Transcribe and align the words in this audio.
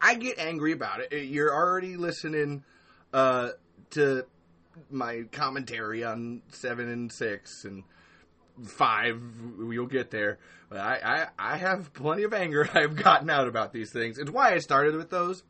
I 0.00 0.14
get 0.14 0.38
angry 0.38 0.72
about 0.72 1.00
it. 1.00 1.12
You're 1.26 1.54
already 1.54 1.96
listening 1.96 2.64
uh, 3.12 3.50
to 3.90 4.24
my 4.90 5.24
commentary 5.32 6.04
on 6.04 6.42
seven 6.48 6.88
and 6.88 7.10
six 7.10 7.64
and 7.64 7.84
five. 8.64 9.20
You'll 9.58 9.86
get 9.86 10.10
there. 10.10 10.38
I, 10.70 10.76
I, 10.76 11.26
I 11.38 11.56
have 11.56 11.92
plenty 11.94 12.24
of 12.24 12.34
anger 12.34 12.68
I've 12.74 12.96
gotten 12.96 13.30
out 13.30 13.48
about 13.48 13.72
these 13.72 13.90
things. 13.90 14.18
It's 14.18 14.30
why 14.30 14.54
I 14.54 14.58
started 14.58 14.94
with 14.94 15.10
those. 15.10 15.42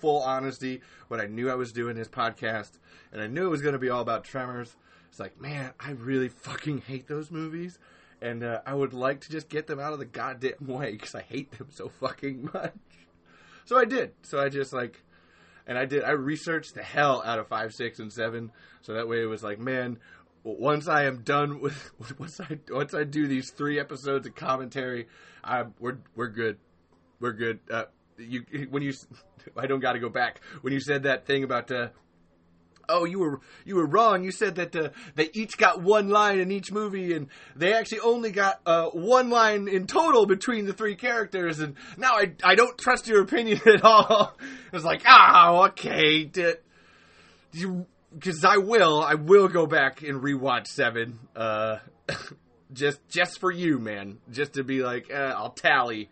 Full 0.00 0.22
honesty, 0.22 0.80
when 1.08 1.20
I 1.20 1.26
knew 1.26 1.50
I 1.50 1.56
was 1.56 1.72
doing 1.72 1.94
this 1.94 2.08
podcast, 2.08 2.70
and 3.12 3.20
I 3.20 3.26
knew 3.26 3.44
it 3.44 3.50
was 3.50 3.60
going 3.60 3.74
to 3.74 3.78
be 3.78 3.90
all 3.90 4.00
about 4.00 4.24
Tremors. 4.24 4.74
It's 5.10 5.20
like, 5.20 5.38
man, 5.38 5.72
I 5.78 5.90
really 5.90 6.28
fucking 6.28 6.82
hate 6.86 7.06
those 7.06 7.30
movies, 7.30 7.78
and 8.22 8.42
uh, 8.42 8.62
I 8.64 8.72
would 8.72 8.94
like 8.94 9.20
to 9.22 9.30
just 9.30 9.50
get 9.50 9.66
them 9.66 9.78
out 9.78 9.92
of 9.92 9.98
the 9.98 10.06
goddamn 10.06 10.66
way 10.66 10.92
because 10.92 11.14
I 11.14 11.20
hate 11.20 11.50
them 11.52 11.68
so 11.70 11.90
fucking 12.00 12.48
much. 12.54 12.72
So 13.64 13.76
I 13.78 13.84
did. 13.84 14.12
So 14.22 14.40
I 14.40 14.48
just 14.48 14.72
like, 14.72 15.02
and 15.66 15.78
I 15.78 15.84
did. 15.84 16.04
I 16.04 16.10
researched 16.10 16.74
the 16.74 16.82
hell 16.82 17.22
out 17.24 17.38
of 17.38 17.48
five, 17.48 17.72
six, 17.72 17.98
and 17.98 18.12
seven. 18.12 18.52
So 18.82 18.94
that 18.94 19.08
way 19.08 19.22
it 19.22 19.26
was 19.26 19.42
like, 19.42 19.58
man, 19.58 19.98
once 20.42 20.88
I 20.88 21.04
am 21.04 21.22
done 21.22 21.60
with 21.60 21.90
once 22.18 22.40
I 22.40 22.58
once 22.70 22.94
I 22.94 23.04
do 23.04 23.26
these 23.26 23.50
three 23.50 23.78
episodes 23.78 24.26
of 24.26 24.34
commentary, 24.34 25.08
I 25.44 25.64
we're 25.78 25.98
we're 26.14 26.28
good. 26.28 26.58
We're 27.20 27.32
good. 27.32 27.60
Uh, 27.70 27.84
you 28.18 28.44
when 28.70 28.82
you 28.82 28.92
I 29.56 29.66
don't 29.66 29.80
got 29.80 29.94
to 29.94 29.98
go 29.98 30.08
back 30.08 30.40
when 30.60 30.72
you 30.72 30.80
said 30.80 31.04
that 31.04 31.26
thing 31.26 31.44
about 31.44 31.70
uh, 31.70 31.88
oh 32.88 33.04
you 33.04 33.18
were 33.18 33.40
you 33.64 33.76
were 33.76 33.86
wrong 33.86 34.24
you 34.24 34.30
said 34.30 34.56
that 34.56 34.74
uh, 34.74 34.88
they 35.14 35.30
each 35.32 35.56
got 35.56 35.82
one 35.82 36.08
line 36.08 36.38
in 36.38 36.50
each 36.50 36.72
movie 36.72 37.14
and 37.14 37.28
they 37.56 37.72
actually 37.72 38.00
only 38.00 38.30
got 38.30 38.60
uh, 38.66 38.86
one 38.90 39.30
line 39.30 39.68
in 39.68 39.86
total 39.86 40.26
between 40.26 40.66
the 40.66 40.72
three 40.72 40.94
characters 40.94 41.60
and 41.60 41.74
now 41.96 42.12
I, 42.12 42.32
I 42.44 42.54
don't 42.54 42.76
trust 42.78 43.06
your 43.06 43.22
opinion 43.22 43.60
at 43.66 43.84
all 43.84 44.36
it's 44.72 44.84
like 44.84 45.02
oh 45.06 45.66
okay 45.68 46.24
did 46.24 46.58
you 47.52 47.86
because 48.14 48.44
I 48.44 48.56
will 48.56 49.02
I 49.02 49.14
will 49.14 49.48
go 49.48 49.66
back 49.66 50.02
and 50.02 50.22
rewatch 50.22 50.66
seven 50.66 51.18
uh, 51.36 51.78
just 52.72 53.00
just 53.08 53.38
for 53.40 53.50
you 53.50 53.78
man 53.78 54.18
just 54.30 54.54
to 54.54 54.64
be 54.64 54.82
like 54.82 55.10
eh, 55.10 55.16
I'll 55.16 55.50
tally 55.50 56.10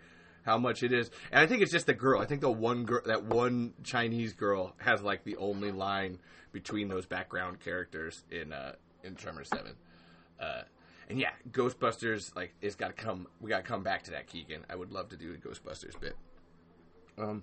how 0.48 0.58
much 0.58 0.82
it 0.82 0.92
is. 0.92 1.10
And 1.30 1.40
I 1.40 1.46
think 1.46 1.62
it's 1.62 1.70
just 1.70 1.86
the 1.86 1.94
girl. 1.94 2.20
I 2.20 2.24
think 2.24 2.40
the 2.40 2.50
one 2.50 2.84
girl, 2.84 3.02
that 3.04 3.24
one 3.24 3.74
Chinese 3.84 4.32
girl, 4.32 4.74
has 4.78 5.02
like 5.02 5.22
the 5.22 5.36
only 5.36 5.70
line 5.70 6.18
between 6.52 6.88
those 6.88 7.06
background 7.06 7.60
characters 7.60 8.24
in 8.30 8.52
uh, 8.52 8.72
in 9.04 9.14
Tremor 9.14 9.44
Seven. 9.44 9.74
Uh, 10.40 10.62
and 11.08 11.18
yeah, 11.18 11.30
Ghostbusters 11.50 12.34
like 12.36 12.54
it's 12.60 12.74
got 12.74 12.88
to 12.88 12.92
come. 13.02 13.26
We 13.40 13.50
got 13.50 13.58
to 13.58 13.68
come 13.68 13.82
back 13.82 14.04
to 14.04 14.10
that, 14.12 14.26
Keegan. 14.26 14.64
I 14.68 14.76
would 14.76 14.92
love 14.92 15.08
to 15.10 15.16
do 15.16 15.32
the 15.32 15.38
Ghostbusters 15.38 15.98
bit. 16.00 16.16
Um, 17.16 17.42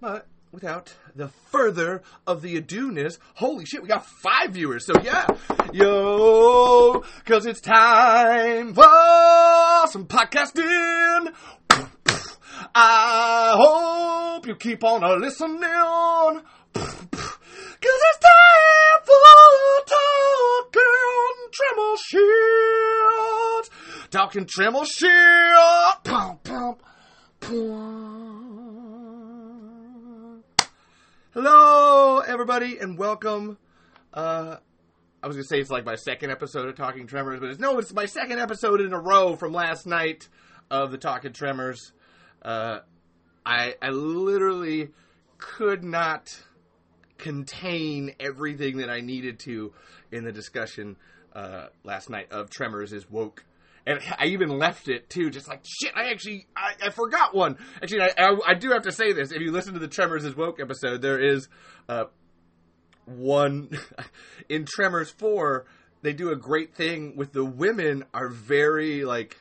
but 0.00 0.26
without 0.52 0.94
the 1.14 1.28
further 1.50 2.02
of 2.26 2.40
the 2.42 2.56
ado-ness, 2.56 3.18
holy 3.34 3.64
shit, 3.66 3.82
we 3.82 3.88
got 3.88 4.06
five 4.06 4.50
viewers. 4.50 4.86
So 4.86 4.94
yeah, 5.02 5.26
yo, 5.72 7.04
cause 7.24 7.46
it's 7.46 7.60
time 7.60 8.72
for 8.72 9.86
some 9.88 10.06
podcasting. 10.06 11.32
I 12.74 13.54
hope 13.58 14.46
you 14.46 14.54
keep 14.56 14.84
on 14.84 15.20
listening. 15.20 16.42
Cause 17.78 18.00
it's 18.10 18.18
time 18.18 19.02
for 19.04 19.14
talking 20.66 21.50
Tremor 21.52 21.96
Shield. 22.08 23.70
Talking 24.10 24.46
Tremor 24.46 24.86
Shield. 24.86 26.04
Pum. 26.04 26.38
Hello, 31.34 32.20
everybody, 32.20 32.78
and 32.78 32.96
welcome. 32.96 33.58
Uh, 34.14 34.56
I 35.22 35.26
was 35.26 35.36
gonna 35.36 35.44
say 35.44 35.60
it's 35.60 35.68
like 35.70 35.84
my 35.84 35.96
second 35.96 36.30
episode 36.30 36.66
of 36.68 36.76
Talking 36.76 37.06
Tremors, 37.06 37.40
but 37.40 37.50
it's 37.50 37.60
no, 37.60 37.78
it's 37.78 37.92
my 37.92 38.06
second 38.06 38.38
episode 38.38 38.80
in 38.80 38.94
a 38.94 38.98
row 38.98 39.36
from 39.36 39.52
last 39.52 39.86
night 39.86 40.30
of 40.70 40.92
the 40.92 40.98
Talking 40.98 41.34
Tremors. 41.34 41.92
Uh, 42.40 42.78
I 43.44 43.74
I 43.82 43.90
literally 43.90 44.88
could 45.36 45.84
not 45.84 46.38
contain 47.18 48.14
everything 48.20 48.78
that 48.78 48.90
I 48.90 49.00
needed 49.00 49.38
to 49.40 49.72
in 50.12 50.24
the 50.24 50.32
discussion 50.32 50.96
uh, 51.34 51.66
last 51.84 52.10
night 52.10 52.32
of 52.32 52.50
Tremors 52.50 52.92
is 52.92 53.10
woke. 53.10 53.44
And 53.86 54.00
I 54.18 54.26
even 54.26 54.48
left 54.48 54.88
it 54.88 55.08
too, 55.08 55.30
just 55.30 55.48
like 55.48 55.64
shit. 55.64 55.92
I 55.94 56.10
actually 56.10 56.46
I, 56.56 56.86
I 56.86 56.90
forgot 56.90 57.34
one. 57.34 57.56
Actually, 57.80 58.02
I, 58.02 58.10
I, 58.18 58.36
I 58.48 58.54
do 58.54 58.70
have 58.70 58.82
to 58.82 58.92
say 58.92 59.12
this. 59.12 59.30
If 59.30 59.40
you 59.40 59.52
listen 59.52 59.74
to 59.74 59.78
the 59.78 59.86
Tremors 59.86 60.24
is 60.24 60.34
woke 60.34 60.58
episode, 60.60 61.02
there 61.02 61.22
is 61.22 61.48
uh, 61.88 62.06
one 63.04 63.70
in 64.48 64.64
Tremors 64.64 65.10
four. 65.10 65.66
They 66.02 66.12
do 66.12 66.30
a 66.30 66.36
great 66.36 66.74
thing 66.74 67.16
with 67.16 67.32
the 67.32 67.44
women 67.44 68.04
are 68.12 68.28
very 68.28 69.04
like 69.04 69.40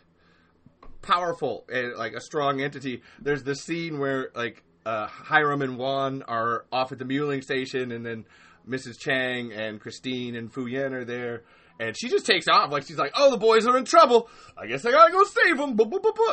powerful 1.02 1.66
and 1.72 1.96
like 1.96 2.14
a 2.14 2.22
strong 2.22 2.62
entity. 2.62 3.02
There's 3.20 3.44
the 3.44 3.56
scene 3.56 4.00
where 4.00 4.30
like 4.36 4.64
uh, 4.86 5.08
Hiram 5.08 5.62
and 5.62 5.78
Juan 5.78 6.24
are 6.28 6.66
off 6.72 6.92
at 6.92 7.00
the 7.00 7.06
muling 7.06 7.42
station, 7.42 7.92
and 7.92 8.06
then 8.06 8.26
Mrs. 8.68 9.00
Chang 9.00 9.52
and 9.52 9.80
Christine 9.80 10.36
and 10.36 10.52
Fu 10.52 10.68
Yien 10.68 10.94
are 10.94 11.06
there. 11.06 11.44
And 11.80 11.96
she 11.98 12.08
just 12.08 12.26
takes 12.26 12.48
off, 12.48 12.72
like 12.72 12.86
she's 12.86 12.98
like, 12.98 13.12
"Oh, 13.16 13.32
the 13.32 13.38
boys 13.38 13.68
are 13.68 13.78
in 13.78 13.84
trouble. 13.84 14.30
I 14.58 14.68
guess 14.68 14.86
I 14.86 14.92
gotta 14.92 15.12
go 15.12 15.24
save 15.24 15.58
them." 15.58 15.78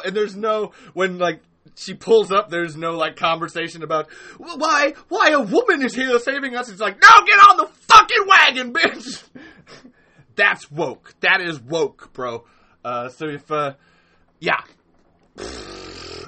And 0.05 0.17
there's 0.17 0.37
no 0.37 0.73
when 0.95 1.19
like 1.19 1.41
she 1.75 1.95
pulls 1.95 2.31
up. 2.31 2.51
There's 2.51 2.77
no 2.77 2.97
like 2.97 3.17
conversation 3.17 3.83
about 3.83 4.11
why 4.39 4.95
why 5.09 5.31
a 5.31 5.41
woman 5.41 5.83
is 5.83 5.95
here 5.95 6.19
saving 6.19 6.55
us. 6.55 6.69
It's 6.69 6.81
like, 6.81 7.01
no, 7.01 7.27
get 7.27 7.39
on 7.51 7.57
the 7.57 7.67
fucking 7.67 8.27
wagon, 8.27 8.73
bitch. 8.73 9.23
That's 10.37 10.71
woke. 10.71 11.15
That 11.21 11.41
is 11.41 11.61
woke, 11.61 12.13
bro. 12.13 12.45
Uh, 12.85 13.09
so 13.09 13.29
if 13.29 13.51
uh, 13.51 13.75
yeah, 14.41 14.61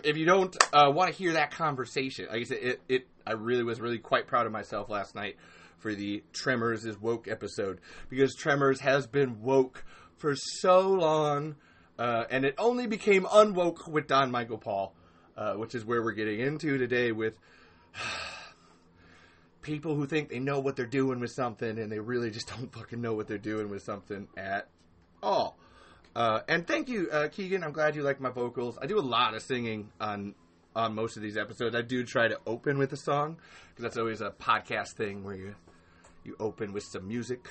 if 0.05 0.17
you 0.17 0.27
don't 0.27 0.57
uh, 0.73 0.91
want 0.91 1.11
to 1.11 1.17
hear 1.17 1.33
that 1.33 1.51
conversation, 1.51 2.27
like 2.31 2.43
I 2.43 2.45
said, 2.45 2.59
it, 2.59 2.81
it 2.89 3.09
I 3.27 3.33
really 3.33 3.65
was 3.65 3.81
really 3.81 3.99
quite 3.99 4.27
proud 4.27 4.47
of 4.47 4.53
myself 4.53 4.89
last 4.91 5.15
night 5.15 5.37
for 5.79 5.95
the 5.95 6.23
Tremors 6.33 6.85
is 6.85 7.01
woke 7.01 7.27
episode 7.29 7.81
because 8.09 8.35
Tremors 8.35 8.81
has 8.81 9.07
been 9.07 9.43
woke 9.43 9.85
for 10.17 10.35
so 10.37 10.89
long, 10.89 11.57
uh, 11.99 12.25
and 12.31 12.45
it 12.45 12.55
only 12.59 12.87
became 12.87 13.25
unwoke 13.25 13.89
with 13.89 14.07
Don 14.07 14.31
Michael 14.31 14.59
Paul, 14.59 14.95
uh, 15.37 15.55
which 15.55 15.75
is 15.75 15.85
where 15.85 16.03
we're 16.03 16.13
getting 16.13 16.41
into 16.41 16.79
today 16.79 17.13
with 17.13 17.39
people 19.63 19.95
who 19.95 20.07
think 20.07 20.29
they 20.29 20.39
know 20.39 20.61
what 20.61 20.77
they're 20.77 20.87
doing 20.87 21.21
with 21.21 21.31
something 21.31 21.79
and 21.79 21.91
they 21.91 21.99
really 21.99 22.31
just 22.31 22.49
don't 22.49 22.73
fucking 22.73 23.01
know 23.01 23.15
what 23.15 23.27
they're 23.27 23.39
doing 23.39 23.71
with 23.71 23.83
something 23.83 24.29
at 24.37 24.69
all. 25.23 25.59
Uh, 26.15 26.41
and 26.49 26.67
thank 26.67 26.89
you, 26.89 27.09
uh, 27.11 27.29
Keegan. 27.29 27.65
I'm 27.65 27.73
glad 27.73 27.97
you 27.97 28.03
like 28.03 28.21
my 28.21 28.31
vocals. 28.31 28.79
I 28.81 28.87
do 28.87 28.99
a 28.99 29.03
lot 29.03 29.35
of 29.35 29.43
singing 29.43 29.91
on 30.01 30.35
on 30.77 30.95
most 30.95 31.17
of 31.17 31.23
these 31.23 31.37
episodes. 31.37 31.75
I 31.75 31.83
do 31.83 32.05
try 32.05 32.29
to 32.29 32.39
open 32.47 32.79
with 32.79 32.93
a 32.93 32.97
song 32.97 33.37
because 33.69 33.83
that's 33.83 33.97
always 33.97 34.21
a 34.21 34.31
podcast 34.31 34.93
thing 34.93 35.25
where 35.25 35.35
you 35.35 35.55
you 36.25 36.37
open 36.41 36.73
with 36.73 36.85
some 36.85 37.07
music. 37.09 37.49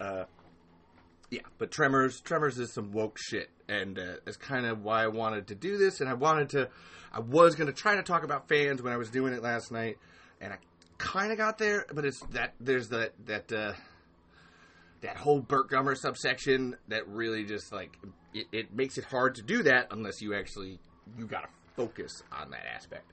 Uh, 0.00 0.24
yeah, 1.30 1.40
but 1.58 1.70
Tremors, 1.70 2.20
Tremors 2.20 2.58
is 2.58 2.72
some 2.72 2.92
woke 2.92 3.18
shit, 3.18 3.50
and 3.68 3.98
uh, 3.98 4.32
kind 4.38 4.64
of 4.64 4.82
why 4.82 5.02
I 5.02 5.08
wanted 5.08 5.48
to 5.48 5.54
do 5.54 5.76
this. 5.76 6.00
And 6.00 6.08
I 6.08 6.14
wanted 6.14 6.50
to, 6.50 6.68
I 7.12 7.20
was 7.20 7.54
going 7.54 7.66
to 7.66 7.72
try 7.72 7.96
to 7.96 8.02
talk 8.02 8.22
about 8.22 8.48
fans 8.48 8.80
when 8.80 8.92
I 8.92 8.96
was 8.96 9.10
doing 9.10 9.32
it 9.32 9.42
last 9.42 9.70
night, 9.72 9.98
and 10.40 10.52
I 10.52 10.58
kind 10.98 11.32
of 11.32 11.38
got 11.38 11.58
there, 11.58 11.86
but 11.92 12.04
it's 12.04 12.20
that 12.32 12.54
there's 12.60 12.88
that 12.88 13.12
that 13.26 13.52
uh, 13.52 13.72
that 15.00 15.16
whole 15.16 15.40
Burt 15.40 15.70
Gummer 15.70 15.96
subsection 15.96 16.76
that 16.88 17.06
really 17.08 17.44
just 17.44 17.72
like 17.72 17.98
it, 18.34 18.46
it 18.52 18.74
makes 18.74 18.98
it 18.98 19.04
hard 19.04 19.36
to 19.36 19.42
do 19.42 19.62
that 19.62 19.88
unless 19.90 20.20
you 20.20 20.34
actually 20.34 20.78
you 21.16 21.26
got 21.26 21.42
to 21.42 21.48
focus 21.76 22.22
on 22.32 22.50
that 22.50 22.66
aspect. 22.74 23.12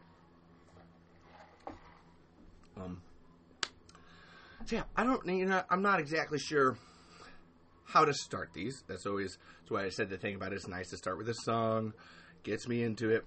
Um. 2.77 3.01
So 4.65 4.77
yeah, 4.77 4.83
I 4.95 5.03
don't. 5.03 5.25
You 5.27 5.45
know, 5.45 5.61
I'm 5.69 5.81
not 5.81 5.99
exactly 5.99 6.39
sure 6.39 6.77
how 7.85 8.03
to 8.03 8.13
start 8.13 8.49
these. 8.53 8.83
That's 8.87 9.05
always 9.05 9.37
that's 9.61 9.71
why 9.71 9.85
I 9.85 9.89
said 9.89 10.09
the 10.09 10.17
thing 10.17 10.35
about 10.35 10.51
it. 10.51 10.55
it's 10.55 10.67
nice 10.67 10.89
to 10.89 10.97
start 10.97 11.17
with 11.17 11.29
a 11.29 11.35
song, 11.43 11.93
gets 12.43 12.67
me 12.67 12.83
into 12.83 13.09
it. 13.09 13.25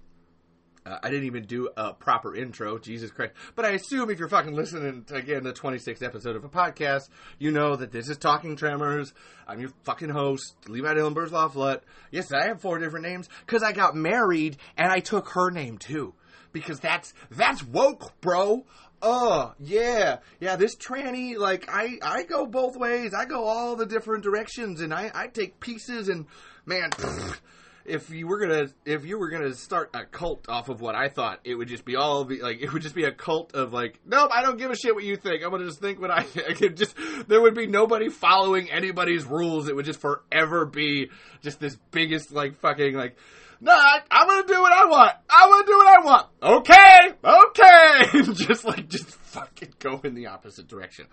Uh, 0.85 0.97
I 1.03 1.09
didn't 1.09 1.25
even 1.25 1.45
do 1.45 1.69
a 1.75 1.93
proper 1.93 2.35
intro, 2.35 2.77
Jesus 2.77 3.11
Christ. 3.11 3.33
But 3.55 3.65
I 3.65 3.71
assume 3.71 4.09
if 4.09 4.17
you're 4.17 4.29
fucking 4.29 4.53
listening 4.53 5.03
to, 5.05 5.15
again, 5.15 5.43
the 5.43 5.53
26th 5.53 6.01
episode 6.01 6.35
of 6.35 6.43
a 6.43 6.49
podcast, 6.49 7.09
you 7.37 7.51
know 7.51 7.75
that 7.75 7.91
this 7.91 8.09
is 8.09 8.17
Talking 8.17 8.55
Tremors. 8.55 9.13
I'm 9.47 9.59
your 9.59 9.71
fucking 9.83 10.09
host, 10.09 10.55
Levi 10.67 10.93
Dylan 10.93 11.13
Burzloff 11.13 11.81
Yes, 12.11 12.31
I 12.31 12.47
have 12.47 12.61
four 12.61 12.79
different 12.79 13.05
names 13.05 13.27
because 13.45 13.61
I 13.61 13.71
got 13.71 13.95
married 13.95 14.57
and 14.77 14.91
I 14.91 14.99
took 14.99 15.29
her 15.29 15.51
name 15.51 15.77
too. 15.77 16.13
Because 16.51 16.79
that's, 16.79 17.13
that's 17.29 17.63
woke, 17.63 18.19
bro. 18.21 18.65
oh 19.01 19.53
yeah, 19.59 20.17
yeah. 20.39 20.55
This 20.55 20.75
tranny, 20.75 21.37
like 21.37 21.69
I, 21.69 21.99
I 22.01 22.23
go 22.23 22.45
both 22.47 22.75
ways. 22.75 23.13
I 23.13 23.25
go 23.25 23.43
all 23.43 23.75
the 23.75 23.85
different 23.85 24.23
directions, 24.23 24.81
and 24.81 24.91
I, 24.93 25.11
I 25.13 25.27
take 25.27 25.59
pieces. 25.59 26.09
And 26.09 26.25
man, 26.65 26.89
if 27.85 28.09
you 28.09 28.27
were 28.27 28.39
gonna, 28.39 28.67
if 28.85 29.05
you 29.05 29.17
were 29.17 29.29
gonna 29.29 29.53
start 29.53 29.89
a 29.93 30.05
cult 30.05 30.47
off 30.49 30.69
of 30.69 30.81
what 30.81 30.95
I 30.95 31.09
thought, 31.09 31.39
it 31.43 31.55
would 31.55 31.67
just 31.67 31.85
be 31.85 31.95
all 31.95 32.23
the 32.25 32.41
like, 32.41 32.61
it 32.61 32.71
would 32.71 32.81
just 32.81 32.95
be 32.95 33.05
a 33.05 33.11
cult 33.11 33.53
of 33.53 33.73
like, 33.73 33.99
nope, 34.05 34.31
I 34.33 34.41
don't 34.41 34.57
give 34.57 34.71
a 34.71 34.75
shit 34.75 34.93
what 34.93 35.03
you 35.03 35.15
think. 35.15 35.43
I'm 35.43 35.51
gonna 35.51 35.65
just 35.65 35.79
think 35.79 35.99
what 35.99 36.11
I 36.11 36.23
think. 36.23 36.61
It 36.61 36.77
just 36.77 36.95
there 37.27 37.41
would 37.41 37.55
be 37.55 37.67
nobody 37.67 38.09
following 38.09 38.69
anybody's 38.69 39.25
rules. 39.25 39.67
It 39.67 39.75
would 39.75 39.85
just 39.85 40.01
forever 40.01 40.65
be 40.65 41.09
just 41.41 41.59
this 41.59 41.77
biggest 41.91 42.31
like 42.31 42.59
fucking 42.59 42.95
like 42.95 43.17
no, 43.61 43.73
I, 43.73 43.99
am 44.09 44.27
gonna 44.27 44.47
do 44.47 44.61
what 44.61 44.71
I 44.71 44.85
want. 44.85 45.13
I'm 45.29 45.49
gonna 45.49 45.65
do 45.65 45.77
what 45.77 45.87
I 45.87 46.05
want. 46.05 46.27
Okay, 46.41 47.09
okay. 47.23 48.33
just 48.45 48.63
like, 48.63 48.87
just 48.87 49.09
fucking 49.09 49.73
go 49.79 49.99
in 50.03 50.15
the 50.15 50.27
opposite 50.27 50.67
direction. 50.67 51.07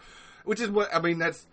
Which 0.45 0.61
is 0.61 0.71
what, 0.71 0.95
I 0.95 1.01
mean, 1.01 1.19
that's, 1.19 1.45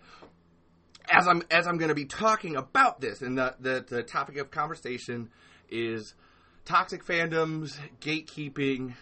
as 1.10 1.26
I'm, 1.28 1.42
as 1.50 1.66
I'm 1.66 1.78
gonna 1.78 1.94
be 1.94 2.06
talking 2.06 2.56
about 2.56 3.00
this, 3.00 3.22
and 3.22 3.36
the, 3.38 3.54
the, 3.60 3.84
the 3.86 4.02
topic 4.02 4.36
of 4.38 4.50
conversation 4.50 5.30
is 5.68 6.14
toxic 6.64 7.04
fandoms, 7.04 7.78
gatekeeping, 8.00 8.94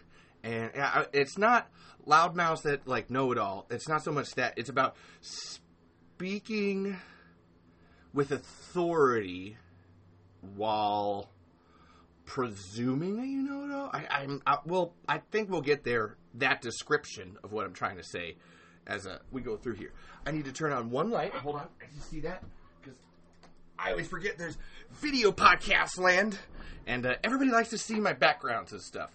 and 0.43 0.71
uh, 0.77 1.05
it's 1.13 1.39
not 1.39 1.71
loudmouths 2.07 2.63
that, 2.63 2.87
like, 2.87 3.11
know 3.11 3.31
it 3.33 3.39
all. 3.39 3.67
It's 3.71 3.89
not 3.89 4.03
so 4.03 4.13
much 4.13 4.35
that. 4.35 4.55
It's 4.57 4.71
about 4.71 4.97
speaking 5.21 6.97
with 8.13 8.33
authority 8.33 9.57
while 10.57 11.31
presuming 12.25 13.17
that 13.17 13.27
you 13.27 13.43
know 13.43 13.65
it 13.65 13.73
all. 13.73 13.91
I, 13.93 14.39
I, 14.47 14.59
well. 14.65 14.95
I 15.09 15.19
think 15.19 15.51
we'll 15.51 15.61
get 15.61 15.85
there. 15.85 16.17
That 16.35 16.63
description 16.63 17.37
of 17.45 17.53
what 17.53 17.67
I'm 17.67 17.75
trying 17.75 17.99
to 17.99 18.05
say 18.05 18.37
as 18.87 19.07
a, 19.07 19.21
we 19.31 19.41
go 19.41 19.57
through 19.57 19.75
here. 19.75 19.93
I 20.27 20.31
need 20.31 20.45
to 20.45 20.53
turn 20.53 20.73
on 20.73 20.91
one 20.91 21.11
light. 21.11 21.33
Hold 21.35 21.57
on. 21.57 21.69
I 21.81 21.85
can 21.87 22.01
see 22.01 22.21
that 22.21 22.43
because 22.81 22.99
I 23.79 23.91
always 23.91 24.09
forget 24.09 24.39
there's 24.39 24.59
video 24.93 25.33
podcast 25.33 25.99
land, 25.99 26.39
and 26.87 27.07
uh, 27.07 27.15
everybody 27.25 27.51
likes 27.51 27.71
to 27.71 27.79
see 27.79 28.01
my 28.01 28.13
backgrounds 28.13 28.73
and 28.73 28.81
stuff. 28.81 29.11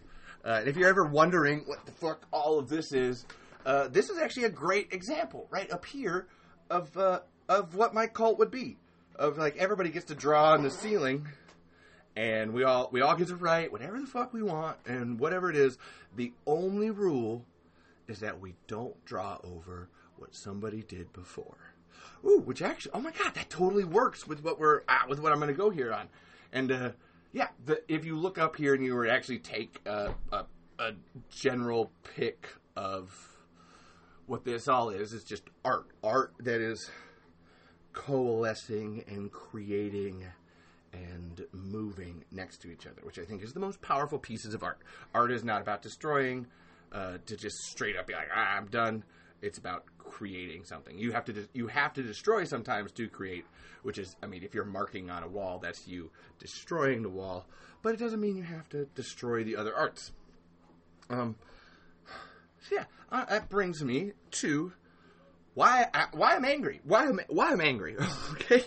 Uh, 0.46 0.58
and 0.60 0.68
if 0.68 0.78
you're 0.78 0.90
ever 0.90 1.06
wondering 1.06 1.64
what 1.66 1.86
the 1.86 1.92
fuck 1.92 2.26
all 2.32 2.60
of 2.60 2.70
this 2.70 2.94
is, 2.94 3.26
uh, 3.66 3.88
this 3.90 4.10
is 4.10 4.18
actually 4.18 4.46
a 4.46 4.50
great 4.50 4.94
example 4.94 5.48
right 5.50 5.72
up 5.72 5.86
here 5.86 6.28
of 6.70 6.96
uh, 6.98 7.20
of 7.50 7.76
what 7.76 7.94
my 7.94 8.08
cult 8.08 8.40
would 8.40 8.52
be. 8.52 8.78
Of 9.16 9.38
like 9.38 9.58
everybody 9.58 9.90
gets 9.90 10.06
to 10.06 10.16
draw 10.16 10.54
on 10.54 10.62
the 10.62 10.70
ceiling 10.70 11.28
and 12.18 12.52
we 12.52 12.64
all 12.64 12.90
we 12.92 13.02
all 13.02 13.16
get 13.16 13.28
to 13.28 13.36
write 13.36 13.72
whatever 13.72 14.00
the 14.00 14.08
fuck 14.08 14.34
we 14.34 14.42
want 14.42 14.78
and 14.88 15.20
whatever 15.20 15.50
it 15.50 15.56
is. 15.56 15.78
The 16.16 16.34
only 16.48 16.90
rule 16.90 17.46
is 18.08 18.20
that 18.20 18.40
we 18.40 18.56
don't 18.68 19.04
draw 19.06 19.38
over 19.44 19.90
what 20.18 20.36
somebody 20.36 20.84
did 20.84 21.12
before. 21.14 21.58
Ooh, 22.26 22.40
which 22.40 22.62
actually, 22.62 22.92
oh 22.94 23.02
my 23.02 23.12
god, 23.12 23.34
that 23.36 23.50
totally 23.50 23.84
works 23.84 24.28
with 24.28 24.44
what 24.44 24.60
we're 24.60 24.82
uh, 24.88 25.02
with 25.08 25.20
what 25.20 25.32
I'm 25.32 25.40
going 25.40 25.54
to 25.54 25.58
go 25.58 25.70
here 25.70 25.94
on. 25.94 26.08
And 26.52 26.72
uh, 26.72 26.90
yeah, 27.32 27.50
the, 27.66 27.82
if 27.88 28.06
you 28.06 28.18
look 28.18 28.38
up 28.38 28.56
here 28.56 28.74
and 28.74 28.84
you 28.84 28.96
were 28.96 29.08
actually 29.08 29.40
take 29.40 29.80
a, 29.86 30.14
a, 30.32 30.46
a 30.80 30.94
general 31.30 31.92
pick 32.16 32.48
of 32.76 33.38
what 34.26 34.44
this 34.44 34.68
all 34.68 34.90
is, 34.90 35.14
it's 35.14 35.24
just 35.24 35.44
art, 35.64 35.88
art 36.04 36.34
that 36.40 36.62
is 36.62 36.90
coalescing 37.94 39.04
and 39.08 39.32
creating 39.32 40.26
and 40.94 41.46
moving 41.52 42.24
next 42.32 42.58
to 42.62 42.72
each 42.72 42.86
other, 42.88 43.02
which 43.04 43.20
I 43.20 43.24
think 43.24 43.44
is 43.44 43.54
the 43.54 43.60
most 43.60 43.82
powerful 43.82 44.20
pieces 44.20 44.54
of 44.54 44.64
art. 44.64 44.80
Art 45.14 45.32
is 45.32 45.44
not 45.44 45.62
about 45.62 45.82
destroying, 45.82 46.48
uh, 46.92 47.18
to 47.26 47.36
just 47.36 47.58
straight 47.58 47.98
up 47.98 48.08
be 48.08 48.14
like, 48.14 48.30
ah, 48.34 48.58
I'm 48.58 48.68
done. 48.68 49.04
It's 49.42 49.58
about 49.58 49.86
creating 49.98 50.64
something. 50.64 50.98
You 50.98 51.12
have 51.12 51.26
to 51.26 51.34
de- 51.34 51.48
you 51.54 51.68
have 51.68 51.94
to 51.94 52.04
destroy 52.04 52.44
sometimes 52.44 52.92
to 52.94 53.08
create, 53.08 53.46
which 53.84 53.98
is, 53.98 54.16
I 54.24 54.26
mean, 54.26 54.44
if 54.44 54.56
you're 54.56 54.66
marking 54.66 55.10
on 55.10 55.24
a 55.24 55.28
wall, 55.28 55.60
that's 55.60 55.88
you 55.88 56.10
destroying 56.40 57.04
the 57.04 57.10
wall, 57.10 57.46
but 57.84 57.94
it 57.94 58.00
doesn't 58.00 58.20
mean 58.20 58.36
you 58.36 58.44
have 58.44 58.68
to 58.70 58.86
destroy 58.96 59.44
the 59.44 59.56
other 59.56 59.76
arts. 59.76 60.12
Um, 61.10 61.36
so 62.62 62.76
yeah, 62.76 62.86
uh, 63.12 63.26
that 63.26 63.50
brings 63.50 63.84
me 63.84 64.14
to 64.32 64.74
why 65.54 65.88
I, 65.94 66.06
why 66.14 66.36
I'm 66.36 66.46
angry. 66.46 66.82
Why 66.84 67.06
I'm 67.06 67.20
why 67.30 67.52
I'm 67.52 67.62
angry. 67.62 67.96
okay, 68.32 68.64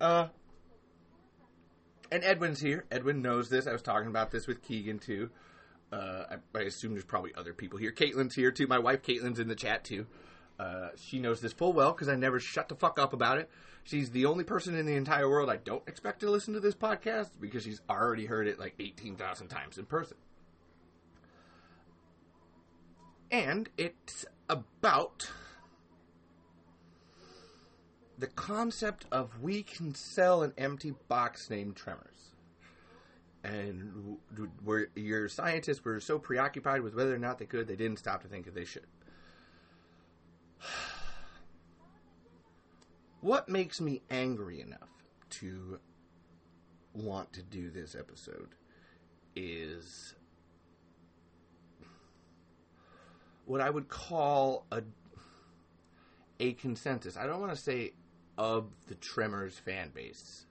uh, 0.00 0.28
and 2.10 2.24
Edwin's 2.24 2.60
here. 2.60 2.84
Edwin 2.90 3.22
knows 3.22 3.48
this. 3.48 3.66
I 3.66 3.72
was 3.72 3.82
talking 3.82 4.08
about 4.08 4.30
this 4.30 4.46
with 4.46 4.62
Keegan 4.62 4.98
too. 4.98 5.30
Uh, 5.92 6.36
I, 6.54 6.58
I, 6.58 6.62
assume 6.62 6.92
there's 6.92 7.04
probably 7.04 7.32
other 7.36 7.52
people 7.52 7.78
here. 7.78 7.90
Caitlin's 7.90 8.34
here 8.34 8.52
too. 8.52 8.68
My 8.68 8.78
wife 8.78 9.02
Caitlin's 9.02 9.40
in 9.40 9.48
the 9.48 9.56
chat 9.56 9.82
too. 9.82 10.06
Uh, 10.58 10.90
she 10.96 11.18
knows 11.18 11.40
this 11.40 11.52
full 11.52 11.72
well 11.72 11.92
because 11.92 12.08
I 12.08 12.14
never 12.14 12.38
shut 12.38 12.68
the 12.68 12.76
fuck 12.76 12.98
up 12.98 13.12
about 13.12 13.38
it. 13.38 13.50
She's 13.82 14.10
the 14.10 14.26
only 14.26 14.44
person 14.44 14.76
in 14.76 14.86
the 14.86 14.94
entire 14.94 15.28
world 15.28 15.48
I 15.48 15.56
don't 15.56 15.82
expect 15.88 16.20
to 16.20 16.30
listen 16.30 16.54
to 16.54 16.60
this 16.60 16.74
podcast 16.74 17.30
because 17.40 17.64
she's 17.64 17.80
already 17.88 18.26
heard 18.26 18.46
it 18.46 18.60
like 18.60 18.74
18,000 18.78 19.48
times 19.48 19.78
in 19.78 19.86
person. 19.86 20.16
And 23.30 23.68
it's 23.78 24.26
about 24.48 25.30
the 28.18 28.26
concept 28.26 29.06
of 29.10 29.40
we 29.40 29.62
can 29.62 29.94
sell 29.94 30.42
an 30.42 30.52
empty 30.58 30.94
box 31.08 31.48
named 31.48 31.74
Tremors. 31.74 32.19
And 33.42 34.18
where 34.62 34.88
your 34.94 35.28
scientists 35.28 35.84
were 35.84 35.98
so 36.00 36.18
preoccupied 36.18 36.82
with 36.82 36.94
whether 36.94 37.14
or 37.14 37.18
not 37.18 37.38
they 37.38 37.46
could, 37.46 37.66
they 37.66 37.76
didn't 37.76 37.98
stop 37.98 38.22
to 38.22 38.28
think 38.28 38.46
if 38.46 38.54
they 38.54 38.64
should. 38.64 38.86
What 43.22 43.50
makes 43.50 43.82
me 43.82 44.00
angry 44.08 44.62
enough 44.62 44.88
to 45.28 45.78
want 46.94 47.34
to 47.34 47.42
do 47.42 47.68
this 47.68 47.94
episode 47.94 48.54
is 49.36 50.14
what 53.44 53.60
I 53.60 53.68
would 53.68 53.88
call 53.88 54.64
a 54.70 54.82
a 56.40 56.54
consensus. 56.54 57.16
I 57.16 57.26
don't 57.26 57.40
want 57.40 57.52
to 57.52 57.58
say 57.58 57.92
of 58.38 58.70
the 58.86 58.94
Tremors 58.94 59.58
fan 59.58 59.90
base 59.90 60.46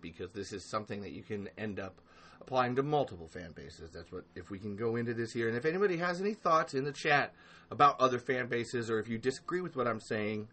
because 0.00 0.32
this 0.32 0.52
is 0.52 0.64
something 0.64 1.00
that 1.02 1.12
you 1.12 1.22
can 1.22 1.48
end 1.56 1.78
up 1.78 2.00
applying 2.44 2.76
to 2.76 2.82
multiple 2.82 3.26
fan 3.26 3.52
bases. 3.52 3.90
That's 3.90 4.12
what 4.12 4.24
if 4.34 4.50
we 4.50 4.58
can 4.58 4.76
go 4.76 4.96
into 4.96 5.14
this 5.14 5.32
here. 5.32 5.48
And 5.48 5.56
if 5.56 5.64
anybody 5.64 5.96
has 5.96 6.20
any 6.20 6.34
thoughts 6.34 6.74
in 6.74 6.84
the 6.84 6.92
chat 6.92 7.32
about 7.70 7.98
other 7.98 8.18
fan 8.18 8.48
bases 8.48 8.90
or 8.90 8.98
if 8.98 9.08
you 9.08 9.16
disagree 9.16 9.62
with 9.62 9.76
what 9.76 9.88
I'm 9.88 10.00
saying, 10.00 10.48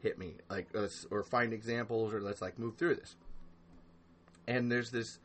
hit 0.00 0.18
me. 0.18 0.34
Like 0.50 0.68
let's 0.74 1.06
or 1.10 1.22
find 1.22 1.54
examples 1.54 2.12
or 2.12 2.20
let's 2.20 2.42
like 2.42 2.58
move 2.58 2.76
through 2.76 2.96
this. 2.96 3.16
And 4.46 4.70
there's 4.70 4.90
this 4.90 5.18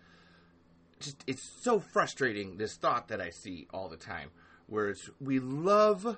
just 0.99 1.23
it's 1.27 1.43
so 1.61 1.79
frustrating 1.79 2.57
this 2.57 2.77
thought 2.77 3.09
that 3.09 3.19
I 3.19 3.29
see 3.29 3.67
all 3.73 3.89
the 3.89 3.97
time 3.97 4.29
where 4.67 4.89
it's 4.89 5.09
we 5.19 5.39
love 5.39 6.17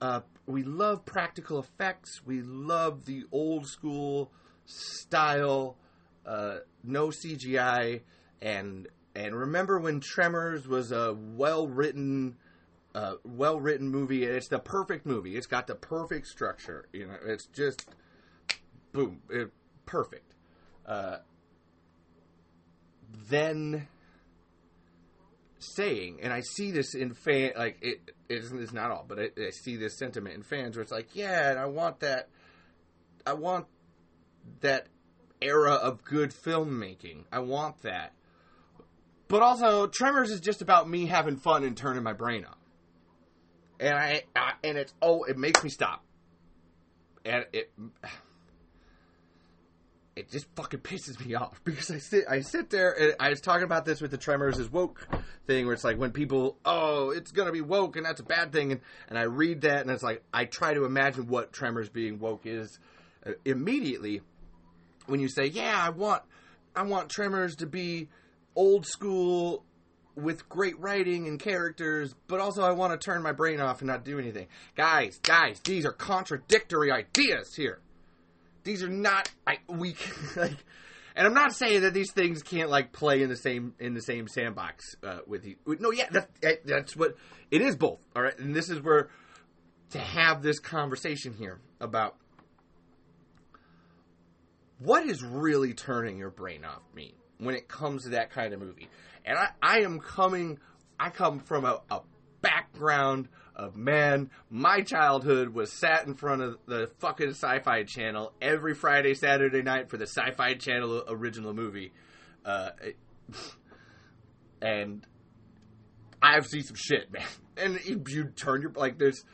uh, 0.00 0.20
we 0.46 0.62
love 0.62 1.04
practical 1.04 1.58
effects. 1.58 2.22
We 2.24 2.40
love 2.40 3.04
the 3.04 3.24
old 3.32 3.66
school 3.66 4.30
style, 4.64 5.76
uh, 6.24 6.58
no 6.84 7.08
CGI, 7.08 8.02
and 8.40 8.86
and 9.18 9.34
remember 9.34 9.80
when 9.80 9.98
Tremors 9.98 10.68
was 10.68 10.92
a 10.92 11.12
well 11.12 11.66
written, 11.66 12.36
uh, 12.94 13.14
well 13.24 13.58
written 13.58 13.88
movie. 13.88 14.22
It's 14.22 14.46
the 14.46 14.60
perfect 14.60 15.06
movie. 15.06 15.36
It's 15.36 15.48
got 15.48 15.66
the 15.66 15.74
perfect 15.74 16.28
structure. 16.28 16.88
You 16.92 17.08
know, 17.08 17.16
it's 17.26 17.46
just 17.46 17.88
boom, 18.92 19.20
it, 19.28 19.50
perfect. 19.86 20.34
Uh, 20.86 21.16
then 23.28 23.88
saying, 25.58 26.20
and 26.22 26.32
I 26.32 26.42
see 26.42 26.70
this 26.70 26.94
in 26.94 27.12
fan 27.12 27.54
like 27.56 27.78
it 27.82 28.12
it's 28.28 28.72
not 28.72 28.92
all, 28.92 29.04
but 29.08 29.18
I, 29.18 29.30
I, 29.36 29.50
see 29.50 29.76
this 29.76 29.98
sentiment 29.98 30.36
in 30.36 30.42
fans 30.44 30.76
where 30.76 30.82
it's 30.82 30.92
like, 30.92 31.16
yeah, 31.16 31.50
and 31.50 31.58
I 31.58 31.66
want 31.66 32.00
that, 32.00 32.28
I 33.26 33.32
want 33.32 33.66
that 34.60 34.86
era 35.42 35.72
of 35.72 36.04
good 36.04 36.30
filmmaking. 36.30 37.24
I 37.32 37.40
want 37.40 37.82
that, 37.82 38.12
but 39.28 39.42
also 39.42 39.86
Tremors 39.86 40.30
is 40.30 40.40
just 40.40 40.62
about 40.62 40.88
me 40.88 41.06
having 41.06 41.36
fun 41.36 41.64
and 41.64 41.76
turning 41.76 42.02
my 42.02 42.12
brain 42.12 42.44
off, 42.44 42.58
and 43.78 43.94
I, 43.94 44.22
I 44.34 44.52
and 44.64 44.76
it's 44.76 44.92
oh, 45.00 45.24
it 45.24 45.38
makes 45.38 45.62
me 45.62 45.70
stop, 45.70 46.02
and 47.24 47.46
it 47.52 47.70
it 50.18 50.28
just 50.32 50.46
fucking 50.56 50.80
pisses 50.80 51.24
me 51.24 51.36
off 51.36 51.60
because 51.64 51.90
I 51.92 51.98
sit 51.98 52.24
I 52.28 52.40
sit 52.40 52.70
there 52.70 52.90
and 52.90 53.14
I 53.20 53.30
was 53.30 53.40
talking 53.40 53.62
about 53.62 53.84
this 53.84 54.00
with 54.00 54.10
the 54.10 54.18
Tremors 54.18 54.58
is 54.58 54.70
woke 54.70 55.06
thing 55.46 55.64
where 55.64 55.74
it's 55.74 55.84
like 55.84 55.96
when 55.96 56.10
people 56.10 56.58
oh 56.64 57.10
it's 57.10 57.30
gonna 57.30 57.52
be 57.52 57.60
woke 57.60 57.96
and 57.96 58.04
that's 58.04 58.20
a 58.20 58.24
bad 58.24 58.52
thing. 58.52 58.72
And, 58.72 58.80
and 59.08 59.16
I 59.16 59.22
read 59.22 59.60
that 59.60 59.82
and 59.82 59.90
it's 59.90 60.02
like 60.02 60.24
I 60.34 60.44
try 60.46 60.74
to 60.74 60.84
imagine 60.84 61.28
what 61.28 61.52
Tremors 61.52 61.88
being 61.88 62.18
woke 62.18 62.46
is 62.46 62.80
uh, 63.24 63.32
immediately. 63.44 64.20
When 65.06 65.20
you 65.20 65.28
say 65.28 65.46
yeah 65.46 65.80
I 65.80 65.90
want 65.90 66.24
I 66.74 66.82
want 66.82 67.10
Tremors 67.10 67.56
to 67.56 67.66
be 67.66 68.08
old 68.58 68.84
school 68.84 69.64
with 70.16 70.48
great 70.48 70.78
writing 70.80 71.28
and 71.28 71.38
characters, 71.38 72.12
but 72.26 72.40
also 72.40 72.62
I 72.62 72.72
want 72.72 72.92
to 72.92 73.02
turn 73.02 73.22
my 73.22 73.30
brain 73.30 73.60
off 73.60 73.80
and 73.80 73.86
not 73.86 74.04
do 74.04 74.18
anything. 74.18 74.48
Guys, 74.76 75.18
guys, 75.22 75.60
these 75.60 75.86
are 75.86 75.92
contradictory 75.92 76.90
ideas 76.90 77.54
here. 77.54 77.78
These 78.64 78.82
are 78.82 78.88
not 78.88 79.30
I 79.46 79.58
we 79.68 79.94
like 80.36 80.56
and 81.14 81.26
I'm 81.26 81.34
not 81.34 81.54
saying 81.54 81.82
that 81.82 81.94
these 81.94 82.12
things 82.12 82.42
can't 82.42 82.68
like 82.68 82.92
play 82.92 83.22
in 83.22 83.28
the 83.28 83.36
same 83.36 83.74
in 83.78 83.94
the 83.94 84.02
same 84.02 84.26
sandbox 84.26 84.96
uh, 85.04 85.18
with 85.26 85.46
you. 85.46 85.56
No, 85.66 85.92
yeah, 85.92 86.08
that, 86.10 86.66
that's 86.66 86.96
what 86.96 87.16
it 87.50 87.62
is 87.62 87.76
both. 87.76 88.00
All 88.14 88.22
right, 88.22 88.38
and 88.38 88.54
this 88.54 88.68
is 88.68 88.82
where 88.82 89.08
to 89.90 89.98
have 89.98 90.42
this 90.42 90.58
conversation 90.58 91.32
here 91.32 91.60
about 91.80 92.16
what 94.80 95.06
is 95.06 95.22
really 95.22 95.74
turning 95.74 96.18
your 96.18 96.30
brain 96.30 96.64
off 96.64 96.82
mean 96.94 97.14
when 97.38 97.54
it 97.54 97.68
comes 97.68 98.04
to 98.04 98.10
that 98.10 98.30
kind 98.30 98.52
of 98.52 98.60
movie. 98.60 98.88
And 99.24 99.38
I, 99.38 99.48
I 99.62 99.78
am 99.80 100.00
coming, 100.00 100.58
I 100.98 101.10
come 101.10 101.40
from 101.40 101.64
a, 101.64 101.80
a 101.90 102.00
background 102.40 103.28
of 103.58 103.76
man, 103.76 104.30
my 104.50 104.80
childhood 104.82 105.48
was 105.48 105.72
sat 105.72 106.06
in 106.06 106.14
front 106.14 106.42
of 106.42 106.58
the 106.66 106.90
fucking 106.98 107.30
Sci 107.30 107.58
Fi 107.60 107.82
Channel 107.82 108.32
every 108.40 108.74
Friday, 108.74 109.14
Saturday 109.14 109.62
night 109.62 109.90
for 109.90 109.96
the 109.96 110.06
Sci 110.06 110.30
Fi 110.36 110.54
Channel 110.54 111.04
original 111.08 111.52
movie. 111.52 111.92
Uh, 112.44 112.70
and 114.62 115.04
I've 116.22 116.46
seen 116.46 116.62
some 116.62 116.76
shit, 116.76 117.12
man. 117.12 117.24
And 117.60 117.84
you, 117.84 118.00
you 118.06 118.24
turn 118.26 118.62
your, 118.62 118.70
like, 118.76 119.00
there's, 119.00 119.24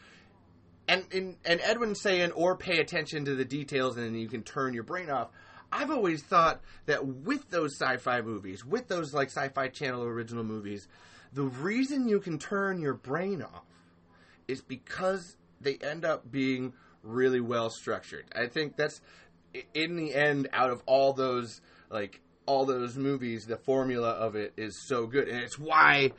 and, 0.89 1.05
and, 1.13 1.37
and 1.45 1.61
Edwin 1.61 1.95
saying, 1.95 2.33
or 2.33 2.57
pay 2.57 2.79
attention 2.79 3.27
to 3.27 3.35
the 3.35 3.45
details 3.45 3.99
and 3.99 4.07
then 4.07 4.15
you 4.15 4.29
can 4.29 4.43
turn 4.43 4.73
your 4.73 4.83
brain 4.83 5.11
off. 5.11 5.29
I've 5.75 5.91
always 5.91 6.23
thought 6.23 6.61
that 6.87 7.05
with 7.05 7.51
those 7.51 7.77
sci-fi 7.77 8.21
movies, 8.21 8.65
with 8.65 8.87
those 8.87 9.13
like 9.13 9.29
sci-fi 9.29 9.69
channel 9.69 10.05
original 10.05 10.45
movies, 10.45 10.87
the 11.33 11.43
reason 11.43 12.09
you 12.09 12.21
can 12.21 12.39
turn 12.39 12.81
your 12.81 12.95
brain 12.95 13.43
off 13.43 13.65
is 14.47 14.61
because 14.61 15.37
they 15.61 15.75
end 15.79 16.05
up 16.05 16.31
being 16.31 16.75
really 17.03 17.41
well 17.41 17.71
structured. 17.71 18.25
I 18.37 18.47
think 18.47 18.77
that's 18.77 19.01
in 19.75 19.97
the 19.97 20.15
end 20.15 20.49
out 20.53 20.71
of 20.71 20.81
all 20.87 21.13
those 21.13 21.61
like 21.91 22.21
all 22.47 22.67
those 22.67 22.97
movies, 22.97 23.47
the 23.47 23.57
formula 23.57 24.11
of 24.11 24.37
it 24.37 24.53
is 24.57 24.87
so 24.87 25.07
good, 25.07 25.29
and 25.29 25.39
it's 25.39 25.59
why 25.59 26.13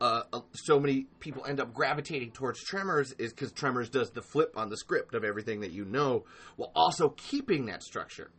uh, 0.00 0.22
so 0.52 0.80
many 0.80 1.06
people 1.20 1.44
end 1.46 1.60
up 1.60 1.72
gravitating 1.72 2.32
towards 2.32 2.60
Tremors 2.64 3.12
is 3.18 3.32
because 3.32 3.52
Tremors 3.52 3.88
does 3.88 4.10
the 4.10 4.22
flip 4.22 4.54
on 4.56 4.68
the 4.68 4.76
script 4.76 5.14
of 5.14 5.22
everything 5.22 5.60
that 5.60 5.70
you 5.70 5.84
know, 5.84 6.24
while 6.56 6.72
also 6.74 7.10
keeping 7.10 7.66
that 7.66 7.82
structure 7.84 8.30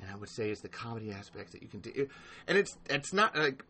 and 0.00 0.10
I 0.10 0.16
would 0.16 0.28
say 0.28 0.50
it's 0.50 0.60
the 0.60 0.68
comedy 0.68 1.12
aspects 1.12 1.52
that 1.52 1.62
you 1.62 1.68
can 1.68 1.80
do. 1.80 2.08
And 2.46 2.58
it's 2.58 2.76
it's 2.88 3.12
not 3.12 3.36
like 3.36 3.64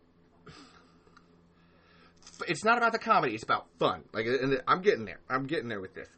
it's 2.47 2.65
not 2.65 2.79
about 2.79 2.93
the 2.93 2.99
comedy; 2.99 3.35
it's 3.35 3.45
about 3.45 3.67
fun. 3.79 4.05
Like, 4.13 4.27
and 4.27 4.61
I'm 4.67 4.83
getting 4.83 5.05
there. 5.05 5.21
I'm 5.29 5.47
getting 5.47 5.69
there 5.69 5.81
with 5.81 5.95
this. 5.95 6.09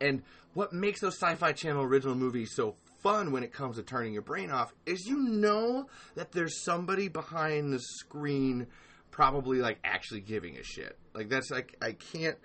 And 0.00 0.22
what 0.54 0.72
makes 0.72 1.00
those 1.00 1.18
Sci-Fi 1.18 1.52
Channel 1.52 1.82
original 1.82 2.14
movies 2.14 2.52
so 2.54 2.76
fun 3.02 3.32
when 3.32 3.42
it 3.42 3.52
comes 3.52 3.76
to 3.76 3.82
turning 3.82 4.12
your 4.12 4.22
brain 4.22 4.50
off 4.50 4.72
is 4.86 5.06
you 5.06 5.18
know 5.18 5.86
that 6.14 6.32
there's 6.32 6.62
somebody 6.64 7.08
behind 7.08 7.72
the 7.72 7.78
screen 7.78 8.66
probably 9.10 9.58
like 9.58 9.78
actually 9.84 10.20
giving 10.20 10.56
a 10.56 10.62
shit. 10.62 10.98
Like 11.14 11.28
that's 11.28 11.50
like 11.50 11.76
I 11.82 11.92
can't 11.92 12.38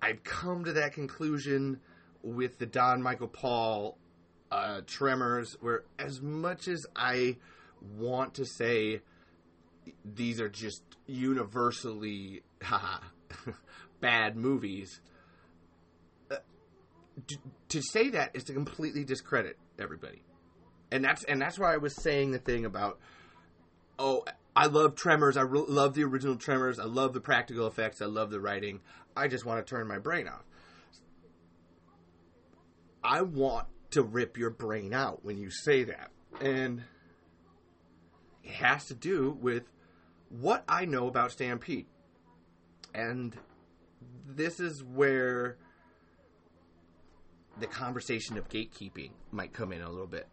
I've 0.00 0.22
come 0.24 0.64
to 0.64 0.72
that 0.74 0.92
conclusion 0.92 1.80
with 2.22 2.58
the 2.58 2.66
Don 2.66 3.02
Michael 3.02 3.28
Paul 3.28 3.96
uh, 4.50 4.80
Tremors, 4.86 5.56
where 5.60 5.84
as 5.98 6.20
much 6.20 6.68
as 6.68 6.86
I 6.96 7.36
want 7.96 8.34
to 8.34 8.44
say 8.44 9.00
these 10.04 10.40
are 10.40 10.48
just 10.48 10.82
universally 11.06 12.42
bad 14.00 14.36
movies, 14.36 15.00
uh, 16.30 16.36
to, 17.26 17.36
to 17.68 17.82
say 17.82 18.10
that 18.10 18.30
is 18.34 18.44
to 18.44 18.52
completely 18.52 19.04
discredit 19.04 19.58
everybody, 19.78 20.22
and 20.90 21.04
that's 21.04 21.24
and 21.24 21.40
that's 21.40 21.58
why 21.58 21.74
I 21.74 21.78
was 21.78 21.94
saying 21.94 22.32
the 22.32 22.38
thing 22.38 22.64
about 22.64 22.98
oh 23.98 24.24
I 24.58 24.66
love 24.66 24.96
Tremors. 24.96 25.36
I 25.36 25.42
re- 25.42 25.64
love 25.68 25.94
the 25.94 26.02
original 26.02 26.34
Tremors. 26.34 26.80
I 26.80 26.84
love 26.84 27.12
the 27.12 27.20
practical 27.20 27.68
effects. 27.68 28.02
I 28.02 28.06
love 28.06 28.30
the 28.30 28.40
writing. 28.40 28.80
I 29.16 29.28
just 29.28 29.44
want 29.44 29.64
to 29.64 29.70
turn 29.70 29.86
my 29.86 29.98
brain 29.98 30.26
off. 30.26 30.42
I 33.04 33.22
want 33.22 33.68
to 33.90 34.02
rip 34.02 34.36
your 34.36 34.50
brain 34.50 34.92
out 34.92 35.24
when 35.24 35.38
you 35.38 35.50
say 35.50 35.84
that. 35.84 36.10
And 36.40 36.82
it 38.44 38.52
has 38.52 38.86
to 38.86 38.94
do 38.94 39.36
with 39.40 39.64
what 40.28 40.64
I 40.68 40.84
know 40.84 41.06
about 41.08 41.32
Stampede. 41.32 41.86
And 42.94 43.36
this 44.26 44.60
is 44.60 44.82
where 44.82 45.56
the 47.58 47.66
conversation 47.66 48.38
of 48.38 48.48
gatekeeping 48.48 49.10
might 49.32 49.52
come 49.52 49.72
in 49.72 49.82
a 49.82 49.90
little 49.90 50.06
bit. 50.06 50.28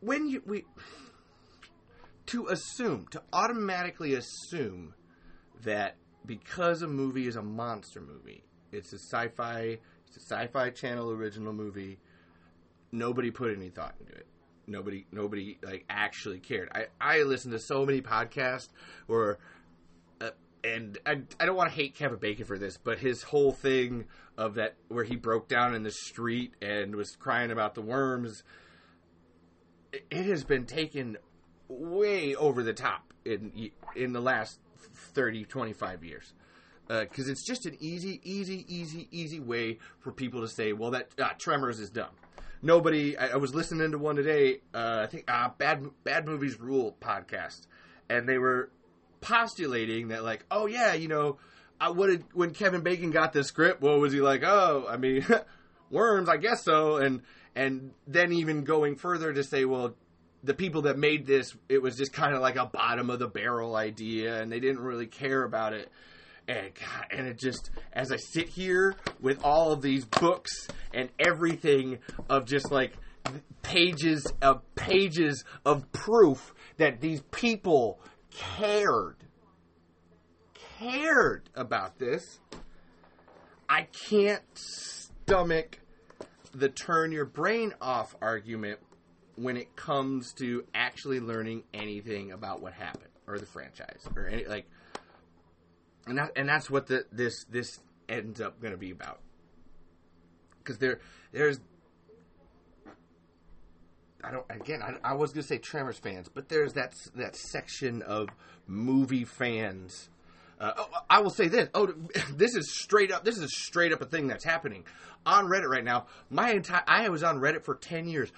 When 0.00 0.28
you 0.28 0.42
we 0.44 0.64
to 2.26 2.48
assume, 2.48 3.06
to 3.12 3.22
automatically 3.32 4.14
assume 4.14 4.94
that 5.62 5.96
because 6.26 6.82
a 6.82 6.88
movie 6.88 7.26
is 7.26 7.36
a 7.36 7.42
monster 7.42 8.00
movie, 8.00 8.44
it's 8.70 8.92
a 8.92 8.98
sci-fi, 8.98 9.78
it's 10.06 10.16
a 10.16 10.20
sci-fi 10.20 10.70
channel 10.70 11.10
original 11.10 11.52
movie. 11.52 11.98
Nobody 12.90 13.30
put 13.30 13.56
any 13.56 13.70
thought 13.70 13.94
into 14.00 14.12
it. 14.12 14.26
Nobody, 14.66 15.06
nobody 15.10 15.58
like 15.62 15.84
actually 15.88 16.38
cared. 16.38 16.68
I 16.74 16.86
I 17.00 17.22
listened 17.22 17.52
to 17.52 17.58
so 17.58 17.84
many 17.84 18.00
podcasts 18.00 18.68
where, 19.06 19.38
uh, 20.20 20.30
and 20.62 20.98
I 21.04 21.22
I 21.40 21.46
don't 21.46 21.56
want 21.56 21.70
to 21.70 21.76
hate 21.76 21.94
Kevin 21.94 22.18
Bacon 22.18 22.44
for 22.44 22.58
this, 22.58 22.76
but 22.76 22.98
his 22.98 23.22
whole 23.22 23.52
thing 23.52 24.04
of 24.38 24.54
that 24.54 24.76
where 24.88 25.04
he 25.04 25.16
broke 25.16 25.48
down 25.48 25.74
in 25.74 25.82
the 25.82 25.90
street 25.90 26.54
and 26.62 26.94
was 26.94 27.16
crying 27.16 27.50
about 27.50 27.74
the 27.74 27.82
worms. 27.82 28.44
It, 29.92 30.06
it 30.10 30.26
has 30.26 30.44
been 30.44 30.66
taken 30.66 31.16
way 31.68 32.34
over 32.34 32.62
the 32.62 32.72
top 32.72 33.12
in 33.24 33.70
in 33.96 34.12
the 34.12 34.20
last 34.20 34.60
30, 34.84 35.44
25 35.44 36.04
years. 36.04 36.32
Because 36.88 37.28
uh, 37.28 37.32
it's 37.32 37.44
just 37.44 37.64
an 37.64 37.76
easy, 37.80 38.20
easy, 38.24 38.64
easy, 38.68 39.08
easy 39.10 39.40
way 39.40 39.78
for 40.00 40.12
people 40.12 40.40
to 40.40 40.48
say, 40.48 40.72
well, 40.72 40.90
that 40.90 41.08
uh, 41.18 41.30
Tremors 41.38 41.80
is 41.80 41.90
dumb. 41.90 42.10
Nobody, 42.60 43.16
I, 43.16 43.28
I 43.28 43.36
was 43.36 43.54
listening 43.54 43.90
to 43.92 43.98
one 43.98 44.16
today, 44.16 44.60
uh, 44.74 45.00
I 45.02 45.06
think, 45.06 45.24
uh, 45.30 45.50
Bad, 45.56 45.84
Bad 46.04 46.26
Movies 46.26 46.58
Rule 46.60 46.96
podcast, 47.00 47.66
and 48.08 48.28
they 48.28 48.38
were 48.38 48.70
postulating 49.20 50.08
that, 50.08 50.22
like, 50.22 50.44
oh, 50.50 50.66
yeah, 50.66 50.92
you 50.94 51.08
know, 51.08 51.38
I, 51.80 51.90
what 51.90 52.08
did, 52.08 52.24
when 52.32 52.52
Kevin 52.52 52.82
Bacon 52.82 53.10
got 53.10 53.32
this 53.32 53.48
script, 53.48 53.80
what 53.80 53.98
was 53.98 54.12
he 54.12 54.20
like? 54.20 54.42
Oh, 54.44 54.86
I 54.88 54.96
mean, 54.96 55.26
worms, 55.90 56.28
I 56.28 56.36
guess 56.36 56.64
so. 56.64 56.96
And, 56.96 57.22
and 57.54 57.92
then 58.06 58.32
even 58.32 58.64
going 58.64 58.96
further 58.96 59.32
to 59.32 59.42
say, 59.42 59.64
well, 59.64 59.94
the 60.42 60.54
people 60.54 60.82
that 60.82 60.98
made 60.98 61.26
this, 61.26 61.54
it 61.68 61.80
was 61.80 61.96
just 61.96 62.12
kind 62.12 62.34
of 62.34 62.40
like 62.40 62.56
a 62.56 62.66
bottom 62.66 63.10
of 63.10 63.18
the 63.18 63.28
barrel 63.28 63.76
idea, 63.76 64.40
and 64.40 64.50
they 64.50 64.60
didn't 64.60 64.80
really 64.80 65.06
care 65.06 65.44
about 65.44 65.72
it. 65.72 65.90
And 66.48 66.74
God, 66.74 67.06
and 67.12 67.28
it 67.28 67.38
just 67.38 67.70
as 67.92 68.10
I 68.10 68.16
sit 68.16 68.48
here 68.48 68.96
with 69.20 69.44
all 69.44 69.72
of 69.72 69.80
these 69.80 70.04
books 70.04 70.66
and 70.92 71.08
everything 71.18 71.98
of 72.28 72.46
just 72.46 72.72
like 72.72 72.94
pages 73.62 74.26
of 74.42 74.62
pages 74.74 75.44
of 75.64 75.90
proof 75.92 76.52
that 76.78 77.00
these 77.00 77.20
people 77.30 78.00
cared 78.32 79.16
cared 80.80 81.48
about 81.54 81.98
this. 81.98 82.40
I 83.68 83.86
can't 84.08 84.42
stomach 84.54 85.78
the 86.52 86.68
turn 86.68 87.12
your 87.12 87.24
brain 87.24 87.72
off 87.80 88.14
argument 88.20 88.80
when 89.42 89.56
it 89.56 89.74
comes 89.76 90.32
to 90.34 90.64
actually 90.74 91.20
learning 91.20 91.62
anything 91.74 92.32
about 92.32 92.60
what 92.60 92.72
happened 92.72 93.10
or 93.26 93.38
the 93.38 93.46
franchise 93.46 94.06
or 94.16 94.26
any 94.26 94.44
like 94.46 94.66
and 96.06 96.18
that 96.18 96.32
and 96.36 96.48
that's 96.48 96.70
what 96.70 96.86
the 96.86 97.04
this 97.12 97.44
this 97.44 97.80
ends 98.08 98.40
up 98.40 98.60
going 98.60 98.72
to 98.72 98.78
be 98.78 98.90
about 98.90 99.20
because 100.58 100.78
there 100.78 101.00
there's 101.32 101.60
I 104.24 104.30
don't 104.30 104.46
again 104.50 104.82
I, 104.82 105.10
I 105.10 105.14
was 105.14 105.32
going 105.32 105.42
to 105.42 105.48
say 105.48 105.58
Tremors 105.58 105.98
fans 105.98 106.28
but 106.32 106.48
there's 106.48 106.74
that 106.74 106.94
that 107.14 107.36
section 107.36 108.02
of 108.02 108.28
movie 108.66 109.24
fans 109.24 110.08
uh, 110.62 110.74
oh, 110.78 110.88
I 111.10 111.18
will 111.20 111.30
say 111.30 111.48
this. 111.48 111.68
Oh, 111.74 111.86
this 112.36 112.54
is 112.54 112.72
straight 112.72 113.10
up. 113.10 113.24
This 113.24 113.36
is 113.36 113.52
straight 113.52 113.92
up 113.92 114.00
a 114.00 114.04
thing 114.04 114.28
that's 114.28 114.44
happening 114.44 114.84
on 115.26 115.46
Reddit 115.46 115.68
right 115.68 115.82
now. 115.82 116.06
My 116.30 116.52
entire 116.52 116.84
I 116.86 117.08
was 117.08 117.24
on 117.24 117.38
Reddit 117.38 117.64
for 117.64 117.74
ten 117.74 118.06
years 118.06 118.30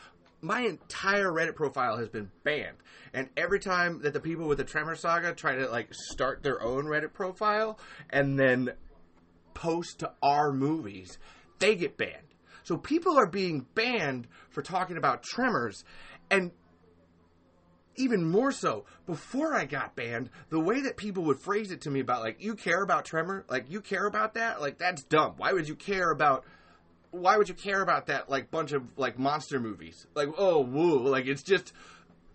my 0.45 0.61
entire 0.61 1.33
Reddit 1.33 1.55
profile 1.55 1.97
has 1.97 2.09
been 2.09 2.31
banned. 2.45 2.77
And 3.15 3.31
every 3.37 3.59
time 3.59 4.03
that 4.03 4.13
the 4.13 4.21
people 4.21 4.47
with 4.47 4.59
the 4.59 4.65
Tremor 4.65 4.95
Saga 4.95 5.33
try 5.35 5.57
to 5.57 5.69
like 5.69 5.89
start 5.93 6.43
their 6.43 6.63
own 6.63 6.85
Reddit 6.85 7.15
profile 7.15 7.79
and 8.11 8.39
then 8.39 8.73
post 9.55 10.01
to 10.01 10.13
our 10.23 10.53
movies, 10.53 11.19
they 11.59 11.75
get 11.75 11.97
banned. 11.97 12.35
So 12.63 12.77
people 12.77 13.19
are 13.19 13.27
being 13.27 13.67
banned 13.75 14.29
for 14.51 14.63
talking 14.63 14.97
about 14.97 15.23
Tremors, 15.23 15.85
and 16.31 16.51
even 17.97 18.29
more 18.29 18.53
so, 18.53 18.87
before 19.07 19.55
I 19.55 19.67
got 19.67 19.95
banned, 19.95 20.31
the 20.51 20.59
way 20.59 20.81
that 20.83 20.97
people 20.97 21.25
would 21.25 21.39
phrase 21.39 21.71
it 21.71 21.83
to 21.83 21.91
me 21.91 22.01
about 22.01 22.23
like, 22.23 22.43
you 22.43 22.55
care 22.55 22.83
about 22.83 23.05
Tremor? 23.05 23.45
Like, 23.49 23.71
you 23.71 23.81
care 23.81 24.07
about 24.07 24.35
that? 24.35 24.61
Like, 24.61 24.79
that's 24.79 25.05
dumb. 25.05 25.35
Why 25.37 25.53
would 25.53 25.69
you 25.69 25.77
care 25.77 26.11
about 26.11 26.45
why 27.15 27.37
would 27.37 27.49
you 27.49 27.55
care 27.55 27.81
about 27.81 28.07
that 28.07 28.29
like 28.29 28.51
bunch 28.51 28.73
of 28.73 28.83
like 28.97 29.19
monster 29.19 29.61
movies? 29.61 30.07
Like, 30.15 30.29
oh, 30.37 30.61
woo, 30.61 31.09
like 31.09 31.27
it's 31.27 31.43
just 31.43 31.73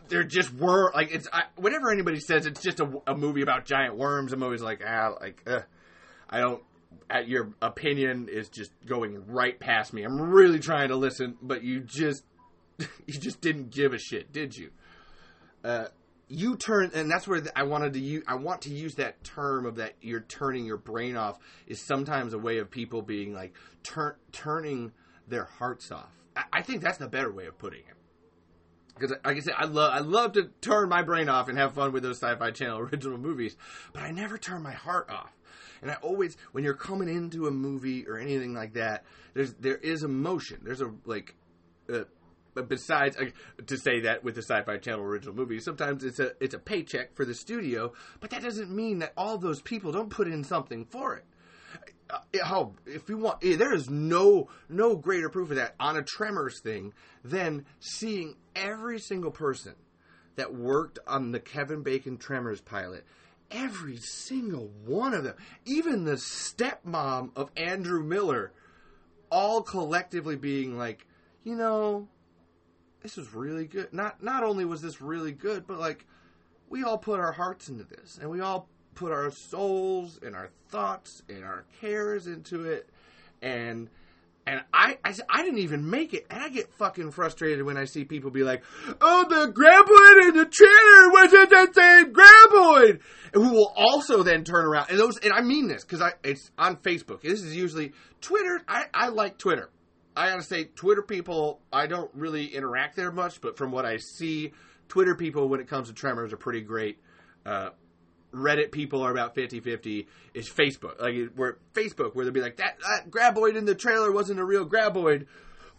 they're 0.08 0.24
just 0.24 0.54
were 0.54 0.92
like 0.94 1.12
it's 1.12 1.28
I, 1.32 1.44
whenever 1.56 1.92
anybody 1.92 2.20
says 2.20 2.46
it's 2.46 2.62
just 2.62 2.80
a, 2.80 3.02
a, 3.06 3.16
movie 3.16 3.42
about 3.42 3.66
giant 3.66 3.98
worms, 3.98 4.34
I'm 4.34 4.42
always 4.42 4.62
like, 4.62 4.82
ah, 4.86 5.16
like 5.20 5.44
uh, 5.46 5.62
I 6.30 6.40
don't. 6.40 6.64
At 7.12 7.28
your 7.28 7.54
opinion 7.62 8.30
is 8.32 8.50
just 8.50 8.72
going 8.86 9.26
right 9.28 9.60
past 9.60 9.94
me. 9.94 10.04
I'm 10.04 10.20
really 10.20 10.60
trying 10.60 10.90
to 10.90 10.96
listen, 10.96 11.38
but 11.42 11.64
you 11.64 11.80
just 11.80 12.24
you 12.80 13.14
just 13.14 13.42
didn't 13.42 13.72
give 13.72 13.94
a 13.94 14.00
shit, 14.00 14.32
did 14.32 14.56
you? 14.56 14.70
Uh, 15.64 15.86
you 16.30 16.56
turn, 16.56 16.92
and 16.94 17.10
that's 17.10 17.28
where 17.28 17.42
I 17.56 17.64
wanted 17.64 17.94
to 17.94 18.00
use. 18.00 18.24
I 18.28 18.36
want 18.36 18.62
to 18.62 18.70
use 18.70 18.96
that 18.96 19.24
term 19.24 19.66
of 19.66 19.76
that 19.78 19.96
you're 20.02 20.22
turning 20.22 20.66
your 20.66 20.78
brain 20.78 21.18
off 21.18 21.40
is 21.66 21.82
sometimes 21.82 22.34
a 22.34 22.38
way 22.38 22.60
of 22.60 22.70
people 22.70 23.02
being 23.02 23.34
like 23.34 23.56
turn 23.84 24.14
turning 24.32 24.94
their 25.28 25.46
hearts 25.46 25.92
off. 25.92 26.12
I, 26.36 26.44
I 26.54 26.62
think 26.62 26.84
that's 26.84 27.00
the 27.00 27.08
better 27.08 27.32
way 27.32 27.48
of 27.48 27.58
putting 27.58 27.80
it. 27.80 27.96
Because, 28.94 29.16
like 29.26 29.38
I 29.38 29.40
said, 29.40 29.56
I 29.58 29.66
love 29.66 29.92
I 29.92 30.00
love 30.00 30.34
to 30.34 30.50
turn 30.62 30.88
my 30.88 31.02
brain 31.02 31.30
off 31.30 31.50
and 31.50 31.58
have 31.58 31.74
fun 31.74 31.92
with 31.92 32.04
those 32.04 32.20
Sci-Fi 32.20 32.52
Channel 32.52 32.80
original 32.92 33.18
movies, 33.18 33.58
but 33.92 34.04
I 34.04 34.12
never 34.12 34.38
turn 34.38 34.62
my 34.62 34.74
heart 34.74 35.10
off. 35.10 35.36
And 35.82 35.90
I 35.90 35.96
always, 35.96 36.36
when 36.52 36.64
you're 36.64 36.74
coming 36.74 37.08
into 37.08 37.48
a 37.48 37.52
movie 37.52 38.06
or 38.06 38.18
anything 38.18 38.54
like 38.54 38.74
that, 38.74 39.06
there's 39.34 39.54
there 39.56 39.78
is 39.78 40.04
emotion. 40.04 40.62
There's 40.64 40.82
a 40.82 40.92
like. 41.06 41.36
Uh, 41.92 42.04
besides 42.68 43.18
uh, 43.18 43.26
to 43.66 43.78
say 43.78 44.02
that 44.02 44.24
with 44.24 44.36
the 44.36 44.42
Sci-Fi 44.42 44.78
Channel 44.78 45.04
original 45.04 45.36
movie, 45.36 45.60
sometimes 45.60 46.04
it's 46.04 46.20
a 46.20 46.32
it's 46.40 46.54
a 46.54 46.60
paycheck 46.60 47.16
for 47.16 47.26
the 47.26 47.34
studio, 47.34 47.94
but 48.20 48.30
that 48.32 48.42
doesn't 48.42 48.70
mean 48.70 49.00
that 49.00 49.14
all 49.18 49.38
those 49.38 49.62
people 49.62 49.92
don't 49.92 50.10
put 50.10 50.28
in 50.28 50.44
something 50.44 50.86
for 50.86 51.16
it. 51.16 51.26
Uh, 52.10 52.18
how 52.44 52.74
if 52.86 53.08
you 53.08 53.18
want, 53.18 53.44
eh, 53.44 53.56
there 53.56 53.74
is 53.74 53.90
no 53.90 54.50
no 54.68 54.96
greater 54.96 55.30
proof 55.30 55.52
of 55.52 55.58
that 55.58 55.76
on 55.80 55.96
a 55.96 56.04
Tremors 56.04 56.60
thing 56.62 56.94
than 57.24 57.66
seeing 57.80 58.36
every 58.56 59.00
single 59.00 59.32
person 59.32 59.76
that 60.36 60.56
worked 60.56 61.00
on 61.06 61.32
the 61.32 61.40
Kevin 61.40 61.84
Bacon 61.84 62.18
Tremors 62.18 62.62
pilot. 62.62 63.06
Every 63.52 63.98
single 63.98 64.70
one 64.86 65.14
of 65.14 65.24
them, 65.24 65.36
even 65.66 66.04
the 66.04 66.14
stepmom 66.14 67.32
of 67.36 67.52
Andrew 67.58 68.04
Miller, 68.04 68.54
all 69.32 69.62
collectively 69.62 70.36
being 70.36 70.78
like, 70.78 71.06
you 71.44 71.56
know, 71.56 72.08
this 73.02 73.18
was 73.18 73.34
really 73.34 73.66
good. 73.66 73.94
Not 73.94 74.22
not 74.24 74.44
only 74.44 74.66
was 74.66 74.82
this 74.82 75.02
really 75.02 75.32
good, 75.32 75.66
but 75.68 75.80
like 75.80 76.06
we 76.70 76.84
all 76.84 76.98
put 76.98 77.20
our 77.20 77.32
hearts 77.32 77.70
into 77.70 77.84
this, 77.84 78.18
and 78.22 78.30
we 78.30 78.42
all 78.42 78.68
put 78.96 79.12
our 79.12 79.32
souls 79.32 80.20
and 80.22 80.36
our 80.36 80.50
thoughts 80.70 81.24
and 81.30 81.44
our 81.44 81.66
cares 81.80 82.28
into 82.28 82.66
it, 82.66 82.90
and 83.42 83.90
and 84.50 84.62
I, 84.74 84.98
I, 85.06 85.14
I 85.30 85.44
didn't 85.44 85.60
even 85.60 85.90
make 85.90 86.16
it, 86.16 86.26
and 86.30 86.42
I 86.42 86.50
get 86.50 86.74
fucking 86.74 87.12
frustrated 87.12 87.64
when 87.64 87.78
I 87.78 87.86
see 87.86 88.04
people 88.04 88.32
be 88.32 88.44
like, 88.44 88.64
"Oh, 89.00 89.26
the 89.30 89.52
graboid 89.52 90.28
and 90.28 90.40
the 90.40 90.46
trailer 90.46 91.12
wasn't 91.12 91.50
the 91.52 91.70
same 91.74 92.14
graboid," 92.14 93.00
and 93.34 93.44
who 93.44 93.54
will 93.54 93.72
also 93.76 94.24
then 94.24 94.44
turn 94.44 94.66
around 94.66 94.90
and 94.90 95.00
those, 95.00 95.18
and 95.20 95.32
I 95.34 95.42
mean 95.42 95.68
this 95.68 95.84
because 95.84 96.02
I 96.02 96.14
it's 96.24 96.50
on 96.58 96.78
Facebook. 96.78 97.22
This 97.22 97.44
is 97.44 97.56
usually 97.56 97.94
Twitter. 98.22 98.62
I, 98.68 98.86
I 98.94 99.10
like 99.10 99.38
Twitter. 99.38 99.70
I 100.20 100.30
gotta 100.32 100.44
say, 100.44 100.66
Twitter 100.66 101.02
people, 101.02 101.62
I 101.72 101.88
don't 101.88 102.12
really 102.14 102.48
interact 102.48 102.98
there 102.98 103.10
much, 103.10 103.40
but 103.40 103.58
from 103.58 103.72
what 103.72 103.86
I 103.86 103.98
see, 103.98 104.52
Twitter 104.90 105.16
people, 105.16 105.48
when 105.48 105.62
it 105.62 105.68
comes 105.70 105.88
to 105.88 105.94
Tremors, 105.94 106.34
are 106.34 106.38
pretty 106.38 106.60
great. 106.60 107.00
Uh, 107.46 107.70
Reddit 108.34 108.72
people 108.74 109.02
are 109.02 109.12
about 109.12 109.34
50-50 109.34 110.08
is 110.34 110.50
Facebook. 110.50 111.02
Like 111.02 111.16
where 111.36 111.58
Facebook 111.74 112.16
where 112.16 112.26
they'll 112.26 112.34
be 112.34 112.42
like 112.42 112.58
that, 112.58 112.78
that 112.82 113.10
graboid 113.10 113.56
in 113.56 113.64
the 113.64 113.74
trailer 113.74 114.12
wasn't 114.12 114.42
a 114.42 114.44
real 114.44 114.68
graboid. 114.68 115.26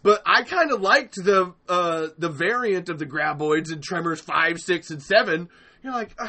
But 0.01 0.23
I 0.25 0.41
kind 0.41 0.71
of 0.71 0.81
liked 0.81 1.15
the 1.15 1.53
uh, 1.69 2.07
the 2.17 2.27
variant 2.29 2.89
of 2.89 2.97
the 2.97 3.05
graboids 3.05 3.71
in 3.71 3.81
Tremors 3.81 4.19
5, 4.19 4.59
6 4.59 4.89
and 4.89 5.03
7. 5.03 5.49
You're 5.83 5.93
like 5.93 6.19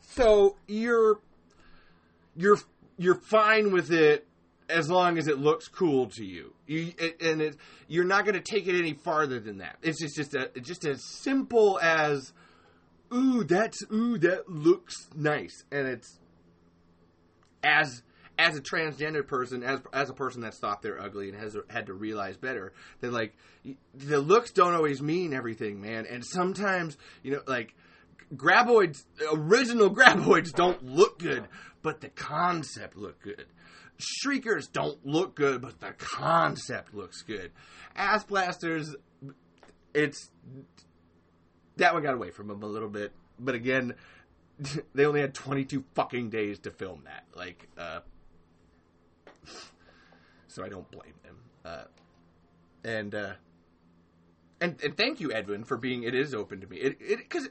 so 0.00 0.56
you're 0.68 1.20
you're 2.36 2.58
you're 2.98 3.14
fine 3.14 3.72
with 3.72 3.90
it 3.90 4.28
as 4.72 4.90
long 4.90 5.18
as 5.18 5.28
it 5.28 5.38
looks 5.38 5.68
cool 5.68 6.08
to 6.08 6.24
you. 6.24 6.54
You 6.66 6.92
and 7.20 7.40
it, 7.40 7.56
you're 7.88 8.04
not 8.04 8.24
going 8.24 8.34
to 8.34 8.40
take 8.40 8.66
it 8.66 8.78
any 8.78 8.94
farther 8.94 9.38
than 9.38 9.58
that. 9.58 9.76
It's 9.82 10.00
just 10.00 10.16
just 10.16 10.34
a, 10.34 10.50
just 10.60 10.86
as 10.86 11.04
simple 11.04 11.78
as 11.80 12.32
ooh 13.14 13.44
that's 13.44 13.82
ooh 13.92 14.18
that 14.18 14.48
looks 14.48 14.94
nice, 15.14 15.64
and 15.70 15.86
it's 15.86 16.18
as 17.62 18.02
as 18.38 18.56
a 18.56 18.60
transgender 18.60 19.26
person, 19.26 19.62
as 19.62 19.80
as 19.92 20.10
a 20.10 20.14
person 20.14 20.40
that's 20.40 20.58
thought 20.58 20.82
they're 20.82 21.00
ugly 21.00 21.28
and 21.28 21.38
has 21.38 21.56
had 21.68 21.86
to 21.86 21.94
realize 21.94 22.36
better, 22.36 22.72
that 23.00 23.12
like 23.12 23.34
the 23.94 24.18
looks 24.18 24.50
don't 24.50 24.74
always 24.74 25.02
mean 25.02 25.34
everything, 25.34 25.80
man. 25.80 26.06
And 26.10 26.24
sometimes 26.24 26.96
you 27.22 27.32
know 27.32 27.42
like 27.46 27.74
graboids, 28.34 29.04
original 29.32 29.90
graboids 29.94 30.52
don't 30.52 30.82
look 30.82 31.18
good, 31.18 31.46
but 31.82 32.00
the 32.00 32.08
concept 32.08 32.96
look 32.96 33.20
good. 33.20 33.46
Shriekers 33.98 34.68
don't 34.68 35.04
look 35.06 35.34
good, 35.34 35.62
but 35.62 35.80
the 35.80 35.92
concept 35.92 36.94
looks 36.94 37.22
good. 37.22 37.52
Ass 37.94 38.24
blasters, 38.24 38.94
it's 39.94 40.30
that 41.76 41.94
one 41.94 42.02
got 42.02 42.14
away 42.14 42.30
from 42.30 42.48
them 42.48 42.62
a 42.62 42.66
little 42.66 42.88
bit, 42.88 43.12
but 43.38 43.54
again, 43.54 43.94
they 44.94 45.04
only 45.04 45.20
had 45.20 45.34
22 45.34 45.84
fucking 45.94 46.30
days 46.30 46.58
to 46.60 46.70
film 46.70 47.02
that. 47.04 47.24
Like, 47.34 47.68
uh, 47.78 48.00
so 50.48 50.64
I 50.64 50.68
don't 50.68 50.90
blame 50.90 51.14
them. 51.22 51.36
Uh, 51.64 51.84
and 52.84 53.14
uh, 53.14 53.32
and 54.60 54.80
and 54.82 54.96
thank 54.96 55.20
you, 55.20 55.32
Edwin, 55.32 55.64
for 55.64 55.76
being. 55.76 56.02
It 56.02 56.14
is 56.14 56.34
open 56.34 56.60
to 56.60 56.66
me. 56.66 56.76
It 56.78 56.98
because 56.98 57.48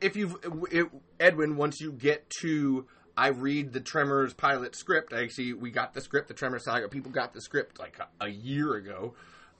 if 0.00 0.16
you've 0.16 0.36
Edwin, 1.18 1.56
once 1.56 1.80
you 1.80 1.92
get 1.92 2.30
to 2.40 2.86
I 3.18 3.28
read 3.30 3.72
the 3.72 3.80
Tremors 3.80 4.32
pilot 4.32 4.76
script. 4.76 5.12
I 5.12 5.24
actually, 5.24 5.52
we 5.52 5.72
got 5.72 5.92
the 5.92 6.00
script, 6.00 6.28
the 6.28 6.34
Tremors 6.34 6.62
saga. 6.62 6.88
People 6.88 7.10
got 7.10 7.34
the 7.34 7.40
script 7.40 7.80
like 7.80 7.98
a, 7.98 8.26
a 8.26 8.28
year 8.28 8.76
ago, 8.76 9.14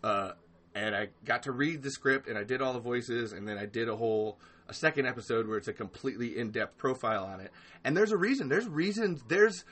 uh, 0.05 0.31
and 0.77 0.95
I 0.95 1.09
got 1.25 1.43
to 1.43 1.51
read 1.51 1.83
the 1.83 1.91
script, 1.91 2.29
and 2.29 2.39
I 2.39 2.45
did 2.45 2.63
all 2.63 2.73
the 2.73 2.79
voices, 2.79 3.33
and 3.33 3.49
then 3.49 3.59
I 3.59 3.67
did 3.67 3.89
a 3.89 3.97
whole 3.97 4.39
a 4.69 4.73
second 4.73 5.07
episode 5.07 5.49
where 5.49 5.59
it's 5.59 5.67
a 5.67 5.73
completely 5.73 6.39
in 6.39 6.53
depth 6.53 6.79
profile 6.79 7.25
on 7.25 7.41
it. 7.41 7.51
And 7.83 7.97
there's 7.97 8.13
a 8.13 8.17
reason. 8.17 8.49
There's 8.49 8.69
reasons. 8.69 9.25
There's 9.27 9.65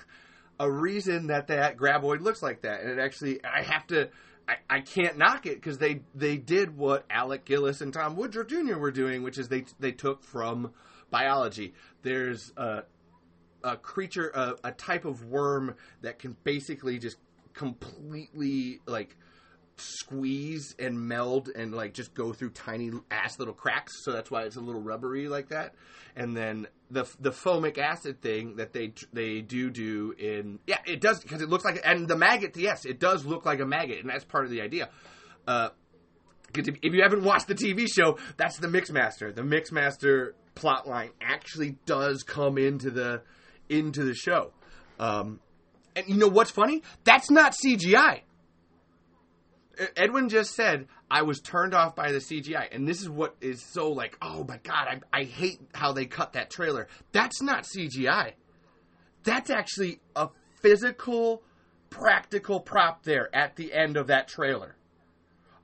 a 0.60 0.70
reason 0.70 1.26
that 1.26 1.48
that 1.48 1.76
graboid 1.76 2.20
looks 2.20 2.40
like 2.40 2.62
that, 2.62 2.82
and 2.82 2.90
it 2.90 3.02
actually 3.02 3.44
I 3.44 3.62
have 3.62 3.84
to. 3.88 4.10
I, 4.46 4.56
I 4.70 4.80
can't 4.80 5.18
knock 5.18 5.46
it 5.46 5.56
because 5.56 5.78
they 5.78 6.02
they 6.14 6.36
did 6.36 6.76
what 6.76 7.04
Alec 7.10 7.46
Gillis 7.46 7.80
and 7.80 7.92
Tom 7.92 8.14
Woodruff 8.14 8.46
Jr. 8.46 8.76
were 8.76 8.92
doing, 8.92 9.24
which 9.24 9.38
is 9.38 9.48
they 9.48 9.64
they 9.80 9.90
took 9.90 10.22
from 10.22 10.70
biology. 11.10 11.74
There's 12.02 12.52
uh, 12.56 12.82
a 13.64 13.76
creature, 13.76 14.30
a, 14.34 14.54
a 14.64 14.72
type 14.72 15.04
of 15.04 15.24
worm 15.24 15.74
that 16.02 16.18
can 16.18 16.36
basically 16.44 16.98
just 16.98 17.16
completely 17.54 18.80
like 18.86 19.16
squeeze 19.76 20.74
and 20.78 21.00
meld 21.00 21.48
and 21.48 21.74
like 21.74 21.94
just 21.94 22.14
go 22.14 22.32
through 22.32 22.50
tiny 22.50 22.92
ass 23.10 23.38
little 23.38 23.54
cracks. 23.54 23.92
So 24.04 24.12
that's 24.12 24.30
why 24.30 24.42
it's 24.42 24.56
a 24.56 24.60
little 24.60 24.80
rubbery 24.80 25.28
like 25.28 25.48
that. 25.48 25.74
And 26.14 26.36
then 26.36 26.66
the 26.90 27.08
the 27.18 27.30
formic 27.32 27.78
acid 27.78 28.20
thing 28.20 28.56
that 28.56 28.72
they 28.72 28.92
they 29.12 29.40
do 29.40 29.70
do 29.70 30.14
in 30.18 30.60
yeah 30.66 30.78
it 30.86 31.00
does 31.00 31.20
because 31.20 31.42
it 31.42 31.48
looks 31.48 31.64
like 31.64 31.80
and 31.84 32.06
the 32.06 32.16
maggot 32.16 32.56
yes 32.56 32.84
it 32.84 33.00
does 33.00 33.24
look 33.24 33.44
like 33.44 33.60
a 33.60 33.66
maggot 33.66 34.00
and 34.00 34.10
that's 34.10 34.24
part 34.24 34.44
of 34.44 34.50
the 34.50 34.60
idea. 34.60 34.88
Uh 35.46 35.70
if, 36.56 36.94
you 36.94 37.02
haven't 37.02 37.24
watched 37.24 37.48
the 37.48 37.54
TV 37.54 37.88
show 37.92 38.18
that's 38.36 38.58
the 38.58 38.68
mixmaster. 38.68 39.34
The 39.34 39.42
mixmaster 39.42 40.32
plot 40.54 40.86
line 40.86 41.10
actually 41.20 41.78
does 41.84 42.22
come 42.22 42.58
into 42.58 42.90
the 42.90 43.22
into 43.68 44.04
the 44.04 44.14
show. 44.14 44.52
Um, 44.98 45.40
and 45.96 46.06
you 46.08 46.16
know 46.16 46.28
what's 46.28 46.50
funny? 46.50 46.82
That's 47.04 47.30
not 47.30 47.54
CGI. 47.54 48.20
Edwin 49.96 50.28
just 50.28 50.54
said 50.54 50.86
I 51.10 51.22
was 51.22 51.40
turned 51.40 51.74
off 51.74 51.94
by 51.94 52.12
the 52.12 52.18
CGI, 52.18 52.68
and 52.72 52.86
this 52.86 53.00
is 53.00 53.08
what 53.08 53.36
is 53.40 53.62
so 53.62 53.90
like, 53.90 54.16
oh 54.22 54.44
my 54.44 54.58
god, 54.58 55.00
I, 55.12 55.20
I 55.20 55.24
hate 55.24 55.60
how 55.74 55.92
they 55.92 56.06
cut 56.06 56.34
that 56.34 56.50
trailer. 56.50 56.88
That's 57.12 57.42
not 57.42 57.64
CGI. 57.64 58.32
That's 59.24 59.50
actually 59.50 60.00
a 60.14 60.28
physical, 60.60 61.42
practical 61.90 62.60
prop 62.60 63.04
there 63.04 63.34
at 63.34 63.56
the 63.56 63.72
end 63.72 63.96
of 63.96 64.08
that 64.08 64.28
trailer. 64.28 64.76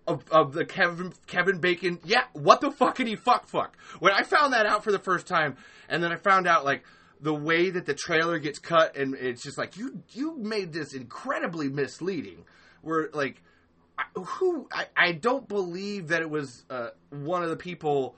Of, 0.06 0.24
of 0.30 0.54
the 0.54 0.64
Kevin 0.64 1.12
Kevin 1.26 1.60
Bacon, 1.60 2.00
yeah. 2.04 2.24
What 2.32 2.60
the 2.60 2.72
fuck 2.72 2.96
did 2.96 3.06
he 3.06 3.14
fuck 3.14 3.46
fuck? 3.46 3.76
When 4.00 4.12
I 4.12 4.24
found 4.24 4.54
that 4.54 4.66
out 4.66 4.82
for 4.82 4.90
the 4.90 4.98
first 4.98 5.28
time, 5.28 5.56
and 5.88 6.02
then 6.02 6.10
I 6.10 6.16
found 6.16 6.48
out 6.48 6.64
like 6.64 6.82
the 7.22 7.34
way 7.34 7.70
that 7.70 7.86
the 7.86 7.94
trailer 7.94 8.38
gets 8.38 8.58
cut 8.58 8.96
and 8.96 9.14
it's 9.14 9.42
just 9.42 9.58
like 9.58 9.76
you 9.76 10.02
you 10.12 10.36
made 10.38 10.72
this 10.72 10.94
incredibly 10.94 11.68
misleading 11.68 12.44
where 12.82 13.10
like 13.12 13.42
who 14.14 14.66
I, 14.72 14.86
I 14.96 15.12
don't 15.12 15.46
believe 15.46 16.08
that 16.08 16.22
it 16.22 16.30
was 16.30 16.64
uh, 16.70 16.88
one 17.10 17.42
of 17.42 17.50
the 17.50 17.56
people 17.56 18.16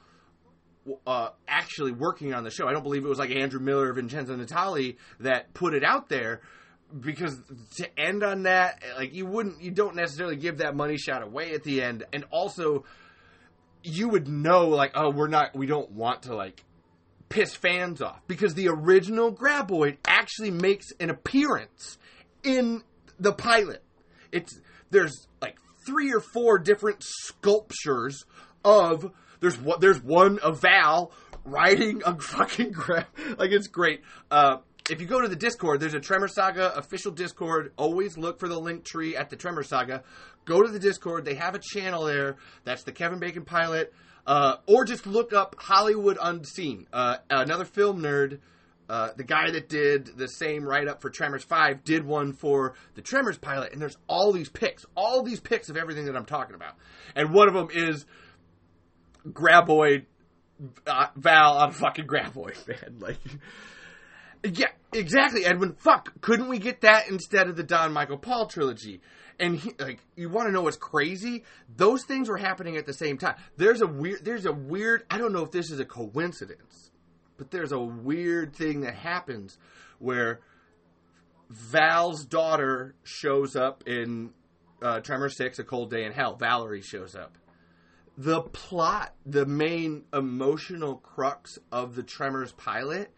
uh, 1.06 1.30
actually 1.46 1.92
working 1.92 2.34
on 2.34 2.44
the 2.44 2.50
show. 2.50 2.66
I 2.66 2.72
don't 2.72 2.82
believe 2.82 3.04
it 3.04 3.08
was 3.08 3.18
like 3.18 3.30
Andrew 3.30 3.60
Miller 3.60 3.88
or 3.88 3.92
Vincenzo 3.92 4.36
Natali 4.36 4.96
that 5.20 5.54
put 5.54 5.74
it 5.74 5.84
out 5.84 6.08
there 6.08 6.40
because 6.98 7.38
to 7.76 7.98
end 7.98 8.22
on 8.22 8.42
that, 8.44 8.82
like 8.96 9.14
you 9.14 9.26
wouldn't, 9.26 9.62
you 9.62 9.70
don't 9.70 9.96
necessarily 9.96 10.36
give 10.36 10.58
that 10.58 10.76
money 10.76 10.96
shot 10.96 11.22
away 11.22 11.52
at 11.52 11.62
the 11.62 11.82
end, 11.82 12.04
and 12.12 12.24
also 12.30 12.84
you 13.82 14.08
would 14.08 14.28
know 14.28 14.68
like, 14.68 14.92
oh, 14.94 15.10
we're 15.10 15.28
not, 15.28 15.56
we 15.56 15.66
don't 15.66 15.90
want 15.90 16.22
to 16.22 16.36
like 16.36 16.64
piss 17.32 17.54
fans 17.54 18.02
off 18.02 18.20
because 18.26 18.54
the 18.54 18.68
original 18.68 19.32
Graboid 19.32 19.96
actually 20.06 20.50
makes 20.50 20.92
an 21.00 21.08
appearance 21.08 21.96
in 22.42 22.82
the 23.18 23.32
pilot. 23.32 23.82
It's 24.30 24.60
there's 24.90 25.26
like 25.40 25.56
three 25.86 26.12
or 26.12 26.20
four 26.20 26.58
different 26.58 27.02
sculptures 27.02 28.24
of 28.64 29.10
there's 29.40 29.58
what 29.58 29.80
there's 29.80 30.02
one 30.02 30.40
of 30.40 30.60
Val 30.60 31.10
riding 31.44 32.02
a 32.04 32.18
fucking 32.20 32.72
grab 32.72 33.06
like 33.38 33.50
it's 33.50 33.68
great. 33.68 34.02
Uh, 34.30 34.58
if 34.90 35.00
you 35.00 35.06
go 35.06 35.20
to 35.20 35.28
the 35.28 35.36
Discord, 35.36 35.80
there's 35.80 35.94
a 35.94 36.00
Tremor 36.00 36.28
Saga 36.28 36.76
official 36.76 37.12
Discord. 37.12 37.72
Always 37.78 38.18
look 38.18 38.40
for 38.40 38.48
the 38.48 38.58
link 38.58 38.84
tree 38.84 39.16
at 39.16 39.30
the 39.30 39.36
Tremor 39.36 39.62
Saga. 39.62 40.02
Go 40.44 40.62
to 40.62 40.70
the 40.70 40.80
Discord. 40.80 41.24
They 41.24 41.36
have 41.36 41.54
a 41.54 41.60
channel 41.60 42.04
there. 42.04 42.36
That's 42.64 42.82
the 42.82 42.92
Kevin 42.92 43.20
Bacon 43.20 43.44
pilot. 43.44 43.94
Uh, 44.26 44.56
or 44.66 44.84
just 44.84 45.06
look 45.06 45.32
up 45.32 45.56
Hollywood 45.58 46.16
Unseen. 46.20 46.86
Uh, 46.92 47.16
another 47.28 47.64
film 47.64 48.00
nerd, 48.00 48.38
uh, 48.88 49.10
the 49.16 49.24
guy 49.24 49.50
that 49.50 49.68
did 49.68 50.16
the 50.16 50.28
same 50.28 50.64
write 50.64 50.86
up 50.86 51.02
for 51.02 51.10
Tremors 51.10 51.42
5, 51.42 51.82
did 51.82 52.04
one 52.04 52.32
for 52.32 52.74
the 52.94 53.02
Tremors 53.02 53.38
pilot. 53.38 53.72
And 53.72 53.82
there's 53.82 53.96
all 54.06 54.32
these 54.32 54.48
pics, 54.48 54.86
all 54.94 55.22
these 55.22 55.40
pics 55.40 55.68
of 55.68 55.76
everything 55.76 56.04
that 56.06 56.16
I'm 56.16 56.26
talking 56.26 56.54
about. 56.54 56.74
And 57.16 57.34
one 57.34 57.48
of 57.48 57.54
them 57.54 57.68
is 57.72 58.06
Graboid 59.28 60.06
uh, 60.86 61.06
Val 61.16 61.58
on 61.58 61.72
fucking 61.72 62.06
Graboid, 62.06 62.66
man. 62.68 62.96
Like. 63.00 63.18
Yeah, 64.44 64.68
exactly, 64.92 65.44
Edwin. 65.44 65.74
Fuck, 65.74 66.20
couldn't 66.20 66.48
we 66.48 66.58
get 66.58 66.80
that 66.80 67.08
instead 67.08 67.48
of 67.48 67.56
the 67.56 67.62
Don 67.62 67.92
Michael 67.92 68.18
Paul 68.18 68.46
trilogy? 68.46 69.00
And 69.42 69.58
he, 69.58 69.74
like, 69.80 69.98
you 70.14 70.28
want 70.28 70.46
to 70.46 70.52
know 70.52 70.62
what's 70.62 70.76
crazy? 70.76 71.42
Those 71.76 72.04
things 72.04 72.28
were 72.28 72.36
happening 72.36 72.76
at 72.76 72.86
the 72.86 72.92
same 72.92 73.18
time. 73.18 73.34
There's 73.56 73.82
a 73.82 73.88
weird, 73.88 74.24
there's 74.24 74.46
a 74.46 74.52
weird. 74.52 75.02
I 75.10 75.18
don't 75.18 75.32
know 75.32 75.42
if 75.42 75.50
this 75.50 75.72
is 75.72 75.80
a 75.80 75.84
coincidence, 75.84 76.92
but 77.36 77.50
there's 77.50 77.72
a 77.72 77.78
weird 77.78 78.54
thing 78.54 78.82
that 78.82 78.94
happens 78.94 79.58
where 79.98 80.42
Val's 81.50 82.24
daughter 82.24 82.94
shows 83.02 83.56
up 83.56 83.82
in 83.84 84.30
uh, 84.80 85.00
Tremor 85.00 85.28
Six: 85.28 85.58
A 85.58 85.64
Cold 85.64 85.90
Day 85.90 86.04
in 86.04 86.12
Hell. 86.12 86.36
Valerie 86.36 86.80
shows 86.80 87.16
up. 87.16 87.36
The 88.16 88.42
plot, 88.42 89.12
the 89.26 89.44
main 89.44 90.04
emotional 90.12 90.98
crux 90.98 91.58
of 91.72 91.96
the 91.96 92.04
Tremors 92.04 92.52
pilot 92.52 93.10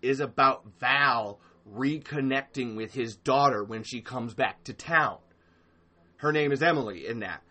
is 0.00 0.20
about 0.20 0.64
Val 0.78 1.40
reconnecting 1.68 2.76
with 2.76 2.94
his 2.94 3.16
daughter 3.16 3.64
when 3.64 3.82
she 3.82 4.00
comes 4.00 4.32
back 4.32 4.62
to 4.64 4.72
town. 4.72 5.18
Her 6.22 6.32
name 6.32 6.52
is 6.52 6.62
Emily 6.62 7.06
in 7.06 7.20
that. 7.20 7.42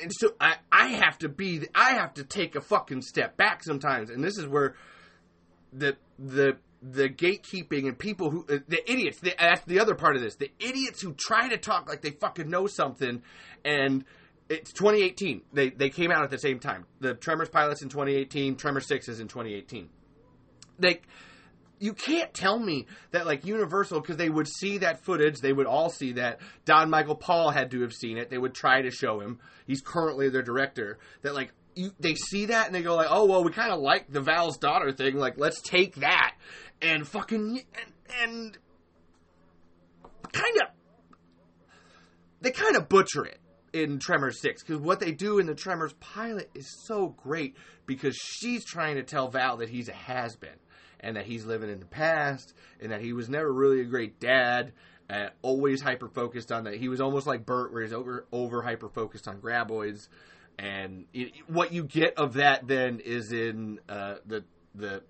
And 0.00 0.10
so 0.12 0.34
I, 0.40 0.56
I 0.70 0.88
have 0.88 1.18
to 1.18 1.28
be 1.28 1.66
I 1.74 1.94
have 1.94 2.14
to 2.14 2.24
take 2.24 2.54
a 2.54 2.60
fucking 2.60 3.02
step 3.02 3.36
back 3.36 3.62
sometimes. 3.62 4.08
And 4.08 4.22
this 4.22 4.38
is 4.38 4.46
where 4.46 4.74
the 5.72 5.96
the 6.18 6.56
the 6.80 7.08
gatekeeping 7.08 7.88
and 7.88 7.98
people 7.98 8.30
who 8.30 8.46
uh, 8.48 8.58
the 8.68 8.90
idiots 8.90 9.18
the, 9.20 9.34
that's 9.38 9.64
the 9.64 9.80
other 9.80 9.94
part 9.94 10.16
of 10.16 10.22
this. 10.22 10.36
The 10.36 10.50
idiots 10.60 11.02
who 11.02 11.12
try 11.14 11.48
to 11.48 11.56
talk 11.56 11.88
like 11.88 12.02
they 12.02 12.10
fucking 12.10 12.48
know 12.48 12.66
something. 12.66 13.22
And 13.64 14.04
it's 14.48 14.72
2018 14.72 15.42
they 15.52 15.70
they 15.70 15.90
came 15.90 16.10
out 16.10 16.22
at 16.22 16.30
the 16.30 16.38
same 16.38 16.60
time. 16.60 16.86
The 17.00 17.14
tremors 17.14 17.48
pilots 17.48 17.82
in 17.82 17.88
2018 17.88 18.56
tremor 18.56 18.80
6 18.80 19.08
is 19.08 19.20
in 19.20 19.28
2018 19.28 19.88
they 20.78 21.00
you 21.78 21.92
can't 21.92 22.32
tell 22.32 22.58
me 22.58 22.86
that 23.10 23.26
like 23.26 23.44
Universal 23.44 24.00
because 24.00 24.16
they 24.16 24.30
would 24.30 24.48
see 24.48 24.78
that 24.78 25.04
footage, 25.04 25.40
they 25.40 25.52
would 25.52 25.66
all 25.66 25.90
see 25.90 26.12
that. 26.12 26.40
Don 26.64 26.90
Michael 26.90 27.16
Paul 27.16 27.50
had 27.50 27.70
to 27.72 27.82
have 27.82 27.92
seen 27.92 28.18
it. 28.18 28.30
They 28.30 28.38
would 28.38 28.54
try 28.54 28.82
to 28.82 28.90
show 28.90 29.20
him. 29.20 29.38
He's 29.66 29.80
currently 29.80 30.28
their 30.28 30.42
director. 30.42 30.98
That 31.22 31.34
like 31.34 31.52
you, 31.74 31.90
they 31.98 32.14
see 32.14 32.46
that 32.46 32.66
and 32.66 32.74
they 32.74 32.82
go 32.82 32.94
like, 32.94 33.08
oh 33.10 33.26
well, 33.26 33.44
we 33.44 33.52
kind 33.52 33.72
of 33.72 33.80
like 33.80 34.10
the 34.10 34.20
Val's 34.20 34.58
daughter 34.58 34.92
thing. 34.92 35.16
Like 35.16 35.38
let's 35.38 35.60
take 35.60 35.96
that 35.96 36.34
and 36.80 37.06
fucking 37.06 37.62
and, 37.74 37.92
and 38.22 38.58
kind 40.32 40.56
of 40.62 40.68
they 42.40 42.50
kind 42.50 42.76
of 42.76 42.88
butcher 42.88 43.24
it 43.24 43.38
in 43.72 43.98
Tremors 43.98 44.40
6 44.40 44.62
because 44.62 44.80
what 44.80 45.00
they 45.00 45.12
do 45.12 45.38
in 45.38 45.46
the 45.46 45.54
Tremors 45.54 45.94
pilot 45.94 46.50
is 46.54 46.84
so 46.86 47.08
great 47.08 47.56
because 47.86 48.16
she's 48.16 48.64
trying 48.64 48.96
to 48.96 49.02
tell 49.02 49.28
Val 49.28 49.56
that 49.56 49.68
he's 49.68 49.88
a 49.88 49.92
has 49.92 50.36
been 50.36 50.50
and 51.04 51.16
that 51.16 51.26
he's 51.26 51.44
living 51.44 51.70
in 51.70 51.78
the 51.78 51.86
past 51.86 52.54
and 52.80 52.90
that 52.90 53.02
he 53.02 53.12
was 53.12 53.28
never 53.28 53.52
really 53.52 53.82
a 53.82 53.84
great 53.84 54.18
dad. 54.18 54.72
Uh, 55.08 55.26
always 55.42 55.82
hyper 55.82 56.08
focused 56.08 56.50
on 56.50 56.64
that. 56.64 56.76
He 56.76 56.88
was 56.88 57.00
almost 57.00 57.26
like 57.26 57.44
Burt, 57.44 57.72
where 57.72 57.82
he's 57.82 57.92
over 57.92 58.26
over 58.32 58.62
hyper 58.62 58.88
focused 58.88 59.28
on 59.28 59.38
graboids. 59.38 60.08
And 60.58 61.04
it, 61.12 61.32
what 61.46 61.72
you 61.72 61.84
get 61.84 62.14
of 62.16 62.34
that 62.34 62.66
then 62.66 63.00
is 63.04 63.32
in 63.32 63.80
uh, 63.86 64.14
the 64.24 64.44
the 64.74 65.02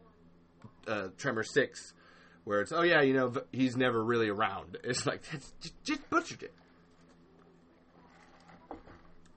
uh, 0.89 1.09
Tremor 1.17 1.45
Six, 1.45 1.95
where 2.43 2.61
it's 2.61 2.73
oh 2.73 2.83
yeah, 2.83 3.03
you 3.03 3.15
know 3.15 3.33
he's 3.53 3.77
never 3.77 4.03
really 4.03 4.29
around. 4.29 4.79
It's 4.85 5.07
like 5.07 5.23
that's 5.31 5.53
just, 5.61 5.85
just 5.85 6.11
butchered 6.11 6.43
it. 6.43 6.55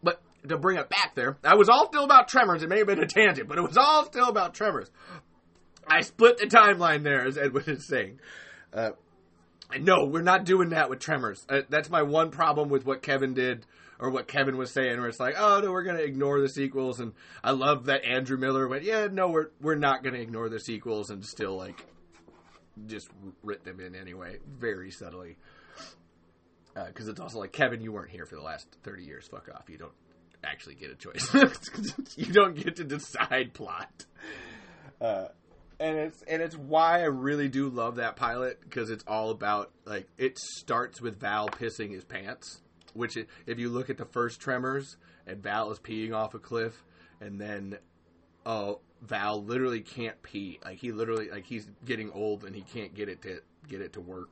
But 0.02 0.24
to 0.48 0.58
bring 0.58 0.78
it 0.78 0.90
back 0.90 1.14
there, 1.14 1.38
I 1.44 1.54
was 1.56 1.70
all 1.70 1.86
still 1.88 2.04
about 2.04 2.30
Tremors. 2.30 2.64
It 2.64 2.70
may 2.70 2.80
have 2.80 2.88
been 2.88 3.04
a 3.04 3.06
tangent, 3.06 3.48
but 3.48 3.60
it 3.60 3.64
was 3.64 3.78
all 3.78 4.06
still 4.06 4.28
about 4.28 4.56
Tremors. 4.56 4.90
I 5.90 6.02
split 6.02 6.38
the 6.38 6.46
timeline 6.46 7.04
there, 7.04 7.26
as 7.26 7.38
Edwin 7.38 7.64
is 7.68 7.88
saying. 7.88 8.20
Uh, 8.74 8.92
no, 9.80 10.06
we're 10.06 10.22
not 10.22 10.46
doing 10.46 10.70
that 10.70 10.90
with 10.90 11.00
Tremors. 11.00 11.46
Uh, 11.50 11.62
that's 11.70 11.90
my 11.90 12.02
one 12.02 12.32
problem 12.32 12.70
with 12.70 12.86
what 12.86 13.02
Kevin 13.02 13.34
did, 13.34 13.66
or 14.00 14.10
what 14.10 14.28
Kevin 14.28 14.58
was 14.58 14.72
saying, 14.72 14.98
where 15.00 15.10
it's 15.10 15.20
like, 15.20 15.36
oh 15.38 15.60
no, 15.62 15.72
we're 15.72 15.84
going 15.84 15.98
to 15.98 16.04
ignore 16.04 16.40
the 16.40 16.50
sequels. 16.50 17.00
And 17.00 17.14
I 17.44 17.52
love 17.52 17.86
that 17.86 18.06
Andrew 18.06 18.38
Miller 18.38 18.68
went, 18.68 18.84
yeah, 18.84 19.08
no, 19.12 19.30
we're 19.30 19.50
we're 19.62 19.76
not 19.76 20.04
going 20.04 20.16
to 20.16 20.22
ignore 20.22 20.50
the 20.50 20.60
sequels, 20.60 21.10
and 21.10 21.26
still 21.26 21.58
like 21.58 21.86
just 22.86 23.10
writ 23.44 23.64
them 23.64 23.80
in 23.80 23.96
anyway, 23.96 24.38
very 24.48 24.92
subtly. 24.92 25.38
Because 26.74 27.08
uh, 27.08 27.12
it's 27.12 27.20
also 27.20 27.40
like 27.40 27.52
Kevin, 27.52 27.82
you 27.82 27.92
weren't 27.92 28.12
here 28.12 28.26
for 28.26 28.36
the 28.36 28.42
last 28.42 28.68
thirty 28.84 29.04
years. 29.04 29.28
Fuck 29.28 29.50
off. 29.54 29.70
You 29.70 29.78
don't 29.78 29.94
actually 30.44 30.76
get 30.76 30.92
a 30.92 30.96
choice. 30.96 31.34
you 32.16 32.32
don't 32.32 32.56
get 32.56 32.76
to 32.78 32.84
decide 32.84 33.54
plot. 33.54 34.06
Uh, 35.02 35.28
and 35.80 35.98
it's 35.98 36.24
and 36.24 36.42
it's 36.42 36.56
why 36.56 37.02
I 37.02 37.06
really 37.06 37.50
do 37.50 37.70
love 37.70 37.98
that 37.98 38.16
pilot 38.16 38.60
because 38.62 38.90
it's 38.90 39.04
all 39.08 39.30
about 39.30 39.72
like 39.86 40.08
it 40.18 40.38
starts 40.38 41.02
with 41.02 41.20
Val 41.20 41.50
pissing 41.50 41.92
his 41.92 42.04
pants, 42.04 42.62
which 42.94 43.18
if 43.46 43.60
you 43.60 43.70
look 43.70 43.90
at 43.90 43.98
the 43.98 44.06
first 44.06 44.40
Tremors 44.40 44.98
and 45.26 45.42
Val 45.42 45.72
is 45.72 45.80
peeing 45.80 46.16
off 46.16 46.34
a 46.34 46.40
cliff, 46.40 46.84
and 47.22 47.40
then 47.40 47.78
oh 48.46 48.80
Val 49.02 49.44
literally 49.44 49.82
can't 49.82 50.22
pee. 50.24 50.60
Like 50.66 50.80
he 50.80 50.92
literally 50.92 51.30
like 51.30 51.46
he's 51.46 51.70
getting 51.86 52.12
old 52.12 52.44
and 52.44 52.56
he 52.56 52.62
can't 52.62 52.96
get 52.96 53.08
it 53.08 53.22
to 53.24 53.42
get 53.68 53.82
it 53.82 53.94
to 53.94 54.02
work, 54.02 54.30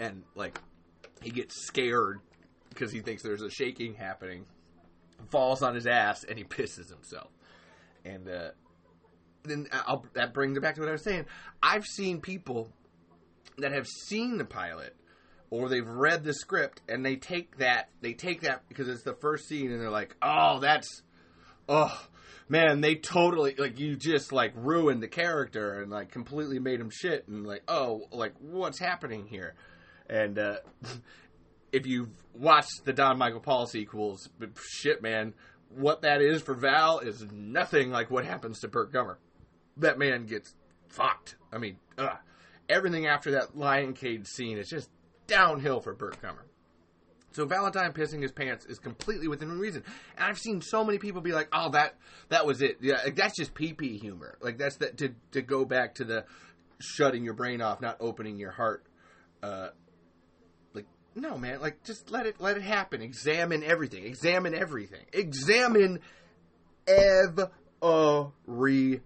and 0.00 0.24
like 0.34 0.58
he 1.20 1.30
gets 1.30 1.66
scared 1.66 2.18
because 2.68 2.90
he 2.90 3.00
thinks 3.00 3.22
there's 3.22 3.42
a 3.42 3.50
shaking 3.50 3.94
happening, 3.94 4.44
falls 5.30 5.62
on 5.62 5.76
his 5.76 5.86
ass 5.86 6.24
and 6.24 6.36
he 6.36 6.44
pisses 6.44 6.90
himself, 6.90 7.30
and 8.04 8.28
uh, 8.28 8.50
then 9.44 9.68
I'll, 9.72 10.04
that 10.14 10.34
brings 10.34 10.56
it 10.56 10.60
back 10.60 10.74
to 10.76 10.80
what 10.80 10.88
I 10.88 10.92
was 10.92 11.04
saying. 11.04 11.26
I've 11.62 11.84
seen 11.84 12.20
people 12.20 12.70
that 13.58 13.72
have 13.72 13.86
seen 13.86 14.38
the 14.38 14.44
pilot 14.44 14.96
or 15.50 15.68
they've 15.68 15.86
read 15.86 16.24
the 16.24 16.32
script 16.32 16.80
and 16.88 17.04
they 17.04 17.16
take 17.16 17.58
that 17.58 17.90
they 18.00 18.14
take 18.14 18.40
that 18.40 18.66
because 18.68 18.88
it's 18.88 19.02
the 19.02 19.14
first 19.14 19.46
scene 19.46 19.70
and 19.70 19.80
they're 19.80 19.90
like, 19.90 20.16
"Oh, 20.22 20.60
that's 20.60 21.02
oh 21.68 22.08
man, 22.48 22.80
they 22.80 22.94
totally 22.94 23.54
like 23.56 23.78
you 23.78 23.96
just 23.96 24.32
like 24.32 24.52
ruined 24.56 25.02
the 25.02 25.08
character 25.08 25.80
and 25.80 25.90
like 25.90 26.10
completely 26.10 26.58
made 26.58 26.80
him 26.80 26.90
shit 26.90 27.28
and 27.28 27.46
like, 27.46 27.62
"Oh, 27.68 28.06
like 28.12 28.32
what's 28.40 28.78
happening 28.78 29.26
here?" 29.26 29.54
And 30.08 30.38
uh 30.38 30.56
if 31.72 31.86
you've 31.86 32.10
watched 32.34 32.84
the 32.84 32.92
Don 32.92 33.18
Michael 33.18 33.40
Paul 33.40 33.66
sequels, 33.66 34.28
shit, 34.56 35.02
man, 35.02 35.34
what 35.68 36.02
that 36.02 36.20
is 36.20 36.42
for 36.42 36.54
Val 36.54 36.98
is 37.00 37.26
nothing 37.32 37.90
like 37.90 38.10
what 38.10 38.24
happens 38.24 38.60
to 38.60 38.68
Burt 38.68 38.92
Gummer 38.92 39.16
that 39.78 39.98
man 39.98 40.26
gets 40.26 40.54
fucked. 40.88 41.36
I 41.52 41.58
mean, 41.58 41.76
ugh. 41.98 42.16
everything 42.68 43.06
after 43.06 43.32
that 43.32 43.56
lion 43.56 43.94
cage 43.94 44.26
scene 44.26 44.58
is 44.58 44.68
just 44.68 44.88
downhill 45.26 45.80
for 45.80 45.94
Burt 45.94 46.20
Gummer. 46.22 46.44
So 47.32 47.46
Valentine 47.46 47.92
pissing 47.92 48.20
his 48.20 48.32
pants 48.32 48.66
is 48.66 48.78
completely 48.78 49.26
within 49.26 49.58
reason. 49.58 49.82
And 50.16 50.26
I've 50.26 50.38
seen 50.38 50.60
so 50.60 50.84
many 50.84 50.98
people 50.98 51.22
be 51.22 51.32
like, 51.32 51.48
"Oh, 51.52 51.70
that 51.70 51.96
that 52.28 52.46
was 52.46 52.60
it. 52.60 52.78
Yeah, 52.80 53.00
that's 53.14 53.36
just 53.36 53.54
pee 53.54 53.72
pee 53.72 53.98
humor. 53.98 54.36
Like 54.40 54.58
that's 54.58 54.76
that 54.76 54.98
to 54.98 55.14
to 55.32 55.42
go 55.42 55.64
back 55.64 55.96
to 55.96 56.04
the 56.04 56.24
shutting 56.80 57.24
your 57.24 57.34
brain 57.34 57.62
off, 57.62 57.80
not 57.80 57.96
opening 58.00 58.38
your 58.38 58.50
heart. 58.50 58.84
Uh, 59.42 59.68
like 60.74 60.86
no, 61.14 61.38
man. 61.38 61.60
Like, 61.60 61.82
just 61.84 62.10
let 62.10 62.26
it 62.26 62.40
let 62.40 62.56
it 62.56 62.62
happen. 62.62 63.02
Examine 63.02 63.62
everything. 63.62 64.04
Examine 64.04 64.54
everything. 64.54 65.04
Examine 65.12 66.00
everything. 66.86 69.00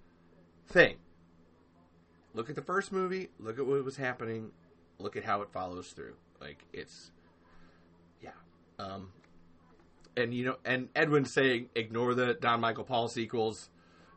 Look 2.35 2.51
at 2.51 2.57
the 2.57 2.63
first 2.63 2.93
movie. 2.93 3.31
Look 3.39 3.59
at 3.59 3.67
what 3.67 3.83
was 3.85 3.97
happening. 3.97 4.51
Look 4.99 5.17
at 5.17 5.25
how 5.25 5.43
it 5.43 5.51
follows 5.53 5.89
through. 5.89 6.15
Like, 6.41 6.65
it's 6.73 7.11
yeah. 8.21 8.31
Um, 8.79 9.13
and 10.17 10.35
you 10.35 10.45
know, 10.45 10.57
and 10.65 10.89
Edwin's 10.95 11.33
saying 11.33 11.69
ignore 11.75 12.15
the 12.15 12.35
Don 12.35 12.61
Michael 12.61 12.85
Paul 12.85 13.09
sequels, 13.09 13.71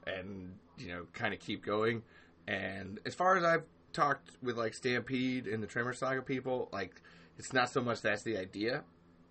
and 0.05 0.55
you 0.77 0.87
know, 0.87 1.05
kind 1.13 1.33
of 1.33 1.39
keep 1.39 1.65
going. 1.65 2.03
And 2.47 2.99
as 3.05 3.13
far 3.13 3.37
as 3.37 3.43
I've 3.43 3.63
talked 3.93 4.31
with 4.41 4.57
like 4.57 4.73
Stampede 4.73 5.47
and 5.47 5.61
the 5.61 5.67
Tremor 5.67 5.93
Saga 5.93 6.21
people, 6.21 6.69
like 6.71 7.01
it's 7.37 7.53
not 7.53 7.69
so 7.69 7.81
much 7.81 8.01
that's 8.01 8.23
the 8.23 8.37
idea 8.37 8.83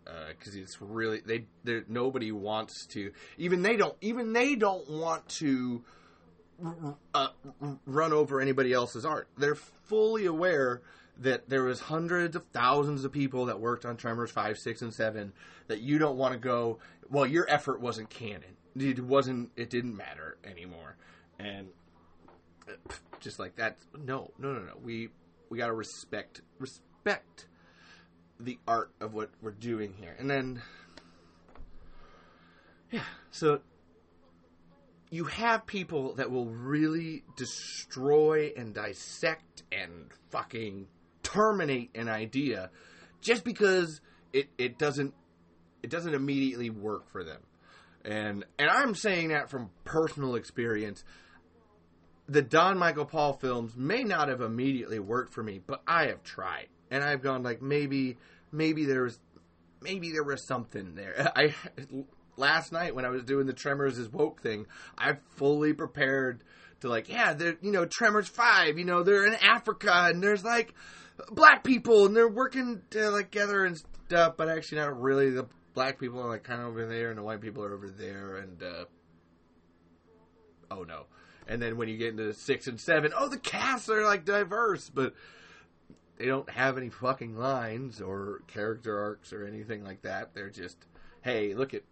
because 0.04 0.54
uh, 0.54 0.60
it's 0.60 0.80
really 0.80 1.20
they 1.20 1.46
they 1.64 1.82
nobody 1.88 2.32
wants 2.32 2.86
to 2.86 3.12
even 3.36 3.62
they 3.62 3.76
don't 3.76 3.96
even 4.00 4.32
they 4.32 4.54
don't 4.54 4.88
want 4.88 5.28
to 5.28 5.84
uh, 7.14 7.28
run 7.86 8.12
over 8.12 8.40
anybody 8.40 8.72
else's 8.72 9.04
art. 9.04 9.28
They're 9.36 9.54
fully 9.54 10.26
aware 10.26 10.82
that 11.20 11.48
there 11.48 11.64
was 11.64 11.80
hundreds 11.80 12.36
of 12.36 12.44
thousands 12.52 13.04
of 13.04 13.12
people 13.12 13.46
that 13.46 13.60
worked 13.60 13.84
on 13.84 13.96
Tremors 13.96 14.30
five, 14.30 14.58
six, 14.58 14.82
and 14.82 14.92
seven. 14.92 15.32
That 15.68 15.80
you 15.80 15.98
don't 15.98 16.16
want 16.16 16.32
to 16.32 16.38
go. 16.38 16.78
Well, 17.10 17.26
your 17.26 17.48
effort 17.48 17.80
wasn't 17.80 18.10
canon. 18.10 18.56
It 18.76 19.00
wasn't. 19.00 19.50
It 19.56 19.70
didn't 19.70 19.96
matter 19.96 20.36
anymore. 20.44 20.96
And 21.38 21.68
uh, 22.68 22.72
just 23.20 23.38
like 23.38 23.56
that. 23.56 23.78
No, 23.96 24.30
no, 24.38 24.52
no, 24.52 24.60
no. 24.60 24.74
We 24.82 25.10
we 25.50 25.58
got 25.58 25.66
to 25.68 25.74
respect 25.74 26.42
respect 26.58 27.46
the 28.40 28.58
art 28.66 28.90
of 29.00 29.14
what 29.14 29.30
we're 29.42 29.50
doing 29.50 29.94
here. 29.98 30.14
And 30.18 30.30
then 30.30 30.62
yeah, 32.90 33.02
so 33.30 33.60
you 35.10 35.24
have 35.24 35.66
people 35.66 36.14
that 36.14 36.30
will 36.30 36.46
really 36.46 37.24
destroy 37.36 38.52
and 38.56 38.74
dissect 38.74 39.62
and 39.72 40.10
fucking 40.30 40.86
terminate 41.22 41.90
an 41.94 42.08
idea 42.08 42.70
just 43.20 43.44
because 43.44 44.00
it, 44.32 44.48
it 44.58 44.78
doesn't 44.78 45.14
it 45.82 45.90
doesn't 45.90 46.14
immediately 46.14 46.70
work 46.70 47.08
for 47.10 47.24
them. 47.24 47.40
And 48.04 48.44
and 48.58 48.70
I'm 48.70 48.94
saying 48.94 49.28
that 49.28 49.50
from 49.50 49.70
personal 49.84 50.34
experience. 50.34 51.04
The 52.30 52.42
Don 52.42 52.76
Michael 52.76 53.06
Paul 53.06 53.32
films 53.32 53.74
may 53.74 54.04
not 54.04 54.28
have 54.28 54.42
immediately 54.42 54.98
worked 54.98 55.32
for 55.32 55.42
me, 55.42 55.62
but 55.66 55.80
I 55.86 56.08
have 56.08 56.22
tried. 56.22 56.66
And 56.90 57.02
I've 57.02 57.22
gone 57.22 57.42
like 57.42 57.62
maybe 57.62 58.18
maybe 58.52 58.84
there 58.84 59.04
was 59.04 59.18
maybe 59.80 60.12
there 60.12 60.24
was 60.24 60.46
something 60.46 60.94
there. 60.94 61.32
I 61.36 61.54
last 62.38 62.72
night 62.72 62.94
when 62.94 63.04
I 63.04 63.08
was 63.08 63.24
doing 63.24 63.46
the 63.46 63.52
Tremors 63.52 63.98
is 63.98 64.08
woke 64.08 64.42
thing, 64.42 64.66
I 64.96 65.16
fully 65.36 65.72
prepared 65.72 66.42
to 66.80 66.88
like, 66.88 67.08
yeah, 67.08 67.34
they're 67.34 67.56
you 67.60 67.72
know, 67.72 67.84
Tremors 67.84 68.28
five, 68.28 68.78
you 68.78 68.84
know, 68.84 69.02
they're 69.02 69.26
in 69.26 69.34
Africa 69.34 69.92
and 69.92 70.22
there's 70.22 70.44
like 70.44 70.74
black 71.30 71.64
people 71.64 72.06
and 72.06 72.16
they're 72.16 72.28
working 72.28 72.82
to, 72.90 73.10
like 73.10 73.30
together 73.30 73.64
and 73.64 73.82
stuff, 74.06 74.36
but 74.36 74.48
actually 74.48 74.78
not 74.78 75.00
really. 75.00 75.30
The 75.30 75.46
black 75.74 75.98
people 75.98 76.20
are 76.20 76.28
like 76.28 76.44
kind 76.44 76.60
of 76.60 76.68
over 76.68 76.86
there 76.86 77.10
and 77.10 77.18
the 77.18 77.22
white 77.22 77.40
people 77.40 77.64
are 77.64 77.74
over 77.74 77.88
there 77.88 78.36
and 78.36 78.62
uh, 78.62 78.84
oh 80.70 80.84
no. 80.84 81.06
And 81.46 81.62
then 81.62 81.78
when 81.78 81.88
you 81.88 81.96
get 81.96 82.08
into 82.08 82.32
six 82.34 82.66
and 82.66 82.78
seven, 82.78 83.12
oh, 83.16 83.28
the 83.28 83.38
casts 83.38 83.88
are 83.88 84.04
like 84.04 84.24
diverse, 84.24 84.90
but 84.90 85.14
they 86.18 86.26
don't 86.26 86.50
have 86.50 86.76
any 86.76 86.90
fucking 86.90 87.36
lines 87.36 88.00
or 88.00 88.42
character 88.48 88.98
arcs 88.98 89.32
or 89.32 89.46
anything 89.46 89.82
like 89.82 90.02
that. 90.02 90.34
They're 90.34 90.50
just, 90.50 90.76
hey, 91.22 91.54
look 91.54 91.74
at 91.74 91.82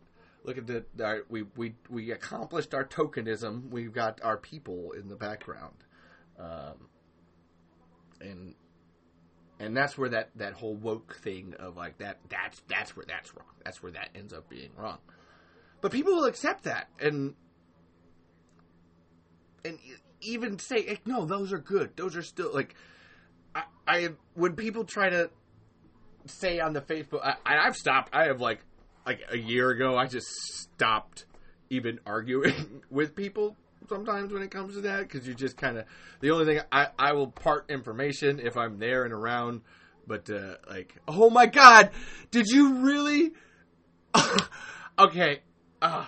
look 0.46 0.59
at 0.59 0.66
the 0.66 0.85
our, 1.04 1.24
we 1.28 1.44
we 1.56 1.74
we 1.90 2.12
accomplished 2.12 2.72
our 2.74 2.85
tokenism. 2.85 3.70
We've 3.70 3.92
got 3.92 4.20
our 4.22 4.37
people 4.37 4.92
in 4.92 5.09
the 5.09 5.16
background, 5.16 5.74
um, 6.38 6.88
and 8.20 8.54
and 9.59 9.76
that's 9.76 9.98
where 9.98 10.09
that 10.11 10.30
that 10.37 10.54
whole 10.54 10.76
woke 10.76 11.18
thing 11.22 11.54
of 11.59 11.76
like 11.76 11.98
that 11.98 12.18
that's 12.28 12.62
that's 12.68 12.96
where 12.96 13.06
that's 13.06 13.35
wrong. 13.35 13.48
That's 13.64 13.82
where 13.82 13.92
that 13.92 14.11
ends 14.14 14.32
up 14.32 14.48
being 14.48 14.70
wrong. 14.76 14.98
But 15.80 15.92
people 15.92 16.14
will 16.14 16.24
accept 16.24 16.64
that 16.64 16.88
and 17.00 17.35
and 19.64 19.78
even 20.20 20.59
say 20.59 20.87
like, 20.88 21.06
no, 21.06 21.24
those 21.24 21.52
are 21.52 21.59
good. 21.59 21.96
Those 21.96 22.16
are 22.16 22.22
still 22.22 22.52
like 22.54 22.74
I, 23.54 23.64
I 23.87 24.09
when 24.35 24.54
people 24.54 24.85
try 24.85 25.11
to 25.11 25.30
say 26.26 26.61
on 26.61 26.72
the 26.72 26.80
Facebook, 26.80 27.20
I, 27.22 27.37
I've 27.44 27.76
stopped. 27.76 28.14
I 28.14 28.26
have 28.26 28.40
like 28.40 28.61
like 29.06 29.22
a 29.30 29.38
year 29.38 29.70
ago, 29.70 29.96
I 29.96 30.06
just 30.06 30.26
stopped 30.26 31.24
even 31.70 32.00
arguing 32.04 32.82
with 32.90 33.14
people 33.14 33.56
sometimes 33.88 34.32
when 34.32 34.42
it 34.42 34.50
comes 34.50 34.74
to 34.74 34.80
that 34.80 35.02
because 35.02 35.26
you 35.28 35.34
just 35.34 35.56
kind 35.56 35.78
of 35.78 35.84
the 36.20 36.30
only 36.32 36.44
thing 36.44 36.60
I, 36.72 36.88
I 36.98 37.12
will 37.12 37.28
part 37.28 37.70
information 37.70 38.40
if 38.40 38.56
I'm 38.56 38.78
there 38.78 39.04
and 39.04 39.12
around, 39.12 39.62
but 40.06 40.28
uh, 40.28 40.56
like 40.68 40.96
oh 41.06 41.30
my 41.30 41.46
god, 41.46 41.90
did 42.30 42.46
you 42.48 42.78
really? 42.78 43.32
okay, 44.98 45.40
uh, 45.80 46.06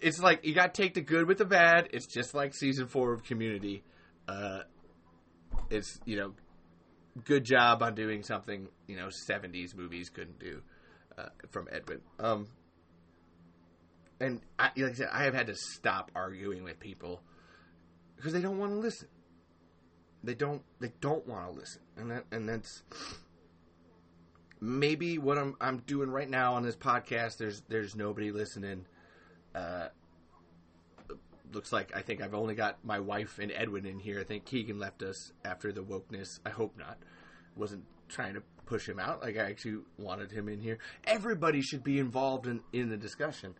it's 0.00 0.18
like 0.18 0.44
you 0.44 0.54
got 0.54 0.74
to 0.74 0.82
take 0.82 0.94
the 0.94 1.00
good 1.00 1.28
with 1.28 1.38
the 1.38 1.44
bad. 1.44 1.88
It's 1.92 2.06
just 2.06 2.34
like 2.34 2.54
season 2.54 2.88
four 2.88 3.12
of 3.12 3.22
Community. 3.22 3.84
Uh, 4.26 4.62
it's 5.68 6.00
you 6.04 6.16
know, 6.16 6.32
good 7.24 7.44
job 7.44 7.82
on 7.82 7.94
doing 7.94 8.22
something 8.24 8.68
you 8.88 8.96
know 8.96 9.08
'70s 9.08 9.76
movies 9.76 10.10
couldn't 10.10 10.40
do 10.40 10.62
uh, 11.18 11.28
from 11.50 11.68
Edwin. 11.70 12.00
Um, 12.18 12.48
and 14.20 14.40
I, 14.58 14.70
like 14.76 14.92
I 14.92 14.94
said, 14.94 15.08
I 15.12 15.24
have 15.24 15.34
had 15.34 15.46
to 15.46 15.54
stop 15.54 16.10
arguing 16.14 16.62
with 16.62 16.78
people 16.78 17.22
because 18.16 18.32
they 18.32 18.40
don't 18.40 18.58
want 18.58 18.72
to 18.72 18.78
listen. 18.78 19.08
They 20.22 20.34
don't. 20.34 20.62
They 20.80 20.92
don't 21.00 21.26
want 21.26 21.46
to 21.46 21.58
listen, 21.58 21.80
and 21.96 22.10
that 22.10 22.24
and 22.30 22.46
that's 22.46 22.82
maybe 24.60 25.16
what 25.18 25.38
I'm 25.38 25.56
I'm 25.60 25.78
doing 25.78 26.10
right 26.10 26.28
now 26.28 26.54
on 26.54 26.62
this 26.62 26.76
podcast. 26.76 27.38
There's 27.38 27.62
there's 27.68 27.96
nobody 27.96 28.30
listening. 28.30 28.84
Uh, 29.54 29.88
looks 31.52 31.72
like 31.72 31.96
I 31.96 32.02
think 32.02 32.20
I've 32.20 32.34
only 32.34 32.54
got 32.54 32.84
my 32.84 33.00
wife 33.00 33.38
and 33.38 33.50
Edwin 33.52 33.86
in 33.86 33.98
here. 33.98 34.20
I 34.20 34.24
think 34.24 34.44
Keegan 34.44 34.78
left 34.78 35.02
us 35.02 35.32
after 35.44 35.72
the 35.72 35.82
wokeness. 35.82 36.38
I 36.44 36.50
hope 36.50 36.76
not. 36.78 36.98
Wasn't 37.56 37.84
trying 38.08 38.34
to 38.34 38.42
push 38.70 38.88
him 38.88 39.00
out. 39.00 39.20
Like 39.20 39.36
I 39.36 39.50
actually 39.50 39.82
wanted 39.98 40.30
him 40.30 40.48
in 40.48 40.60
here. 40.60 40.78
Everybody 41.04 41.60
should 41.60 41.82
be 41.82 41.98
involved 41.98 42.46
in 42.46 42.60
in 42.72 42.88
the 42.88 42.96
discussion. 42.96 43.54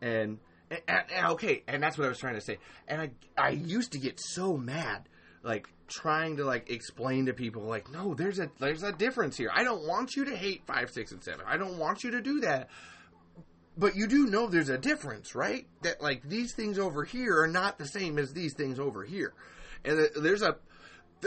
And, 0.00 0.38
and, 0.70 0.80
and 0.88 1.26
okay, 1.32 1.64
and 1.66 1.82
that's 1.82 1.98
what 1.98 2.06
I 2.06 2.08
was 2.08 2.18
trying 2.18 2.36
to 2.36 2.40
say. 2.40 2.58
And 2.86 3.02
I 3.02 3.10
I 3.36 3.50
used 3.50 3.92
to 3.92 3.98
get 3.98 4.18
so 4.20 4.56
mad 4.56 5.08
like 5.42 5.68
trying 5.88 6.36
to 6.36 6.44
like 6.44 6.70
explain 6.70 7.26
to 7.26 7.32
people 7.32 7.62
like 7.62 7.90
no 7.92 8.14
there's 8.14 8.40
a 8.40 8.50
there's 8.58 8.82
a 8.82 8.90
difference 8.90 9.36
here 9.36 9.48
i 9.54 9.62
don't 9.62 9.86
want 9.86 10.16
you 10.16 10.24
to 10.24 10.36
hate 10.36 10.60
five 10.66 10.90
six 10.90 11.12
and 11.12 11.22
seven 11.22 11.46
i 11.46 11.56
don't 11.56 11.78
want 11.78 12.02
you 12.02 12.10
to 12.10 12.20
do 12.20 12.40
that 12.40 12.68
but 13.78 13.94
you 13.94 14.08
do 14.08 14.26
know 14.26 14.48
there's 14.48 14.68
a 14.68 14.78
difference 14.78 15.36
right 15.36 15.64
that 15.82 16.02
like 16.02 16.28
these 16.28 16.52
things 16.54 16.80
over 16.80 17.04
here 17.04 17.40
are 17.40 17.46
not 17.46 17.78
the 17.78 17.86
same 17.86 18.18
as 18.18 18.32
these 18.32 18.54
things 18.54 18.80
over 18.80 19.04
here 19.04 19.32
and 19.84 20.08
there's 20.20 20.42
a 20.42 20.56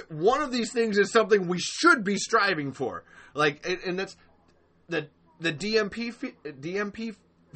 one 0.09 0.41
of 0.41 0.51
these 0.51 0.71
things 0.71 0.97
is 0.97 1.11
something 1.11 1.47
we 1.47 1.59
should 1.59 2.03
be 2.03 2.17
striving 2.17 2.71
for. 2.71 3.03
Like, 3.33 3.65
and, 3.85 3.97
that's 3.97 4.15
the 4.87 5.07
the 5.39 5.53
DMP 5.53 6.13
DMP. 6.43 7.15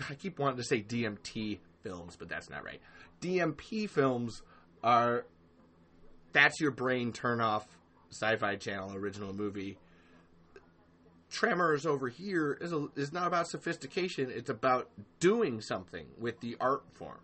I 0.09 0.15
keep 0.15 0.39
wanting 0.39 0.57
to 0.57 0.63
say 0.63 0.81
DMT 0.81 1.59
films, 1.83 2.15
but 2.17 2.29
that's 2.29 2.49
not 2.49 2.63
right. 2.63 2.81
DMP 3.21 3.89
films 3.89 4.41
are 4.83 5.25
that's 6.31 6.59
your 6.59 6.71
brain 6.71 7.11
turn 7.11 7.41
off 7.41 7.65
sci-fi 8.09 8.55
channel 8.55 8.95
original 8.95 9.33
movie. 9.33 9.77
Tremors 11.29 11.85
over 11.87 12.09
here 12.09 12.55
is 12.61 12.73
a, 12.73 12.87
is 12.95 13.11
not 13.11 13.25
about 13.25 13.47
sophistication. 13.47 14.29
It's 14.29 14.51
about 14.51 14.89
doing 15.19 15.61
something 15.61 16.05
with 16.19 16.39
the 16.41 16.55
art 16.59 16.83
form. 16.93 17.19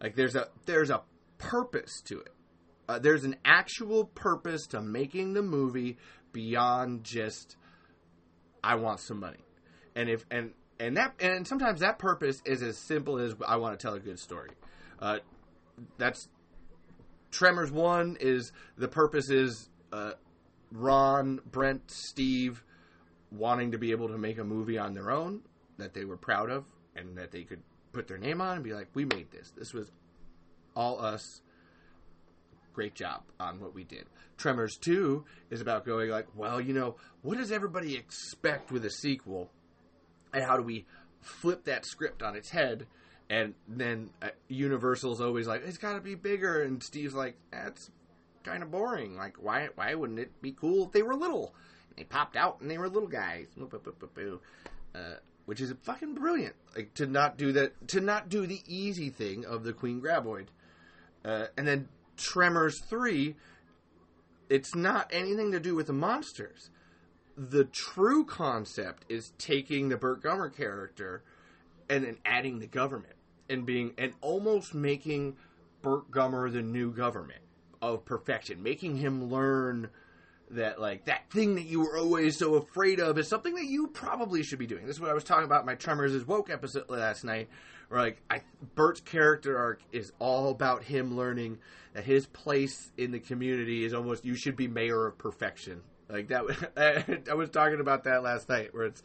Like 0.00 0.14
there's 0.14 0.36
a 0.36 0.48
there's 0.66 0.90
a 0.90 1.02
purpose 1.38 2.00
to 2.02 2.20
it 2.20 2.33
uh, 2.88 2.98
there's 2.98 3.24
an 3.24 3.36
actual 3.44 4.04
purpose 4.06 4.66
to 4.68 4.80
making 4.80 5.32
the 5.34 5.42
movie 5.42 5.96
beyond 6.32 7.04
just 7.04 7.56
I 8.62 8.76
want 8.76 9.00
some 9.00 9.20
money. 9.20 9.44
And 9.94 10.08
if 10.08 10.24
and 10.30 10.52
and 10.78 10.96
that 10.96 11.14
and 11.20 11.46
sometimes 11.46 11.80
that 11.80 11.98
purpose 11.98 12.42
is 12.44 12.62
as 12.62 12.76
simple 12.78 13.18
as 13.18 13.34
I 13.46 13.56
want 13.56 13.78
to 13.78 13.82
tell 13.82 13.94
a 13.94 14.00
good 14.00 14.18
story. 14.18 14.50
Uh, 15.00 15.18
that's 15.98 16.28
Tremors 17.30 17.70
one 17.70 18.16
is 18.20 18.52
the 18.76 18.88
purpose 18.88 19.28
is 19.28 19.68
uh, 19.92 20.12
Ron, 20.70 21.40
Brent, 21.50 21.90
Steve 21.90 22.62
wanting 23.30 23.72
to 23.72 23.78
be 23.78 23.90
able 23.90 24.08
to 24.08 24.18
make 24.18 24.38
a 24.38 24.44
movie 24.44 24.78
on 24.78 24.94
their 24.94 25.10
own 25.10 25.40
that 25.78 25.94
they 25.94 26.04
were 26.04 26.16
proud 26.16 26.50
of 26.50 26.64
and 26.94 27.16
that 27.18 27.32
they 27.32 27.42
could 27.42 27.60
put 27.92 28.06
their 28.06 28.18
name 28.18 28.40
on 28.40 28.56
and 28.56 28.64
be 28.64 28.72
like, 28.72 28.88
we 28.94 29.04
made 29.04 29.30
this. 29.30 29.52
This 29.56 29.72
was 29.72 29.90
all 30.76 31.00
us 31.00 31.40
great 32.74 32.94
job 32.94 33.22
on 33.40 33.60
what 33.60 33.74
we 33.74 33.84
did. 33.84 34.04
Tremors 34.36 34.76
2 34.80 35.24
is 35.50 35.60
about 35.60 35.86
going 35.86 36.10
like, 36.10 36.26
well, 36.34 36.60
you 36.60 36.74
know, 36.74 36.96
what 37.22 37.38
does 37.38 37.52
everybody 37.52 37.96
expect 37.96 38.70
with 38.70 38.84
a 38.84 38.90
sequel? 38.90 39.50
And 40.32 40.44
how 40.44 40.56
do 40.56 40.62
we 40.62 40.84
flip 41.20 41.64
that 41.64 41.86
script 41.86 42.22
on 42.22 42.36
its 42.36 42.50
head? 42.50 42.86
And 43.30 43.54
then 43.68 44.10
uh, 44.20 44.28
Universal's 44.48 45.20
always 45.20 45.46
like, 45.46 45.62
it's 45.64 45.78
got 45.78 45.94
to 45.94 46.00
be 46.00 46.14
bigger. 46.14 46.62
And 46.62 46.82
Steve's 46.82 47.14
like, 47.14 47.36
that's 47.50 47.90
kind 48.42 48.62
of 48.62 48.70
boring. 48.70 49.16
Like, 49.16 49.36
why 49.42 49.68
why 49.74 49.94
wouldn't 49.94 50.18
it 50.18 50.42
be 50.42 50.52
cool 50.52 50.86
if 50.86 50.92
they 50.92 51.02
were 51.02 51.14
little? 51.14 51.54
And 51.88 51.98
They 51.98 52.04
popped 52.04 52.36
out 52.36 52.60
and 52.60 52.70
they 52.70 52.78
were 52.78 52.88
little 52.88 53.08
guys. 53.08 53.46
Uh, 54.94 55.14
which 55.46 55.60
is 55.60 55.72
fucking 55.82 56.14
brilliant. 56.14 56.54
Like 56.76 56.94
to 56.94 57.06
not 57.06 57.36
do 57.36 57.52
that, 57.52 57.88
to 57.88 58.00
not 58.00 58.28
do 58.28 58.46
the 58.46 58.60
easy 58.66 59.10
thing 59.10 59.44
of 59.44 59.64
the 59.64 59.72
Queen 59.72 60.00
Graboid. 60.00 60.46
Uh, 61.24 61.46
and 61.56 61.66
then 61.66 61.88
Tremors 62.16 62.80
three, 62.80 63.36
it's 64.48 64.74
not 64.74 65.10
anything 65.12 65.52
to 65.52 65.60
do 65.60 65.74
with 65.74 65.86
the 65.86 65.92
monsters. 65.92 66.70
The 67.36 67.64
true 67.64 68.24
concept 68.24 69.04
is 69.08 69.32
taking 69.38 69.88
the 69.88 69.96
Burt 69.96 70.22
Gummer 70.22 70.54
character 70.54 71.24
and 71.90 72.04
then 72.04 72.18
adding 72.24 72.60
the 72.60 72.66
government 72.66 73.16
and 73.48 73.66
being 73.66 73.92
and 73.98 74.12
almost 74.20 74.74
making 74.74 75.36
Burt 75.82 76.10
Gummer 76.10 76.50
the 76.52 76.62
new 76.62 76.92
government 76.92 77.42
of 77.82 78.04
perfection, 78.04 78.62
making 78.62 78.96
him 78.96 79.30
learn 79.30 79.90
that 80.50 80.80
like 80.80 81.06
that 81.06 81.30
thing 81.30 81.56
that 81.56 81.64
you 81.64 81.80
were 81.80 81.98
always 81.98 82.38
so 82.38 82.54
afraid 82.54 83.00
of 83.00 83.18
is 83.18 83.28
something 83.28 83.54
that 83.54 83.66
you 83.66 83.88
probably 83.88 84.42
should 84.42 84.58
be 84.58 84.66
doing. 84.66 84.86
This 84.86 84.96
is 84.96 85.00
what 85.00 85.10
I 85.10 85.14
was 85.14 85.24
talking 85.24 85.44
about 85.44 85.66
my 85.66 85.74
Tremors 85.74 86.14
is 86.14 86.26
woke 86.26 86.50
episode 86.50 86.88
last 86.88 87.24
night, 87.24 87.48
like 87.98 88.22
I, 88.30 88.42
Burt's 88.74 89.00
character 89.00 89.58
arc 89.58 89.82
is 89.92 90.12
all 90.18 90.50
about 90.50 90.84
him 90.84 91.16
learning 91.16 91.58
that 91.92 92.04
his 92.04 92.26
place 92.26 92.92
in 92.96 93.12
the 93.12 93.20
community 93.20 93.84
is 93.84 93.94
almost 93.94 94.24
you 94.24 94.34
should 94.34 94.56
be 94.56 94.68
mayor 94.68 95.06
of 95.06 95.18
perfection. 95.18 95.82
Like 96.08 96.28
that, 96.28 97.24
I 97.30 97.34
was 97.34 97.50
talking 97.50 97.80
about 97.80 98.04
that 98.04 98.22
last 98.22 98.48
night, 98.48 98.74
where 98.74 98.86
it's 98.86 99.02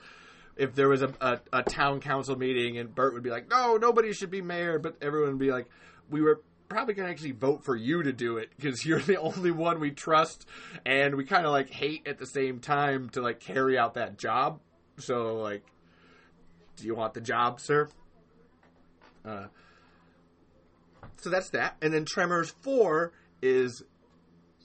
if 0.56 0.75
there 0.75 0.89
was 0.89 1.02
a, 1.02 1.13
a, 1.21 1.39
a 1.54 1.63
town 1.63 2.02
council 2.02 2.38
meeting 2.38 2.78
and 2.78 2.93
Burt 2.93 3.13
would 3.13 3.23
be 3.23 3.30
like, 3.30 3.49
no, 3.49 3.78
nobody 3.78 4.12
should 4.12 4.30
be 4.30 4.41
mayor, 4.41 4.78
but 4.78 4.97
everyone 5.02 5.32
would 5.32 5.39
be 5.39 5.52
like, 5.52 5.67
we 6.10 6.21
were 6.21 6.41
probably 6.67 6.93
gonna 6.93 7.10
actually 7.10 7.32
vote 7.32 7.63
for 7.63 7.75
you 7.75 8.04
to 8.04 8.12
do 8.12 8.38
it 8.38 8.49
because 8.56 8.86
you're 8.86 8.99
the 8.99 9.19
only 9.19 9.52
one 9.52 9.80
we 9.80 9.91
trust 9.91 10.45
and 10.86 11.15
we 11.15 11.25
kind 11.25 11.45
of 11.45 11.52
like 11.52 11.69
hate 11.69 12.08
at 12.08 12.17
the 12.17 12.25
same 12.25 12.60
time 12.60 13.10
to 13.10 13.21
like 13.21 13.39
carry 13.39 13.78
out 13.78 13.93
that 13.93 14.17
job. 14.17 14.60
So 14.97 15.38
like, 15.38 15.63
do 16.75 16.86
you 16.86 16.95
want 16.95 17.13
the 17.13 17.21
job, 17.21 17.60
sir? 17.60 17.89
Uh, 19.30 19.48
so 21.18 21.30
that's 21.30 21.50
that, 21.52 21.76
and 21.82 21.94
then 21.94 22.06
Tremors 22.06 22.54
Four 22.62 23.12
is 23.42 23.84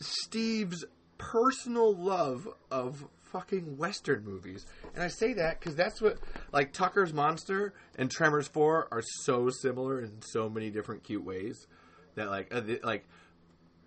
Steve's 0.00 0.84
personal 1.18 1.94
love 1.94 2.48
of 2.70 3.06
fucking 3.32 3.76
western 3.76 4.24
movies. 4.24 4.64
And 4.94 5.02
I 5.02 5.08
say 5.08 5.32
that 5.34 5.58
because 5.58 5.74
that's 5.74 6.00
what 6.00 6.18
like 6.52 6.72
Tucker's 6.72 7.12
Monster 7.12 7.74
and 7.98 8.10
Tremors 8.10 8.48
Four 8.48 8.88
are 8.92 9.02
so 9.22 9.50
similar 9.50 10.00
in 10.00 10.22
so 10.22 10.48
many 10.48 10.70
different 10.70 11.02
cute 11.02 11.24
ways 11.24 11.66
that 12.14 12.28
like 12.28 12.54
uh, 12.54 12.60
the, 12.60 12.80
like 12.84 13.04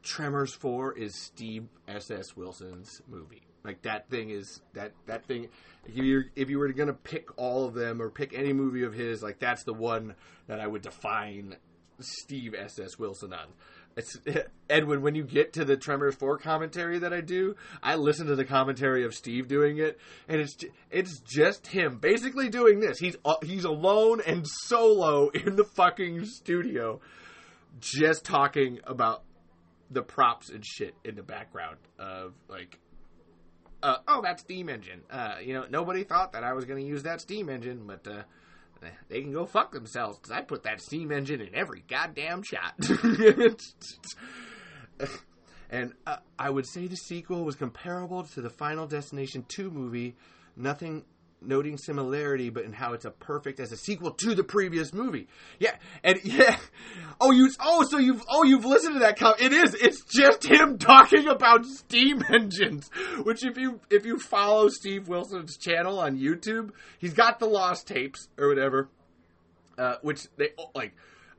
Tremors 0.03 0.53
Four 0.53 0.93
is 0.97 1.15
Steve 1.15 1.67
S. 1.87 2.11
S. 2.11 2.35
Wilson's 2.35 3.01
movie. 3.07 3.46
Like 3.67 3.81
that 3.81 4.09
thing 4.09 4.29
is 4.29 4.61
that 4.73 4.93
that 5.07 5.25
thing. 5.25 5.49
If 5.85 5.97
you 5.97 6.23
if 6.37 6.49
you 6.49 6.57
were 6.57 6.71
gonna 6.71 6.93
pick 6.93 7.37
all 7.37 7.65
of 7.65 7.73
them 7.73 8.01
or 8.01 8.09
pick 8.09 8.33
any 8.33 8.53
movie 8.53 8.83
of 8.83 8.93
his, 8.93 9.21
like 9.21 9.39
that's 9.39 9.63
the 9.65 9.73
one 9.73 10.15
that 10.47 10.61
I 10.61 10.67
would 10.67 10.81
define 10.81 11.57
Steve 11.99 12.55
S. 12.57 12.79
S. 12.79 12.97
Wilson 12.97 13.33
on. 13.33 13.47
It's 13.97 14.17
Edwin. 14.69 15.01
When 15.01 15.15
you 15.15 15.23
get 15.23 15.53
to 15.53 15.65
the 15.65 15.75
Tremors 15.75 16.15
Four 16.15 16.37
commentary 16.37 16.99
that 16.99 17.11
I 17.11 17.19
do, 17.19 17.55
I 17.83 17.95
listen 17.95 18.27
to 18.27 18.35
the 18.35 18.45
commentary 18.45 19.03
of 19.03 19.13
Steve 19.13 19.49
doing 19.49 19.79
it, 19.79 19.99
and 20.29 20.39
it's 20.39 20.55
it's 20.89 21.19
just 21.19 21.67
him 21.67 21.97
basically 21.97 22.47
doing 22.47 22.79
this. 22.79 22.99
He's 22.99 23.17
uh, 23.25 23.35
he's 23.43 23.65
alone 23.65 24.21
and 24.25 24.45
solo 24.47 25.29
in 25.33 25.57
the 25.57 25.65
fucking 25.65 26.25
studio, 26.25 27.01
just 27.81 28.23
talking 28.23 28.79
about 28.85 29.23
the 29.89 30.01
props 30.01 30.49
and 30.49 30.65
shit 30.65 30.95
in 31.03 31.15
the 31.15 31.23
background 31.23 31.77
of 31.97 32.33
like 32.47 32.79
uh, 33.83 33.97
oh 34.07 34.21
that 34.21 34.39
steam 34.39 34.69
engine. 34.69 35.01
Uh, 35.09 35.35
you 35.43 35.53
know 35.53 35.65
nobody 35.69 36.03
thought 36.03 36.33
that 36.33 36.43
i 36.43 36.53
was 36.53 36.65
going 36.65 36.81
to 36.81 36.87
use 36.87 37.03
that 37.03 37.21
steam 37.21 37.49
engine 37.49 37.85
but 37.85 38.07
uh, 38.07 38.23
they 39.09 39.21
can 39.21 39.31
go 39.31 39.45
fuck 39.45 39.71
themselves 39.71 40.17
because 40.17 40.31
i 40.31 40.41
put 40.41 40.63
that 40.63 40.81
steam 40.81 41.11
engine 41.11 41.41
in 41.41 41.53
every 41.53 41.83
goddamn 41.87 42.43
shot. 42.43 42.73
And 45.69 45.91
uh, 46.05 46.17
i 46.39 46.49
would 46.49 46.65
say 46.65 46.87
the 46.87 46.95
sequel 46.95 47.43
was 47.43 47.55
comparable 47.55 48.23
to 48.23 48.41
the 48.41 48.49
final 48.49 48.87
destination 48.87 49.43
2 49.49 49.69
movie. 49.69 50.15
Nothing 50.55 51.03
noting 51.41 51.77
similarity, 51.77 52.49
but 52.49 52.65
in 52.65 52.73
how 52.73 52.93
it's 52.93 53.05
a 53.05 53.11
perfect 53.11 53.59
as 53.59 53.71
a 53.71 53.77
sequel 53.77 54.11
to 54.11 54.35
the 54.35 54.43
previous 54.43 54.93
movie. 54.93 55.27
Yeah, 55.59 55.75
and 56.03 56.19
yeah. 56.23 56.57
Oh, 57.19 57.31
you. 57.31 57.49
Oh, 57.59 57.83
so 57.89 57.97
you've. 57.97 58.21
Oh, 58.29 58.43
you've 58.43 58.65
listened 58.65 58.95
to 58.95 58.99
that. 58.99 59.17
It 59.39 59.53
is. 59.53 59.73
It's 59.73 60.03
just 60.03 60.45
him 60.45 60.77
talking 60.79 61.27
about 61.27 61.65
steam 61.65 62.23
engines. 62.29 62.89
Which, 63.23 63.45
if 63.45 63.57
you 63.57 63.79
if 63.89 64.05
you 64.05 64.19
follow 64.19 64.69
Steve 64.69 65.07
Wilson's 65.07 65.57
channel 65.57 65.99
on 65.99 66.17
YouTube, 66.17 66.71
he's 66.99 67.13
got 67.13 67.39
the 67.39 67.47
lost 67.47 67.87
tapes 67.87 68.27
or 68.37 68.47
whatever. 68.47 68.89
Uh, 69.77 69.95
which 70.01 70.27
they 70.37 70.49
like 70.73 70.95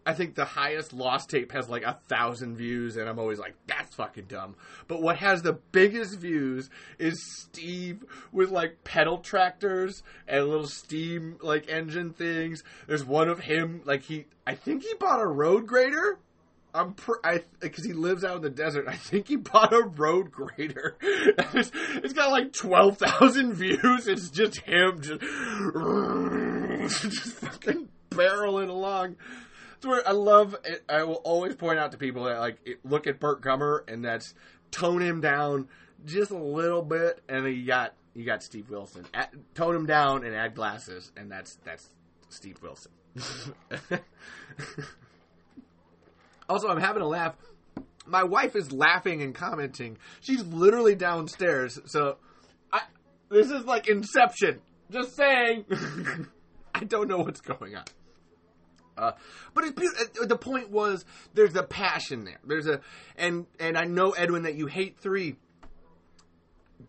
I 0.09 0.15
think 0.15 0.35
the 0.35 0.47
highest 0.47 0.95
lost 0.95 1.29
tape 1.29 1.53
has 1.53 1.69
like 1.69 1.83
a 1.83 1.99
thousand 2.09 2.57
views, 2.57 2.97
and 2.97 3.07
I'm 3.07 3.19
always 3.19 3.39
like, 3.39 3.55
that's 3.67 3.95
fucking 3.95 4.25
dumb. 4.25 4.57
But 4.87 5.03
what 5.03 5.19
has 5.19 5.43
the 5.43 5.53
biggest 5.53 6.19
views 6.19 6.71
is 6.99 7.23
Steve 7.43 8.07
with 8.33 8.49
like 8.49 8.83
pedal 8.85 9.19
tractors 9.19 10.03
and 10.27 10.49
little 10.49 10.67
steam 10.67 11.37
like 11.43 11.69
engine 11.69 12.15
things. 12.15 12.65
There's 12.87 13.05
one 13.05 13.29
of 13.29 13.41
him 13.41 13.83
like 13.85 14.01
he, 14.01 14.25
I 14.47 14.55
think 14.55 14.83
he 14.83 14.95
bought 14.95 15.21
a 15.21 15.27
road 15.27 15.67
grader. 15.67 16.19
I'm 16.73 16.97
because 17.61 17.85
he 17.85 17.93
lives 17.93 18.25
out 18.25 18.37
in 18.37 18.43
the 18.43 18.49
desert. 18.49 18.89
I 18.89 18.97
think 18.97 19.29
he 19.29 19.37
bought 19.37 19.75
a 19.75 19.83
road 19.83 20.33
grader. 20.33 20.97
it's, 21.03 21.71
it's 21.97 22.15
got 22.15 22.31
like 22.31 22.55
twelve 22.55 22.97
thousand 22.97 23.53
views. 23.53 24.09
It's 24.09 24.31
just 24.31 24.63
him 24.63 25.03
just, 25.03 25.21
just 27.11 27.33
fucking 27.35 27.91
barreling 28.09 28.71
along. 28.71 29.17
Where 29.83 30.07
I 30.07 30.13
love. 30.13 30.57
It. 30.65 30.85
I 30.89 31.05
will 31.05 31.21
always 31.25 31.55
point 31.55 31.79
out 31.79 31.93
to 31.93 31.99
people 31.99 32.25
that 32.25 32.39
like 32.39 32.79
look 32.85 33.07
at 33.07 33.21
Burt 33.21 33.43
Gummer 33.43 33.81
and 33.89 34.05
that's 34.05 34.35
tone 34.71 35.03
him 35.03 35.21
down 35.21 35.69
just 36.05 36.31
a 36.31 36.39
little 36.39 36.83
bit, 36.83 37.21
and 37.29 37.45
then 37.45 37.55
you 37.55 37.67
got 37.67 37.95
you 38.15 38.25
got 38.25 38.43
Steve 38.43 38.71
Wilson. 38.71 39.07
At, 39.15 39.33
tone 39.55 39.75
him 39.75 39.87
down 39.87 40.25
and 40.25 40.35
add 40.35 40.55
glasses, 40.55 41.13
and 41.17 41.31
that's 41.31 41.59
that's 41.65 41.89
Steve 42.29 42.57
Wilson. 42.63 42.93
also, 46.49 46.69
I'm 46.69 46.81
having 46.81 47.03
a 47.03 47.09
laugh. 47.09 47.37
My 48.07 48.23
wife 48.25 48.57
is 48.57 48.73
laughing 48.73 49.23
and 49.23 49.35
commenting. 49.35 49.99
She's 50.21 50.43
literally 50.45 50.95
downstairs, 50.95 51.79
so 51.87 52.17
I, 52.73 52.83
this 53.29 53.51
is 53.51 53.65
like 53.65 53.89
Inception. 53.89 54.61
Just 54.91 55.15
saying. 55.17 55.67
I 56.75 56.85
don't 56.85 57.09
know 57.09 57.19
what's 57.19 57.41
going 57.41 57.75
on. 57.75 57.85
Uh, 58.99 59.13
but 59.55 59.65
it's 59.65 59.73
beautiful. 59.73 60.27
The 60.27 60.37
point 60.37 60.71
was 60.71 61.05
there's 61.35 61.55
a 61.57 61.63
passion 61.63 62.25
there. 62.25 62.41
There's 62.45 62.67
a 62.67 62.81
and 63.17 63.47
and 63.61 63.79
I 63.79 63.85
know 63.85 64.11
Edwin 64.11 64.43
that 64.43 64.57
you 64.57 64.67
hate 64.67 64.99
three. 64.99 65.37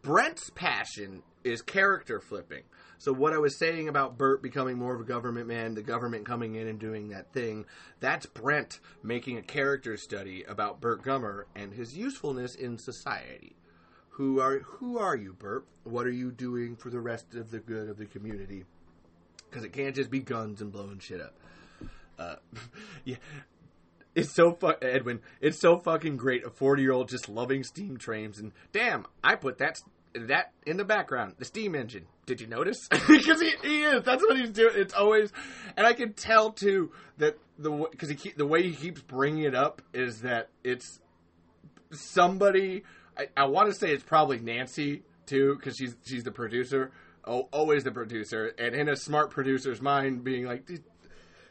Brent's 0.02 0.50
passion 0.50 1.24
is 1.44 1.62
character 1.62 2.20
flipping. 2.20 2.64
So 2.98 3.14
what 3.14 3.32
I 3.32 3.38
was 3.38 3.58
saying 3.58 3.88
about 3.88 4.18
Burt 4.18 4.44
becoming 4.44 4.78
more 4.78 4.94
of 4.94 5.00
a 5.00 5.06
government 5.06 5.48
man, 5.48 5.74
the 5.74 5.82
government 5.82 6.26
coming 6.26 6.56
in 6.56 6.68
and 6.68 6.78
doing 6.78 7.10
that 7.10 7.32
thing, 7.32 7.66
that's 8.02 8.26
Brent 8.26 8.82
making 9.04 9.38
a 9.38 9.42
character 9.42 9.96
study 9.96 10.44
about 10.44 10.82
Burt 10.82 11.02
Gummer 11.02 11.44
and 11.56 11.74
his 11.74 11.96
usefulness 11.96 12.56
in 12.56 12.78
society. 12.78 13.56
Who 14.10 14.42
are 14.42 14.60
who 14.60 14.98
are 14.98 15.16
you, 15.16 15.34
Burt? 15.34 15.66
What 15.86 16.06
are 16.06 16.12
you 16.12 16.30
doing 16.32 16.76
for 16.76 16.90
the 16.90 17.00
rest 17.00 17.36
of 17.36 17.52
the 17.52 17.60
good 17.60 17.88
of 17.88 17.98
the 17.98 18.06
community? 18.06 18.66
Because 19.50 19.64
it 19.64 19.72
can't 19.72 19.96
just 19.96 20.12
be 20.12 20.20
guns 20.20 20.62
and 20.62 20.72
blowing 20.72 21.00
shit 21.00 21.22
up. 21.22 21.36
Uh, 22.20 22.36
yeah, 23.06 23.16
it's 24.16 24.34
so 24.34 24.52
fu- 24.54 24.74
Edwin. 24.82 25.22
It's 25.42 25.60
so 25.60 25.78
fucking 25.78 26.18
great. 26.18 26.46
A 26.46 26.50
forty 26.50 26.84
year 26.84 26.92
old 26.92 27.10
just 27.10 27.30
loving 27.30 27.64
steam 27.64 27.98
trains, 27.98 28.40
and 28.40 28.52
damn, 28.72 29.06
I 29.24 29.36
put 29.36 29.60
that 29.60 29.78
that 30.14 30.52
in 30.66 30.78
the 30.78 30.86
background. 30.86 31.36
The 31.38 31.46
steam 31.46 31.76
engine. 31.76 32.06
Did 32.26 32.42
you 32.42 32.48
notice? 32.48 32.88
Because 33.08 33.42
he, 33.42 33.54
he 33.64 33.84
is. 33.84 34.04
That's 34.04 34.22
what 34.22 34.38
he's 34.38 34.52
doing. 34.52 34.74
It's 34.76 34.94
always, 34.94 35.32
and 35.76 35.86
I 35.86 35.94
can 35.94 36.14
tell 36.14 36.52
too 36.52 36.92
that 37.18 37.38
the 37.58 37.88
because 37.92 38.10
he 38.10 38.16
keep, 38.16 38.38
the 38.38 38.46
way 38.46 38.64
he 38.64 38.76
keeps 38.76 39.02
bringing 39.02 39.44
it 39.44 39.56
up 39.56 39.82
is 39.94 40.22
that 40.22 40.50
it's 40.64 41.00
somebody. 41.92 42.84
I, 43.18 43.28
I 43.36 43.46
want 43.46 43.70
to 43.70 43.76
say 43.76 43.92
it's 43.92 44.04
probably 44.04 44.40
Nancy 44.40 45.04
too 45.26 45.56
because 45.56 45.76
she's 45.78 45.96
she's 46.06 46.24
the 46.24 46.32
producer. 46.32 46.92
Oh, 47.26 47.48
always 47.52 47.84
the 47.84 47.92
producer, 47.92 48.54
and 48.58 48.74
in 48.74 48.90
a 48.90 48.96
smart 48.96 49.30
producer's 49.30 49.82
mind, 49.82 50.24
being 50.24 50.46
like, 50.46 50.68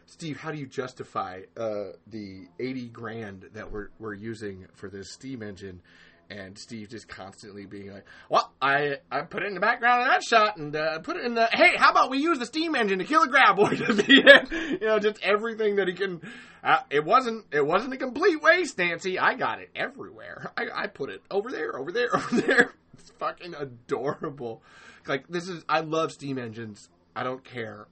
Steve, 0.09 0.39
how 0.39 0.51
do 0.51 0.57
you 0.59 0.67
justify 0.67 1.43
uh, 1.57 1.91
the 2.07 2.49
eighty 2.59 2.89
grand 2.89 3.45
that 3.53 3.71
we're 3.71 3.89
we're 3.99 4.15
using 4.15 4.67
for 4.73 4.89
this 4.89 5.13
steam 5.13 5.43
engine? 5.43 5.83
And 6.31 6.59
Steve 6.59 6.89
just 6.91 7.09
constantly 7.09 7.67
being 7.67 7.93
like, 7.93 8.05
"Well, 8.31 8.51
I 8.61 8.99
I 9.11 9.21
put 9.23 9.43
it 9.43 9.47
in 9.47 9.55
the 9.55 9.61
background 9.61 10.03
of 10.03 10.09
that 10.09 10.23
shot, 10.23 10.57
and 10.57 10.75
uh, 10.75 10.99
put 11.01 11.17
it 11.17 11.25
in 11.25 11.35
the. 11.35 11.47
Hey, 11.47 11.77
how 11.77 11.91
about 11.91 12.11
we 12.11 12.19
use 12.19 12.39
the 12.39 12.47
steam 12.47 12.75
engine 12.75 12.99
to 12.99 13.05
kill 13.05 13.23
a 13.23 13.29
graboid 13.29 13.81
at 13.87 13.97
the 14.07 14.33
end? 14.35 14.81
You 14.81 14.87
know, 14.87 14.99
just 14.99 15.23
everything 15.23 15.77
that 15.77 15.89
he 15.89 15.95
can. 15.95 16.21
Uh, 16.65 16.81
it 16.91 17.05
wasn't 17.05 17.45
it 17.53 17.65
wasn't 17.65 17.93
a 17.93 17.97
complete 17.99 18.43
waste, 18.43 18.77
Nancy. 18.79 19.19
I 19.19 19.35
got 19.35 19.61
it 19.61 19.71
everywhere. 19.77 20.53
I, 20.57 20.67
I 20.75 20.87
put 20.87 21.11
it 21.11 21.23
over 21.31 21.51
there, 21.51 21.79
over 21.79 21.93
there, 21.93 22.09
over 22.17 22.41
there. 22.41 22.75
It's 22.99 23.11
fucking 23.19 23.55
adorable. 23.55 24.63
Like 25.07 25.29
this 25.29 25.49
is. 25.49 25.65
I 25.69 25.81
love 25.81 26.13
steam 26.13 26.39
engines. 26.39 26.89
I 27.15 27.25
don't 27.25 27.45
care. 27.45 27.87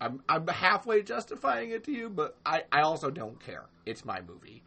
I'm 0.00 0.22
I'm 0.28 0.46
halfway 0.46 1.02
justifying 1.02 1.70
it 1.70 1.84
to 1.84 1.92
you, 1.92 2.08
but 2.08 2.36
I 2.44 2.64
I 2.70 2.82
also 2.82 3.10
don't 3.10 3.38
care. 3.44 3.64
It's 3.86 4.04
my 4.04 4.20
movie. 4.20 4.62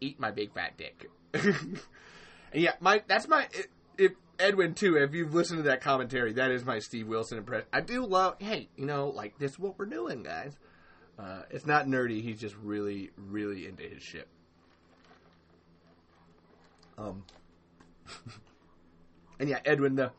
Eat 0.00 0.18
my 0.18 0.30
big 0.30 0.52
fat 0.52 0.76
dick. 0.76 1.08
Yeah, 2.54 2.74
my 2.80 3.02
that's 3.06 3.26
my 3.26 3.48
if 3.98 4.12
Edwin 4.38 4.74
too. 4.74 4.96
If 4.96 5.12
you've 5.12 5.34
listened 5.34 5.58
to 5.58 5.62
that 5.64 5.80
commentary, 5.80 6.32
that 6.34 6.50
is 6.52 6.64
my 6.64 6.78
Steve 6.78 7.08
Wilson 7.08 7.36
impression. 7.38 7.66
I 7.72 7.80
do 7.80 8.06
love. 8.06 8.36
Hey, 8.38 8.68
you 8.76 8.86
know, 8.86 9.08
like 9.08 9.38
this 9.38 9.52
is 9.52 9.58
what 9.58 9.78
we're 9.78 9.86
doing, 9.86 10.22
guys. 10.22 10.56
Uh, 11.18 11.42
it's 11.50 11.66
not 11.66 11.86
nerdy. 11.86 12.22
He's 12.22 12.40
just 12.40 12.56
really, 12.56 13.10
really 13.16 13.66
into 13.66 13.82
his 13.82 14.02
shit. 14.02 14.28
Um, 16.96 17.24
and 19.40 19.48
yeah, 19.48 19.58
Edwin, 19.64 19.96
the 19.96 20.12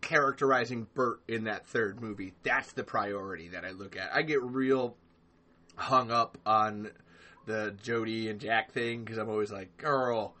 characterizing 0.00 0.86
Burt 0.94 1.20
in 1.28 1.44
that 1.44 1.66
third 1.66 2.00
movie, 2.00 2.34
that's 2.42 2.72
the 2.72 2.84
priority 2.84 3.48
that 3.48 3.64
I 3.64 3.70
look 3.70 3.96
at. 3.96 4.10
I 4.14 4.22
get 4.22 4.42
real 4.42 4.96
hung 5.76 6.10
up 6.10 6.38
on 6.44 6.90
the 7.46 7.74
Jody 7.82 8.28
and 8.28 8.40
Jack 8.40 8.72
thing 8.72 9.04
because 9.04 9.18
I'm 9.18 9.28
always 9.28 9.50
like, 9.50 9.76
girl, 9.76 10.34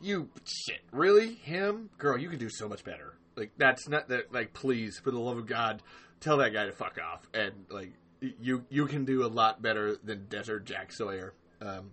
you 0.00 0.28
shit, 0.44 0.80
really 0.92 1.34
him, 1.34 1.90
girl, 1.98 2.18
you 2.18 2.28
can 2.28 2.38
do 2.38 2.48
so 2.48 2.68
much 2.68 2.84
better. 2.84 3.14
Like 3.36 3.52
that's 3.56 3.88
not 3.88 4.08
that. 4.08 4.32
Like 4.32 4.52
please, 4.52 5.00
for 5.02 5.10
the 5.10 5.18
love 5.18 5.38
of 5.38 5.46
God, 5.46 5.82
tell 6.20 6.36
that 6.38 6.52
guy 6.52 6.66
to 6.66 6.72
fuck 6.72 6.98
off. 7.02 7.28
And 7.34 7.52
like 7.70 7.92
you, 8.20 8.64
you 8.68 8.86
can 8.86 9.04
do 9.04 9.24
a 9.24 9.28
lot 9.28 9.60
better 9.60 9.96
than 10.02 10.26
Desert 10.26 10.64
Jack 10.64 10.92
Sawyer. 10.92 11.34
Um, 11.60 11.90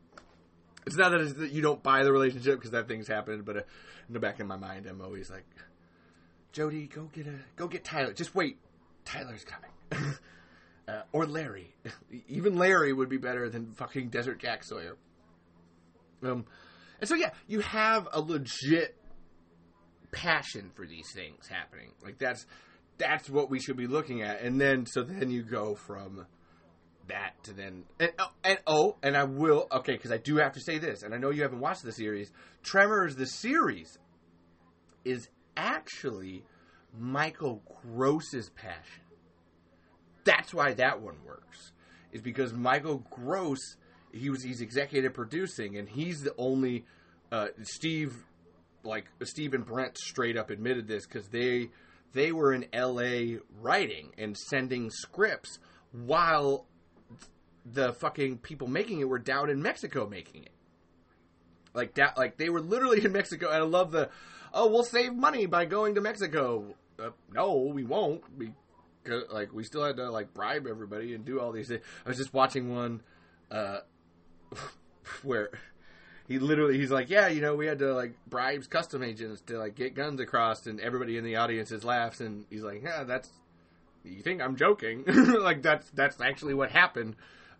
it's 0.85 0.95
not 0.95 1.11
that, 1.11 1.21
it's 1.21 1.33
that 1.33 1.51
you 1.51 1.61
don't 1.61 1.81
buy 1.81 2.03
the 2.03 2.11
relationship 2.11 2.55
because 2.55 2.71
that 2.71 2.87
thing's 2.87 3.07
happened, 3.07 3.45
but 3.45 3.57
uh, 3.57 3.61
in 4.07 4.13
the 4.13 4.19
back 4.19 4.39
of 4.39 4.47
my 4.47 4.57
mind, 4.57 4.87
I'm 4.87 5.01
always 5.01 5.29
like, 5.29 5.45
Jody, 6.51 6.87
go 6.87 7.09
get 7.13 7.27
a 7.27 7.35
go 7.55 7.67
get 7.67 7.83
Tyler. 7.83 8.13
Just 8.13 8.35
wait, 8.35 8.57
Tyler's 9.05 9.45
coming. 9.45 9.71
uh, 10.87 11.01
or 11.11 11.25
Larry. 11.25 11.73
Even 12.27 12.57
Larry 12.57 12.93
would 12.93 13.09
be 13.09 13.17
better 13.17 13.49
than 13.49 13.73
fucking 13.73 14.09
Desert 14.09 14.39
Jack 14.39 14.63
Sawyer. 14.63 14.97
Um, 16.23 16.45
and 16.99 17.07
so 17.07 17.15
yeah, 17.15 17.31
you 17.47 17.61
have 17.61 18.07
a 18.11 18.21
legit 18.21 18.95
passion 20.11 20.71
for 20.75 20.85
these 20.85 21.11
things 21.13 21.47
happening. 21.47 21.91
Like 22.03 22.17
that's 22.17 22.45
that's 22.97 23.29
what 23.29 23.49
we 23.49 23.59
should 23.59 23.77
be 23.77 23.87
looking 23.87 24.21
at. 24.21 24.41
And 24.41 24.59
then 24.59 24.85
so 24.85 25.03
then 25.03 25.29
you 25.29 25.43
go 25.43 25.75
from 25.75 26.25
that 27.07 27.31
to 27.43 27.53
then 27.53 27.83
and 27.99 28.11
oh, 28.19 28.31
and, 28.43 28.59
oh, 28.67 28.97
and 29.01 29.17
I 29.17 29.23
will 29.23 29.67
okay 29.71 29.93
because 29.93 30.11
I 30.11 30.17
do 30.17 30.37
have 30.37 30.53
to 30.53 30.61
say 30.61 30.77
this, 30.77 31.03
and 31.03 31.13
I 31.13 31.17
know 31.17 31.29
you 31.29 31.43
haven't 31.43 31.59
watched 31.59 31.83
the 31.83 31.91
series. 31.91 32.31
Tremors 32.63 33.15
the 33.15 33.25
series 33.25 33.97
is 35.03 35.29
actually 35.55 36.43
Michael 36.97 37.61
Gross's 37.83 38.49
passion. 38.49 39.03
That's 40.23 40.53
why 40.53 40.73
that 40.73 41.01
one 41.01 41.17
works. 41.25 41.71
Is 42.11 42.21
because 42.21 42.53
Michael 42.53 43.05
Gross 43.09 43.77
he 44.13 44.29
was 44.29 44.43
he's 44.43 44.61
executive 44.61 45.13
producing 45.13 45.77
and 45.77 45.87
he's 45.87 46.21
the 46.21 46.35
only 46.37 46.85
uh, 47.31 47.47
Steve 47.63 48.25
like 48.83 49.05
Steve 49.23 49.53
and 49.53 49.65
Brent 49.65 49.97
straight 49.97 50.37
up 50.37 50.49
admitted 50.49 50.87
this 50.87 51.05
because 51.05 51.27
they 51.29 51.69
they 52.13 52.31
were 52.31 52.53
in 52.53 52.65
L.A. 52.73 53.39
writing 53.61 54.11
and 54.17 54.37
sending 54.37 54.89
scripts 54.89 55.59
while 55.91 56.65
the 57.65 57.93
fucking 57.93 58.39
people 58.39 58.67
making 58.67 58.99
it 58.99 59.07
were 59.07 59.19
down 59.19 59.49
in 59.49 59.61
Mexico 59.61 60.07
making 60.07 60.43
it. 60.43 60.51
Like 61.73 61.93
that, 61.95 62.17
like 62.17 62.37
they 62.37 62.49
were 62.49 62.59
literally 62.59 63.03
in 63.05 63.13
Mexico, 63.13 63.47
and 63.47 63.63
I 63.63 63.65
love 63.65 63.91
the, 63.91 64.09
oh, 64.53 64.67
we'll 64.67 64.83
save 64.83 65.13
money 65.13 65.45
by 65.45 65.65
going 65.65 65.95
to 65.95 66.01
Mexico. 66.01 66.75
Uh, 66.99 67.09
no, 67.33 67.71
we 67.73 67.83
won't. 67.83 68.23
Because 69.03 69.23
like 69.31 69.53
we 69.53 69.63
still 69.63 69.83
had 69.83 69.97
to 69.97 70.09
like 70.09 70.33
bribe 70.33 70.67
everybody 70.67 71.13
and 71.13 71.25
do 71.25 71.39
all 71.39 71.51
these 71.51 71.67
things. 71.67 71.81
I 72.05 72.09
was 72.09 72.17
just 72.17 72.33
watching 72.33 72.73
one, 72.73 73.01
uh, 73.49 73.79
where 75.23 75.49
he 76.27 76.39
literally 76.39 76.77
he's 76.77 76.91
like, 76.91 77.09
yeah, 77.09 77.27
you 77.27 77.41
know, 77.41 77.55
we 77.55 77.65
had 77.65 77.79
to 77.79 77.93
like 77.93 78.13
bribes 78.27 78.67
custom 78.67 79.03
agents 79.03 79.41
to 79.47 79.57
like 79.57 79.75
get 79.75 79.95
guns 79.95 80.19
across, 80.19 80.67
and 80.67 80.79
everybody 80.79 81.17
in 81.17 81.23
the 81.23 81.35
audience 81.35 81.71
is 81.71 81.83
laughs, 81.83 82.21
and 82.21 82.45
he's 82.49 82.63
like, 82.63 82.83
yeah, 82.83 83.03
that's 83.03 83.29
you 84.03 84.21
think 84.21 84.41
I'm 84.41 84.55
joking? 84.55 85.03
like 85.07 85.61
that's 85.61 85.89
that's 85.91 86.19
actually 86.21 86.53
what 86.53 86.71
happened. 86.71 87.15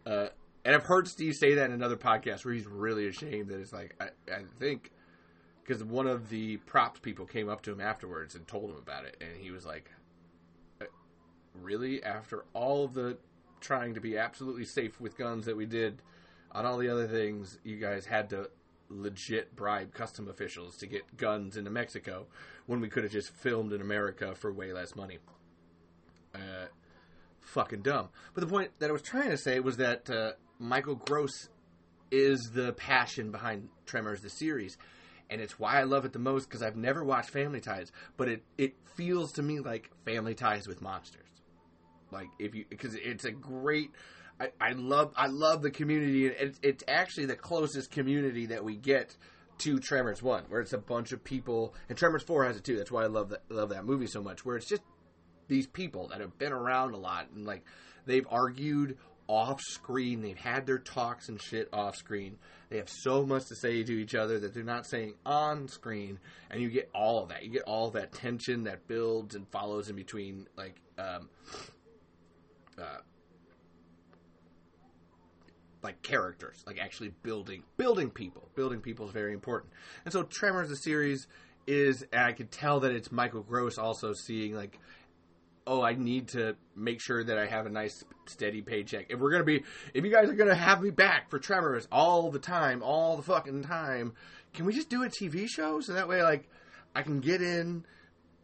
Uh, 0.06 0.28
and 0.64 0.76
I've 0.76 0.84
heard 0.84 1.08
Steve 1.08 1.36
say 1.36 1.56
that 1.56 1.66
in 1.66 1.72
another 1.72 1.98
podcast 1.98 2.46
where 2.46 2.54
he's 2.54 2.68
really 2.68 3.08
ashamed 3.08 3.50
that 3.50 3.60
it's 3.60 3.74
like 3.74 3.96
I, 4.00 4.06
I 4.32 4.44
think 4.60 4.92
because 5.64 5.84
one 5.84 6.08
of 6.08 6.30
the 6.30 6.58
props 6.58 7.00
people 7.00 7.26
came 7.26 7.50
up 7.50 7.62
to 7.64 7.72
him 7.72 7.82
afterwards 7.82 8.36
and 8.36 8.48
told 8.48 8.70
him 8.70 8.78
about 8.78 9.06
it, 9.06 9.18
and 9.22 9.30
he 9.40 9.52
was 9.52 9.66
like, 9.66 9.90
uh, 10.82 10.86
really? 11.54 12.04
After 12.04 12.46
all 12.54 12.86
of 12.86 12.94
the 12.94 13.18
trying 13.60 13.94
to 13.94 14.02
be 14.02 14.18
absolutely 14.18 14.66
safe 14.66 15.00
with 15.00 15.18
guns 15.18 15.46
that 15.46 15.56
we 15.56 15.66
did 15.66 16.02
on 16.52 16.66
all 16.66 16.78
the 16.78 16.90
other 16.90 17.08
things, 17.08 17.60
you 17.64 17.78
guys 17.78 18.06
had 18.06 18.30
to 18.32 18.50
legit 18.90 19.56
bribe 19.56 19.94
custom 19.94 20.28
officials 20.28 20.76
to 20.78 20.86
get 20.86 21.16
guns 21.16 21.56
into 21.56 21.70
Mexico 21.70 22.26
when 22.66 22.82
we 22.82 22.90
could 22.90 23.04
have 23.04 23.12
just 23.12 23.30
filmed 23.30 23.72
in 23.72 23.82
America 23.82 24.36
for 24.36 24.52
way 24.52 24.74
less 24.74 24.96
money. 24.96 25.20
Uh, 26.36 26.68
fucking 27.40 27.82
dumb. 27.82 28.10
But 28.34 28.42
the 28.42 28.48
point 28.48 28.72
that 28.80 28.90
I 28.90 28.94
was 28.94 29.02
trying 29.02 29.30
to 29.30 29.38
say 29.38 29.60
was 29.60 29.78
that 29.78 30.10
uh, 30.10 30.32
Michael 30.60 30.96
Gross 30.96 31.50
is 32.12 32.52
the 32.54 32.74
passion 32.74 33.32
behind 33.32 33.70
Tremors, 33.86 34.22
the 34.22 34.30
series. 34.30 34.78
And 35.32 35.42
it's 35.42 35.58
why 35.58 35.80
I 35.80 35.84
love 35.84 36.06
it 36.06 36.14
the 36.14 36.20
most 36.20 36.50
because 36.50 36.62
I've 36.62 36.76
never 36.76 37.04
watched 37.04 37.32
Family 37.32 37.62
Ties, 37.62 37.92
but 38.18 38.28
it, 38.28 38.44
it 38.58 38.76
feels 38.96 39.32
to 39.34 39.42
me 39.42 39.60
like 39.60 39.90
Family 40.06 40.36
Ties 40.36 40.68
with 40.68 40.82
monsters. 40.82 41.30
Like 42.12 42.28
if 42.38 42.54
you 42.54 42.66
because 42.70 42.96
it's 42.96 43.26
a 43.26 43.32
great 43.32 43.92
I, 44.42 44.50
I 44.60 44.72
love 44.74 45.14
I 45.16 45.28
love 45.28 45.62
the 45.62 45.72
community. 45.72 46.26
It's 46.28 46.60
it's 46.64 46.84
actually 46.88 47.28
the 47.28 47.36
closest 47.36 47.92
community 47.92 48.48
that 48.48 48.64
we 48.64 48.76
get 48.76 49.16
to 49.60 49.80
Tremors 49.80 50.24
One, 50.24 50.46
where 50.50 50.62
it's 50.62 50.74
a 50.74 50.80
bunch 50.80 51.12
of 51.12 51.24
people, 51.24 51.76
and 51.88 51.98
Tremors 51.98 52.24
Four 52.24 52.46
has 52.46 52.58
it 52.58 52.64
too. 52.64 52.76
That's 52.76 52.92
why 52.92 53.04
I 53.04 53.08
love 53.08 53.30
that 53.30 53.44
love 53.50 53.70
that 53.70 53.86
movie 53.86 54.08
so 54.08 54.22
much. 54.22 54.44
Where 54.44 54.58
it's 54.58 54.66
just 54.66 54.82
these 55.48 55.68
people 55.68 56.08
that 56.08 56.22
have 56.22 56.38
been 56.40 56.52
around 56.52 56.94
a 56.94 56.98
lot, 56.98 57.28
and 57.36 57.46
like 57.46 57.64
they've 58.06 58.26
argued 58.30 58.98
off 59.32 59.62
screen. 59.62 60.22
They've 60.22 60.38
had 60.38 60.66
their 60.66 60.78
talks 60.78 61.30
and 61.30 61.42
shit 61.42 61.70
off 61.72 61.96
screen. 61.96 62.38
They 62.70 62.78
have 62.78 62.90
so 62.90 63.26
much 63.26 63.46
to 63.48 63.56
say 63.56 63.82
to 63.82 63.94
each 63.94 64.14
other 64.14 64.40
that 64.40 64.54
they're 64.54 64.64
not 64.64 64.86
saying 64.86 65.14
on 65.26 65.70
screen, 65.70 66.20
and 66.50 66.62
you 66.62 66.70
get 66.70 66.90
all 66.94 67.24
of 67.24 67.30
that. 67.30 67.44
You 67.44 67.50
get 67.50 67.64
all 67.64 67.88
of 67.88 67.94
that 67.94 68.12
tension 68.12 68.66
that 68.66 68.88
builds 68.88 69.34
and 69.36 69.48
follows 69.48 69.90
in 69.90 69.96
between, 69.96 70.48
like 70.58 70.76
um, 70.98 71.30
uh, 72.78 72.98
like 75.82 76.02
characters, 76.02 76.62
like 76.68 76.80
actually 76.80 77.14
building 77.24 77.64
building 77.78 78.10
people. 78.10 78.50
Building 78.56 78.82
people 78.82 79.08
is 79.08 79.14
very 79.14 79.34
important. 79.34 79.72
And 80.04 80.12
so 80.12 80.24
Tremors 80.24 80.68
the 80.68 80.76
series 80.76 81.26
is 81.68 82.04
and 82.12 82.24
I 82.24 82.34
could 82.34 82.52
tell 82.52 82.82
that 82.82 82.92
it's 82.92 83.12
Michael 83.14 83.44
Gross 83.44 83.78
also 83.78 84.14
seeing 84.14 84.56
like 84.56 84.78
oh, 85.68 85.82
I 85.82 85.94
need 85.94 86.30
to 86.30 86.56
make 86.76 87.02
sure 87.02 87.24
that 87.24 87.38
I 87.38 87.46
have 87.46 87.66
a 87.66 87.70
nice 87.70 88.04
steady 88.28 88.62
paycheck. 88.62 89.08
If 89.10 89.20
we're 89.20 89.32
to 89.42 89.46
be 89.46 89.64
if 89.94 90.04
you 90.04 90.12
guys 90.12 90.30
are 90.30 90.36
to 90.50 90.56
have 90.56 90.82
me 90.82 90.90
back 90.90 91.30
for 91.30 91.40
Tremors 91.40 91.88
all 91.92 92.32
the 92.32 92.40
time, 92.40 92.82
all 92.84 93.18
the 93.18 93.24
fucking 93.24 93.64
time, 93.64 94.14
can 94.54 94.66
we 94.66 94.74
just 94.74 94.90
do 94.90 95.04
a 95.04 95.08
TV 95.08 95.48
show 95.48 95.82
so 95.82 95.94
that 95.94 96.08
way 96.08 96.24
like 96.24 96.50
I 96.96 97.04
can 97.04 97.20
get 97.20 97.42
in, 97.42 97.86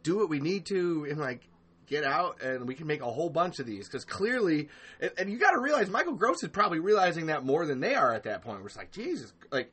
do 0.02 0.16
what 0.16 0.28
we 0.28 0.40
need 0.40 0.66
to 0.66 1.06
and 1.10 1.18
like 1.18 1.48
get 1.86 2.04
out 2.04 2.42
and 2.42 2.68
we 2.68 2.74
can 2.74 2.86
make 2.86 3.00
a 3.00 3.10
whole 3.10 3.30
bunch 3.30 3.58
of 3.58 3.66
these 3.66 3.86
because 3.86 4.04
clearly 4.04 4.68
and, 5.00 5.10
and 5.16 5.30
you 5.30 5.38
got 5.38 5.52
to 5.52 5.58
realize 5.58 5.88
michael 5.88 6.12
gross 6.12 6.42
is 6.42 6.50
probably 6.50 6.78
realizing 6.78 7.26
that 7.26 7.44
more 7.44 7.64
than 7.64 7.80
they 7.80 7.94
are 7.94 8.12
at 8.12 8.24
that 8.24 8.42
point 8.42 8.60
we're 8.60 8.66
it's 8.66 8.76
like 8.76 8.92
jesus 8.92 9.32
like 9.50 9.72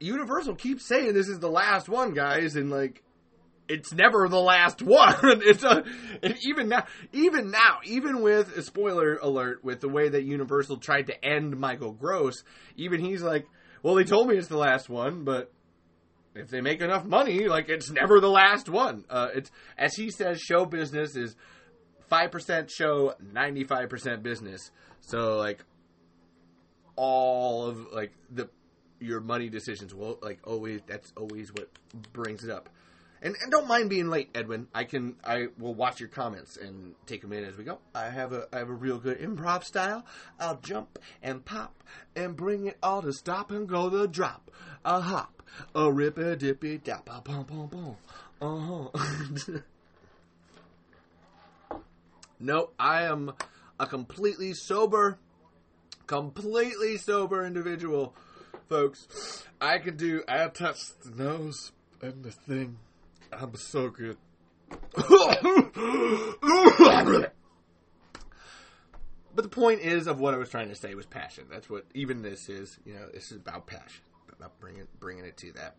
universal 0.00 0.54
keeps 0.54 0.86
saying 0.86 1.12
this 1.12 1.28
is 1.28 1.38
the 1.38 1.50
last 1.50 1.86
one 1.88 2.14
guys 2.14 2.56
and 2.56 2.70
like 2.70 3.02
it's 3.68 3.92
never 3.92 4.28
the 4.28 4.40
last 4.40 4.80
one 4.82 5.14
it's 5.42 5.64
a 5.64 5.84
and 6.22 6.36
even 6.46 6.68
now 6.68 6.84
even 7.12 7.50
now 7.50 7.78
even 7.84 8.22
with 8.22 8.56
a 8.56 8.62
spoiler 8.62 9.16
alert 9.16 9.64
with 9.64 9.80
the 9.80 9.88
way 9.88 10.08
that 10.08 10.22
universal 10.24 10.76
tried 10.76 11.06
to 11.06 11.24
end 11.24 11.58
michael 11.58 11.92
gross 11.92 12.44
even 12.76 13.00
he's 13.00 13.22
like 13.22 13.46
well 13.82 13.94
they 13.94 14.04
told 14.04 14.28
me 14.28 14.36
it's 14.36 14.48
the 14.48 14.56
last 14.56 14.88
one 14.88 15.24
but 15.24 15.52
if 16.36 16.48
they 16.48 16.60
make 16.60 16.80
enough 16.80 17.04
money, 17.04 17.48
like 17.48 17.68
it's 17.68 17.90
never 17.90 18.20
the 18.20 18.30
last 18.30 18.68
one. 18.68 19.04
Uh, 19.08 19.28
it's 19.34 19.50
as 19.78 19.94
he 19.94 20.10
says, 20.10 20.40
show 20.40 20.66
business 20.66 21.16
is 21.16 21.34
five 22.08 22.30
percent 22.30 22.70
show, 22.70 23.14
ninety 23.32 23.64
five 23.64 23.88
percent 23.88 24.22
business. 24.22 24.70
So 25.00 25.36
like 25.36 25.64
all 26.94 27.66
of 27.66 27.92
like 27.92 28.12
the 28.30 28.48
your 29.00 29.20
money 29.20 29.48
decisions 29.48 29.94
will 29.94 30.18
like 30.22 30.40
always 30.44 30.80
that's 30.86 31.12
always 31.16 31.50
what 31.52 31.68
brings 32.12 32.44
it 32.44 32.50
up. 32.50 32.68
And, 33.22 33.34
and 33.42 33.50
don't 33.50 33.66
mind 33.66 33.88
being 33.88 34.08
late, 34.08 34.30
Edwin. 34.34 34.68
I 34.74 34.84
can 34.84 35.16
I 35.24 35.46
will 35.58 35.74
watch 35.74 36.00
your 36.00 36.08
comments 36.08 36.56
and 36.56 36.94
take 37.06 37.22
them 37.22 37.32
in 37.32 37.44
as 37.44 37.56
we 37.56 37.64
go. 37.64 37.78
I 37.94 38.10
have 38.10 38.32
a 38.32 38.46
I 38.52 38.58
have 38.58 38.68
a 38.68 38.74
real 38.74 38.98
good 38.98 39.18
improv 39.18 39.64
style. 39.64 40.04
I'll 40.38 40.58
jump 40.58 40.98
and 41.22 41.44
pop 41.44 41.82
and 42.14 42.36
bring 42.36 42.66
it 42.66 42.76
all 42.82 43.02
to 43.02 43.12
stop 43.12 43.50
and 43.50 43.66
go 43.66 43.88
the 43.88 44.06
drop. 44.06 44.50
A 44.84 45.00
hop, 45.00 45.42
a 45.74 45.90
rip 45.90 46.16
dippy 46.38 46.78
dap 46.78 47.08
a 47.10 47.20
pom 47.22 47.46
pom. 47.46 47.96
Uh 48.40 48.90
huh. 48.92 49.58
no, 52.38 52.70
I 52.78 53.04
am 53.04 53.32
a 53.80 53.86
completely 53.86 54.52
sober, 54.52 55.18
completely 56.06 56.98
sober 56.98 57.46
individual, 57.46 58.14
folks. 58.68 59.44
I 59.58 59.78
can 59.78 59.96
do. 59.96 60.22
I 60.28 60.46
touch 60.48 60.78
the 61.02 61.22
nose 61.22 61.72
and 62.02 62.22
the 62.22 62.30
thing. 62.30 62.76
I'm 63.32 63.54
so 63.56 63.88
good. 63.88 64.16
but 64.94 65.02
the 69.36 69.48
point 69.48 69.80
is 69.80 70.06
of 70.06 70.18
what 70.18 70.34
I 70.34 70.36
was 70.38 70.48
trying 70.48 70.68
to 70.68 70.74
say 70.74 70.94
was 70.94 71.06
passion. 71.06 71.44
That's 71.50 71.68
what 71.70 71.84
even 71.94 72.22
this 72.22 72.48
is. 72.48 72.78
You 72.84 72.94
know, 72.94 73.08
this 73.12 73.30
is 73.30 73.36
about 73.38 73.66
passion, 73.66 74.04
about 74.32 74.58
bringing 74.60 74.86
bringing 74.98 75.24
it 75.24 75.36
to 75.38 75.52
that. 75.52 75.76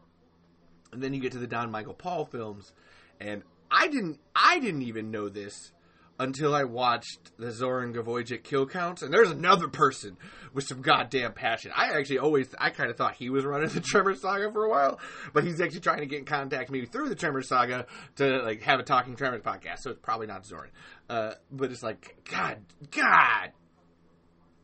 And 0.91 1.01
then 1.01 1.13
you 1.13 1.19
get 1.19 1.33
to 1.33 1.39
the 1.39 1.47
Don 1.47 1.69
Michael 1.71 1.93
Paul 1.93 2.25
films, 2.25 2.71
and 3.19 3.43
I 3.69 3.87
didn't 3.87 4.19
I 4.35 4.59
didn't 4.59 4.83
even 4.83 5.11
know 5.11 5.29
this 5.29 5.71
until 6.19 6.55
I 6.55 6.63
watched 6.63 7.37
the 7.37 7.51
Zoran 7.51 7.93
Gavojik 7.93 8.43
kill 8.43 8.65
counts, 8.65 9.01
and 9.01 9.13
there's 9.13 9.29
another 9.29 9.67
person 9.67 10.17
with 10.53 10.65
some 10.65 10.81
goddamn 10.81 11.33
passion. 11.33 11.71
I 11.75 11.97
actually 11.97 12.19
always, 12.19 12.47
I 12.59 12.71
kind 12.71 12.89
of 12.89 12.97
thought 12.97 13.15
he 13.15 13.29
was 13.29 13.45
running 13.45 13.69
the 13.73 13.79
Tremor 13.79 14.15
Saga 14.15 14.51
for 14.51 14.65
a 14.65 14.69
while, 14.69 14.99
but 15.33 15.43
he's 15.43 15.61
actually 15.61 15.81
trying 15.81 15.99
to 15.99 16.05
get 16.07 16.19
in 16.19 16.25
contact 16.25 16.71
maybe 16.71 16.87
through 16.87 17.09
the 17.09 17.15
Tremor 17.15 17.43
Saga 17.43 17.85
to 18.15 18.41
like 18.43 18.61
have 18.63 18.79
a 18.79 18.83
Talking 18.83 19.15
Tremors 19.15 19.41
podcast. 19.41 19.79
So 19.79 19.91
it's 19.91 19.99
probably 20.01 20.27
not 20.27 20.45
Zoran, 20.45 20.71
uh, 21.09 21.33
but 21.51 21.71
it's 21.71 21.83
like 21.83 22.17
God, 22.29 22.57
God, 22.91 23.51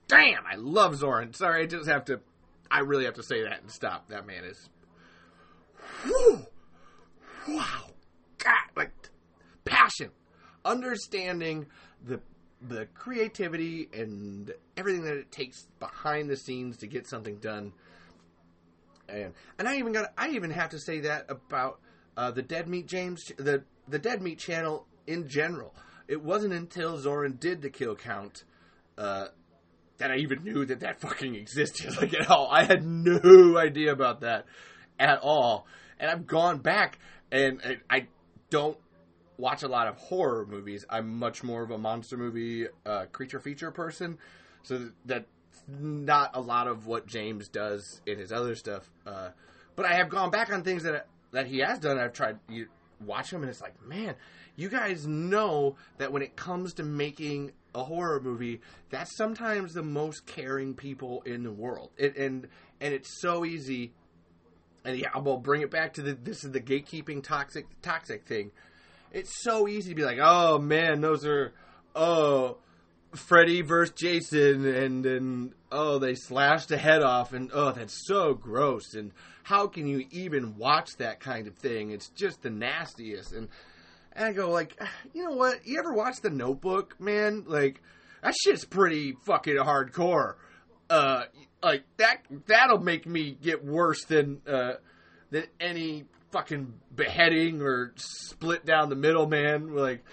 damn, 0.08 0.46
I 0.50 0.56
love 0.56 0.96
Zoran. 0.98 1.34
Sorry, 1.34 1.64
I 1.64 1.66
just 1.68 1.88
have 1.88 2.06
to, 2.06 2.20
I 2.72 2.80
really 2.80 3.06
have 3.06 3.16
to 3.16 3.24
say 3.24 3.44
that 3.44 3.62
and 3.62 3.70
stop. 3.70 4.10
That 4.10 4.26
man 4.26 4.44
is, 4.44 4.70
whew, 6.04 6.40
wow, 7.48 7.92
God, 8.40 8.54
like 8.76 8.92
passion 9.66 10.10
understanding 10.66 11.68
the 12.06 12.20
the 12.62 12.88
creativity 12.94 13.90
and 13.94 14.54
everything 14.78 15.04
that 15.04 15.18
it 15.18 15.32
takes 15.32 15.68
behind 15.80 16.30
the 16.30 16.38
scenes 16.38 16.78
to 16.78 16.88
get 16.88 17.08
something 17.08 17.38
done. 17.38 17.74
And 19.10 19.34
and 19.60 19.68
I 19.68 19.78
even 19.78 19.94
got 19.94 20.14
I 20.18 20.30
even 20.30 20.52
have 20.52 20.70
to 20.70 20.80
say 20.80 21.02
that 21.02 21.26
about 21.30 21.80
uh, 22.16 22.32
the 22.32 22.42
Dead 22.42 22.68
Meat 22.68 22.88
James 22.88 23.32
the 23.38 23.64
the 23.88 24.00
Dead 24.00 24.22
Meat 24.22 24.40
channel 24.40 24.88
in 25.08 25.28
general. 25.28 25.74
It 26.08 26.22
wasn't 26.22 26.54
until 26.54 26.98
Zoran 26.98 27.38
did 27.40 27.62
the 27.62 27.70
kill 27.70 27.96
count 27.96 28.44
uh, 28.98 29.28
that 29.98 30.12
I 30.12 30.18
even 30.18 30.44
knew 30.44 30.66
that 30.66 30.82
that 30.82 31.02
fucking 31.02 31.36
existed 31.36 31.96
like 32.02 32.14
at 32.14 32.30
all. 32.30 32.50
I 32.52 32.64
had 32.64 32.86
no 32.86 33.58
idea 33.58 33.92
about 33.92 34.22
that 34.22 34.46
at 35.00 35.20
all. 35.22 35.66
And 36.00 36.10
I've 36.10 36.28
gone 36.28 36.60
back 36.60 37.00
and, 37.32 37.62
and 37.64 37.80
I 37.90 38.08
don't 38.50 38.78
watch 39.38 39.64
a 39.64 39.68
lot 39.68 39.88
of 39.88 39.98
horror 39.98 40.46
movies. 40.46 40.86
I'm 40.90 41.18
much 41.18 41.44
more 41.44 41.64
of 41.64 41.72
a 41.72 41.78
monster 41.78 42.18
movie 42.18 42.68
uh, 42.86 43.06
creature 43.12 43.40
feature 43.40 43.72
person, 43.72 44.18
so 44.64 44.90
that's 45.06 45.26
not 45.68 46.32
a 46.34 46.42
lot 46.42 46.68
of 46.68 46.88
what 46.88 47.08
James 47.08 47.48
does 47.48 48.02
in 48.06 48.18
his 48.18 48.32
other 48.32 48.56
stuff. 48.56 48.90
Uh, 49.06 49.30
but 49.76 49.86
I 49.86 49.94
have 49.96 50.10
gone 50.10 50.30
back 50.30 50.52
on 50.52 50.64
things 50.64 50.84
that 50.84 51.08
that 51.32 51.48
he 51.48 51.60
has 51.60 51.80
done. 51.80 51.98
I've 51.98 52.14
tried 52.14 52.40
you 52.50 52.68
watch 53.06 53.32
him, 53.32 53.42
and 53.42 53.50
it's 53.50 53.62
like, 53.62 53.82
man, 53.86 54.16
you 54.56 54.70
guys 54.70 55.08
know 55.08 55.76
that 55.98 56.12
when 56.12 56.22
it 56.22 56.36
comes 56.36 56.74
to 56.76 56.84
making 56.84 57.52
a 57.76 57.84
horror 57.84 58.22
movie, 58.22 58.62
that's 58.90 59.16
sometimes 59.18 59.74
the 59.74 59.84
most 59.84 60.26
caring 60.26 60.76
people 60.76 61.24
in 61.26 61.44
the 61.44 61.52
world. 61.52 61.92
It, 61.98 62.18
and 62.18 62.48
and 62.80 62.94
it's 62.94 63.20
so 63.22 63.46
easy. 63.46 63.94
And 64.86 64.98
yeah, 64.98 65.18
we'll 65.18 65.38
bring 65.38 65.62
it 65.62 65.72
back 65.72 65.94
to 65.94 66.02
the 66.02 66.14
this 66.14 66.44
is 66.44 66.52
the 66.52 66.60
gatekeeping 66.60 67.24
toxic 67.24 67.66
toxic 67.82 68.26
thing 68.26 68.52
it's 69.14 69.44
so 69.44 69.68
easy 69.68 69.90
to 69.90 69.96
be 69.96 70.04
like, 70.04 70.20
oh 70.22 70.58
man, 70.58 71.00
those 71.00 71.26
are 71.26 71.54
oh 71.96 72.58
Freddy 73.16 73.62
versus 73.62 73.94
Jason, 73.96 74.66
and 74.66 75.06
and 75.06 75.54
oh 75.72 76.00
they 76.00 76.16
slashed 76.16 76.70
the 76.70 76.78
head 76.78 77.04
off, 77.04 77.32
and 77.32 77.52
oh 77.54 77.72
that's 77.72 78.08
so 78.08 78.34
gross, 78.34 78.96
and 78.96 79.12
how 79.44 79.68
can 79.68 79.88
you 79.88 80.06
even 80.12 80.58
watch 80.58 80.98
that 80.98 81.20
kind 81.20 81.48
of 81.48 81.56
thing? 81.56 81.92
It's 81.92 82.10
just 82.10 82.42
the 82.42 82.50
nastiest, 82.50 83.34
and 83.34 83.48
and 84.14 84.26
I 84.26 84.34
go 84.34 84.50
like, 84.50 84.80
you 85.14 85.24
know 85.24 85.36
what? 85.36 85.66
You 85.66 85.80
ever 85.80 85.94
watch 85.94 86.22
The 86.22 86.30
Notebook, 86.30 87.00
man? 87.00 87.46
Like 87.48 87.82
that 88.24 88.34
shit's 88.36 88.66
pretty 88.66 89.14
fucking 89.26 89.58
hardcore. 89.58 90.36
Uh, 90.90 91.24
like 91.62 91.84
that 91.98 92.24
that'll 92.48 92.80
make 92.80 93.06
me 93.06 93.38
get 93.42 93.64
worse 93.64 94.04
than 94.06 94.42
uh 94.48 94.74
than 95.32 95.46
any 95.60 96.06
fucking 96.34 96.74
beheading 96.94 97.62
or 97.62 97.94
split 97.96 98.66
down 98.66 98.90
the 98.90 98.96
middle, 98.96 99.28
man. 99.28 99.74
Like 99.74 100.04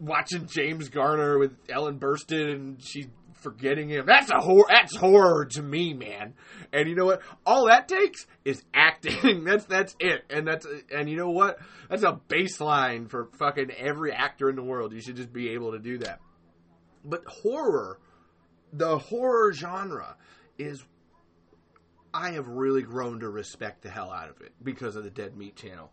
watching 0.00 0.46
James 0.46 0.88
Garner 0.88 1.38
with 1.38 1.56
Ellen 1.68 1.98
Burstyn 1.98 2.52
and 2.52 2.82
she's 2.82 3.06
forgetting 3.40 3.88
him. 3.88 4.06
That's 4.06 4.30
a 4.30 4.40
horror. 4.40 4.66
That's 4.68 4.94
horror 4.94 5.46
to 5.46 5.62
me, 5.62 5.94
man. 5.94 6.34
And 6.72 6.88
you 6.88 6.94
know 6.94 7.06
what? 7.06 7.22
All 7.46 7.66
that 7.66 7.88
takes 7.88 8.26
is 8.44 8.62
acting. 8.74 9.44
that's 9.44 9.64
that's 9.64 9.96
it. 9.98 10.24
And 10.30 10.46
that's 10.46 10.66
and 10.94 11.08
you 11.08 11.16
know 11.16 11.30
what? 11.30 11.58
That's 11.88 12.02
a 12.02 12.20
baseline 12.28 13.08
for 13.08 13.28
fucking 13.38 13.70
every 13.70 14.12
actor 14.12 14.50
in 14.50 14.56
the 14.56 14.62
world. 14.62 14.92
You 14.92 15.00
should 15.00 15.16
just 15.16 15.32
be 15.32 15.50
able 15.50 15.72
to 15.72 15.78
do 15.78 15.98
that. 15.98 16.20
But 17.04 17.24
horror, 17.26 17.98
the 18.72 18.98
horror 18.98 19.52
genre, 19.52 20.16
is 20.58 20.84
I 22.12 22.30
have 22.32 22.48
really 22.48 22.82
grown 22.82 23.20
to 23.20 23.28
respect 23.28 23.82
the 23.82 23.90
hell 23.90 24.10
out 24.10 24.30
of 24.30 24.40
it 24.40 24.52
because 24.62 24.96
of 24.96 25.04
the 25.04 25.10
Dead 25.10 25.36
Meat 25.36 25.56
channel. 25.56 25.92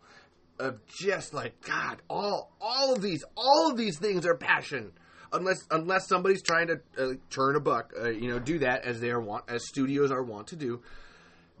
Of 0.58 0.80
just 0.86 1.34
like 1.34 1.60
God, 1.60 2.00
all 2.08 2.56
all 2.60 2.94
of 2.94 3.02
these, 3.02 3.22
all 3.36 3.70
of 3.70 3.76
these 3.76 3.98
things 3.98 4.24
are 4.24 4.34
passion. 4.34 4.92
Unless 5.32 5.66
unless 5.70 6.08
somebody's 6.08 6.42
trying 6.42 6.68
to 6.68 6.80
uh, 6.98 7.14
turn 7.28 7.56
a 7.56 7.60
buck, 7.60 7.92
uh, 8.00 8.08
you 8.08 8.30
know, 8.30 8.38
do 8.38 8.60
that 8.60 8.84
as 8.84 9.00
they 9.00 9.10
are 9.10 9.20
want 9.20 9.44
as 9.48 9.66
studios 9.66 10.10
are 10.10 10.22
want 10.22 10.46
to 10.48 10.56
do. 10.56 10.80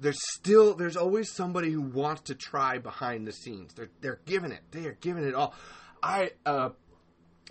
There's 0.00 0.18
still 0.34 0.74
there's 0.74 0.96
always 0.96 1.30
somebody 1.30 1.70
who 1.70 1.82
wants 1.82 2.22
to 2.22 2.34
try 2.34 2.78
behind 2.78 3.26
the 3.26 3.32
scenes. 3.32 3.74
They're 3.74 3.90
they're 4.00 4.20
giving 4.24 4.52
it. 4.52 4.60
They 4.70 4.86
are 4.86 4.96
giving 4.98 5.24
it 5.24 5.34
all. 5.34 5.54
I 6.02 6.30
uh, 6.46 6.70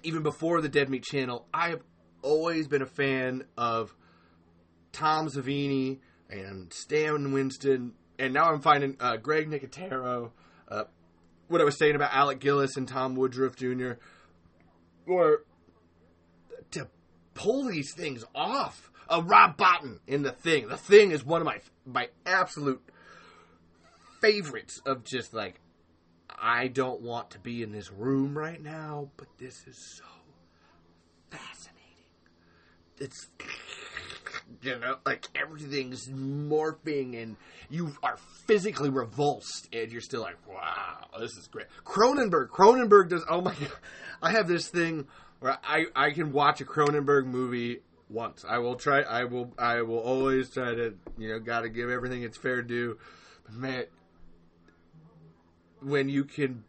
even 0.02 0.24
before 0.24 0.62
the 0.62 0.70
Dead 0.70 0.90
Meat 0.90 1.04
channel, 1.04 1.46
I 1.54 1.70
have 1.70 1.82
always 2.24 2.68
been 2.68 2.82
a 2.82 2.88
fan 2.88 3.44
of 3.56 3.94
Tom 4.92 5.28
Savini 5.28 6.00
and 6.30 6.72
Stan 6.74 7.32
Winston, 7.32 7.94
and 8.18 8.34
now 8.34 8.52
I'm 8.52 8.62
finding 8.62 8.98
uh, 9.00 9.18
Greg 9.18 9.50
Nicotero. 9.50 10.32
Uh, 10.68 10.86
what 11.48 11.62
I 11.62 11.64
was 11.64 11.78
saying 11.78 11.96
about 11.96 12.14
Alec 12.14 12.40
Gillis 12.40 12.76
and 12.78 12.88
Tom 12.88 13.16
Woodruff 13.16 13.56
Jr. 13.56 13.94
Or 15.06 15.44
to 16.72 16.88
pull 17.34 17.66
these 17.66 17.94
things 17.94 18.26
off. 18.34 18.92
Uh, 19.08 19.22
Rob 19.24 19.56
Bottin 19.56 20.00
in 20.08 20.24
the 20.24 20.32
Thing. 20.32 20.68
The 20.68 20.78
Thing 20.78 21.12
is 21.12 21.24
one 21.24 21.42
of 21.42 21.46
my 21.46 21.60
my 21.86 22.10
absolute 22.26 22.82
favorites 24.20 24.82
of 24.86 25.04
just 25.04 25.34
like 25.34 25.60
I 26.30 26.68
don't 26.68 27.02
want 27.02 27.30
to 27.32 27.40
be 27.40 27.62
in 27.62 27.72
this 27.72 27.92
room 27.92 28.36
right 28.36 28.62
now, 28.62 29.10
but 29.18 29.28
this 29.38 29.68
is 29.68 29.78
so 29.78 30.04
fascinating. 31.30 31.76
It's 32.98 33.28
you 34.62 34.80
know, 34.80 34.98
like 35.06 35.28
everything's 35.36 36.08
morphing 36.08 37.22
and 37.22 37.36
you 37.70 37.96
are 38.04 38.18
physically 38.46 38.90
revulsed 38.90 39.70
and 39.74 39.92
you're 39.92 40.02
still 40.02 40.22
like, 40.22 40.38
wow, 40.48 41.08
this 41.20 41.32
is 41.38 41.48
great. 41.48 41.68
Cronenberg, 41.84 42.48
Cronenberg 42.50 43.10
does, 43.10 43.24
oh 43.30 43.42
my 43.42 43.54
God. 43.60 43.72
I 44.22 44.32
have 44.32 44.48
this 44.48 44.70
thing 44.70 45.08
where 45.40 45.58
I, 45.64 45.86
I 45.96 46.12
can 46.12 46.32
watch 46.32 46.62
a 46.62 46.66
Cronenberg 46.66 47.26
movie 47.26 47.82
once. 48.10 48.46
I 48.48 48.60
will 48.60 48.76
try, 48.76 49.02
I 49.02 49.26
will, 49.26 49.54
I 49.58 49.82
will 49.82 50.00
always 50.00 50.50
try 50.50 50.74
to, 50.74 50.94
you 51.18 51.30
know, 51.30 51.40
gotta 51.40 51.70
give 51.70 51.90
everything 51.90 52.24
its 52.24 52.38
fair 52.38 52.62
due. 52.62 52.98
But 53.46 53.56
man, 53.56 53.86
when 55.82 56.10
you 56.10 56.24
can 56.24 56.64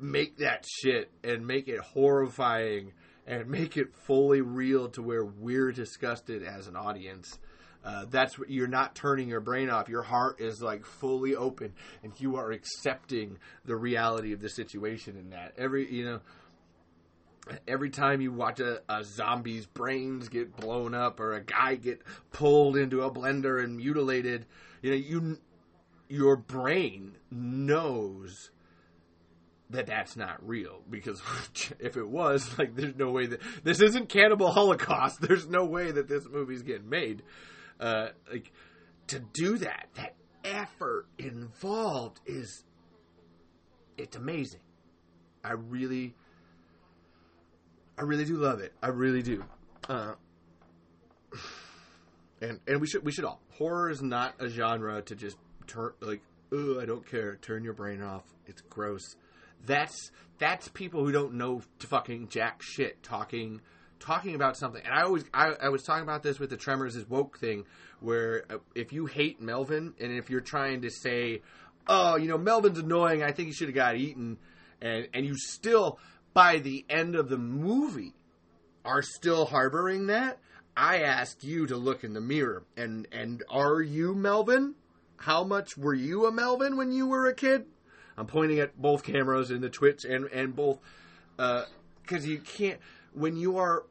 make 0.00 0.38
that 0.38 0.64
shit 0.66 1.10
and 1.24 1.46
make 1.46 1.68
it 1.68 1.80
horrifying 1.80 2.92
and 3.28 3.46
make 3.46 3.76
it 3.76 3.94
fully 3.94 4.40
real 4.40 4.88
to 4.88 5.02
where 5.02 5.24
we're 5.24 5.70
disgusted 5.70 6.42
as 6.42 6.66
an 6.66 6.74
audience. 6.74 7.38
Uh, 7.84 8.06
that's 8.10 8.38
what 8.38 8.50
you're 8.50 8.66
not 8.66 8.94
turning 8.94 9.28
your 9.28 9.40
brain 9.40 9.68
off. 9.70 9.88
Your 9.88 10.02
heart 10.02 10.40
is 10.40 10.62
like 10.62 10.84
fully 10.84 11.36
open, 11.36 11.74
and 12.02 12.12
you 12.18 12.36
are 12.36 12.50
accepting 12.50 13.38
the 13.66 13.76
reality 13.76 14.32
of 14.32 14.40
the 14.40 14.48
situation. 14.48 15.16
In 15.16 15.30
that 15.30 15.52
every 15.56 15.92
you 15.92 16.04
know, 16.04 16.20
every 17.68 17.90
time 17.90 18.20
you 18.20 18.32
watch 18.32 18.60
a, 18.60 18.80
a 18.88 19.04
zombie's 19.04 19.66
brains 19.66 20.28
get 20.28 20.56
blown 20.56 20.94
up 20.94 21.20
or 21.20 21.34
a 21.34 21.44
guy 21.44 21.76
get 21.76 22.02
pulled 22.32 22.76
into 22.76 23.02
a 23.02 23.10
blender 23.10 23.62
and 23.62 23.76
mutilated, 23.76 24.46
you 24.82 24.90
know, 24.90 24.96
you 24.96 25.38
your 26.08 26.36
brain 26.36 27.16
knows 27.30 28.50
that 29.70 29.86
that's 29.86 30.16
not 30.16 30.46
real 30.46 30.80
because 30.88 31.20
if 31.78 31.96
it 31.96 32.08
was 32.08 32.48
like 32.58 32.74
there's 32.74 32.96
no 32.96 33.10
way 33.10 33.26
that 33.26 33.40
this 33.64 33.80
isn't 33.80 34.08
cannibal 34.08 34.50
holocaust. 34.50 35.20
There's 35.28 35.48
no 35.48 35.64
way 35.64 35.90
that 35.90 36.08
this 36.08 36.24
movie's 36.30 36.62
getting 36.62 36.88
made. 36.88 37.22
Uh 37.78 38.08
like 38.30 38.52
to 39.08 39.20
do 39.32 39.58
that 39.58 39.88
that 39.94 40.14
effort 40.44 41.06
involved 41.18 42.20
is 42.26 42.64
it's 43.96 44.16
amazing. 44.16 44.60
I 45.44 45.52
really 45.52 46.14
i 47.98 48.02
really 48.02 48.24
do 48.24 48.36
love 48.36 48.60
it. 48.60 48.72
I 48.82 48.88
really 48.88 49.22
do. 49.22 49.44
Uh 49.88 50.14
and 52.40 52.60
and 52.66 52.80
we 52.80 52.86
should 52.86 53.04
we 53.04 53.12
should 53.12 53.24
all. 53.24 53.40
Horror 53.52 53.90
is 53.90 54.02
not 54.02 54.34
a 54.38 54.48
genre 54.48 55.02
to 55.02 55.14
just 55.14 55.36
turn 55.66 55.92
like 56.00 56.22
oh 56.52 56.80
i 56.80 56.86
don't 56.86 57.06
care. 57.06 57.36
Turn 57.36 57.64
your 57.64 57.74
brain 57.74 58.02
off. 58.02 58.24
It's 58.46 58.62
gross 58.62 59.16
that's 59.66 60.10
that's 60.38 60.68
people 60.68 61.04
who 61.04 61.12
don't 61.12 61.34
know 61.34 61.62
fucking 61.80 62.28
jack 62.28 62.62
shit 62.62 63.02
talking 63.02 63.60
talking 64.00 64.34
about 64.34 64.56
something. 64.56 64.82
And 64.84 64.94
I 64.94 65.02
always 65.02 65.24
I, 65.34 65.52
I 65.60 65.68
was 65.68 65.82
talking 65.82 66.02
about 66.02 66.22
this 66.22 66.38
with 66.38 66.50
the 66.50 66.56
Tremors 66.56 66.96
is 66.96 67.08
woke 67.08 67.38
thing, 67.38 67.64
where 68.00 68.44
uh, 68.50 68.58
if 68.74 68.92
you 68.92 69.06
hate 69.06 69.40
Melvin 69.40 69.94
and 70.00 70.12
if 70.12 70.30
you're 70.30 70.40
trying 70.40 70.82
to 70.82 70.90
say, 70.90 71.42
oh, 71.86 72.16
you 72.16 72.28
know, 72.28 72.38
Melvin's 72.38 72.78
annoying, 72.78 73.22
I 73.22 73.32
think 73.32 73.48
he 73.48 73.54
should 73.54 73.68
have 73.68 73.74
got 73.74 73.96
eaten, 73.96 74.38
and 74.80 75.08
and 75.12 75.26
you 75.26 75.34
still 75.36 75.98
by 76.34 76.58
the 76.58 76.84
end 76.88 77.16
of 77.16 77.28
the 77.28 77.38
movie 77.38 78.14
are 78.84 79.02
still 79.02 79.46
harboring 79.46 80.06
that. 80.06 80.38
I 80.76 81.00
asked 81.00 81.42
you 81.42 81.66
to 81.66 81.76
look 81.76 82.04
in 82.04 82.12
the 82.12 82.20
mirror, 82.20 82.64
and 82.76 83.08
and 83.12 83.42
are 83.50 83.82
you 83.82 84.14
Melvin? 84.14 84.74
How 85.16 85.42
much 85.42 85.76
were 85.76 85.94
you 85.94 86.26
a 86.26 86.32
Melvin 86.32 86.76
when 86.76 86.92
you 86.92 87.08
were 87.08 87.26
a 87.26 87.34
kid? 87.34 87.66
I'm 88.18 88.26
pointing 88.26 88.58
at 88.58 88.80
both 88.80 89.04
cameras 89.04 89.50
in 89.50 89.60
the 89.60 89.70
Twitch 89.70 90.04
and 90.04 90.26
and 90.26 90.54
both 90.54 90.80
because 91.36 92.24
uh, 92.24 92.28
you 92.28 92.40
can't 92.40 92.78
when 93.12 93.36
you 93.36 93.58
are 93.58 93.84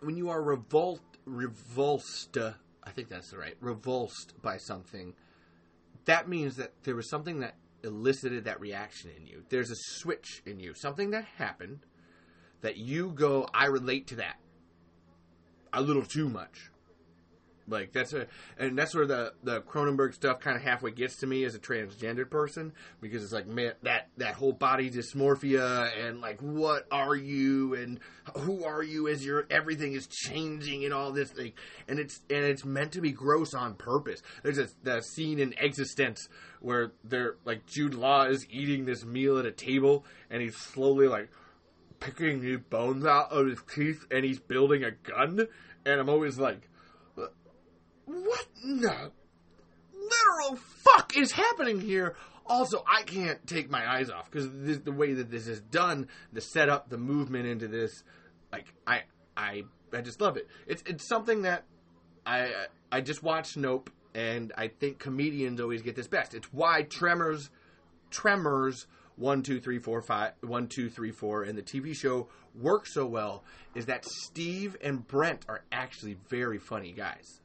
when 0.00 0.16
you 0.16 0.30
are 0.30 0.42
revolt 0.42 1.02
revulsed. 1.24 2.36
I 2.38 2.90
think 2.90 3.08
that's 3.08 3.30
the 3.30 3.38
right 3.38 3.56
revulsed 3.60 4.40
by 4.42 4.56
something. 4.56 5.14
That 6.06 6.28
means 6.28 6.56
that 6.56 6.72
there 6.84 6.94
was 6.94 7.10
something 7.10 7.40
that 7.40 7.56
elicited 7.82 8.44
that 8.44 8.60
reaction 8.60 9.10
in 9.16 9.26
you. 9.26 9.44
There's 9.48 9.70
a 9.70 9.76
switch 9.76 10.42
in 10.46 10.60
you, 10.60 10.74
something 10.74 11.10
that 11.10 11.24
happened 11.36 11.80
that 12.60 12.76
you 12.76 13.10
go, 13.10 13.48
I 13.52 13.66
relate 13.66 14.06
to 14.08 14.16
that 14.16 14.36
a 15.72 15.82
little 15.82 16.04
too 16.04 16.28
much. 16.28 16.70
Like 17.68 17.92
that's 17.92 18.12
a, 18.12 18.26
and 18.58 18.78
that's 18.78 18.94
where 18.94 19.06
the 19.06 19.32
the 19.42 19.60
Cronenberg 19.62 20.14
stuff 20.14 20.38
kind 20.40 20.56
of 20.56 20.62
halfway 20.62 20.92
gets 20.92 21.16
to 21.16 21.26
me 21.26 21.44
as 21.44 21.54
a 21.54 21.58
transgendered 21.58 22.30
person 22.30 22.72
because 23.00 23.24
it's 23.24 23.32
like 23.32 23.46
man 23.46 23.72
that 23.82 24.08
that 24.18 24.34
whole 24.34 24.52
body 24.52 24.90
dysmorphia 24.90 25.90
and 26.06 26.20
like 26.20 26.40
what 26.40 26.86
are 26.92 27.16
you 27.16 27.74
and 27.74 27.98
who 28.38 28.64
are 28.64 28.82
you 28.82 29.08
as 29.08 29.24
your 29.24 29.46
everything 29.50 29.94
is 29.94 30.06
changing 30.06 30.84
and 30.84 30.94
all 30.94 31.10
this 31.10 31.30
thing 31.30 31.52
and 31.88 31.98
it's 31.98 32.20
and 32.30 32.44
it's 32.44 32.64
meant 32.64 32.92
to 32.92 33.00
be 33.00 33.10
gross 33.10 33.52
on 33.52 33.74
purpose. 33.74 34.22
There's 34.44 34.58
a 34.58 34.68
that 34.84 35.04
scene 35.04 35.40
in 35.40 35.52
eXistenZ 35.52 36.28
where 36.60 36.92
they're 37.02 37.36
like 37.44 37.66
Jude 37.66 37.94
Law 37.94 38.26
is 38.26 38.46
eating 38.48 38.84
this 38.84 39.04
meal 39.04 39.38
at 39.38 39.46
a 39.46 39.52
table 39.52 40.04
and 40.30 40.40
he's 40.40 40.56
slowly 40.56 41.08
like 41.08 41.30
picking 41.98 42.40
new 42.40 42.58
bones 42.58 43.04
out 43.04 43.32
of 43.32 43.46
his 43.48 43.58
teeth 43.74 44.04
and 44.10 44.24
he's 44.24 44.38
building 44.38 44.84
a 44.84 44.92
gun 44.92 45.48
and 45.84 46.00
I'm 46.00 46.08
always 46.08 46.38
like 46.38 46.68
what 48.06 48.46
the 48.62 49.12
literal 49.92 50.56
fuck 50.56 51.16
is 51.16 51.32
happening 51.32 51.80
here? 51.80 52.16
Also, 52.46 52.84
I 52.86 53.02
can't 53.02 53.44
take 53.46 53.68
my 53.70 53.88
eyes 53.88 54.08
off 54.08 54.30
because 54.30 54.48
the 54.82 54.92
way 54.92 55.14
that 55.14 55.30
this 55.30 55.48
is 55.48 55.60
done, 55.60 56.08
the 56.32 56.40
setup, 56.40 56.88
the 56.88 56.98
movement 56.98 57.46
into 57.46 57.66
this, 57.66 58.04
like 58.52 58.72
I, 58.86 59.02
I, 59.36 59.64
I 59.92 60.00
just 60.00 60.20
love 60.20 60.36
it. 60.36 60.48
It's 60.66 60.82
it's 60.86 61.08
something 61.08 61.42
that 61.42 61.64
I 62.24 62.66
I 62.92 63.00
just 63.00 63.22
watched 63.22 63.56
Nope, 63.56 63.90
and 64.14 64.52
I 64.56 64.68
think 64.68 65.00
comedians 65.00 65.60
always 65.60 65.82
get 65.82 65.96
this 65.96 66.06
best. 66.06 66.34
It's 66.34 66.52
why 66.52 66.82
Tremors, 66.82 67.50
Tremors 68.10 68.86
one 69.16 69.42
two 69.42 69.60
three 69.60 69.78
four 69.78 70.00
five 70.02 70.32
one 70.42 70.68
two 70.68 70.88
three 70.88 71.10
four 71.10 71.42
and 71.42 71.58
the 71.58 71.62
TV 71.62 71.96
show 71.96 72.28
work 72.54 72.86
so 72.86 73.06
well 73.06 73.44
is 73.74 73.86
that 73.86 74.04
Steve 74.04 74.76
and 74.82 75.06
Brent 75.06 75.44
are 75.48 75.64
actually 75.72 76.16
very 76.28 76.58
funny 76.58 76.92
guys. 76.92 77.40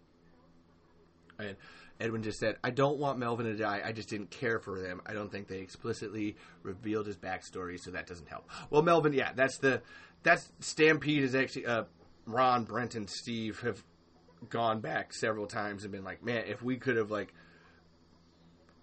And 1.50 1.58
Edwin 2.00 2.24
just 2.24 2.40
said, 2.40 2.58
I 2.64 2.72
don't 2.72 2.98
want 2.98 3.20
Melvin 3.20 3.46
to 3.46 3.56
die. 3.56 3.82
I 3.84 3.92
just 3.92 4.10
didn't 4.10 4.32
care 4.32 4.60
for 4.60 4.80
them. 4.80 5.02
I 5.06 5.14
don't 5.14 5.32
think 5.32 5.48
they 5.48 5.60
explicitly 5.60 6.36
revealed 6.64 7.06
his 7.06 7.18
backstory, 7.18 7.80
so 7.80 7.92
that 7.92 8.08
doesn't 8.08 8.28
help. 8.28 8.50
Well, 8.70 8.82
Melvin, 8.82 9.14
yeah, 9.14 9.32
that's 9.34 9.58
the 9.58 9.82
that's 10.24 10.52
Stampede 10.60 11.24
is 11.24 11.36
actually 11.36 11.66
uh, 11.66 11.84
Ron, 12.26 12.64
Brent, 12.64 12.96
and 12.96 13.10
Steve 13.10 13.60
have 13.62 13.84
gone 14.50 14.80
back 14.82 15.14
several 15.14 15.46
times 15.46 15.84
and 15.84 15.92
been 15.92 16.04
like, 16.04 16.24
man, 16.24 16.46
if 16.48 16.62
we 16.64 16.78
could 16.78 16.98
have 16.98 17.12
like 17.12 17.34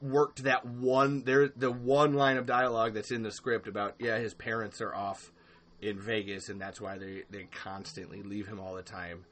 worked 0.01 0.45
that 0.45 0.65
one 0.65 1.25
there 1.25 1.49
the 1.49 1.73
one 1.73 2.15
line 2.15 2.37
of 2.37 2.47
dialogue 2.47 2.95
that's 2.95 3.11
in 3.11 3.23
the 3.23 3.33
script 3.33 3.67
about 3.67 3.97
yeah 3.99 4.17
his 4.19 4.33
parents 4.33 4.81
are 4.81 4.95
off 4.95 5.33
in 5.81 5.99
Vegas 5.99 6.49
and 6.49 6.61
that's 6.61 6.81
why 6.81 6.97
they 6.97 7.25
they 7.31 7.49
constantly 7.51 8.23
leave 8.23 8.47
him 8.47 8.61
all 8.61 8.75
the 8.75 8.83
time 8.83 9.25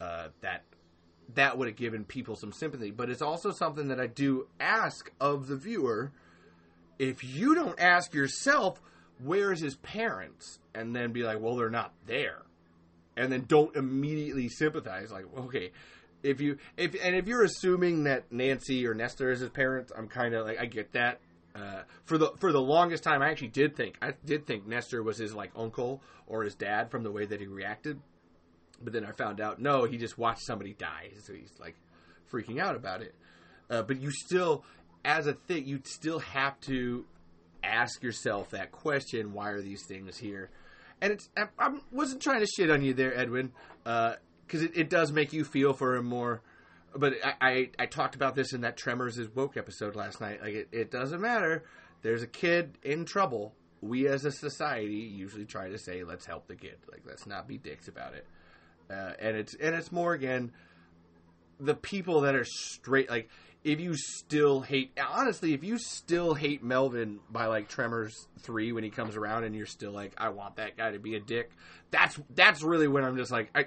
uh, 0.00 0.28
that 0.40 0.62
that 1.34 1.58
would 1.58 1.68
have 1.68 1.76
given 1.76 2.04
people 2.04 2.36
some 2.36 2.52
sympathy. 2.52 2.90
But 2.90 3.10
it's 3.10 3.22
also 3.22 3.50
something 3.50 3.88
that 3.88 4.00
I 4.00 4.06
do 4.06 4.46
ask 4.60 5.10
of 5.20 5.48
the 5.48 5.56
viewer. 5.56 6.12
If 6.98 7.24
you 7.24 7.54
don't 7.54 7.78
ask 7.78 8.14
yourself, 8.14 8.80
where's 9.22 9.60
his 9.60 9.76
parents? 9.76 10.58
And 10.74 10.94
then 10.94 11.12
be 11.12 11.22
like, 11.22 11.40
well, 11.40 11.56
they're 11.56 11.70
not 11.70 11.92
there. 12.06 12.42
And 13.16 13.32
then 13.32 13.44
don't 13.46 13.74
immediately 13.76 14.48
sympathize. 14.48 15.10
Like, 15.10 15.24
okay, 15.36 15.72
if 16.22 16.40
you 16.40 16.58
if 16.76 16.94
and 17.02 17.14
if 17.14 17.26
you're 17.26 17.44
assuming 17.44 18.04
that 18.04 18.30
Nancy 18.30 18.86
or 18.86 18.94
Nestor 18.94 19.30
is 19.30 19.40
his 19.40 19.50
parents, 19.50 19.92
I'm 19.96 20.08
kind 20.08 20.34
of 20.34 20.46
like 20.46 20.58
I 20.58 20.66
get 20.66 20.92
that. 20.92 21.20
Uh, 21.54 21.82
for 22.04 22.18
the 22.18 22.32
for 22.38 22.52
the 22.52 22.60
longest 22.60 23.02
time, 23.02 23.22
I 23.22 23.30
actually 23.30 23.48
did 23.48 23.74
think 23.74 23.96
I 24.02 24.12
did 24.24 24.46
think 24.46 24.66
Nestor 24.66 25.02
was 25.02 25.16
his 25.16 25.34
like 25.34 25.50
uncle 25.56 26.02
or 26.26 26.44
his 26.44 26.54
dad 26.54 26.90
from 26.90 27.02
the 27.02 27.10
way 27.10 27.24
that 27.24 27.40
he 27.40 27.46
reacted. 27.46 27.98
But 28.82 28.92
then 28.92 29.04
I 29.04 29.12
found 29.12 29.40
out, 29.40 29.60
no, 29.60 29.84
he 29.84 29.96
just 29.96 30.18
watched 30.18 30.44
somebody 30.44 30.74
die, 30.74 31.10
so 31.22 31.32
he's 31.32 31.52
like 31.58 31.76
freaking 32.30 32.60
out 32.60 32.76
about 32.76 33.02
it. 33.02 33.14
Uh, 33.70 33.82
but 33.82 34.00
you 34.00 34.10
still, 34.10 34.64
as 35.04 35.26
a 35.26 35.32
thing, 35.32 35.66
you 35.66 35.80
still 35.84 36.18
have 36.20 36.60
to 36.62 37.04
ask 37.64 38.02
yourself 38.02 38.50
that 38.50 38.72
question: 38.72 39.32
Why 39.32 39.50
are 39.50 39.62
these 39.62 39.84
things 39.86 40.18
here? 40.18 40.50
And 41.00 41.12
it's 41.12 41.28
I, 41.36 41.46
I 41.58 41.78
wasn't 41.90 42.22
trying 42.22 42.40
to 42.40 42.46
shit 42.46 42.70
on 42.70 42.82
you 42.82 42.94
there, 42.94 43.16
Edwin, 43.16 43.52
because 43.82 44.62
uh, 44.62 44.66
it, 44.66 44.76
it, 44.76 44.90
does 44.90 45.12
make 45.12 45.32
you 45.32 45.44
feel 45.44 45.72
for 45.72 45.96
him 45.96 46.06
more. 46.06 46.42
But 46.94 47.14
I, 47.24 47.34
I, 47.40 47.70
I 47.78 47.86
talked 47.86 48.14
about 48.14 48.34
this 48.34 48.52
in 48.52 48.62
that 48.62 48.76
Tremors 48.76 49.18
is 49.18 49.28
woke 49.34 49.56
episode 49.56 49.96
last 49.96 50.20
night. 50.20 50.40
Like 50.40 50.54
it, 50.54 50.68
it 50.72 50.90
doesn't 50.90 51.20
matter. 51.20 51.64
There's 52.02 52.22
a 52.22 52.26
kid 52.26 52.78
in 52.82 53.04
trouble. 53.04 53.54
We 53.82 54.08
as 54.08 54.24
a 54.24 54.32
society 54.32 54.94
usually 54.94 55.44
try 55.44 55.68
to 55.68 55.78
say, 55.78 56.02
let's 56.02 56.24
help 56.24 56.46
the 56.46 56.56
kid. 56.56 56.76
Like 56.90 57.02
let's 57.06 57.26
not 57.26 57.46
be 57.46 57.58
dicks 57.58 57.88
about 57.88 58.14
it 58.14 58.26
uh, 58.90 59.12
and 59.18 59.36
it's 59.36 59.54
and 59.54 59.74
it's 59.74 59.92
more 59.92 60.12
again 60.12 60.52
the 61.58 61.74
people 61.74 62.22
that 62.22 62.34
are 62.34 62.44
straight 62.44 63.08
like 63.08 63.28
if 63.64 63.80
you 63.80 63.94
still 63.96 64.60
hate 64.60 64.96
honestly 65.10 65.54
if 65.54 65.64
you 65.64 65.78
still 65.78 66.34
hate 66.34 66.62
melvin 66.62 67.18
by 67.30 67.46
like 67.46 67.68
tremors 67.68 68.28
3 68.40 68.72
when 68.72 68.84
he 68.84 68.90
comes 68.90 69.16
around 69.16 69.44
and 69.44 69.54
you're 69.54 69.66
still 69.66 69.92
like 69.92 70.12
i 70.18 70.28
want 70.28 70.56
that 70.56 70.76
guy 70.76 70.90
to 70.90 70.98
be 70.98 71.16
a 71.16 71.20
dick 71.20 71.50
that's 71.90 72.18
that's 72.34 72.62
really 72.62 72.88
when 72.88 73.04
i'm 73.04 73.16
just 73.16 73.32
like 73.32 73.50
i 73.54 73.64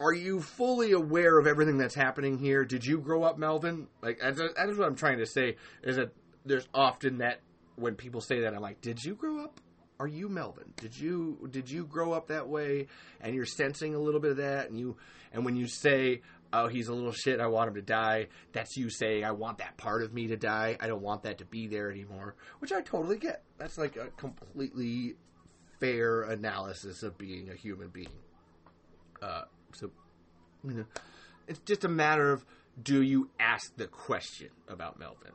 are 0.00 0.12
you 0.12 0.40
fully 0.40 0.92
aware 0.92 1.38
of 1.38 1.46
everything 1.46 1.78
that's 1.78 1.94
happening 1.94 2.36
here? 2.36 2.64
Did 2.64 2.84
you 2.84 2.98
grow 2.98 3.22
up 3.22 3.38
melvin? 3.38 3.86
Like 4.02 4.18
that's, 4.20 4.38
that's 4.38 4.76
what 4.76 4.88
i'm 4.88 4.96
trying 4.96 5.18
to 5.18 5.26
say 5.26 5.56
is 5.82 5.96
that 5.96 6.12
there's 6.44 6.68
often 6.74 7.18
that 7.18 7.40
when 7.76 7.94
people 7.94 8.20
say 8.20 8.40
that 8.40 8.54
i'm 8.54 8.60
like 8.60 8.80
did 8.80 9.02
you 9.02 9.14
grow 9.14 9.42
up 9.42 9.60
are 10.00 10.06
you 10.06 10.28
Melvin? 10.28 10.72
Did 10.76 10.98
you 10.98 11.48
did 11.50 11.70
you 11.70 11.84
grow 11.84 12.12
up 12.12 12.28
that 12.28 12.48
way 12.48 12.88
and 13.20 13.34
you're 13.34 13.46
sensing 13.46 13.94
a 13.94 13.98
little 13.98 14.20
bit 14.20 14.32
of 14.32 14.36
that 14.38 14.68
and 14.68 14.78
you 14.78 14.96
and 15.32 15.44
when 15.44 15.56
you 15.56 15.66
say 15.66 16.22
oh 16.52 16.68
he's 16.68 16.88
a 16.88 16.94
little 16.94 17.12
shit 17.12 17.40
I 17.40 17.46
want 17.46 17.68
him 17.68 17.74
to 17.74 17.82
die 17.82 18.28
that's 18.52 18.76
you 18.76 18.90
saying 18.90 19.24
I 19.24 19.32
want 19.32 19.58
that 19.58 19.76
part 19.76 20.02
of 20.02 20.12
me 20.12 20.28
to 20.28 20.36
die. 20.36 20.76
I 20.80 20.86
don't 20.88 21.02
want 21.02 21.22
that 21.22 21.38
to 21.38 21.44
be 21.44 21.66
there 21.66 21.90
anymore 21.90 22.34
which 22.58 22.72
I 22.72 22.80
totally 22.80 23.18
get. 23.18 23.42
That's 23.58 23.78
like 23.78 23.96
a 23.96 24.08
completely 24.16 25.14
fair 25.80 26.22
analysis 26.22 27.02
of 27.02 27.16
being 27.18 27.50
a 27.50 27.54
human 27.54 27.88
being. 27.88 28.08
Uh, 29.22 29.42
so 29.72 29.90
you 30.64 30.74
know 30.74 30.84
it's 31.46 31.60
just 31.60 31.84
a 31.84 31.88
matter 31.88 32.32
of 32.32 32.44
do 32.82 33.02
you 33.02 33.30
ask 33.38 33.76
the 33.76 33.86
question 33.86 34.48
about 34.68 34.98
Melvin 34.98 35.32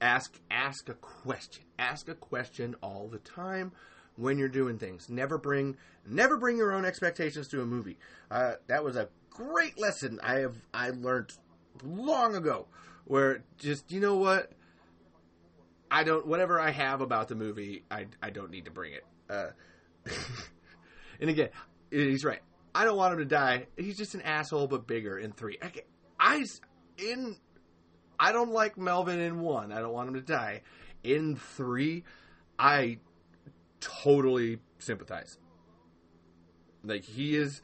ask 0.00 0.38
ask 0.50 0.88
a 0.88 0.94
question 0.94 1.64
ask 1.78 2.08
a 2.08 2.14
question 2.14 2.76
all 2.82 3.08
the 3.08 3.18
time 3.18 3.72
when 4.16 4.36
you're 4.36 4.48
doing 4.48 4.78
things. 4.78 5.08
Never 5.08 5.38
bring 5.38 5.76
never 6.06 6.36
bring 6.36 6.56
your 6.56 6.72
own 6.72 6.84
expectations 6.84 7.48
to 7.48 7.62
a 7.62 7.66
movie. 7.66 7.98
Uh, 8.30 8.54
that 8.66 8.84
was 8.84 8.96
a 8.96 9.08
great 9.30 9.78
lesson 9.78 10.18
I 10.22 10.40
have 10.40 10.56
I 10.74 10.90
learned 10.90 11.32
long 11.84 12.34
ago. 12.34 12.66
Where 13.04 13.42
just 13.56 13.90
you 13.90 14.00
know 14.00 14.16
what, 14.16 14.50
I 15.90 16.04
don't 16.04 16.26
whatever 16.26 16.60
I 16.60 16.70
have 16.70 17.00
about 17.00 17.28
the 17.28 17.36
movie, 17.36 17.84
I 17.90 18.06
I 18.22 18.30
don't 18.30 18.50
need 18.50 18.66
to 18.66 18.70
bring 18.70 18.92
it. 18.92 19.04
Uh, 19.30 19.50
and 21.20 21.30
again, 21.30 21.50
he's 21.90 22.24
right. 22.24 22.40
I 22.74 22.84
don't 22.84 22.96
want 22.96 23.14
him 23.14 23.20
to 23.20 23.24
die. 23.24 23.66
He's 23.76 23.96
just 23.96 24.14
an 24.14 24.22
asshole, 24.22 24.66
but 24.66 24.86
bigger 24.86 25.18
in 25.18 25.32
three. 25.32 25.58
I, 25.62 25.72
I 26.20 26.44
in 26.98 27.36
I 28.18 28.32
don't 28.32 28.52
like 28.52 28.76
Melvin 28.76 29.20
in 29.20 29.40
one. 29.40 29.72
I 29.72 29.80
don't 29.80 29.92
want 29.92 30.08
him 30.08 30.14
to 30.14 30.20
die. 30.20 30.62
In 31.04 31.36
three, 31.36 32.04
I 32.58 32.98
totally 33.80 34.58
sympathize. 34.78 35.38
Like 36.84 37.04
he 37.04 37.36
is 37.36 37.60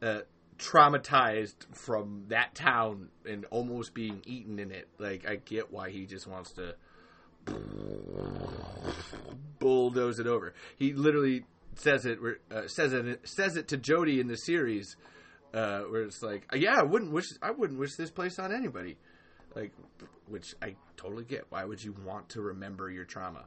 uh, 0.00 0.20
traumatized 0.58 1.66
from 1.72 2.24
that 2.28 2.54
town 2.54 3.08
and 3.28 3.44
almost 3.46 3.94
being 3.94 4.22
eaten 4.24 4.58
in 4.58 4.70
it. 4.70 4.88
Like 4.98 5.28
I 5.28 5.36
get 5.36 5.72
why 5.72 5.90
he 5.90 6.06
just 6.06 6.26
wants 6.26 6.52
to 6.52 6.74
bulldoze 9.58 10.18
it 10.18 10.26
over. 10.26 10.54
He 10.76 10.92
literally 10.92 11.44
says 11.74 12.06
it 12.06 12.18
uh, 12.50 12.66
says 12.66 12.92
it 12.92 13.28
says 13.28 13.56
it 13.56 13.68
to 13.68 13.76
Jody 13.76 14.20
in 14.20 14.28
the 14.28 14.36
series 14.36 14.96
uh, 15.54 15.80
where 15.80 16.02
it's 16.02 16.22
like, 16.22 16.46
yeah, 16.54 16.78
I 16.78 16.82
wouldn't 16.82 17.12
wish 17.12 17.26
I 17.42 17.50
wouldn't 17.50 17.78
wish 17.78 17.96
this 17.96 18.10
place 18.10 18.38
on 18.38 18.52
anybody. 18.52 18.96
Like, 19.54 19.72
which 20.28 20.54
I 20.62 20.76
totally 20.96 21.24
get. 21.24 21.46
Why 21.50 21.64
would 21.64 21.82
you 21.82 21.94
want 22.04 22.30
to 22.30 22.40
remember 22.40 22.90
your 22.90 23.04
trauma? 23.04 23.44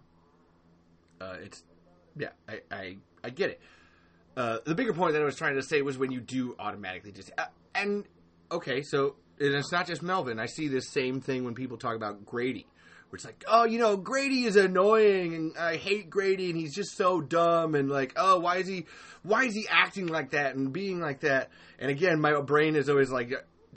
Uh, 1.19 1.37
it's 1.43 1.63
yeah, 2.17 2.29
I, 2.47 2.61
I, 2.71 2.97
I 3.23 3.29
get 3.29 3.51
it. 3.51 3.61
Uh, 4.37 4.59
the 4.65 4.75
bigger 4.75 4.93
point 4.93 5.13
that 5.13 5.21
I 5.21 5.25
was 5.25 5.35
trying 5.35 5.55
to 5.55 5.63
say 5.63 5.81
was 5.81 5.97
when 5.97 6.11
you 6.11 6.19
do 6.19 6.55
automatically 6.59 7.11
just 7.11 7.31
uh, 7.37 7.45
and 7.73 8.05
okay, 8.51 8.81
so 8.81 9.15
and 9.39 9.53
it's 9.53 9.71
not 9.71 9.87
just 9.87 10.01
Melvin. 10.01 10.39
I 10.39 10.45
see 10.45 10.67
this 10.67 10.89
same 10.91 11.21
thing 11.21 11.43
when 11.43 11.55
people 11.55 11.77
talk 11.77 11.95
about 11.95 12.25
Grady, 12.25 12.67
where 13.09 13.17
it's 13.17 13.25
like, 13.25 13.43
oh, 13.47 13.65
you 13.65 13.79
know, 13.79 13.97
Grady 13.97 14.45
is 14.45 14.55
annoying, 14.55 15.33
and 15.35 15.57
I 15.57 15.77
hate 15.77 16.09
Grady, 16.09 16.49
and 16.49 16.59
he's 16.59 16.73
just 16.73 16.95
so 16.95 17.21
dumb, 17.21 17.75
and 17.75 17.89
like, 17.89 18.13
oh, 18.15 18.39
why 18.39 18.57
is 18.57 18.67
he, 18.67 18.85
why 19.23 19.43
is 19.45 19.53
he 19.53 19.67
acting 19.69 20.07
like 20.07 20.31
that 20.31 20.55
and 20.55 20.71
being 20.71 20.99
like 20.99 21.21
that? 21.21 21.49
And 21.79 21.91
again, 21.91 22.19
my 22.19 22.39
brain 22.41 22.75
is 22.75 22.89
always 22.89 23.09
like, 23.09 23.33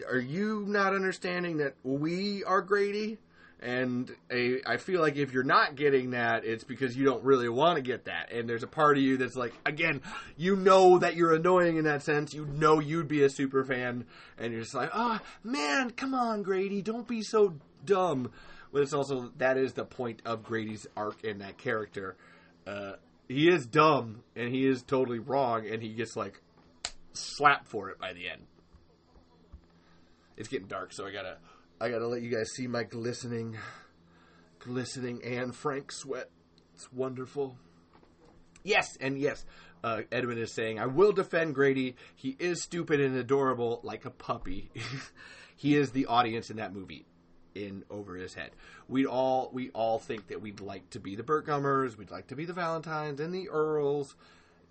are 0.09 0.18
you 0.18 0.64
not 0.66 0.94
understanding 0.94 1.59
that 1.59 1.74
we 1.82 2.44
are 2.44 2.62
Grady? 2.62 3.18
And 3.61 4.14
a, 4.30 4.61
I 4.66 4.76
feel 4.76 5.01
like 5.01 5.16
if 5.16 5.32
you're 5.32 5.42
not 5.42 5.74
getting 5.74 6.11
that, 6.11 6.44
it's 6.44 6.62
because 6.62 6.96
you 6.96 7.05
don't 7.05 7.24
really 7.24 7.49
want 7.49 7.76
to 7.76 7.82
get 7.82 8.05
that. 8.05 8.30
And 8.32 8.49
there's 8.49 8.62
a 8.62 8.68
part 8.68 8.96
of 8.96 9.03
you 9.03 9.16
that's 9.16 9.34
like, 9.34 9.53
again, 9.66 10.01
you 10.36 10.55
know 10.55 10.99
that 10.99 11.16
you're 11.16 11.34
annoying 11.34 11.76
in 11.76 11.84
that 11.84 12.05
sense. 12.05 12.32
You 12.32 12.44
know 12.46 12.78
you'd 12.78 13.09
be 13.09 13.24
a 13.24 13.30
super 13.30 13.64
fan. 13.64 14.05
And 14.38 14.53
you're 14.53 14.62
just 14.62 14.74
like, 14.74 14.90
oh, 14.94 15.18
man, 15.42 15.90
come 15.90 16.14
on, 16.14 16.42
Grady. 16.42 16.82
Don't 16.82 17.09
be 17.09 17.22
so 17.22 17.55
dumb. 17.84 18.30
But 18.72 18.82
it's 18.82 18.92
also, 18.92 19.32
that 19.38 19.57
is 19.57 19.72
the 19.72 19.84
point 19.84 20.22
of 20.24 20.44
Grady's 20.44 20.86
arc 20.96 21.24
in 21.24 21.38
that 21.38 21.59
character. 21.59 22.16
Uh, 22.64 22.92
he 23.28 23.49
is 23.49 23.66
dumb 23.66 24.22
and 24.36 24.55
he 24.55 24.66
is 24.66 24.82
totally 24.82 25.18
wrong. 25.18 25.66
And 25.66 25.82
he 25.82 25.94
gets 25.94 26.16
like 26.16 26.40
slapped 27.12 27.66
for 27.66 27.90
it 27.90 27.99
by 27.99 28.12
the 28.12 28.28
end. 28.28 28.42
It's 30.39 30.49
getting 30.49 30.68
dark, 30.68 30.93
so 30.93 31.05
I 31.05 31.11
gotta 31.11 31.36
I 31.80 31.91
gotta 31.91 32.07
let 32.07 32.22
you 32.22 32.30
guys 32.30 32.53
see 32.55 32.68
my 32.68 32.84
glistening, 32.84 33.59
glistening 34.61 35.20
Anne 35.24 35.51
Frank 35.51 35.91
sweat. 35.91 36.30
It's 36.76 36.93
wonderful. 36.93 37.57
Yes, 38.62 38.97
and 39.01 39.18
yes, 39.18 39.45
uh, 39.82 40.03
Edwin 40.12 40.39
is 40.39 40.55
saying, 40.55 40.78
I 40.78 40.86
will 40.86 41.11
defend 41.11 41.57
Grady. 41.57 41.97
He 42.14 42.36
is 42.39 42.62
stupid 42.62 43.01
and 43.01 43.16
adorable 43.16 43.80
like 43.82 44.05
a 44.05 44.11
puppy. 44.11 44.70
he 45.57 45.74
is 45.74 45.91
the 45.91 46.07
audience 46.07 46.51
in 46.51 46.59
that 46.59 46.72
movie 46.72 47.05
in 47.57 47.82
over 47.91 48.14
his 48.14 48.34
head. 48.34 48.53
We 48.86 49.07
all 49.07 49.51
we 49.53 49.70
all 49.70 49.99
think 49.99 50.28
that 50.28 50.41
we'd 50.41 50.61
like 50.61 50.89
to 50.91 51.01
be 51.01 51.16
the 51.16 51.24
Burt 51.24 51.47
Gummers, 51.47 51.99
we'd 51.99 52.12
like 52.12 52.28
to 52.28 52.36
be 52.36 52.45
the 52.45 52.53
Valentines 52.53 53.18
and 53.18 53.34
the 53.34 53.49
Earls 53.49 54.14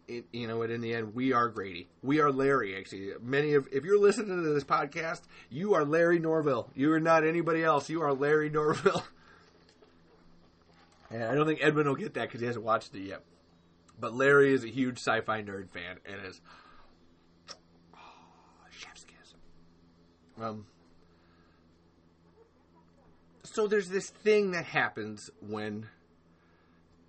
it, 0.08 0.26
you 0.32 0.48
know, 0.48 0.62
and 0.62 0.72
in 0.72 0.82
the 0.82 0.94
end, 0.94 1.14
we 1.14 1.34
are 1.34 1.50
Grady. 1.50 1.88
We 2.02 2.22
are 2.22 2.32
Larry. 2.32 2.78
Actually, 2.78 3.12
many 3.22 3.54
of 3.54 3.68
if 3.72 3.84
you're 3.84 4.00
listening 4.00 4.42
to 4.42 4.54
this 4.54 4.64
podcast, 4.64 5.22
you 5.50 5.74
are 5.74 5.84
Larry 5.84 6.20
Norville. 6.20 6.70
You 6.76 6.94
are 6.94 7.00
not 7.00 7.26
anybody 7.26 7.64
else. 7.64 7.90
You 7.90 8.02
are 8.02 8.14
Larry 8.14 8.50
Norville. 8.50 9.04
and 11.12 11.24
I 11.24 11.36
don't 11.36 11.46
think 11.46 11.60
Edwin 11.62 11.88
will 11.88 11.96
get 11.96 12.14
that 12.14 12.28
because 12.28 12.40
he 12.40 12.48
hasn't 12.48 12.64
watched 12.64 12.96
it 12.96 13.02
yet. 13.02 13.24
But 14.00 14.14
Larry 14.14 14.54
is 14.54 14.64
a 14.64 14.70
huge 14.70 14.98
sci-fi 14.98 15.42
nerd 15.42 15.70
fan 15.70 15.98
and 16.06 16.26
is 16.26 16.40
oh, 17.94 18.00
chef's 18.70 19.04
kiss. 19.04 19.34
Um. 20.42 20.66
So 23.44 23.68
there's 23.68 23.90
this 23.90 24.10
thing 24.10 24.52
that 24.52 24.66
happens 24.66 25.30
when 25.42 25.88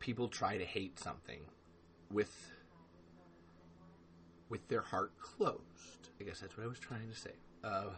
people 0.01 0.29
try 0.29 0.57
to 0.57 0.65
hate 0.65 0.99
something 0.99 1.41
with 2.11 2.53
with 4.49 4.67
their 4.69 4.83
heart 4.83 5.13
closed. 5.19 6.11
I 6.21 6.25
guess 6.25 6.41
that's 6.41 6.57
what 6.57 6.65
I 6.65 6.69
was 6.69 6.79
trying 6.79 7.09
to 7.09 7.17
say. 7.17 7.33
Uh, 7.63 7.91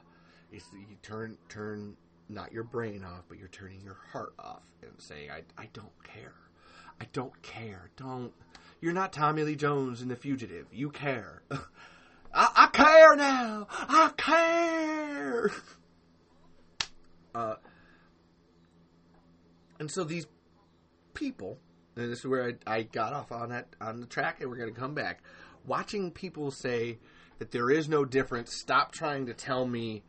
you 0.52 0.60
turn 1.02 1.36
turn 1.48 1.96
not 2.28 2.52
your 2.52 2.64
brain 2.64 3.04
off, 3.04 3.24
but 3.28 3.38
you're 3.38 3.48
turning 3.48 3.80
your 3.82 3.98
heart 4.12 4.34
off 4.38 4.62
and 4.82 4.92
saying, 4.98 5.30
"I 5.30 5.42
I 5.56 5.68
don't 5.72 6.02
care. 6.04 6.34
I 7.00 7.06
don't 7.12 7.40
care. 7.42 7.90
Don't. 7.96 8.32
You're 8.80 8.92
not 8.92 9.12
Tommy 9.12 9.42
Lee 9.42 9.56
Jones 9.56 10.02
in 10.02 10.08
The 10.08 10.16
Fugitive. 10.16 10.66
You 10.72 10.90
care. 10.90 11.42
I, 12.32 12.48
I 12.56 12.66
care 12.72 13.16
now. 13.16 13.66
I 13.70 14.10
care." 14.16 15.50
Uh, 17.32 17.54
and 19.78 19.88
so 19.88 20.02
these 20.02 20.26
people, 21.14 21.58
and 21.94 22.10
this 22.10 22.18
is 22.18 22.26
where 22.26 22.56
I, 22.66 22.78
I 22.78 22.82
got 22.82 23.12
off 23.12 23.30
on 23.30 23.50
that 23.50 23.68
on 23.80 24.00
the 24.00 24.06
track, 24.06 24.40
and 24.40 24.50
we're 24.50 24.56
going 24.56 24.74
to 24.74 24.78
come 24.78 24.94
back 24.94 25.22
watching 25.66 26.10
people 26.10 26.50
say 26.50 26.98
that 27.38 27.50
there 27.50 27.70
is 27.70 27.88
no 27.88 28.04
difference. 28.04 28.54
Stop 28.54 28.92
trying 28.92 29.26
to 29.26 29.34
tell 29.34 29.66
me 29.66 30.02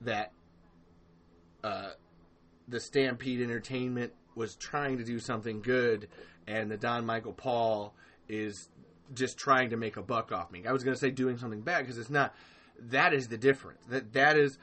that 0.00 0.32
uh, 1.62 1.90
the 2.68 2.80
Stampede 2.80 3.40
Entertainment 3.40 4.12
was 4.34 4.56
trying 4.56 4.98
to 4.98 5.04
do 5.04 5.18
something 5.18 5.62
good, 5.62 6.08
and 6.46 6.70
the 6.70 6.76
Don 6.76 7.06
Michael 7.06 7.32
Paul 7.32 7.94
is 8.28 8.68
just 9.12 9.38
trying 9.38 9.70
to 9.70 9.76
make 9.76 9.96
a 9.96 10.02
buck 10.02 10.32
off 10.32 10.50
me. 10.50 10.66
I 10.66 10.72
was 10.72 10.82
going 10.82 10.94
to 10.94 11.00
say 11.00 11.10
doing 11.10 11.38
something 11.38 11.60
bad 11.60 11.82
because 11.82 11.98
it's 11.98 12.10
not. 12.10 12.34
That 12.78 13.14
is 13.14 13.28
the 13.28 13.38
difference. 13.38 13.86
That 13.88 14.12
that 14.14 14.36
is 14.36 14.58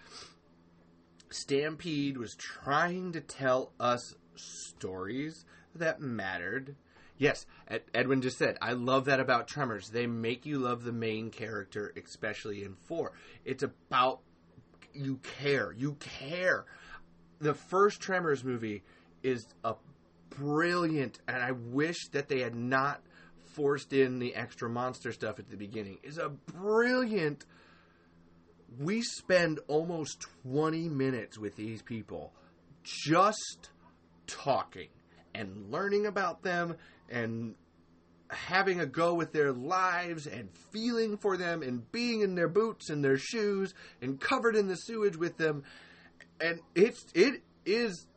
Stampede 1.30 2.18
was 2.18 2.36
trying 2.36 3.14
to 3.14 3.22
tell 3.22 3.72
us 3.80 4.16
stories 4.36 5.46
that 5.76 6.02
mattered 6.02 6.76
Yes, 7.22 7.46
Edwin 7.94 8.24
just 8.24 8.40
said, 8.40 8.58
I 8.64 8.74
love 8.74 9.06
that 9.06 9.20
about 9.20 9.48
Tremors. 9.48 9.90
They 9.90 10.08
make 10.08 10.48
you 10.48 10.58
love 10.58 10.84
the 10.84 10.92
main 10.92 11.30
character, 11.30 11.94
especially 11.96 12.64
in 12.64 12.74
four. 12.74 13.12
It's 13.46 13.62
about 13.62 14.22
you 14.92 15.20
care. 15.40 15.72
You 15.72 15.98
care. 16.00 16.66
The 17.38 17.54
first 17.54 18.02
Tremors 18.02 18.44
movie 18.44 18.82
is 19.22 19.46
a 19.64 19.76
brilliant, 20.32 21.20
and 21.28 21.44
I 21.44 21.52
wish 21.52 22.08
that 22.08 22.28
they 22.28 22.40
had 22.40 22.56
not 22.56 23.02
forced 23.54 23.94
in 23.94 24.18
the 24.18 24.34
extra 24.34 24.68
monster 24.68 25.12
stuff 25.12 25.38
at 25.38 25.48
the 25.48 25.58
beginning. 25.58 26.00
Is 26.02 26.18
a 26.18 26.30
brilliant. 26.30 27.46
We 28.80 29.04
spend 29.04 29.60
almost 29.68 30.26
20 30.42 30.90
minutes 30.90 31.38
with 31.38 31.56
these 31.56 31.84
people 31.84 32.34
just 32.82 33.70
talking 34.26 34.88
and 35.34 35.72
learning 35.72 36.06
about 36.06 36.42
them 36.42 36.76
and 37.12 37.56
having 38.30 38.80
a 38.80 38.86
go 38.86 39.14
with 39.14 39.34
their 39.34 39.52
lives 39.52 40.26
and 40.26 40.50
feeling 40.72 41.18
for 41.18 41.36
them 41.36 41.62
and 41.62 41.92
being 41.92 42.22
in 42.22 42.36
their 42.36 42.48
boots 42.48 42.90
and 42.90 43.04
their 43.04 43.18
shoes 43.18 43.74
and 44.02 44.20
covered 44.20 44.56
in 44.56 44.68
the 44.68 44.76
sewage 44.76 45.18
with 45.18 45.38
them. 45.38 45.64
And 46.40 46.62
it's 46.74 47.06
it 47.14 47.44
is 47.66 48.08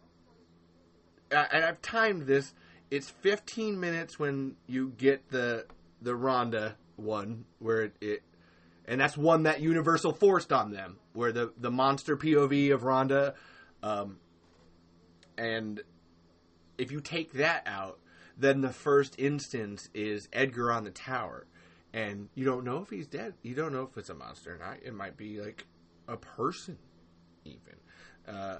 and 1.30 1.64
I've 1.64 1.82
timed 1.82 2.26
this. 2.26 2.54
It's 2.90 3.10
15 3.10 3.78
minutes 3.80 4.18
when 4.18 4.56
you 4.66 4.92
get 4.96 5.28
the 5.30 5.66
the 6.00 6.12
Rhonda 6.12 6.74
one 6.96 7.44
where 7.58 7.82
it, 7.82 7.96
it 8.00 8.22
and 8.86 9.00
that's 9.00 9.16
one 9.16 9.44
that 9.44 9.60
Universal 9.60 10.12
forced 10.14 10.52
on 10.52 10.70
them 10.70 10.98
where 11.12 11.32
the 11.32 11.52
the 11.58 11.70
monster 11.70 12.16
POV 12.16 12.72
of 12.72 12.82
Rhonda 12.82 13.34
um 13.82 14.18
and 15.36 15.82
if 16.78 16.92
you 16.92 17.00
take 17.00 17.32
that 17.32 17.64
out 17.66 17.98
then 18.36 18.60
the 18.60 18.72
first 18.72 19.14
instance 19.18 19.88
is 19.94 20.28
Edgar 20.32 20.72
on 20.72 20.84
the 20.84 20.90
tower. 20.90 21.46
And 21.92 22.28
you 22.34 22.44
don't 22.44 22.64
know 22.64 22.78
if 22.78 22.90
he's 22.90 23.06
dead. 23.06 23.34
You 23.42 23.54
don't 23.54 23.72
know 23.72 23.88
if 23.90 23.96
it's 23.96 24.10
a 24.10 24.14
monster 24.14 24.54
or 24.54 24.58
not. 24.58 24.78
It 24.82 24.94
might 24.94 25.16
be 25.16 25.40
like 25.40 25.64
a 26.08 26.16
person, 26.16 26.76
even. 27.44 27.76
Uh, 28.26 28.58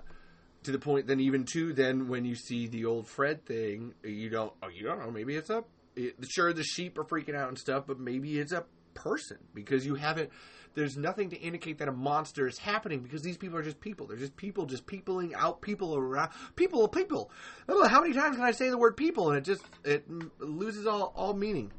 to 0.63 0.73
the 0.73 0.79
point 0.79 1.07
then 1.07 1.21
even 1.21 1.45
too 1.45 1.73
then 1.75 2.09
when 2.09 2.25
you 2.25 2.35
see 2.35 2.67
the 2.69 2.85
old 2.87 3.07
Fred 3.09 3.45
thing, 3.45 3.95
you 4.03 4.31
don't 4.31 4.53
oh 4.63 4.69
you 4.69 4.87
don't 4.87 4.99
know 4.99 5.11
maybe 5.11 5.37
it's 5.37 5.51
a 5.51 5.65
it, 5.97 6.17
sure 6.29 6.53
the 6.53 6.63
sheep 6.63 6.99
are 6.99 7.05
freaking 7.05 7.37
out 7.37 7.49
and 7.49 7.59
stuff, 7.59 7.85
but 7.87 7.99
maybe 7.99 8.39
it's 8.39 8.53
a 8.53 8.65
person 8.95 9.39
because 9.53 9.85
you 9.85 9.95
haven't. 9.95 10.31
There's 10.75 10.97
nothing 10.97 11.31
to 11.31 11.41
indicate 11.41 11.79
that 11.79 11.89
a 11.89 11.93
monster 11.93 12.49
is 12.49 12.59
happening 12.59 13.01
because 13.01 13.23
these 13.23 13.37
people 13.37 13.57
are 13.57 13.63
just 13.63 13.81
people. 13.81 14.07
They're 14.07 14.17
just 14.17 14.37
people, 14.37 14.67
just 14.67 14.87
peopling 14.87 15.35
out 15.35 15.61
people 15.61 15.97
around 15.97 16.31
people, 16.57 16.89
people. 16.89 17.31
How 17.69 18.01
many 18.01 18.13
times 18.13 18.37
can 18.37 18.45
I 18.45 18.51
say 18.51 18.71
the 18.71 18.79
word 18.79 18.97
people 18.97 19.31
and 19.31 19.39
it 19.39 19.45
just 19.45 19.63
it 19.85 20.05
loses 20.41 20.87
all 20.87 21.13
all 21.15 21.35
meaning? 21.35 21.73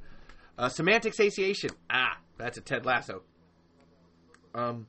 Uh, 0.58 0.70
semantic 0.70 1.14
satiation. 1.14 1.72
Ah, 1.90 2.18
that's 2.38 2.58
a 2.58 2.62
Ted 2.62 2.86
Lasso. 2.86 3.24
Um, 4.54 4.88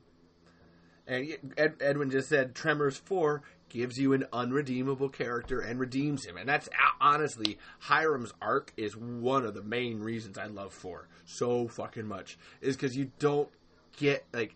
and 1.05 1.37
Ed, 1.57 1.75
Edwin 1.81 2.09
just 2.09 2.29
said 2.29 2.55
Tremors 2.55 2.97
Four 2.97 3.43
gives 3.69 3.97
you 3.97 4.13
an 4.13 4.25
unredeemable 4.31 5.09
character 5.09 5.59
and 5.59 5.79
redeems 5.79 6.25
him. 6.25 6.37
And 6.37 6.47
that's 6.47 6.69
honestly, 7.01 7.57
Hiram's 7.79 8.33
arc 8.41 8.73
is 8.77 8.95
one 8.95 9.45
of 9.45 9.53
the 9.53 9.63
main 9.63 9.99
reasons 9.99 10.37
I 10.37 10.45
love 10.45 10.73
4 10.73 11.07
so 11.25 11.67
fucking 11.67 12.07
much. 12.07 12.37
Is 12.61 12.75
because 12.75 12.95
you 12.95 13.11
don't 13.19 13.49
get, 13.97 14.25
like, 14.33 14.55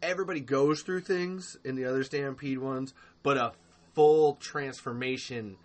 everybody 0.00 0.40
goes 0.40 0.82
through 0.82 1.00
things 1.00 1.58
in 1.64 1.76
the 1.76 1.84
other 1.84 2.02
Stampede 2.04 2.58
ones, 2.58 2.94
but 3.22 3.36
a 3.36 3.52
full 3.94 4.34
transformation 4.36 5.56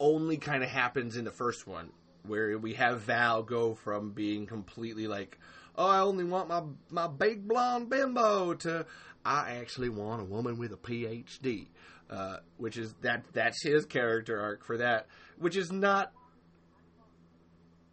only 0.00 0.38
kind 0.38 0.64
of 0.64 0.70
happens 0.70 1.16
in 1.16 1.24
the 1.24 1.30
first 1.30 1.66
one, 1.66 1.90
where 2.26 2.58
we 2.58 2.74
have 2.74 3.02
Val 3.02 3.42
go 3.42 3.74
from 3.74 4.10
being 4.10 4.46
completely 4.46 5.06
like, 5.06 5.38
oh, 5.76 5.86
I 5.86 6.00
only 6.00 6.24
want 6.24 6.48
my 6.48 6.62
my 6.90 7.06
big 7.06 7.46
blonde 7.46 7.90
bimbo 7.90 8.54
to 8.54 8.86
I 9.24 9.56
actually 9.60 9.90
want 9.90 10.22
a 10.22 10.24
woman 10.24 10.58
with 10.58 10.72
a 10.72 10.76
PhD, 10.76 11.68
uh, 12.08 12.38
which 12.56 12.76
is 12.76 12.94
that 13.02 13.24
that's 13.32 13.62
his 13.62 13.84
character 13.84 14.40
arc 14.40 14.64
for 14.64 14.78
that, 14.78 15.06
which 15.38 15.56
is 15.56 15.70
not 15.70 16.12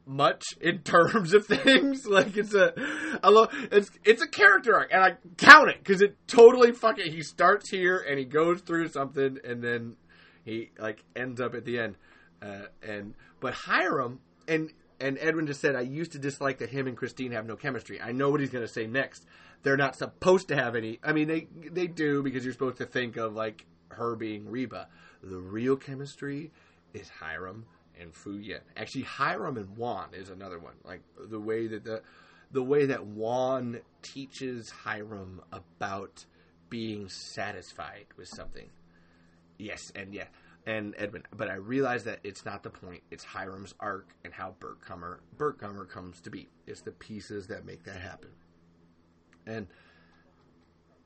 much 0.08 0.44
in 0.62 0.80
terms 0.84 1.34
of 1.34 1.46
things. 1.46 2.06
like 2.06 2.38
it's 2.38 2.54
a, 2.54 2.74
I 3.24 3.30
love 3.30 3.50
it's 3.72 3.92
it's 4.04 4.22
a 4.22 4.28
character 4.28 4.76
arc, 4.76 4.92
and 4.92 5.02
I 5.02 5.18
count 5.38 5.70
it 5.70 5.80
because 5.80 6.02
it 6.02 6.16
totally 6.28 6.72
fucking. 6.72 7.12
He 7.12 7.22
starts 7.24 7.70
here 7.70 7.98
and 7.98 8.18
he 8.18 8.26
goes 8.26 8.62
through 8.62 8.90
something, 8.90 9.40
and 9.44 9.62
then 9.62 9.96
he 10.44 10.72
like 10.80 11.04
ends 11.16 11.42
up 11.42 11.54
at 11.56 11.66
the 11.66 11.80
end. 11.80 11.96
Uh, 12.42 12.68
and 12.82 13.14
but 13.40 13.54
Hiram 13.54 14.20
and 14.48 14.72
and 15.00 15.18
Edwin 15.20 15.48
just 15.48 15.62
said 15.62 15.76
I 15.76 15.82
used 15.82 16.14
to 16.14 16.20
dislike 16.20 16.60
that 16.60 16.70
him 16.70 16.88
and 16.88 16.96
Christine 16.96 17.32
have 17.32 17.46
no 17.46 17.56
chemistry. 17.56 18.02
I 18.02 18.12
know 18.12 18.30
what 18.30 18.40
he's 18.40 18.50
going 18.50 18.66
to 18.66 18.72
say 18.72 18.88
next 18.88 19.26
they're 19.64 19.78
not 19.78 19.96
supposed 19.96 20.48
to 20.50 20.56
have 20.56 20.76
any. 20.76 21.00
I 21.04 21.14
mean, 21.14 21.28
they 21.28 21.48
they 21.72 21.88
do 21.88 22.24
because 22.24 22.44
you're 22.44 22.54
supposed 22.54 22.78
to 22.78 22.86
think 22.86 23.18
of 23.18 23.34
like 23.34 23.66
her 23.90 24.16
being 24.16 24.50
Reba. 24.50 24.88
The 25.24 25.38
real 25.38 25.76
chemistry 25.76 26.52
is 26.94 27.10
Hiram 27.10 27.66
and 28.00 28.14
Fu 28.14 28.38
Yien. 28.38 28.62
Actually, 28.76 29.04
Hiram 29.04 29.58
and 29.58 29.78
Juan 29.78 30.10
is 30.14 30.30
another 30.30 30.60
one. 30.60 30.76
Like 30.84 31.02
the 31.30 31.40
way 31.40 31.68
that 31.68 31.84
the 31.84 32.02
the 32.52 32.64
way 32.64 32.86
that 32.88 33.06
Juan 33.06 33.82
teaches 34.02 34.70
Hiram 34.70 35.42
about 35.52 36.26
being 36.70 37.10
satisfied 37.10 38.06
with 38.18 38.28
something. 38.28 38.70
Yes, 39.58 39.92
and 39.96 40.14
yeah, 40.14 40.28
and 40.66 40.96
Edwin. 40.98 41.24
But 41.36 41.50
I 41.50 41.56
realize 41.56 42.04
that 42.06 42.20
it's 42.24 42.46
not 42.46 42.64
the 42.64 42.70
point. 42.70 43.04
It's 43.12 43.24
Hiram's 43.24 43.74
arc 43.80 44.10
and 44.24 44.34
how 44.34 44.56
Burt 44.60 44.80
Gummer 44.82 45.90
comes 45.90 46.22
to 46.22 46.30
be. 46.30 46.48
It's 46.66 46.82
the 46.82 46.92
pieces 46.92 47.48
that 47.48 47.66
make 47.66 47.84
that 47.84 48.00
happen 48.00 48.30
and 49.48 49.68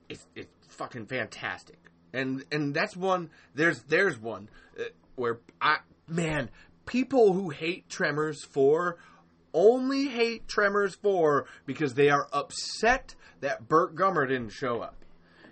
it's 0.10 0.26
it's 0.36 0.50
fucking 0.68 1.06
fantastic. 1.06 1.78
And 2.14 2.44
and 2.52 2.74
that's 2.74 2.98
one. 2.98 3.30
There's 3.56 3.82
there's 3.84 4.20
one 4.20 4.50
uh, 4.78 4.84
where 5.16 5.40
I 5.62 5.78
man 6.08 6.50
people 6.92 7.32
who 7.32 7.50
hate 7.50 7.88
Tremors 7.88 8.44
four 8.44 8.98
only 9.54 10.10
hate 10.10 10.46
Tremors 10.46 10.94
four 10.94 11.46
because 11.66 11.94
they 11.94 12.10
are 12.10 12.28
upset 12.34 13.16
that 13.40 13.70
Burt 13.70 13.96
Gummer 13.96 14.28
didn't 14.28 14.52
show 14.52 14.82
up, 14.82 15.06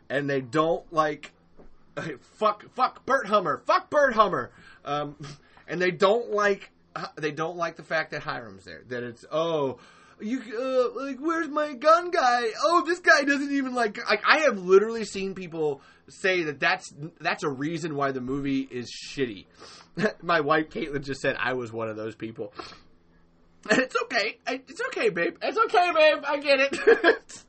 and 0.09 0.29
they 0.29 0.41
don't 0.41 0.91
like 0.91 1.31
fuck 2.21 2.69
fuck 2.73 3.05
Burt 3.05 3.27
Gummer 3.27 3.65
fuck 3.65 3.89
Burt 3.89 4.15
Gummer, 4.15 4.49
um, 4.83 5.15
and 5.67 5.81
they 5.81 5.91
don't 5.91 6.31
like 6.31 6.71
they 7.15 7.31
don't 7.31 7.55
like 7.55 7.77
the 7.77 7.83
fact 7.83 8.11
that 8.11 8.23
Hiram's 8.23 8.65
there. 8.65 8.83
That 8.89 9.03
it's 9.03 9.23
oh 9.31 9.79
you 10.21 10.41
uh, 10.57 10.99
like 10.99 11.17
where's 11.19 11.47
my 11.49 11.73
gun 11.73 12.11
guy? 12.11 12.47
Oh, 12.63 12.83
this 12.85 12.99
guy 12.99 13.23
doesn't 13.23 13.51
even 13.51 13.73
like 13.73 13.97
like 14.09 14.21
I 14.27 14.39
have 14.39 14.57
literally 14.59 15.05
seen 15.05 15.35
people 15.35 15.81
say 16.07 16.43
that 16.43 16.59
that's 16.59 16.93
that's 17.19 17.43
a 17.43 17.49
reason 17.49 17.95
why 17.95 18.11
the 18.11 18.21
movie 18.21 18.61
is 18.61 18.91
shitty. 18.91 19.45
my 20.21 20.41
wife 20.41 20.69
Caitlin 20.69 21.03
just 21.03 21.21
said 21.21 21.35
I 21.39 21.53
was 21.53 21.71
one 21.71 21.89
of 21.89 21.95
those 21.95 22.15
people. 22.15 22.53
It's 23.69 23.95
okay. 24.03 24.37
It's 24.47 24.81
okay, 24.87 25.09
babe. 25.09 25.35
It's 25.41 25.57
okay, 25.57 25.91
babe. 25.93 26.23
I 26.25 26.39
get 26.39 26.59
it. 26.61 27.43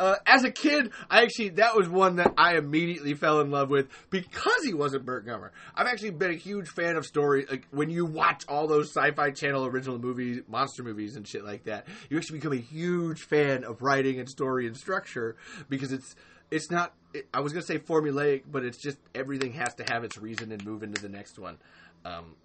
Uh, 0.00 0.16
as 0.24 0.44
a 0.44 0.50
kid, 0.50 0.92
I 1.10 1.24
actually 1.24 1.50
that 1.50 1.76
was 1.76 1.86
one 1.86 2.16
that 2.16 2.32
I 2.38 2.56
immediately 2.56 3.12
fell 3.12 3.40
in 3.42 3.50
love 3.50 3.68
with 3.68 3.88
because 4.08 4.64
he 4.64 4.72
wasn't 4.72 5.04
Burt 5.04 5.26
Gummer. 5.26 5.50
I've 5.74 5.86
actually 5.86 6.12
been 6.12 6.30
a 6.30 6.36
huge 6.36 6.68
fan 6.70 6.96
of 6.96 7.04
story. 7.04 7.44
Like 7.50 7.66
when 7.70 7.90
you 7.90 8.06
watch 8.06 8.44
all 8.48 8.66
those 8.66 8.88
Sci-Fi 8.94 9.32
Channel 9.32 9.66
original 9.66 9.98
movies, 9.98 10.40
monster 10.48 10.82
movies, 10.82 11.16
and 11.16 11.28
shit 11.28 11.44
like 11.44 11.64
that, 11.64 11.86
you 12.08 12.16
actually 12.16 12.38
become 12.38 12.54
a 12.54 12.62
huge 12.62 13.20
fan 13.20 13.62
of 13.62 13.82
writing 13.82 14.18
and 14.18 14.26
story 14.26 14.66
and 14.66 14.74
structure 14.74 15.36
because 15.68 15.92
it's 15.92 16.16
it's 16.50 16.70
not. 16.70 16.94
It, 17.12 17.28
I 17.34 17.40
was 17.40 17.52
gonna 17.52 17.66
say 17.66 17.78
formulaic, 17.78 18.44
but 18.50 18.64
it's 18.64 18.78
just 18.78 18.96
everything 19.14 19.52
has 19.52 19.74
to 19.74 19.84
have 19.92 20.02
its 20.02 20.16
reason 20.16 20.50
and 20.50 20.64
move 20.64 20.82
into 20.82 21.02
the 21.02 21.10
next 21.10 21.38
one. 21.38 21.58
Um, 22.06 22.36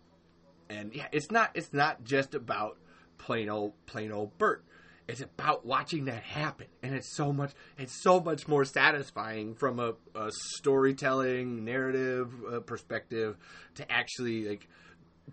and 0.69 0.93
yeah, 0.93 1.07
it's 1.13 1.31
not 1.31 1.51
it's 1.53 1.71
not 1.71 2.03
just 2.03 2.35
about 2.35 2.77
plain 3.17 3.47
old 3.47 3.71
plain 3.85 4.11
old 4.11 4.37
Burt 4.37 4.61
it's 5.07 5.21
about 5.21 5.65
watching 5.65 6.05
that 6.05 6.23
happen 6.23 6.67
and 6.81 6.95
it's 6.95 7.15
so 7.15 7.31
much 7.31 7.51
it's 7.77 8.01
so 8.01 8.19
much 8.19 8.47
more 8.47 8.65
satisfying 8.65 9.53
from 9.53 9.79
a, 9.79 9.93
a 10.15 10.31
storytelling 10.57 11.63
narrative 11.63 12.33
uh, 12.51 12.59
perspective 12.59 13.37
to 13.75 13.89
actually 13.91 14.47
like 14.47 14.67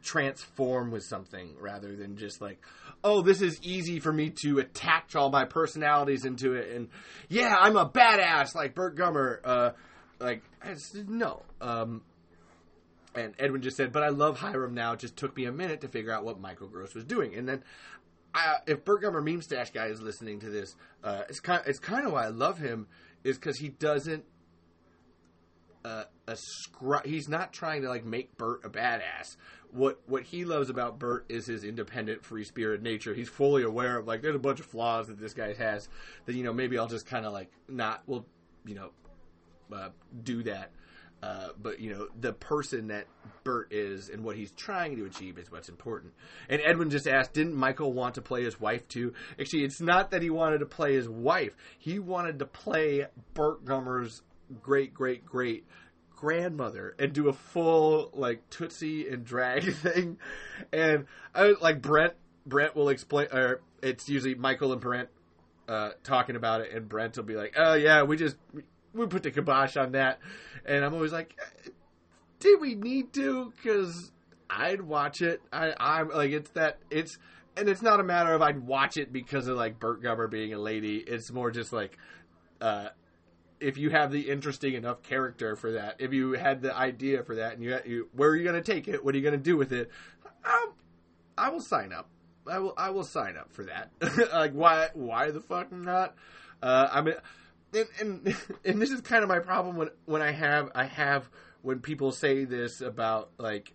transform 0.02 0.90
with 0.90 1.04
something 1.04 1.54
rather 1.60 1.96
than 1.96 2.16
just 2.16 2.40
like 2.40 2.58
oh 3.04 3.22
this 3.22 3.40
is 3.40 3.58
easy 3.62 4.00
for 4.00 4.12
me 4.12 4.30
to 4.30 4.58
attach 4.58 5.14
all 5.14 5.30
my 5.30 5.44
personalities 5.44 6.24
into 6.24 6.54
it 6.54 6.74
and 6.74 6.88
yeah 7.28 7.54
i'm 7.58 7.76
a 7.76 7.88
badass 7.88 8.54
like 8.54 8.74
burt 8.74 8.96
gummer 8.96 9.38
uh 9.44 9.70
like 10.18 10.42
no 11.08 11.42
um 11.60 12.02
and 13.14 13.34
Edwin 13.38 13.60
just 13.60 13.76
said, 13.76 13.92
but 13.92 14.02
I 14.02 14.08
love 14.08 14.38
Hiram 14.38 14.74
now. 14.74 14.92
It 14.92 15.00
just 15.00 15.16
took 15.16 15.36
me 15.36 15.44
a 15.44 15.52
minute 15.52 15.82
to 15.82 15.88
figure 15.88 16.12
out 16.12 16.24
what 16.24 16.40
Michael 16.40 16.68
Gross 16.68 16.94
was 16.94 17.04
doing. 17.04 17.34
And 17.34 17.46
then 17.46 17.62
I, 18.34 18.58
if 18.66 18.84
Burt 18.84 19.02
Gummer 19.02 19.22
Meme 19.22 19.42
Stash 19.42 19.70
guy 19.70 19.86
is 19.86 20.00
listening 20.00 20.40
to 20.40 20.50
this, 20.50 20.74
uh, 21.04 21.22
it's 21.28 21.40
kind 21.40 21.62
it's 21.66 21.78
kind 21.78 22.06
of 22.06 22.12
why 22.12 22.24
I 22.24 22.28
love 22.28 22.58
him 22.58 22.86
is 23.24 23.36
because 23.36 23.58
he 23.58 23.68
doesn't 23.68 24.24
uh, 25.84 26.04
ascri- 26.26 27.06
he's 27.06 27.28
not 27.28 27.52
trying 27.52 27.82
to 27.82 27.88
like 27.88 28.04
make 28.04 28.36
Burt 28.36 28.64
a 28.64 28.70
badass. 28.70 29.36
What 29.70 30.00
what 30.06 30.22
he 30.22 30.44
loves 30.44 30.70
about 30.70 30.98
Burt 30.98 31.26
is 31.28 31.46
his 31.46 31.64
independent, 31.64 32.24
free 32.24 32.44
spirit 32.44 32.82
nature. 32.82 33.14
He's 33.14 33.28
fully 33.28 33.62
aware 33.62 33.98
of 33.98 34.06
like 34.06 34.22
there's 34.22 34.36
a 34.36 34.40
bunch 34.40 34.60
of 34.60 34.66
flaws 34.66 35.08
that 35.08 35.18
this 35.18 35.34
guy 35.34 35.54
has 35.54 35.88
that 36.26 36.34
you 36.34 36.44
know 36.44 36.52
maybe 36.52 36.78
I'll 36.78 36.88
just 36.88 37.06
kind 37.06 37.26
of 37.26 37.32
like 37.32 37.50
not 37.68 38.06
will 38.06 38.26
you 38.64 38.74
know 38.74 38.90
uh, 39.72 39.88
do 40.22 40.42
that. 40.44 40.70
Uh, 41.22 41.50
but 41.60 41.78
you 41.78 41.90
know 41.90 42.08
the 42.20 42.32
person 42.32 42.88
that 42.88 43.06
Burt 43.44 43.72
is 43.72 44.08
and 44.08 44.24
what 44.24 44.34
he's 44.36 44.50
trying 44.52 44.96
to 44.96 45.04
achieve 45.04 45.38
is 45.38 45.52
what's 45.52 45.68
important. 45.68 46.12
And 46.48 46.60
Edwin 46.64 46.90
just 46.90 47.06
asked, 47.06 47.32
didn't 47.32 47.54
Michael 47.54 47.92
want 47.92 48.16
to 48.16 48.22
play 48.22 48.42
his 48.42 48.60
wife 48.60 48.88
too? 48.88 49.14
Actually, 49.40 49.64
it's 49.64 49.80
not 49.80 50.10
that 50.10 50.22
he 50.22 50.30
wanted 50.30 50.58
to 50.58 50.66
play 50.66 50.94
his 50.94 51.08
wife. 51.08 51.54
He 51.78 52.00
wanted 52.00 52.40
to 52.40 52.46
play 52.46 53.06
Burt 53.34 53.64
Gummer's 53.64 54.22
great 54.60 54.92
great 54.92 55.24
great 55.24 55.64
grandmother 56.16 56.94
and 56.98 57.12
do 57.12 57.28
a 57.28 57.32
full 57.32 58.10
like 58.14 58.48
tootsie 58.50 59.08
and 59.08 59.24
drag 59.24 59.74
thing. 59.76 60.18
And 60.72 61.06
I, 61.34 61.54
like 61.60 61.82
Brent 61.82 62.14
Brent 62.46 62.74
will 62.74 62.88
explain, 62.88 63.28
or 63.32 63.60
it's 63.82 64.08
usually 64.08 64.34
Michael 64.34 64.72
and 64.72 64.80
Brent 64.80 65.08
uh, 65.68 65.90
talking 66.02 66.36
about 66.36 66.60
it, 66.60 66.72
and 66.72 66.88
Brent 66.88 67.16
will 67.16 67.24
be 67.24 67.36
like, 67.36 67.54
"Oh 67.56 67.74
yeah, 67.74 68.02
we 68.02 68.16
just 68.16 68.36
we 68.94 69.06
put 69.06 69.22
the 69.22 69.30
kibosh 69.30 69.76
on 69.76 69.92
that. 69.92 70.20
And 70.64 70.84
I'm 70.84 70.94
always 70.94 71.12
like, 71.12 71.38
did 72.40 72.60
we 72.60 72.74
need 72.74 73.12
to? 73.14 73.52
Because 73.56 74.12
I'd 74.48 74.82
watch 74.82 75.22
it. 75.22 75.40
I, 75.52 75.74
I'm 75.78 76.10
like, 76.10 76.30
it's 76.30 76.50
that, 76.50 76.78
it's, 76.90 77.18
and 77.56 77.68
it's 77.68 77.82
not 77.82 78.00
a 78.00 78.04
matter 78.04 78.32
of 78.32 78.42
I'd 78.42 78.66
watch 78.66 78.96
it 78.96 79.12
because 79.12 79.48
of 79.48 79.56
like 79.56 79.78
Burt 79.78 80.02
Gummer 80.02 80.30
being 80.30 80.54
a 80.54 80.58
lady. 80.58 80.98
It's 80.98 81.30
more 81.30 81.50
just 81.50 81.72
like, 81.72 81.98
uh, 82.60 82.88
if 83.60 83.78
you 83.78 83.90
have 83.90 84.10
the 84.10 84.28
interesting 84.28 84.74
enough 84.74 85.02
character 85.02 85.56
for 85.56 85.72
that, 85.72 85.96
if 86.00 86.12
you 86.12 86.32
had 86.32 86.62
the 86.62 86.76
idea 86.76 87.22
for 87.22 87.36
that, 87.36 87.54
and 87.54 87.62
you, 87.62 87.78
you 87.86 88.08
where 88.12 88.30
are 88.30 88.36
you 88.36 88.44
going 88.44 88.60
to 88.60 88.72
take 88.72 88.88
it? 88.88 89.04
What 89.04 89.14
are 89.14 89.18
you 89.18 89.22
going 89.22 89.38
to 89.38 89.42
do 89.42 89.56
with 89.56 89.72
it? 89.72 89.90
I'll, 90.44 90.74
I 91.38 91.48
will 91.50 91.60
sign 91.60 91.92
up. 91.92 92.08
I 92.50 92.58
will. 92.58 92.74
I 92.76 92.90
will 92.90 93.04
sign 93.04 93.36
up 93.36 93.52
for 93.52 93.64
that. 93.64 93.90
like, 94.32 94.52
why? 94.52 94.88
Why 94.94 95.30
the 95.30 95.40
fuck 95.40 95.70
not? 95.70 96.16
Uh, 96.60 96.88
I 96.90 97.00
mean, 97.02 97.14
and, 97.72 97.88
and 98.00 98.36
and 98.64 98.82
this 98.82 98.90
is 98.90 99.00
kind 99.00 99.22
of 99.22 99.28
my 99.28 99.38
problem 99.38 99.76
when 99.76 99.90
when 100.04 100.22
I 100.22 100.32
have 100.32 100.70
I 100.74 100.84
have 100.84 101.28
when 101.62 101.80
people 101.80 102.12
say 102.12 102.44
this 102.44 102.80
about 102.80 103.30
like 103.38 103.72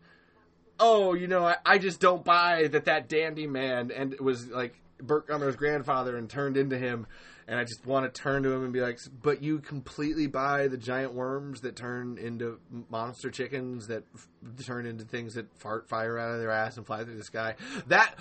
oh, 0.79 1.13
you 1.13 1.27
know, 1.27 1.45
I, 1.45 1.55
I 1.65 1.77
just 1.77 1.99
don't 1.99 2.23
buy 2.23 2.67
that 2.67 2.85
that 2.85 3.09
dandy 3.09 3.47
man 3.47 3.91
and 3.91 4.13
it 4.13 4.21
was 4.21 4.47
like 4.47 4.79
Burt 5.01 5.27
Gummer's 5.27 5.55
grandfather 5.55 6.17
and 6.17 6.29
turned 6.29 6.57
into 6.57 6.77
him. 6.77 7.07
And 7.49 7.57
I 7.57 7.63
just 7.63 7.85
want 7.85 8.13
to 8.13 8.21
turn 8.21 8.43
to 8.43 8.51
him 8.51 8.65
and 8.65 8.73
be 8.73 8.81
like, 8.81 8.99
but 9.21 9.41
you 9.41 9.59
completely 9.59 10.27
buy 10.27 10.67
the 10.67 10.77
giant 10.77 11.13
worms 11.13 11.61
that 11.61 11.77
turn 11.77 12.17
into 12.17 12.59
monster 12.89 13.31
chickens 13.31 13.87
that 13.87 14.03
f- 14.13 14.27
turn 14.65 14.85
into 14.85 15.05
things 15.05 15.35
that 15.35 15.45
fart 15.57 15.87
fire 15.87 16.19
out 16.19 16.33
of 16.33 16.39
their 16.39 16.51
ass 16.51 16.75
and 16.75 16.85
fly 16.85 17.05
through 17.05 17.15
the 17.15 17.23
sky. 17.23 17.55
That 17.87 18.15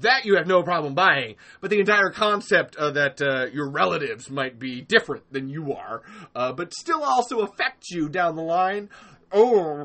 that 0.00 0.24
you 0.24 0.36
have 0.36 0.46
no 0.46 0.62
problem 0.62 0.94
buying. 0.94 1.36
But 1.60 1.68
the 1.68 1.78
entire 1.78 2.10
concept 2.10 2.76
of 2.76 2.94
that 2.94 3.20
uh, 3.20 3.46
your 3.52 3.68
relatives 3.70 4.30
might 4.30 4.58
be 4.58 4.80
different 4.80 5.30
than 5.30 5.50
you 5.50 5.74
are, 5.74 6.02
uh, 6.34 6.52
but 6.52 6.72
still 6.72 7.02
also 7.02 7.40
affect 7.40 7.90
you 7.90 8.08
down 8.08 8.34
the 8.34 8.42
line 8.42 8.88
oh 9.32 9.84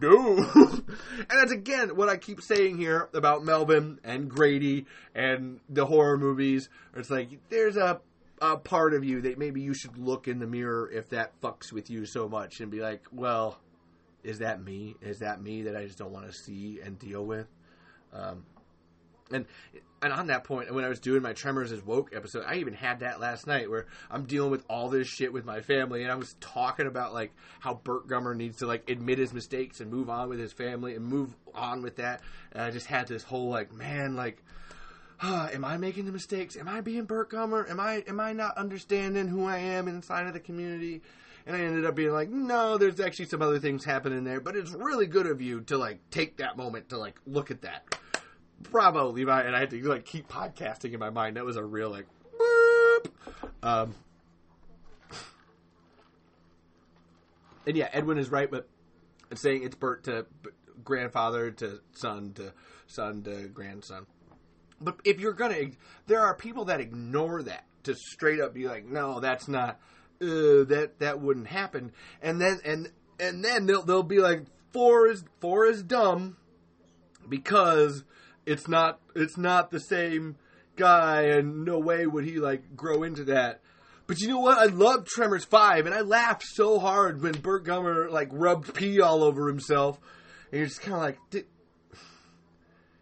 no 0.00 0.36
and 0.54 1.26
that's 1.30 1.52
again 1.52 1.96
what 1.96 2.08
i 2.08 2.16
keep 2.16 2.42
saying 2.42 2.76
here 2.76 3.08
about 3.14 3.44
melvin 3.44 3.98
and 4.04 4.28
grady 4.28 4.86
and 5.14 5.60
the 5.68 5.86
horror 5.86 6.18
movies. 6.18 6.68
It's 6.94 7.10
like 7.10 7.30
there's 7.48 7.76
a, 7.76 8.00
a 8.40 8.56
part 8.56 8.94
of 8.94 9.04
you 9.04 9.20
that 9.22 9.38
maybe 9.38 9.60
you 9.60 9.74
should 9.74 9.98
look 9.98 10.28
in 10.28 10.38
the 10.38 10.46
mirror 10.46 10.90
if 10.90 11.10
that 11.10 11.40
fucks 11.40 11.72
with 11.72 11.90
you 11.90 12.06
so 12.06 12.28
much 12.28 12.60
and 12.60 12.70
be 12.70 12.80
like 12.80 13.02
well 13.12 13.58
is 14.22 14.40
that 14.40 14.62
me? 14.62 14.96
Is 15.00 15.20
that 15.20 15.40
me 15.42 15.62
that 15.62 15.76
i 15.76 15.86
just 15.86 15.98
don't 15.98 16.12
want 16.12 16.26
to 16.26 16.32
see 16.32 16.80
and 16.84 16.98
deal 16.98 17.24
with? 17.24 17.46
Um, 18.12 18.44
and 19.32 19.46
and 20.02 20.12
on 20.12 20.28
that 20.28 20.44
point, 20.44 20.72
when 20.72 20.84
I 20.84 20.88
was 20.88 20.98
doing 20.98 21.20
my 21.20 21.34
Tremors 21.34 21.72
as 21.72 21.84
woke 21.84 22.14
episode, 22.14 22.44
I 22.46 22.56
even 22.56 22.72
had 22.72 23.00
that 23.00 23.20
last 23.20 23.46
night 23.46 23.68
where 23.68 23.86
I'm 24.10 24.24
dealing 24.24 24.50
with 24.50 24.64
all 24.68 24.88
this 24.88 25.06
shit 25.06 25.32
with 25.32 25.44
my 25.44 25.60
family, 25.60 26.02
and 26.02 26.10
I 26.10 26.14
was 26.14 26.34
talking 26.40 26.86
about 26.86 27.12
like 27.12 27.32
how 27.58 27.74
Burt 27.74 28.08
Gummer 28.08 28.34
needs 28.34 28.58
to 28.58 28.66
like 28.66 28.88
admit 28.88 29.18
his 29.18 29.34
mistakes 29.34 29.80
and 29.80 29.90
move 29.90 30.08
on 30.08 30.30
with 30.30 30.38
his 30.38 30.52
family 30.52 30.94
and 30.94 31.04
move 31.04 31.34
on 31.54 31.82
with 31.82 31.96
that. 31.96 32.22
And 32.52 32.62
I 32.62 32.70
just 32.70 32.86
had 32.86 33.08
this 33.08 33.22
whole 33.22 33.50
like, 33.50 33.72
man, 33.72 34.16
like, 34.16 34.42
uh, 35.20 35.50
am 35.52 35.66
I 35.66 35.76
making 35.76 36.06
the 36.06 36.12
mistakes? 36.12 36.56
Am 36.56 36.66
I 36.66 36.80
being 36.80 37.04
Burt 37.04 37.30
Gummer? 37.30 37.68
Am 37.68 37.78
I 37.78 38.02
am 38.08 38.20
I 38.20 38.32
not 38.32 38.56
understanding 38.56 39.28
who 39.28 39.44
I 39.44 39.58
am 39.58 39.86
inside 39.86 40.26
of 40.26 40.32
the 40.32 40.40
community? 40.40 41.02
And 41.46 41.56
I 41.56 41.60
ended 41.60 41.84
up 41.84 41.94
being 41.94 42.12
like, 42.12 42.30
no, 42.30 42.78
there's 42.78 43.00
actually 43.00 43.26
some 43.26 43.42
other 43.42 43.58
things 43.58 43.84
happening 43.84 44.24
there, 44.24 44.40
but 44.40 44.56
it's 44.56 44.70
really 44.70 45.06
good 45.06 45.26
of 45.26 45.40
you 45.40 45.60
to 45.62 45.76
like 45.76 45.98
take 46.10 46.38
that 46.38 46.56
moment 46.56 46.90
to 46.90 46.98
like 46.98 47.18
look 47.26 47.50
at 47.50 47.62
that 47.62 47.98
bravo, 48.70 49.10
Levi. 49.10 49.42
And 49.42 49.56
I 49.56 49.60
had 49.60 49.70
to 49.70 49.82
like 49.88 50.04
keep 50.04 50.28
podcasting 50.28 50.92
in 50.92 51.00
my 51.00 51.10
mind. 51.10 51.36
That 51.36 51.44
was 51.44 51.56
a 51.56 51.64
real 51.64 51.90
like. 51.90 52.06
Um, 53.62 53.94
and 57.66 57.76
yeah, 57.76 57.88
Edwin 57.92 58.18
is 58.18 58.30
right, 58.30 58.50
but 58.50 58.68
saying 59.34 59.62
it's 59.62 59.76
Burt 59.76 60.04
to 60.04 60.26
grandfather 60.82 61.50
to 61.50 61.80
son 61.92 62.32
to 62.34 62.52
son 62.86 63.22
to 63.24 63.48
grandson. 63.48 64.06
But 64.80 65.00
if 65.04 65.20
you're 65.20 65.34
gonna, 65.34 65.66
there 66.06 66.20
are 66.20 66.34
people 66.34 66.66
that 66.66 66.80
ignore 66.80 67.42
that 67.42 67.64
to 67.84 67.94
straight 67.94 68.40
up 68.40 68.54
be 68.54 68.66
like, 68.66 68.86
no, 68.86 69.20
that's 69.20 69.46
not, 69.46 69.78
uh, 70.22 70.64
that 70.64 70.94
that 71.00 71.20
wouldn't 71.20 71.48
happen. 71.48 71.92
And 72.22 72.40
then 72.40 72.60
and 72.64 72.88
and 73.18 73.44
then 73.44 73.66
they'll 73.66 73.82
they'll 73.82 74.02
be 74.02 74.20
like, 74.20 74.44
four 74.72 75.06
is 75.06 75.24
four 75.40 75.66
is 75.66 75.82
dumb 75.82 76.38
because 77.28 78.04
it's 78.46 78.68
not 78.68 79.00
it's 79.14 79.36
not 79.36 79.70
the 79.70 79.80
same 79.80 80.36
guy 80.76 81.22
and 81.22 81.64
no 81.64 81.78
way 81.78 82.06
would 82.06 82.24
he 82.24 82.38
like 82.38 82.76
grow 82.76 83.02
into 83.02 83.24
that. 83.24 83.60
But 84.06 84.20
you 84.20 84.28
know 84.28 84.40
what? 84.40 84.58
I 84.58 84.66
love 84.66 85.06
Tremors 85.06 85.44
5 85.44 85.86
and 85.86 85.94
I 85.94 86.00
laughed 86.00 86.44
so 86.44 86.78
hard 86.78 87.22
when 87.22 87.32
Burt 87.32 87.64
Gummer 87.64 88.10
like 88.10 88.28
rubbed 88.32 88.74
pee 88.74 89.00
all 89.00 89.22
over 89.22 89.46
himself. 89.46 90.00
And 90.50 90.58
you're 90.58 90.66
just 90.66 90.80
kind 90.80 90.94
of 90.94 91.02
like 91.02 91.46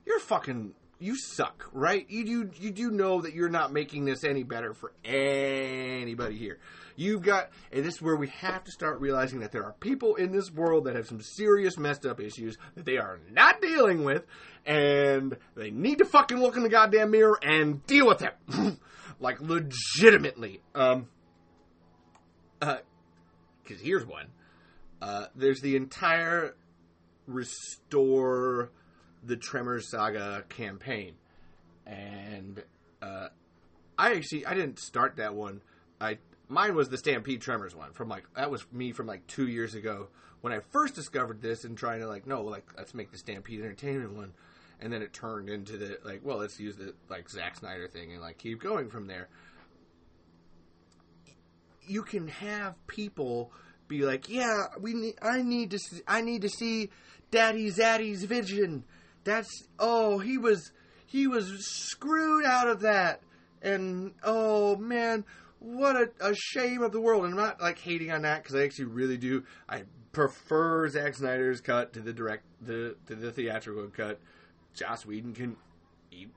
you're 0.05 0.21
fucking 0.21 0.75
you 0.99 1.17
suck, 1.17 1.69
right? 1.73 2.05
You 2.09 2.25
do 2.25 2.51
you 2.61 2.71
do 2.71 2.91
know 2.91 3.23
that 3.23 3.35
you're 3.35 3.49
not 3.49 3.73
making 3.73 4.05
this 4.05 4.25
any 4.25 4.43
better 4.43 4.75
for 4.75 4.93
anybody 5.05 6.37
here. 6.37 6.59
You've 6.99 7.23
got, 7.23 7.51
and 7.71 7.85
this 7.85 7.95
is 7.95 8.03
where 8.03 8.17
we 8.17 8.27
have 8.27 8.65
to 8.65 8.73
start 8.73 9.01
realizing 9.01 9.39
that 9.39 9.53
there 9.53 9.65
are 9.65 9.73
people 9.75 10.17
in 10.17 10.33
this 10.33 10.51
world 10.51 10.87
that 10.87 10.97
have 10.97 11.07
some 11.07 11.21
serious 11.21 11.79
messed 11.79 12.05
up 12.05 12.19
issues 12.19 12.59
that 12.75 12.87
they 12.87 12.99
are 12.99 13.21
not 13.31 13.63
dealing 13.63 14.03
with, 14.03 14.27
and 14.67 15.37
they 15.55 15.71
need 15.71 15.99
to 15.99 16.05
fucking 16.05 16.39
look 16.39 16.57
in 16.57 16.65
the 16.65 16.69
goddamn 16.69 17.13
mirror 17.13 17.39
and 17.41 17.87
deal 17.87 18.05
with 18.05 18.23
it. 18.23 18.35
like, 19.21 19.41
legitimately. 19.41 20.61
Um, 20.75 21.07
uh, 22.61 22.79
cause 23.65 23.79
here's 23.81 24.05
one. 24.05 24.27
Uh, 25.01 25.27
there's 25.37 25.61
the 25.61 25.77
entire 25.77 26.57
restore 27.29 28.73
the 29.23 29.37
Tremors 29.37 29.89
Saga 29.89 30.43
campaign, 30.49 31.15
and 31.87 32.61
uh, 33.01 33.29
I 33.97 34.15
actually 34.15 34.47
I 34.47 34.55
didn't 34.55 34.81
start 34.81 35.19
that 35.19 35.37
one. 35.37 35.61
I 36.01 36.19
mine 36.49 36.75
was 36.75 36.89
the 36.89 36.99
Stampede 36.99 37.41
Tremors 37.41 37.75
one 37.75 37.93
from 37.93 38.09
like 38.09 38.25
that 38.35 38.51
was 38.51 38.65
me 38.73 38.93
from 38.93 39.07
like 39.07 39.27
two 39.27 39.49
years 39.49 39.75
ago 39.75 40.09
when 40.41 40.53
I 40.53 40.61
first 40.61 40.95
discovered 40.95 41.43
this 41.43 41.65
and 41.65 41.77
trying 41.77 42.01
to 42.01 42.09
like 42.09 42.27
no 42.27 42.43
like 42.43 42.67
let's 42.77 42.95
make 42.95 43.11
the 43.11 43.19
Stampede 43.19 43.61
Entertainment 43.61 44.15
one, 44.15 44.33
and 44.81 44.93
then 44.93 45.03
it 45.03 45.13
turned 45.13 45.49
into 45.49 45.77
the 45.77 45.99
like 46.05 46.21
well 46.25 46.39
let's 46.39 46.59
use 46.59 46.77
the 46.77 46.95
like 47.09 47.29
Zack 47.29 47.57
Snyder 47.57 47.89
thing 47.89 48.13
and 48.13 48.21
like 48.21 48.39
keep 48.39 48.61
going 48.61 48.89
from 48.89 49.07
there. 49.07 49.29
You 51.87 52.03
can 52.03 52.29
have 52.29 52.75
people 52.87 53.51
be 53.89 54.03
like, 54.03 54.29
yeah, 54.29 54.65
we 54.79 54.93
need, 54.93 55.15
I 55.23 55.41
need 55.41 55.71
to 55.71 55.79
see, 55.79 56.03
I 56.07 56.21
need 56.21 56.43
to 56.43 56.51
see 56.51 56.91
Daddy 57.31 57.71
Zaddy's 57.71 58.25
vision. 58.25 58.85
That's 59.25 59.49
oh 59.79 60.19
he 60.19 60.39
was 60.39 60.73
he 61.07 61.27
was 61.27 61.67
screwed 61.67 62.45
out 62.45 62.69
of 62.69 62.81
that, 62.81 63.23
and 63.63 64.13
oh 64.23 64.77
man, 64.77 65.25
what 65.61 65.97
a, 65.97 66.11
a 66.21 66.35
shame 66.35 66.83
of 66.83 66.93
the 66.93 67.01
world. 67.01 67.25
And 67.25 67.35
I'm 67.35 67.41
not 67.41 67.61
like 67.61 67.79
hating 67.79 68.11
on 68.11 68.23
that 68.23 68.43
because 68.43 68.57
I 68.57 68.65
actually 68.65 68.87
really 68.87 69.17
do. 69.17 69.45
I 69.69 69.85
prefer 70.13 70.89
Zack 70.89 71.15
Snyder's 71.15 71.61
cut 71.61 71.93
to 71.95 72.01
the 72.01 72.13
direct 72.13 72.45
the 72.61 72.97
to 73.07 73.15
the 73.15 73.33
theatrical 73.33 73.87
cut. 73.89 74.21
Joss 74.75 75.05
Whedon 75.05 75.35
can 75.35 75.57
eat 76.11 76.31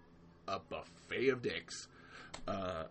a 0.48 0.60
buffet 0.60 1.30
of 1.30 1.42
dicks. 1.42 1.88
Uh, 2.48 2.84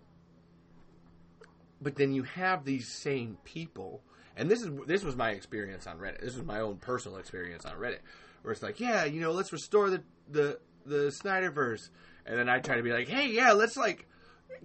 but 1.81 1.97
then 1.97 2.13
you 2.13 2.23
have 2.25 2.65
these 2.65 2.89
same 2.89 3.39
people, 3.45 4.03
and 4.37 4.51
this 4.51 4.63
is 4.63 4.71
this 4.87 5.03
was 5.03 5.17
my 5.17 5.31
experience 5.31 5.87
on 5.87 5.99
Reddit. 5.99 6.21
This 6.21 6.37
was 6.37 6.45
my 6.45 6.61
own 6.61 6.77
personal 6.77 7.19
experience 7.19 7.65
on 7.65 7.75
Reddit, 7.77 8.01
where 8.43 8.53
it's 8.53 8.63
like, 8.63 8.81
yeah, 8.81 9.05
you 9.05 9.21
know, 9.21 9.33
let's 9.33 9.53
restore 9.53 9.91
the 9.91 10.03
the 10.31 10.59
the 10.85 11.13
Snyderverse, 11.23 11.89
and 12.27 12.39
then 12.39 12.49
I 12.49 12.59
try 12.61 12.77
to 12.77 12.83
be 12.83 12.93
like, 12.93 13.09
hey, 13.09 13.29
yeah, 13.29 13.53
let's 13.53 13.77
like 13.77 14.07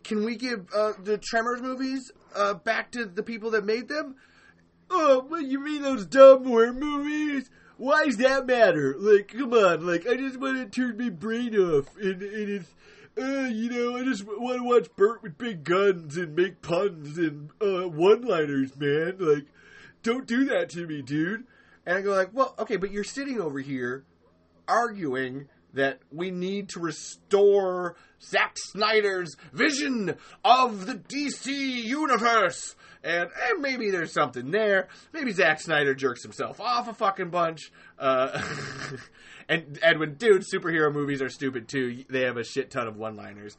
can 0.04 0.24
we 0.24 0.36
give 0.36 0.68
uh, 0.76 0.94
the 1.02 1.18
Tremors 1.18 1.62
movies 1.62 2.12
uh, 2.36 2.54
back 2.54 2.92
to 2.92 3.06
the 3.06 3.24
people 3.24 3.52
that 3.52 3.66
made 3.66 3.88
them? 3.88 4.16
Oh, 4.90 5.26
what 5.28 5.46
you 5.46 5.60
mean 5.60 5.82
those 5.82 6.06
dumb 6.06 6.44
war 6.44 6.72
movies? 6.72 7.50
Why 7.78 8.06
does 8.06 8.18
that 8.18 8.46
matter? 8.46 8.96
Like, 8.98 9.30
come 9.30 9.54
on, 9.54 9.86
like 9.86 10.08
I 10.08 10.16
just 10.16 10.40
want 10.40 10.58
to 10.58 10.66
turn 10.66 10.98
my 10.98 11.10
brain 11.10 11.56
off, 11.58 11.96
and, 11.98 12.22
and 12.22 12.50
it's, 12.50 12.74
uh, 13.18 13.50
you 13.52 13.70
know, 13.70 13.98
I 13.98 14.04
just 14.04 14.26
want 14.26 14.60
to 14.60 14.64
watch 14.64 14.96
Burt 14.96 15.24
with 15.24 15.38
big 15.38 15.64
guns 15.64 16.18
and 16.18 16.36
make 16.36 16.62
puns 16.62 17.18
and 17.18 17.50
uh, 17.62 17.90
one-liners, 17.90 18.78
man. 18.78 19.16
Like, 19.20 19.46
don't 20.04 20.28
do 20.28 20.46
that 20.46 20.70
to 20.72 20.86
me, 20.86 21.02
dude. 21.02 21.46
And 21.86 21.98
I 21.98 22.02
go 22.02 22.12
like, 22.12 22.30
well, 22.34 22.56
okay, 22.60 22.78
but 22.78 22.92
you're 22.92 23.04
sitting 23.04 23.40
over 23.40 23.60
here 23.60 24.06
arguing 24.68 25.48
that 25.74 26.00
we 26.12 26.32
need 26.32 26.70
to 26.70 26.80
restore 26.80 27.96
Zack 28.26 28.56
Snyder's 28.58 29.36
vision 29.54 30.16
of 30.44 30.86
the 30.86 30.96
DC 30.96 31.48
universe. 31.48 32.76
And, 33.04 33.30
and 33.50 33.62
maybe 33.62 33.92
there's 33.92 34.14
something 34.14 34.50
there. 34.50 34.88
Maybe 35.14 35.32
Zack 35.32 35.62
Snyder 35.62 35.94
jerks 35.94 36.24
himself 36.24 36.60
off 36.60 36.88
a 36.88 36.94
fucking 36.94 37.30
bunch. 37.30 37.72
Uh, 38.00 38.42
and 39.50 39.78
Edwin, 39.84 40.16
dude, 40.16 40.44
superhero 40.44 40.92
movies 40.92 41.22
are 41.22 41.30
stupid 41.30 41.68
too. 41.68 42.04
They 42.10 42.22
have 42.22 42.38
a 42.38 42.44
shit 42.44 42.72
ton 42.72 42.88
of 42.88 42.98
one 42.98 43.16
liners. 43.16 43.58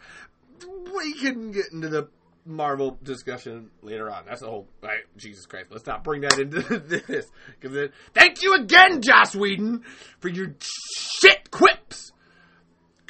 We 0.95 1.15
can 1.15 1.53
get 1.53 1.67
into 1.73 1.89
the 1.89 2.09
Marvel 2.47 2.99
discussion 3.03 3.71
later 3.83 4.11
on. 4.11 4.25
That's 4.27 4.41
the 4.41 4.49
whole. 4.49 4.69
Jesus 5.17 5.47
Christ, 5.47 5.67
let's 5.71 5.87
not 5.87 6.05
bring 6.05 6.23
that 6.23 6.39
into 6.39 6.61
this. 7.07 7.27
Because 7.61 7.91
thank 8.15 8.43
you 8.43 8.55
again, 8.55 9.03
Joss 9.03 9.35
Whedon, 9.35 9.83
for 10.21 10.29
your 10.29 10.55
shit 10.61 11.51
quips. 11.51 12.06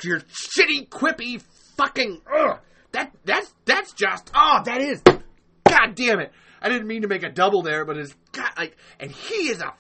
Your 0.03 0.21
shitty 0.21 0.89
quippy 0.89 1.43
fucking. 1.77 2.23
Ugh, 2.33 2.59
that 2.93 3.13
that's 3.25 3.55
that's 3.65 3.93
just. 3.93 4.31
Oh, 4.35 4.63
that 4.65 4.81
is. 4.81 5.03
God 5.03 5.95
damn 5.95 6.21
it! 6.21 6.33
I 6.61 6.69
didn't 6.69 6.87
mean 6.87 7.03
to 7.03 7.09
make 7.09 7.23
a 7.23 7.31
double 7.31 7.63
there, 7.63 7.85
but 7.85 7.97
it's 7.97 8.15
God 8.33 8.51
like, 8.57 8.77
and 9.01 9.11
he 9.11 9.49
is 9.49 9.61
a. 9.61 9.73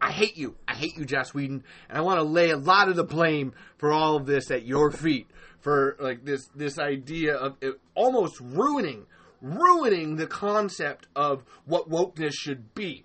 I, 0.00 0.10
hate 0.10 0.36
you. 0.36 0.54
I 0.68 0.74
hate 0.74 0.98
you, 0.98 1.06
Joss 1.06 1.32
Whedon, 1.32 1.64
and 1.88 1.96
I 1.96 2.02
want 2.02 2.18
to 2.18 2.24
lay 2.24 2.50
a 2.50 2.58
lot 2.58 2.90
of 2.90 2.96
the 2.96 3.04
blame 3.04 3.54
for 3.78 3.90
all 3.90 4.16
of 4.16 4.26
this 4.26 4.50
at 4.50 4.66
your 4.66 4.90
feet 4.90 5.30
for 5.60 5.96
like 5.98 6.26
this 6.26 6.46
this 6.54 6.78
idea 6.78 7.34
of 7.36 7.56
almost 7.94 8.38
ruining 8.38 9.06
ruining 9.40 10.16
the 10.16 10.26
concept 10.26 11.06
of 11.16 11.44
what 11.64 11.88
wokeness 11.88 12.32
should 12.34 12.74
be. 12.74 13.04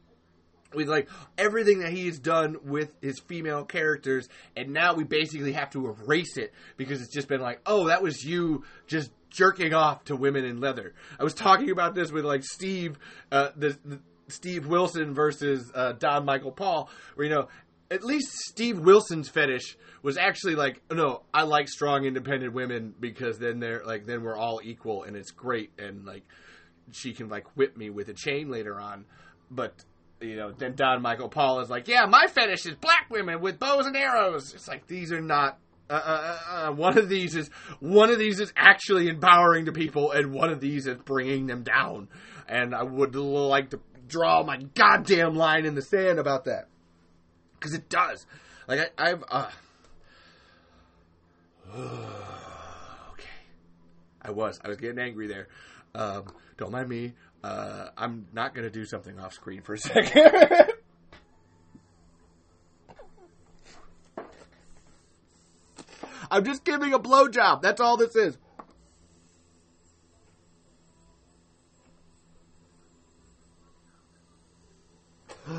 With 0.73 0.87
like 0.87 1.09
everything 1.37 1.79
that 1.79 1.91
he's 1.91 2.19
done 2.19 2.57
with 2.63 2.95
his 3.01 3.19
female 3.19 3.65
characters 3.65 4.29
and 4.55 4.71
now 4.71 4.93
we 4.93 5.03
basically 5.03 5.53
have 5.53 5.69
to 5.69 5.87
erase 5.87 6.37
it 6.37 6.53
because 6.77 7.01
it's 7.01 7.13
just 7.13 7.27
been 7.27 7.41
like 7.41 7.59
oh 7.65 7.87
that 7.87 8.01
was 8.01 8.23
you 8.23 8.63
just 8.87 9.11
jerking 9.29 9.73
off 9.75 10.03
to 10.05 10.15
women 10.15 10.43
in 10.43 10.59
leather. 10.59 10.95
I 11.19 11.23
was 11.23 11.35
talking 11.35 11.69
about 11.69 11.93
this 11.95 12.11
with 12.11 12.25
like 12.25 12.43
steve 12.43 12.97
uh, 13.31 13.49
the, 13.55 13.77
the 13.85 13.99
steve 14.27 14.67
wilson 14.67 15.13
versus 15.13 15.71
uh, 15.73 15.93
don 15.93 16.25
michael 16.25 16.51
paul 16.51 16.89
where 17.15 17.27
you 17.27 17.33
know 17.33 17.47
at 17.89 18.03
least 18.03 18.27
steve 18.47 18.77
wilson's 18.79 19.27
fetish 19.27 19.75
was 20.03 20.17
actually 20.17 20.53
like 20.53 20.81
no 20.91 21.23
i 21.33 21.41
like 21.41 21.67
strong 21.67 22.05
independent 22.05 22.53
women 22.53 22.93
because 22.99 23.39
then 23.39 23.59
they're 23.59 23.83
like 23.83 24.05
then 24.05 24.21
we're 24.21 24.37
all 24.37 24.61
equal 24.63 25.03
and 25.03 25.15
it's 25.15 25.31
great 25.31 25.71
and 25.79 26.05
like 26.05 26.23
she 26.91 27.13
can 27.13 27.29
like 27.29 27.45
whip 27.55 27.77
me 27.77 27.89
with 27.89 28.09
a 28.09 28.13
chain 28.13 28.49
later 28.49 28.79
on. 28.79 29.05
But 29.51 29.83
you 30.21 30.35
know, 30.35 30.51
then 30.51 30.75
Don 30.75 31.01
Michael 31.01 31.29
Paul 31.29 31.61
is 31.61 31.69
like, 31.69 31.87
yeah, 31.87 32.05
my 32.05 32.27
fetish 32.27 32.65
is 32.65 32.75
black 32.75 33.07
women 33.09 33.41
with 33.41 33.59
bows 33.59 33.85
and 33.85 33.95
arrows. 33.95 34.53
It's 34.53 34.67
like 34.67 34.87
these 34.87 35.11
are 35.11 35.21
not. 35.21 35.59
Uh, 35.89 35.93
uh, 35.93 36.39
uh, 36.49 36.71
one 36.71 36.99
of 36.99 37.09
these 37.09 37.35
is 37.35 37.49
one 37.79 38.11
of 38.11 38.19
these 38.19 38.39
is 38.39 38.53
actually 38.55 39.07
empowering 39.07 39.65
to 39.65 39.71
people, 39.71 40.11
and 40.11 40.31
one 40.31 40.51
of 40.51 40.59
these 40.59 40.85
is 40.85 40.97
bringing 40.97 41.47
them 41.47 41.63
down. 41.63 42.07
And 42.47 42.75
I 42.75 42.83
would 42.83 43.15
like 43.15 43.71
to 43.71 43.79
draw 44.07 44.43
my 44.43 44.57
goddamn 44.75 45.35
line 45.35 45.65
in 45.65 45.73
the 45.73 45.81
sand 45.81 46.19
about 46.19 46.45
that 46.45 46.67
because 47.53 47.73
it 47.73 47.89
does. 47.89 48.25
Like 48.67 48.91
I, 48.97 49.11
I've. 49.11 49.23
Uh, 49.29 49.49
okay, 53.11 53.29
I 54.21 54.31
was 54.31 54.59
I 54.63 54.67
was 54.67 54.77
getting 54.77 54.99
angry 54.99 55.27
there. 55.27 55.47
Um, 55.95 56.25
don't 56.57 56.71
mind 56.71 56.89
me. 56.89 57.13
Uh, 57.43 57.89
I'm 57.97 58.27
not 58.33 58.53
going 58.53 58.65
to 58.65 58.71
do 58.71 58.85
something 58.85 59.17
off 59.19 59.33
screen 59.33 59.61
for 59.61 59.73
a 59.73 59.77
second. 59.79 60.73
I'm 66.31 66.45
just 66.45 66.63
giving 66.63 66.93
a 66.93 66.99
blowjob. 66.99 67.61
That's 67.61 67.81
all 67.81 67.97
this 67.97 68.15
is. 68.15 68.37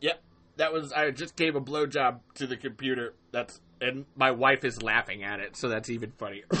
yep, 0.00 0.22
that 0.56 0.72
was. 0.72 0.92
I 0.92 1.10
just 1.10 1.36
gave 1.36 1.54
a 1.54 1.60
blowjob 1.60 2.20
to 2.36 2.46
the 2.46 2.56
computer. 2.56 3.12
That's 3.30 3.60
and 3.80 4.06
my 4.16 4.30
wife 4.30 4.64
is 4.64 4.82
laughing 4.82 5.22
at 5.22 5.40
it, 5.40 5.56
so 5.56 5.68
that's 5.68 5.90
even 5.90 6.12
funnier. 6.12 6.46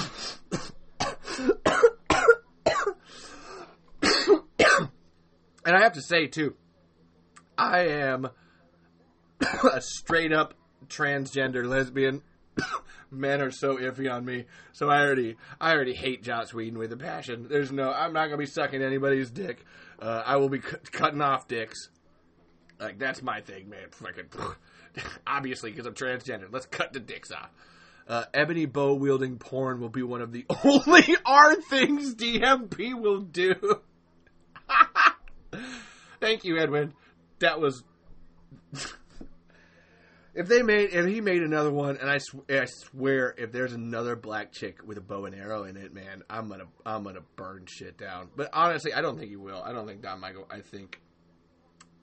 And 5.64 5.76
I 5.76 5.82
have 5.82 5.94
to 5.94 6.02
say 6.02 6.26
too, 6.26 6.54
I 7.56 7.88
am 7.88 8.28
a 9.40 9.80
straight 9.80 10.32
up 10.32 10.54
transgender 10.86 11.66
lesbian. 11.66 12.22
Men 13.10 13.40
are 13.40 13.50
so 13.50 13.76
iffy 13.76 14.12
on 14.12 14.24
me, 14.24 14.44
so 14.72 14.90
I 14.90 15.00
already 15.00 15.36
I 15.60 15.72
already 15.72 15.94
hate 15.94 16.22
Joss 16.22 16.52
Whedon 16.52 16.78
with 16.78 16.92
a 16.92 16.96
passion. 16.96 17.46
There's 17.48 17.72
no 17.72 17.90
I'm 17.90 18.12
not 18.12 18.26
gonna 18.26 18.36
be 18.36 18.46
sucking 18.46 18.82
anybody's 18.82 19.30
dick. 19.30 19.64
Uh, 19.98 20.22
I 20.26 20.36
will 20.36 20.50
be 20.50 20.58
cu- 20.58 20.76
cutting 20.92 21.22
off 21.22 21.48
dicks. 21.48 21.88
Like 22.78 22.98
that's 22.98 23.22
my 23.22 23.40
thing, 23.40 23.70
man. 23.70 23.88
Fucking 23.92 24.26
obviously 25.26 25.70
because 25.70 25.86
I'm 25.86 25.94
transgender. 25.94 26.48
Let's 26.50 26.66
cut 26.66 26.92
the 26.92 27.00
dicks 27.00 27.32
off. 27.32 27.50
Uh, 28.06 28.24
ebony 28.32 28.66
bow 28.66 28.94
wielding 28.94 29.38
porn 29.38 29.80
will 29.80 29.88
be 29.88 30.02
one 30.02 30.20
of 30.20 30.32
the 30.32 30.44
only 30.64 31.16
R 31.24 31.54
things 31.62 32.14
DMP 32.14 32.98
will 32.98 33.20
do. 33.20 33.54
Thank 36.20 36.44
you, 36.44 36.58
Edwin. 36.58 36.94
That 37.38 37.60
was. 37.60 37.84
if 40.34 40.48
they 40.48 40.62
made, 40.62 40.90
if 40.92 41.06
he 41.06 41.20
made 41.20 41.42
another 41.42 41.70
one, 41.70 41.96
and 41.98 42.10
I, 42.10 42.18
sw- 42.18 42.50
I 42.50 42.64
swear, 42.64 43.34
if 43.38 43.52
there's 43.52 43.72
another 43.72 44.16
black 44.16 44.52
chick 44.52 44.80
with 44.84 44.98
a 44.98 45.00
bow 45.00 45.26
and 45.26 45.34
arrow 45.34 45.64
in 45.64 45.76
it, 45.76 45.94
man, 45.94 46.22
I'm 46.28 46.48
gonna, 46.48 46.66
I'm 46.84 47.04
gonna 47.04 47.22
burn 47.36 47.66
shit 47.66 47.98
down. 47.98 48.28
But 48.36 48.50
honestly, 48.52 48.92
I 48.92 49.00
don't 49.00 49.18
think 49.18 49.30
he 49.30 49.36
will. 49.36 49.62
I 49.62 49.72
don't 49.72 49.86
think 49.86 50.02
Don 50.02 50.20
Michael. 50.20 50.46
I 50.50 50.60
think, 50.60 51.00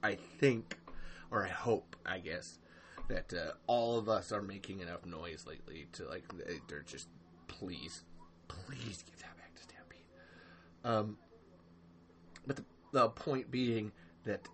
I 0.02 0.16
think, 0.38 0.76
or 1.30 1.44
I 1.44 1.50
hope, 1.50 1.96
I 2.06 2.18
guess, 2.18 2.58
that 3.08 3.32
uh, 3.34 3.52
all 3.66 3.98
of 3.98 4.08
us 4.08 4.32
are 4.32 4.42
making 4.42 4.80
enough 4.80 5.04
noise 5.04 5.44
lately 5.46 5.86
to 5.92 6.08
like, 6.08 6.24
they're 6.68 6.82
just, 6.82 7.08
please, 7.48 8.02
please 8.48 9.02
give 9.02 9.18
that 9.18 9.36
back 9.36 9.54
to 9.54 9.62
Stampede. 9.62 9.98
Um, 10.84 11.18
but 12.46 12.56
the 12.56 12.64
the 12.96 13.08
point 13.10 13.50
being 13.50 13.92
that 14.26 14.48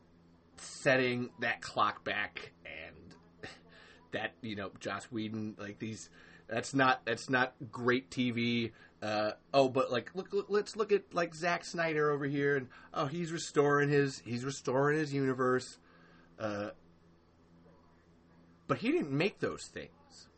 setting 0.57 1.31
that 1.41 1.61
clock 1.61 2.05
back 2.05 2.53
and 2.64 3.51
that 4.12 4.35
you 4.41 4.57
know 4.57 4.70
Joss 4.81 5.05
Whedon 5.05 5.57
like 5.59 5.79
these 5.79 6.09
that's 6.49 6.75
not 6.75 7.05
that's 7.05 7.31
not 7.31 7.55
great 7.70 8.11
TV. 8.11 8.73
Uh, 9.03 9.33
oh, 9.53 9.68
but 9.68 9.91
like 9.91 10.11
look, 10.14 10.33
look, 10.33 10.47
let's 10.49 10.77
look 10.77 10.93
at 10.93 11.12
like 11.12 11.35
Zack 11.35 11.64
Snyder 11.64 12.11
over 12.11 12.27
here, 12.27 12.57
and 12.57 12.68
oh, 12.95 13.07
he's 13.07 13.33
restoring 13.33 13.89
his 13.89 14.23
he's 14.25 14.45
restoring 14.45 14.99
his 14.99 15.12
universe. 15.12 15.79
Uh, 16.39 16.70
but 18.68 18.79
he 18.79 18.93
didn't 18.93 19.11
make 19.11 19.41
those 19.41 19.64
things. 19.64 20.29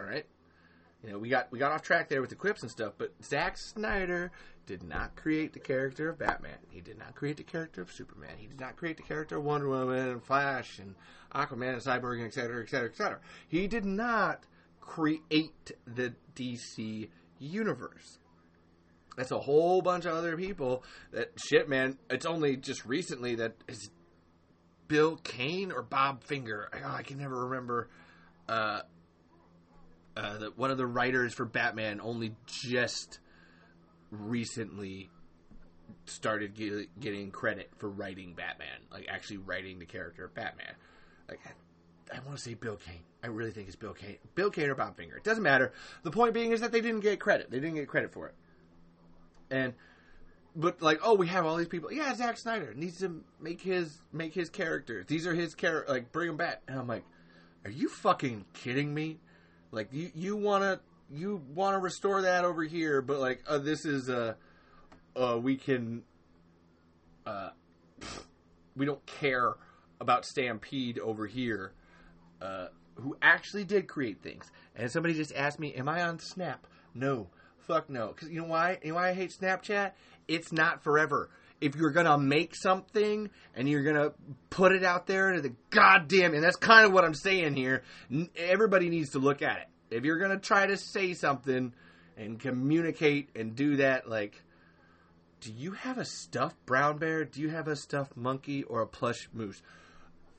All 0.00 0.06
right, 0.06 0.26
you 1.02 1.10
know 1.10 1.18
we 1.18 1.28
got 1.28 1.52
we 1.52 1.58
got 1.58 1.70
off 1.70 1.82
track 1.82 2.08
there 2.08 2.20
with 2.20 2.30
the 2.30 2.36
quips 2.36 2.62
and 2.62 2.70
stuff, 2.70 2.94
but 2.98 3.12
Zack 3.22 3.56
Snyder 3.56 4.32
did 4.66 4.82
not 4.82 5.16
create 5.16 5.52
the 5.52 5.60
character 5.60 6.08
of 6.08 6.18
Batman. 6.18 6.58
He 6.70 6.80
did 6.80 6.98
not 6.98 7.14
create 7.14 7.36
the 7.36 7.42
character 7.42 7.82
of 7.82 7.92
Superman. 7.92 8.36
He 8.38 8.46
did 8.46 8.60
not 8.60 8.76
create 8.76 8.96
the 8.96 9.02
character 9.02 9.36
of 9.36 9.44
Wonder 9.44 9.68
Woman 9.68 10.08
and 10.08 10.22
Flash 10.22 10.78
and 10.78 10.94
Aquaman 11.34 11.74
and 11.74 11.82
Cyborg 11.82 12.18
and 12.18 12.26
etc. 12.26 12.62
etc. 12.62 12.88
etc. 12.88 13.18
He 13.48 13.66
did 13.66 13.84
not 13.84 14.44
create 14.80 15.72
the 15.86 16.14
DC 16.34 17.08
universe. 17.38 18.18
That's 19.16 19.30
a 19.30 19.38
whole 19.38 19.80
bunch 19.80 20.06
of 20.06 20.14
other 20.14 20.36
people 20.36 20.82
that 21.12 21.32
shit, 21.36 21.68
man. 21.68 21.98
It's 22.10 22.26
only 22.26 22.56
just 22.56 22.84
recently 22.84 23.36
that 23.36 23.54
is 23.68 23.90
Bill 24.88 25.16
Kane 25.16 25.70
or 25.72 25.82
Bob 25.82 26.24
Finger. 26.24 26.68
Oh, 26.72 26.94
I 26.94 27.02
can 27.02 27.18
never 27.18 27.46
remember. 27.46 27.88
Uh, 28.48 28.80
uh, 30.16 30.38
one 30.56 30.70
of 30.70 30.78
the 30.78 30.86
writers 30.86 31.34
for 31.34 31.44
Batman 31.44 32.00
only 32.00 32.34
just 32.46 33.18
recently 34.14 35.10
started 36.06 36.54
get, 36.54 37.00
getting 37.00 37.30
credit 37.30 37.70
for 37.76 37.88
writing 37.88 38.34
Batman, 38.34 38.80
like 38.92 39.06
actually 39.08 39.38
writing 39.38 39.78
the 39.78 39.86
character 39.86 40.24
of 40.24 40.34
Batman. 40.34 40.74
Like 41.28 41.40
I, 41.46 42.16
I 42.16 42.20
want 42.20 42.36
to 42.36 42.42
say 42.42 42.54
Bill 42.54 42.76
Kane. 42.76 43.02
I 43.22 43.28
really 43.28 43.50
think 43.50 43.68
it's 43.68 43.76
Bill 43.76 43.94
Kane. 43.94 44.18
Bill 44.34 44.50
Kane 44.50 44.68
or 44.68 44.74
Bob 44.74 44.96
Finger. 44.96 45.16
It 45.16 45.24
doesn't 45.24 45.42
matter. 45.42 45.72
The 46.02 46.10
point 46.10 46.34
being 46.34 46.52
is 46.52 46.60
that 46.60 46.72
they 46.72 46.80
didn't 46.80 47.00
get 47.00 47.20
credit. 47.20 47.50
They 47.50 47.58
didn't 47.58 47.76
get 47.76 47.88
credit 47.88 48.12
for 48.12 48.28
it. 48.28 48.34
And 49.50 49.74
but 50.56 50.82
like, 50.82 51.00
oh, 51.02 51.14
we 51.14 51.26
have 51.28 51.46
all 51.46 51.56
these 51.56 51.68
people. 51.68 51.92
Yeah, 51.92 52.14
Zack 52.14 52.38
Snyder 52.38 52.74
needs 52.74 52.98
to 53.00 53.22
make 53.40 53.60
his 53.60 53.98
make 54.12 54.34
his 54.34 54.50
characters. 54.50 55.06
These 55.06 55.26
are 55.26 55.34
his 55.34 55.54
character. 55.54 55.92
Like, 55.92 56.12
bring 56.12 56.28
them 56.28 56.36
back. 56.36 56.62
And 56.68 56.78
I'm 56.78 56.86
like, 56.86 57.04
are 57.64 57.70
you 57.70 57.88
fucking 57.88 58.44
kidding 58.52 58.92
me? 58.92 59.18
Like, 59.70 59.88
you 59.92 60.10
you 60.14 60.36
want 60.36 60.62
to 60.62 60.80
you 61.12 61.42
want 61.54 61.74
to 61.74 61.78
restore 61.78 62.22
that 62.22 62.44
over 62.44 62.62
here, 62.62 63.02
but 63.02 63.18
like 63.18 63.42
uh, 63.46 63.58
this 63.58 63.84
is 63.84 64.08
uh, 64.08 64.34
uh 65.16 65.38
we 65.40 65.56
can 65.56 66.02
uh 67.26 67.50
we 68.76 68.86
don't 68.86 69.04
care 69.06 69.54
about 70.00 70.24
Stampede 70.24 70.98
over 70.98 71.26
here, 71.26 71.72
uh, 72.42 72.66
who 72.96 73.16
actually 73.22 73.64
did 73.64 73.86
create 73.86 74.22
things. 74.22 74.50
And 74.74 74.90
somebody 74.90 75.14
just 75.14 75.32
asked 75.34 75.58
me, 75.58 75.74
"Am 75.74 75.88
I 75.88 76.02
on 76.02 76.18
Snap?" 76.18 76.66
No, 76.94 77.28
fuck 77.58 77.88
no. 77.88 78.08
Because 78.08 78.30
you 78.30 78.40
know 78.40 78.48
why? 78.48 78.78
You 78.82 78.90
know 78.90 78.96
why 78.96 79.10
I 79.10 79.14
hate 79.14 79.32
Snapchat? 79.38 79.92
It's 80.26 80.52
not 80.52 80.82
forever. 80.82 81.30
If 81.60 81.76
you're 81.76 81.92
gonna 81.92 82.18
make 82.18 82.56
something 82.56 83.30
and 83.54 83.68
you're 83.68 83.84
gonna 83.84 84.12
put 84.50 84.72
it 84.72 84.84
out 84.84 85.06
there 85.06 85.32
to 85.32 85.40
the 85.40 85.54
goddamn, 85.70 86.34
and 86.34 86.42
that's 86.42 86.56
kind 86.56 86.84
of 86.84 86.92
what 86.92 87.04
I'm 87.04 87.14
saying 87.14 87.54
here. 87.54 87.82
Everybody 88.36 88.88
needs 88.88 89.10
to 89.10 89.18
look 89.18 89.40
at 89.40 89.58
it 89.58 89.68
if 89.94 90.04
you're 90.04 90.18
gonna 90.18 90.38
try 90.38 90.66
to 90.66 90.76
say 90.76 91.14
something 91.14 91.72
and 92.16 92.40
communicate 92.40 93.30
and 93.36 93.54
do 93.54 93.76
that, 93.76 94.08
like, 94.08 94.42
do 95.40 95.52
you 95.52 95.72
have 95.72 95.98
a 95.98 96.04
stuffed 96.04 96.64
brown 96.66 96.98
bear? 96.98 97.24
Do 97.24 97.40
you 97.40 97.50
have 97.50 97.68
a 97.68 97.76
stuffed 97.76 98.16
monkey 98.16 98.64
or 98.64 98.82
a 98.82 98.86
plush 98.86 99.28
moose? 99.32 99.62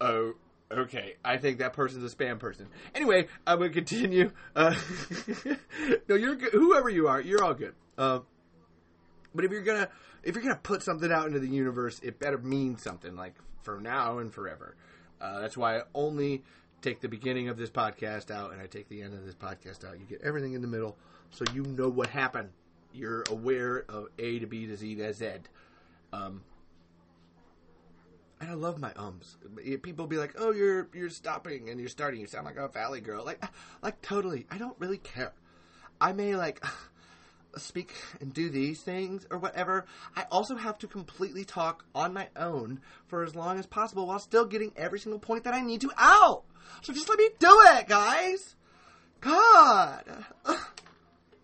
Oh, 0.02 0.34
okay. 0.72 1.16
I 1.24 1.38
think 1.38 1.60
that 1.60 1.74
person's 1.74 2.12
a 2.12 2.16
spam 2.16 2.38
person. 2.38 2.68
Anyway, 2.94 3.28
I'm 3.48 3.60
gonna 3.60 3.72
continue. 3.72 4.32
Uh, 4.56 4.76
no, 6.10 6.16
you're 6.16 6.36
good. 6.36 6.52
Whoever 6.52 6.90
you 6.90 7.08
are, 7.08 7.22
you're 7.22 7.44
all 7.44 7.54
good. 7.54 7.76
Uh, 7.98 8.20
but 9.34 9.46
if 9.46 9.52
you're 9.52 9.64
gonna 9.64 9.90
if 10.24 10.36
you're 10.36 10.44
gonna 10.44 10.56
put 10.56 10.84
something 10.84 11.12
out 11.12 11.28
into 11.28 11.40
the 11.40 11.48
universe, 11.48 12.00
it 12.04 12.20
better 12.20 12.38
mean 12.38 12.78
something. 12.78 13.16
Like 13.16 13.36
for 13.64 13.80
now 13.80 14.20
and 14.20 14.34
forever. 14.34 14.76
Uh, 15.22 15.40
that's 15.40 15.56
why 15.56 15.78
I 15.78 15.84
only 15.94 16.44
take 16.86 17.02
the 17.02 17.10
beginning 17.10 17.50
of 17.50 17.58
this 17.58 17.72
podcast 17.72 18.30
out 18.30 18.54
and 18.54 18.62
I 18.62 18.68
take 18.68 18.88
the 18.90 19.02
end 19.02 19.16
of 19.16 19.26
this 19.26 19.34
podcast 19.34 19.84
out. 19.84 20.00
You 20.00 20.06
get 20.06 20.22
everything 20.22 20.54
in 20.54 20.62
the 20.62 20.68
middle 20.68 20.96
so 21.32 21.44
you 21.54 21.64
know 21.64 21.90
what 21.90 22.10
happened. 22.10 22.50
You're 22.94 23.24
aware 23.30 23.86
of 23.90 24.08
A 24.20 24.40
to 24.40 24.46
B 24.46 24.68
to 24.68 24.78
Z 24.78 24.96
to 24.96 25.14
Z. 25.14 25.28
Um, 26.14 26.44
and 28.40 28.52
I 28.52 28.54
love 28.54 28.80
my 28.80 28.94
ums. 28.96 29.38
People 29.82 30.08
be 30.08 30.18
like, 30.18 30.36
"Oh, 30.38 30.52
you're 30.52 30.88
you're 30.94 31.10
stopping 31.10 31.70
and 31.70 31.80
you're 31.80 31.90
starting. 31.90 32.22
You 32.22 32.28
sound 32.28 32.46
like 32.46 32.58
a 32.58 32.68
valley 32.68 33.02
girl." 33.02 33.26
Like, 33.26 33.44
like 33.82 34.02
totally. 34.02 34.46
I 34.52 34.58
don't 34.58 34.80
really 34.80 34.98
care. 35.00 35.34
I 36.00 36.14
may 36.14 36.36
like 36.36 36.64
speak 37.60 37.94
and 38.20 38.34
do 38.34 38.50
these 38.50 38.82
things 38.82 39.26
or 39.30 39.38
whatever. 39.38 39.86
I 40.16 40.26
also 40.32 40.56
have 40.56 40.78
to 40.80 40.88
completely 40.88 41.46
talk 41.46 41.86
on 41.94 42.14
my 42.14 42.28
own 42.36 42.82
for 43.08 43.24
as 43.24 43.36
long 43.36 43.60
as 43.60 43.66
possible 43.66 44.08
while 44.08 44.20
still 44.20 44.46
getting 44.46 44.72
every 44.76 45.00
single 45.00 45.20
point 45.20 45.44
that 45.44 45.54
I 45.54 45.62
need 45.62 45.82
to 45.82 45.92
out. 45.98 46.44
So 46.82 46.94
just 46.94 47.10
let 47.10 47.20
me 47.20 47.30
do 47.40 47.62
it, 47.78 47.88
guys. 47.88 48.56
God. 49.22 50.04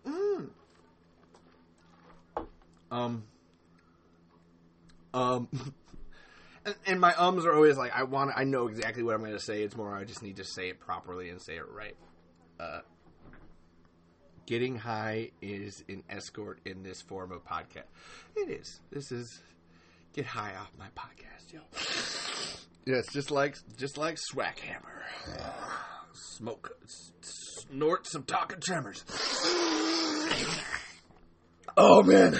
Mm. 0.04 0.48
Um. 2.90 3.22
Um. 5.14 5.48
and, 6.66 6.74
and, 6.86 7.00
my 7.00 7.14
ums 7.16 7.46
are 7.46 7.54
always 7.54 7.76
like, 7.76 7.92
I 7.94 8.02
want, 8.02 8.32
I 8.34 8.42
know 8.42 8.66
exactly 8.66 9.04
what 9.04 9.14
I'm 9.14 9.20
going 9.20 9.32
to 9.32 9.38
say. 9.38 9.62
It's 9.62 9.76
more, 9.76 9.94
I 9.94 10.02
just 10.02 10.20
need 10.20 10.38
to 10.38 10.44
say 10.44 10.70
it 10.70 10.80
properly 10.80 11.30
and 11.30 11.40
say 11.40 11.54
it 11.54 11.68
right. 11.70 11.94
Getting 14.52 14.76
high 14.76 15.30
is 15.40 15.82
an 15.88 16.02
escort 16.10 16.58
in 16.66 16.82
this 16.82 17.00
form 17.00 17.32
of 17.32 17.42
podcast. 17.42 17.86
It 18.36 18.50
is. 18.50 18.80
This 18.90 19.10
is 19.10 19.40
get 20.12 20.26
high 20.26 20.52
off 20.60 20.70
my 20.78 20.88
podcast, 20.88 21.54
yo. 21.54 21.60
Yes, 22.84 23.06
just 23.10 23.30
like 23.30 23.56
just 23.78 23.96
like 23.96 24.16
Swackhammer. 24.16 25.04
Smoke, 26.12 26.76
snort 27.22 28.06
some 28.06 28.24
talking 28.24 28.60
tremors. 28.60 29.06
Oh 31.74 32.02
man, 32.02 32.38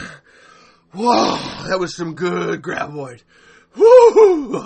whoa, 0.92 1.38
that 1.66 1.78
was 1.80 1.96
some 1.96 2.14
good 2.14 2.60
graboid. 2.60 3.22
Woo! 3.74 4.52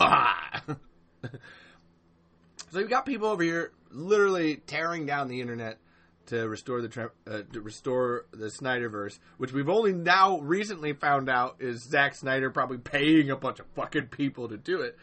so 2.72 2.80
you 2.80 2.88
got 2.88 3.06
people 3.06 3.28
over 3.28 3.44
here 3.44 3.70
literally 3.92 4.56
tearing 4.56 5.06
down 5.06 5.28
the 5.28 5.40
internet 5.40 5.78
to 6.26 6.48
restore 6.48 6.80
the 6.80 7.10
uh, 7.26 7.42
to 7.52 7.60
restore 7.60 8.26
the 8.32 8.46
Snyderverse, 8.46 9.18
which 9.38 9.52
we've 9.52 9.68
only 9.68 9.92
now 9.92 10.40
recently 10.40 10.92
found 10.92 11.28
out 11.28 11.56
is 11.60 11.82
Zack 11.82 12.14
Snyder 12.14 12.50
probably 12.50 12.78
paying 12.78 13.30
a 13.30 13.36
bunch 13.36 13.60
of 13.60 13.66
fucking 13.74 14.06
people 14.08 14.48
to 14.48 14.56
do 14.56 14.80
it. 14.80 14.96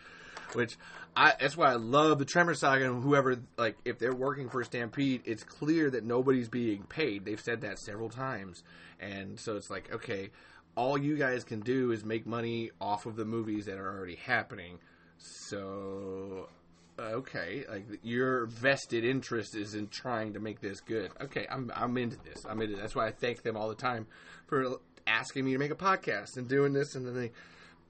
Which 0.53 0.77
I 1.15 1.33
that's 1.39 1.57
why 1.57 1.71
I 1.71 1.75
love 1.75 2.19
the 2.19 2.25
Tremor 2.25 2.53
Saga 2.53 2.85
and 2.85 3.03
whoever 3.03 3.37
like 3.57 3.77
if 3.85 3.99
they're 3.99 4.15
working 4.15 4.49
for 4.49 4.63
Stampede, 4.63 5.21
it's 5.25 5.43
clear 5.43 5.89
that 5.89 6.03
nobody's 6.03 6.49
being 6.49 6.83
paid. 6.83 7.25
They've 7.25 7.41
said 7.41 7.61
that 7.61 7.79
several 7.79 8.09
times, 8.09 8.63
and 8.99 9.39
so 9.39 9.55
it's 9.55 9.69
like 9.69 9.91
okay, 9.93 10.29
all 10.75 10.97
you 10.97 11.17
guys 11.17 11.43
can 11.43 11.61
do 11.61 11.91
is 11.91 12.03
make 12.03 12.25
money 12.25 12.71
off 12.81 13.05
of 13.05 13.15
the 13.15 13.25
movies 13.25 13.65
that 13.65 13.77
are 13.77 13.97
already 13.97 14.15
happening. 14.15 14.79
So 15.17 16.49
Uh, 16.97 17.01
okay, 17.13 17.65
like 17.67 17.87
your 18.03 18.45
vested 18.45 19.03
interest 19.03 19.55
is 19.55 19.73
in 19.73 19.87
trying 19.87 20.33
to 20.33 20.39
make 20.39 20.61
this 20.61 20.79
good. 20.79 21.09
Okay, 21.19 21.47
I'm 21.49 21.71
I'm 21.75 21.97
into 21.97 22.17
this. 22.23 22.45
I'm 22.47 22.61
into. 22.61 22.73
This. 22.73 22.81
That's 22.81 22.95
why 22.95 23.07
I 23.07 23.11
thank 23.11 23.41
them 23.41 23.57
all 23.57 23.67
the 23.67 23.73
time 23.73 24.05
for 24.45 24.77
asking 25.07 25.45
me 25.45 25.53
to 25.53 25.57
make 25.57 25.71
a 25.71 25.75
podcast 25.75 26.37
and 26.37 26.47
doing 26.47 26.71
this, 26.71 26.93
and 26.93 27.07
then 27.07 27.15
they 27.15 27.31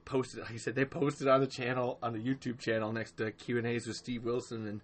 posted. 0.06 0.40
Like 0.40 0.52
I 0.52 0.56
said, 0.56 0.74
they 0.74 0.86
posted 0.86 1.28
on 1.28 1.40
the 1.40 1.46
channel 1.46 1.98
on 2.02 2.14
the 2.14 2.18
YouTube 2.18 2.58
channel 2.58 2.92
next 2.92 3.18
to 3.18 3.30
Q 3.30 3.58
and 3.58 3.66
A's 3.66 3.86
with 3.86 3.96
Steve 3.96 4.24
Wilson 4.24 4.66
and 4.66 4.80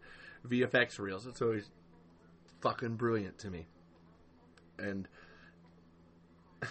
VFX 0.47 0.99
reels. 0.99 1.27
It's 1.27 1.41
always 1.41 1.71
fucking 2.61 2.97
brilliant 2.97 3.39
to 3.39 3.49
me, 3.51 3.69
and. 4.79 5.09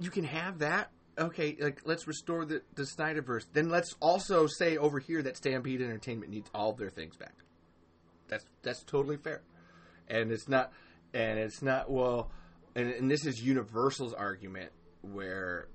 you 0.00 0.10
can 0.10 0.24
have 0.24 0.58
that 0.58 0.90
okay, 1.18 1.56
like 1.60 1.82
let's 1.84 2.06
restore 2.06 2.44
the, 2.44 2.62
the 2.74 2.82
Snyderverse. 2.82 3.44
Then 3.52 3.68
let's 3.68 3.94
also 4.00 4.46
say 4.46 4.76
over 4.76 4.98
here 4.98 5.22
that 5.22 5.36
Stampede 5.36 5.80
Entertainment 5.82 6.30
needs 6.30 6.50
all 6.54 6.72
their 6.72 6.90
things 6.90 7.16
back. 7.16 7.34
That's 8.28 8.44
that's 8.62 8.84
totally 8.84 9.16
fair, 9.16 9.42
and 10.08 10.30
it's 10.30 10.48
not, 10.48 10.72
and 11.14 11.38
it's 11.38 11.62
not 11.62 11.90
well, 11.90 12.30
and, 12.74 12.90
and 12.90 13.10
this 13.10 13.24
is 13.24 13.40
Universal's 13.42 14.12
argument 14.12 14.70
where, 15.00 15.68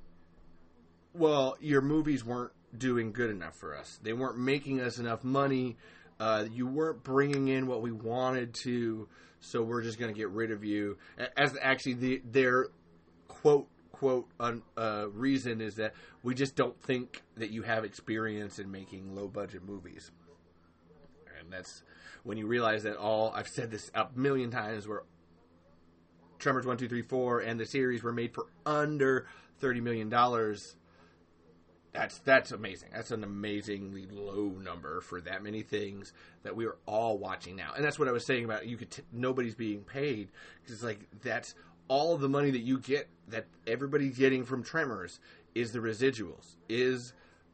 well, 1.14 1.58
your 1.60 1.82
movies 1.82 2.24
weren't 2.24 2.52
doing 2.78 3.12
good 3.12 3.30
enough 3.30 3.56
for 3.56 3.76
us. 3.76 4.00
They 4.04 4.14
weren't 4.14 4.38
making 4.38 4.82
us 4.82 5.00
enough 5.00 5.24
money. 5.24 5.78
Uh, 6.20 6.46
you 6.52 6.68
weren't 6.68 7.04
bringing 7.04 7.48
in 7.48 7.68
what 7.68 7.82
we 7.82 7.92
wanted 7.92 8.54
to, 8.64 9.08
so 9.40 9.64
we're 9.64 9.82
just 9.82 10.00
going 10.00 10.14
to 10.14 10.18
get 10.18 10.30
rid 10.30 10.52
of 10.52 10.64
you. 10.64 10.98
As 11.36 11.56
actually, 11.62 11.94
the, 11.94 12.22
their 12.24 12.68
quote 13.28 13.68
quote 13.94 14.28
uh, 14.40 15.06
reason 15.14 15.62
is 15.62 15.76
that 15.76 15.94
we 16.24 16.36
just 16.36 16.56
don't 16.56 16.78
think 16.82 17.24
that 17.38 17.52
you 17.52 17.62
have 17.62 17.86
experience 17.86 18.60
in 18.60 18.70
making 18.70 19.16
low 19.16 19.30
budget 19.30 19.64
movies, 19.66 20.12
and 21.40 21.54
that's 21.54 21.84
when 22.24 22.38
you 22.38 22.48
realize 22.48 22.84
that 22.84 22.98
all 22.98 23.32
I've 23.34 23.48
said 23.48 23.72
this 23.72 23.90
a 23.96 24.08
million 24.16 24.52
times 24.52 24.88
where 24.88 25.04
Tremors 26.40 26.66
one 26.66 26.76
two 26.76 26.90
three 26.90 27.04
four 27.04 27.40
and 27.40 27.58
the 27.58 27.66
series 27.66 28.04
were 28.04 28.12
made 28.12 28.34
for 28.34 28.48
under 28.66 29.28
thirty 29.60 29.80
million 29.80 30.10
dollars. 30.10 30.76
That's 31.94 32.18
that's 32.20 32.52
amazing. 32.52 32.90
That's 32.92 33.12
an 33.12 33.24
amazingly 33.24 34.08
low 34.08 34.50
number 34.50 35.00
for 35.02 35.22
that 35.22 35.44
many 35.44 35.62
things 35.62 36.12
that 36.42 36.56
we 36.56 36.66
are 36.66 36.78
all 36.88 37.20
watching 37.20 37.56
now. 37.56 37.74
And 37.76 37.86
that's 37.86 38.00
what 38.00 38.08
I 38.08 38.12
was 38.12 38.26
saying 38.26 38.46
about 38.46 38.66
you 38.66 38.78
could 38.78 38.90
t- 38.90 39.04
nobody's 39.14 39.54
being 39.54 39.82
paid 39.82 40.30
because 40.64 40.84
like 40.84 41.00
that's 41.22 41.54
all 41.88 42.18
the 42.18 42.30
money 42.30 42.52
that 42.52 42.62
you 42.62 42.80
get 42.80 43.08
that 43.30 43.46
everybody's 43.68 44.18
getting 44.18 44.46
from 44.46 44.64
Tremors 44.64 45.20
is 45.56 45.72
the 45.72 45.80
residuals, 45.80 46.56
is 46.68 47.14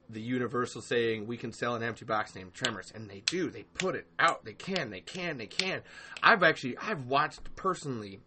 the 0.10 0.22
Universal 0.22 0.81
saying 0.81 1.27
we 1.27 1.38
can 1.38 1.53
sell 1.53 1.76
an 1.76 1.84
empty 1.84 2.06
box 2.06 2.35
named 2.35 2.53
Tremors, 2.53 2.91
and 2.93 3.10
they 3.10 3.22
do. 3.26 3.49
They 3.49 3.64
put 3.64 3.95
it 3.95 4.07
out. 4.18 4.43
They 4.43 4.53
can. 4.53 4.89
They 4.89 5.01
can. 5.01 5.38
They 5.38 5.47
can. 5.47 5.81
I've 6.23 6.43
actually 6.43 6.77
I've 6.77 7.06
watched 7.06 7.56
personally 7.56 8.19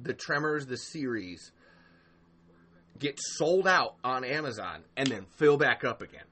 the 0.00 0.14
Tremors 0.14 0.66
the 0.66 0.76
series 0.76 1.52
get 2.98 3.18
sold 3.18 3.66
out 3.66 3.96
on 4.04 4.24
Amazon 4.24 4.84
and 4.96 5.08
then 5.08 5.26
fill 5.36 5.56
back 5.56 5.84
up 5.84 6.02
again. 6.02 6.24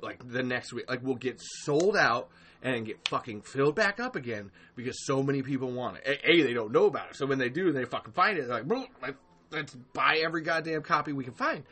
Like 0.00 0.28
the 0.28 0.42
next 0.42 0.72
week, 0.72 0.88
like 0.88 1.00
we'll 1.02 1.14
get 1.14 1.40
sold 1.40 1.96
out 1.96 2.30
and 2.62 2.86
get 2.86 3.08
fucking 3.08 3.42
filled 3.42 3.74
back 3.74 4.00
up 4.00 4.16
again 4.16 4.50
because 4.76 5.04
so 5.06 5.22
many 5.22 5.42
people 5.42 5.70
want 5.70 5.98
it. 6.04 6.20
A, 6.24 6.42
they 6.42 6.52
don't 6.52 6.72
know 6.72 6.86
about 6.86 7.10
it, 7.10 7.16
so 7.16 7.26
when 7.26 7.38
they 7.38 7.48
do, 7.48 7.72
they 7.72 7.84
fucking 7.84 8.12
find 8.12 8.38
it. 8.38 8.48
They're 8.48 8.62
like, 8.62 9.16
let's 9.50 9.74
buy 9.92 10.20
every 10.24 10.42
goddamn 10.42 10.82
copy 10.82 11.12
we 11.12 11.24
can 11.24 11.34
find. 11.34 11.64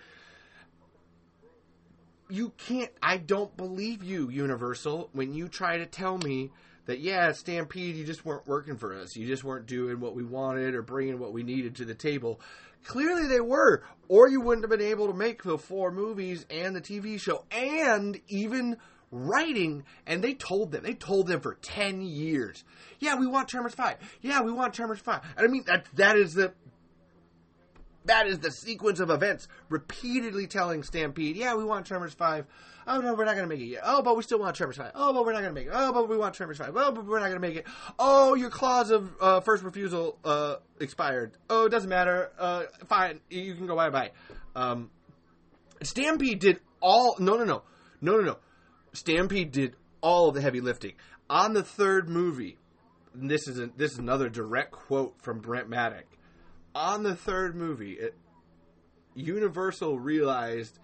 You 2.31 2.53
can't. 2.59 2.91
I 3.03 3.17
don't 3.17 3.57
believe 3.57 4.03
you, 4.03 4.29
Universal, 4.29 5.09
when 5.13 5.33
you 5.33 5.49
try 5.49 5.79
to 5.79 5.87
tell 5.87 6.19
me 6.19 6.51
that 6.89 7.01
yeah, 7.01 7.33
Stampede, 7.33 7.97
you 7.97 8.05
just 8.05 8.25
weren't 8.25 8.47
working 8.47 8.77
for 8.77 8.95
us. 8.95 9.15
You 9.15 9.27
just 9.27 9.45
weren't 9.45 9.67
doing 9.67 10.01
what 10.01 10.15
we 10.15 10.25
wanted 10.25 10.75
or 10.75 10.83
bringing 10.83 11.19
what 11.19 11.33
we 11.33 11.43
needed 11.43 11.77
to 11.77 11.85
the 11.85 11.95
table. 11.95 12.41
Clearly 12.85 13.27
they 13.27 13.41
were, 13.41 13.83
or 14.09 14.29
you 14.29 14.41
wouldn't 14.41 14.65
have 14.65 14.71
been 14.71 14.89
able 14.89 15.09
to 15.09 15.15
make 15.15 15.43
the 15.43 15.59
four 15.59 15.91
movies 15.91 16.47
and 16.51 16.75
the 16.75 16.81
TV 16.81 17.21
show 17.21 17.45
and 17.51 18.19
even 18.29 18.79
writing, 19.11 19.85
and 20.07 20.23
they 20.23 20.35
told 20.35 20.73
them, 20.73 20.83
they 20.85 20.95
told 20.95 21.27
them 21.27 21.41
for 21.41 21.55
10 21.55 22.03
years, 22.03 22.65
yeah, 22.99 23.17
we 23.17 23.27
want 23.27 23.49
Tremors 23.49 23.75
5. 23.75 23.97
Yeah, 24.23 24.43
we 24.43 24.53
want 24.53 24.75
Tremors 24.75 25.01
5. 25.01 25.21
And 25.37 25.47
I 25.47 25.51
mean, 25.51 25.65
that, 25.67 25.87
that 25.95 26.17
is 26.17 26.35
the, 26.35 26.53
that 28.05 28.27
is 28.27 28.39
the 28.41 28.51
sequence 28.51 29.01
of 29.01 29.11
events, 29.11 29.49
repeatedly 29.69 30.47
telling 30.47 30.83
Stampede, 30.83 31.37
yeah, 31.37 31.55
we 31.55 31.65
want 31.65 31.87
Tremors 31.87 32.15
5. 32.15 32.47
Oh, 32.91 33.01
no, 33.01 33.13
we're 33.13 33.27
not 33.27 33.37
going 33.37 33.47
to 33.47 33.55
make 33.55 33.63
it 33.63 33.69
yet. 33.69 33.83
Oh, 33.85 34.01
but 34.01 34.17
we 34.17 34.23
still 34.23 34.39
want 34.39 34.57
Tremors 34.57 34.79
5. 34.79 34.93
Oh, 34.95 35.13
but 35.13 35.27
we're 35.27 35.33
not 35.33 35.43
going 35.43 35.55
to 35.55 35.61
make 35.61 35.67
it. 35.67 35.73
Oh, 35.75 35.93
but 35.93 36.09
we 36.09 36.17
want 36.17 36.35
Tremors 36.35 36.57
5. 36.57 36.75
Oh, 36.75 36.91
but 36.91 37.05
we're 37.05 37.19
not 37.19 37.27
going 37.27 37.41
to 37.41 37.47
make 37.47 37.57
it. 37.57 37.67
Oh, 37.99 38.35
your 38.35 38.49
clause 38.49 38.91
of 38.91 39.11
uh, 39.21 39.41
first 39.41 39.63
refusal 39.63 40.19
uh, 40.25 40.57
expired. 40.81 41.33
Oh, 41.51 41.67
it 41.67 41.69
doesn't 41.69 41.91
matter. 41.91 42.31
Uh, 42.39 42.63
fine. 42.87 43.21
You 43.29 43.55
can 43.57 43.67
go 43.67 43.77
bye-bye. 43.77 44.13
Um, 44.57 44.91
Stampede 45.83 46.39
did 46.39 46.61
all... 46.81 47.17
No, 47.19 47.37
no, 47.37 47.45
no. 47.45 47.63
No, 48.01 48.17
no, 48.17 48.23
no. 48.23 48.37
Stampede 48.99 49.53
did 49.53 49.77
all 50.01 50.29
of 50.29 50.35
the 50.35 50.41
heavy 50.41 50.61
lifting. 50.61 50.95
On 51.31 51.53
the 51.53 51.63
third 51.63 52.09
movie, 52.09 52.59
this 53.15 53.47
is 53.47 53.59
a, 53.59 53.71
this 53.77 53.93
is 53.93 53.99
another 53.99 54.29
direct 54.29 54.73
quote 54.73 55.15
from 55.23 55.41
Brent 55.41 55.69
Maddock. 55.69 56.07
On 56.75 57.03
the 57.03 57.15
third 57.15 57.57
movie, 57.57 57.93
it, 57.93 58.15
Universal 59.15 59.99
realized 59.99 60.79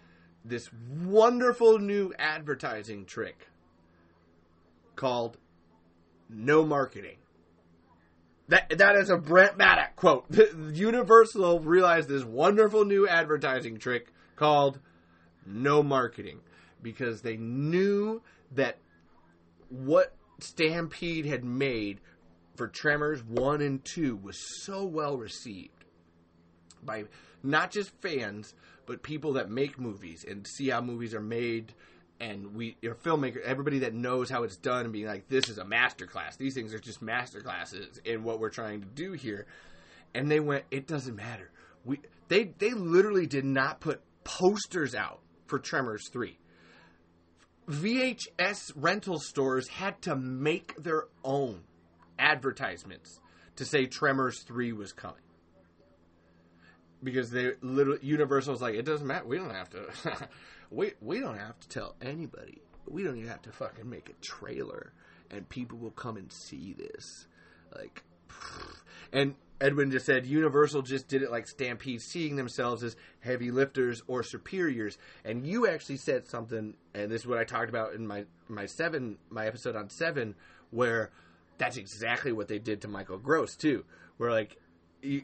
this 0.44 0.70
wonderful 1.02 1.78
new 1.78 2.12
advertising 2.18 3.04
trick 3.04 3.48
called 4.96 5.36
no 6.28 6.64
marketing. 6.64 7.16
That 8.48 8.78
that 8.78 8.96
is 8.96 9.10
a 9.10 9.16
Brent 9.16 9.56
Maddock 9.56 9.96
quote. 9.96 10.26
Universal 10.72 11.60
realized 11.60 12.08
this 12.08 12.24
wonderful 12.24 12.84
new 12.84 13.08
advertising 13.08 13.78
trick 13.78 14.12
called 14.36 14.78
no 15.46 15.82
marketing 15.82 16.40
because 16.84 17.22
they 17.22 17.36
knew 17.36 18.22
that 18.52 18.78
what 19.68 20.14
Stampede 20.38 21.26
had 21.26 21.44
made 21.44 22.00
for 22.54 22.68
Tremors 22.68 23.24
1 23.24 23.60
and 23.60 23.84
2 23.84 24.16
was 24.16 24.38
so 24.62 24.84
well 24.84 25.16
received 25.16 25.84
by 26.84 27.04
not 27.42 27.70
just 27.72 27.90
fans, 28.00 28.54
but 28.86 29.02
people 29.02 29.32
that 29.32 29.50
make 29.50 29.78
movies 29.78 30.24
and 30.28 30.46
see 30.46 30.68
how 30.68 30.80
movies 30.80 31.14
are 31.14 31.20
made. 31.20 31.72
And 32.20 32.54
we, 32.54 32.76
your 32.80 32.94
filmmaker, 32.94 33.40
everybody 33.42 33.80
that 33.80 33.94
knows 33.94 34.30
how 34.30 34.44
it's 34.44 34.56
done, 34.56 34.84
and 34.84 34.92
being 34.92 35.06
like, 35.06 35.28
"This 35.28 35.48
is 35.48 35.58
a 35.58 35.64
masterclass. 35.64 36.36
These 36.36 36.54
things 36.54 36.72
are 36.72 36.78
just 36.78 37.02
masterclasses 37.02 37.98
in 38.04 38.22
what 38.22 38.38
we're 38.38 38.50
trying 38.50 38.82
to 38.82 38.86
do 38.86 39.12
here." 39.12 39.46
And 40.14 40.30
they 40.30 40.38
went, 40.38 40.64
"It 40.70 40.86
doesn't 40.86 41.16
matter. 41.16 41.50
We 41.84 42.00
they 42.28 42.54
they 42.58 42.72
literally 42.72 43.26
did 43.26 43.44
not 43.44 43.80
put 43.80 44.00
posters 44.22 44.94
out 44.94 45.20
for 45.46 45.58
Tremors 45.58 46.08
three. 46.08 46.38
VHS 47.68 48.72
rental 48.76 49.18
stores 49.18 49.68
had 49.68 50.00
to 50.02 50.16
make 50.16 50.76
their 50.76 51.04
own 51.24 51.62
advertisements 52.18 53.20
to 53.56 53.64
say 53.64 53.86
Tremors 53.86 54.42
3 54.42 54.72
was 54.72 54.92
coming. 54.92 55.16
Because 57.02 57.30
they 57.30 57.52
literally 57.60 58.00
Universal's 58.02 58.62
like, 58.62 58.74
it 58.74 58.84
doesn't 58.84 59.06
matter. 59.06 59.26
We 59.26 59.36
don't 59.36 59.54
have 59.54 59.70
to 59.70 60.28
we 60.70 60.92
we 61.00 61.20
don't 61.20 61.38
have 61.38 61.58
to 61.60 61.68
tell 61.68 61.96
anybody. 62.00 62.62
We 62.86 63.02
don't 63.02 63.16
even 63.16 63.28
have 63.28 63.42
to 63.42 63.52
fucking 63.52 63.88
make 63.88 64.08
a 64.08 64.14
trailer 64.22 64.92
and 65.30 65.48
people 65.48 65.78
will 65.78 65.90
come 65.90 66.16
and 66.16 66.32
see 66.32 66.74
this. 66.74 67.26
Like 67.74 68.02
and 69.14 69.34
Edwin 69.60 69.90
just 69.92 70.04
said 70.04 70.26
Universal 70.26 70.82
just 70.82 71.08
did 71.08 71.22
it 71.22 71.30
like 71.30 71.46
Stampede, 71.46 72.02
seeing 72.02 72.36
themselves 72.36 72.82
as 72.82 72.96
heavy 73.20 73.50
lifters 73.50 74.02
or 74.08 74.22
superiors. 74.22 74.98
And 75.24 75.46
you 75.46 75.68
actually 75.68 75.98
said 75.98 76.26
something, 76.26 76.74
and 76.92 77.10
this 77.10 77.22
is 77.22 77.26
what 77.26 77.38
I 77.38 77.44
talked 77.44 77.70
about 77.70 77.94
in 77.94 78.06
my 78.06 78.24
my 78.48 78.66
seven 78.66 79.16
my 79.30 79.46
episode 79.46 79.76
on 79.76 79.88
seven, 79.88 80.34
where 80.70 81.12
that's 81.56 81.76
exactly 81.76 82.32
what 82.32 82.48
they 82.48 82.58
did 82.58 82.82
to 82.82 82.88
Michael 82.88 83.16
Gross 83.16 83.54
too. 83.54 83.84
Where 84.16 84.32
like, 84.32 84.56
you, 85.00 85.22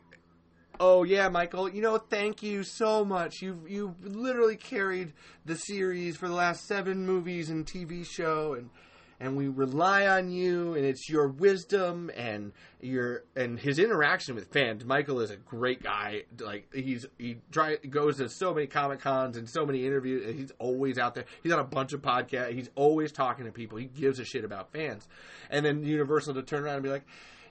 oh 0.79 1.03
yeah, 1.03 1.29
Michael, 1.29 1.69
you 1.69 1.83
know, 1.83 1.99
thank 1.99 2.43
you 2.43 2.63
so 2.63 3.05
much. 3.05 3.43
You've 3.43 3.69
you 3.69 3.97
literally 4.01 4.57
carried 4.57 5.13
the 5.45 5.57
series 5.57 6.17
for 6.17 6.29
the 6.29 6.35
last 6.35 6.67
seven 6.69 7.05
movies 7.05 7.51
and 7.51 7.67
TV 7.67 8.07
show 8.07 8.55
and 8.55 8.71
and 9.21 9.37
we 9.37 9.49
rely 9.49 10.07
on 10.07 10.31
you 10.31 10.75
and 10.75 10.85
it's 10.85 11.09
your 11.09 11.29
wisdom 11.29 12.11
and 12.17 12.53
your 12.81 13.25
and 13.37 13.59
his 13.59 13.79
interaction 13.79 14.35
with 14.35 14.53
fans. 14.53 14.85
Michael 14.85 15.21
is 15.21 15.31
a 15.31 15.37
great 15.37 15.83
guy. 15.83 16.25
Like 16.39 16.73
he's 16.75 17.07
he 17.19 17.37
try, 17.53 17.77
goes 17.77 18.17
to 18.17 18.29
so 18.29 18.53
many 18.55 18.67
comic 18.67 19.01
cons 19.01 19.37
and 19.37 19.49
so 19.49 19.65
many 19.65 19.87
interviews 19.87 20.35
he's 20.35 20.53
always 20.59 20.99
out 20.99 21.15
there. 21.15 21.27
He's 21.43 21.53
on 21.53 21.61
a 21.61 21.65
bunch 21.65 21.93
of 21.93 22.03
podcasts. 22.03 22.53
He's 22.53 22.71
always 22.75 23.13
talking 23.13 23.45
to 23.45 23.53
people. 23.53 23.79
He 23.79 23.87
gives 23.87 24.19
a 24.19 24.25
shit 24.25 24.45
about 24.45 24.73
fans. 24.73 25.07
And 25.51 25.65
then 25.65 25.85
universal 25.85 26.35
to 26.35 26.43
turn 26.43 26.65
around 26.65 26.77
and 26.77 26.83
be 26.83 26.91
like 26.91 27.05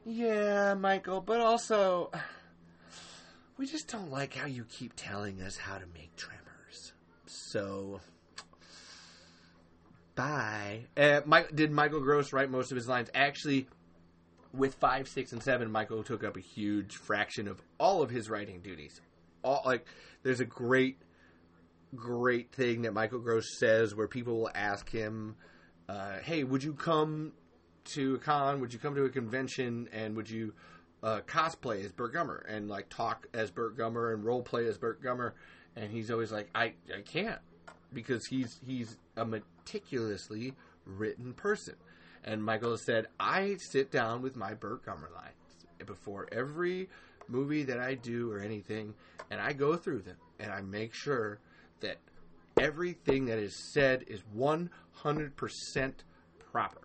yeah 0.06 0.74
michael 0.76 1.20
but 1.20 1.42
also 1.42 2.10
we 3.60 3.66
just 3.66 3.90
don't 3.90 4.10
like 4.10 4.34
how 4.34 4.48
you 4.48 4.64
keep 4.64 4.94
telling 4.96 5.42
us 5.42 5.58
how 5.58 5.78
to 5.78 5.86
make 5.94 6.16
tremors. 6.16 6.94
So 7.26 8.00
Bye. 10.20 10.82
Uh, 10.98 11.22
Mike, 11.26 11.56
did 11.56 11.72
Michael 11.72 12.02
Gross 12.02 12.34
write 12.34 12.52
most 12.52 12.72
of 12.72 12.76
his 12.76 12.90
lines? 12.90 13.10
Actually, 13.16 13.68
with 14.54 14.74
five, 14.76 15.08
six, 15.08 15.32
and 15.32 15.42
seven, 15.42 15.72
Michael 15.72 16.04
took 16.04 16.26
up 16.26 16.36
a 16.36 16.42
huge 16.42 16.98
fraction 16.98 17.48
of 17.48 17.62
all 17.80 18.02
of 18.02 18.10
his 18.10 18.30
writing 18.30 18.60
duties. 18.60 19.00
All 19.46 19.62
like, 19.66 19.86
there's 20.24 20.42
a 20.42 20.46
great, 20.46 20.98
great 21.96 22.52
thing 22.52 22.82
that 22.82 22.94
Michael 22.94 23.20
Gross 23.20 23.58
says 23.60 23.96
where 23.96 24.10
people 24.10 24.42
will 24.42 24.52
ask 24.54 24.90
him, 24.90 25.38
uh, 25.88 26.18
"Hey, 26.18 26.44
would 26.44 26.66
you 26.66 26.74
come 26.74 27.32
to 27.94 28.16
a 28.16 28.20
con? 28.20 28.60
Would 28.60 28.74
you 28.74 28.80
come 28.80 28.96
to 28.96 29.06
a 29.06 29.10
convention? 29.10 29.88
And 29.94 30.18
would 30.18 30.30
you 30.30 30.54
uh, 31.02 31.22
cosplay 31.28 31.86
as 31.86 31.94
Burt 31.94 32.14
Gummer 32.14 32.44
and 32.46 32.68
like 32.68 32.90
talk 32.90 33.28
as 33.34 33.52
Burt 33.52 33.78
Gummer 33.78 34.14
and 34.14 34.26
role 34.26 34.44
play 34.44 34.68
as 34.68 34.78
Burt 34.78 35.02
Gummer?" 35.02 35.32
And 35.78 35.94
he's 35.94 36.12
always 36.12 36.30
like, 36.30 36.50
"I, 36.54 36.74
I 36.94 37.04
can't." 37.06 37.40
Because 37.94 38.26
he's 38.26 38.60
he's 38.66 38.98
a 39.18 39.26
meticulously 39.26 40.54
written 40.86 41.34
person. 41.34 41.76
And 42.24 42.44
Michael 42.44 42.78
said, 42.78 43.08
I 43.20 43.56
sit 43.58 43.92
down 43.92 44.22
with 44.22 44.36
my 44.36 44.54
Burt 44.54 44.86
Gummer 44.86 45.12
lines 45.14 45.66
before 45.86 46.28
every 46.32 46.90
movie 47.28 47.64
that 47.64 47.80
I 47.80 47.94
do 47.96 48.32
or 48.32 48.40
anything, 48.40 48.94
and 49.32 49.40
I 49.40 49.54
go 49.54 49.78
through 49.78 50.02
them 50.02 50.18
and 50.40 50.52
I 50.52 50.62
make 50.62 50.94
sure 50.94 51.40
that 51.80 51.98
everything 52.60 53.26
that 53.26 53.38
is 53.38 53.56
said 53.56 54.04
is 54.08 54.22
100% 54.38 55.94
proper. 56.52 56.82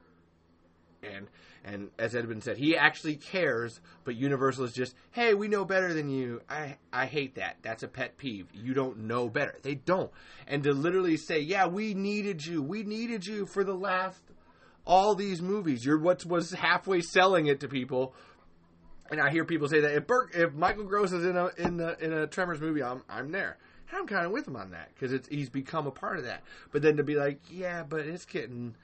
And 1.05 1.29
and 1.65 1.91
as 1.99 2.15
Edwin 2.15 2.43
said, 2.43 2.59
he 2.59 2.77
actually 2.77 3.17
cares, 3.17 3.81
but 4.05 4.17
Universal 4.17 4.67
is 4.67 4.73
just, 4.73 4.95
hey, 5.13 5.33
we 5.33 5.49
know 5.49 5.65
better 5.65 5.95
than 5.95 6.11
you. 6.11 6.43
I 6.49 6.77
I 6.93 7.07
hate 7.07 7.37
that. 7.37 7.57
That's 7.63 7.83
a 7.83 7.89
pet 7.89 8.19
peeve. 8.19 8.49
You 8.53 8.75
don't 8.75 9.07
know 9.07 9.29
better. 9.29 9.57
They 9.63 9.75
don't. 9.75 10.11
And 10.47 10.63
to 10.65 10.73
literally 10.73 11.17
say, 11.17 11.41
yeah, 11.41 11.67
we 11.67 11.95
needed 11.95 12.45
you. 12.45 12.63
We 12.63 12.83
needed 12.83 13.27
you 13.27 13.47
for 13.47 13.65
the 13.65 13.75
last 13.75 14.21
all 14.87 15.15
these 15.15 15.41
movies. 15.41 15.85
You're 15.85 15.99
what 15.99 16.25
was 16.27 16.53
halfway 16.53 17.01
selling 17.01 17.47
it 17.47 17.61
to 17.61 17.69
people. 17.69 18.15
And 19.11 19.21
I 19.21 19.31
hear 19.31 19.45
people 19.45 19.69
say 19.69 19.81
that 19.81 19.95
if 19.95 20.07
Burke, 20.07 20.35
if 20.35 20.55
Michael 20.55 20.85
Gross 20.85 21.13
is 21.13 21.25
in 21.25 21.37
a 21.37 21.51
in 21.57 21.77
the 21.77 21.97
in 22.05 22.13
a 22.13 22.27
Tremors 22.27 22.61
movie, 22.61 22.83
I'm 22.83 23.03
I'm 23.09 23.33
there. 23.33 23.59
And 23.91 23.99
I'm 23.99 24.07
kind 24.07 24.27
of 24.27 24.33
with 24.33 24.49
him 24.49 24.57
on 24.57 24.71
that 24.71 24.91
because 24.95 25.13
it's 25.13 25.29
he's 25.29 25.51
become 25.51 25.87
a 25.87 25.91
part 25.91 26.19
of 26.19 26.25
that. 26.25 26.43
But 26.73 26.83
then 26.83 26.97
to 26.97 27.05
be 27.05 27.15
like, 27.15 27.41
yeah, 27.51 27.83
but 27.83 28.01
it's 28.01 28.25
getting, 28.25 28.77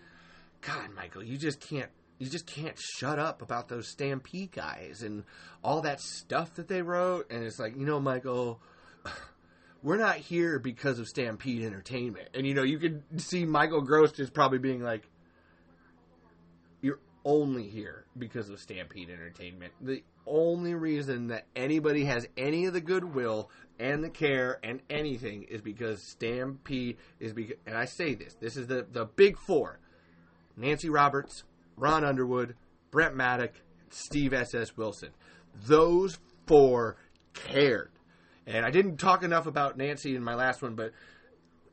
God, 0.60 0.94
Michael, 0.94 1.22
you 1.22 1.38
just 1.38 1.60
can't 1.60 1.90
you 2.20 2.28
just 2.28 2.46
can't 2.46 2.78
shut 2.78 3.18
up 3.18 3.40
about 3.40 3.68
those 3.68 3.88
Stampede 3.88 4.52
guys 4.52 5.02
and 5.02 5.24
all 5.64 5.80
that 5.80 6.00
stuff 6.02 6.54
that 6.54 6.68
they 6.68 6.82
wrote. 6.82 7.30
And 7.30 7.42
it's 7.42 7.58
like, 7.58 7.74
you 7.76 7.86
know, 7.86 7.98
Michael, 7.98 8.60
we're 9.82 9.96
not 9.96 10.16
here 10.16 10.58
because 10.58 10.98
of 10.98 11.08
Stampede 11.08 11.64
Entertainment. 11.64 12.28
And, 12.34 12.46
you 12.46 12.52
know, 12.52 12.62
you 12.62 12.78
can 12.78 13.02
see 13.18 13.46
Michael 13.46 13.80
Gross 13.80 14.12
just 14.12 14.34
probably 14.34 14.58
being 14.58 14.82
like, 14.82 15.08
you're 16.82 17.00
only 17.24 17.66
here 17.66 18.04
because 18.18 18.50
of 18.50 18.60
Stampede 18.60 19.08
Entertainment. 19.08 19.72
The 19.80 20.02
only 20.26 20.74
reason 20.74 21.28
that 21.28 21.46
anybody 21.56 22.04
has 22.04 22.28
any 22.36 22.66
of 22.66 22.74
the 22.74 22.82
goodwill 22.82 23.48
and 23.78 24.04
the 24.04 24.10
care 24.10 24.60
and 24.62 24.82
anything 24.90 25.44
is 25.44 25.62
because 25.62 26.02
Stampede 26.02 26.98
is 27.18 27.32
because, 27.32 27.56
and 27.64 27.78
I 27.78 27.86
say 27.86 28.12
this, 28.12 28.34
this 28.34 28.58
is 28.58 28.66
the, 28.66 28.86
the 28.92 29.06
big 29.06 29.38
four 29.38 29.80
Nancy 30.60 30.90
Roberts, 30.90 31.44
Ron 31.80 32.04
Underwood, 32.04 32.54
Brent 32.90 33.16
Maddock, 33.16 33.54
Steve 33.88 34.32
S.S. 34.32 34.76
Wilson. 34.76 35.10
Those 35.66 36.18
four 36.46 36.96
cared. 37.34 37.90
And 38.46 38.64
I 38.64 38.70
didn't 38.70 38.98
talk 38.98 39.22
enough 39.22 39.46
about 39.46 39.76
Nancy 39.76 40.14
in 40.14 40.22
my 40.22 40.34
last 40.34 40.62
one, 40.62 40.74
but 40.74 40.92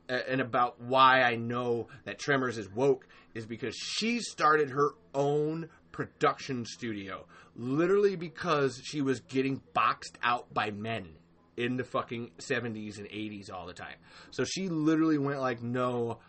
uh, 0.08 0.20
and 0.28 0.40
about 0.40 0.80
why 0.80 1.22
I 1.22 1.36
know 1.36 1.88
that 2.04 2.18
Tremors 2.18 2.56
is 2.56 2.68
woke 2.70 3.06
is 3.34 3.44
because 3.46 3.76
she 3.76 4.20
started 4.20 4.70
her 4.70 4.92
own 5.14 5.68
production 5.92 6.64
studio 6.64 7.26
literally 7.54 8.16
because 8.16 8.80
she 8.84 9.02
was 9.02 9.20
getting 9.20 9.60
boxed 9.74 10.16
out 10.22 10.52
by 10.54 10.70
men 10.70 11.08
in 11.56 11.76
the 11.76 11.84
fucking 11.84 12.30
70s 12.38 12.98
and 12.98 13.08
80s 13.08 13.52
all 13.52 13.66
the 13.66 13.72
time. 13.72 13.96
So 14.30 14.44
she 14.44 14.68
literally 14.68 15.18
went 15.18 15.40
like, 15.40 15.60
"No, 15.60 16.20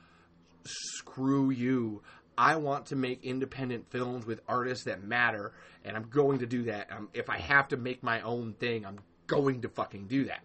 screw 0.66 1.52
you. 1.52 2.02
I 2.40 2.56
want 2.56 2.86
to 2.86 2.96
make 2.96 3.26
independent 3.26 3.92
films 3.92 4.26
with 4.26 4.40
artists 4.48 4.86
that 4.86 5.04
matter, 5.04 5.52
and 5.84 5.98
I'm 5.98 6.08
going 6.10 6.40
to 6.40 6.46
do 6.46 6.64
that. 6.64 6.88
Um, 6.90 7.10
if 7.14 7.30
I 7.30 7.38
have 7.38 7.68
to 7.68 7.78
make 7.78 8.02
my 8.02 8.22
own 8.22 8.54
thing, 8.54 8.86
I'm 8.86 9.00
going 9.28 9.64
to 9.64 9.68
fucking 9.68 10.08
do 10.08 10.24
that. 10.24 10.40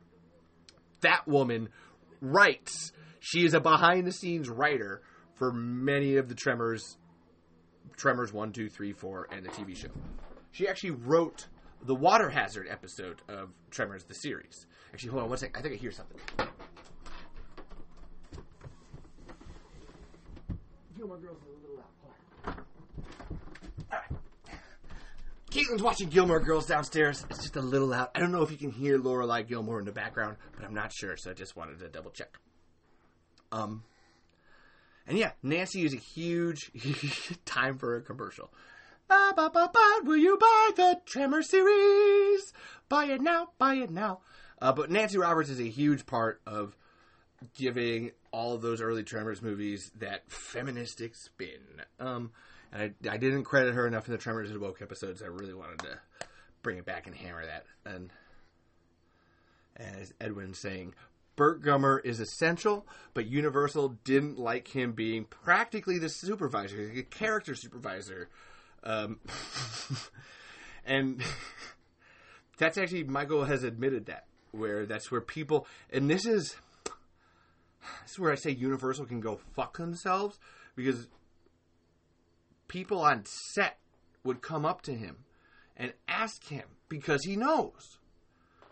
That 1.02 1.28
woman 1.28 1.68
writes. 2.20 2.90
She 3.20 3.44
is 3.46 3.54
a 3.54 3.60
behind 3.60 4.08
the 4.08 4.12
scenes 4.12 4.48
writer 4.48 5.02
for 5.34 5.52
many 5.52 6.16
of 6.16 6.28
the 6.28 6.34
Tremors, 6.34 6.96
Tremors 7.96 8.32
1, 8.32 8.50
2, 8.50 8.68
3, 8.68 8.92
4, 8.92 9.28
and 9.30 9.46
the 9.46 9.50
TV 9.50 9.76
show. 9.76 9.88
She 10.50 10.66
actually 10.66 10.90
wrote 10.90 11.46
the 11.80 11.94
water 11.94 12.28
hazard 12.28 12.66
episode 12.68 13.22
of 13.28 13.50
Tremors, 13.70 14.02
the 14.02 14.14
series. 14.14 14.66
Actually, 14.92 15.10
hold 15.10 15.22
on 15.22 15.28
one 15.28 15.38
second. 15.38 15.56
I 15.56 15.62
think 15.62 15.74
I 15.74 15.78
hear 15.78 15.92
something. 15.92 16.18
Gilmore 20.96 21.18
Girls 21.18 21.38
Caitlin's 25.54 25.84
watching 25.84 26.08
Gilmore 26.08 26.40
Girls 26.40 26.66
downstairs. 26.66 27.24
It's 27.30 27.38
just 27.38 27.54
a 27.54 27.60
little 27.60 27.86
loud. 27.86 28.08
I 28.12 28.18
don't 28.18 28.32
know 28.32 28.42
if 28.42 28.50
you 28.50 28.56
can 28.56 28.72
hear 28.72 28.98
Lorelai 28.98 29.46
Gilmore 29.46 29.78
in 29.78 29.84
the 29.84 29.92
background, 29.92 30.36
but 30.56 30.64
I'm 30.64 30.74
not 30.74 30.92
sure, 30.92 31.16
so 31.16 31.30
I 31.30 31.34
just 31.34 31.54
wanted 31.54 31.78
to 31.78 31.88
double 31.88 32.10
check. 32.10 32.40
Um, 33.52 33.84
and 35.06 35.16
yeah, 35.16 35.30
Nancy 35.44 35.84
is 35.84 35.94
a 35.94 35.98
huge 35.98 36.72
time 37.44 37.78
for 37.78 37.94
a 37.94 38.02
commercial. 38.02 38.50
Ba, 39.06 39.32
ba, 39.36 39.48
ba, 39.48 39.70
ba, 39.72 40.00
will 40.02 40.16
you 40.16 40.36
buy 40.38 40.70
the 40.74 41.00
Tremor 41.06 41.42
series? 41.42 42.52
Buy 42.88 43.04
it 43.04 43.20
now, 43.20 43.50
buy 43.56 43.74
it 43.74 43.92
now. 43.92 44.22
Uh, 44.60 44.72
but 44.72 44.90
Nancy 44.90 45.18
Roberts 45.18 45.50
is 45.50 45.60
a 45.60 45.70
huge 45.70 46.04
part 46.04 46.40
of 46.48 46.76
giving 47.56 48.10
all 48.32 48.54
of 48.54 48.62
those 48.62 48.80
early 48.80 49.04
Tremors 49.04 49.40
movies 49.40 49.92
that 50.00 50.28
feministic 50.28 51.14
spin. 51.14 51.60
Um, 52.00 52.32
and 52.74 52.94
I, 53.06 53.12
I 53.12 53.16
didn't 53.16 53.44
credit 53.44 53.74
her 53.74 53.86
enough 53.86 54.06
in 54.06 54.12
the 54.12 54.18
Tremors 54.18 54.50
and 54.50 54.60
Woke 54.60 54.82
episodes. 54.82 55.22
I 55.22 55.26
really 55.26 55.54
wanted 55.54 55.78
to 55.80 55.98
bring 56.62 56.76
it 56.76 56.84
back 56.84 57.06
and 57.06 57.14
hammer 57.14 57.46
that. 57.46 57.64
And 57.86 58.10
as 59.76 60.12
Edwin 60.20 60.54
saying, 60.54 60.94
Burt 61.36 61.62
Gummer 61.62 62.04
is 62.04 62.20
essential, 62.20 62.86
but 63.12 63.26
Universal 63.26 63.96
didn't 64.04 64.38
like 64.38 64.68
him 64.68 64.92
being 64.92 65.24
practically 65.24 65.98
the 65.98 66.08
supervisor, 66.08 66.88
the 66.88 67.02
character 67.04 67.54
supervisor. 67.54 68.28
Um, 68.82 69.20
and 70.84 71.22
that's 72.58 72.76
actually 72.76 73.04
Michael 73.04 73.44
has 73.44 73.62
admitted 73.62 74.06
that 74.06 74.26
where 74.52 74.86
that's 74.86 75.10
where 75.10 75.20
people 75.20 75.66
and 75.90 76.08
this 76.08 76.26
is 76.26 76.54
this 78.02 78.12
is 78.12 78.18
where 78.18 78.30
I 78.30 78.36
say 78.36 78.50
Universal 78.50 79.06
can 79.06 79.20
go 79.20 79.40
fuck 79.54 79.78
themselves 79.78 80.38
because 80.76 81.08
people 82.74 82.98
on 82.98 83.22
set 83.24 83.78
would 84.24 84.42
come 84.42 84.66
up 84.66 84.82
to 84.82 84.92
him 84.92 85.18
and 85.76 85.92
ask 86.08 86.48
him 86.48 86.64
because 86.88 87.22
he 87.22 87.36
knows. 87.36 87.98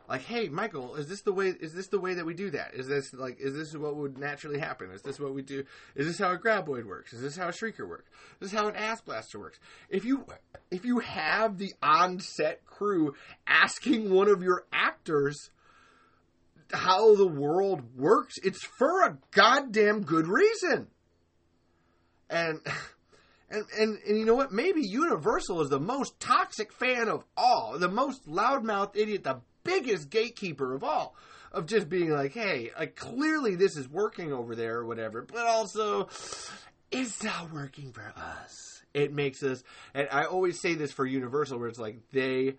Like 0.09 0.23
hey 0.23 0.49
michael 0.49 0.97
is 0.97 1.09
this 1.09 1.23
the 1.23 1.33
way 1.33 1.55
is 1.61 1.73
this 1.73 1.87
the 1.87 2.01
way 2.01 2.15
that 2.15 2.27
we 2.27 2.35
do 2.35 2.51
that? 2.51 2.74
Is 2.74 2.89
this 2.89 3.15
like 3.15 3.39
is 3.41 3.55
this 3.55 3.77
what 3.77 3.95
would 3.95 4.19
naturally 4.19 4.59
happen? 4.59 4.91
Is 4.91 5.03
this 5.03 5.20
what 5.20 5.33
we 5.33 5.43
do? 5.43 5.62
Is 5.95 6.09
this 6.09 6.19
how 6.19 6.33
a 6.33 6.37
graboid 6.37 6.85
works? 6.85 7.12
Is 7.12 7.23
this 7.23 7.37
how 7.37 7.47
a 7.47 7.53
shrieker 7.53 7.89
works? 7.89 8.11
Is 8.41 8.51
this 8.51 8.61
how 8.61 8.66
an 8.66 8.74
ass 8.74 9.01
blaster 9.01 9.39
works? 9.39 9.61
If 9.89 10.05
you 10.05 10.27
if 10.73 10.85
you 10.85 10.99
have 10.99 11.59
the 11.59 11.73
on-set 11.81 12.66
crew 12.66 13.15
asking 13.47 14.12
one 14.12 14.29
of 14.29 14.43
your 14.43 14.65
actors 14.73 15.51
how 16.73 17.15
the 17.15 17.29
world 17.29 17.97
works 17.97 18.35
it's 18.43 18.65
for 18.65 19.03
a 19.03 19.16
goddamn 19.31 20.03
good 20.03 20.27
reason. 20.27 20.89
And 22.29 22.59
and, 23.53 23.65
and 23.79 23.99
and 24.09 24.19
you 24.19 24.24
know 24.24 24.35
what? 24.35 24.51
Maybe 24.51 24.81
Universal 24.83 25.61
is 25.61 25.69
the 25.69 25.79
most 25.79 26.19
toxic 26.19 26.73
fan 26.73 27.09
of 27.09 27.24
all, 27.37 27.79
the 27.79 27.89
most 27.89 28.27
loudmouth 28.27 28.97
idiot, 28.97 29.24
the 29.24 29.41
biggest 29.62 30.11
gatekeeper 30.11 30.74
of 30.74 30.83
all, 30.83 31.15
of 31.53 31.66
just 31.66 31.89
being 31.89 32.11
like, 32.11 32.33
hey, 32.33 32.70
like, 32.79 32.97
clearly 32.97 33.55
this 33.55 33.77
is 33.77 33.89
working 33.89 34.33
over 34.33 34.57
there 34.57 34.79
or 34.79 34.87
whatever, 34.87 35.23
but 35.23 35.47
also 35.47 36.09
it's 36.91 37.23
not 37.23 37.53
working 37.53 37.93
for 37.93 38.12
us. 38.16 38.83
It 38.95 39.12
makes 39.12 39.43
us, 39.43 39.62
and 39.95 40.09
I 40.11 40.24
always 40.24 40.61
say 40.61 40.74
this 40.74 40.93
for 40.93 41.07
Universal, 41.07 41.59
where 41.59 41.69
it's 41.69 41.79
like 41.79 41.99
they 42.12 42.57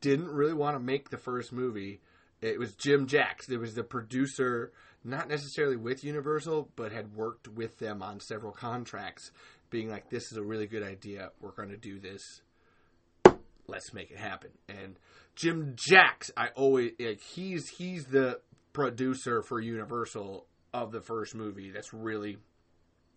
didn't 0.00 0.28
really 0.28 0.54
want 0.54 0.76
to 0.76 0.80
make 0.80 1.10
the 1.10 1.18
first 1.18 1.52
movie. 1.52 2.00
It 2.40 2.58
was 2.58 2.74
Jim 2.74 3.06
Jacks. 3.06 3.46
There 3.46 3.58
was 3.58 3.74
the 3.74 3.82
producer, 3.82 4.72
not 5.04 5.28
necessarily 5.28 5.76
with 5.76 6.04
Universal, 6.04 6.70
but 6.76 6.92
had 6.92 7.14
worked 7.14 7.48
with 7.48 7.78
them 7.78 8.02
on 8.02 8.20
several 8.20 8.52
contracts 8.52 9.30
being 9.70 9.88
like, 9.88 10.10
"This 10.10 10.30
is 10.30 10.38
a 10.38 10.42
really 10.42 10.66
good 10.66 10.82
idea. 10.82 11.30
We're 11.40 11.52
going 11.52 11.70
to 11.70 11.76
do 11.76 11.98
this. 11.98 12.42
Let's 13.66 13.92
make 13.92 14.10
it 14.10 14.18
happen." 14.18 14.50
And 14.68 14.98
Jim 15.34 15.74
Jacks, 15.76 16.30
I 16.36 16.48
always 16.48 16.92
like 16.98 17.20
he's 17.20 17.68
he's 17.68 18.06
the 18.06 18.40
producer 18.72 19.42
for 19.42 19.60
Universal 19.60 20.46
of 20.72 20.92
the 20.92 21.00
first 21.00 21.34
movie. 21.34 21.70
That's 21.70 21.92
really 21.92 22.38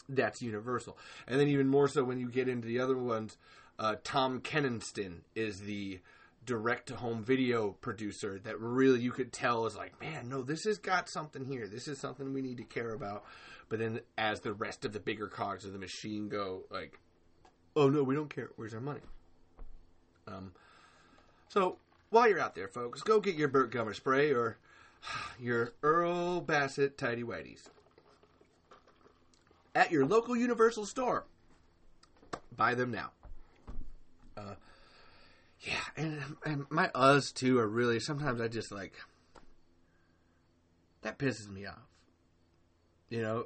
that's 0.10 0.42
Universal. 0.42 0.98
And 1.28 1.40
then 1.40 1.48
even 1.48 1.68
more 1.68 1.88
so 1.88 2.04
when 2.04 2.20
you 2.20 2.30
get 2.30 2.48
into 2.48 2.68
the 2.68 2.80
other 2.80 2.98
ones, 2.98 3.38
uh, 3.80 3.96
Tom 4.04 4.42
Keninston 4.42 5.22
is 5.36 5.60
the 5.60 6.00
direct 6.46 6.88
to 6.88 6.96
home 6.96 7.24
video 7.24 7.72
producer 7.72 8.40
that 8.44 8.60
really 8.60 9.00
you 9.00 9.12
could 9.12 9.32
tell 9.32 9.66
is 9.66 9.76
like, 9.76 10.00
man, 10.02 10.28
no, 10.28 10.42
this 10.42 10.66
has 10.66 10.78
got 10.78 11.10
something 11.10 11.46
here. 11.46 11.68
This 11.68 11.88
is 11.88 12.00
something 12.00 12.34
we 12.34 12.42
need 12.42 12.58
to 12.58 12.64
care 12.64 12.94
about. 12.94 13.24
But 13.74 13.80
then 13.80 14.02
as 14.20 14.42
the 14.42 14.54
rest 14.54 14.86
of 14.86 14.94
the 14.94 15.00
bigger 15.00 15.28
cogs 15.28 15.66
of 15.66 15.74
the 15.74 15.80
machine 15.80 16.30
go, 16.30 16.62
like, 16.70 17.00
oh 17.76 17.90
no, 17.90 18.04
we 18.04 18.14
don't 18.14 18.30
care. 18.30 18.52
Where's 18.56 18.76
our 18.76 18.80
money? 18.80 19.00
Um, 20.28 20.52
so 21.50 21.78
while 22.12 22.30
you're 22.30 22.40
out 22.40 22.54
there, 22.54 22.68
folks, 22.68 23.02
go 23.02 23.20
get 23.20 23.34
your 23.34 23.48
Burt 23.48 23.72
Gummer 23.72 23.96
spray 23.96 24.30
or 24.30 24.60
your 25.40 25.74
Earl 25.82 26.42
Bassett 26.42 27.00
Tidy 27.00 27.24
Whities 27.24 27.64
at 29.74 29.92
your 29.92 30.06
local 30.06 30.36
Universal 30.36 30.86
store. 30.86 31.26
Buy 32.56 32.76
them 32.76 32.92
now. 32.92 33.10
Uh, 34.38 34.54
yeah, 35.62 35.82
and, 35.98 36.22
and 36.46 36.66
my 36.70 36.92
us 36.94 37.32
too 37.32 37.58
are 37.58 37.68
really 37.68 38.00
sometimes 38.00 38.40
I 38.40 38.50
just 38.50 38.72
like 38.72 38.94
that 41.02 41.18
pisses 41.18 41.50
me 41.50 41.66
off. 41.66 41.88
You 43.10 43.24
know 43.24 43.46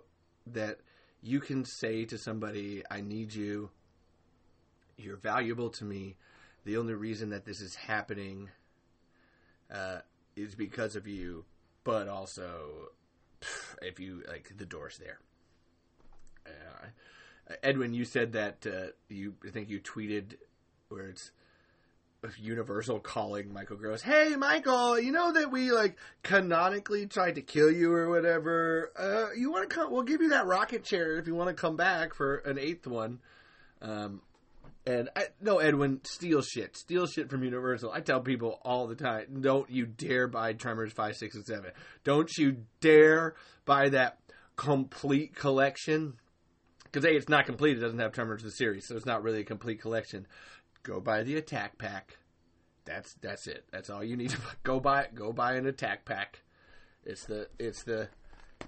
that 0.53 0.79
you 1.21 1.39
can 1.39 1.65
say 1.65 2.05
to 2.05 2.17
somebody, 2.17 2.83
"I 2.89 3.01
need 3.01 3.33
you. 3.33 3.69
You're 4.97 5.17
valuable 5.17 5.69
to 5.71 5.85
me. 5.85 6.15
The 6.63 6.77
only 6.77 6.93
reason 6.93 7.29
that 7.29 7.45
this 7.45 7.61
is 7.61 7.75
happening 7.75 8.49
uh, 9.71 9.99
is 10.35 10.55
because 10.55 10.95
of 10.95 11.07
you, 11.07 11.45
but 11.83 12.07
also 12.07 12.89
if 13.81 13.99
you 13.99 14.23
like 14.27 14.57
the 14.57 14.65
door's 14.65 14.97
there." 14.97 15.19
Uh, 16.45 16.87
Edwin, 17.63 17.93
you 17.93 18.05
said 18.05 18.33
that 18.33 18.65
uh, 18.65 18.91
you 19.09 19.35
I 19.45 19.49
think 19.49 19.69
you 19.69 19.79
tweeted 19.79 20.35
where 20.89 21.07
it's 21.07 21.31
Universal 22.37 22.99
calling 22.99 23.53
Michael 23.53 23.77
Gross, 23.77 24.01
"Hey 24.01 24.35
Michael, 24.35 24.99
you 24.99 25.11
know 25.11 25.31
that 25.33 25.51
we 25.51 25.71
like 25.71 25.97
canonically 26.23 27.05
tried 27.07 27.35
to 27.35 27.41
kill 27.41 27.71
you 27.71 27.93
or 27.93 28.09
whatever. 28.09 28.91
Uh, 28.97 29.33
you 29.37 29.51
want 29.51 29.69
to 29.69 29.75
come? 29.75 29.91
We'll 29.91 30.03
give 30.03 30.21
you 30.21 30.29
that 30.29 30.45
rocket 30.45 30.83
chair 30.83 31.17
if 31.17 31.27
you 31.27 31.35
want 31.35 31.49
to 31.49 31.53
come 31.53 31.75
back 31.75 32.13
for 32.13 32.37
an 32.37 32.57
eighth 32.57 32.87
one." 32.87 33.19
Um, 33.81 34.21
and 34.87 35.09
I, 35.15 35.25
no, 35.41 35.59
Edwin, 35.59 35.99
steal 36.03 36.41
shit, 36.41 36.77
steal 36.77 37.07
shit 37.07 37.29
from 37.29 37.43
Universal. 37.43 37.91
I 37.91 37.99
tell 37.99 38.21
people 38.21 38.59
all 38.63 38.87
the 38.87 38.95
time, 38.95 39.41
don't 39.41 39.69
you 39.69 39.85
dare 39.85 40.27
buy 40.27 40.53
Tremors 40.53 40.93
five, 40.93 41.17
six, 41.17 41.35
and 41.35 41.45
seven. 41.45 41.71
Don't 42.05 42.31
you 42.37 42.63
dare 42.79 43.35
buy 43.65 43.89
that 43.89 44.17
complete 44.55 45.35
collection. 45.35 46.13
Because 46.85 47.03
A, 47.03 47.15
it's 47.15 47.27
not 47.27 47.45
complete. 47.45 47.77
It 47.77 47.81
doesn't 47.81 47.99
have 47.99 48.13
Tremors 48.13 48.43
the 48.43 48.49
series, 48.49 48.87
so 48.87 48.95
it's 48.95 49.05
not 49.05 49.23
really 49.23 49.41
a 49.41 49.45
complete 49.45 49.81
collection 49.81 50.25
go 50.87 50.99
buy 51.01 51.23
the 51.23 51.35
attack 51.35 51.77
pack. 51.77 52.17
That's 52.85 53.13
that's 53.15 53.45
it. 53.47 53.65
That's 53.71 53.89
all 53.89 54.03
you 54.03 54.15
need 54.15 54.31
to 54.31 54.37
go 54.63 54.79
buy. 54.79 55.07
Go 55.13 55.33
buy 55.33 55.53
an 55.55 55.67
attack 55.67 56.05
pack. 56.05 56.41
It's 57.05 57.25
the 57.25 57.49
it's 57.59 57.83
the 57.83 58.09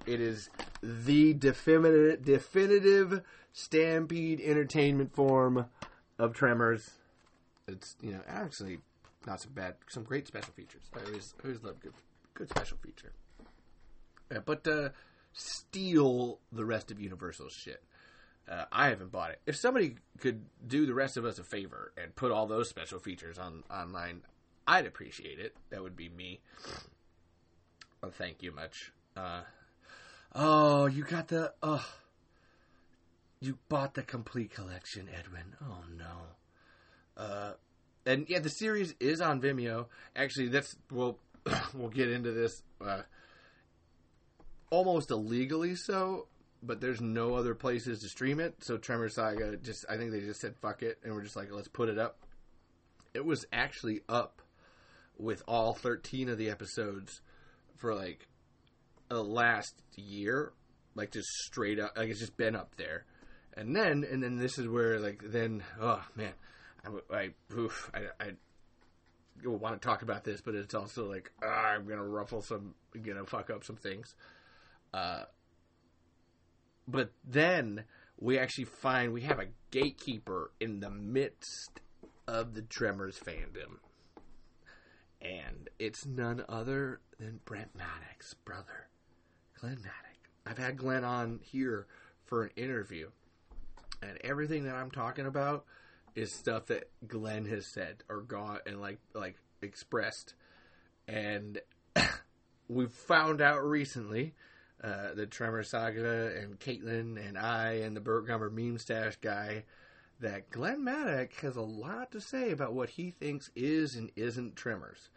it 0.06 0.20
is 0.20 0.50
the 0.84 1.34
definitive 1.34 2.24
definitive 2.24 3.22
Stampede 3.54 4.42
entertainment 4.42 5.14
form 5.16 5.66
of 6.20 6.34
Tremors. 6.34 6.92
It's 7.68 7.96
you 8.02 8.12
know 8.12 8.22
actually 8.28 8.80
not 9.26 9.42
so 9.42 9.50
bad 9.50 9.76
some 9.88 10.04
great 10.04 10.28
special 10.28 10.54
features. 10.54 10.84
I 10.96 11.06
always 11.06 11.34
always 11.44 11.64
love 11.64 11.80
good 11.80 11.94
good 12.34 12.50
special 12.50 12.78
feature. 12.84 13.14
Yeah, 14.32 14.40
but 14.46 14.68
uh, 14.68 14.90
steal 15.34 16.40
the 16.52 16.66
rest 16.66 16.92
of 16.92 17.00
Universal's 17.00 17.54
shit. 17.54 17.84
Uh, 18.50 18.66
I 18.72 18.90
haven't 18.90 19.12
bought 19.12 19.32
it. 19.32 19.42
If 19.46 19.58
somebody 19.58 19.96
could 20.20 20.44
do 20.66 20.86
the 20.88 20.94
rest 20.94 21.18
of 21.18 21.26
us 21.26 21.38
a 21.38 21.44
favor 21.44 21.94
and 22.02 22.16
put 22.16 22.32
all 22.32 22.48
those 22.48 22.68
special 22.68 22.98
features 23.00 23.38
on 23.38 23.64
online, 23.70 24.24
I'd 24.68 24.88
appreciate 24.88 25.40
it. 25.40 25.56
That 25.70 25.84
would 25.84 25.96
be 25.96 26.10
me. 26.10 26.42
Well, 28.02 28.12
thank 28.12 28.42
you 28.42 28.52
much. 28.52 28.92
Uh, 29.16 29.42
oh, 30.34 30.88
you 30.88 31.04
got 31.04 31.28
the. 31.28 31.54
Oh, 31.62 31.86
you 33.40 33.58
bought 33.70 33.94
the 33.94 34.02
complete 34.02 34.52
collection, 34.52 35.08
Edwin. 35.18 35.56
Oh 35.62 35.84
no. 35.96 37.24
Uh, 37.24 37.52
and 38.06 38.28
yeah, 38.30 38.40
the 38.40 38.50
series 38.50 38.96
is 39.00 39.22
on 39.22 39.42
Vimeo. 39.42 39.88
Actually, 40.16 40.48
that's 40.48 40.76
we'll 40.92 41.20
we'll 41.74 41.90
get 41.90 42.10
into 42.10 42.32
this. 42.32 42.64
Uh, 42.82 43.02
almost 44.72 45.12
illegally 45.12 45.76
so 45.76 46.28
but 46.62 46.82
there's 46.82 47.02
no 47.02 47.36
other 47.36 47.56
places 47.56 48.02
to 48.02 48.10
stream 48.10 48.40
it. 48.40 48.64
So 48.64 48.78
Tremor 48.78 49.10
Saga 49.10 49.58
just 49.58 49.86
I 49.90 49.98
think 49.98 50.12
they 50.12 50.22
just 50.22 50.42
said 50.42 50.56
fuck 50.62 50.84
it 50.84 51.00
and 51.04 51.14
we're 51.14 51.24
just 51.24 51.36
like 51.36 51.52
let's 51.52 51.68
put 51.68 51.90
it 51.90 51.98
up. 51.98 52.18
It 53.14 53.26
was 53.26 53.46
actually 53.52 54.02
up 54.08 54.42
with 55.18 55.42
all 55.48 55.74
13 55.74 56.30
of 56.30 56.38
the 56.38 56.50
episodes 56.50 57.22
for 57.78 57.94
like 57.96 58.28
the 59.10 59.24
last 59.24 59.74
year, 59.96 60.54
like 60.96 61.12
just 61.12 61.28
straight 61.28 61.80
up 61.80 61.98
like 61.98 62.10
it's 62.10 62.20
just 62.20 62.38
been 62.38 62.56
up 62.56 62.76
there. 62.76 63.06
And 63.56 63.76
then 63.76 64.06
and 64.10 64.22
then 64.22 64.38
this 64.38 64.58
is 64.58 64.68
where 64.68 65.00
like 65.00 65.22
then 65.26 65.64
oh 65.82 66.04
man, 66.16 66.34
I 66.86 67.16
I 67.16 67.30
oof, 67.58 67.90
I, 67.94 68.24
I 68.24 68.32
want 69.46 69.82
to 69.82 69.88
talk 69.88 70.02
about 70.02 70.24
this, 70.24 70.42
but 70.42 70.56
it's 70.56 70.76
also 70.76 71.10
like 71.10 71.32
ah, 71.44 71.74
I'm 71.76 71.88
gonna 71.88 72.06
ruffle 72.06 72.42
some, 72.42 72.76
gonna 73.02 73.26
fuck 73.26 73.50
up 73.50 73.64
some 73.64 73.78
things. 73.78 74.14
Uh, 74.94 75.24
but 76.90 77.12
then 77.24 77.84
we 78.20 78.38
actually 78.38 78.66
find 78.66 79.14
we 79.14 79.22
have 79.22 79.40
a 79.40 79.48
gatekeeper 79.72 80.52
in 80.60 80.80
the 80.80 80.90
midst 80.90 81.80
of 82.28 82.54
the 82.54 82.62
Tremors 82.62 83.20
fandom. 83.20 83.78
And 85.22 85.70
it's 85.80 86.06
none 86.06 86.44
other 86.48 87.02
than 87.20 87.40
Brent 87.46 87.76
Maddock's 87.76 88.34
brother, 88.46 88.88
Glenn 89.60 89.76
Maddox. 89.76 89.96
I've 90.46 90.58
had 90.58 90.78
Glenn 90.78 91.04
on 91.04 91.40
here 91.44 91.88
for 92.26 92.44
an 92.44 92.52
interview, 92.56 93.10
and 94.02 94.18
everything 94.24 94.64
that 94.64 94.76
I'm 94.76 94.92
talking 94.92 95.26
about 95.26 95.66
is 96.16 96.34
stuff 96.34 96.68
that 96.68 96.90
Glenn 97.08 97.46
has 97.46 97.68
said 97.68 98.04
or 98.10 98.22
got 98.22 98.62
and 98.66 98.80
like 98.80 99.00
like 99.14 99.36
expressed. 99.62 100.34
And 101.08 101.60
we 102.70 102.88
found 102.88 103.42
out 103.42 103.64
recently, 103.64 104.34
uh, 104.84 105.14
the 105.14 105.26
Tremor 105.26 105.64
Saga 105.64 106.32
and 106.38 106.60
Caitlin 106.60 107.18
and 107.28 107.38
I 107.38 107.74
and 107.84 107.96
the 107.96 108.02
Burt 108.02 108.28
Gummer 108.28 108.52
meme 108.52 108.78
stash 108.78 109.18
guy, 109.18 109.64
that 110.20 110.50
Glenn 110.50 110.84
Maddock 110.84 111.34
has 111.42 111.56
a 111.56 111.62
lot 111.62 112.12
to 112.12 112.22
say 112.22 112.52
about 112.52 112.74
what 112.74 112.90
he 112.90 113.12
thinks 113.12 113.52
is 113.56 113.96
and 113.96 114.12
isn't 114.16 114.56
Tremors. 114.56 115.10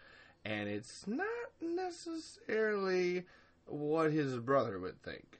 And 0.44 0.68
it's 0.68 1.06
not 1.06 1.28
necessarily 1.60 3.24
what 3.66 4.12
his 4.12 4.38
brother 4.38 4.78
would 4.78 5.02
think. 5.02 5.38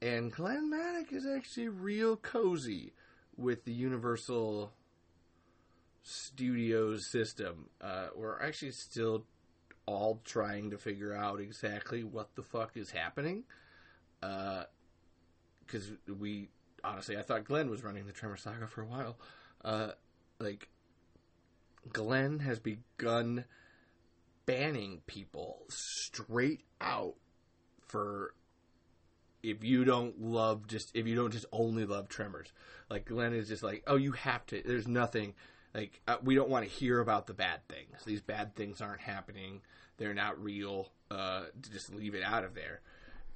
And 0.00 0.32
Glenn 0.32 0.70
Maddock 0.70 1.12
is 1.12 1.26
actually 1.26 1.68
real 1.68 2.16
cozy 2.16 2.92
with 3.36 3.64
the 3.64 3.72
Universal 3.72 4.72
Studios 6.02 7.06
system. 7.06 7.68
Uh, 7.80 8.08
we're 8.14 8.40
actually 8.40 8.72
still 8.72 9.24
all 9.88 10.20
trying 10.24 10.70
to 10.70 10.76
figure 10.76 11.14
out 11.14 11.40
exactly 11.40 12.04
what 12.04 12.34
the 12.34 12.42
fuck 12.42 12.76
is 12.76 12.90
happening. 12.90 13.44
Because 14.20 14.68
uh, 15.90 16.14
we, 16.18 16.50
honestly, 16.84 17.16
I 17.16 17.22
thought 17.22 17.44
Glenn 17.44 17.70
was 17.70 17.82
running 17.82 18.06
the 18.06 18.12
Tremor 18.12 18.36
Saga 18.36 18.66
for 18.66 18.82
a 18.82 18.86
while. 18.86 19.16
Uh, 19.64 19.92
like, 20.38 20.68
Glenn 21.90 22.40
has 22.40 22.58
begun 22.58 23.46
banning 24.44 25.00
people 25.06 25.62
straight 25.70 26.64
out 26.82 27.14
for 27.86 28.34
if 29.42 29.64
you 29.64 29.84
don't 29.84 30.20
love 30.20 30.66
just 30.66 30.90
if 30.94 31.06
you 31.06 31.14
don't 31.14 31.32
just 31.32 31.46
only 31.52 31.84
love 31.84 32.08
tremors 32.08 32.50
like 32.88 33.04
glenn 33.04 33.34
is 33.34 33.46
just 33.46 33.62
like 33.62 33.84
oh 33.86 33.96
you 33.96 34.12
have 34.12 34.44
to 34.46 34.62
there's 34.64 34.88
nothing 34.88 35.34
like 35.78 36.00
uh, 36.08 36.16
we 36.24 36.34
don't 36.34 36.48
want 36.48 36.64
to 36.64 36.70
hear 36.70 37.00
about 37.00 37.28
the 37.28 37.34
bad 37.34 37.60
things. 37.68 38.02
These 38.04 38.20
bad 38.20 38.56
things 38.56 38.80
aren't 38.80 39.00
happening. 39.00 39.60
They're 39.96 40.14
not 40.14 40.42
real 40.42 40.90
uh 41.10 41.44
to 41.62 41.70
just 41.70 41.94
leave 41.94 42.14
it 42.14 42.22
out 42.24 42.44
of 42.44 42.54
there. 42.54 42.80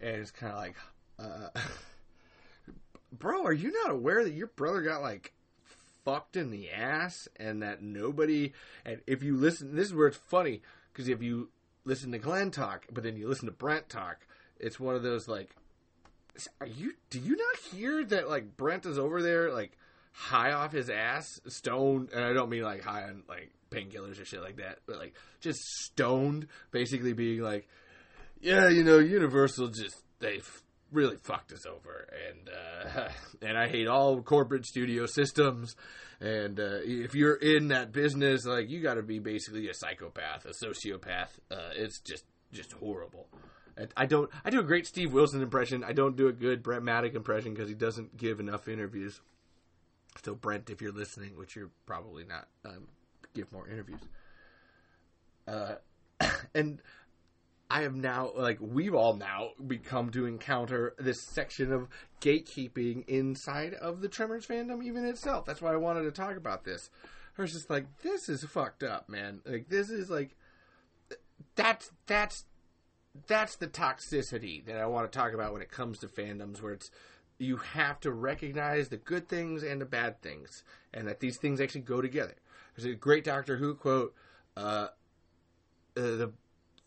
And 0.00 0.16
it's 0.16 0.32
kind 0.32 0.52
of 0.52 0.58
like 0.58 0.76
uh 1.18 1.60
bro 3.12 3.44
are 3.44 3.52
you 3.52 3.72
not 3.84 3.92
aware 3.92 4.24
that 4.24 4.32
your 4.32 4.48
brother 4.48 4.82
got 4.82 5.02
like 5.02 5.32
fucked 6.04 6.36
in 6.36 6.50
the 6.50 6.70
ass 6.70 7.28
and 7.36 7.62
that 7.62 7.80
nobody 7.80 8.52
and 8.84 9.00
if 9.06 9.22
you 9.22 9.36
listen 9.36 9.76
this 9.76 9.88
is 9.88 9.94
where 9.94 10.08
it's 10.08 10.16
funny 10.16 10.62
because 10.92 11.08
if 11.08 11.22
you 11.22 11.50
listen 11.84 12.10
to 12.10 12.18
glenn 12.18 12.50
talk 12.50 12.86
but 12.90 13.04
then 13.04 13.16
you 13.16 13.28
listen 13.28 13.46
to 13.46 13.52
brent 13.52 13.88
talk 13.88 14.26
it's 14.58 14.80
one 14.80 14.96
of 14.96 15.02
those 15.04 15.28
like 15.28 15.54
are 16.60 16.66
you 16.66 16.94
do 17.10 17.20
you 17.20 17.36
not 17.36 17.56
hear 17.70 18.04
that 18.04 18.28
like 18.28 18.56
Brent 18.56 18.86
is 18.86 18.98
over 18.98 19.22
there 19.22 19.52
like 19.52 19.76
high 20.12 20.52
off 20.52 20.72
his 20.72 20.90
ass, 20.90 21.40
stoned 21.48 22.10
and 22.12 22.24
I 22.24 22.32
don't 22.32 22.50
mean 22.50 22.62
like 22.62 22.82
high 22.82 23.04
on 23.04 23.22
like 23.28 23.50
painkillers 23.70 24.20
or 24.20 24.24
shit 24.24 24.42
like 24.42 24.56
that, 24.56 24.78
but 24.86 24.98
like 24.98 25.14
just 25.40 25.60
stoned, 25.60 26.46
basically 26.70 27.12
being 27.12 27.40
like, 27.40 27.66
Yeah, 28.40 28.68
you 28.68 28.84
know, 28.84 28.98
Universal 28.98 29.68
just 29.68 29.96
they 30.20 30.36
f- 30.38 30.62
really 30.92 31.16
fucked 31.16 31.52
us 31.52 31.64
over 31.66 32.06
and 32.28 32.48
uh 32.48 33.08
and 33.46 33.56
I 33.56 33.68
hate 33.68 33.88
all 33.88 34.20
corporate 34.22 34.66
studio 34.66 35.06
systems 35.06 35.74
and 36.20 36.60
uh 36.60 36.80
if 36.84 37.14
you're 37.14 37.36
in 37.36 37.68
that 37.68 37.92
business, 37.92 38.44
like 38.44 38.68
you 38.68 38.82
gotta 38.82 39.02
be 39.02 39.18
basically 39.18 39.68
a 39.68 39.74
psychopath, 39.74 40.44
a 40.44 40.52
sociopath. 40.64 41.30
Uh 41.50 41.70
it's 41.74 42.00
just 42.00 42.24
just 42.52 42.72
horrible. 42.72 43.28
I 43.96 44.04
don't. 44.04 44.30
I 44.44 44.50
do 44.50 44.60
a 44.60 44.64
great 44.64 44.86
Steve 44.86 45.14
Wilson 45.14 45.40
impression. 45.40 45.82
I 45.82 45.92
don't 45.92 46.14
do 46.14 46.28
a 46.28 46.32
good 46.32 46.62
Brent 46.62 46.84
Maddock 46.84 47.14
impression 47.14 47.54
because 47.54 47.70
he 47.70 47.74
doesn't 47.74 48.16
give 48.18 48.38
enough 48.38 48.68
interviews. 48.68 49.18
So 50.24 50.34
Brent, 50.34 50.70
if 50.70 50.80
you're 50.80 50.92
listening, 50.92 51.36
which 51.36 51.56
you're 51.56 51.70
probably 51.86 52.24
not, 52.24 52.48
um, 52.64 52.88
give 53.34 53.50
more 53.52 53.68
interviews. 53.68 54.00
Uh, 55.46 55.74
and 56.54 56.80
I 57.70 57.82
have 57.82 57.94
now, 57.94 58.32
like, 58.36 58.58
we've 58.60 58.94
all 58.94 59.16
now 59.16 59.50
become 59.66 60.10
to 60.10 60.26
encounter 60.26 60.94
this 60.98 61.22
section 61.22 61.72
of 61.72 61.88
gatekeeping 62.20 63.08
inside 63.08 63.74
of 63.74 64.02
the 64.02 64.08
Tremors 64.08 64.46
fandom, 64.46 64.84
even 64.84 65.06
itself. 65.06 65.46
That's 65.46 65.62
why 65.62 65.72
I 65.72 65.76
wanted 65.76 66.02
to 66.02 66.12
talk 66.12 66.36
about 66.36 66.64
this. 66.64 66.90
I 67.38 67.42
was 67.42 67.52
just 67.52 67.70
like, 67.70 67.86
this 68.02 68.28
is 68.28 68.44
fucked 68.44 68.82
up, 68.82 69.08
man. 69.08 69.40
Like, 69.46 69.70
this 69.70 69.88
is 69.88 70.10
like, 70.10 70.36
that's 71.56 71.90
that's 72.06 72.44
that's 73.26 73.56
the 73.56 73.66
toxicity 73.66 74.64
that 74.66 74.78
I 74.78 74.86
want 74.86 75.10
to 75.10 75.18
talk 75.18 75.32
about 75.32 75.52
when 75.52 75.62
it 75.62 75.70
comes 75.70 75.98
to 75.98 76.08
fandoms, 76.08 76.62
where 76.62 76.72
it's 76.72 76.90
you 77.42 77.56
have 77.56 78.00
to 78.00 78.12
recognize 78.12 78.88
the 78.88 78.96
good 78.96 79.28
things 79.28 79.62
and 79.62 79.80
the 79.80 79.86
bad 79.86 80.20
things, 80.22 80.62
and 80.94 81.08
that 81.08 81.20
these 81.20 81.36
things 81.36 81.60
actually 81.60 81.82
go 81.82 82.00
together. 82.00 82.34
There's 82.76 82.92
a 82.92 82.94
great 82.94 83.24
Doctor 83.24 83.56
Who 83.56 83.74
quote: 83.74 84.14
uh, 84.56 84.88
uh, 85.96 86.00
"the 86.00 86.32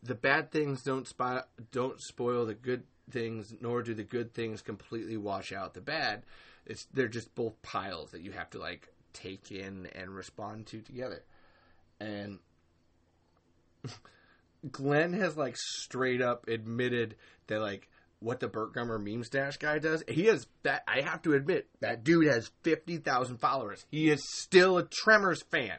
the 0.01 0.15
bad 0.15 0.51
things 0.51 0.83
don't 0.83 1.07
spy, 1.07 1.41
don't 1.71 2.01
spoil 2.01 2.45
the 2.45 2.53
good 2.53 2.83
things, 3.09 3.53
nor 3.59 3.81
do 3.81 3.93
the 3.93 4.03
good 4.03 4.33
things 4.33 4.61
completely 4.61 5.17
wash 5.17 5.51
out 5.51 5.73
the 5.73 5.81
bad. 5.81 6.23
It's 6.65 6.85
they're 6.93 7.07
just 7.07 7.35
both 7.35 7.61
piles 7.61 8.11
that 8.11 8.21
you 8.21 8.31
have 8.31 8.49
to 8.51 8.59
like 8.59 8.89
take 9.13 9.51
in 9.51 9.87
and 9.93 10.09
respond 10.09 10.67
to 10.67 10.81
together." 10.81 11.23
And 11.99 12.39
Glenn 14.71 15.13
has 15.13 15.37
like 15.37 15.57
straight 15.57 16.21
up 16.21 16.47
admitted 16.47 17.15
that 17.47 17.59
like 17.59 17.89
what 18.25 18.39
the 18.39 18.47
Burt 18.47 18.73
Gummer 18.73 19.01
meme 19.01 19.23
stash 19.23 19.57
guy 19.57 19.77
does. 19.77 20.03
He 20.07 20.25
has 20.25 20.47
that. 20.63 20.83
I 20.87 21.01
have 21.01 21.21
to 21.21 21.33
admit 21.33 21.67
that 21.79 22.03
dude 22.03 22.25
has 22.25 22.49
fifty 22.63 22.97
thousand 22.97 23.37
followers. 23.37 23.85
He 23.91 24.09
is 24.09 24.21
still 24.33 24.79
a 24.79 24.83
Tremors 24.83 25.43
fan. 25.43 25.77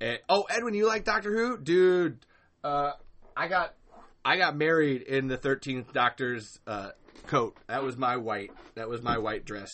And 0.00 0.18
oh, 0.28 0.44
Edwin, 0.50 0.74
you 0.74 0.86
like 0.86 1.04
Doctor 1.04 1.34
Who, 1.34 1.58
dude? 1.58 2.18
Uh, 2.62 2.92
I 3.34 3.48
got 3.48 3.74
I 4.22 4.36
got 4.36 4.54
married 4.54 5.00
in 5.00 5.28
the 5.28 5.38
Thirteenth 5.38 5.94
Doctor's 5.94 6.60
uh, 6.66 6.90
coat. 7.26 7.56
That 7.68 7.82
was 7.82 7.96
my 7.96 8.18
white. 8.18 8.50
That 8.74 8.90
was 8.90 9.00
my 9.00 9.16
white 9.16 9.46
dress. 9.46 9.70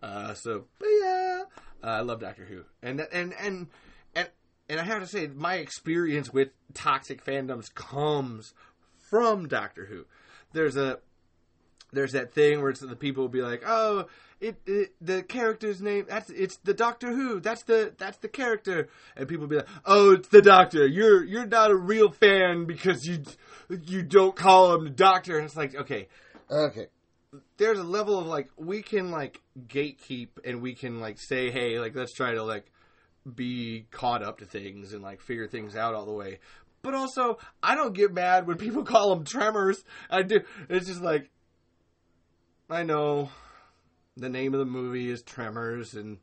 Uh, 0.00 0.34
so 0.34 0.66
yeah, 0.80 1.42
uh, 1.82 1.86
I 1.86 2.00
love 2.02 2.20
Doctor 2.20 2.44
Who, 2.44 2.62
and 2.82 3.00
and 3.12 3.34
and 3.34 3.66
and 4.14 4.30
and 4.68 4.80
I 4.80 4.84
have 4.84 5.00
to 5.00 5.08
say, 5.08 5.26
my 5.26 5.56
experience 5.56 6.32
with 6.32 6.50
toxic 6.72 7.24
fandoms 7.24 7.74
comes 7.74 8.54
from 9.10 9.48
Doctor 9.48 9.86
Who. 9.86 10.04
There's 10.52 10.76
a 10.76 10.98
there's 11.92 12.12
that 12.12 12.32
thing 12.32 12.60
where 12.60 12.70
it's 12.70 12.80
the 12.80 12.96
people 12.96 13.24
will 13.24 13.28
be 13.28 13.42
like, 13.42 13.62
"Oh, 13.66 14.06
it, 14.40 14.56
it, 14.66 14.94
the 15.00 15.22
character's 15.22 15.82
name 15.82 16.06
that's 16.08 16.30
it's 16.30 16.56
the 16.58 16.74
Doctor 16.74 17.12
Who. 17.12 17.40
That's 17.40 17.62
the 17.62 17.92
that's 17.98 18.18
the 18.18 18.28
character." 18.28 18.88
And 19.16 19.28
people 19.28 19.42
will 19.42 19.50
be 19.50 19.56
like, 19.56 19.68
"Oh, 19.84 20.12
it's 20.12 20.28
the 20.28 20.42
Doctor. 20.42 20.86
You're 20.86 21.24
you're 21.24 21.46
not 21.46 21.70
a 21.70 21.76
real 21.76 22.10
fan 22.10 22.64
because 22.66 23.06
you 23.06 23.22
you 23.68 24.02
don't 24.02 24.36
call 24.36 24.74
him 24.74 24.84
the 24.84 24.90
Doctor." 24.90 25.36
And 25.36 25.46
it's 25.46 25.56
like, 25.56 25.74
"Okay. 25.74 26.08
Okay. 26.50 26.86
There's 27.58 27.78
a 27.78 27.84
level 27.84 28.18
of 28.18 28.26
like 28.26 28.50
we 28.56 28.82
can 28.82 29.10
like 29.10 29.40
gatekeep 29.66 30.28
and 30.44 30.62
we 30.62 30.74
can 30.74 31.00
like 31.00 31.18
say, 31.18 31.50
"Hey, 31.50 31.78
like 31.78 31.94
let's 31.94 32.12
try 32.12 32.34
to 32.34 32.42
like 32.42 32.66
be 33.34 33.86
caught 33.90 34.22
up 34.22 34.38
to 34.38 34.46
things 34.46 34.92
and 34.92 35.02
like 35.02 35.20
figure 35.20 35.46
things 35.46 35.76
out 35.76 35.94
all 35.94 36.06
the 36.06 36.12
way. 36.12 36.38
But 36.82 36.94
also, 36.94 37.38
I 37.62 37.74
don't 37.74 37.94
get 37.94 38.12
mad 38.12 38.46
when 38.46 38.56
people 38.56 38.84
call 38.84 39.14
them 39.14 39.24
tremors. 39.24 39.84
I 40.08 40.22
do. 40.22 40.40
It's 40.68 40.86
just 40.86 41.02
like, 41.02 41.30
I 42.70 42.82
know 42.82 43.30
the 44.16 44.28
name 44.28 44.54
of 44.54 44.60
the 44.60 44.66
movie 44.66 45.10
is 45.10 45.22
Tremors, 45.22 45.94
and 45.94 46.18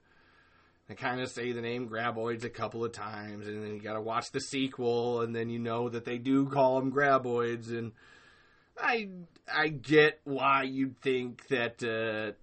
they 0.87 0.95
kind 0.95 1.19
of 1.19 1.29
say 1.29 1.51
the 1.51 1.61
name 1.61 1.89
Graboids 1.89 2.43
a 2.43 2.49
couple 2.49 2.85
of 2.85 2.91
times, 2.91 3.47
and 3.47 3.63
then 3.63 3.75
you 3.75 3.81
got 3.81 3.93
to 3.93 4.01
watch 4.01 4.31
the 4.31 4.39
sequel, 4.39 5.21
and 5.21 5.35
then 5.35 5.49
you 5.49 5.59
know 5.59 5.89
that 5.89 6.05
they 6.05 6.17
do 6.17 6.47
call 6.47 6.79
them 6.79 6.91
Graboids, 6.91 7.69
and 7.69 7.91
I 8.77 9.09
I 9.51 9.67
get 9.67 10.21
why 10.23 10.63
you'd 10.63 10.99
think 11.01 11.47
that. 11.47 11.83
Uh, 11.83 12.33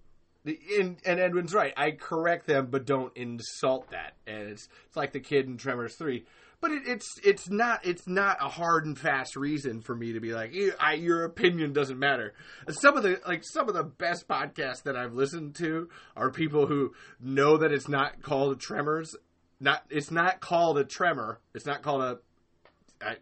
and, 0.77 0.97
and 1.03 1.19
Edwin's 1.19 1.55
right. 1.55 1.73
I 1.75 1.89
correct 1.89 2.45
them, 2.45 2.67
but 2.69 2.85
don't 2.85 3.11
insult 3.17 3.89
that. 3.89 4.13
And 4.27 4.49
it's 4.49 4.69
it's 4.85 4.95
like 4.95 5.11
the 5.11 5.19
kid 5.19 5.47
in 5.47 5.57
Tremors 5.57 5.95
three. 5.95 6.25
But 6.65 6.71
it, 6.71 6.87
it's 6.87 7.19
it's 7.23 7.47
not 7.47 7.85
it's 7.85 8.07
not 8.07 8.37
a 8.41 8.49
hard 8.49 8.87
and 8.87 8.97
fast 8.97 9.35
reason 9.35 9.81
for 9.81 9.95
me 9.95 10.13
to 10.13 10.19
be 10.19 10.33
like 10.33 10.51
I, 10.79 10.93
your 10.93 11.23
opinion 11.23 11.73
doesn't 11.73 11.99
matter. 11.99 12.33
Some 12.69 12.97
of 12.97 13.03
the 13.03 13.21
like 13.27 13.43
some 13.43 13.69
of 13.69 13.75
the 13.75 13.83
best 13.83 14.27
podcasts 14.27 14.81
that 14.85 14.95
I've 14.97 15.13
listened 15.13 15.53
to 15.57 15.89
are 16.17 16.31
people 16.31 16.65
who 16.65 16.93
know 17.21 17.57
that 17.57 17.71
it's 17.71 17.87
not 17.87 18.23
called 18.23 18.59
Tremors. 18.59 19.15
Not 19.59 19.83
it's 19.91 20.09
not 20.09 20.39
called 20.39 20.79
a 20.79 20.83
tremor. 20.83 21.39
It's 21.53 21.67
not 21.67 21.83
called 21.83 22.01
a. 22.01 22.17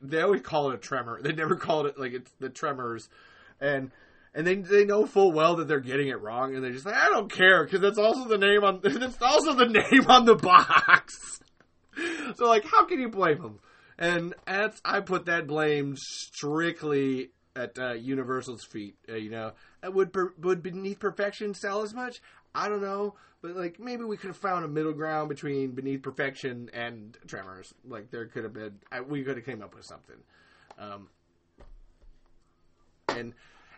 They 0.02 0.22
always 0.22 0.42
call 0.42 0.72
it 0.72 0.76
a 0.76 0.78
tremor. 0.78 1.22
They 1.22 1.34
never 1.34 1.58
called 1.58 1.88
it 1.88 2.00
like 2.00 2.14
it's 2.14 2.32
the 2.40 2.48
Tremors, 2.48 3.10
and 3.60 3.92
and 4.34 4.48
they 4.48 4.56
they 4.56 4.86
know 4.86 5.06
full 5.06 5.34
well 5.34 5.58
that 5.58 5.68
they're 5.68 5.82
getting 5.82 6.08
it 6.08 6.22
wrong, 6.22 6.56
and 6.56 6.64
they're 6.64 6.72
just 6.72 6.86
like, 6.86 6.96
I 6.96 7.10
don't 7.10 7.30
care 7.30 7.66
because 7.66 7.82
that's 7.82 7.98
also 7.98 8.26
the 8.26 8.38
name 8.38 8.64
on 8.64 8.80
that's 8.84 9.22
also 9.22 9.54
the 9.54 9.68
name 9.68 10.06
on 10.08 10.24
the 10.24 10.36
box. 10.36 11.42
so 12.36 12.46
like, 12.48 12.66
how 12.66 12.86
can 12.86 13.00
you 13.00 13.10
blame 13.10 13.42
them? 13.42 13.60
And 13.98 14.34
that's 14.46 14.82
I 14.84 15.02
put 15.02 15.26
that 15.26 15.48
blame 15.48 15.96
strictly 15.98 17.30
at 17.56 17.78
uh, 17.78 17.94
Universal's 17.94 18.64
feet. 18.64 18.96
Uh, 19.08 19.16
you 19.16 19.30
know, 19.30 19.52
would 19.84 20.16
would 20.40 20.64
Beneath 20.64 21.00
Perfection 21.00 21.54
sell 21.54 21.84
as 21.84 21.94
much? 21.94 22.22
I 22.56 22.70
don't 22.70 22.82
know, 22.82 23.16
but 23.42 23.56
like 23.56 23.80
maybe 23.80 24.04
we 24.04 24.18
could 24.18 24.30
have 24.30 24.38
found 24.38 24.66
a 24.66 24.68
middle 24.68 24.94
ground 24.94 25.30
between 25.30 25.72
Beneath 25.72 26.02
Perfection 26.02 26.70
and 26.74 27.18
Tremors. 27.28 27.74
Like 27.88 28.10
there 28.12 28.26
could 28.28 28.44
have 28.44 28.54
been, 28.54 28.80
I, 28.92 29.02
we 29.02 29.24
could 29.24 29.38
have 29.38 29.46
came 29.46 29.62
up 29.62 29.76
with 29.76 29.86
something. 29.86 30.18
Um, 30.80 31.10
and 33.10 33.34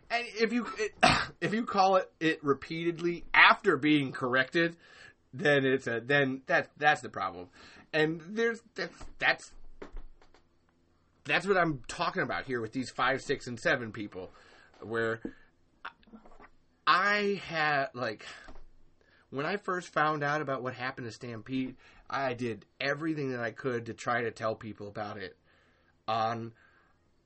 and 0.09 0.25
if 0.39 0.53
you 0.53 0.67
it, 0.77 0.93
if 1.41 1.53
you 1.53 1.65
call 1.65 1.97
it 1.97 2.11
it 2.19 2.43
repeatedly 2.43 3.25
after 3.33 3.77
being 3.77 4.11
corrected, 4.11 4.75
then 5.33 5.65
it's 5.65 5.87
a 5.87 6.01
then 6.03 6.41
that 6.47 6.69
that's 6.77 7.01
the 7.01 7.09
problem. 7.09 7.47
And 7.95 8.21
there's 8.27 8.61
that's 8.75 8.93
that's 9.19 9.51
that's 11.23 11.47
what 11.47 11.55
I'm 11.55 11.81
talking 11.87 12.23
about 12.23 12.43
here 12.43 12.59
with 12.59 12.73
these 12.73 12.89
five, 12.89 13.21
six, 13.21 13.47
and 13.47 13.57
seven 13.57 13.93
people, 13.93 14.31
where 14.81 15.21
I 16.85 17.41
had 17.47 17.87
like 17.93 18.25
when 19.29 19.45
I 19.45 19.55
first 19.55 19.93
found 19.93 20.23
out 20.23 20.41
about 20.41 20.61
what 20.61 20.73
happened 20.73 21.07
to 21.07 21.13
Stampede, 21.13 21.77
I 22.09 22.33
did 22.33 22.65
everything 22.81 23.31
that 23.31 23.39
I 23.39 23.51
could 23.51 23.85
to 23.85 23.93
try 23.93 24.23
to 24.23 24.31
tell 24.31 24.55
people 24.55 24.89
about 24.89 25.17
it 25.17 25.37
on 26.05 26.51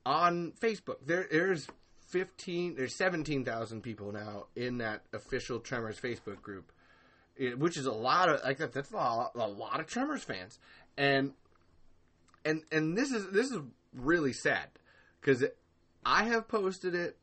on 0.05 0.53
Facebook. 0.61 0.97
There 1.03 1.27
there's 1.31 1.67
15 2.09 2.75
there's 2.75 2.95
17,000 2.95 3.81
people 3.81 4.11
now 4.11 4.45
in 4.55 4.77
that 4.77 5.01
official 5.13 5.59
Tremors 5.59 5.99
Facebook 5.99 6.43
group. 6.43 6.71
Which 7.57 7.77
is 7.77 7.85
a 7.85 7.91
lot 7.91 8.29
of 8.29 8.43
like 8.43 8.57
that's 8.57 8.91
a 8.91 8.95
lot, 8.95 9.31
a 9.35 9.47
lot 9.47 9.79
of 9.79 9.87
Tremors 9.87 10.23
fans. 10.23 10.59
And 10.97 11.33
and 12.43 12.63
and 12.71 12.97
this 12.97 13.11
is 13.11 13.29
this 13.31 13.51
is 13.51 13.59
really 13.93 14.33
sad 14.33 14.67
cuz 15.21 15.43
I 16.05 16.25
have 16.25 16.47
posted 16.47 16.95
it 16.95 17.17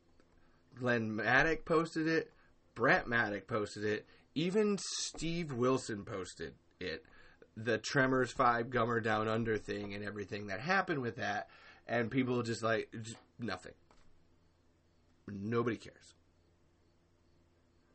Glenn 0.79 1.15
Maddock 1.15 1.65
posted 1.65 2.07
it, 2.07 2.31
Brent 2.75 3.07
Maddock 3.07 3.47
posted 3.47 3.83
it, 3.83 4.05
even 4.35 4.77
Steve 4.77 5.51
Wilson 5.51 6.05
posted 6.05 6.53
it. 6.79 7.03
The 7.55 7.79
Tremors 7.79 8.31
5 8.31 8.67
Gummer 8.67 9.01
Down 9.01 9.27
Under 9.27 9.57
thing 9.57 9.95
and 9.95 10.03
everything 10.03 10.47
that 10.47 10.59
happened 10.59 11.01
with 11.01 11.15
that. 11.15 11.49
And 11.87 12.11
people 12.11 12.43
just 12.43 12.61
like, 12.61 12.89
just 13.01 13.17
nothing. 13.39 13.73
Nobody 15.27 15.77
cares. 15.77 16.13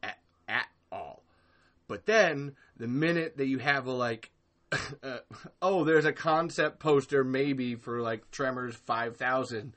At, 0.02 0.18
at 0.48 0.66
all. 0.90 1.22
But 1.92 2.06
then, 2.06 2.52
the 2.78 2.88
minute 2.88 3.36
that 3.36 3.48
you 3.48 3.58
have 3.58 3.86
a 3.86 3.92
like, 3.92 4.30
uh, 4.72 5.18
oh, 5.60 5.84
there's 5.84 6.06
a 6.06 6.12
concept 6.12 6.78
poster 6.78 7.22
maybe 7.22 7.74
for 7.74 8.00
like 8.00 8.30
Tremors 8.30 8.74
5000 8.74 9.74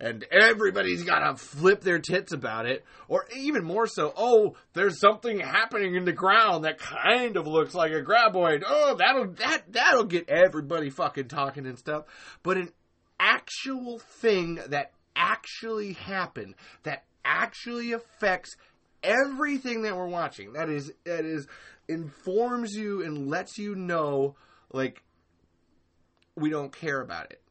and 0.00 0.24
everybody's 0.32 1.04
got 1.04 1.20
to 1.20 1.36
flip 1.36 1.82
their 1.82 2.00
tits 2.00 2.32
about 2.32 2.66
it, 2.66 2.84
or 3.06 3.28
even 3.36 3.62
more 3.62 3.86
so, 3.86 4.12
oh, 4.16 4.56
there's 4.72 4.98
something 4.98 5.38
happening 5.38 5.94
in 5.94 6.04
the 6.04 6.12
ground 6.12 6.64
that 6.64 6.80
kind 6.80 7.36
of 7.36 7.46
looks 7.46 7.76
like 7.76 7.92
a 7.92 8.02
graboid. 8.02 8.64
Oh, 8.66 8.96
that'll 8.96 9.28
that 9.34 9.62
that'll 9.70 10.02
get 10.02 10.28
everybody 10.28 10.90
fucking 10.90 11.28
talking 11.28 11.64
and 11.64 11.78
stuff. 11.78 12.06
But 12.42 12.56
an 12.56 12.70
actual 13.20 14.00
thing 14.00 14.58
that 14.66 14.90
actually 15.14 15.92
happened 15.92 16.56
that 16.82 17.04
actually 17.24 17.92
affects 17.92 18.56
everything 19.02 19.82
that 19.82 19.96
we're 19.96 20.06
watching 20.06 20.52
that 20.54 20.68
is 20.68 20.92
that 21.04 21.24
is 21.24 21.46
informs 21.88 22.72
you 22.72 23.02
and 23.04 23.28
lets 23.28 23.58
you 23.58 23.74
know 23.74 24.36
like 24.72 25.02
we 26.36 26.50
don't 26.50 26.72
care 26.72 27.00
about 27.00 27.30
it 27.30 27.42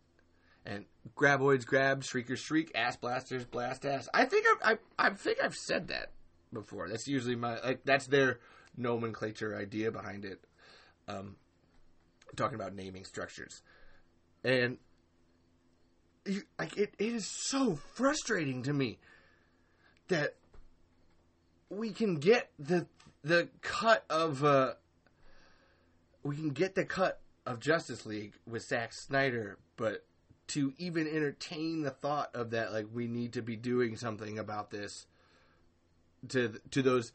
and 0.66 0.86
graboids 1.16 1.66
grab, 1.66 2.04
shriekers 2.04 2.40
shriek, 2.40 2.72
ass 2.76 2.96
blasters 2.96 3.46
blast 3.46 3.86
ass. 3.86 4.08
I 4.14 4.26
think 4.26 4.46
I've, 4.48 4.80
I, 5.00 5.08
I 5.08 5.10
think 5.12 5.40
I've 5.44 5.56
said 5.56 5.88
that 5.88 6.12
before. 6.54 6.90
That's 6.90 7.08
usually 7.08 7.36
my 7.36 7.60
like 7.60 7.84
that's 7.84 8.08
their 8.08 8.40
nomenclature 8.78 9.58
idea 9.58 9.92
behind 9.92 10.26
it. 10.26 10.44
Um, 11.08 11.36
talking 12.36 12.56
about 12.56 12.76
naming 12.76 13.06
structures, 13.06 13.62
and 14.44 14.78
you, 16.26 16.44
like 16.60 16.78
it, 16.78 16.94
it 17.00 17.14
is 17.14 17.28
so 17.28 17.76
frustrating 17.96 18.64
to 18.64 18.74
me 18.74 19.00
that 20.08 20.36
we 21.72 21.92
can 21.92 22.16
get 22.16 22.52
the 22.60 22.86
the 23.24 23.48
cut 23.62 24.04
of 24.10 24.44
uh, 24.44 24.74
we 26.22 26.36
can 26.36 26.50
get 26.50 26.76
the 26.76 26.86
cut 26.86 27.22
of 27.46 27.60
Justice 27.60 28.06
League 28.06 28.34
with 28.48 28.64
Zack 28.64 28.94
Snyder, 28.94 29.58
but 29.78 30.06
to 30.48 30.74
even 30.78 31.08
entertain 31.08 31.82
the 31.82 31.90
thought 31.90 32.30
of 32.36 32.52
that 32.52 32.74
like 32.74 32.88
we 32.94 33.08
need 33.08 33.34
to 33.34 33.42
be 33.42 33.56
doing 33.56 33.96
something 33.96 34.38
about 34.38 34.70
this 34.70 35.08
to 36.28 36.60
to 36.72 36.82
those 36.82 37.14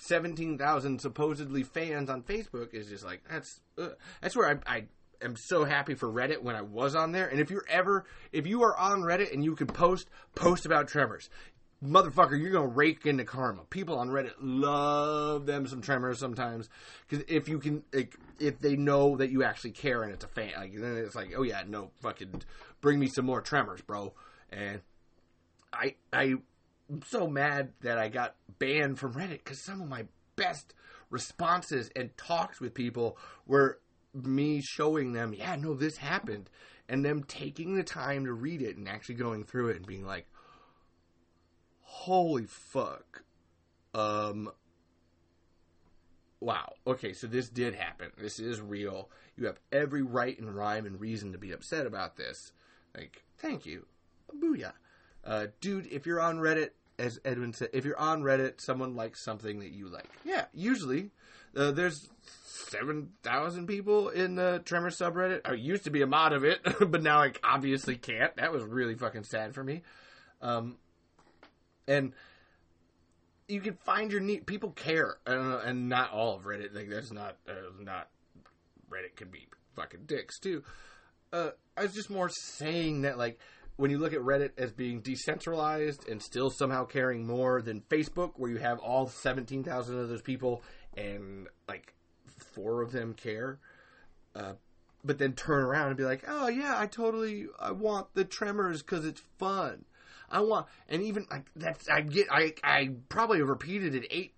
17,000 0.00 1.00
supposedly 1.00 1.62
fans 1.62 2.08
on 2.08 2.22
Facebook 2.22 2.72
is 2.72 2.88
just 2.88 3.04
like 3.04 3.22
that's 3.30 3.60
uh, 3.76 3.88
that's 4.22 4.34
where 4.34 4.48
I, 4.66 4.76
I 4.76 4.84
am 5.22 5.36
so 5.36 5.64
happy 5.64 5.94
for 5.94 6.08
Reddit 6.08 6.42
when 6.42 6.56
I 6.56 6.62
was 6.62 6.94
on 6.94 7.12
there. 7.12 7.26
And 7.26 7.40
if 7.40 7.50
you're 7.50 7.66
ever 7.68 8.04
if 8.32 8.46
you 8.46 8.62
are 8.62 8.76
on 8.76 9.02
Reddit 9.02 9.32
and 9.32 9.44
you 9.44 9.54
can 9.54 9.66
post 9.66 10.08
post 10.34 10.66
about 10.66 10.88
Tremors 10.88 11.28
motherfucker, 11.84 12.40
you're 12.40 12.50
gonna 12.50 12.66
rake 12.66 13.06
into 13.06 13.24
karma. 13.24 13.62
People 13.70 13.98
on 13.98 14.08
Reddit 14.08 14.34
love 14.40 15.46
them 15.46 15.66
some 15.66 15.82
tremors 15.82 16.18
sometimes 16.18 16.68
because 17.08 17.24
if 17.28 17.48
you 17.48 17.58
can, 17.58 17.84
like, 17.92 18.16
if 18.38 18.58
they 18.60 18.76
know 18.76 19.16
that 19.16 19.30
you 19.30 19.44
actually 19.44 19.72
care 19.72 20.02
and 20.02 20.12
it's 20.12 20.24
a 20.24 20.28
fan, 20.28 20.52
like 20.56 20.74
then 20.74 20.96
it's 20.96 21.14
like, 21.14 21.32
oh 21.36 21.42
yeah, 21.42 21.62
no, 21.66 21.90
fucking 22.00 22.42
bring 22.80 22.98
me 22.98 23.08
some 23.08 23.26
more 23.26 23.40
tremors, 23.40 23.82
bro. 23.82 24.14
And 24.50 24.80
I 25.72 25.94
I 26.12 26.34
am 26.90 27.02
so 27.06 27.26
mad 27.28 27.72
that 27.82 27.98
I 27.98 28.08
got 28.08 28.34
banned 28.58 28.98
from 28.98 29.14
Reddit 29.14 29.44
because 29.44 29.60
some 29.60 29.80
of 29.80 29.88
my 29.88 30.06
best 30.36 30.74
responses 31.10 31.90
and 31.94 32.16
talks 32.16 32.60
with 32.60 32.74
people 32.74 33.18
were 33.46 33.78
me 34.14 34.60
showing 34.62 35.12
them, 35.12 35.34
yeah, 35.34 35.56
no, 35.56 35.74
this 35.74 35.96
happened, 35.96 36.48
and 36.88 37.04
them 37.04 37.24
taking 37.24 37.74
the 37.74 37.82
time 37.82 38.24
to 38.24 38.32
read 38.32 38.62
it 38.62 38.76
and 38.76 38.88
actually 38.88 39.16
going 39.16 39.44
through 39.44 39.68
it 39.68 39.76
and 39.76 39.86
being 39.86 40.06
like, 40.06 40.26
holy 41.94 42.44
fuck. 42.44 43.22
Um, 43.94 44.50
wow. 46.40 46.74
Okay, 46.86 47.12
so 47.12 47.28
this 47.28 47.48
did 47.48 47.74
happen. 47.74 48.10
This 48.18 48.40
is 48.40 48.60
real. 48.60 49.10
You 49.36 49.46
have 49.46 49.60
every 49.72 50.02
right 50.02 50.38
and 50.38 50.54
rhyme 50.54 50.86
and 50.86 51.00
reason 51.00 51.32
to 51.32 51.38
be 51.38 51.52
upset 51.52 51.86
about 51.86 52.16
this. 52.16 52.52
Like, 52.96 53.22
thank 53.38 53.64
you. 53.64 53.86
Booyah. 54.36 54.72
Uh, 55.24 55.46
dude, 55.60 55.86
if 55.86 56.04
you're 56.04 56.20
on 56.20 56.38
Reddit, 56.38 56.70
as 56.98 57.20
Edwin 57.24 57.52
said, 57.52 57.70
if 57.72 57.84
you're 57.84 57.98
on 57.98 58.22
Reddit, 58.22 58.60
someone 58.60 58.96
likes 58.96 59.24
something 59.24 59.60
that 59.60 59.70
you 59.70 59.88
like. 59.88 60.10
Yeah, 60.24 60.46
usually. 60.52 61.10
Uh, 61.56 61.70
there's 61.70 62.08
7,000 62.24 63.66
people 63.66 64.08
in 64.08 64.34
the 64.34 64.60
Tremor 64.64 64.90
subreddit. 64.90 65.42
I 65.44 65.52
used 65.52 65.84
to 65.84 65.90
be 65.90 66.02
a 66.02 66.06
mod 66.08 66.32
of 66.32 66.44
it, 66.44 66.60
but 66.90 67.02
now 67.02 67.22
I 67.22 67.32
obviously 67.44 67.96
can't. 67.96 68.36
That 68.36 68.52
was 68.52 68.64
really 68.64 68.96
fucking 68.96 69.24
sad 69.24 69.54
for 69.54 69.62
me. 69.62 69.82
Um, 70.42 70.76
and 71.86 72.12
you 73.48 73.60
can 73.60 73.74
find 73.74 74.10
your 74.10 74.20
neat 74.20 74.46
people 74.46 74.70
care, 74.70 75.16
uh, 75.26 75.60
and 75.64 75.88
not 75.88 76.12
all 76.12 76.36
of 76.36 76.44
Reddit. 76.44 76.74
Like 76.74 76.88
that's 76.88 77.12
not 77.12 77.36
uh, 77.48 77.52
not 77.80 78.08
Reddit 78.90 79.16
can 79.16 79.28
be 79.28 79.46
fucking 79.74 80.04
dicks 80.06 80.38
too. 80.38 80.62
Uh, 81.32 81.50
I 81.76 81.82
was 81.82 81.94
just 81.94 82.10
more 82.10 82.28
saying 82.28 83.02
that 83.02 83.18
like 83.18 83.38
when 83.76 83.90
you 83.90 83.98
look 83.98 84.12
at 84.12 84.20
Reddit 84.20 84.50
as 84.56 84.72
being 84.72 85.00
decentralized 85.00 86.08
and 86.08 86.22
still 86.22 86.50
somehow 86.50 86.84
caring 86.84 87.26
more 87.26 87.60
than 87.60 87.80
Facebook, 87.82 88.32
where 88.36 88.50
you 88.50 88.58
have 88.58 88.78
all 88.78 89.08
seventeen 89.08 89.62
thousand 89.62 89.98
of 89.98 90.08
those 90.08 90.22
people 90.22 90.62
and 90.96 91.48
like 91.68 91.94
four 92.54 92.82
of 92.82 92.92
them 92.92 93.14
care. 93.14 93.58
Uh, 94.34 94.54
but 95.04 95.18
then 95.18 95.34
turn 95.34 95.62
around 95.62 95.88
and 95.88 95.96
be 95.96 96.04
like, 96.04 96.24
"Oh 96.26 96.48
yeah, 96.48 96.78
I 96.78 96.86
totally 96.86 97.46
I 97.60 97.72
want 97.72 98.14
the 98.14 98.24
Tremors 98.24 98.82
because 98.82 99.04
it's 99.04 99.22
fun." 99.38 99.84
I 100.30 100.40
want, 100.40 100.66
and 100.88 101.02
even 101.02 101.26
like 101.30 101.46
that's 101.54 101.88
I 101.88 102.00
get 102.00 102.26
I 102.30 102.54
I 102.62 102.90
probably 103.08 103.42
repeated 103.42 103.94
it 103.94 104.06
eight 104.10 104.34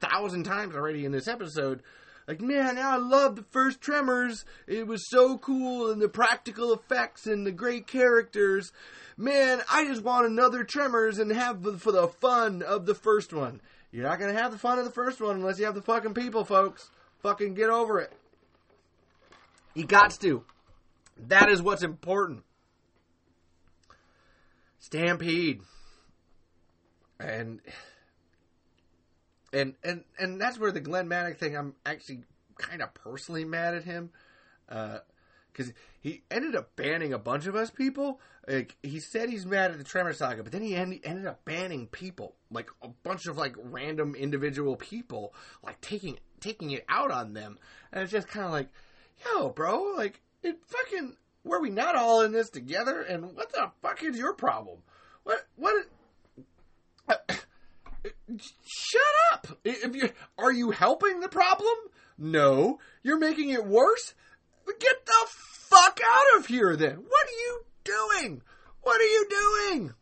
thousand 0.00 0.44
times 0.44 0.74
already 0.74 1.04
in 1.04 1.12
this 1.12 1.28
episode. 1.28 1.82
Like 2.26 2.40
man, 2.40 2.78
I 2.78 2.96
love 2.96 3.36
the 3.36 3.44
first 3.50 3.80
Tremors. 3.80 4.44
It 4.66 4.86
was 4.86 5.10
so 5.10 5.36
cool, 5.38 5.90
and 5.90 6.00
the 6.00 6.08
practical 6.08 6.72
effects 6.72 7.26
and 7.26 7.46
the 7.46 7.52
great 7.52 7.86
characters. 7.86 8.72
Man, 9.16 9.60
I 9.70 9.84
just 9.86 10.02
want 10.02 10.26
another 10.26 10.64
Tremors 10.64 11.18
and 11.18 11.30
have 11.30 11.62
the, 11.62 11.78
for 11.78 11.92
the 11.92 12.08
fun 12.08 12.62
of 12.62 12.86
the 12.86 12.94
first 12.94 13.32
one. 13.32 13.60
You're 13.92 14.08
not 14.08 14.18
gonna 14.18 14.32
have 14.32 14.52
the 14.52 14.58
fun 14.58 14.78
of 14.78 14.84
the 14.84 14.90
first 14.90 15.20
one 15.20 15.36
unless 15.36 15.58
you 15.58 15.66
have 15.66 15.74
the 15.74 15.82
fucking 15.82 16.14
people, 16.14 16.44
folks. 16.44 16.90
Fucking 17.22 17.54
get 17.54 17.70
over 17.70 18.00
it. 18.00 18.12
You 19.74 19.86
got 19.86 20.18
to. 20.20 20.44
That 21.28 21.48
is 21.48 21.62
what's 21.62 21.82
important. 21.82 22.42
Stampede. 24.84 25.62
And 27.18 27.60
and 29.50 29.74
and 29.82 30.04
and 30.18 30.38
that's 30.38 30.58
where 30.58 30.72
the 30.72 30.80
Glenn 30.80 31.08
Maddock 31.08 31.38
thing. 31.38 31.56
I'm 31.56 31.74
actually 31.86 32.24
kind 32.58 32.82
of 32.82 32.92
personally 32.92 33.46
mad 33.46 33.74
at 33.74 33.84
him 33.84 34.10
because 34.68 35.70
uh, 35.70 35.72
he 36.00 36.22
ended 36.30 36.54
up 36.54 36.76
banning 36.76 37.14
a 37.14 37.18
bunch 37.18 37.46
of 37.46 37.56
us 37.56 37.70
people. 37.70 38.20
Like 38.46 38.76
he 38.82 39.00
said, 39.00 39.30
he's 39.30 39.46
mad 39.46 39.70
at 39.70 39.78
the 39.78 39.84
Tremor 39.84 40.12
Saga, 40.12 40.42
but 40.42 40.52
then 40.52 40.60
he 40.60 40.76
ended, 40.76 41.00
ended 41.04 41.26
up 41.26 41.46
banning 41.46 41.86
people, 41.86 42.34
like 42.50 42.68
a 42.82 42.88
bunch 42.88 43.26
of 43.26 43.38
like 43.38 43.54
random 43.56 44.14
individual 44.14 44.76
people, 44.76 45.32
like 45.62 45.80
taking 45.80 46.18
taking 46.40 46.72
it 46.72 46.84
out 46.90 47.10
on 47.10 47.32
them. 47.32 47.58
And 47.90 48.02
it's 48.02 48.12
just 48.12 48.28
kind 48.28 48.44
of 48.44 48.52
like, 48.52 48.68
yo, 49.24 49.48
bro, 49.48 49.94
like 49.96 50.20
it 50.42 50.58
fucking 50.66 51.16
were 51.44 51.60
we 51.60 51.70
not 51.70 51.94
all 51.94 52.22
in 52.22 52.32
this 52.32 52.50
together? 52.50 53.02
And 53.02 53.36
what 53.36 53.52
the 53.52 53.70
fuck 53.82 54.02
is 54.02 54.16
your 54.16 54.34
problem? 54.34 54.78
What 55.22 55.46
what 55.56 55.86
shut 58.36 59.02
up. 59.32 59.46
If 59.64 59.94
you 59.94 60.10
are 60.38 60.52
you 60.52 60.70
helping 60.70 61.20
the 61.20 61.28
problem? 61.28 61.74
No, 62.18 62.78
you're 63.02 63.18
making 63.18 63.50
it 63.50 63.66
worse. 63.66 64.14
Get 64.66 65.06
the 65.06 65.26
fuck 65.28 66.00
out 66.10 66.38
of 66.38 66.46
here 66.46 66.76
then. 66.76 66.96
What 66.96 67.26
are 67.26 67.40
you 67.40 67.64
doing? 67.84 68.42
What 68.82 69.00
are 69.00 69.04
you 69.04 69.26
doing? 69.28 69.94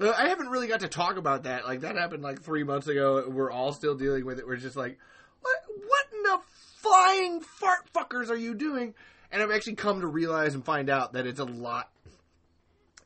Uh, 0.00 0.12
I 0.16 0.28
haven't 0.28 0.48
really 0.48 0.66
got 0.66 0.80
to 0.80 0.88
talk 0.88 1.16
about 1.16 1.44
that. 1.44 1.64
Like 1.64 1.80
that 1.80 1.96
happened 1.96 2.22
like 2.22 2.42
three 2.42 2.64
months 2.64 2.86
ago. 2.86 3.24
We're 3.28 3.50
all 3.50 3.72
still 3.72 3.94
dealing 3.94 4.24
with 4.24 4.38
it. 4.38 4.46
We're 4.46 4.56
just 4.56 4.76
like, 4.76 4.98
what? 5.40 5.56
What 5.86 6.06
in 6.12 6.22
the 6.22 6.38
flying 6.78 7.40
fart 7.40 7.90
fuckers 7.94 8.30
are 8.30 8.36
you 8.36 8.54
doing? 8.54 8.94
And 9.32 9.42
I've 9.42 9.50
actually 9.50 9.76
come 9.76 10.00
to 10.00 10.06
realize 10.06 10.54
and 10.54 10.64
find 10.64 10.90
out 10.90 11.12
that 11.12 11.26
it's 11.26 11.40
a 11.40 11.44
lot. 11.44 11.90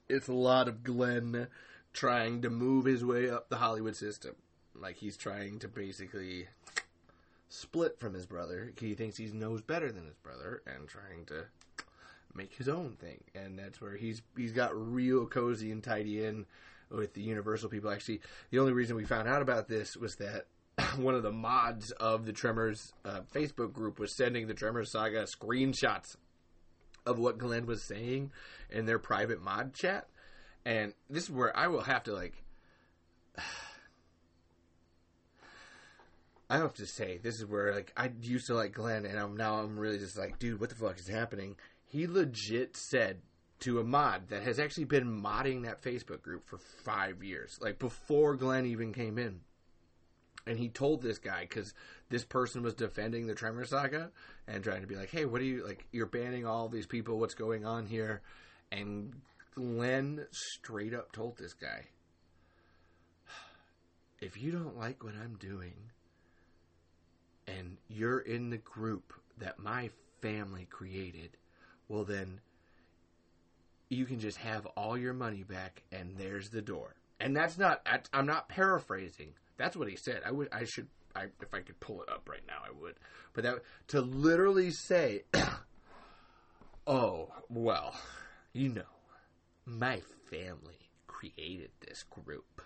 It's 0.09 0.29
a 0.29 0.33
lot 0.35 0.69
of 0.69 0.83
Glenn 0.83 1.49
trying 1.93 2.43
to 2.43 2.51
move 2.51 2.87
his 2.87 3.05
way 3.05 3.31
up 3.31 3.49
the 3.49 3.57
Hollywood 3.57 3.97
system. 3.97 4.35
Like 4.75 4.97
he's 4.97 5.17
trying 5.17 5.59
to 5.61 5.69
basically 5.69 6.49
split 7.49 7.99
from 7.99 8.15
his 8.15 8.27
brother. 8.27 8.73
He 8.79 8.95
thinks 8.95 9.17
he 9.17 9.27
knows 9.27 9.63
better 9.63 9.93
than 9.93 10.07
his 10.07 10.17
brother 10.17 10.63
and 10.67 10.89
trying 10.89 11.25
to 11.27 11.47
make 12.35 12.55
his 12.55 12.69
own 12.69 12.97
thing. 12.97 13.23
And 13.35 13.59
that's 13.59 13.81
where 13.81 13.97
he's 13.97 14.23
he's 14.37 14.53
got 14.53 14.75
real 14.75 15.27
cozy 15.27 15.71
and 15.71 15.83
tidy 15.83 16.25
in 16.25 16.47
with 16.91 17.15
the 17.15 17.23
Universal 17.23 17.69
people. 17.69 17.91
Actually, 17.91 18.21
the 18.51 18.59
only 18.59 18.73
reason 18.73 18.97
we 18.97 19.05
found 19.05 19.29
out 19.29 19.43
about 19.43 19.69
this 19.69 19.97
was 19.97 20.17
that 20.17 20.47
one 20.99 21.15
of 21.15 21.23
the 21.23 21.33
mods 21.33 21.91
of 21.93 22.27
the 22.27 22.33
Tremors 22.33 22.93
uh, 23.05 23.21
Facebook 23.35 23.73
group 23.73 23.99
was 23.99 24.15
sending 24.15 24.47
the 24.47 24.55
Tremors 24.55 24.93
saga 24.93 25.25
screenshots 25.25 26.17
of 27.07 27.19
what 27.19 27.39
Glenn 27.39 27.67
was 27.67 27.83
saying 27.83 28.31
in 28.71 28.87
their 28.87 28.99
private 28.99 29.43
mod 29.43 29.75
chat. 29.75 30.09
And 30.65 30.95
this 31.11 31.25
is 31.25 31.31
where 31.31 31.55
I 31.57 31.67
will 31.69 31.83
have 31.83 32.05
to 32.05 32.13
like 32.13 32.43
I 36.51 36.59
have 36.59 36.75
to 36.75 36.87
say, 36.87 37.19
this 37.23 37.37
is 37.37 37.47
where 37.47 37.75
like 37.75 37.93
I 37.97 38.11
used 38.21 38.47
to 38.49 38.55
like 38.55 38.73
Glenn, 38.73 39.07
and 39.07 39.19
I'm 39.19 39.37
now 39.37 39.61
I'm 39.61 39.79
really 39.79 39.99
just 39.99 40.17
like, 40.19 40.39
dude, 40.39 40.61
what 40.61 40.69
the 40.69 40.77
fuck 40.77 40.99
is 40.99 41.09
happening? 41.09 41.57
He 41.87 42.07
legit 42.07 42.77
said 42.77 43.23
to 43.61 43.81
a 43.81 43.85
mod 43.85 44.29
that 44.29 44.43
has 44.43 44.59
actually 44.59 44.85
been 44.85 45.07
modding 45.07 45.63
that 45.65 45.83
Facebook 45.83 46.21
group 46.23 46.45
for 46.45 46.59
five 46.59 47.23
years, 47.23 47.59
like 47.63 47.79
before 47.79 48.37
Glenn 48.37 48.67
even 48.67 48.93
came 48.93 49.19
in. 49.19 49.41
And 50.47 50.59
he 50.59 50.69
told 50.69 51.01
this 51.01 51.19
guy 51.19 51.41
because 51.43 51.73
this 52.11 52.25
person 52.25 52.63
was 52.63 52.75
defending 52.75 53.27
the 53.27 53.35
Tremor 53.35 53.65
Saga 53.65 54.11
and 54.47 54.63
trying 54.63 54.83
to 54.83 54.87
be 54.87 54.97
like, 54.97 55.11
"Hey, 55.11 55.25
what 55.25 55.41
are 55.41 55.45
you 55.45 55.67
like? 55.67 55.87
You're 55.91 56.07
banning 56.07 56.47
all 56.47 56.69
these 56.69 56.87
people. 56.87 57.19
What's 57.19 57.35
going 57.35 57.65
on 57.65 57.87
here?" 57.87 58.21
And 58.71 59.21
Glenn 59.55 60.27
straight 60.31 60.93
up 60.93 61.13
told 61.13 61.39
this 61.39 61.55
guy, 61.55 61.87
"If 64.21 64.37
you 64.37 64.53
don't 64.53 64.77
like 64.77 65.03
what 65.03 65.15
I'm 65.15 65.37
doing, 65.37 65.93
and 67.47 67.77
you're 67.89 68.21
in 68.21 68.51
the 68.51 68.59
group 68.59 69.13
that 69.39 69.59
my 69.59 69.91
family 70.21 70.67
created, 70.71 71.37
well, 71.89 72.05
then 72.05 72.41
you 73.89 74.07
can 74.07 74.19
just 74.19 74.39
have 74.39 74.67
all 74.67 74.97
your 74.97 75.13
money 75.13 75.43
back 75.43 75.83
and 75.93 76.17
there's 76.17 76.51
the 76.51 76.63
door. 76.63 76.95
And 77.21 77.37
that's 77.37 77.59
not, 77.59 77.87
I'm 78.13 78.27
not 78.27 78.49
paraphrasing. 78.49 79.35
That's 79.57 79.77
what 79.77 79.89
he 79.89 79.97
said. 79.97 80.23
I 80.27 80.31
would, 80.31 80.49
I 80.53 80.65
should, 80.65 80.89
I, 81.15 81.25
if 81.41 81.53
I 81.53 81.61
could 81.61 81.79
pull 81.81 82.03
it 82.03 82.09
up 82.09 82.29
right 82.29 82.43
now, 82.47 82.59
I 82.67 82.71
would. 82.81 82.95
But 83.33 83.45
that, 83.45 83.63
to 83.89 84.01
literally 84.01 84.71
say, 84.71 85.23
oh, 86.87 87.29
well, 87.49 87.95
you 88.53 88.69
know, 88.69 88.83
my 89.67 90.01
family 90.31 90.91
created 91.07 91.71
this 91.87 92.05
group. 92.05 92.63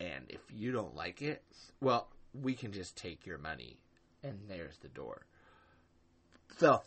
And 0.00 0.24
if 0.28 0.40
you 0.50 0.72
don't 0.72 0.94
like 0.94 1.22
it, 1.22 1.42
well, 1.80 2.08
we 2.32 2.54
can 2.54 2.72
just 2.72 2.96
take 2.96 3.26
your 3.26 3.38
money 3.38 3.78
and 4.22 4.38
there's 4.48 4.78
the 4.78 4.88
door. 4.88 5.26
The 6.58 6.80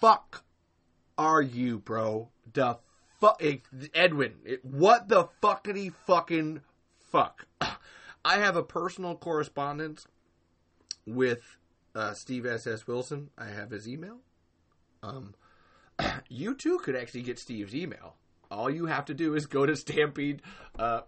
fuck 0.00 0.44
are 1.16 1.42
you, 1.42 1.78
bro? 1.78 2.28
The 2.52 2.78
fuck, 3.20 3.42
Edwin? 3.94 4.34
What 4.62 5.08
the 5.08 5.28
fuckity 5.42 5.92
fucking 6.06 6.60
fuck? 7.10 7.46
I 8.24 8.38
have 8.38 8.56
a 8.56 8.62
personal 8.62 9.16
correspondence 9.16 10.06
with 11.06 11.42
uh, 11.94 12.14
Steve 12.14 12.46
S. 12.46 12.66
S. 12.66 12.86
Wilson. 12.86 13.30
I 13.36 13.46
have 13.46 13.70
his 13.70 13.88
email. 13.88 14.18
Um, 15.02 15.34
you 16.28 16.54
too 16.54 16.78
could 16.78 16.96
actually 16.96 17.22
get 17.22 17.38
Steve's 17.38 17.74
email. 17.74 18.16
All 18.50 18.70
you 18.70 18.86
have 18.86 19.06
to 19.06 19.14
do 19.14 19.34
is 19.34 19.46
go 19.46 19.66
to 19.66 19.76
Stampede 19.76 20.42
uh, 20.78 21.02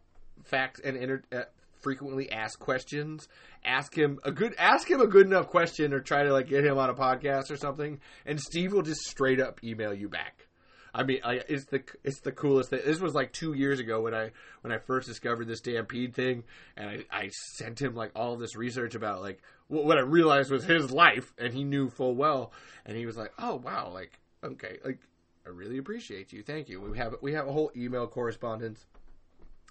Facts 0.44 0.80
and 0.80 0.97
Inter- 0.97 1.22
uh, 1.32 1.43
frequently 1.80 2.30
asked 2.30 2.59
questions. 2.59 3.28
Ask 3.64 3.97
him 3.97 4.18
a 4.24 4.32
good 4.32 4.55
ask 4.59 4.90
him 4.90 5.01
a 5.01 5.06
good 5.06 5.26
enough 5.26 5.48
question 5.48 5.93
or 5.93 6.01
try 6.01 6.24
to 6.24 6.32
like 6.32 6.48
get 6.48 6.64
him 6.64 6.78
on 6.78 6.90
a 6.90 6.94
podcast 6.94 7.51
or 7.51 7.56
something, 7.56 8.01
and 8.24 8.40
Steve 8.40 8.72
will 8.72 8.82
just 8.82 9.01
straight 9.02 9.40
up 9.40 9.62
email 9.64 9.94
you 9.94 10.09
back. 10.09 10.45
I 10.97 11.02
mean, 11.02 11.20
I, 11.23 11.43
it's 11.47 11.66
the 11.66 11.82
it's 12.05 12.20
the 12.20 12.32
coolest 12.32 12.70
thing. 12.70 12.81
This 12.82 13.01
was 13.01 13.14
like 13.14 13.31
two 13.31 13.52
years 13.52 13.81
ago 13.81 14.01
when 14.01 14.14
I 14.14 14.31
when 14.62 14.73
I 14.73 14.78
first 14.78 15.06
discovered 15.06 15.47
this 15.47 15.59
Stampede 15.59 16.14
thing, 16.14 16.44
and 16.74 16.89
I, 16.89 17.05
I 17.12 17.28
sent 17.56 17.82
him 17.82 17.94
like 17.94 18.12
all 18.16 18.36
this 18.36 18.56
research 18.56 18.94
about 18.94 19.20
like 19.20 19.43
what 19.68 19.98
I 19.98 20.01
realized 20.01 20.51
was 20.51 20.64
his 20.64 20.90
life, 20.90 21.35
and 21.36 21.52
he 21.52 21.64
knew 21.64 21.90
full 21.90 22.14
well, 22.14 22.51
and 22.86 22.97
he 22.97 23.05
was 23.05 23.14
like, 23.14 23.31
"Oh 23.39 23.56
wow, 23.56 23.90
like 23.93 24.18
okay, 24.43 24.78
like 24.86 25.01
I 25.44 25.51
really 25.51 25.77
appreciate 25.77 26.32
you, 26.32 26.43
thank 26.43 26.70
you." 26.70 26.81
We 26.81 26.97
have 26.97 27.16
we 27.20 27.35
have 27.35 27.47
a 27.47 27.52
whole 27.52 27.70
email 27.77 28.06
correspondence. 28.06 28.86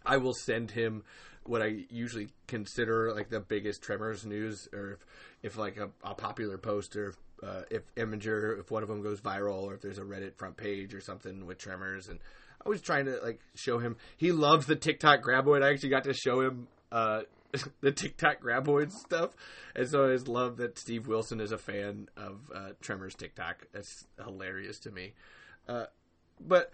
I 0.06 0.18
will 0.18 0.36
send 0.36 0.70
him 0.70 1.04
what 1.46 1.64
I 1.64 1.86
usually 1.90 2.30
consider 2.46 3.12
like 3.16 3.30
the 3.30 3.40
biggest 3.40 3.82
Tremors 3.82 4.28
news, 4.28 4.68
or 4.72 4.92
if, 4.92 5.06
if 5.42 5.58
like 5.58 5.78
a, 5.78 5.90
a 6.04 6.14
popular 6.14 6.60
post, 6.60 6.96
or 6.96 7.08
if, 7.08 7.16
uh, 7.44 7.62
if 7.70 7.84
Imgur, 7.96 8.60
if 8.60 8.72
one 8.72 8.84
of 8.84 8.90
them 8.90 9.02
goes 9.02 9.22
viral, 9.22 9.64
or 9.64 9.76
if 9.76 9.82
there's 9.82 9.98
a 9.98 10.04
Reddit 10.04 10.36
front 10.36 10.58
page 10.58 10.94
or 10.94 11.02
something 11.02 11.46
with 11.46 11.58
Tremors, 11.58 12.08
and 12.08 12.20
I 12.66 12.70
was 12.70 12.82
trying 12.82 13.06
to 13.06 13.20
like 13.24 13.40
show 13.56 13.80
him. 13.80 13.98
He 14.18 14.32
loves 14.32 14.66
the 14.66 14.76
TikTok 14.76 15.22
graboid. 15.22 15.64
I 15.64 15.72
actually 15.72 15.90
got 15.90 16.06
to 16.06 16.14
show 16.14 16.42
him 16.42 16.68
uh, 16.92 17.22
the 17.82 17.92
TikTok 17.92 18.42
graboid 18.42 18.92
stuff, 18.92 19.32
and 19.76 19.88
so 19.88 20.10
I 20.10 20.14
just 20.14 20.28
love 20.28 20.58
that 20.58 20.80
Steve 20.80 21.08
Wilson 21.08 21.40
is 21.40 21.52
a 21.52 21.58
fan 21.58 22.10
of 22.18 22.40
uh, 22.54 22.70
Tremors 22.82 23.16
TikTok. 23.16 23.68
That's 23.74 24.08
hilarious 24.24 24.80
to 24.80 24.92
me. 24.92 25.14
Uh, 25.68 25.86
but 26.40 26.72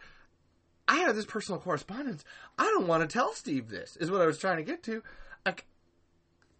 I 0.88 0.98
have 1.00 1.16
this 1.16 1.26
personal 1.26 1.60
correspondence. 1.60 2.24
I 2.58 2.66
don't 2.66 2.88
want 2.88 3.08
to 3.08 3.12
tell 3.12 3.34
Steve 3.34 3.70
this, 3.70 3.98
is 3.98 4.12
what 4.12 4.22
I 4.22 4.26
was 4.26 4.38
trying 4.38 4.58
to 4.58 4.64
get 4.64 4.84
to. 4.84 5.04
Like, 5.46 5.66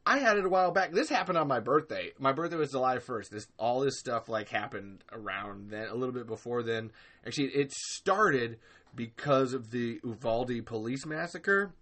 I 0.06 0.18
had 0.18 0.38
it 0.38 0.46
a 0.46 0.50
while 0.50 0.72
back. 0.72 0.92
This 0.92 1.10
happened 1.10 1.38
on 1.38 1.48
my 1.48 1.60
birthday. 1.60 2.12
My 2.18 2.32
birthday 2.32 2.56
was 2.56 2.72
July 2.72 2.98
1st. 2.98 3.30
This 3.30 3.48
all 3.58 3.82
this 3.82 4.00
stuff 4.00 4.28
like 4.30 4.50
happened 4.50 5.04
around 5.12 5.70
then, 5.70 5.88
a 5.90 5.96
little 5.96 6.14
bit 6.14 6.28
before 6.28 6.64
then. 6.64 6.92
Actually, 7.26 7.50
it 7.50 7.72
started 7.72 8.58
because 8.96 9.54
of 9.54 9.72
the 9.72 10.00
Uvalde 10.04 10.66
police 10.66 11.06
massacre 11.06 11.74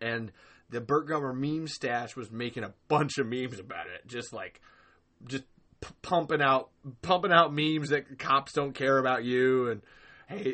and 0.00 0.32
the 0.70 0.80
Burt 0.80 1.08
Gummer 1.08 1.34
meme 1.34 1.66
stash 1.66 2.16
was 2.16 2.30
making 2.30 2.62
a 2.62 2.72
bunch 2.88 3.18
of 3.18 3.26
memes 3.26 3.58
about 3.58 3.86
it. 3.86 4.06
Just 4.06 4.32
like 4.32 4.60
just 5.26 5.44
p- 5.80 5.88
pumping 6.02 6.40
out 6.40 6.70
pumping 7.02 7.32
out 7.32 7.52
memes 7.52 7.90
that 7.90 8.18
cops 8.18 8.52
don't 8.52 8.74
care 8.74 8.98
about 8.98 9.24
you 9.24 9.70
and 9.70 9.82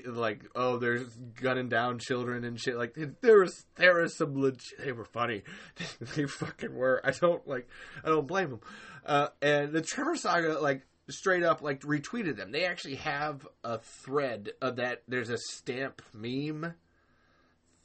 like, 0.07 0.45
oh, 0.55 0.79
there's 0.79 1.07
gunning 1.41 1.69
down 1.69 1.99
children 1.99 2.45
and 2.45 2.61
shit. 2.61 2.77
Like, 2.77 2.97
there 3.21 3.41
was 3.41 3.67
there 3.77 4.01
was 4.01 4.17
some 4.17 4.41
legit. 4.41 4.85
They 4.85 4.93
were 4.93 5.05
funny. 5.05 5.43
they 6.17 6.27
fucking 6.27 6.75
were. 6.75 7.01
I 7.05 7.11
don't 7.13 7.47
like. 7.47 7.69
I 8.05 8.09
don't 8.09 8.27
blame 8.27 8.51
them. 8.51 8.61
Uh, 9.05 9.29
and 9.41 9.73
the 9.73 9.83
Tremor 9.83 10.17
Saga, 10.17 10.59
like, 10.61 10.83
straight 11.09 11.45
up, 11.45 11.63
like, 11.63 11.81
retweeted 11.83 12.37
them. 12.37 12.51
They 12.51 12.65
actually 12.65 12.97
have 12.97 13.47
a 13.63 13.79
thread 13.79 14.51
of 14.61 14.77
that. 14.77 15.03
There's 15.07 15.31
a 15.31 15.39
stamp 15.39 16.03
meme 16.13 16.75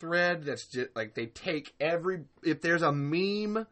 thread 0.02 0.44
that's 0.44 0.66
just 0.66 0.90
like 0.96 1.14
they 1.14 1.28
take 1.28 1.74
every 1.80 2.22
if 2.44 2.60
there's 2.60 2.82
a 2.82 2.92
meme 2.92 3.68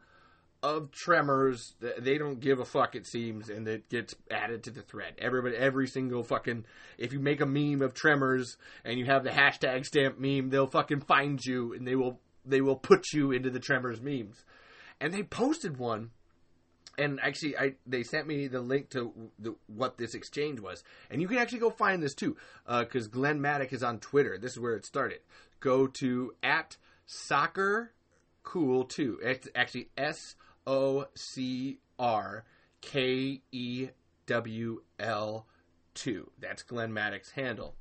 of 0.62 0.90
Tremors, 0.92 1.74
they 1.98 2.18
don't 2.18 2.40
give 2.40 2.60
a 2.60 2.64
fuck. 2.64 2.94
It 2.94 3.06
seems, 3.06 3.48
and 3.48 3.66
it 3.66 3.88
gets 3.88 4.14
added 4.30 4.64
to 4.64 4.70
the 4.70 4.82
thread. 4.82 5.14
Everybody, 5.18 5.56
every 5.56 5.86
single 5.86 6.22
fucking. 6.22 6.64
If 6.98 7.12
you 7.12 7.20
make 7.20 7.40
a 7.40 7.46
meme 7.46 7.82
of 7.82 7.94
Tremors 7.94 8.56
and 8.84 8.98
you 8.98 9.06
have 9.06 9.24
the 9.24 9.30
hashtag 9.30 9.86
stamp 9.86 10.18
meme, 10.18 10.50
they'll 10.50 10.66
fucking 10.66 11.00
find 11.00 11.42
you 11.44 11.72
and 11.72 11.86
they 11.86 11.96
will 11.96 12.20
they 12.44 12.60
will 12.60 12.76
put 12.76 13.12
you 13.12 13.32
into 13.32 13.50
the 13.50 13.60
Tremors 13.60 14.00
memes. 14.00 14.44
And 15.00 15.14
they 15.14 15.22
posted 15.22 15.78
one, 15.78 16.10
and 16.98 17.20
actually, 17.22 17.56
I 17.56 17.74
they 17.86 18.02
sent 18.02 18.26
me 18.26 18.48
the 18.48 18.60
link 18.60 18.90
to 18.90 19.12
the, 19.38 19.54
what 19.66 19.96
this 19.96 20.14
exchange 20.14 20.60
was, 20.60 20.84
and 21.10 21.22
you 21.22 21.28
can 21.28 21.38
actually 21.38 21.60
go 21.60 21.70
find 21.70 22.02
this 22.02 22.14
too, 22.14 22.36
because 22.66 23.06
uh, 23.06 23.10
Glenn 23.10 23.40
Maddock 23.40 23.72
is 23.72 23.82
on 23.82 23.98
Twitter. 23.98 24.36
This 24.38 24.52
is 24.52 24.60
where 24.60 24.74
it 24.74 24.84
started. 24.84 25.20
Go 25.60 25.86
to 25.86 26.34
at 26.42 26.76
soccer 27.06 27.92
cool 28.42 28.84
too. 28.84 29.18
It's 29.22 29.48
actually 29.54 29.88
S 29.96 30.34
O 30.70 31.04
C 31.16 31.78
R 31.98 32.44
K 32.80 33.42
E 33.50 33.88
W 34.26 34.82
L 35.00 35.46
2. 35.94 36.30
That's 36.38 36.62
Glenn 36.62 36.92
Maddock's 36.92 37.32
handle. 37.32 37.74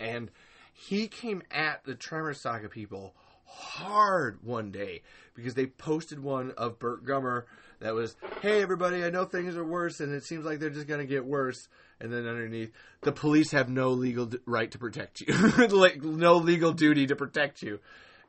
And 0.00 0.32
he 0.72 1.06
came 1.06 1.44
at 1.52 1.84
the 1.84 1.94
Tremor 1.94 2.34
Saga 2.34 2.68
people 2.68 3.14
hard 3.44 4.40
one 4.42 4.72
day 4.72 5.02
because 5.34 5.54
they 5.54 5.66
posted 5.66 6.18
one 6.18 6.50
of 6.56 6.80
Burt 6.80 7.06
Gummer 7.06 7.44
that 7.78 7.94
was, 7.94 8.16
"Hey 8.42 8.60
everybody, 8.60 9.04
I 9.04 9.10
know 9.10 9.24
things 9.24 9.56
are 9.56 9.64
worse, 9.64 10.00
and 10.00 10.12
it 10.12 10.24
seems 10.24 10.44
like 10.44 10.58
they're 10.58 10.70
just 10.70 10.88
gonna 10.88 11.06
get 11.06 11.24
worse." 11.24 11.68
And 12.00 12.12
then 12.12 12.26
underneath, 12.26 12.72
the 13.02 13.12
police 13.12 13.52
have 13.52 13.68
no 13.68 13.90
legal 13.90 14.28
right 14.46 14.70
to 14.72 14.78
protect 14.78 15.20
you, 15.20 15.32
like 15.68 16.02
no 16.02 16.38
legal 16.38 16.72
duty 16.72 17.06
to 17.06 17.14
protect 17.14 17.62
you. 17.62 17.78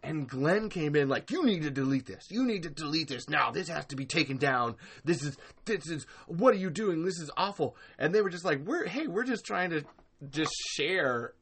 And 0.06 0.30
Glenn 0.30 0.70
came 0.70 0.96
in 0.96 1.10
like, 1.10 1.32
"You 1.32 1.44
need 1.44 1.64
to 1.64 1.72
delete 1.72 2.06
this. 2.06 2.28
You 2.30 2.46
need 2.46 2.62
to 2.64 2.70
delete 2.70 3.08
this 3.08 3.28
now. 3.28 3.50
This 3.50 3.68
has 3.70 3.88
to 3.88 3.96
be 3.96 4.06
taken 4.06 4.38
down. 4.38 4.76
This 5.04 5.24
is 5.24 5.36
this 5.66 5.90
is 5.90 6.06
what 6.28 6.54
are 6.54 6.58
you 6.58 6.70
doing? 6.70 7.04
This 7.04 7.20
is 7.20 7.32
awful." 7.36 7.76
And 7.98 8.14
they 8.14 8.22
were 8.22 8.30
just 8.30 8.46
like, 8.46 8.60
"We're 8.60 8.86
hey, 8.86 9.08
we're 9.08 9.24
just 9.24 9.46
trying 9.46 9.72
to 9.72 9.84
just 10.30 10.54
share 10.76 11.34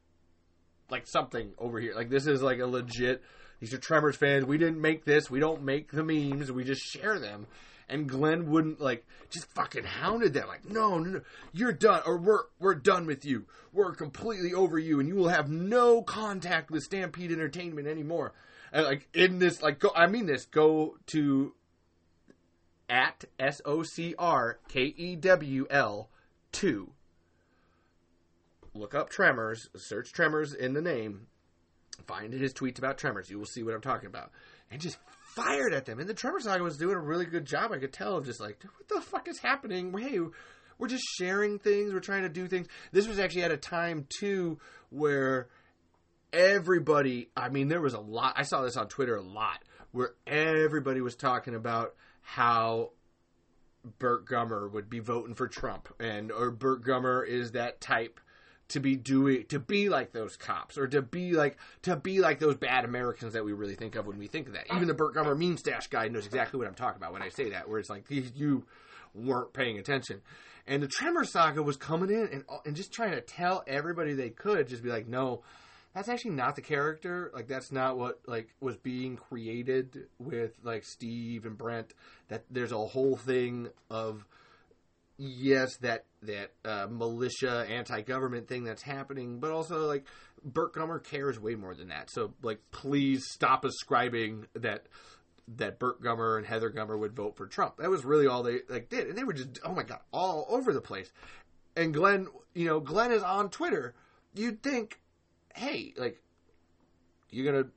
like 0.90 1.08
something 1.08 1.52
over 1.58 1.78
here. 1.80 1.94
Like 1.94 2.10
this 2.10 2.26
is 2.26 2.42
like 2.42 2.60
a 2.60 2.66
legit. 2.66 3.22
These 3.60 3.74
are 3.74 3.78
Tremors 3.78 4.16
fans. 4.16 4.46
We 4.46 4.58
didn't 4.58 4.80
make 4.80 5.04
this. 5.04 5.30
We 5.30 5.42
don't 5.42 5.64
make 5.64 5.92
the 5.92 6.04
memes. 6.04 6.50
We 6.50 6.64
just 6.64 6.84
share 6.84 7.20
them." 7.20 7.48
And 7.90 8.08
Glenn 8.08 8.50
wouldn't 8.50 8.80
like 8.80 9.06
just 9.30 9.48
fucking 9.54 9.84
hounded 9.84 10.34
them 10.34 10.48
like, 10.48 10.64
no, 10.70 10.98
no, 11.00 11.10
no, 11.10 11.22
you're 11.52 11.74
done, 11.74 12.02
or 12.06 12.18
we're 12.18 12.44
we're 12.58 12.76
done 12.76 13.06
with 13.06 13.26
you. 13.26 13.46
We're 13.74 13.94
completely 13.94 14.54
over 14.54 14.80
you, 14.80 15.02
and 15.02 15.10
you 15.10 15.16
will 15.16 15.28
have 15.28 15.50
no 15.50 16.02
contact 16.02 16.72
with 16.72 16.84
Stampede 16.84 17.32
Entertainment 17.32 17.88
anymore. 17.88 18.34
And 18.74 18.86
like 18.86 19.08
in 19.14 19.38
this, 19.40 19.62
like 19.62 19.80
go, 19.80 19.92
I 19.96 20.08
mean 20.08 20.26
this. 20.26 20.46
Go 20.46 20.98
to 21.08 21.54
at 22.90 23.24
S 23.40 23.62
O 23.64 23.84
C 23.84 24.16
R 24.18 24.60
K 24.68 24.94
E 24.98 25.16
W 25.16 25.68
L 25.70 26.10
two. 26.52 26.92
Look 28.74 28.96
up 28.96 29.10
Tremors. 29.10 29.70
Search 29.76 30.12
Tremors 30.12 30.54
in 30.54 30.74
the 30.74 30.82
name. 30.82 31.28
Find 32.08 32.34
his 32.34 32.54
tweets 32.54 32.80
about 32.80 32.98
Tremors. 32.98 33.30
You 33.30 33.38
will 33.38 33.46
see 33.46 33.62
what 33.62 33.76
I'm 33.76 33.82
talking 33.82 34.08
about. 34.08 34.32
And 34.72 34.82
just 34.82 34.98
fired 35.36 35.74
at 35.74 35.86
them. 35.86 36.00
And 36.00 36.10
the 36.10 36.16
Tremor 36.16 36.40
Saga 36.40 36.64
was 36.64 36.78
doing 36.78 36.96
a 36.96 37.00
really 37.00 37.26
good 37.26 37.46
job. 37.46 37.72
I 37.72 37.78
could 37.78 37.94
tell 37.94 38.18
of 38.18 38.26
just 38.26 38.40
like, 38.40 38.64
what 38.64 38.88
the 38.88 39.02
fuck 39.02 39.28
is 39.28 39.38
happening? 39.40 39.96
Hey, 39.96 40.20
we're 40.80 40.88
just 40.88 41.06
sharing 41.18 41.60
things. 41.60 41.94
We're 41.94 42.00
trying 42.00 42.24
to 42.24 42.30
do 42.30 42.48
things. 42.48 42.68
This 42.92 43.08
was 43.08 43.20
actually 43.20 43.44
at 43.44 43.52
a 43.52 43.58
time 43.58 44.08
too 44.20 44.58
where 44.90 45.48
everybody. 46.34 47.30
I 47.38 47.50
mean, 47.50 47.68
there 47.68 47.82
was 47.82 47.94
a 47.94 48.00
lot. 48.00 48.34
I 48.36 48.44
saw 48.44 48.64
this 48.64 48.76
on 48.76 48.88
Twitter 48.88 49.16
a 49.16 49.22
lot 49.22 49.64
where 49.92 50.16
everybody 50.26 51.00
was 51.00 51.16
talking 51.16 51.56
about 51.56 51.94
how 52.22 52.92
Burt 54.00 54.26
Gummer 54.26 54.72
would 54.72 54.90
be 54.90 55.00
voting 55.00 55.36
for 55.36 55.48
Trump, 55.48 55.94
and 56.00 56.32
or 56.32 56.52
Burt 56.52 56.84
Gummer 56.84 57.26
is 57.26 57.52
that 57.52 57.80
type 57.80 58.20
to 58.70 58.80
be 58.80 58.96
doing 58.96 59.46
to 59.50 59.60
be 59.60 59.90
like 59.90 60.14
those 60.14 60.36
cops 60.36 60.78
or 60.78 60.88
to 60.88 61.02
be 61.02 61.34
like 61.34 61.58
to 61.84 61.96
be 61.96 62.20
like 62.20 62.40
those 62.40 62.56
bad 62.56 62.86
Americans 62.86 63.34
that 63.34 63.46
we 63.46 63.54
really 63.54 63.76
think 63.76 63.96
of 63.96 64.08
when 64.08 64.18
we 64.18 64.28
think 64.28 64.48
of 64.48 64.54
that. 64.54 64.66
Even 64.74 64.88
the 64.88 64.94
Burt 64.94 65.14
Gummer 65.14 65.38
meme 65.38 65.58
stash 65.58 65.88
guy 65.88 66.08
knows 66.08 66.26
exactly 66.26 66.58
what 66.58 66.68
I'm 66.68 66.74
talking 66.74 66.98
about 66.98 67.14
when 67.14 67.22
I 67.22 67.30
say 67.30 67.52
that. 67.52 67.70
Where 67.70 67.80
it's 67.80 67.90
like 67.90 68.06
you 68.10 68.66
weren't 69.14 69.54
paying 69.54 69.78
attention, 69.78 70.22
and 70.66 70.82
the 70.82 70.88
Tremor 70.88 71.26
Saga 71.26 71.62
was 71.62 71.78
coming 71.78 72.10
in 72.10 72.30
and 72.32 72.44
and 72.66 72.76
just 72.76 72.92
trying 72.92 73.12
to 73.12 73.22
tell 73.22 73.64
everybody 73.68 74.14
they 74.14 74.30
could 74.30 74.70
just 74.70 74.82
be 74.82 74.90
like, 74.90 75.08
no, 75.08 75.44
that's 75.94 76.10
actually 76.10 76.32
not 76.32 76.56
the 76.56 76.62
character. 76.62 77.32
Like 77.34 77.48
that's 77.48 77.72
not 77.72 77.98
what 77.98 78.22
like 78.26 78.54
was 78.60 78.78
being 78.78 79.16
created 79.16 80.08
with 80.20 80.54
like 80.64 80.84
Steve 80.84 81.46
and 81.46 81.58
Brent. 81.58 81.94
That 82.30 82.46
there's 82.50 82.72
a 82.72 82.78
whole 82.78 83.16
thing 83.16 83.70
of 83.90 84.26
yes, 85.18 85.78
that 85.78 86.06
that 86.24 86.52
uh, 86.66 86.88
militia 86.90 87.66
anti-government 87.70 88.48
thing 88.48 88.64
that's 88.64 88.82
happening, 88.82 89.40
but 89.40 89.52
also 89.52 89.88
like 89.88 90.06
Burt 90.44 90.74
Gummer 90.74 91.04
cares 91.04 91.40
way 91.40 91.56
more 91.56 91.76
than 91.76 91.90
that. 91.90 92.10
So 92.12 92.34
like, 92.42 92.60
please 92.72 93.26
stop 93.32 93.66
ascribing 93.66 94.48
that 94.54 94.88
that 95.58 95.78
Burt 95.78 96.02
Gummer 96.02 96.38
and 96.38 96.46
Heather 96.46 96.72
Gummer 96.72 96.98
would 96.98 97.16
vote 97.16 97.36
for 97.36 97.48
Trump. 97.48 97.78
That 97.78 97.90
was 97.90 98.06
really 98.06 98.28
all 98.28 98.44
they 98.44 98.60
like 98.70 98.90
did, 98.90 99.08
and 99.08 99.18
they 99.18 99.24
were 99.24 99.34
just 99.34 99.60
oh 99.64 99.74
my 99.74 99.84
god, 99.84 100.00
all 100.12 100.46
over 100.50 100.74
the 100.74 100.82
place. 100.82 101.12
And 101.76 101.94
Glenn, 101.94 102.28
you 102.54 102.66
know, 102.66 102.80
Glenn 102.80 103.12
is 103.12 103.24
on 103.24 103.50
Twitter. 103.50 103.96
You'd 104.36 104.62
think, 104.62 105.00
hey, 105.54 105.94
like, 105.98 106.22
you're 107.30 107.52
gonna 107.52 107.70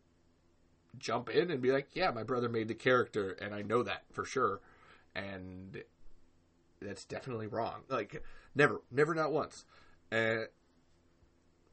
jump 0.99 1.31
in 1.31 1.51
and 1.51 1.63
be 1.63 1.73
like, 1.73 1.89
yeah, 1.95 2.11
my 2.11 2.23
brother 2.23 2.49
made 2.49 2.69
the 2.69 2.75
character, 2.75 3.31
and 3.41 3.55
I 3.55 3.63
know 3.63 3.83
that 3.83 4.05
for 4.13 4.25
sure, 4.25 4.61
and 5.15 5.83
that's 6.81 7.05
definitely 7.05 7.47
wrong. 7.47 7.83
Like 7.89 8.23
never, 8.55 8.83
never, 8.91 9.15
not 9.15 9.33
once. 9.33 9.65
Uh, 10.13 10.45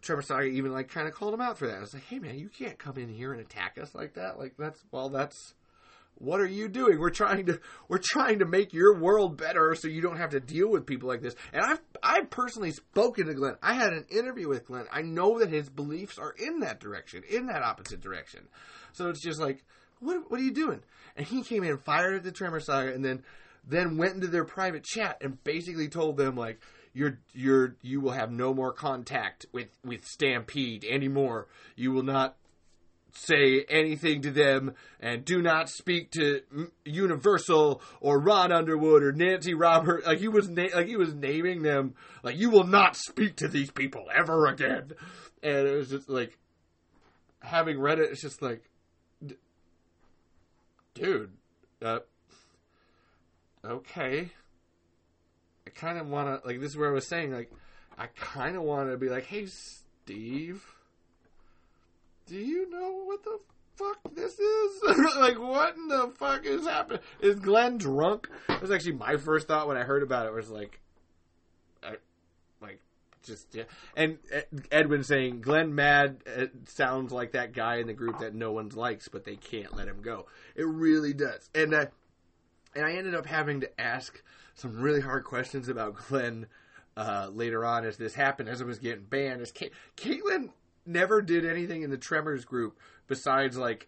Tremor 0.01 0.21
Saga 0.21 0.47
even 0.47 0.71
like 0.73 0.89
kind 0.89 1.07
of 1.07 1.13
called 1.13 1.33
him 1.33 1.41
out 1.41 1.57
for 1.57 1.67
that. 1.67 1.77
I 1.77 1.81
was 1.81 1.93
like, 1.93 2.05
hey 2.05 2.19
man, 2.19 2.37
you 2.37 2.49
can't 2.49 2.77
come 2.77 2.97
in 2.97 3.09
here 3.09 3.31
and 3.31 3.41
attack 3.41 3.77
us 3.81 3.95
like 3.95 4.13
that. 4.15 4.37
Like 4.37 4.55
that's 4.57 4.83
well, 4.91 5.09
that's 5.09 5.53
what 6.23 6.39
are 6.39 6.47
you 6.47 6.69
doing? 6.69 6.99
We're 6.99 7.09
trying 7.09 7.47
to 7.47 7.59
we're 7.89 7.99
trying 8.01 8.39
to 8.39 8.45
make 8.45 8.73
your 8.73 8.97
world 8.97 9.37
better 9.37 9.75
so 9.75 9.87
you 9.87 10.01
don't 10.01 10.17
have 10.17 10.29
to 10.31 10.39
deal 10.39 10.69
with 10.69 10.85
people 10.85 11.09
like 11.09 11.21
this. 11.21 11.35
And 11.51 11.63
I've 11.63 11.81
I've 12.01 12.29
personally 12.29 12.71
spoken 12.71 13.27
to 13.27 13.33
Glenn. 13.33 13.55
I 13.61 13.73
had 13.73 13.91
an 13.93 14.05
interview 14.09 14.47
with 14.47 14.65
Glenn. 14.65 14.85
I 14.91 15.01
know 15.01 15.39
that 15.39 15.49
his 15.49 15.69
beliefs 15.69 16.17
are 16.17 16.33
in 16.37 16.61
that 16.61 16.79
direction, 16.79 17.23
in 17.29 17.47
that 17.47 17.61
opposite 17.61 17.99
direction. 17.99 18.47
So 18.93 19.09
it's 19.09 19.21
just 19.21 19.41
like, 19.41 19.65
what 19.99 20.31
what 20.31 20.39
are 20.39 20.43
you 20.43 20.53
doing? 20.53 20.81
And 21.17 21.27
he 21.27 21.43
came 21.43 21.63
in, 21.63 21.77
fired 21.77 22.15
at 22.15 22.23
the 22.23 22.31
Tremor 22.31 22.61
Saga, 22.61 22.93
and 22.93 23.03
then 23.03 23.23
then 23.67 23.97
went 23.97 24.15
into 24.15 24.27
their 24.27 24.45
private 24.45 24.83
chat 24.83 25.17
and 25.21 25.43
basically 25.43 25.89
told 25.89 26.17
them 26.17 26.35
like 26.35 26.59
you're 26.93 27.19
you're 27.33 27.75
you 27.81 27.99
will 27.99 28.11
have 28.11 28.31
no 28.31 28.53
more 28.53 28.71
contact 28.71 29.45
with 29.51 29.67
with 29.83 30.05
Stampede 30.05 30.85
anymore. 30.85 31.47
You 31.75 31.91
will 31.91 32.03
not 32.03 32.37
say 33.13 33.65
anything 33.69 34.21
to 34.23 34.31
them 34.31 34.73
and 34.99 35.23
do 35.23 35.41
not 35.41 35.69
speak 35.69 36.11
to 36.11 36.41
Universal 36.83 37.81
or 38.01 38.19
Ron 38.19 38.51
Underwood 38.51 39.03
or 39.03 39.11
Nancy 39.11 39.53
Robert. 39.53 40.05
Like 40.05 40.19
he 40.19 40.27
was 40.27 40.49
na- 40.49 40.75
like 40.75 40.87
he 40.87 40.97
was 40.97 41.13
naming 41.13 41.61
them. 41.61 41.95
Like 42.23 42.37
you 42.37 42.49
will 42.49 42.65
not 42.65 42.95
speak 42.95 43.35
to 43.37 43.47
these 43.47 43.71
people 43.71 44.05
ever 44.13 44.47
again. 44.47 44.93
And 45.41 45.67
it 45.67 45.75
was 45.75 45.89
just 45.89 46.09
like 46.09 46.37
having 47.41 47.79
read 47.79 47.99
it. 47.99 48.11
It's 48.11 48.21
just 48.21 48.41
like, 48.41 48.63
dude. 50.93 51.31
Uh, 51.81 51.99
okay. 53.65 54.31
I 55.65 55.69
kind 55.69 55.97
of 55.97 56.07
want 56.07 56.41
to, 56.41 56.47
like, 56.47 56.59
this 56.59 56.71
is 56.71 56.77
where 56.77 56.89
I 56.89 56.93
was 56.93 57.07
saying, 57.07 57.31
like, 57.33 57.51
I 57.97 58.07
kind 58.07 58.55
of 58.55 58.63
want 58.63 58.89
to 58.89 58.97
be 58.97 59.09
like, 59.09 59.25
hey, 59.25 59.45
Steve, 59.45 60.63
do 62.25 62.35
you 62.35 62.69
know 62.69 63.03
what 63.05 63.23
the 63.23 63.39
fuck 63.75 64.15
this 64.15 64.39
is? 64.39 64.81
like, 65.17 65.39
what 65.39 65.75
in 65.75 65.87
the 65.87 66.11
fuck 66.17 66.45
is 66.45 66.65
happening? 66.65 67.01
Is 67.19 67.39
Glenn 67.39 67.77
drunk? 67.77 68.29
That 68.47 68.61
was 68.61 68.71
actually 68.71 68.93
my 68.93 69.17
first 69.17 69.47
thought 69.47 69.67
when 69.67 69.77
I 69.77 69.83
heard 69.83 70.03
about 70.03 70.27
it, 70.27 70.33
was 70.33 70.49
like, 70.49 70.79
I, 71.83 71.95
like, 72.61 72.79
just, 73.23 73.53
yeah. 73.53 73.63
And 73.95 74.19
Edwin 74.71 75.03
saying, 75.03 75.41
Glenn 75.41 75.75
Mad 75.75 76.23
sounds 76.67 77.11
like 77.11 77.33
that 77.33 77.53
guy 77.53 77.77
in 77.77 77.87
the 77.87 77.93
group 77.93 78.19
that 78.19 78.33
no 78.33 78.51
one 78.51 78.69
likes, 78.69 79.07
but 79.07 79.25
they 79.25 79.35
can't 79.35 79.75
let 79.75 79.87
him 79.87 80.01
go. 80.01 80.27
It 80.55 80.65
really 80.65 81.13
does. 81.13 81.49
And, 81.53 81.73
uh, 81.73 81.85
and 82.75 82.85
I 82.85 82.93
ended 82.93 83.15
up 83.15 83.25
having 83.25 83.61
to 83.61 83.81
ask 83.81 84.21
some 84.55 84.79
really 84.79 85.01
hard 85.01 85.23
questions 85.23 85.67
about 85.67 85.95
Glenn 86.07 86.47
uh, 86.95 87.29
later 87.31 87.65
on 87.65 87.85
as 87.85 87.97
this 87.97 88.13
happened, 88.13 88.49
as 88.49 88.61
it 88.61 88.67
was 88.67 88.79
getting 88.79 89.05
banned. 89.05 89.41
As 89.41 89.51
Caitlin 89.51 90.49
never 90.85 91.21
did 91.21 91.45
anything 91.45 91.83
in 91.83 91.89
the 91.89 91.97
Tremors 91.97 92.45
group 92.45 92.77
besides 93.07 93.57
like 93.57 93.87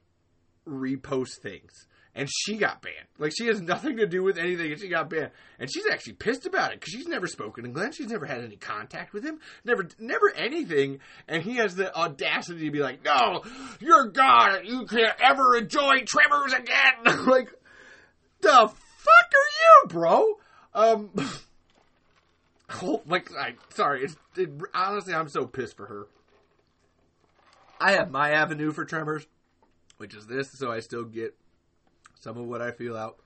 repost 0.68 1.42
things. 1.42 1.88
And 2.18 2.30
she 2.32 2.56
got 2.56 2.82
banned. 2.82 3.08
Like 3.20 3.34
she 3.38 3.48
has 3.48 3.60
nothing 3.60 3.98
to 3.98 4.08
do 4.08 4.24
with 4.24 4.38
anything, 4.38 4.72
and 4.72 4.80
she 4.80 4.88
got 4.88 5.10
banned. 5.10 5.32
And 5.60 5.70
she's 5.70 5.86
actually 5.92 6.14
pissed 6.14 6.46
about 6.46 6.72
it 6.72 6.80
because 6.80 6.94
she's 6.94 7.10
never 7.10 7.28
spoken 7.28 7.66
to 7.66 7.70
Glenn. 7.70 7.92
She's 7.92 8.08
never 8.08 8.26
had 8.26 8.42
any 8.42 8.56
contact 8.56 9.12
with 9.12 9.26
him. 9.26 9.40
Never, 9.66 9.90
never 10.00 10.34
anything. 10.34 11.00
And 11.28 11.44
he 11.44 11.58
has 11.58 11.76
the 11.76 11.94
audacity 11.94 12.66
to 12.66 12.72
be 12.72 12.80
like, 12.80 13.04
"No, 13.04 13.44
you're 13.82 14.08
God. 14.08 14.62
You 14.64 14.86
can't 14.86 15.20
ever 15.22 15.58
enjoy 15.58 16.04
Tremors 16.06 16.54
again." 16.54 17.26
like, 17.28 17.50
the 18.40 18.50
fuck 18.50 19.32
are 19.34 19.52
you, 19.60 19.88
bro? 19.90 20.40
Um, 20.74 21.10
like, 23.08 23.30
I 23.38 23.56
sorry. 23.74 24.08
It, 24.38 24.50
honestly, 24.74 25.14
I'm 25.14 25.28
so 25.28 25.46
pissed 25.46 25.76
for 25.76 25.86
her. 25.86 26.08
I 27.80 27.94
have 27.94 28.12
my 28.12 28.32
avenue 28.32 28.72
for 28.72 28.86
tremors, 28.86 29.28
which 29.98 30.16
is 30.16 30.28
this, 30.28 30.52
so 30.52 30.72
I 30.72 30.80
still 30.80 31.04
get 31.04 31.36
some 32.20 32.38
of 32.38 32.46
what 32.46 32.62
I 32.62 32.72
feel 32.72 32.96
out. 32.96 33.18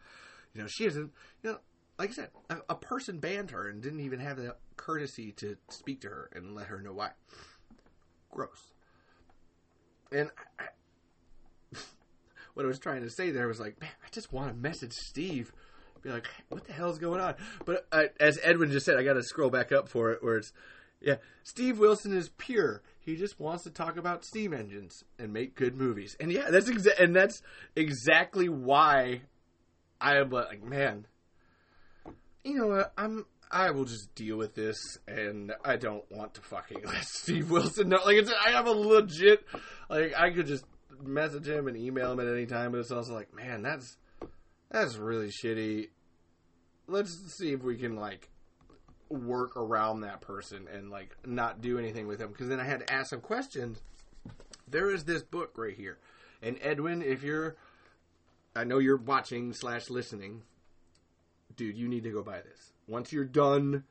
You 0.53 0.61
know, 0.61 0.67
she 0.67 0.85
isn't. 0.85 1.11
You 1.43 1.51
know, 1.51 1.57
like 1.97 2.09
I 2.09 2.13
said, 2.13 2.29
a, 2.49 2.57
a 2.69 2.75
person 2.75 3.19
banned 3.19 3.51
her 3.51 3.67
and 3.67 3.81
didn't 3.81 3.99
even 4.01 4.19
have 4.19 4.37
the 4.37 4.55
courtesy 4.77 5.31
to 5.33 5.57
speak 5.69 6.01
to 6.01 6.07
her 6.07 6.29
and 6.33 6.55
let 6.55 6.67
her 6.67 6.81
know 6.81 6.93
why. 6.93 7.11
Gross. 8.31 8.73
And 10.11 10.31
I, 10.59 10.63
what 12.53 12.65
I 12.65 12.67
was 12.67 12.79
trying 12.79 13.03
to 13.03 13.09
say 13.09 13.31
there 13.31 13.47
was 13.47 13.59
like, 13.59 13.79
man, 13.79 13.91
I 14.03 14.09
just 14.11 14.33
want 14.33 14.49
to 14.49 14.55
message 14.55 14.93
Steve, 14.93 15.51
be 16.01 16.09
like, 16.09 16.27
what 16.47 16.65
the 16.65 16.73
hell's 16.73 16.97
going 16.97 17.21
on? 17.21 17.35
But 17.65 17.85
uh, 17.91 18.03
as 18.19 18.39
Edwin 18.41 18.71
just 18.71 18.85
said, 18.85 18.97
I 18.97 19.03
got 19.03 19.13
to 19.13 19.23
scroll 19.23 19.49
back 19.49 19.71
up 19.71 19.89
for 19.89 20.11
it, 20.11 20.23
where 20.23 20.37
it's, 20.37 20.53
yeah, 21.01 21.15
Steve 21.43 21.79
Wilson 21.79 22.13
is 22.13 22.29
pure. 22.37 22.81
He 23.09 23.15
just 23.15 23.39
wants 23.39 23.63
to 23.63 23.71
talk 23.71 23.97
about 23.97 24.23
steam 24.23 24.53
engines 24.53 25.03
and 25.17 25.33
make 25.33 25.55
good 25.55 25.75
movies. 25.75 26.15
And 26.19 26.31
yeah, 26.31 26.51
that's 26.51 26.69
exa- 26.69 26.99
and 26.99 27.15
that's 27.15 27.41
exactly 27.75 28.49
why 28.49 29.21
I 29.99 30.17
am 30.17 30.29
like, 30.29 30.63
man, 30.63 31.07
you 32.43 32.53
know 32.53 32.67
what? 32.67 32.93
I'm 32.95 33.25
I 33.49 33.71
will 33.71 33.85
just 33.85 34.13
deal 34.13 34.37
with 34.37 34.53
this, 34.53 34.99
and 35.07 35.53
I 35.65 35.77
don't 35.77 36.03
want 36.11 36.35
to 36.35 36.41
fucking 36.41 36.81
let 36.85 37.03
Steve 37.03 37.49
Wilson 37.49 37.89
know. 37.89 37.97
Like, 38.05 38.17
it's, 38.17 38.31
I 38.45 38.51
have 38.51 38.67
a 38.67 38.71
legit, 38.71 39.43
like, 39.89 40.13
I 40.15 40.29
could 40.29 40.45
just 40.45 40.65
message 41.03 41.47
him 41.47 41.67
and 41.67 41.75
email 41.75 42.11
him 42.11 42.19
at 42.19 42.27
any 42.27 42.45
time, 42.45 42.73
but 42.73 42.77
it's 42.77 42.91
also 42.91 43.15
like, 43.15 43.33
man, 43.33 43.63
that's 43.63 43.97
that's 44.69 44.97
really 44.97 45.29
shitty. 45.29 45.87
Let's 46.85 47.17
see 47.37 47.53
if 47.53 47.63
we 47.63 47.75
can 47.75 47.95
like 47.95 48.29
work 49.09 49.57
around 49.57 50.01
that 50.01 50.21
person 50.21 50.67
and 50.73 50.89
like 50.89 51.15
not 51.25 51.61
do 51.61 51.77
anything 51.77 52.07
with 52.07 52.19
him. 52.19 52.29
Because 52.29 52.47
then 52.47 52.59
I 52.59 52.63
had 52.63 52.81
to 52.81 52.93
ask 52.93 53.09
some 53.09 53.21
questions. 53.21 53.81
There 54.67 54.91
is 54.91 55.03
this 55.03 55.23
book 55.23 55.57
right 55.57 55.75
here, 55.75 55.97
and 56.43 56.57
Edwin, 56.61 57.01
if 57.01 57.23
you're, 57.23 57.55
I 58.55 58.63
know 58.65 58.77
you're 58.77 58.97
watching 58.97 59.53
slash 59.53 59.89
listening, 59.89 60.43
dude, 61.55 61.75
you 61.75 61.87
need 61.87 62.03
to 62.03 62.11
go 62.11 62.21
buy 62.21 62.41
this. 62.41 62.71
Once 62.87 63.11
you're 63.11 63.25
done, 63.25 63.83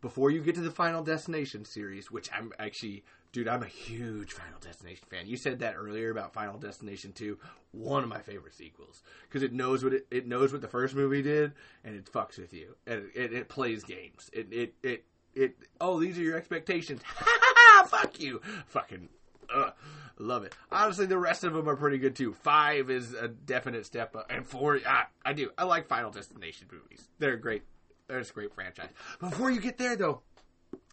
before 0.00 0.30
you 0.30 0.40
get 0.42 0.54
to 0.56 0.60
the 0.60 0.70
Final 0.70 1.02
Destination 1.02 1.64
series, 1.64 2.10
which 2.10 2.28
I'm 2.32 2.52
actually, 2.58 3.04
dude, 3.32 3.48
I'm 3.48 3.62
a 3.62 3.66
huge 3.68 4.32
Final 4.32 4.58
Destination 4.60 5.04
fan. 5.10 5.26
You 5.26 5.36
said 5.36 5.58
that 5.60 5.74
earlier 5.76 6.10
about 6.10 6.32
Final 6.32 6.58
Destination 6.58 7.12
2, 7.12 7.38
one 7.72 8.02
of 8.02 8.08
my 8.08 8.20
favorite 8.20 8.54
sequels 8.54 9.02
because 9.28 9.42
it 9.42 9.52
knows 9.52 9.84
what 9.84 9.92
it, 9.92 10.06
it 10.10 10.26
knows 10.26 10.52
what 10.52 10.62
the 10.62 10.68
first 10.68 10.94
movie 10.94 11.22
did 11.22 11.52
and 11.84 11.94
it 11.94 12.10
fucks 12.10 12.38
with 12.38 12.52
you 12.52 12.74
and 12.86 13.04
it, 13.14 13.20
it, 13.20 13.32
it 13.32 13.48
plays 13.48 13.84
games. 13.84 14.30
It 14.32 14.48
it 14.52 14.74
it 14.82 15.04
it. 15.34 15.56
Oh, 15.80 16.00
these 16.00 16.18
are 16.18 16.22
your 16.22 16.36
expectations. 16.36 17.02
Fuck 17.86 18.20
you, 18.20 18.40
fucking. 18.66 19.08
Ugh, 19.54 19.72
love 20.18 20.44
it. 20.44 20.54
Honestly, 20.70 21.06
the 21.06 21.18
rest 21.18 21.44
of 21.44 21.54
them 21.54 21.68
are 21.68 21.76
pretty 21.76 21.98
good 21.98 22.16
too. 22.16 22.32
Five 22.32 22.90
is 22.90 23.14
a 23.14 23.28
definite 23.28 23.86
step 23.86 24.14
up, 24.16 24.26
and 24.30 24.46
four, 24.46 24.80
ah, 24.86 25.08
I 25.24 25.32
do. 25.32 25.50
I 25.56 25.64
like 25.64 25.86
Final 25.86 26.10
Destination 26.10 26.66
movies. 26.70 27.08
They're 27.18 27.36
great. 27.36 27.62
They're 28.08 28.18
a 28.18 28.24
great 28.24 28.54
franchise. 28.54 28.88
Before 29.20 29.50
you 29.50 29.60
get 29.60 29.76
there, 29.76 29.94
though, 29.94 30.22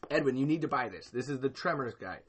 Edwin, 0.09 0.35
you 0.35 0.45
need 0.45 0.61
to 0.61 0.67
buy 0.67 0.89
this. 0.89 1.09
This 1.09 1.29
is 1.29 1.39
the 1.39 1.49
Tremors 1.49 1.95
guide, 1.95 2.23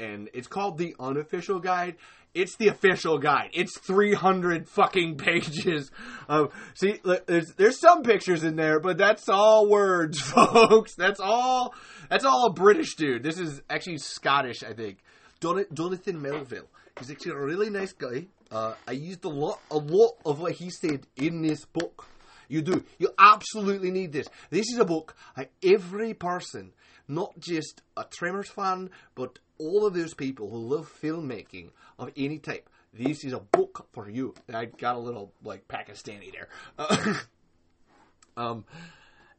and 0.00 0.28
it's 0.34 0.48
called 0.48 0.78
the 0.78 0.96
unofficial 0.98 1.60
guide. 1.60 1.96
It's 2.34 2.56
the 2.56 2.68
official 2.68 3.18
guide. 3.18 3.50
It's 3.52 3.78
300 3.78 4.68
fucking 4.68 5.16
pages 5.16 5.90
of. 6.28 6.52
See, 6.74 7.00
there's 7.26 7.54
there's 7.54 7.80
some 7.80 8.02
pictures 8.02 8.42
in 8.42 8.56
there, 8.56 8.80
but 8.80 8.98
that's 8.98 9.28
all 9.28 9.68
words, 9.68 10.20
folks. 10.20 10.94
That's 10.96 11.20
all. 11.20 11.74
That's 12.08 12.24
all 12.24 12.46
a 12.46 12.52
British 12.52 12.96
dude. 12.96 13.22
This 13.22 13.38
is 13.38 13.62
actually 13.70 13.98
Scottish, 13.98 14.64
I 14.64 14.72
think. 14.72 14.98
Jonathan 15.40 16.20
Melville. 16.20 16.68
He's 16.98 17.10
actually 17.10 17.32
a 17.32 17.38
really 17.38 17.70
nice 17.70 17.92
guy. 17.92 18.26
Uh, 18.50 18.74
I 18.86 18.92
used 18.92 19.24
a 19.24 19.28
lot, 19.28 19.60
a 19.70 19.78
lot 19.78 20.16
of 20.26 20.40
what 20.40 20.52
he 20.52 20.70
said 20.70 21.06
in 21.16 21.40
this 21.42 21.64
book. 21.64 22.09
You 22.50 22.62
do. 22.62 22.84
You 22.98 23.10
absolutely 23.16 23.92
need 23.92 24.12
this. 24.12 24.26
This 24.50 24.66
is 24.72 24.78
a 24.78 24.84
book 24.84 25.14
that 25.36 25.52
every 25.62 26.14
person, 26.14 26.72
not 27.06 27.38
just 27.38 27.80
a 27.96 28.04
Tremors 28.04 28.50
fan, 28.50 28.90
but 29.14 29.38
all 29.58 29.86
of 29.86 29.94
those 29.94 30.14
people 30.14 30.50
who 30.50 30.58
love 30.58 30.92
filmmaking 31.00 31.70
of 31.98 32.10
any 32.16 32.38
type. 32.38 32.68
This 32.92 33.24
is 33.24 33.32
a 33.32 33.38
book 33.38 33.86
for 33.92 34.10
you. 34.10 34.34
I 34.52 34.64
got 34.64 34.96
a 34.96 34.98
little 34.98 35.32
like 35.44 35.68
Pakistani 35.68 36.32
there. 36.32 36.48
Um, 38.36 38.64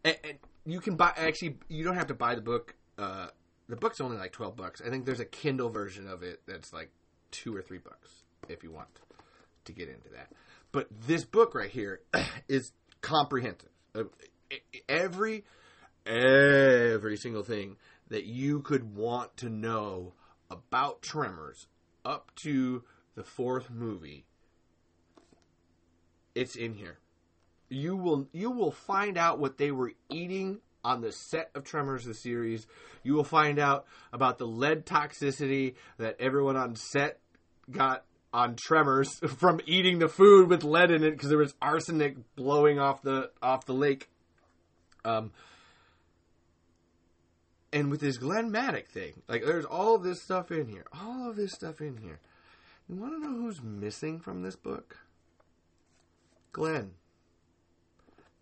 and, 0.03 0.17
and, 0.23 0.37
you 0.65 0.79
can 0.79 0.95
buy. 0.95 1.11
Actually, 1.15 1.57
you 1.69 1.83
don't 1.83 1.95
have 1.95 2.07
to 2.07 2.13
buy 2.13 2.35
the 2.35 2.41
book. 2.41 2.75
Uh, 2.99 3.27
the 3.67 3.75
book's 3.75 3.99
only 3.99 4.17
like 4.17 4.31
twelve 4.31 4.55
bucks. 4.55 4.79
I 4.85 4.89
think 4.89 5.05
there's 5.05 5.21
a 5.21 5.25
Kindle 5.25 5.69
version 5.69 6.07
of 6.07 6.21
it 6.21 6.41
that's 6.45 6.71
like 6.71 6.91
two 7.31 7.55
or 7.55 7.63
three 7.63 7.79
bucks 7.79 8.09
if 8.47 8.63
you 8.63 8.69
want 8.69 8.89
to 9.65 9.71
get 9.71 9.87
into 9.87 10.09
that. 10.09 10.31
But 10.71 10.87
this 11.07 11.25
book 11.25 11.55
right 11.55 11.71
here 11.71 12.01
is 12.47 12.73
comprehensive. 13.01 13.69
Uh, 13.95 14.03
every 14.87 15.43
every 16.05 17.17
single 17.17 17.43
thing 17.43 17.77
that 18.09 18.25
you 18.25 18.61
could 18.61 18.95
want 18.95 19.37
to 19.37 19.49
know 19.49 20.13
about 20.49 21.01
Tremors 21.01 21.67
up 22.03 22.31
to 22.43 22.83
the 23.15 23.23
fourth 23.23 23.69
movie, 23.69 24.25
it's 26.35 26.55
in 26.55 26.73
here. 26.73 26.99
You 27.69 27.95
will 27.95 28.27
you 28.33 28.51
will 28.51 28.71
find 28.71 29.17
out 29.17 29.39
what 29.39 29.57
they 29.57 29.71
were 29.71 29.93
eating 30.09 30.59
on 30.83 31.01
the 31.01 31.11
set 31.11 31.51
of 31.55 31.63
Tremors 31.63 32.05
the 32.05 32.13
series. 32.13 32.67
You 33.03 33.13
will 33.13 33.23
find 33.23 33.59
out 33.59 33.85
about 34.11 34.37
the 34.37 34.47
lead 34.47 34.85
toxicity 34.85 35.75
that 35.97 36.17
everyone 36.19 36.57
on 36.57 36.75
set 36.75 37.19
got 37.69 38.03
on 38.33 38.55
Tremors 38.55 39.19
from 39.37 39.59
eating 39.65 39.99
the 39.99 40.07
food 40.07 40.49
with 40.49 40.63
lead 40.63 40.91
in 40.91 41.03
it 41.03 41.11
because 41.11 41.29
there 41.29 41.37
was 41.37 41.55
arsenic 41.61 42.15
blowing 42.35 42.79
off 42.79 43.01
the 43.01 43.31
off 43.41 43.65
the 43.65 43.73
lake. 43.73 44.09
Um, 45.03 45.31
and 47.73 47.89
with 47.89 48.01
this 48.01 48.17
Glenn 48.17 48.51
Maddock 48.51 48.89
thing, 48.89 49.21
like 49.27 49.43
there's 49.43 49.65
all 49.65 49.95
of 49.95 50.03
this 50.03 50.21
stuff 50.21 50.51
in 50.51 50.67
here, 50.67 50.85
all 50.93 51.29
of 51.29 51.35
this 51.35 51.53
stuff 51.53 51.81
in 51.81 51.97
here. 51.97 52.19
You 52.89 52.95
want 52.95 53.13
to 53.13 53.19
know 53.19 53.41
who's 53.41 53.61
missing 53.61 54.19
from 54.19 54.41
this 54.41 54.55
book? 54.55 54.97
Glenn. 56.51 56.91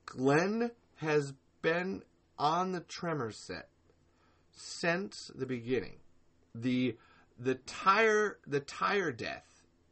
Glenn 0.06 0.72
has 0.98 1.34
been 1.62 2.02
on 2.38 2.72
the 2.72 2.80
Tremors 2.80 3.38
set 3.38 3.70
since 4.52 5.30
the 5.36 5.46
beginning. 5.46 5.98
The 6.56 6.98
the 7.38 7.56
tire 7.56 8.40
the 8.48 8.60
tire 8.60 9.12
death 9.12 9.49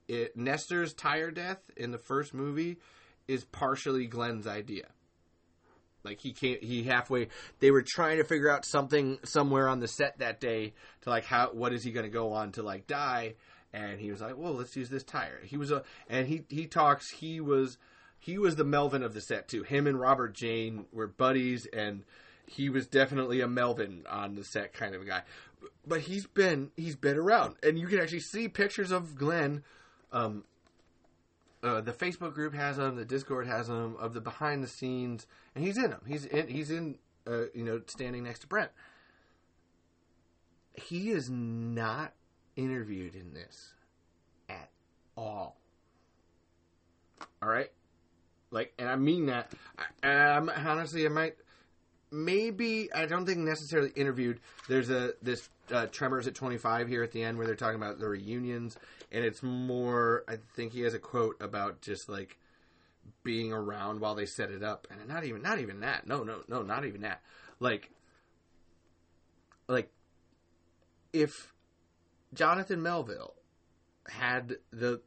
it, 0.08 0.38
Nestor's 0.38 0.94
tire 0.94 1.32
death 1.32 1.60
in 1.76 1.92
the 1.92 1.98
first 1.98 2.34
movie 2.34 2.78
is 3.28 3.44
partially 3.46 4.08
Glenn's 4.08 4.48
idea. 4.48 4.88
Like 6.04 6.22
he 6.22 6.32
can't. 6.32 6.64
He 6.64 6.84
halfway. 6.84 7.28
They 7.60 7.72
were 7.72 7.84
trying 7.86 8.18
to 8.18 8.24
figure 8.24 8.50
out 8.50 8.66
something 8.66 9.20
somewhere 9.24 9.68
on 9.68 9.80
the 9.80 9.88
set 9.88 10.20
that 10.20 10.40
day 10.40 10.74
to 11.02 11.10
like 11.10 11.26
how. 11.26 11.50
What 11.52 11.74
is 11.74 11.84
he 11.84 11.92
going 11.92 12.06
to 12.06 12.12
go 12.12 12.32
on 12.32 12.54
to 12.54 12.64
like 12.64 12.88
die? 12.88 13.36
And 13.74 14.00
he 14.00 14.10
was 14.10 14.22
like, 14.22 14.38
"Well, 14.38 14.54
let's 14.54 14.76
use 14.76 14.90
this 14.90 15.04
tire." 15.04 15.42
He 15.44 15.58
was 15.58 15.72
a. 15.72 15.84
And 16.08 16.28
he 16.28 16.44
he 16.48 16.66
talks. 16.66 17.10
He 17.12 17.42
was 17.42 17.78
he 18.20 18.38
was 18.38 18.56
the 18.56 18.64
Melvin 18.64 19.04
of 19.04 19.14
the 19.14 19.22
set 19.22 19.50
too. 19.50 19.64
Him 19.64 19.86
and 19.86 20.00
Robert 20.00 20.34
Jayne 20.34 20.86
were 20.94 21.08
buddies, 21.08 21.66
and 21.66 22.04
he 22.46 22.70
was 22.70 22.88
definitely 22.88 23.42
a 23.42 23.48
Melvin 23.48 24.06
on 24.10 24.36
the 24.36 24.46
set 24.46 24.74
kind 24.74 24.96
of 24.96 25.02
a 25.02 25.06
guy. 25.06 25.24
But 25.86 26.02
he's 26.02 26.26
been 26.26 26.72
he's 26.78 26.96
been 26.96 27.18
around, 27.18 27.56
and 27.64 27.78
you 27.78 27.88
can 27.88 28.00
actually 28.00 28.22
see 28.22 28.48
pictures 28.48 28.92
of 28.92 29.16
Glenn 29.16 29.64
um, 30.12 30.44
uh, 31.64 31.82
the 31.82 31.92
Facebook 31.92 32.34
group 32.34 32.54
has 32.54 32.78
them, 32.78 32.96
the 32.96 33.06
Discord 33.06 33.48
has 33.48 33.68
them 33.68 33.96
of 34.00 34.14
the 34.14 34.22
behind 34.22 34.64
the 34.64 34.68
scenes, 34.68 35.28
and 35.56 35.64
he's 35.64 35.78
in 35.78 35.90
them. 35.90 36.02
He's 36.08 36.26
in. 36.26 36.48
He's 36.48 36.72
in. 36.72 36.98
Uh, 37.26 37.48
you 37.54 37.64
know, 37.66 37.82
standing 37.88 38.24
next 38.24 38.40
to 38.40 38.48
Brent. 38.48 38.72
He 40.74 41.10
is 41.10 41.30
not 41.30 42.14
interviewed 42.56 43.16
in 43.16 43.34
this 43.34 43.74
at 44.48 44.70
all. 45.18 45.58
All 47.42 47.50
right, 47.50 47.70
like, 48.50 48.74
and 48.80 48.88
I 48.88 48.96
mean 48.96 49.26
that. 49.26 49.52
I, 50.04 50.08
I'm 50.08 50.50
honestly, 50.50 51.06
I 51.06 51.10
might, 51.10 51.36
maybe 52.12 52.90
I 52.94 53.06
don't 53.06 53.26
think 53.26 53.40
necessarily 53.40 53.92
interviewed. 53.96 54.40
There's 54.68 54.90
a 54.90 55.14
this 55.22 55.50
uh, 55.72 55.88
Tremors 55.88 56.28
at 56.28 56.36
25 56.36 56.88
here 56.88 57.04
at 57.04 57.12
the 57.12 57.24
end 57.24 57.38
where 57.38 57.46
they're 57.46 57.56
talking 57.56 57.76
about 57.76 58.00
the 58.00 58.08
reunions, 58.08 58.78
and 59.12 59.24
it's 59.24 59.44
more. 59.44 60.24
I 60.28 60.38
think 60.56 60.74
he 60.74 60.82
has 60.82 60.94
a 60.94 61.00
quote 61.00 61.38
about 61.42 61.82
just 61.82 62.10
like 62.10 62.38
being 63.24 63.52
around 63.52 64.00
while 64.00 64.16
they 64.16 64.26
set 64.26 64.52
it 64.52 64.64
up, 64.64 64.88
and 64.90 65.08
not 65.08 65.24
even 65.24 65.42
not 65.42 65.60
even 65.60 65.82
that. 65.82 66.08
No, 66.08 66.24
no, 66.24 66.42
no, 66.48 66.62
not 66.62 66.86
even 66.86 67.02
that. 67.02 67.22
Like, 67.60 67.92
like 69.68 69.92
if 71.14 71.54
Jonathan 72.34 72.82
Melville 72.82 73.34
had 74.10 74.58
the 74.72 75.02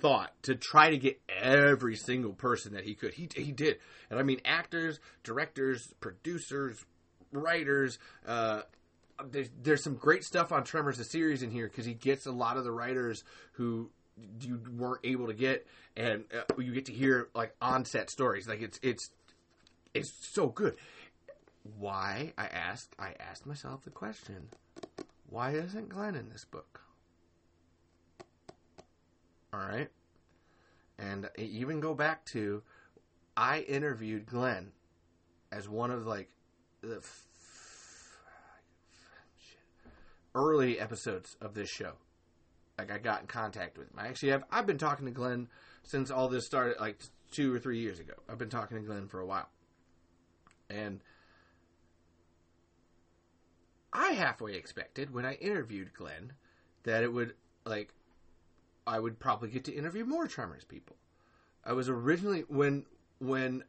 thought 0.00 0.32
to 0.42 0.54
try 0.54 0.90
to 0.90 0.98
get 0.98 1.20
every 1.28 1.96
single 1.96 2.32
person 2.32 2.74
that 2.74 2.84
he 2.84 2.94
could. 2.94 3.14
He 3.14 3.28
he 3.34 3.52
did, 3.52 3.78
and 4.10 4.18
I 4.18 4.22
mean 4.22 4.40
actors, 4.44 5.00
directors, 5.22 5.92
producers, 6.00 6.84
writers, 7.32 7.98
uh, 8.26 8.62
there's 9.30 9.50
there's 9.62 9.82
some 9.82 9.94
great 9.94 10.24
stuff 10.24 10.52
on 10.52 10.64
Tremors 10.64 10.98
the 10.98 11.04
series 11.04 11.42
in 11.42 11.50
here 11.50 11.68
because 11.68 11.84
he 11.84 11.94
gets 11.94 12.26
a 12.26 12.32
lot 12.32 12.56
of 12.56 12.64
the 12.64 12.72
writers 12.72 13.24
who 13.52 13.90
you 14.40 14.60
weren't 14.76 15.00
able 15.04 15.26
to 15.26 15.34
get, 15.34 15.66
and 15.96 16.24
uh, 16.34 16.60
you 16.60 16.72
get 16.72 16.86
to 16.86 16.92
hear 16.92 17.28
like 17.34 17.54
on 17.60 17.84
set 17.84 18.10
stories. 18.10 18.48
Like 18.48 18.62
it's 18.62 18.78
it's 18.82 19.10
it's 19.94 20.12
so 20.32 20.48
good. 20.48 20.76
Why 21.78 22.32
I 22.38 22.46
asked 22.46 22.94
I 22.98 23.14
asked 23.18 23.46
myself 23.46 23.84
the 23.84 23.90
question, 23.90 24.48
why 25.28 25.52
isn't 25.52 25.88
Glenn 25.88 26.14
in 26.14 26.30
this 26.30 26.44
book? 26.44 26.82
All 29.52 29.60
right, 29.60 29.88
and 30.98 31.28
even 31.38 31.80
go 31.80 31.94
back 31.94 32.24
to 32.26 32.62
I 33.36 33.60
interviewed 33.60 34.26
Glenn 34.26 34.72
as 35.50 35.68
one 35.68 35.90
of 35.90 36.06
like 36.06 36.28
the 36.82 37.00
early 40.34 40.78
episodes 40.78 41.36
of 41.40 41.54
this 41.54 41.70
show. 41.70 41.92
Like 42.76 42.90
I 42.90 42.98
got 42.98 43.22
in 43.22 43.26
contact 43.26 43.78
with 43.78 43.88
him. 43.88 43.98
I 43.98 44.08
actually 44.08 44.30
have. 44.30 44.44
I've 44.50 44.66
been 44.66 44.78
talking 44.78 45.06
to 45.06 45.12
Glenn 45.12 45.48
since 45.82 46.10
all 46.10 46.28
this 46.28 46.46
started, 46.46 46.76
like 46.78 47.00
two 47.30 47.54
or 47.54 47.58
three 47.58 47.80
years 47.80 47.98
ago. 47.98 48.14
I've 48.28 48.38
been 48.38 48.50
talking 48.50 48.76
to 48.76 48.82
Glenn 48.82 49.08
for 49.08 49.20
a 49.20 49.26
while, 49.26 49.48
and 50.68 51.00
I 53.92 54.12
halfway 54.12 54.54
expected 54.54 55.12
when 55.12 55.24
I 55.24 55.34
interviewed 55.34 55.94
Glenn 55.94 56.34
that 56.84 57.02
it 57.02 57.12
would 57.12 57.34
like 57.64 57.92
I 58.88 58.98
would 58.98 59.18
probably 59.18 59.50
get 59.50 59.64
to 59.64 59.74
interview 59.74 60.06
more 60.06 60.26
Tremors 60.26 60.64
people. 60.64 60.96
I 61.62 61.74
was 61.74 61.90
originally 61.90 62.44
when 62.48 62.86
when 63.18 63.64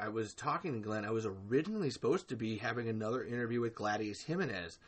I 0.00 0.08
was 0.08 0.34
talking 0.34 0.72
to 0.72 0.80
Glenn, 0.80 1.04
I 1.04 1.12
was 1.12 1.26
originally 1.26 1.90
supposed 1.90 2.28
to 2.28 2.36
be 2.36 2.56
having 2.58 2.88
another 2.88 3.22
interview 3.22 3.60
with 3.60 3.76
Gladise 3.76 4.24
Jiminez, 4.24 4.78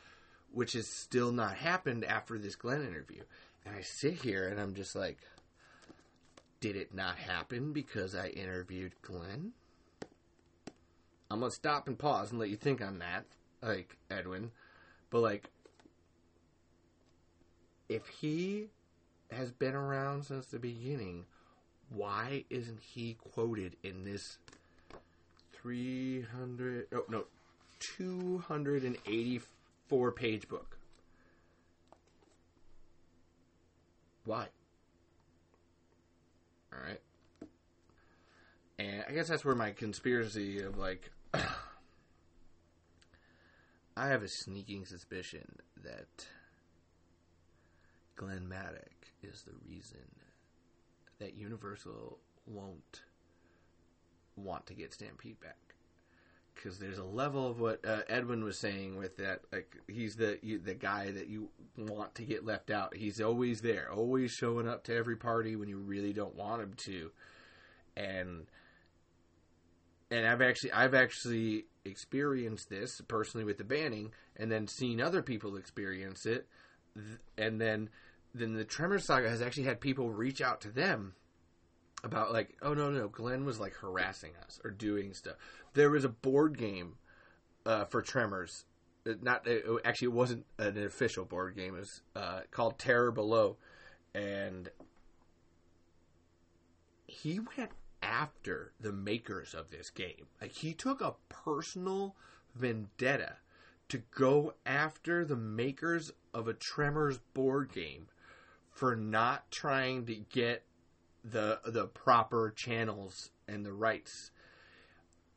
which 0.51 0.73
has 0.73 0.89
still 0.89 1.31
not 1.31 1.55
happened 1.55 2.05
after 2.05 2.37
this 2.37 2.57
Glenn 2.57 2.83
interview. 2.83 3.23
And 3.65 3.77
I 3.77 3.83
sit 3.83 4.15
here 4.15 4.49
and 4.49 4.61
I'm 4.61 4.75
just 4.75 4.97
like, 4.97 5.19
did 6.59 6.75
it 6.75 6.93
not 6.93 7.17
happen 7.17 7.73
because 7.73 8.17
I 8.17 8.29
interviewed 8.31 9.01
Glenn? 9.03 9.53
I'm 11.31 11.39
gonna 11.41 11.53
stop 11.53 11.87
and 11.87 11.97
pause 11.97 12.33
and 12.33 12.41
let 12.41 12.51
you 12.51 12.57
think 12.57 12.83
on 12.83 12.99
that, 12.99 13.25
like 13.63 13.97
Edwin. 14.11 14.51
But 15.11 15.21
like, 15.21 15.49
if 17.89 18.09
he 18.09 18.71
has 19.31 19.51
been 19.51 19.75
around 19.75 20.25
since 20.25 20.47
the 20.47 20.59
beginning, 20.59 21.25
why 21.91 22.45
isn't 22.51 22.81
he 22.81 23.17
quoted 23.33 23.77
in 23.83 24.05
this 24.05 24.39
300 25.53 26.89
oh 26.93 27.05
no 27.09 27.25
284 27.81 30.13
page 30.13 30.49
book? 30.49 30.79
Why? 34.25 34.49
All 36.73 36.81
right 36.85 37.01
and 38.79 39.05
i 39.09 39.13
guess 39.13 39.29
that's 39.29 39.45
where 39.45 39.55
my 39.55 39.71
conspiracy 39.71 40.63
of 40.63 40.79
like 40.79 41.11
i 43.97 44.09
have 44.09 44.23
a 44.23 44.29
sneaking 44.29 44.85
suspicion 44.85 45.57
that 45.83 46.27
glenn 48.17 48.49
maddock 48.49 48.96
is 49.23 49.43
the 49.43 49.55
reason 49.69 50.05
that 51.19 51.37
universal 51.37 52.19
won't 52.47 53.03
want 54.37 54.67
to 54.67 54.75
get 54.75 54.93
Stampede 54.93 55.41
back 55.41 55.57
because 56.55 56.79
there's 56.79 56.99
a 56.99 57.05
level 57.05 57.49
of 57.49 57.61
what 57.61 57.85
uh, 57.87 58.01
Edwin 58.09 58.43
was 58.43 58.59
saying 58.59 58.97
with 58.97 59.17
that. 59.19 59.41
Like 59.53 59.77
he's 59.89 60.17
the 60.17 60.39
you, 60.43 60.59
the 60.59 60.75
guy 60.75 61.11
that 61.11 61.29
you 61.29 61.49
want 61.77 62.15
to 62.17 62.25
get 62.25 62.45
left 62.45 62.71
out. 62.71 62.97
He's 62.97 63.21
always 63.21 63.61
there, 63.61 63.91
always 63.93 64.33
showing 64.33 64.69
up 64.69 64.85
to 64.85 64.95
every 64.95 65.17
party 65.17 65.57
when 65.57 65.69
you 65.69 65.79
really 65.79 66.13
don't 66.13 66.35
want 66.35 66.63
him 66.63 66.75
to, 66.87 67.11
and 67.97 68.47
and 70.11 70.27
I've 70.27 70.43
actually 70.43 70.73
I've 70.73 70.95
actually 70.95 71.67
experienced 71.85 72.69
this 72.69 73.01
personally 73.07 73.45
with 73.45 73.59
the 73.59 73.65
banning, 73.65 74.13
and 74.37 74.51
then 74.51 74.67
seen 74.67 75.01
other 75.01 75.23
people 75.23 75.57
experience 75.57 76.27
it, 76.27 76.47
and 77.37 77.61
then 77.61 77.91
then 78.39 78.55
the 78.55 78.65
Tremor 78.65 78.99
Saga 78.99 79.29
has 79.29 79.43
actually 79.43 79.65
had 79.65 79.81
people 79.81 80.11
reach 80.11 80.41
out 80.41 80.61
to 80.63 80.71
them 80.71 81.15
about 82.05 82.33
like, 82.33 82.57
oh 82.63 82.75
no 82.75 82.91
no, 82.91 83.09
Glenn 83.09 83.45
was 83.45 83.61
like 83.61 83.75
harassing 83.75 84.33
us 84.45 84.61
or 84.65 84.71
doing 84.71 85.15
stuff. 85.15 85.37
There 85.75 85.91
was 85.91 86.05
a 86.05 86.11
board 86.11 86.59
game 86.59 86.95
uh, 87.65 87.85
for 87.87 88.03
Tremors. 88.03 88.65
It 89.05 89.23
not 89.23 89.47
it, 89.47 89.65
actually, 89.85 90.07
it 90.07 90.13
wasn't 90.13 90.47
an 90.59 90.83
official 90.85 91.25
board 91.25 91.57
game. 91.57 91.75
It 91.75 91.81
was 91.81 92.01
uh, 92.15 92.41
called 92.51 92.79
Terror 92.79 93.13
Below, 93.13 93.57
and 94.15 94.71
he 97.07 97.41
went 97.57 97.71
after 98.03 98.73
the 98.81 98.93
makers 98.93 99.55
of 99.55 99.71
this 99.71 99.91
game. 99.91 100.27
Like 100.41 100.53
he 100.53 100.75
took 100.75 101.01
a 101.01 101.15
personal 101.29 102.15
vendetta 102.55 103.37
to 103.89 104.03
go 104.17 104.55
after 104.65 105.25
the 105.25 105.37
makers 105.37 106.13
of 106.35 106.49
a 106.49 106.55
Tremors 106.55 107.19
board 107.35 107.73
game 107.73 108.07
for 108.77 108.95
not 108.95 109.51
trying 109.51 110.07
to 110.07 110.15
get 110.15 110.63
the 111.25 111.59
the 111.65 111.87
proper 111.87 112.53
channels 112.55 113.31
and 113.49 113.65
the 113.65 113.73
rights 113.73 114.31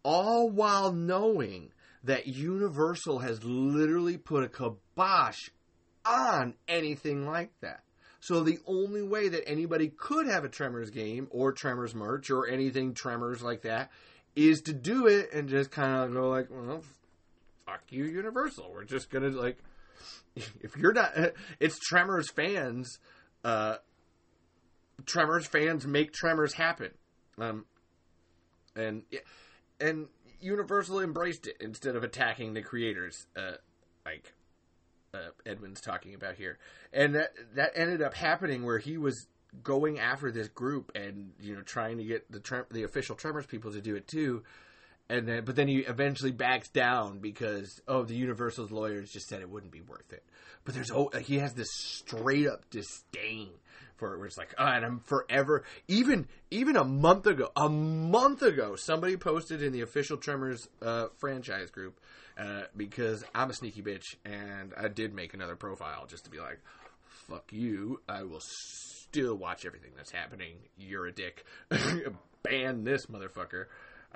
all 0.04 0.50
while 0.50 0.92
knowing 0.92 1.72
that 2.04 2.28
Universal 2.28 3.20
has 3.20 3.44
literally 3.44 4.18
put 4.18 4.44
a 4.44 4.48
kibosh 4.48 5.50
on 6.06 6.54
anything 6.68 7.26
like 7.26 7.52
that. 7.62 7.84
So 8.22 8.44
the 8.44 8.60
only 8.66 9.02
way 9.02 9.30
that 9.30 9.48
anybody 9.48 9.90
could 9.90 10.28
have 10.28 10.44
a 10.44 10.50
Tremors 10.50 10.90
game 10.90 11.28
or 11.32 11.52
Tremors 11.52 11.96
merch 11.96 12.30
or 12.30 12.48
anything 12.48 12.94
Tremors 12.94 13.42
like 13.42 13.62
that 13.64 13.92
is 14.36 14.62
to 14.62 14.74
do 14.74 15.08
it 15.08 15.34
and 15.34 15.50
just 15.50 15.72
kind 15.72 16.04
of 16.04 16.14
go 16.14 16.30
like, 16.30 16.48
well, 16.50 16.84
fuck 17.66 17.82
you, 17.90 18.06
Universal. 18.06 18.72
We're 18.74 18.84
just 18.84 19.10
gonna 19.10 19.30
like, 19.30 19.58
if 20.36 20.78
you're 20.78 20.94
not, 20.94 21.14
it's 21.60 21.80
Tremors 21.80 22.30
fans 22.30 23.00
uh, 23.44 23.76
Tremors 25.06 25.48
fans 25.48 25.86
make 25.86 26.14
Tremors 26.14 26.54
happen. 26.54 26.92
Um, 27.38 27.66
and 28.76 29.04
and 29.80 30.08
Universal 30.40 31.02
embraced 31.02 31.48
it 31.48 31.58
instead 31.60 31.96
of 31.96 32.04
attacking 32.04 32.54
the 32.54 32.62
creators, 32.62 33.28
uh, 33.36 33.54
like 34.06 34.34
uh, 35.14 35.30
Edwin's 35.46 35.82
talking 35.82 36.14
about 36.14 36.36
here. 36.36 36.58
And 36.94 37.16
that 37.16 37.32
that 37.56 37.72
ended 37.76 38.02
up 38.02 38.14
happening 38.14 38.66
where 38.66 38.80
he 38.80 38.98
was 38.98 39.28
going 39.64 40.00
after 40.00 40.32
this 40.32 40.48
group 40.48 40.92
and 40.94 41.32
you 41.40 41.56
know 41.56 41.62
trying 41.62 41.98
to 41.98 42.04
get 42.04 42.32
the 42.32 42.66
the 42.72 42.84
official 42.84 43.16
Tremors 43.16 43.46
people 43.46 43.72
to 43.72 43.82
do 43.82 43.96
it 43.96 44.08
too. 44.08 44.44
And 45.10 45.28
then, 45.28 45.44
but 45.44 45.56
then 45.56 45.68
he 45.68 45.80
eventually 45.80 46.32
backs 46.32 46.70
down 46.70 47.20
because 47.20 47.82
oh, 47.88 48.04
the 48.04 48.16
Universal's 48.16 48.72
lawyers 48.72 49.12
just 49.12 49.28
said 49.28 49.42
it 49.42 49.50
wouldn't 49.50 49.72
be 49.72 49.82
worth 49.82 50.14
it. 50.14 50.24
But 50.64 50.76
there's 50.76 50.92
oh, 50.92 51.10
he 51.20 51.40
has 51.40 51.54
this 51.54 51.70
straight 51.74 52.48
up 52.48 52.70
disdain 52.70 53.50
for 53.98 54.14
it 54.14 54.18
where 54.18 54.28
it's 54.28 54.38
like, 54.38 54.54
oh, 54.58 54.66
and 54.66 54.86
I'm 54.86 55.00
forever. 55.00 55.64
Even 55.88 56.28
even 56.52 56.76
a 56.76 56.84
month 56.84 57.26
ago, 57.26 57.50
a 57.56 57.70
month 57.70 58.42
ago, 58.42 58.76
somebody 58.76 59.18
posted 59.18 59.64
in 59.64 59.74
the 59.74 59.82
official 59.82 60.18
Tremors 60.18 60.68
uh, 60.82 61.08
franchise 61.18 61.72
group 61.72 62.00
uh, 62.38 62.64
because 62.76 63.24
I'm 63.36 63.50
a 63.50 63.54
sneaky 63.54 63.82
bitch 63.82 64.16
and 64.26 64.74
I 64.78 64.88
did 64.88 65.14
make 65.14 65.34
another 65.34 65.56
profile 65.56 66.06
just 66.08 66.26
to 66.26 66.30
be 66.30 66.40
like, 66.40 66.60
fuck 67.28 67.52
you. 67.52 68.02
I 68.08 68.24
will 68.24 68.42
still 68.42 69.36
watch 69.36 69.66
everything 69.66 69.92
that's 69.96 70.12
happening. 70.12 70.56
You're 70.78 71.08
a 71.08 71.12
dick. 71.12 71.46
Ban 72.44 72.84
this 72.84 73.08
motherfucker. 73.08 73.66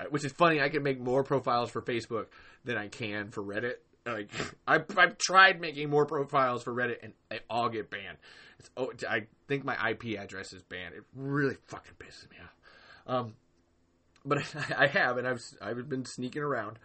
Which 0.09 0.25
is 0.25 0.31
funny. 0.31 0.59
I 0.59 0.69
can 0.69 0.83
make 0.83 0.99
more 0.99 1.23
profiles 1.23 1.69
for 1.69 1.81
Facebook 1.81 2.27
than 2.65 2.77
I 2.77 2.87
can 2.87 3.29
for 3.29 3.43
Reddit. 3.43 3.75
Like 4.05 4.29
I've, 4.67 4.85
I've 4.97 5.17
tried 5.17 5.61
making 5.61 5.89
more 5.89 6.05
profiles 6.05 6.63
for 6.63 6.73
Reddit 6.73 7.03
and 7.03 7.13
they 7.29 7.39
all 7.49 7.69
get 7.69 7.89
banned. 7.89 8.17
It's, 8.59 8.69
oh, 8.77 8.91
I 9.09 9.27
think 9.47 9.65
my 9.65 9.91
IP 9.91 10.19
address 10.19 10.53
is 10.53 10.63
banned. 10.63 10.95
It 10.95 11.03
really 11.15 11.55
fucking 11.67 11.93
pisses 11.99 12.29
me 12.29 12.37
off. 12.43 13.15
Um, 13.15 13.33
but 14.25 14.39
I 14.77 14.87
have, 14.87 15.17
and 15.17 15.27
I've 15.27 15.41
I've 15.61 15.89
been 15.89 16.05
sneaking 16.05 16.41
around, 16.41 16.79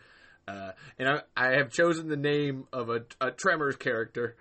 uh, 0.46 0.72
and 0.98 1.08
I 1.08 1.20
I 1.36 1.56
have 1.56 1.70
chosen 1.70 2.08
the 2.08 2.16
name 2.16 2.66
of 2.72 2.90
a, 2.90 3.04
a 3.20 3.30
Tremors 3.30 3.76
character. 3.76 4.36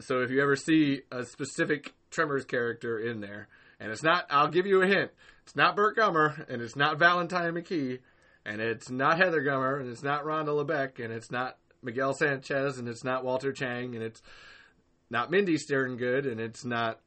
So 0.00 0.20
if 0.20 0.30
you 0.30 0.42
ever 0.42 0.56
see 0.56 1.02
a 1.12 1.24
specific 1.24 1.94
Tremors 2.10 2.44
character 2.44 2.98
in 2.98 3.20
there, 3.20 3.48
and 3.82 3.90
it's 3.90 4.02
not, 4.02 4.26
I'll 4.30 4.48
give 4.48 4.64
you 4.64 4.80
a 4.80 4.86
hint. 4.86 5.10
It's 5.42 5.56
not 5.56 5.74
Burt 5.74 5.96
Gummer, 5.96 6.48
and 6.48 6.62
it's 6.62 6.76
not 6.76 6.98
Valentine 6.98 7.52
McKee, 7.54 7.98
and 8.46 8.60
it's 8.60 8.88
not 8.88 9.18
Heather 9.18 9.42
Gummer, 9.42 9.80
and 9.80 9.90
it's 9.90 10.04
not 10.04 10.24
Rhonda 10.24 10.64
LeBeck, 10.64 11.04
and 11.04 11.12
it's 11.12 11.32
not 11.32 11.58
Miguel 11.82 12.14
Sanchez, 12.14 12.78
and 12.78 12.88
it's 12.88 13.02
not 13.02 13.24
Walter 13.24 13.52
Chang, 13.52 13.96
and 13.96 14.04
it's 14.04 14.22
not 15.10 15.32
Mindy 15.32 15.58
Good, 15.58 16.26
and 16.26 16.40
it's 16.40 16.64
not 16.64 17.00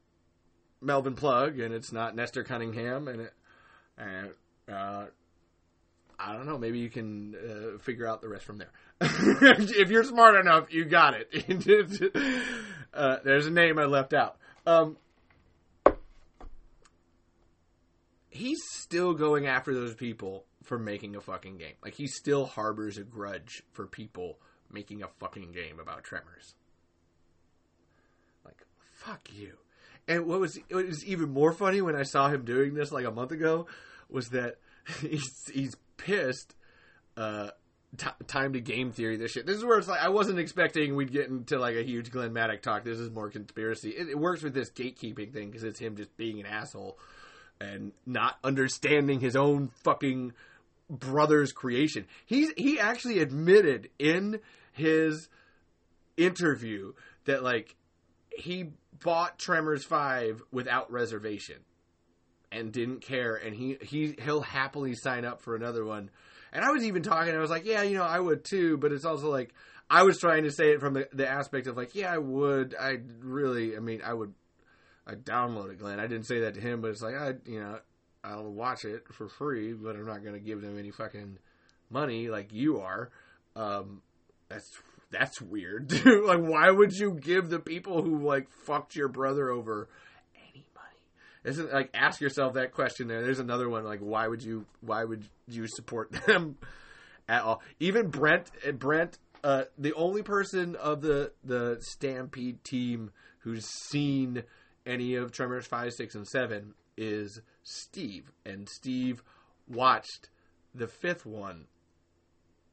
Melvin 0.81 1.15
Plug, 1.15 1.59
and 1.59 1.73
it's 1.73 1.93
not 1.93 2.13
Nestor 2.13 2.43
Cunningham, 2.43 3.07
and 3.07 3.21
it, 3.21 3.33
and 3.97 4.29
uh, 4.69 5.05
I 6.19 6.33
don't 6.33 6.45
know. 6.45 6.57
Maybe 6.57 6.79
you 6.79 6.89
can 6.89 7.35
uh, 7.35 7.77
figure 7.79 8.05
out 8.05 8.21
the 8.21 8.27
rest 8.27 8.43
from 8.43 8.57
there. 8.57 8.71
if 9.01 9.89
you're 9.89 10.03
smart 10.03 10.35
enough, 10.35 10.73
you 10.73 10.83
got 10.83 11.13
it. 11.13 12.11
uh, 12.93 13.17
there's 13.23 13.47
a 13.47 13.51
name 13.51 13.79
I 13.79 13.85
left 13.85 14.13
out. 14.13 14.37
Um, 14.65 14.97
he's 18.35 18.59
still 18.71 19.13
going 19.13 19.47
after 19.47 19.73
those 19.73 19.95
people 19.95 20.45
for 20.63 20.77
making 20.77 21.15
a 21.15 21.21
fucking 21.21 21.57
game. 21.57 21.75
Like 21.83 21.93
he 21.93 22.07
still 22.07 22.45
harbors 22.45 22.97
a 22.97 23.03
grudge 23.03 23.63
for 23.71 23.87
people 23.87 24.39
making 24.71 25.03
a 25.03 25.07
fucking 25.19 25.51
game 25.51 25.79
about 25.79 26.03
Tremors 26.03 26.55
Like 28.43 28.65
fuck 28.93 29.29
you. 29.33 29.53
And 30.07 30.25
what 30.25 30.39
was 30.39 30.59
what 30.69 30.85
was 30.85 31.05
even 31.05 31.29
more 31.29 31.53
funny 31.53 31.81
when 31.81 31.95
I 31.95 32.03
saw 32.03 32.29
him 32.29 32.45
doing 32.45 32.73
this 32.73 32.91
like 32.91 33.05
a 33.05 33.11
month 33.11 33.31
ago 33.31 33.67
was 34.09 34.29
that 34.29 34.57
he's 35.01 35.49
he's 35.51 35.75
pissed 35.97 36.55
uh, 37.17 37.49
t- 37.97 38.25
time 38.27 38.53
to 38.53 38.59
game 38.59 38.91
theory 38.91 39.17
this 39.17 39.31
shit. 39.31 39.45
This 39.45 39.57
is 39.57 39.65
where 39.65 39.77
it's 39.77 39.87
like 39.87 40.01
I 40.01 40.09
wasn't 40.09 40.39
expecting 40.39 40.95
we'd 40.95 41.11
get 41.11 41.29
into 41.29 41.57
like 41.57 41.75
a 41.75 41.83
huge 41.83 42.11
Glenn 42.11 42.33
Maddock 42.33 42.61
talk. 42.61 42.83
This 42.83 42.99
is 42.99 43.09
more 43.09 43.29
conspiracy. 43.29 43.91
It, 43.91 44.09
it 44.09 44.19
works 44.19 44.43
with 44.43 44.53
this 44.53 44.69
gatekeeping 44.69 45.33
thing 45.33 45.49
because 45.49 45.63
it's 45.63 45.79
him 45.79 45.95
just 45.95 46.15
being 46.17 46.39
an 46.39 46.45
asshole 46.45 46.99
and 47.59 47.91
not 48.05 48.37
understanding 48.43 49.19
his 49.19 49.35
own 49.35 49.69
fucking 49.83 50.33
brother's 50.89 51.51
creation. 51.51 52.05
He's 52.25 52.51
he 52.57 52.79
actually 52.79 53.19
admitted 53.19 53.89
in 53.97 54.39
his 54.73 55.29
interview 56.17 56.93
that 57.25 57.43
like 57.43 57.75
he 58.29 58.71
bought 59.03 59.39
Tremors 59.39 59.83
5 59.83 60.41
without 60.51 60.91
reservation 60.91 61.57
and 62.51 62.71
didn't 62.71 63.01
care 63.01 63.35
and 63.35 63.55
he 63.55 63.77
he 63.81 64.15
he'll 64.21 64.41
happily 64.41 64.93
sign 64.95 65.25
up 65.25 65.41
for 65.41 65.55
another 65.55 65.85
one. 65.85 66.09
And 66.53 66.63
I 66.63 66.71
was 66.71 66.83
even 66.83 67.03
talking 67.03 67.33
I 67.33 67.39
was 67.39 67.49
like, 67.49 67.65
yeah, 67.65 67.81
you 67.81 67.97
know, 67.97 68.03
I 68.03 68.19
would 68.19 68.43
too, 68.43 68.77
but 68.77 68.91
it's 68.91 69.05
also 69.05 69.29
like 69.29 69.53
I 69.89 70.03
was 70.03 70.19
trying 70.19 70.43
to 70.43 70.51
say 70.51 70.71
it 70.71 70.79
from 70.79 70.93
the, 70.93 71.07
the 71.13 71.27
aspect 71.27 71.67
of 71.67 71.77
like, 71.77 71.93
yeah, 71.93 72.11
I 72.11 72.17
would. 72.17 72.75
I 72.79 72.97
really, 73.19 73.75
I 73.75 73.79
mean, 73.79 74.01
I 74.03 74.13
would 74.13 74.33
I 75.07 75.13
download 75.13 75.71
it, 75.71 75.79
Glenn. 75.79 75.99
I 75.99 76.07
didn't 76.07 76.25
say 76.25 76.41
that 76.41 76.55
to 76.55 76.61
him, 76.61 76.81
but 76.81 76.91
it's 76.91 77.01
like 77.01 77.15
I, 77.15 77.33
you 77.45 77.59
know, 77.59 77.79
I'll 78.23 78.51
watch 78.51 78.85
it 78.85 79.03
for 79.13 79.27
free, 79.27 79.73
but 79.73 79.95
I'm 79.95 80.05
not 80.05 80.23
going 80.23 80.33
to 80.33 80.39
give 80.39 80.61
them 80.61 80.79
any 80.79 80.91
fucking 80.91 81.37
money 81.89 82.27
like 82.27 82.51
you 82.51 82.79
are. 82.79 83.11
Um, 83.55 84.01
that's 84.49 84.69
that's 85.11 85.41
weird. 85.41 85.87
dude. 85.89 86.25
like, 86.25 86.39
why 86.39 86.69
would 86.69 86.91
you 86.93 87.13
give 87.13 87.49
the 87.49 87.59
people 87.59 88.01
who 88.01 88.25
like 88.25 88.47
fucked 88.65 88.95
your 88.95 89.07
brother 89.07 89.49
over 89.49 89.89
any 90.51 90.65
money? 90.73 90.97
Isn't 91.43 91.71
like 91.71 91.91
ask 91.93 92.19
yourself 92.19 92.55
that 92.55 92.73
question. 92.73 93.07
There, 93.07 93.23
there's 93.23 93.39
another 93.39 93.69
one. 93.69 93.85
Like, 93.85 93.99
why 93.99 94.27
would 94.27 94.43
you? 94.43 94.65
Why 94.81 95.03
would 95.03 95.25
you 95.47 95.67
support 95.67 96.11
them 96.27 96.57
at 97.29 97.43
all? 97.43 97.61
Even 97.79 98.09
Brent, 98.09 98.49
Brent, 98.79 99.19
uh, 99.43 99.65
the 99.77 99.93
only 99.93 100.23
person 100.23 100.75
of 100.75 101.01
the 101.01 101.31
the 101.43 101.77
Stampede 101.81 102.63
team 102.63 103.11
who's 103.39 103.67
seen 103.89 104.43
any 104.85 105.15
of 105.15 105.31
Tremors 105.31 105.65
five, 105.65 105.93
six, 105.93 106.15
and 106.15 106.27
seven 106.27 106.73
is 106.97 107.41
Steve, 107.63 108.31
and 108.45 108.69
Steve 108.69 109.23
watched 109.67 110.29
the 110.73 110.87
fifth 110.87 111.25
one 111.25 111.65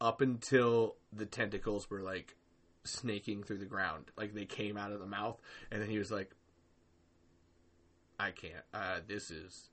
up 0.01 0.21
until 0.21 0.97
the 1.13 1.27
tentacles 1.27 1.89
were 1.89 2.03
like 2.03 2.37
snaking 2.85 3.43
through 3.43 3.59
the 3.59 3.65
ground, 3.65 4.07
like 4.17 4.35
they 4.35 4.45
came 4.45 4.77
out 4.77 4.93
of 4.93 5.01
the 5.01 5.07
mouth, 5.07 5.41
and 5.71 5.81
then 5.81 5.89
he 5.89 5.99
was 5.99 6.11
like, 6.11 6.31
"I 8.19 8.31
can't. 8.31 8.65
Uh, 8.75 9.01
this 9.07 9.31
is." 9.31 9.71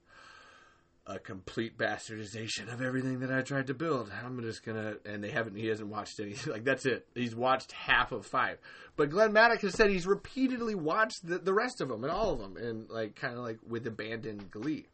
A 1.10 1.18
complete 1.18 1.76
bastardization 1.76 2.72
of 2.72 2.84
everything 2.84 3.22
that 3.22 3.32
I 3.32 3.42
tried 3.42 3.66
to 3.68 3.74
build. 3.74 4.12
I'm 4.24 4.40
just 4.44 4.64
gonna, 4.64 4.98
and 5.06 5.24
they 5.24 5.32
haven't. 5.32 5.56
He 5.56 5.66
hasn't 5.66 5.90
watched 5.90 6.20
any. 6.20 6.36
Like 6.46 6.64
that's 6.64 6.86
it. 6.86 7.08
He's 7.16 7.36
watched 7.36 7.72
half 7.72 8.12
of 8.12 8.28
five. 8.28 8.60
But 8.96 9.10
Glenn 9.10 9.34
Maddock 9.34 9.62
has 9.62 9.74
said 9.74 9.90
he's 9.90 10.06
repeatedly 10.06 10.76
watched 10.76 11.28
the, 11.28 11.40
the 11.40 11.54
rest 11.54 11.82
of 11.82 11.90
them 11.90 12.04
and 12.04 12.14
all 12.14 12.34
of 12.34 12.40
them, 12.40 12.58
and 12.58 12.88
like 12.92 13.16
kind 13.16 13.34
of 13.34 13.40
like 13.40 13.58
with 13.68 13.88
abandoned 13.88 14.52
glee. 14.52 14.86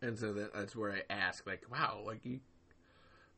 And 0.00 0.18
so 0.18 0.32
that, 0.32 0.54
that's 0.54 0.74
where 0.74 0.92
I 0.92 1.02
ask, 1.12 1.46
like, 1.46 1.62
wow, 1.70 2.02
like 2.06 2.24
you 2.24 2.40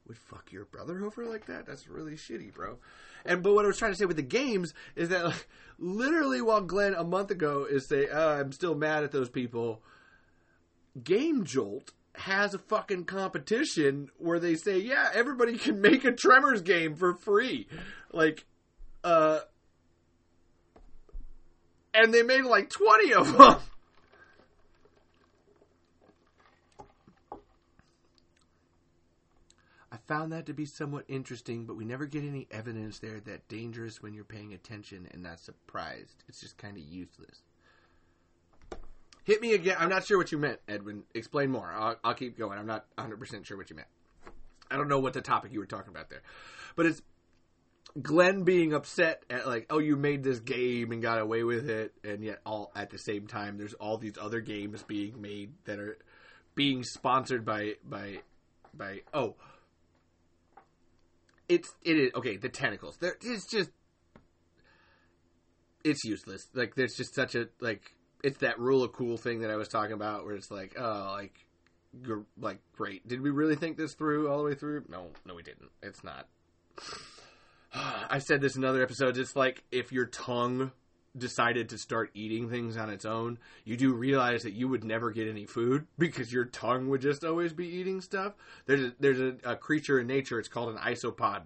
would 0.06 0.16
fuck 0.16 0.52
your 0.52 0.66
brother 0.66 1.04
over 1.04 1.24
like 1.24 1.46
that? 1.46 1.66
That's 1.66 1.88
really 1.88 2.14
shitty, 2.14 2.54
bro. 2.54 2.78
And 3.24 3.42
but 3.42 3.54
what 3.54 3.64
I 3.64 3.68
was 3.68 3.78
trying 3.78 3.92
to 3.92 3.98
say 3.98 4.04
with 4.04 4.16
the 4.16 4.22
games 4.22 4.74
is 4.94 5.08
that 5.08 5.24
like, 5.24 5.48
literally 5.78 6.40
while 6.40 6.60
Glenn 6.60 6.94
a 6.94 7.04
month 7.04 7.30
ago 7.30 7.66
is 7.68 7.88
say, 7.88 8.06
oh, 8.12 8.38
I'm 8.38 8.52
still 8.52 8.74
mad 8.74 9.02
at 9.02 9.12
those 9.12 9.28
people. 9.28 9.82
Game 11.02 11.44
Jolt 11.44 11.92
has 12.14 12.54
a 12.54 12.58
fucking 12.58 13.04
competition 13.04 14.10
where 14.18 14.38
they 14.38 14.54
say, 14.54 14.78
yeah, 14.78 15.10
everybody 15.12 15.58
can 15.58 15.80
make 15.80 16.04
a 16.04 16.12
Tremors 16.12 16.62
game 16.62 16.94
for 16.94 17.14
free. 17.14 17.66
Like, 18.12 18.44
uh, 19.02 19.40
and 21.92 22.12
they 22.12 22.22
made 22.22 22.44
like 22.44 22.70
20 22.70 23.14
of 23.14 23.32
them. 23.38 23.56
I 29.90 29.96
found 30.08 30.32
that 30.32 30.46
to 30.46 30.52
be 30.52 30.66
somewhat 30.66 31.04
interesting, 31.06 31.66
but 31.66 31.76
we 31.76 31.84
never 31.84 32.06
get 32.06 32.24
any 32.24 32.48
evidence 32.50 32.98
there 32.98 33.20
that 33.20 33.46
dangerous 33.46 34.02
when 34.02 34.12
you're 34.12 34.24
paying 34.24 34.52
attention 34.52 35.08
and 35.12 35.22
not 35.22 35.38
surprised. 35.38 36.24
It's 36.28 36.40
just 36.40 36.58
kind 36.58 36.76
of 36.76 36.82
useless. 36.82 37.42
Hit 39.24 39.40
me 39.40 39.54
again. 39.54 39.76
I'm 39.78 39.88
not 39.88 40.06
sure 40.06 40.18
what 40.18 40.30
you 40.32 40.38
meant, 40.38 40.60
Edwin. 40.68 41.04
Explain 41.14 41.50
more. 41.50 41.70
I'll, 41.72 41.96
I'll 42.04 42.14
keep 42.14 42.38
going. 42.38 42.58
I'm 42.58 42.66
not 42.66 42.84
100% 42.98 43.44
sure 43.44 43.56
what 43.56 43.70
you 43.70 43.76
meant. 43.76 43.88
I 44.70 44.76
don't 44.76 44.88
know 44.88 44.98
what 44.98 45.14
the 45.14 45.22
topic 45.22 45.52
you 45.52 45.60
were 45.60 45.66
talking 45.66 45.90
about 45.90 46.10
there. 46.10 46.22
But 46.76 46.86
it's 46.86 47.02
Glenn 48.00 48.42
being 48.42 48.74
upset 48.74 49.22
at 49.30 49.46
like, 49.46 49.66
oh, 49.70 49.78
you 49.78 49.96
made 49.96 50.24
this 50.24 50.40
game 50.40 50.90
and 50.90 51.00
got 51.00 51.20
away 51.20 51.44
with 51.44 51.70
it, 51.70 51.92
and 52.02 52.24
yet 52.24 52.40
all 52.44 52.72
at 52.74 52.90
the 52.90 52.98
same 52.98 53.26
time, 53.26 53.56
there's 53.56 53.74
all 53.74 53.98
these 53.98 54.18
other 54.20 54.40
games 54.40 54.82
being 54.82 55.20
made 55.20 55.52
that 55.64 55.78
are 55.78 55.96
being 56.54 56.82
sponsored 56.82 57.44
by 57.44 57.74
by 57.84 58.18
by 58.74 59.02
oh, 59.12 59.36
it's 61.48 61.72
it 61.82 61.96
is 61.96 62.10
okay. 62.14 62.36
The 62.36 62.48
tentacles, 62.48 62.96
there 62.98 63.16
it's 63.22 63.48
just 63.48 63.70
it's 65.84 66.04
useless. 66.04 66.48
Like 66.52 66.74
there's 66.74 66.96
just 66.96 67.14
such 67.14 67.36
a 67.36 67.48
like 67.60 67.94
it's 68.24 68.38
that 68.38 68.58
rule 68.58 68.82
of 68.82 68.92
cool 68.92 69.18
thing 69.18 69.40
that 69.40 69.50
I 69.50 69.56
was 69.56 69.68
talking 69.68 69.92
about, 69.92 70.24
where 70.24 70.34
it's 70.34 70.50
like 70.50 70.74
oh 70.78 71.10
like 71.12 71.38
like 72.40 72.58
great. 72.72 73.06
Did 73.06 73.20
we 73.20 73.30
really 73.30 73.54
think 73.54 73.76
this 73.76 73.94
through 73.94 74.28
all 74.30 74.38
the 74.38 74.44
way 74.44 74.54
through? 74.54 74.84
No, 74.88 75.10
no, 75.24 75.34
we 75.34 75.42
didn't. 75.42 75.70
It's 75.82 76.02
not. 76.02 76.26
I 77.74 78.18
said 78.18 78.40
this 78.40 78.56
in 78.56 78.64
other 78.64 78.82
episodes. 78.82 79.18
It's 79.18 79.36
like 79.36 79.62
if 79.70 79.92
your 79.92 80.06
tongue 80.06 80.72
decided 81.16 81.68
to 81.68 81.78
start 81.78 82.10
eating 82.14 82.48
things 82.48 82.76
on 82.76 82.88
its 82.90 83.04
own, 83.04 83.38
you 83.64 83.76
do 83.76 83.92
realize 83.92 84.42
that 84.42 84.52
you 84.52 84.68
would 84.68 84.84
never 84.84 85.10
get 85.10 85.28
any 85.28 85.44
food 85.44 85.86
because 85.98 86.32
your 86.32 86.46
tongue 86.46 86.88
would 86.88 87.00
just 87.02 87.24
always 87.24 87.52
be 87.52 87.66
eating 87.66 88.00
stuff. 88.00 88.34
There's 88.66 88.80
a, 88.80 88.92
there's 88.98 89.20
a, 89.20 89.34
a 89.44 89.56
creature 89.56 90.00
in 90.00 90.06
nature. 90.06 90.38
It's 90.38 90.48
called 90.48 90.70
an 90.70 90.78
isopod 90.78 91.42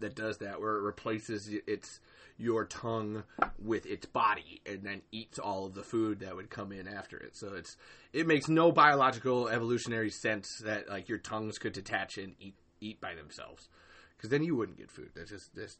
that 0.00 0.16
does 0.16 0.38
that, 0.38 0.60
where 0.60 0.76
it 0.76 0.82
replaces 0.82 1.50
its 1.66 2.00
your 2.42 2.64
tongue 2.64 3.22
with 3.58 3.86
its 3.86 4.06
body 4.06 4.60
and 4.66 4.82
then 4.82 5.02
eats 5.12 5.38
all 5.38 5.66
of 5.66 5.74
the 5.74 5.82
food 5.82 6.20
that 6.20 6.34
would 6.34 6.50
come 6.50 6.72
in 6.72 6.88
after 6.88 7.16
it. 7.16 7.36
So 7.36 7.54
it's 7.54 7.76
it 8.12 8.26
makes 8.26 8.48
no 8.48 8.72
biological 8.72 9.48
evolutionary 9.48 10.10
sense 10.10 10.48
that 10.64 10.88
like 10.88 11.08
your 11.08 11.18
tongues 11.18 11.58
could 11.58 11.72
detach 11.72 12.18
and 12.18 12.34
eat 12.40 12.54
eat 12.80 13.00
by 13.00 13.14
themselves 13.14 13.68
because 14.16 14.30
then 14.30 14.42
you 14.42 14.56
wouldn't 14.56 14.78
get 14.78 14.90
food. 14.90 15.10
That's 15.14 15.30
just 15.30 15.54
just 15.54 15.78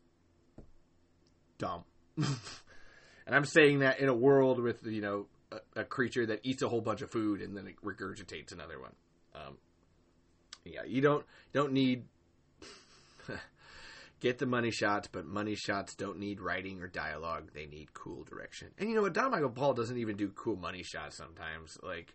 dumb. 1.59 1.85
and 2.17 3.35
I'm 3.35 3.45
saying 3.45 3.81
that 3.81 3.99
in 3.99 4.09
a 4.09 4.15
world 4.15 4.61
with 4.61 4.87
you 4.87 5.01
know 5.01 5.27
a, 5.51 5.81
a, 5.81 5.85
creature 5.85 6.27
that 6.27 6.41
eats 6.45 6.63
a 6.63 6.69
whole 6.69 6.81
bunch 6.81 7.03
of 7.03 7.11
food 7.11 7.41
and 7.41 7.57
then 7.57 7.67
it 7.67 7.77
regurgitates 7.85 8.53
another 8.53 8.81
one. 8.81 8.93
Um, 9.35 9.57
yeah, 10.65 10.85
you 10.87 11.01
don't 11.01 11.25
don't 11.53 11.73
need 11.73 12.05
get 14.23 14.39
the 14.39 14.47
money 14.47 14.71
shots, 14.71 15.09
but 15.11 15.27
money 15.27 15.57
shots 15.57 15.97
don't 15.97 16.19
need 16.19 16.41
writing 16.41 16.81
or 16.81 16.87
dialogue. 16.87 17.51
They 17.53 17.67
need 17.67 17.93
cool 17.93 18.23
direction. 18.23 18.69
And 18.79 18.89
you 18.89 18.95
know 18.95 19.03
what? 19.03 19.15
Don 19.15 19.33
Michael 19.33 19.51
Paul 19.51 19.75
doesn't 19.75 19.99
even 19.99 20.17
do 20.17 20.29
cool 20.29 20.55
money 20.55 20.85
shots 20.85 21.17
sometimes. 21.17 21.77
Like, 21.83 22.15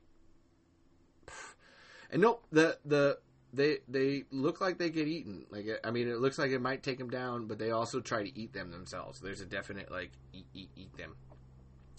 and 2.09 2.21
no, 2.21 2.39
the 2.49 2.79
the 2.85 3.19
they 3.51 3.79
they 3.89 4.23
look 4.31 4.61
like 4.61 4.77
they 4.77 4.89
get 4.89 5.07
eaten. 5.07 5.45
Like, 5.51 5.65
I 5.83 5.91
mean, 5.91 6.07
it 6.07 6.19
looks 6.19 6.39
like 6.39 6.51
it 6.51 6.61
might 6.61 6.81
take 6.81 6.97
them 6.97 7.09
down, 7.09 7.45
but 7.45 7.59
they 7.59 7.71
also 7.71 7.99
try 7.99 8.23
to 8.23 8.39
eat 8.39 8.53
them 8.53 8.71
themselves. 8.71 9.19
There's 9.19 9.41
a 9.41 9.45
definite 9.45 9.91
like 9.91 10.11
eat 10.31 10.47
eat 10.53 10.69
eat 10.77 10.95
them. 10.97 11.17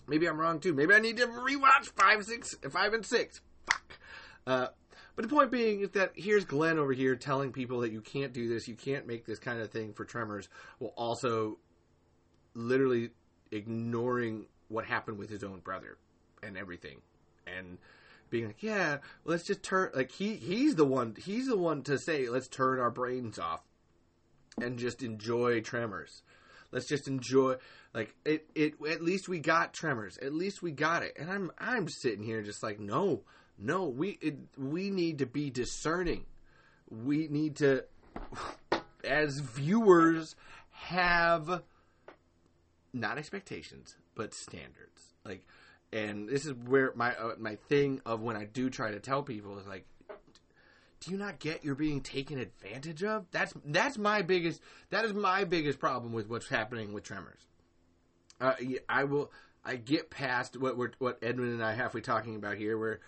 Maybe 0.09 0.26
I'm 0.26 0.40
wrong 0.40 0.59
too. 0.59 0.72
Maybe 0.72 0.94
I 0.94 1.01
need 1.01 1.18
to 1.18 1.26
rewatch 1.26 1.93
five, 1.94 2.24
six, 2.24 2.55
five, 2.70 2.94
and 2.94 3.05
six. 3.05 3.43
Fuck. 3.70 3.98
Uh, 4.47 4.68
but 5.19 5.28
the 5.28 5.35
point 5.35 5.51
being 5.51 5.81
is 5.81 5.90
that 5.90 6.12
here's 6.15 6.45
Glenn 6.45 6.78
over 6.78 6.93
here 6.93 7.16
telling 7.16 7.51
people 7.51 7.81
that 7.81 7.90
you 7.90 8.01
can't 8.01 8.32
do 8.32 8.49
this, 8.49 8.69
you 8.69 8.77
can't 8.77 9.05
make 9.05 9.27
this 9.27 9.40
kind 9.40 9.61
of 9.61 9.69
thing 9.69 9.93
for 9.93 10.05
Tremors, 10.05 10.49
while 10.78 10.95
also 10.97 11.59
literally 12.55 13.11
ignoring 13.51 14.47
what 14.69 14.85
happened 14.85 15.19
with 15.19 15.28
his 15.28 15.43
own 15.43 15.59
brother 15.59 15.99
and 16.40 16.57
everything, 16.57 17.01
and 17.49 17.78
being 18.31 18.47
like, 18.47 18.62
yeah, 18.62 18.99
let's 19.24 19.43
just 19.43 19.65
turn 19.65 19.90
like 19.93 20.12
he 20.12 20.36
he's 20.36 20.77
the 20.77 20.85
one 20.85 21.16
he's 21.19 21.49
the 21.49 21.59
one 21.59 21.82
to 21.82 21.99
say 21.99 22.28
let's 22.28 22.47
turn 22.47 22.78
our 22.78 22.93
brains 22.93 23.40
off 23.40 23.65
and 24.62 24.78
just 24.78 25.03
enjoy 25.03 25.61
Tremors. 25.61 26.23
Let's 26.70 26.86
just 26.86 27.09
enjoy 27.09 27.57
like 27.93 28.15
it. 28.24 28.47
It 28.55 28.74
at 28.89 29.03
least 29.03 29.28
we 29.28 29.40
got 29.40 29.74
Tremors. 29.74 30.16
At 30.19 30.32
least 30.32 30.62
we 30.62 30.70
got 30.70 31.03
it. 31.03 31.16
And 31.19 31.28
I'm 31.28 31.51
I'm 31.59 31.89
sitting 31.89 32.23
here 32.23 32.40
just 32.43 32.62
like 32.62 32.78
no 32.78 33.24
no, 33.59 33.89
we 33.89 34.18
it, 34.20 34.36
we 34.56 34.90
need 34.90 35.18
to 35.18 35.26
be 35.26 35.51
discerning. 35.51 36.24
We 36.90 37.28
need 37.28 37.56
to, 37.56 37.85
as 39.05 39.39
viewers, 39.40 40.36
have 40.70 41.62
not 42.93 43.18
expectations 43.18 43.97
but 44.14 44.35
standards. 44.35 45.14
Like, 45.24 45.47
and 45.93 46.28
this 46.28 46.44
is 46.44 46.52
where 46.52 46.93
my 46.94 47.14
uh, 47.16 47.35
my 47.39 47.56
thing 47.68 48.02
of 48.05 48.20
when 48.20 48.36
I 48.36 48.44
do 48.44 48.68
try 48.68 48.90
to 48.90 49.01
tell 49.01 49.22
people 49.22 49.59
is 49.59 49.66
like, 49.66 49.86
do 51.01 51.10
you 51.10 51.16
not 51.16 51.39
get 51.39 51.64
you're 51.64 51.74
being 51.74 52.02
taken 52.02 52.39
advantage 52.39 53.02
of? 53.02 53.26
That's 53.30 53.55
that's 53.64 53.97
my 53.97 54.20
biggest 54.22 54.60
that 54.90 55.05
is 55.05 55.14
my 55.14 55.44
biggest 55.44 55.78
problem 55.78 56.12
with 56.12 56.28
what's 56.28 56.48
happening 56.48 56.93
with 56.93 57.05
Tremors. 57.05 57.40
Uh, 58.40 58.55
I 58.89 59.05
will 59.05 59.32
I 59.64 59.76
get 59.76 60.10
past 60.10 60.56
what 60.56 60.76
we're 60.76 60.93
what 60.98 61.18
Edwin 61.22 61.52
and 61.52 61.64
I 61.64 61.74
halfway 61.74 62.01
talking 62.01 62.36
about 62.36 62.56
here, 62.59 62.76
where 62.76 63.01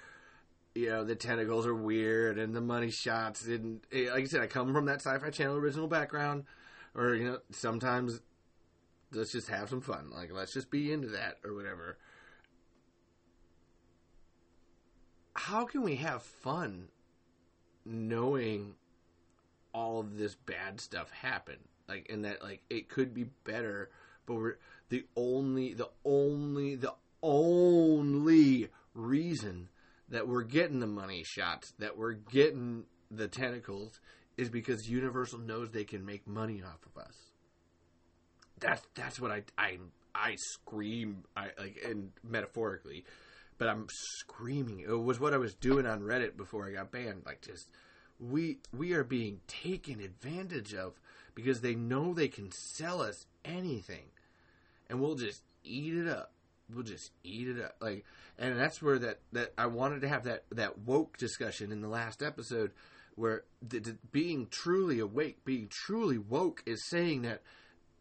you 0.75 0.89
know 0.89 1.05
the 1.05 1.17
tentacles 1.17 1.67
are 1.67 1.75
weird 1.75 2.39
and 2.39 2.55
the 2.55 2.61
money 2.61 2.91
shots 2.91 3.47
and 3.47 3.81
eh, 3.93 4.11
like 4.11 4.25
I 4.25 4.27
said, 4.27 4.41
I 4.41 4.47
come 4.47 4.73
from 4.73 4.87
that 4.87 5.01
Sci-Fi 5.01 5.31
Channel 5.31 5.57
original 5.57 5.89
background, 5.89 6.45
or 6.95 7.15
you 7.15 7.25
know 7.25 7.39
sometimes 7.51 8.21
let's 9.13 9.33
just 9.33 9.49
have 9.49 9.69
some 9.69 9.81
fun, 9.81 10.11
like 10.15 10.33
let's 10.33 10.53
just 10.53 10.71
be 10.71 10.93
into 10.93 11.09
that 11.09 11.39
or 11.45 11.55
whatever. 11.55 11.99
How 15.35 15.65
can 15.65 15.83
we 15.83 15.97
have 15.97 16.23
fun 16.23 16.89
knowing 17.85 18.75
all 19.73 20.01
of 20.01 20.19
this 20.19 20.35
bad 20.35 20.81
stuff 20.81 21.11
happened? 21.11 21.65
Like, 21.89 22.09
and 22.11 22.25
that 22.25 22.43
like 22.43 22.63
it 22.71 22.89
could 22.89 23.15
be 23.15 23.25
better, 23.45 23.91
but 24.27 24.35
we're 24.35 24.57
the 24.91 25.07
only, 25.17 25.75
the 25.75 25.91
only, 26.05 26.77
the 26.77 26.95
only 27.23 28.69
reason 28.95 29.69
that 30.11 30.29
we're 30.29 30.43
getting 30.43 30.81
the 30.81 30.87
money 30.87 31.25
shots, 31.25 31.73
that 31.79 31.97
we're 31.97 32.13
getting 32.13 32.85
the 33.11 33.29
tentacles, 33.29 34.01
is 34.37 34.49
because 34.49 34.89
Universal 34.89 35.41
knows 35.41 35.71
they 35.71 35.85
can 35.85 36.05
make 36.05 36.27
money 36.27 36.63
off 36.63 36.81
of 36.87 37.03
us. 37.03 37.15
That's 38.59 38.83
that's 38.95 39.21
what 39.21 39.31
I 39.31 39.43
I 39.57 39.79
I 40.15 40.37
scream 40.37 41.25
I 41.37 41.51
like 41.59 41.79
and 41.85 42.11
metaphorically, 42.23 43.05
but 43.59 43.69
I'm 43.69 43.87
screaming. 43.91 44.81
It 44.81 44.91
was 44.91 45.19
what 45.19 45.33
I 45.33 45.39
was 45.39 45.55
doing 45.55 45.87
on 45.87 46.01
Reddit 46.01 46.37
before 46.37 46.67
I 46.67 46.73
got 46.73 46.91
banned. 46.91 47.23
Like 47.25 47.41
just 47.41 47.69
we 48.19 48.59
we 48.77 48.93
are 48.93 49.05
being 49.05 49.41
taken 49.47 50.01
advantage 50.01 50.75
of 50.75 51.01
because 51.35 51.61
they 51.61 51.75
know 51.75 52.13
they 52.13 52.29
can 52.29 52.51
sell 52.53 53.01
us 53.01 53.27
anything 53.45 54.11
and 54.91 55.01
we'll 55.01 55.15
just 55.15 55.43
eat 55.65 55.95
it 55.95 56.09
up. 56.09 56.33
We'll 56.75 56.85
just 56.85 57.13
eat 57.25 57.49
it 57.49 57.63
up. 57.63 57.77
Like, 57.81 58.05
and 58.39 58.59
that's 58.59 58.81
where 58.83 58.99
that 58.99 59.19
that 59.33 59.53
I 59.59 59.67
wanted 59.67 60.01
to 60.03 60.09
have 60.09 60.25
that 60.25 60.45
that 60.53 60.79
woke 60.79 61.17
discussion 61.17 61.73
in 61.73 61.81
the 61.81 61.89
last 61.89 62.23
episode, 62.23 62.73
where 63.15 63.45
the, 63.67 63.81
the, 63.81 63.99
being 64.13 64.49
truly 64.51 64.99
awake, 64.99 65.45
being 65.45 65.69
truly 65.69 66.19
woke, 66.19 66.63
is 66.67 66.89
saying 66.89 67.23
that 67.23 67.43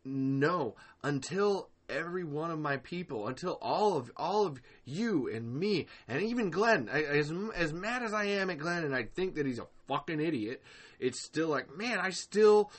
no, 0.06 0.76
until 1.04 1.70
every 1.90 2.24
one 2.24 2.52
of 2.52 2.60
my 2.60 2.78
people, 2.78 3.28
until 3.28 3.58
all 3.62 3.98
of 3.98 4.12
all 4.16 4.46
of 4.46 4.62
you 4.86 5.28
and 5.28 5.60
me, 5.60 5.88
and 6.08 6.22
even 6.22 6.52
Glenn, 6.52 6.90
I, 6.92 7.04
as 7.04 7.34
as 7.56 7.74
mad 7.74 8.04
as 8.04 8.14
I 8.14 8.26
am 8.26 8.50
at 8.50 8.60
Glenn, 8.60 8.84
and 8.84 8.96
I 8.96 9.04
think 9.04 9.36
that 9.36 9.46
he's 9.46 9.60
a 9.60 9.68
fucking 9.88 10.22
idiot, 10.22 10.62
it's 11.00 11.20
still 11.20 11.50
like, 11.50 11.76
man, 11.76 12.00
I 12.00 12.12
still 12.12 12.72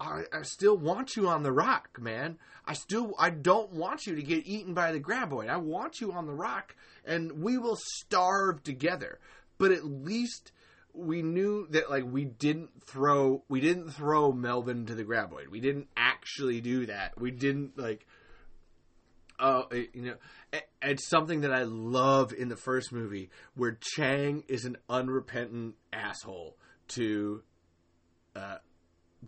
I, 0.00 0.22
I, 0.32 0.42
still 0.42 0.76
want 0.76 1.16
you 1.16 1.28
on 1.28 1.42
the 1.42 1.50
rock, 1.50 1.98
man. 2.00 2.38
I 2.64 2.74
still 2.74 3.14
I 3.18 3.30
don't 3.30 3.72
want 3.72 4.06
you 4.06 4.14
to 4.14 4.22
get 4.22 4.46
eaten 4.46 4.72
by 4.72 4.92
the 4.92 5.00
graboid. 5.00 5.48
I 5.48 5.56
want 5.56 6.00
you 6.00 6.12
on 6.12 6.26
the 6.26 6.34
rock, 6.34 6.76
and 7.04 7.42
we 7.42 7.58
will 7.58 7.76
starve 7.76 8.62
together. 8.62 9.18
But 9.58 9.72
at 9.72 9.84
least 9.84 10.52
we 10.94 11.22
knew 11.22 11.66
that 11.70 11.90
like 11.90 12.04
we 12.04 12.24
didn't 12.24 12.70
throw 12.84 13.42
we 13.48 13.60
didn't 13.60 13.90
throw 13.90 14.32
Melvin 14.32 14.86
to 14.86 14.94
the 14.94 15.04
graboid. 15.04 15.48
We 15.48 15.60
didn't 15.60 15.88
actually 15.96 16.60
do 16.60 16.86
that. 16.86 17.20
We 17.20 17.30
didn't 17.30 17.76
like. 17.76 18.06
Oh, 19.40 19.66
uh, 19.70 19.76
you 19.92 20.02
know, 20.02 20.14
it's 20.82 21.08
something 21.08 21.42
that 21.42 21.52
I 21.52 21.62
love 21.62 22.32
in 22.32 22.48
the 22.48 22.56
first 22.56 22.92
movie 22.92 23.30
where 23.54 23.78
Chang 23.80 24.42
is 24.48 24.64
an 24.64 24.76
unrepentant 24.90 25.76
asshole 25.92 26.56
to 26.88 27.42
uh, 28.34 28.56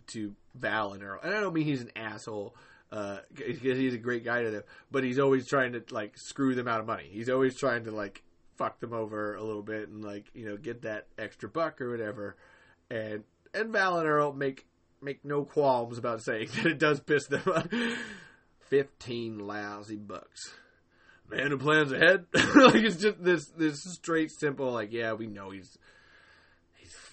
to 0.07 0.35
Val 0.55 0.93
and 0.93 1.03
Earl. 1.03 1.19
And 1.23 1.33
I 1.33 1.39
don't 1.39 1.53
mean 1.53 1.65
he's 1.65 1.81
an 1.81 1.91
asshole 1.95 2.55
because 2.89 3.61
uh, 3.61 3.75
he's 3.75 3.93
a 3.93 3.97
great 3.97 4.25
guy 4.25 4.43
to 4.43 4.51
them, 4.51 4.63
but 4.91 5.03
he's 5.03 5.19
always 5.19 5.47
trying 5.47 5.73
to 5.73 5.83
like 5.91 6.17
screw 6.17 6.55
them 6.55 6.67
out 6.67 6.81
of 6.81 6.85
money. 6.85 7.09
He's 7.09 7.29
always 7.29 7.57
trying 7.57 7.85
to 7.85 7.91
like 7.91 8.23
fuck 8.57 8.79
them 8.79 8.93
over 8.93 9.35
a 9.35 9.43
little 9.43 9.63
bit 9.63 9.89
and 9.89 10.03
like 10.03 10.25
you 10.33 10.45
know 10.45 10.57
get 10.57 10.81
that 10.83 11.07
extra 11.17 11.49
buck 11.49 11.79
or 11.81 11.89
whatever. 11.89 12.35
And 12.89 13.23
and 13.53 13.71
Val 13.71 13.97
and 13.97 14.07
Earl 14.07 14.33
make 14.33 14.65
make 15.01 15.23
no 15.23 15.45
qualms 15.45 15.97
about 15.97 16.21
saying 16.21 16.49
that 16.55 16.65
it 16.65 16.79
does 16.79 16.99
piss 16.99 17.27
them 17.27 17.43
off. 17.47 17.67
Fifteen 18.59 19.39
lousy 19.39 19.97
bucks. 19.97 20.53
Man 21.29 21.51
who 21.51 21.57
plans 21.57 21.93
ahead. 21.93 22.25
like 22.33 22.75
it's 22.75 22.97
just 22.97 23.23
this 23.23 23.47
this 23.57 23.83
straight 23.83 24.31
simple 24.31 24.71
like 24.71 24.91
yeah 24.91 25.13
we 25.13 25.27
know 25.27 25.51
he's 25.51 25.77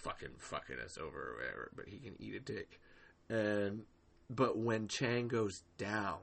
fucking 0.03 0.37
fucking 0.39 0.79
us 0.85 0.99
over 0.99 1.19
or 1.19 1.37
whatever, 1.37 1.71
but 1.75 1.89
he 1.89 1.99
can 1.99 2.15
eat 2.19 2.35
a 2.35 2.41
dick. 2.41 2.81
And 3.29 3.83
but 4.31 4.59
when 4.59 4.89
Chang 4.89 5.29
goes 5.29 5.63
down, 5.77 6.19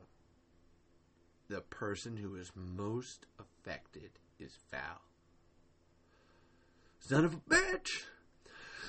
the 1.48 1.62
person 1.62 2.18
who 2.18 2.36
is 2.36 2.52
most 2.56 3.26
affected 3.40 4.12
is 4.40 4.58
Val. 4.72 5.02
Son 7.00 7.26
of 7.26 7.36
a 7.36 7.38
bitch! 7.38 8.04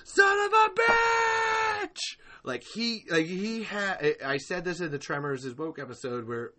Son 0.04 0.46
of 0.46 0.52
a 0.52 0.70
bitch! 0.74 1.98
Like 2.44 2.62
he, 2.62 3.04
like 3.10 3.26
he 3.26 3.64
had. 3.64 4.16
I 4.24 4.38
said 4.38 4.64
this 4.64 4.80
in 4.80 4.90
the 4.90 4.98
Tremors 4.98 5.44
is 5.44 5.54
woke 5.54 5.78
episode 5.78 6.26
where 6.26 6.52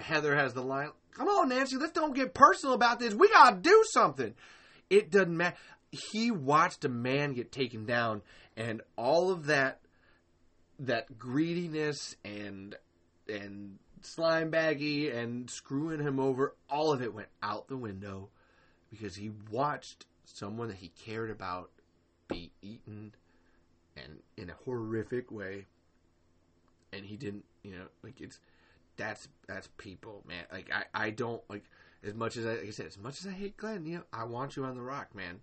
Heather 0.00 0.34
has 0.34 0.52
the 0.52 0.62
line, 0.62 0.90
"Come 1.12 1.28
on, 1.28 1.48
Nancy, 1.48 1.76
let's 1.76 1.92
don't 1.92 2.14
get 2.14 2.34
personal 2.34 2.74
about 2.74 2.98
this. 2.98 3.14
We 3.14 3.28
gotta 3.28 3.56
do 3.56 3.84
something." 3.92 4.34
It 4.90 5.10
doesn't 5.10 5.36
matter 5.36 5.56
he 5.90 6.30
watched 6.30 6.84
a 6.84 6.88
man 6.88 7.32
get 7.32 7.50
taken 7.50 7.86
down 7.86 8.22
and 8.56 8.82
all 8.96 9.30
of 9.30 9.46
that 9.46 9.80
that 10.78 11.18
greediness 11.18 12.16
and 12.24 12.76
and 13.28 13.78
slime 14.02 14.50
baggy 14.50 15.10
and 15.10 15.50
screwing 15.50 16.00
him 16.00 16.20
over 16.20 16.54
all 16.70 16.92
of 16.92 17.02
it 17.02 17.14
went 17.14 17.28
out 17.42 17.68
the 17.68 17.76
window 17.76 18.28
because 18.90 19.16
he 19.16 19.30
watched 19.50 20.06
someone 20.24 20.68
that 20.68 20.76
he 20.76 20.88
cared 20.88 21.30
about 21.30 21.70
be 22.28 22.52
eaten 22.62 23.12
and 23.96 24.20
in 24.36 24.50
a 24.50 24.54
horrific 24.64 25.30
way. 25.30 25.66
And 26.92 27.04
he 27.04 27.16
didn't 27.16 27.44
you 27.62 27.72
know 27.72 27.86
like 28.02 28.20
it's 28.20 28.40
that's 28.96 29.28
that's 29.46 29.68
people 29.78 30.24
man. 30.26 30.44
Like 30.52 30.70
i 30.72 31.06
i 31.06 31.10
don't 31.10 31.42
like 31.48 31.64
as 32.02 32.14
much 32.14 32.36
as 32.36 32.46
I, 32.46 32.50
like 32.50 32.68
I 32.68 32.70
said 32.70 32.86
as 32.86 32.98
much 32.98 33.20
as 33.20 33.26
i 33.26 33.30
hate 33.30 33.56
glenn 33.56 33.84
you 33.84 33.96
know 33.96 34.04
i 34.12 34.24
want 34.24 34.56
you 34.56 34.64
on 34.64 34.76
the 34.76 34.80
rock 34.80 35.14
man 35.14 35.40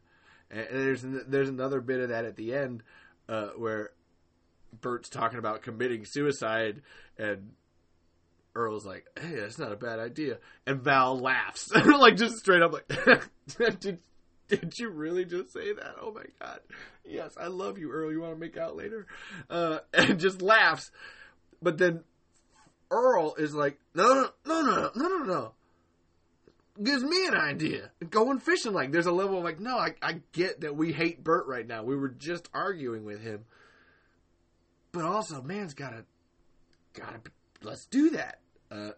and 0.56 0.68
there's 0.69 1.06
there's 1.27 1.49
another 1.49 1.82
bit 1.82 1.99
of 1.99 2.10
that 2.10 2.26
at 2.26 2.36
the 2.36 2.53
end 2.53 2.84
uh, 3.27 3.49
where 3.57 3.91
Burt's 4.82 5.10
talking 5.10 5.40
about 5.40 5.61
committing 5.61 6.06
suicide, 6.06 6.82
and 7.18 7.52
Earl's 8.56 8.86
like, 8.86 9.06
"Hey, 9.19 9.36
that's 9.40 9.60
not 9.60 9.72
a 9.72 9.77
bad 9.77 9.99
idea," 9.99 10.40
and 10.65 10.82
Val 10.82 11.19
laughs, 11.19 11.72
like 11.86 12.15
just 12.15 12.38
straight 12.38 12.61
up, 12.61 12.73
like, 12.73 13.30
"Did 13.80 13.99
did 14.48 14.73
you 14.77 14.90
really 14.90 15.26
just 15.26 15.52
say 15.53 15.73
that? 15.73 15.95
Oh 16.02 16.11
my 16.11 16.26
god, 16.40 16.60
yes, 17.03 17.36
I 17.40 17.48
love 17.48 17.77
you, 17.77 17.91
Earl. 17.91 18.11
You 18.11 18.22
want 18.22 18.34
to 18.34 18.40
make 18.40 18.57
out 18.57 18.76
later?" 18.76 19.07
Uh, 19.49 19.80
and 19.94 20.19
just 20.19 20.41
laughs, 20.41 20.91
but 21.61 21.77
then 21.77 22.03
Earl 22.91 23.36
is 23.38 23.53
like, 23.53 23.80
"No, 23.94 24.14
no, 24.14 24.30
no, 24.45 24.61
no, 24.61 24.91
no, 24.95 25.07
no, 25.07 25.23
no." 25.23 25.52
Gives 26.81 27.03
me 27.03 27.26
an 27.27 27.35
idea. 27.35 27.91
Going 28.10 28.39
fishing, 28.39 28.73
like 28.73 28.91
there's 28.91 29.06
a 29.06 29.11
level 29.11 29.38
of 29.38 29.43
like, 29.45 29.61
no, 29.61 29.77
I, 29.77 29.95
I 30.02 30.22
get 30.34 30.61
that 30.61 30.76
we 30.76 30.91
hate 30.91 31.23
Burt 31.23 31.47
right 31.47 31.65
now. 31.65 31.84
We 31.84 31.95
were 31.95 32.10
just 32.10 32.49
arguing 32.53 33.06
with 33.06 33.22
him, 33.22 33.45
but 34.91 35.06
also, 35.06 35.41
man's 35.41 35.73
gotta, 35.73 36.03
gotta, 36.93 37.22
let's 37.64 37.85
do 37.85 38.10
that. 38.11 38.39
Uh, 38.69 38.91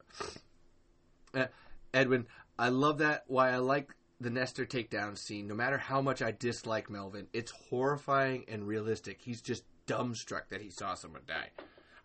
uh, 1.36 1.46
Edwin, 1.94 2.26
I 2.58 2.70
love 2.70 2.98
that. 2.98 3.26
Why 3.28 3.52
I 3.52 3.58
like 3.58 3.92
the 4.20 4.32
Nestor 4.32 4.66
takedown 4.66 5.16
scene. 5.16 5.48
No 5.48 5.54
matter 5.54 5.78
how 5.78 6.02
much 6.02 6.24
I 6.24 6.32
dislike 6.32 6.90
Melvin, 6.90 7.28
it's 7.32 7.52
horrifying 7.70 8.46
and 8.48 8.68
realistic. 8.68 9.22
He's 9.22 9.42
just 9.42 9.64
dumbstruck 9.86 10.50
that 10.50 10.62
he 10.62 10.72
saw 10.72 10.96
someone 10.96 11.22
die. 11.28 11.52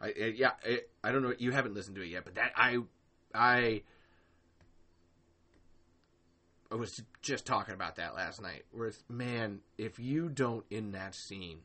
I, 0.01 0.09
I 0.09 0.33
yeah, 0.37 0.51
I, 0.65 0.81
I 1.03 1.13
don't 1.13 1.23
know. 1.23 1.33
You 1.39 1.53
haven't 1.53 1.73
listened 1.73 1.97
to 1.97 2.03
it 2.03 2.09
yet, 2.09 2.25
but 2.25 2.35
that 2.35 2.53
I, 2.57 2.79
I 3.35 3.83
I 6.73 6.75
was 6.75 7.03
just 7.21 7.45
talking 7.45 7.75
about 7.75 7.97
that 7.97 8.15
last 8.15 8.41
night. 8.41 8.65
Where 8.73 8.93
man, 9.09 9.61
if 9.77 9.99
you 9.99 10.31
don't 10.31 10.65
in 10.71 10.93
that 10.93 11.15
scene 11.15 11.59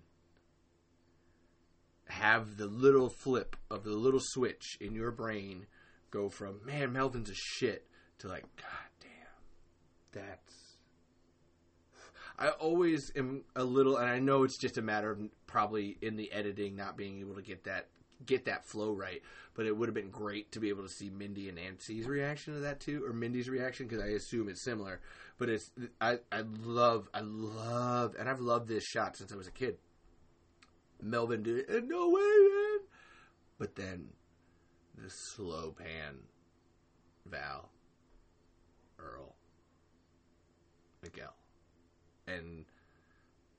have 2.09 2.57
the 2.57 2.65
little 2.65 3.09
flip 3.09 3.55
of 3.69 3.83
the 3.83 3.91
little 3.91 4.19
switch 4.21 4.77
in 4.79 4.95
your 4.95 5.11
brain 5.11 5.65
go 6.09 6.29
from 6.29 6.61
man 6.65 6.93
Melvin's 6.93 7.29
a 7.29 7.35
shit 7.35 7.85
to 8.19 8.27
like 8.27 8.45
god 8.55 8.87
damn 9.01 10.23
that's 10.23 10.77
I 12.39 12.49
always 12.49 13.11
am 13.15 13.43
a 13.55 13.63
little 13.63 13.97
and 13.97 14.09
I 14.09 14.19
know 14.19 14.43
it's 14.43 14.57
just 14.57 14.77
a 14.77 14.81
matter 14.81 15.11
of 15.11 15.19
probably 15.47 15.97
in 16.01 16.15
the 16.15 16.31
editing 16.31 16.75
not 16.75 16.95
being 16.95 17.19
able 17.19 17.35
to 17.35 17.41
get 17.41 17.65
that 17.65 17.87
get 18.25 18.45
that 18.45 18.65
flow 18.65 18.93
right. 18.93 19.21
But 19.53 19.65
it 19.65 19.75
would 19.75 19.87
have 19.87 19.95
been 19.95 20.11
great 20.11 20.51
to 20.51 20.59
be 20.59 20.69
able 20.69 20.83
to 20.83 20.89
see 20.89 21.09
Mindy 21.09 21.47
and 21.49 21.57
Nancy's 21.57 22.05
reaction 22.05 22.53
to 22.53 22.59
that 22.61 22.79
too, 22.79 23.03
or 23.05 23.13
Mindy's 23.13 23.49
reaction 23.49 23.87
because 23.87 24.03
I 24.03 24.09
assume 24.09 24.49
it's 24.49 24.63
similar. 24.63 25.01
But 25.37 25.49
it's 25.49 25.71
I 25.99 26.19
I 26.31 26.43
love 26.63 27.09
I 27.13 27.21
love 27.21 28.15
and 28.19 28.29
I've 28.29 28.39
loved 28.39 28.67
this 28.67 28.83
shot 28.83 29.17
since 29.17 29.31
I 29.31 29.35
was 29.35 29.47
a 29.47 29.51
kid. 29.51 29.77
Melvin 31.01 31.43
did 31.43 31.57
it. 31.57 31.69
And 31.69 31.89
no 31.89 32.09
way, 32.09 32.21
man. 32.21 32.79
But 33.57 33.75
then 33.75 34.09
the 34.95 35.09
slow 35.09 35.71
pan, 35.71 36.17
Val, 37.25 37.69
Earl, 38.99 39.35
Miguel, 41.03 41.35
and 42.27 42.65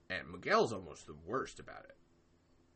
and 0.09 0.31
Miguel's 0.31 0.73
almost 0.73 1.07
the 1.07 1.15
worst 1.25 1.59
about 1.59 1.85
it. 1.85 1.95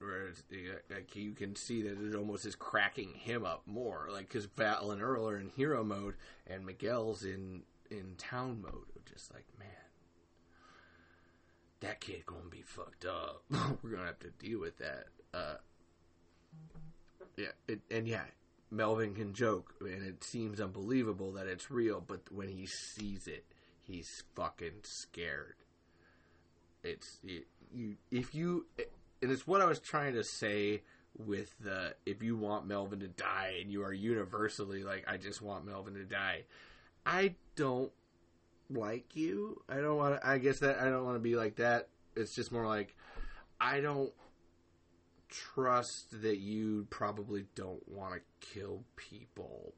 Whereas 0.03 0.43
like 0.89 1.15
you 1.15 1.31
can 1.31 1.55
see 1.55 1.81
that 1.83 2.01
it 2.01 2.15
almost 2.15 2.45
is 2.45 2.55
cracking 2.55 3.13
him 3.13 3.45
up 3.45 3.61
more, 3.65 4.09
like 4.11 4.27
because 4.27 4.45
Val 4.45 4.91
and 4.91 5.01
Earl 5.01 5.29
are 5.29 5.37
in 5.37 5.49
hero 5.49 5.83
mode 5.83 6.15
and 6.45 6.65
Miguel's 6.65 7.23
in 7.23 7.63
in 7.89 8.15
town 8.17 8.61
mode. 8.61 8.87
Just 9.05 9.33
like 9.33 9.45
man, 9.57 9.67
that 11.79 12.01
kid 12.01 12.25
gonna 12.25 12.49
be 12.49 12.63
fucked 12.63 13.05
up. 13.05 13.43
We're 13.81 13.91
gonna 13.91 14.07
have 14.07 14.19
to 14.19 14.31
deal 14.31 14.59
with 14.59 14.77
that. 14.79 15.05
Uh, 15.33 15.55
yeah, 17.37 17.47
it, 17.67 17.79
and 17.89 18.07
yeah, 18.07 18.25
Melvin 18.71 19.13
can 19.13 19.33
joke, 19.33 19.73
and 19.79 20.03
it 20.03 20.23
seems 20.23 20.59
unbelievable 20.59 21.31
that 21.33 21.47
it's 21.47 21.71
real, 21.71 22.03
but 22.05 22.21
when 22.31 22.49
he 22.49 22.65
sees 22.65 23.27
it, 23.27 23.45
he's 23.81 24.23
fucking 24.35 24.81
scared. 24.83 25.55
It's 26.83 27.19
it, 27.23 27.47
you 27.73 27.95
if 28.11 28.35
you, 28.35 28.65
and 29.23 29.31
it's 29.31 29.47
what 29.47 29.61
I 29.61 29.65
was 29.65 29.79
trying 29.79 30.13
to 30.13 30.23
say 30.23 30.83
with 31.17 31.55
the 31.59 31.95
if 32.05 32.21
you 32.21 32.35
want 32.35 32.67
Melvin 32.67 32.99
to 32.99 33.07
die 33.07 33.57
and 33.61 33.71
you 33.71 33.83
are 33.83 33.93
universally 33.93 34.83
like 34.83 35.05
I 35.07 35.17
just 35.17 35.41
want 35.41 35.65
Melvin 35.65 35.93
to 35.95 36.03
die. 36.03 36.43
I 37.05 37.35
don't 37.55 37.91
like 38.69 39.15
you. 39.15 39.61
I 39.69 39.77
don't 39.77 39.97
want 39.97 40.19
to, 40.19 40.27
I 40.27 40.37
guess 40.37 40.59
that 40.59 40.79
I 40.79 40.85
don't 40.85 41.05
want 41.05 41.15
to 41.15 41.21
be 41.21 41.35
like 41.35 41.55
that. 41.55 41.87
It's 42.15 42.35
just 42.35 42.51
more 42.51 42.67
like 42.67 42.95
I 43.61 43.79
don't 43.79 44.11
trust 45.29 46.21
that 46.21 46.39
you 46.39 46.85
probably 46.89 47.45
don't 47.55 47.87
want 47.87 48.15
to 48.15 48.47
kill 48.53 48.83
people. 48.97 49.73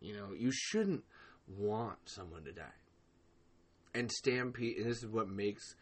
You 0.00 0.14
know, 0.14 0.28
you 0.36 0.50
shouldn't 0.52 1.04
want 1.46 1.98
someone 2.06 2.44
to 2.44 2.52
die. 2.52 2.64
And 3.94 4.10
Stampede, 4.10 4.78
and 4.78 4.86
this 4.86 5.02
is 5.02 5.06
what 5.06 5.28
makes 5.28 5.74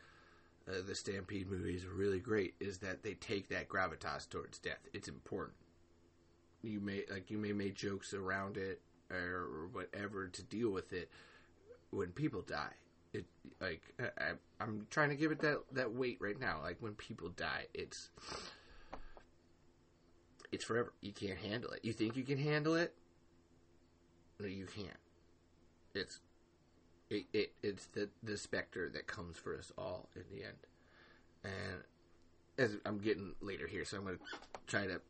uh, 0.68 0.82
the 0.86 0.94
Stampede 0.94 1.50
movies 1.50 1.84
are 1.84 1.94
really 1.94 2.18
great, 2.18 2.54
is 2.60 2.78
that 2.78 3.02
they 3.02 3.14
take 3.14 3.48
that 3.48 3.68
gravitas 3.68 4.28
towards 4.28 4.58
death. 4.58 4.88
It's 4.92 5.08
important. 5.08 5.56
You 6.62 6.80
may 6.80 7.04
like 7.10 7.30
you 7.30 7.38
may 7.38 7.52
make 7.52 7.74
jokes 7.74 8.12
around 8.12 8.56
it 8.56 8.80
or 9.10 9.68
whatever 9.72 10.26
to 10.26 10.42
deal 10.42 10.70
with 10.70 10.92
it, 10.92 11.10
when 11.90 12.08
people 12.08 12.42
die. 12.42 12.74
It 13.12 13.24
like 13.60 13.82
I, 14.00 14.32
I'm 14.60 14.86
trying 14.90 15.10
to 15.10 15.16
give 15.16 15.30
it 15.30 15.40
that 15.40 15.58
that 15.72 15.92
weight 15.94 16.18
right 16.20 16.38
now. 16.38 16.60
Like 16.62 16.78
when 16.80 16.94
people 16.94 17.28
die, 17.28 17.66
it's 17.72 18.10
it's 20.52 20.64
forever. 20.64 20.92
You 21.00 21.12
can't 21.12 21.38
handle 21.38 21.70
it. 21.70 21.80
You 21.84 21.92
think 21.92 22.16
you 22.16 22.24
can 22.24 22.38
handle 22.38 22.74
it? 22.74 22.94
No, 24.40 24.46
you 24.46 24.66
can't. 24.66 24.98
It's 25.94 26.20
it, 27.10 27.24
it 27.32 27.52
it's 27.62 27.86
the 27.86 28.08
the 28.22 28.36
specter 28.36 28.88
that 28.90 29.06
comes 29.06 29.36
for 29.36 29.56
us 29.56 29.72
all 29.76 30.08
in 30.14 30.24
the 30.30 30.44
end. 30.44 30.56
And 31.44 31.82
as 32.58 32.76
I'm 32.84 32.98
getting 32.98 33.34
later 33.40 33.66
here, 33.66 33.84
so 33.84 33.98
I'm 33.98 34.04
going 34.04 34.16
to 34.16 34.24
try 34.66 34.86
to 34.86 35.00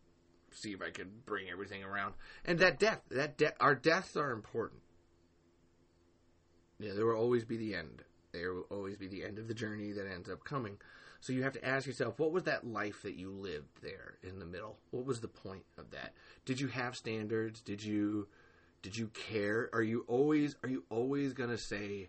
see 0.52 0.72
if 0.72 0.82
I 0.82 0.90
can 0.90 1.10
bring 1.24 1.48
everything 1.48 1.84
around. 1.84 2.14
And 2.44 2.58
that 2.58 2.78
death, 2.78 3.00
that 3.10 3.38
death, 3.38 3.54
our 3.60 3.74
deaths 3.74 4.16
are 4.16 4.32
important. 4.32 4.80
Yeah, 6.78 6.92
there 6.94 7.06
will 7.06 7.16
always 7.16 7.44
be 7.44 7.56
the 7.56 7.74
end. 7.74 8.02
There 8.32 8.52
will 8.52 8.66
always 8.70 8.96
be 8.96 9.06
the 9.06 9.24
end 9.24 9.38
of 9.38 9.48
the 9.48 9.54
journey 9.54 9.92
that 9.92 10.06
ends 10.06 10.28
up 10.28 10.44
coming. 10.44 10.78
So 11.20 11.32
you 11.32 11.42
have 11.42 11.54
to 11.54 11.66
ask 11.66 11.86
yourself, 11.86 12.18
what 12.18 12.32
was 12.32 12.44
that 12.44 12.66
life 12.66 13.02
that 13.02 13.16
you 13.16 13.30
lived 13.30 13.82
there 13.82 14.18
in 14.22 14.38
the 14.38 14.44
middle? 14.44 14.76
What 14.90 15.06
was 15.06 15.20
the 15.20 15.28
point 15.28 15.64
of 15.78 15.90
that? 15.92 16.12
Did 16.44 16.60
you 16.60 16.68
have 16.68 16.96
standards? 16.96 17.60
Did 17.60 17.82
you 17.82 18.28
did 18.86 18.96
you 18.96 19.08
care? 19.08 19.68
Are 19.72 19.82
you 19.82 20.04
always 20.06 20.54
are 20.62 20.68
you 20.68 20.84
always 20.90 21.34
to 21.50 21.58
say 21.58 22.08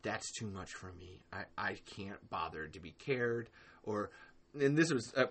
that's 0.00 0.32
too 0.32 0.46
much 0.46 0.72
for 0.72 0.90
me. 0.98 1.20
I 1.30 1.42
I 1.58 1.76
can't 1.84 2.30
bother 2.30 2.68
to 2.68 2.80
be 2.80 2.92
cared 2.92 3.50
or 3.82 4.12
and 4.58 4.78
this 4.78 4.90
was 4.90 5.12
uh, 5.14 5.26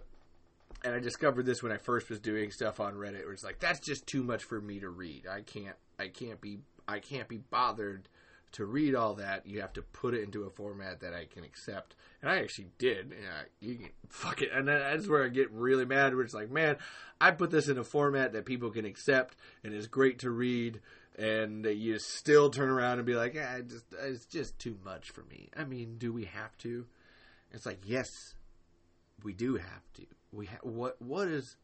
and 0.85 0.93
I 0.93 0.99
discovered 0.99 1.47
this 1.47 1.63
when 1.63 1.71
I 1.71 1.77
first 1.77 2.07
was 2.07 2.19
doing 2.19 2.51
stuff 2.51 2.79
on 2.79 2.93
Reddit 2.93 3.23
where 3.23 3.33
it's 3.33 3.43
like 3.43 3.57
that's 3.57 3.79
just 3.79 4.05
too 4.05 4.21
much 4.21 4.43
for 4.43 4.61
me 4.61 4.79
to 4.81 4.89
read. 4.89 5.25
I 5.25 5.41
can't 5.41 5.75
I 5.97 6.09
can't 6.09 6.39
be 6.39 6.59
I 6.87 6.99
can't 6.99 7.27
be 7.27 7.39
bothered 7.39 8.07
to 8.53 8.65
read 8.65 8.95
all 8.95 9.15
that. 9.15 9.45
You 9.45 9.61
have 9.61 9.73
to 9.73 9.81
put 9.81 10.13
it 10.13 10.23
into 10.23 10.43
a 10.43 10.49
format 10.49 10.99
that 11.01 11.13
I 11.13 11.25
can 11.25 11.43
accept. 11.43 11.95
And 12.21 12.29
I 12.29 12.39
actually 12.39 12.67
did. 12.77 13.11
Yeah, 13.11 13.43
you 13.59 13.75
can 13.75 13.89
fuck 14.09 14.41
it. 14.41 14.49
And 14.53 14.67
that's 14.67 15.07
where 15.07 15.23
I 15.23 15.29
get 15.29 15.51
really 15.51 15.85
mad. 15.85 16.13
Where 16.13 16.23
it's 16.23 16.33
like, 16.33 16.51
man, 16.51 16.77
I 17.19 17.31
put 17.31 17.51
this 17.51 17.67
in 17.67 17.77
a 17.77 17.83
format 17.83 18.33
that 18.33 18.45
people 18.45 18.69
can 18.69 18.85
accept 18.85 19.35
and 19.63 19.73
is 19.73 19.87
great 19.87 20.19
to 20.19 20.29
read. 20.29 20.81
And 21.17 21.65
you 21.65 21.99
still 21.99 22.49
turn 22.49 22.69
around 22.69 22.97
and 22.97 23.05
be 23.05 23.15
like, 23.15 23.33
yeah, 23.33 23.59
just 23.61 23.85
it's 24.01 24.25
just 24.25 24.57
too 24.59 24.77
much 24.83 25.11
for 25.11 25.23
me. 25.23 25.49
I 25.55 25.65
mean, 25.65 25.97
do 25.97 26.13
we 26.13 26.25
have 26.25 26.57
to? 26.59 26.85
It's 27.51 27.65
like, 27.65 27.81
yes, 27.85 28.35
we 29.23 29.33
do 29.33 29.55
have 29.55 29.93
to. 29.95 30.03
We 30.31 30.45
ha- 30.45 30.59
what 30.63 31.01
what 31.01 31.27
is 31.27 31.57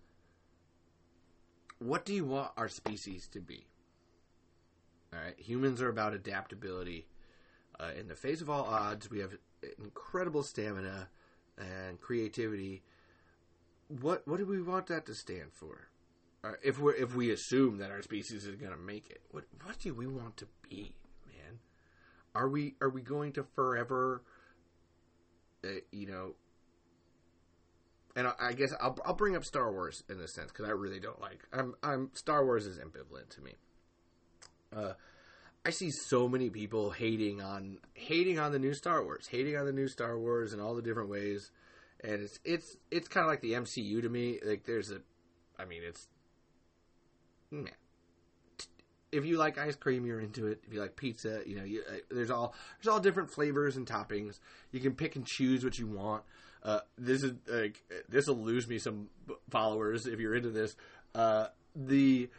what 1.79 2.05
do 2.05 2.13
you 2.13 2.25
want 2.25 2.51
our 2.57 2.67
species 2.67 3.27
to 3.29 3.39
be? 3.39 3.65
All 5.17 5.23
right, 5.23 5.39
humans 5.39 5.81
are 5.81 5.89
about 5.89 6.13
adaptability. 6.13 7.07
Uh, 7.79 7.91
in 7.97 8.07
the 8.07 8.15
face 8.15 8.41
of 8.41 8.49
all 8.49 8.65
odds, 8.65 9.09
we 9.09 9.19
have 9.19 9.33
incredible 9.79 10.43
stamina 10.43 11.09
and 11.57 11.99
creativity. 11.99 12.83
What 13.87 14.27
what 14.27 14.37
do 14.37 14.45
we 14.45 14.61
want 14.61 14.87
that 14.87 15.05
to 15.07 15.15
stand 15.15 15.53
for? 15.53 15.87
Uh, 16.43 16.53
if 16.63 16.79
we 16.79 16.93
if 16.93 17.15
we 17.15 17.31
assume 17.31 17.77
that 17.77 17.89
our 17.89 18.01
species 18.01 18.45
is 18.45 18.55
going 18.55 18.71
to 18.71 18.77
make 18.77 19.09
it, 19.09 19.21
what 19.31 19.45
what 19.63 19.79
do 19.79 19.93
we 19.93 20.07
want 20.07 20.37
to 20.37 20.47
be, 20.69 20.93
man? 21.25 21.59
Are 22.35 22.49
we 22.49 22.75
are 22.81 22.89
we 22.89 23.01
going 23.01 23.33
to 23.33 23.43
forever, 23.43 24.23
uh, 25.63 25.81
you 25.91 26.07
know? 26.07 26.35
And 28.15 28.27
I, 28.27 28.33
I 28.39 28.53
guess 28.53 28.73
I'll 28.79 28.97
I'll 29.05 29.15
bring 29.15 29.35
up 29.35 29.45
Star 29.45 29.71
Wars 29.71 30.03
in 30.09 30.19
this 30.19 30.33
sense 30.33 30.51
because 30.51 30.67
I 30.67 30.71
really 30.71 30.99
don't 30.99 31.21
like. 31.21 31.47
I'm 31.53 31.75
I'm 31.81 32.11
Star 32.13 32.45
Wars 32.45 32.67
is 32.67 32.77
ambivalent 32.77 33.29
to 33.29 33.41
me. 33.41 33.55
Uh, 34.77 34.93
I 35.65 35.71
see 35.71 35.91
so 35.91 36.29
many 36.29 36.49
people 36.49 36.91
hating 36.91 37.41
on 37.41 37.79
hating 37.93 38.39
on 38.39 38.51
the 38.51 38.59
new 38.59 38.73
Star 38.73 39.03
Wars, 39.03 39.27
hating 39.27 39.57
on 39.57 39.65
the 39.65 39.73
new 39.73 39.87
Star 39.87 40.17
Wars 40.17 40.53
in 40.53 40.59
all 40.59 40.75
the 40.75 40.81
different 40.81 41.09
ways, 41.09 41.51
and 42.03 42.21
it's 42.21 42.39
it's 42.45 42.77
it's 42.89 43.07
kind 43.07 43.25
of 43.25 43.29
like 43.29 43.41
the 43.41 43.53
MCU 43.53 44.01
to 44.01 44.09
me. 44.09 44.39
Like 44.45 44.63
there's 44.65 44.91
a, 44.91 45.01
I 45.59 45.65
mean 45.65 45.81
it's, 45.83 46.07
man, 47.51 47.69
if 49.11 49.25
you 49.25 49.37
like 49.37 49.57
ice 49.57 49.75
cream, 49.75 50.05
you're 50.05 50.21
into 50.21 50.47
it. 50.47 50.61
If 50.65 50.73
you 50.73 50.79
like 50.79 50.95
pizza, 50.95 51.41
you 51.45 51.57
know, 51.57 51.63
you, 51.63 51.83
uh, 51.89 51.95
there's 52.11 52.31
all 52.31 52.53
there's 52.77 52.93
all 52.93 53.01
different 53.01 53.31
flavors 53.31 53.75
and 53.75 53.85
toppings. 53.85 54.39
You 54.71 54.79
can 54.79 54.93
pick 54.93 55.15
and 55.17 55.25
choose 55.25 55.65
what 55.65 55.77
you 55.77 55.87
want. 55.87 56.23
Uh, 56.63 56.79
this 56.97 57.23
is 57.23 57.33
like 57.47 57.83
this 58.07 58.27
will 58.27 58.41
lose 58.41 58.67
me 58.67 58.79
some 58.79 59.09
followers 59.49 60.05
if 60.05 60.19
you're 60.19 60.35
into 60.35 60.49
this. 60.49 60.75
Uh, 61.13 61.47
the 61.75 62.29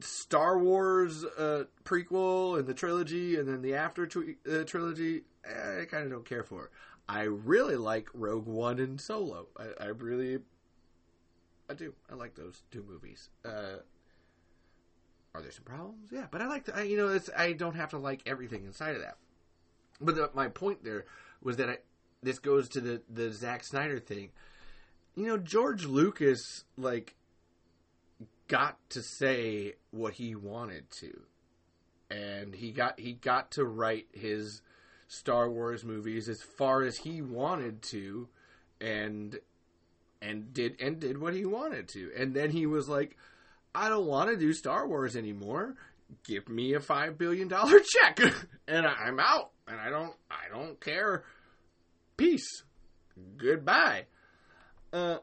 Star 0.00 0.58
Wars 0.58 1.24
uh, 1.24 1.64
prequel 1.84 2.58
and 2.58 2.66
the 2.66 2.74
trilogy, 2.74 3.36
and 3.36 3.48
then 3.48 3.62
the 3.62 3.74
after 3.74 4.04
uh, 4.04 4.64
trilogy, 4.64 5.22
eh, 5.44 5.82
I 5.82 5.84
kind 5.86 6.04
of 6.04 6.10
don't 6.10 6.26
care 6.26 6.44
for. 6.44 6.70
I 7.08 7.22
really 7.22 7.76
like 7.76 8.08
Rogue 8.12 8.46
One 8.46 8.78
and 8.78 9.00
Solo. 9.00 9.46
I, 9.56 9.84
I 9.84 9.86
really, 9.86 10.40
I 11.70 11.74
do. 11.74 11.94
I 12.10 12.14
like 12.14 12.34
those 12.34 12.62
two 12.70 12.84
movies. 12.86 13.30
Uh, 13.44 13.78
are 15.34 15.42
there 15.42 15.52
some 15.52 15.64
problems? 15.64 16.10
Yeah, 16.12 16.26
but 16.30 16.42
I 16.42 16.46
like. 16.46 16.64
To, 16.64 16.76
I, 16.76 16.82
you 16.82 16.96
know, 16.96 17.08
it's, 17.08 17.30
I 17.36 17.52
don't 17.52 17.76
have 17.76 17.90
to 17.90 17.98
like 17.98 18.22
everything 18.26 18.64
inside 18.64 18.96
of 18.96 19.02
that. 19.02 19.16
But 20.00 20.16
the, 20.16 20.30
my 20.34 20.48
point 20.48 20.84
there 20.84 21.06
was 21.42 21.56
that 21.56 21.70
I, 21.70 21.78
this 22.22 22.38
goes 22.38 22.68
to 22.70 22.80
the 22.80 23.02
the 23.08 23.32
Zack 23.32 23.64
Snyder 23.64 23.98
thing. 23.98 24.30
You 25.14 25.26
know, 25.26 25.38
George 25.38 25.86
Lucas 25.86 26.64
like 26.76 27.14
got 28.48 28.78
to 28.90 29.02
say 29.02 29.74
what 29.90 30.14
he 30.14 30.34
wanted 30.34 30.90
to. 31.00 31.22
And 32.10 32.54
he 32.54 32.70
got 32.70 33.00
he 33.00 33.14
got 33.14 33.52
to 33.52 33.64
write 33.64 34.06
his 34.12 34.62
Star 35.08 35.50
Wars 35.50 35.84
movies 35.84 36.28
as 36.28 36.40
far 36.42 36.82
as 36.82 36.96
he 36.98 37.20
wanted 37.22 37.82
to 37.82 38.28
and 38.80 39.38
and 40.22 40.52
did 40.52 40.80
and 40.80 41.00
did 41.00 41.18
what 41.18 41.34
he 41.34 41.44
wanted 41.44 41.88
to. 41.88 42.10
And 42.16 42.34
then 42.34 42.50
he 42.50 42.66
was 42.66 42.88
like, 42.88 43.16
I 43.74 43.88
don't 43.88 44.06
want 44.06 44.30
to 44.30 44.36
do 44.36 44.52
Star 44.52 44.86
Wars 44.86 45.16
anymore. 45.16 45.74
Give 46.24 46.48
me 46.48 46.74
a 46.74 46.80
5 46.80 47.18
billion 47.18 47.48
dollar 47.48 47.80
check 47.84 48.20
and 48.68 48.86
I'm 48.86 49.18
out 49.18 49.50
and 49.66 49.80
I 49.80 49.90
don't 49.90 50.14
I 50.30 50.48
don't 50.52 50.80
care. 50.80 51.24
Peace. 52.16 52.62
Goodbye. 53.36 54.06
Uh 54.92 55.18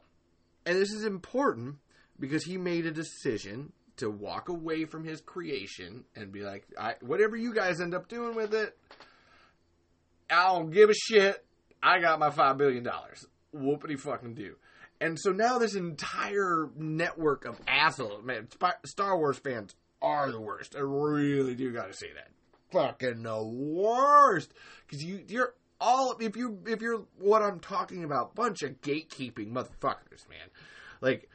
and 0.65 0.77
this 0.77 0.91
is 0.91 1.05
important 1.05 1.77
because 2.19 2.43
he 2.43 2.57
made 2.57 2.85
a 2.85 2.91
decision 2.91 3.71
to 3.97 4.09
walk 4.09 4.49
away 4.49 4.85
from 4.85 5.03
his 5.03 5.21
creation 5.21 6.03
and 6.15 6.31
be 6.31 6.41
like, 6.41 6.65
whatever 7.01 7.35
you 7.35 7.53
guys 7.53 7.79
end 7.79 7.93
up 7.93 8.07
doing 8.07 8.35
with 8.35 8.53
it, 8.53 8.77
I 10.29 10.47
don't 10.47 10.71
give 10.71 10.89
a 10.89 10.93
shit. 10.93 11.45
I 11.81 11.99
got 11.99 12.19
my 12.19 12.29
five 12.29 12.57
billion 12.57 12.83
dollars. 12.83 13.25
whoopity 13.55 13.99
fucking 13.99 14.35
do. 14.35 14.55
And 15.01 15.19
so 15.19 15.31
now 15.31 15.57
this 15.57 15.75
entire 15.75 16.69
network 16.77 17.45
of 17.45 17.59
assholes, 17.67 18.23
man, 18.23 18.47
Star 18.85 19.17
Wars 19.17 19.37
fans 19.37 19.75
are 20.01 20.31
the 20.31 20.39
worst. 20.39 20.75
I 20.75 20.79
really 20.79 21.55
do 21.55 21.73
got 21.73 21.87
to 21.87 21.93
say 21.93 22.07
that. 22.15 22.29
Fucking 22.71 23.21
the 23.21 23.43
worst. 23.43 24.53
Because 24.85 25.03
you, 25.03 25.23
you're 25.27 25.53
all 25.81 26.15
if 26.19 26.37
you 26.37 26.59
if 26.65 26.81
you're 26.81 27.03
what 27.19 27.41
I'm 27.41 27.59
talking 27.59 28.03
about, 28.03 28.33
bunch 28.33 28.63
of 28.63 28.81
gatekeeping 28.81 29.51
motherfuckers, 29.51 30.27
man. 30.29 30.49
Like, 31.01 31.29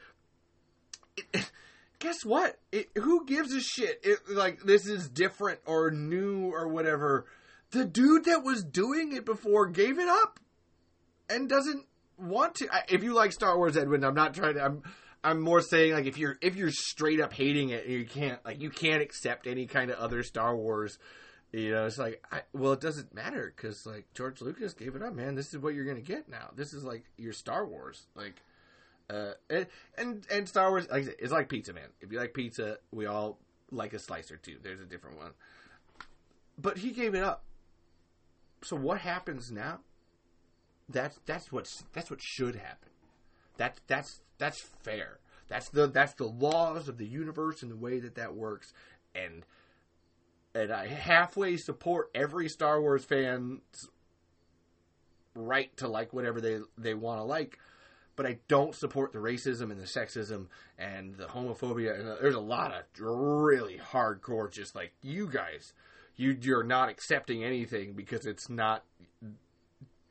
guess 1.99 2.23
what? 2.23 2.57
It, 2.71 2.89
who 2.95 3.25
gives 3.25 3.53
a 3.53 3.61
shit? 3.61 3.99
It, 4.03 4.19
like 4.29 4.61
this 4.63 4.87
is 4.87 5.09
different 5.09 5.59
or 5.65 5.91
new 5.91 6.51
or 6.51 6.67
whatever. 6.67 7.25
The 7.71 7.85
dude 7.85 8.25
that 8.25 8.43
was 8.43 8.63
doing 8.63 9.13
it 9.13 9.25
before 9.25 9.67
gave 9.67 9.99
it 9.99 10.07
up 10.07 10.39
and 11.29 11.47
doesn't 11.47 11.85
want 12.17 12.55
to. 12.55 12.67
If 12.89 13.03
you 13.03 13.13
like 13.13 13.31
Star 13.31 13.57
Wars, 13.57 13.77
Edwin, 13.77 14.03
I'm 14.03 14.15
not 14.15 14.33
trying 14.33 14.55
to. 14.55 14.63
I'm 14.63 14.83
I'm 15.23 15.41
more 15.41 15.61
saying 15.61 15.93
like 15.93 16.05
if 16.05 16.17
you're 16.17 16.37
if 16.41 16.55
you're 16.55 16.71
straight 16.71 17.19
up 17.19 17.33
hating 17.33 17.69
it, 17.69 17.85
you 17.87 18.05
can't 18.05 18.43
like 18.45 18.61
you 18.61 18.69
can't 18.69 19.01
accept 19.01 19.47
any 19.47 19.65
kind 19.65 19.91
of 19.91 19.97
other 19.99 20.23
Star 20.23 20.55
Wars. 20.55 20.97
You 21.51 21.71
know, 21.71 21.85
it's 21.87 21.97
like, 21.97 22.23
I, 22.31 22.41
well, 22.53 22.73
it 22.73 22.81
doesn't 22.81 23.13
matter 23.13 23.51
because 23.55 23.83
like 23.85 24.05
George 24.13 24.39
Lucas 24.39 24.73
gave 24.73 24.95
it 24.95 25.01
up, 25.01 25.15
man. 25.15 25.35
This 25.35 25.51
is 25.53 25.59
what 25.59 25.73
you're 25.73 25.85
gonna 25.85 26.01
get 26.01 26.29
now. 26.29 26.51
This 26.55 26.73
is 26.73 26.83
like 26.83 27.05
your 27.17 27.33
Star 27.33 27.65
Wars, 27.65 28.05
like, 28.15 28.35
uh, 29.09 29.31
and 29.49 29.67
and, 29.97 30.27
and 30.31 30.47
Star 30.47 30.69
Wars, 30.69 30.87
like 30.89 31.03
I 31.03 31.05
said, 31.05 31.15
it's 31.19 31.31
like 31.31 31.49
pizza, 31.49 31.73
man. 31.73 31.89
If 32.01 32.11
you 32.11 32.19
like 32.19 32.33
pizza, 32.33 32.77
we 32.91 33.05
all 33.05 33.39
like 33.71 33.93
a 33.93 33.99
slice 33.99 34.31
or 34.31 34.37
two. 34.37 34.57
There's 34.61 34.81
a 34.81 34.85
different 34.85 35.17
one, 35.17 35.31
but 36.57 36.77
he 36.77 36.91
gave 36.91 37.15
it 37.15 37.23
up. 37.23 37.43
So 38.63 38.75
what 38.75 38.99
happens 38.99 39.51
now? 39.51 39.79
That's 40.87 41.19
that's 41.25 41.51
what's 41.51 41.83
that's 41.93 42.09
what 42.09 42.21
should 42.21 42.55
happen. 42.55 42.89
That's 43.57 43.79
that's 43.87 44.21
that's 44.37 44.61
fair. 44.83 45.19
That's 45.47 45.69
the 45.69 45.87
that's 45.87 46.13
the 46.13 46.25
laws 46.25 46.87
of 46.87 46.97
the 46.97 47.07
universe 47.07 47.63
and 47.63 47.71
the 47.71 47.77
way 47.77 47.99
that 47.99 48.15
that 48.15 48.35
works. 48.35 48.73
And 49.15 49.45
and 50.53 50.71
I 50.71 50.87
halfway 50.87 51.57
support 51.57 52.09
every 52.13 52.47
Star 52.47 52.81
Wars 52.81 53.05
fan's 53.05 53.61
right 55.35 55.75
to 55.77 55.87
like 55.87 56.13
whatever 56.13 56.41
they 56.41 56.59
they 56.77 56.93
want 56.93 57.19
to 57.19 57.23
like. 57.23 57.59
But 58.19 58.25
I 58.25 58.39
don't 58.49 58.75
support 58.75 59.13
the 59.13 59.19
racism 59.19 59.71
and 59.71 59.79
the 59.79 59.85
sexism 59.85 60.47
and 60.77 61.15
the 61.15 61.23
homophobia. 61.23 61.97
And 61.97 62.09
uh, 62.09 62.15
there's 62.19 62.35
a 62.35 62.41
lot 62.41 62.73
of 62.73 62.83
really 62.99 63.79
hardcore, 63.79 64.51
just 64.51 64.75
like 64.75 64.91
you 65.01 65.25
guys, 65.25 65.71
you 66.17 66.37
you're 66.41 66.65
not 66.65 66.89
accepting 66.89 67.45
anything 67.45 67.93
because 67.93 68.25
it's 68.25 68.49
not 68.49 68.83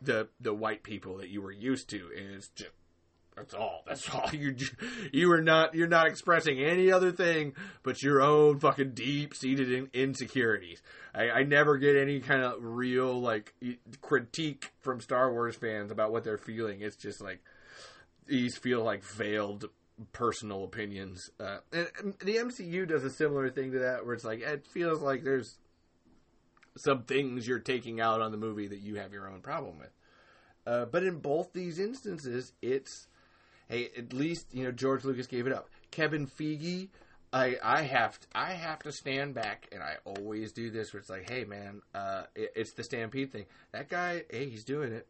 the 0.01 0.29
the 0.41 0.55
white 0.55 0.83
people 0.85 1.19
that 1.19 1.29
you 1.29 1.43
were 1.43 1.53
used 1.53 1.91
to, 1.91 2.09
and 2.17 2.35
it's 2.35 2.49
just 2.49 2.71
that's 3.37 3.53
all. 3.53 3.83
That's 3.87 4.09
all. 4.15 4.31
You 4.33 4.57
you 5.13 5.31
are 5.33 5.43
not 5.43 5.75
you're 5.75 5.87
not 5.87 6.07
expressing 6.07 6.61
any 6.61 6.91
other 6.91 7.13
thing 7.13 7.53
but 7.83 8.03
your 8.03 8.23
own 8.23 8.59
fucking 8.59 8.93
deep 8.93 9.35
seated 9.35 9.71
in, 9.71 9.91
insecurities. 9.93 10.81
I, 11.15 11.29
I 11.29 11.43
never 11.43 11.77
get 11.77 11.95
any 11.95 12.21
kind 12.21 12.43
of 12.43 12.55
real 12.61 13.21
like 13.21 13.53
critique 14.01 14.73
from 14.81 15.03
Star 15.03 15.31
Wars 15.31 15.57
fans 15.57 15.91
about 15.91 16.11
what 16.11 16.25
they're 16.25 16.39
feeling. 16.39 16.81
It's 16.81 16.97
just 16.97 17.21
like 17.21 17.43
these 18.29 18.57
feel 18.57 18.85
like 18.85 19.03
veiled 19.03 19.67
personal 20.13 20.65
opinions. 20.65 21.31
Uh, 21.41 21.59
and, 21.73 21.89
and 21.99 22.15
the 22.21 22.37
MCU 22.37 22.87
does 22.87 23.05
a 23.05 23.11
similar 23.11 23.51
thing 23.51 23.73
to 23.73 23.81
that, 23.81 24.05
where 24.05 24.15
it's 24.15 24.25
like 24.25 24.41
it 24.41 24.67
feels 24.67 25.01
like 25.01 25.25
there's 25.25 25.59
some 26.77 27.03
things 27.03 27.47
you're 27.47 27.59
taking 27.59 28.01
out 28.01 28.21
on 28.21 28.31
the 28.31 28.39
movie 28.39 28.69
that 28.69 28.81
you 28.81 28.97
have 28.97 29.13
your 29.13 29.29
own 29.29 29.41
problem 29.41 29.79
with. 29.79 29.91
Uh, 30.67 30.85
but 30.85 31.03
in 31.03 31.19
both 31.19 31.53
these 31.53 31.79
instances, 31.79 32.53
it's 32.63 33.09
hey, 33.69 33.91
at 33.97 34.13
least 34.13 34.47
you 34.53 34.65
know 34.65 34.73
George 34.73 35.05
Lucas 35.05 35.27
gave 35.27 35.47
it 35.47 35.53
up. 35.53 35.69
Kevin 35.91 36.27
Feige, 36.27 36.89
I 37.33 37.57
I 37.63 37.83
have 37.83 38.21
to, 38.21 38.27
I 38.35 38.53
have 38.53 38.81
to 38.81 38.93
stand 38.93 39.35
back, 39.35 39.69
and 39.73 39.83
I 39.83 39.97
always 40.05 40.53
do 40.53 40.71
this. 40.71 40.93
Where 40.93 41.01
it's 41.01 41.11
like, 41.11 41.29
hey 41.29 41.45
man, 41.45 41.83
uh, 41.95 42.25
it, 42.35 42.53
it's 42.55 42.73
the 42.75 42.85
Stampede 42.85 43.33
thing. 43.33 43.47
That 43.73 43.89
guy, 43.89 44.25
hey, 44.31 44.49
he's 44.49 44.65
doing 44.65 44.93
it. 44.93 45.07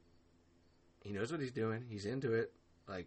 He 1.02 1.12
knows 1.12 1.30
what 1.30 1.40
he's 1.40 1.52
doing. 1.52 1.84
He's 1.88 2.06
into 2.06 2.32
it. 2.32 2.52
Like, 2.88 3.06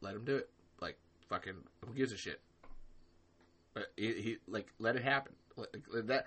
let 0.00 0.14
him 0.14 0.24
do 0.24 0.36
it. 0.36 0.48
Like, 0.80 0.98
fucking, 1.28 1.54
who 1.86 1.94
gives 1.94 2.12
a 2.12 2.16
shit? 2.16 2.40
But 3.74 3.86
he, 3.96 4.12
he 4.12 4.36
like 4.48 4.66
let 4.78 4.96
it 4.96 5.02
happen. 5.02 5.32
Like, 5.56 5.76
that 6.06 6.26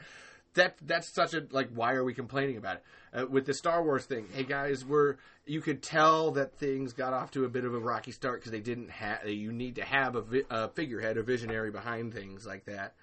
that 0.55 0.77
that's 0.81 1.07
such 1.09 1.33
a 1.33 1.45
like 1.51 1.69
why 1.73 1.93
are 1.93 2.03
we 2.03 2.13
complaining 2.13 2.57
about 2.57 2.77
it 2.77 2.83
uh, 3.13 3.25
with 3.27 3.45
the 3.45 3.53
Star 3.53 3.83
Wars 3.83 4.05
thing? 4.05 4.27
Hey 4.33 4.43
guys, 4.43 4.83
we're 4.83 5.15
you 5.45 5.61
could 5.61 5.83
tell 5.83 6.31
that 6.31 6.57
things 6.57 6.93
got 6.93 7.13
off 7.13 7.31
to 7.31 7.45
a 7.45 7.49
bit 7.49 7.65
of 7.65 7.73
a 7.73 7.79
rocky 7.79 8.11
start 8.11 8.39
because 8.39 8.51
they 8.51 8.61
didn't 8.61 8.89
have 8.89 9.27
you 9.29 9.51
need 9.51 9.75
to 9.75 9.85
have 9.85 10.15
a, 10.15 10.21
vi- 10.21 10.43
a, 10.49 10.69
figurehead, 10.69 11.17
a 11.17 11.23
visionary 11.23 11.71
behind 11.71 12.13
things 12.13 12.45
like 12.45 12.65
that, 12.65 12.95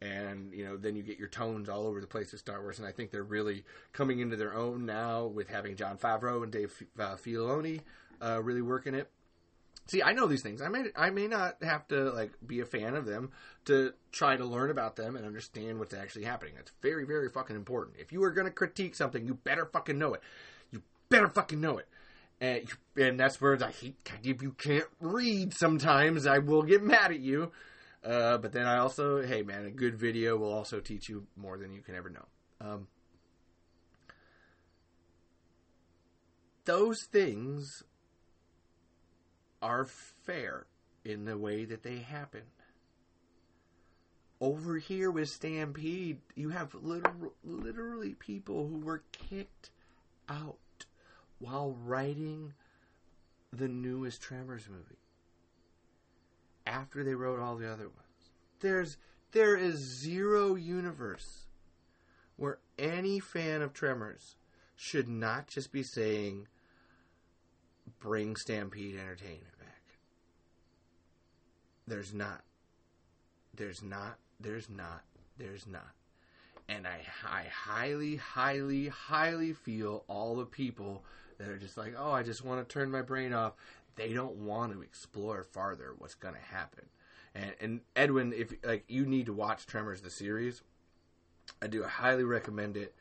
and 0.00 0.54
you 0.54 0.64
know 0.64 0.76
then 0.76 0.96
you 0.96 1.02
get 1.02 1.18
your 1.18 1.28
tones 1.28 1.68
all 1.68 1.86
over 1.86 2.00
the 2.00 2.06
place 2.06 2.32
with 2.32 2.40
Star 2.40 2.62
Wars, 2.62 2.78
and 2.78 2.88
I 2.88 2.92
think 2.92 3.10
they're 3.10 3.22
really 3.22 3.64
coming 3.92 4.20
into 4.20 4.36
their 4.36 4.54
own 4.54 4.86
now 4.86 5.26
with 5.26 5.48
having 5.48 5.76
Jon 5.76 5.98
Favreau 5.98 6.42
and 6.42 6.50
Dave 6.50 6.72
uh, 6.98 7.16
Filoni 7.16 7.80
uh, 8.22 8.40
really 8.42 8.62
working 8.62 8.94
it. 8.94 9.10
See, 9.90 10.04
I 10.04 10.12
know 10.12 10.28
these 10.28 10.42
things. 10.42 10.62
I 10.62 10.68
may 10.68 10.84
I 10.94 11.10
may 11.10 11.26
not 11.26 11.56
have 11.64 11.88
to 11.88 12.12
like 12.12 12.30
be 12.46 12.60
a 12.60 12.64
fan 12.64 12.94
of 12.94 13.06
them 13.06 13.32
to 13.64 13.92
try 14.12 14.36
to 14.36 14.44
learn 14.44 14.70
about 14.70 14.94
them 14.94 15.16
and 15.16 15.26
understand 15.26 15.80
what's 15.80 15.92
actually 15.92 16.26
happening. 16.26 16.54
It's 16.60 16.70
very 16.80 17.04
very 17.04 17.28
fucking 17.28 17.56
important. 17.56 17.96
If 17.98 18.12
you 18.12 18.22
are 18.22 18.30
going 18.30 18.46
to 18.46 18.52
critique 18.52 18.94
something, 18.94 19.26
you 19.26 19.34
better 19.34 19.66
fucking 19.66 19.98
know 19.98 20.14
it. 20.14 20.22
You 20.70 20.80
better 21.08 21.26
fucking 21.26 21.60
know 21.60 21.78
it. 21.78 21.88
And 22.40 22.68
and 22.96 23.18
that's 23.18 23.40
where 23.40 23.58
I 23.60 23.72
hate 23.72 23.96
if 24.22 24.42
you 24.42 24.52
can't 24.52 24.86
read 25.00 25.54
sometimes 25.54 26.24
I 26.24 26.38
will 26.38 26.62
get 26.62 26.84
mad 26.84 27.10
at 27.10 27.18
you. 27.18 27.50
Uh, 28.04 28.38
but 28.38 28.52
then 28.52 28.66
I 28.66 28.78
also, 28.78 29.20
hey 29.22 29.42
man, 29.42 29.66
a 29.66 29.72
good 29.72 29.98
video 29.98 30.36
will 30.36 30.52
also 30.52 30.78
teach 30.78 31.08
you 31.08 31.26
more 31.34 31.58
than 31.58 31.74
you 31.74 31.80
can 31.80 31.96
ever 31.96 32.10
know. 32.10 32.26
Um, 32.60 32.86
those 36.64 37.02
things 37.10 37.82
are 39.62 39.84
fair 39.84 40.66
in 41.04 41.24
the 41.24 41.38
way 41.38 41.64
that 41.64 41.82
they 41.82 41.98
happen. 41.98 42.42
Over 44.40 44.78
here 44.78 45.10
with 45.10 45.28
Stampede, 45.28 46.18
you 46.34 46.48
have 46.50 46.74
literal, 46.74 47.34
literally 47.44 48.14
people 48.14 48.66
who 48.66 48.78
were 48.78 49.02
kicked 49.12 49.70
out 50.28 50.56
while 51.38 51.76
writing 51.84 52.54
the 53.52 53.68
newest 53.68 54.22
Tremors 54.22 54.68
movie. 54.68 54.98
After 56.66 57.04
they 57.04 57.14
wrote 57.14 57.40
all 57.40 57.56
the 57.56 57.70
other 57.70 57.88
ones. 57.88 58.30
There's 58.60 58.96
there 59.32 59.56
is 59.56 60.00
zero 60.02 60.54
universe 60.54 61.46
where 62.36 62.58
any 62.78 63.20
fan 63.20 63.62
of 63.62 63.72
Tremors 63.72 64.36
should 64.76 65.08
not 65.08 65.46
just 65.46 65.72
be 65.72 65.82
saying 65.82 66.48
bring 68.00 68.34
Stampede 68.36 68.98
Entertainment. 68.98 69.49
There's 71.90 72.14
not. 72.14 72.44
There's 73.52 73.82
not. 73.82 74.16
There's 74.38 74.70
not. 74.70 75.02
There's 75.36 75.66
not. 75.66 75.90
And 76.68 76.86
I, 76.86 77.00
I 77.28 77.46
highly, 77.52 78.14
highly, 78.14 78.86
highly 78.86 79.54
feel 79.54 80.04
all 80.06 80.36
the 80.36 80.46
people 80.46 81.02
that 81.38 81.48
are 81.48 81.58
just 81.58 81.76
like, 81.76 81.94
oh, 81.98 82.12
I 82.12 82.22
just 82.22 82.44
want 82.44 82.66
to 82.66 82.72
turn 82.72 82.92
my 82.92 83.02
brain 83.02 83.32
off. 83.32 83.54
They 83.96 84.12
don't 84.12 84.36
want 84.36 84.72
to 84.72 84.82
explore 84.82 85.42
farther 85.42 85.92
what's 85.98 86.14
going 86.14 86.34
to 86.34 86.54
happen. 86.54 86.84
And, 87.34 87.54
and 87.60 87.80
Edwin, 87.96 88.32
if 88.34 88.54
like 88.62 88.84
you 88.86 89.04
need 89.04 89.26
to 89.26 89.32
watch 89.32 89.66
Tremors 89.66 90.00
the 90.00 90.10
series, 90.10 90.62
I 91.60 91.66
do 91.66 91.82
highly 91.82 92.22
recommend 92.22 92.76
it 92.76 92.94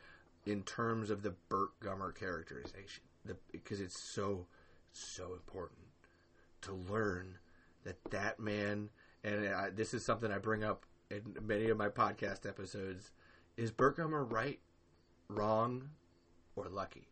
in 0.47 0.63
terms 0.63 1.11
of 1.11 1.21
the 1.21 1.35
Burt 1.47 1.79
Gummer 1.79 2.15
characterization, 2.15 3.03
the, 3.23 3.35
because 3.51 3.81
it's 3.81 4.01
so 4.01 4.47
so 4.93 5.33
important 5.33 5.81
to 6.61 6.73
learn 6.73 7.37
that 7.84 7.97
that 8.11 8.39
man, 8.39 8.89
and 9.23 9.47
I, 9.47 9.69
this 9.69 9.93
is 9.93 10.03
something 10.03 10.31
I 10.31 10.38
bring 10.38 10.64
up 10.64 10.85
in 11.10 11.35
many 11.41 11.69
of 11.69 11.77
my 11.77 11.89
podcast 11.89 12.47
episodes, 12.47 13.11
is 13.57 13.72
Burt 13.72 13.97
Gummer 13.97 14.30
right, 14.30 14.60
wrong, 15.27 15.89
or 16.56 16.68
lucky? 16.69 17.10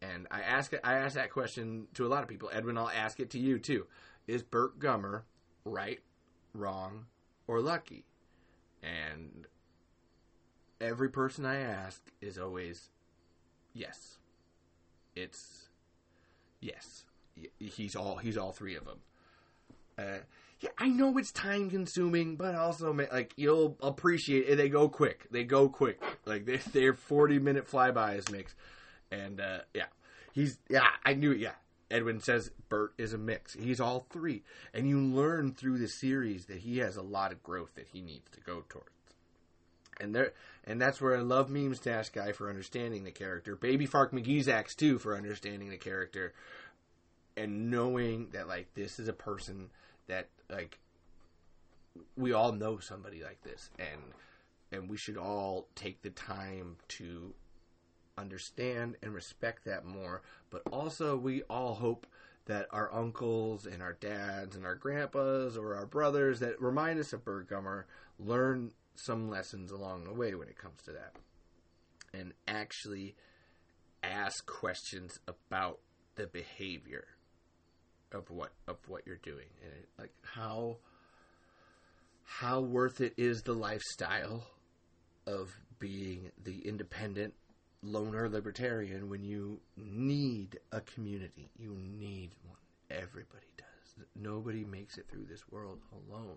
And 0.00 0.26
I 0.30 0.40
ask 0.40 0.72
I 0.82 0.94
ask 0.94 1.14
that 1.14 1.30
question 1.30 1.86
to 1.94 2.06
a 2.06 2.08
lot 2.08 2.22
of 2.22 2.28
people. 2.28 2.50
Edwin, 2.52 2.78
I'll 2.78 2.88
ask 2.88 3.20
it 3.20 3.30
to 3.30 3.38
you 3.38 3.58
too. 3.58 3.86
Is 4.26 4.42
Burt 4.42 4.78
Gummer 4.78 5.22
right, 5.64 6.00
wrong, 6.54 7.06
or 7.46 7.60
lucky? 7.60 8.04
And 8.82 9.46
every 10.80 11.08
person 11.08 11.46
I 11.46 11.60
ask 11.60 12.02
is 12.20 12.38
always 12.38 12.90
yes. 13.74 14.18
It's 15.14 15.68
Yes, 16.62 17.04
he's 17.58 17.96
all 17.96 18.18
he's 18.18 18.38
all 18.38 18.52
three 18.52 18.76
of 18.76 18.84
them. 18.84 19.00
Uh, 20.02 20.18
yeah, 20.60 20.70
I 20.78 20.88
know 20.88 21.16
it's 21.18 21.32
time 21.32 21.70
consuming, 21.70 22.36
but 22.36 22.54
also 22.54 22.92
like 22.92 23.32
you'll 23.36 23.76
appreciate 23.80 24.48
it. 24.48 24.56
They 24.56 24.68
go 24.68 24.88
quick. 24.88 25.26
They 25.30 25.44
go 25.44 25.68
quick. 25.68 26.02
Like 26.24 26.46
they 26.46 26.58
they're 26.72 26.94
forty 26.94 27.38
minute 27.38 27.68
flybys 27.68 28.30
mix, 28.30 28.54
and 29.10 29.40
uh, 29.40 29.58
yeah, 29.74 29.86
he's 30.32 30.58
yeah. 30.68 30.86
I 31.04 31.14
knew 31.14 31.32
it. 31.32 31.38
Yeah, 31.38 31.54
Edwin 31.92 32.20
says 32.20 32.50
Burt 32.68 32.94
is 32.96 33.12
a 33.12 33.18
mix. 33.18 33.54
He's 33.54 33.80
all 33.80 34.06
three. 34.10 34.42
And 34.72 34.88
you 34.88 34.98
learn 34.98 35.52
through 35.52 35.78
the 35.78 35.88
series 35.88 36.46
that 36.46 36.58
he 36.58 36.78
has 36.78 36.96
a 36.96 37.02
lot 37.02 37.32
of 37.32 37.42
growth 37.42 37.74
that 37.74 37.88
he 37.92 38.00
needs 38.00 38.30
to 38.30 38.40
go 38.40 38.64
towards. 38.68 38.88
And 40.00 40.14
there 40.14 40.32
and 40.64 40.80
that's 40.80 41.00
where 41.00 41.16
I 41.16 41.20
love 41.20 41.50
Meme 41.50 41.74
Stash 41.74 42.08
Guy 42.08 42.32
for 42.32 42.48
understanding 42.48 43.04
the 43.04 43.10
character. 43.10 43.54
Baby 43.54 43.86
Fark 43.86 44.12
McGeezax 44.12 44.74
too 44.74 44.98
for 44.98 45.16
understanding 45.16 45.68
the 45.68 45.76
character. 45.76 46.32
And 47.36 47.70
knowing 47.70 48.30
that 48.32 48.48
like 48.48 48.74
this 48.74 48.98
is 48.98 49.08
a 49.08 49.12
person 49.12 49.70
that 50.08 50.28
like 50.50 50.78
we 52.16 52.32
all 52.32 52.52
know 52.52 52.78
somebody 52.78 53.22
like 53.22 53.42
this 53.42 53.70
and 53.78 54.00
and 54.72 54.88
we 54.88 54.96
should 54.96 55.18
all 55.18 55.68
take 55.74 56.02
the 56.02 56.10
time 56.10 56.76
to 56.88 57.34
understand 58.16 58.96
and 59.02 59.12
respect 59.12 59.64
that 59.64 59.84
more. 59.84 60.22
But 60.50 60.62
also, 60.72 61.16
we 61.16 61.42
all 61.42 61.74
hope 61.74 62.06
that 62.46 62.66
our 62.70 62.92
uncles 62.92 63.66
and 63.66 63.82
our 63.82 63.92
dads 63.92 64.56
and 64.56 64.64
our 64.64 64.74
grandpas 64.74 65.56
or 65.56 65.74
our 65.74 65.86
brothers 65.86 66.40
that 66.40 66.60
remind 66.60 66.98
us 66.98 67.12
of 67.12 67.24
Burt 67.24 67.48
Gummer 67.48 67.84
learn 68.18 68.72
some 68.96 69.30
lessons 69.30 69.70
along 69.70 70.04
the 70.04 70.12
way 70.12 70.34
when 70.34 70.48
it 70.48 70.58
comes 70.58 70.82
to 70.84 70.92
that. 70.92 71.14
And 72.12 72.32
actually 72.48 73.14
ask 74.02 74.44
questions 74.46 75.18
about 75.28 75.78
the 76.16 76.26
behavior 76.26 77.06
of 78.12 78.30
what 78.30 78.52
of 78.68 78.76
what 78.86 79.06
you're 79.06 79.16
doing 79.16 79.46
and 79.62 79.72
it, 79.72 79.88
like 79.98 80.12
how 80.22 80.76
how 82.24 82.60
worth 82.60 83.00
it 83.00 83.14
is 83.16 83.42
the 83.42 83.52
lifestyle 83.52 84.44
of 85.26 85.50
being 85.78 86.30
the 86.44 86.66
independent 86.66 87.34
loner 87.82 88.28
libertarian 88.28 89.08
when 89.08 89.24
you 89.24 89.60
need 89.76 90.58
a 90.70 90.80
community. 90.80 91.50
You 91.58 91.76
need 91.76 92.30
one. 92.46 92.58
Everybody 92.90 93.46
does. 93.56 94.06
Nobody 94.14 94.64
makes 94.64 94.98
it 94.98 95.06
through 95.10 95.26
this 95.28 95.48
world 95.50 95.80
alone. 95.92 96.36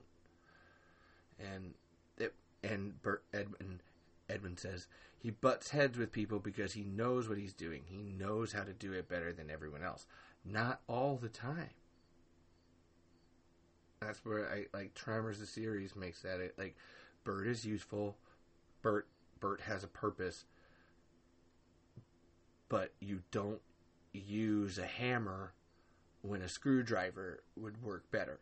And 1.40 1.74
it, 2.18 2.34
and 2.64 3.02
Burt 3.02 3.24
Edwin 3.34 3.82
Edwin 4.30 4.58
says 4.58 4.88
he 5.18 5.30
butts 5.30 5.70
heads 5.70 5.98
with 5.98 6.12
people 6.12 6.40
because 6.40 6.74
he 6.74 6.84
knows 6.84 7.30
what 7.30 7.38
he's 7.38 7.54
doing. 7.54 7.84
He 7.86 7.98
knows 7.98 8.54
how 8.54 8.64
to 8.64 8.74
do 8.74 8.94
it 8.94 9.10
better 9.10 9.34
than 9.34 9.52
everyone 9.52 9.84
else. 9.84 10.06
Not 10.46 10.82
all 10.88 11.18
the 11.18 11.30
time. 11.30 11.72
That's 14.02 14.24
where 14.24 14.48
I 14.50 14.66
like 14.78 14.94
Tremors 14.94 15.40
the 15.40 15.48
series 15.48 15.96
makes 15.96 16.22
that 16.22 16.40
it 16.40 16.54
like 16.58 16.76
Burt 17.24 17.48
is 17.48 17.66
useful. 17.66 18.16
Burt 18.82 19.08
Burt 19.40 19.62
has 19.62 19.84
a 19.84 19.88
purpose 19.88 20.46
but 22.70 22.92
you 23.00 23.22
don't 23.32 23.62
use 24.14 24.78
a 24.78 24.86
hammer 24.86 25.54
when 26.22 26.42
a 26.42 26.50
screwdriver 26.50 27.44
would 27.56 27.82
work 27.84 28.10
better. 28.12 28.40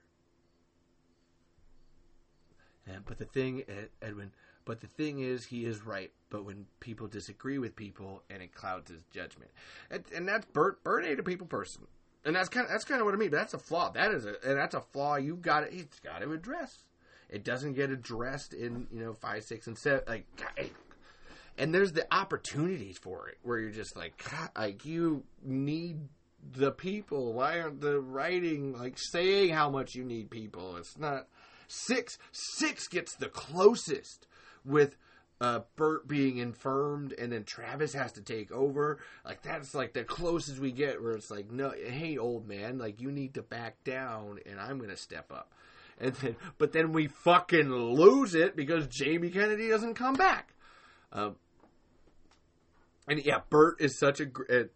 And 2.88 3.06
but 3.06 3.18
the 3.18 3.26
thing, 3.26 3.64
Edwin, 4.02 4.32
but 4.66 4.82
the 4.82 4.88
thing 4.88 5.20
is, 5.20 5.46
he 5.46 5.66
is 5.66 5.86
right. 5.86 6.12
But 6.30 6.46
when 6.46 6.66
people 6.80 7.08
disagree 7.08 7.58
with 7.58 7.76
people, 7.76 8.24
and 8.30 8.42
it 8.42 8.54
clouds 8.54 8.90
his 8.90 9.04
judgment, 9.12 9.52
and, 9.92 10.04
and 10.16 10.28
that's 10.28 10.46
Burt. 10.46 10.84
Burt 10.84 11.06
ain't 11.06 11.20
a 11.20 11.24
people 11.24 11.48
person, 11.48 11.88
and 12.26 12.36
that's 12.36 12.50
kind 12.50 12.66
of 12.66 12.72
that's 12.72 12.86
kind 12.86 13.02
of 13.02 13.06
what 13.06 13.14
I 13.14 13.18
mean. 13.18 13.30
But 13.30 13.38
that's 13.38 13.54
a 13.54 13.60
flaw. 13.60 13.92
That 13.92 14.12
is 14.12 14.26
a 14.26 14.36
and 14.44 14.58
that's 14.58 14.76
a 14.76 14.82
flaw. 14.82 15.16
You 15.16 15.36
got 15.36 15.64
it. 15.64 15.70
It's 15.74 16.00
got 16.00 16.20
to 16.20 16.32
address. 16.32 16.86
It 17.30 17.44
doesn't 17.44 17.74
get 17.74 17.90
addressed 17.90 18.54
in 18.54 18.88
you 18.92 19.04
know 19.04 19.14
five, 19.14 19.44
six, 19.44 19.68
and 19.68 19.78
seven. 19.78 20.04
Like 20.08 20.26
and 21.58 21.74
there's 21.74 21.92
the 21.92 22.08
opportunities 22.14 22.98
for 22.98 23.30
it 23.30 23.38
where 23.44 23.60
you're 23.60 23.72
just 23.72 23.96
like, 23.96 24.14
like 24.58 24.86
you 24.86 25.24
need 25.44 25.98
the 26.52 26.72
people. 26.72 27.34
Why 27.34 27.60
aren't 27.60 27.82
the 27.82 28.00
writing 28.00 28.78
like 28.78 28.98
saying 28.98 29.54
how 29.54 29.70
much 29.70 29.96
you 29.96 30.04
need 30.04 30.30
people? 30.30 30.78
It's 30.78 30.98
not 30.98 31.28
six. 31.68 32.18
Six 32.32 32.88
gets 32.88 33.16
the 33.16 33.30
closest 33.30 34.28
with 34.66 34.96
uh, 35.42 35.62
Burt 35.76 36.08
being 36.08 36.38
infirmed, 36.38 37.14
and 37.18 37.32
then 37.32 37.44
Travis 37.44 37.94
has 37.94 38.14
to 38.14 38.22
take 38.22 38.52
over. 38.52 39.00
Like 39.26 39.42
that's 39.42 39.76
like 39.76 39.94
the 39.94 40.04
closest 40.04 40.60
we 40.60 40.72
get, 40.72 41.02
where 41.02 41.14
it's 41.14 41.30
like, 41.30 41.52
no, 41.52 41.72
hey, 41.72 42.18
old 42.18 42.48
man, 42.48 42.78
like 42.78 43.02
you 43.02 43.12
need 43.12 43.34
to 43.34 43.42
back 43.42 43.84
down, 43.84 44.40
and 44.46 44.60
I'm 44.60 44.80
gonna 44.80 44.98
step 44.98 45.32
up. 45.32 45.52
And 46.00 46.14
then, 46.16 46.36
but 46.58 46.72
then 46.72 46.92
we 46.92 47.08
fucking 47.08 47.72
lose 47.72 48.36
it 48.36 48.56
because 48.56 48.88
Jamie 48.88 49.30
Kennedy 49.30 49.68
doesn't 49.70 49.96
come 49.96 50.16
back. 50.16 50.54
Uh, 51.12 51.32
and 53.08 53.24
yeah, 53.26 53.40
Burt 53.50 53.82
is 53.82 54.00
such 54.00 54.22
a 54.22 54.28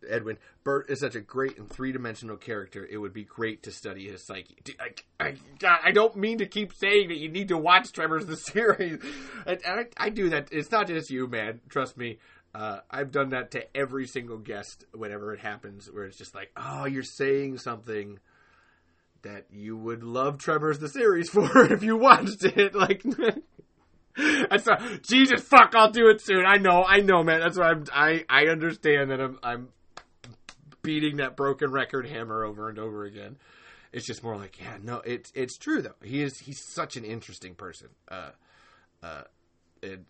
Edwin. 0.07 0.37
Burt 0.63 0.89
is 0.89 0.99
such 0.99 1.15
a 1.15 1.21
great 1.21 1.57
and 1.57 1.69
three 1.69 1.93
dimensional 1.93 2.35
character. 2.35 2.85
It 2.85 2.97
would 2.97 3.13
be 3.13 3.23
great 3.23 3.63
to 3.63 3.71
study 3.71 4.09
his 4.09 4.25
psyche. 4.25 4.57
I, 4.79 5.33
I, 5.63 5.79
I 5.85 5.91
don't 5.91 6.15
mean 6.17 6.39
to 6.39 6.45
keep 6.45 6.73
saying 6.73 7.07
that 7.07 7.17
you 7.17 7.29
need 7.29 7.47
to 7.49 7.57
watch 7.57 7.91
Tremors 7.93 8.25
the 8.25 8.35
series. 8.35 9.01
I, 9.45 9.57
I, 9.65 9.85
I 9.97 10.09
do 10.09 10.29
that. 10.29 10.49
It's 10.51 10.71
not 10.71 10.87
just 10.87 11.09
you, 11.09 11.27
man. 11.27 11.61
Trust 11.69 11.97
me. 11.97 12.19
Uh, 12.53 12.79
I've 12.89 13.11
done 13.11 13.29
that 13.29 13.51
to 13.51 13.77
every 13.77 14.07
single 14.07 14.39
guest 14.39 14.85
whenever 14.93 15.33
it 15.33 15.39
happens, 15.39 15.89
where 15.91 16.05
it's 16.05 16.17
just 16.17 16.35
like, 16.35 16.51
oh, 16.57 16.85
you're 16.85 17.03
saying 17.03 17.59
something 17.59 18.19
that 19.21 19.45
you 19.51 19.77
would 19.77 20.03
love 20.03 20.37
Tremors 20.37 20.79
the 20.79 20.89
series 20.89 21.29
for 21.33 21.71
if 21.71 21.81
you 21.83 21.95
watched 21.95 22.43
it. 22.43 22.75
Like. 22.75 23.03
That's 24.49 24.65
not, 24.65 24.81
Jesus 25.03 25.43
fuck, 25.43 25.73
I'll 25.75 25.91
do 25.91 26.09
it 26.09 26.21
soon. 26.21 26.45
I 26.45 26.57
know, 26.57 26.83
I 26.83 26.99
know, 26.99 27.23
man. 27.23 27.39
That's 27.39 27.57
why 27.57 27.69
I'm 27.69 27.85
I 27.93 28.23
I 28.29 28.47
understand 28.47 29.11
that 29.11 29.21
I'm 29.21 29.39
I'm 29.43 29.69
beating 30.81 31.17
that 31.17 31.35
broken 31.35 31.71
record 31.71 32.07
hammer 32.07 32.43
over 32.43 32.69
and 32.69 32.79
over 32.79 33.05
again. 33.05 33.37
It's 33.93 34.05
just 34.05 34.23
more 34.23 34.35
like, 34.35 34.59
yeah, 34.59 34.77
no, 34.81 35.01
it's 35.05 35.31
it's 35.35 35.57
true 35.57 35.81
though. 35.81 35.95
He 36.03 36.23
is 36.23 36.39
he's 36.39 36.61
such 36.73 36.97
an 36.97 37.03
interesting 37.05 37.55
person. 37.55 37.89
Uh 38.09 38.31
uh 39.03 39.21
and 39.83 40.05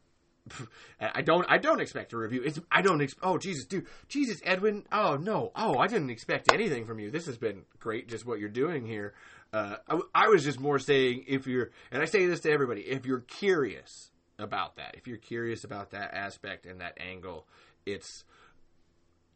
I 1.02 1.22
don't. 1.22 1.46
I 1.50 1.58
don't 1.58 1.82
expect 1.82 2.14
a 2.14 2.18
review. 2.18 2.42
It's. 2.44 2.60
I 2.72 2.82
don't. 2.82 3.02
Ex- 3.02 3.16
oh 3.22 3.38
Jesus, 3.38 3.66
dude. 3.66 3.88
Jesus, 4.08 4.40
Edwin. 4.44 4.86
Oh 4.92 5.16
no. 5.16 5.52
Oh, 5.56 5.78
I 5.78 5.88
didn't 5.88 6.10
expect 6.10 6.54
anything 6.54 6.86
from 6.86 7.00
you. 7.00 7.12
This 7.12 7.26
has 7.26 7.38
been 7.38 7.64
great. 7.80 8.08
Just 8.08 8.26
what 8.26 8.40
you're 8.40 8.50
doing 8.50 8.86
here. 8.86 9.14
Uh, 9.54 9.78
I, 9.90 10.00
I 10.14 10.28
was 10.28 10.44
just 10.44 10.60
more 10.60 10.80
saying 10.80 11.26
if 11.28 11.48
you're, 11.48 11.72
and 11.92 12.02
I 12.02 12.06
say 12.06 12.26
this 12.26 12.42
to 12.42 12.52
everybody, 12.52 12.82
if 12.82 13.06
you're 13.06 13.22
curious 13.22 14.12
about 14.38 14.76
that, 14.76 14.96
if 14.98 15.08
you're 15.08 15.18
curious 15.18 15.64
about 15.64 15.92
that 15.92 16.14
aspect 16.14 16.66
and 16.66 16.82
that 16.82 16.98
angle, 17.00 17.48
it's 17.86 18.24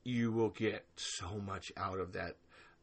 you 0.03 0.31
will 0.31 0.49
get 0.49 0.85
so 0.95 1.39
much 1.45 1.71
out 1.77 1.99
of 1.99 2.13
that 2.13 2.35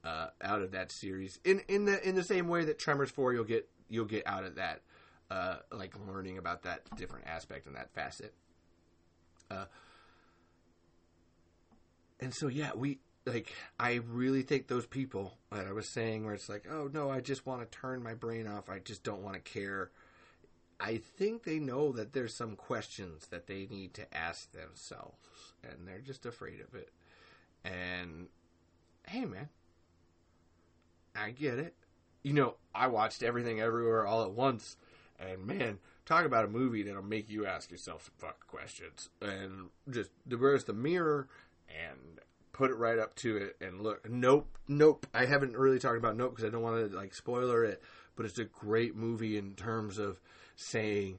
uh, 0.05 0.28
out 0.40 0.62
of 0.62 0.73
that 0.73 0.92
series 0.92 1.39
in 1.44 1.60
in 1.68 1.84
the 1.84 2.08
in 2.08 2.15
the 2.15 2.23
same 2.23 2.48
way 2.48 2.65
that 2.65 2.78
Tremors 2.78 3.10
Four 3.10 3.32
you'll 3.32 3.44
get 3.44 3.68
you'll 3.89 4.05
get 4.05 4.26
out 4.26 4.44
of 4.44 4.55
that 4.55 4.82
uh, 5.31 5.57
like 5.73 5.94
learning 6.07 6.39
about 6.39 6.62
that 6.62 6.82
different 6.97 7.26
aspect 7.26 7.66
and 7.66 7.76
that 7.76 7.92
facet. 7.92 8.32
Uh, 9.50 9.65
and 12.20 12.32
so 12.34 12.48
yeah, 12.48 12.70
we 12.74 13.00
like 13.28 13.52
I 13.78 14.00
really 14.10 14.42
think 14.42 14.66
those 14.66 14.86
people 14.86 15.34
that 15.52 15.66
I 15.66 15.73
was 15.73 15.89
saying 15.89 16.24
where 16.24 16.34
it's 16.34 16.48
like, 16.48 16.66
oh 16.70 16.90
no, 16.92 17.10
I 17.10 17.20
just 17.20 17.47
want 17.47 17.60
to 17.60 17.78
turn 17.78 18.02
my 18.02 18.15
brain 18.15 18.47
off. 18.47 18.68
I 18.68 18.78
just 18.78 19.02
don't 19.02 19.23
want 19.23 19.34
to 19.34 19.40
care. 19.40 19.90
I 20.81 20.98
think 20.98 21.42
they 21.42 21.58
know 21.58 21.92
that 21.92 22.12
there's 22.12 22.34
some 22.34 22.55
questions 22.55 23.26
that 23.28 23.47
they 23.47 23.66
need 23.70 23.94
to 23.94 24.16
ask 24.16 24.52
themselves, 24.52 25.52
and 25.62 25.86
they're 25.86 25.98
just 25.98 26.24
afraid 26.24 26.60
of 26.60 26.74
it. 26.74 26.90
And 27.65 28.28
hey, 29.07 29.24
man, 29.24 29.48
I 31.16 31.31
get 31.31 31.58
it. 31.58 31.74
You 32.23 32.32
know, 32.32 32.55
I 32.74 32.86
watched 32.86 33.23
everything 33.23 33.60
everywhere 33.60 34.07
all 34.07 34.23
at 34.23 34.31
once, 34.31 34.76
and 35.18 35.47
man, 35.47 35.78
talk 36.07 36.24
about 36.24 36.44
a 36.44 36.48
movie 36.48 36.82
that'll 36.82 37.02
make 37.02 37.28
you 37.28 37.44
ask 37.44 37.70
yourself 37.70 38.05
some 38.05 38.28
fuck 38.28 38.47
questions. 38.47 39.10
And 39.20 39.70
just 39.90 40.10
where's 40.28 40.65
the 40.65 40.73
mirror 40.73 41.28
and 41.68 42.20
put 42.52 42.70
it 42.70 42.77
right 42.77 42.99
up 42.99 43.15
to 43.17 43.36
it 43.36 43.57
and 43.60 43.81
look. 43.81 44.09
Nope, 44.09 44.59
nope. 44.67 45.07
I 45.15 45.27
haven't 45.27 45.57
really 45.57 45.78
talked 45.78 45.99
about 45.99 46.17
Nope 46.17 46.36
because 46.36 46.44
I 46.44 46.51
don't 46.51 46.62
want 46.62 46.91
to 46.91 46.97
like 46.97 47.15
spoiler 47.15 47.65
it, 47.65 47.83
but 48.17 48.27
it's 48.27 48.39
a 48.39 48.44
great 48.44 48.97
movie 48.97 49.36
in 49.36 49.55
terms 49.55 49.99
of 49.99 50.20
saying 50.57 51.18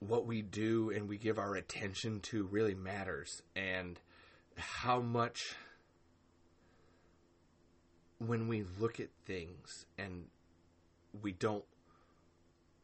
what 0.00 0.26
we 0.26 0.42
do 0.42 0.90
and 0.90 1.08
we 1.08 1.16
give 1.16 1.38
our 1.38 1.54
attention 1.54 2.20
to 2.20 2.44
really 2.44 2.74
matters 2.74 3.42
and 3.56 4.00
how 4.56 5.00
much 5.00 5.54
when 8.18 8.48
we 8.48 8.64
look 8.78 9.00
at 9.00 9.08
things 9.26 9.86
and 9.98 10.24
we 11.22 11.32
don't 11.32 11.64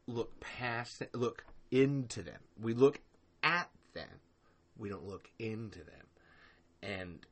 look 0.07 0.39
past 0.39 1.03
look 1.13 1.45
into 1.69 2.21
them 2.21 2.39
we 2.59 2.73
look 2.73 2.99
at 3.43 3.69
them 3.93 4.19
we 4.77 4.89
don't 4.89 5.07
look 5.07 5.29
into 5.39 5.79
them 5.79 6.07
and 6.81 7.25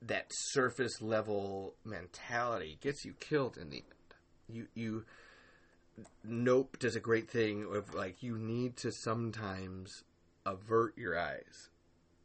that 0.00 0.26
surface 0.30 1.00
level 1.00 1.74
mentality 1.84 2.78
gets 2.80 3.04
you 3.04 3.14
killed 3.14 3.56
in 3.56 3.70
the 3.70 3.76
end. 3.76 4.14
You 4.48 4.66
you 4.74 5.04
Nope 6.24 6.78
does 6.78 6.96
a 6.96 7.00
great 7.00 7.30
thing 7.30 7.66
of 7.70 7.94
like 7.94 8.22
you 8.22 8.38
need 8.38 8.76
to 8.78 8.90
sometimes 8.90 10.04
avert 10.46 10.96
your 10.96 11.18
eyes 11.18 11.70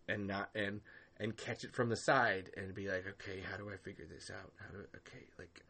and 0.08 0.26
not 0.28 0.50
and 0.56 0.82
and 1.20 1.36
catch 1.36 1.64
it 1.64 1.74
from 1.74 1.90
the 1.90 1.96
side 1.96 2.52
and 2.56 2.74
be 2.74 2.88
like, 2.88 3.06
okay, 3.08 3.42
how 3.50 3.58
do 3.58 3.70
I 3.70 3.78
figure 3.78 4.06
this 4.06 4.30
out? 4.30 4.52
How 4.58 4.72
do 4.72 4.86
okay, 4.96 5.26
like, 5.40 5.64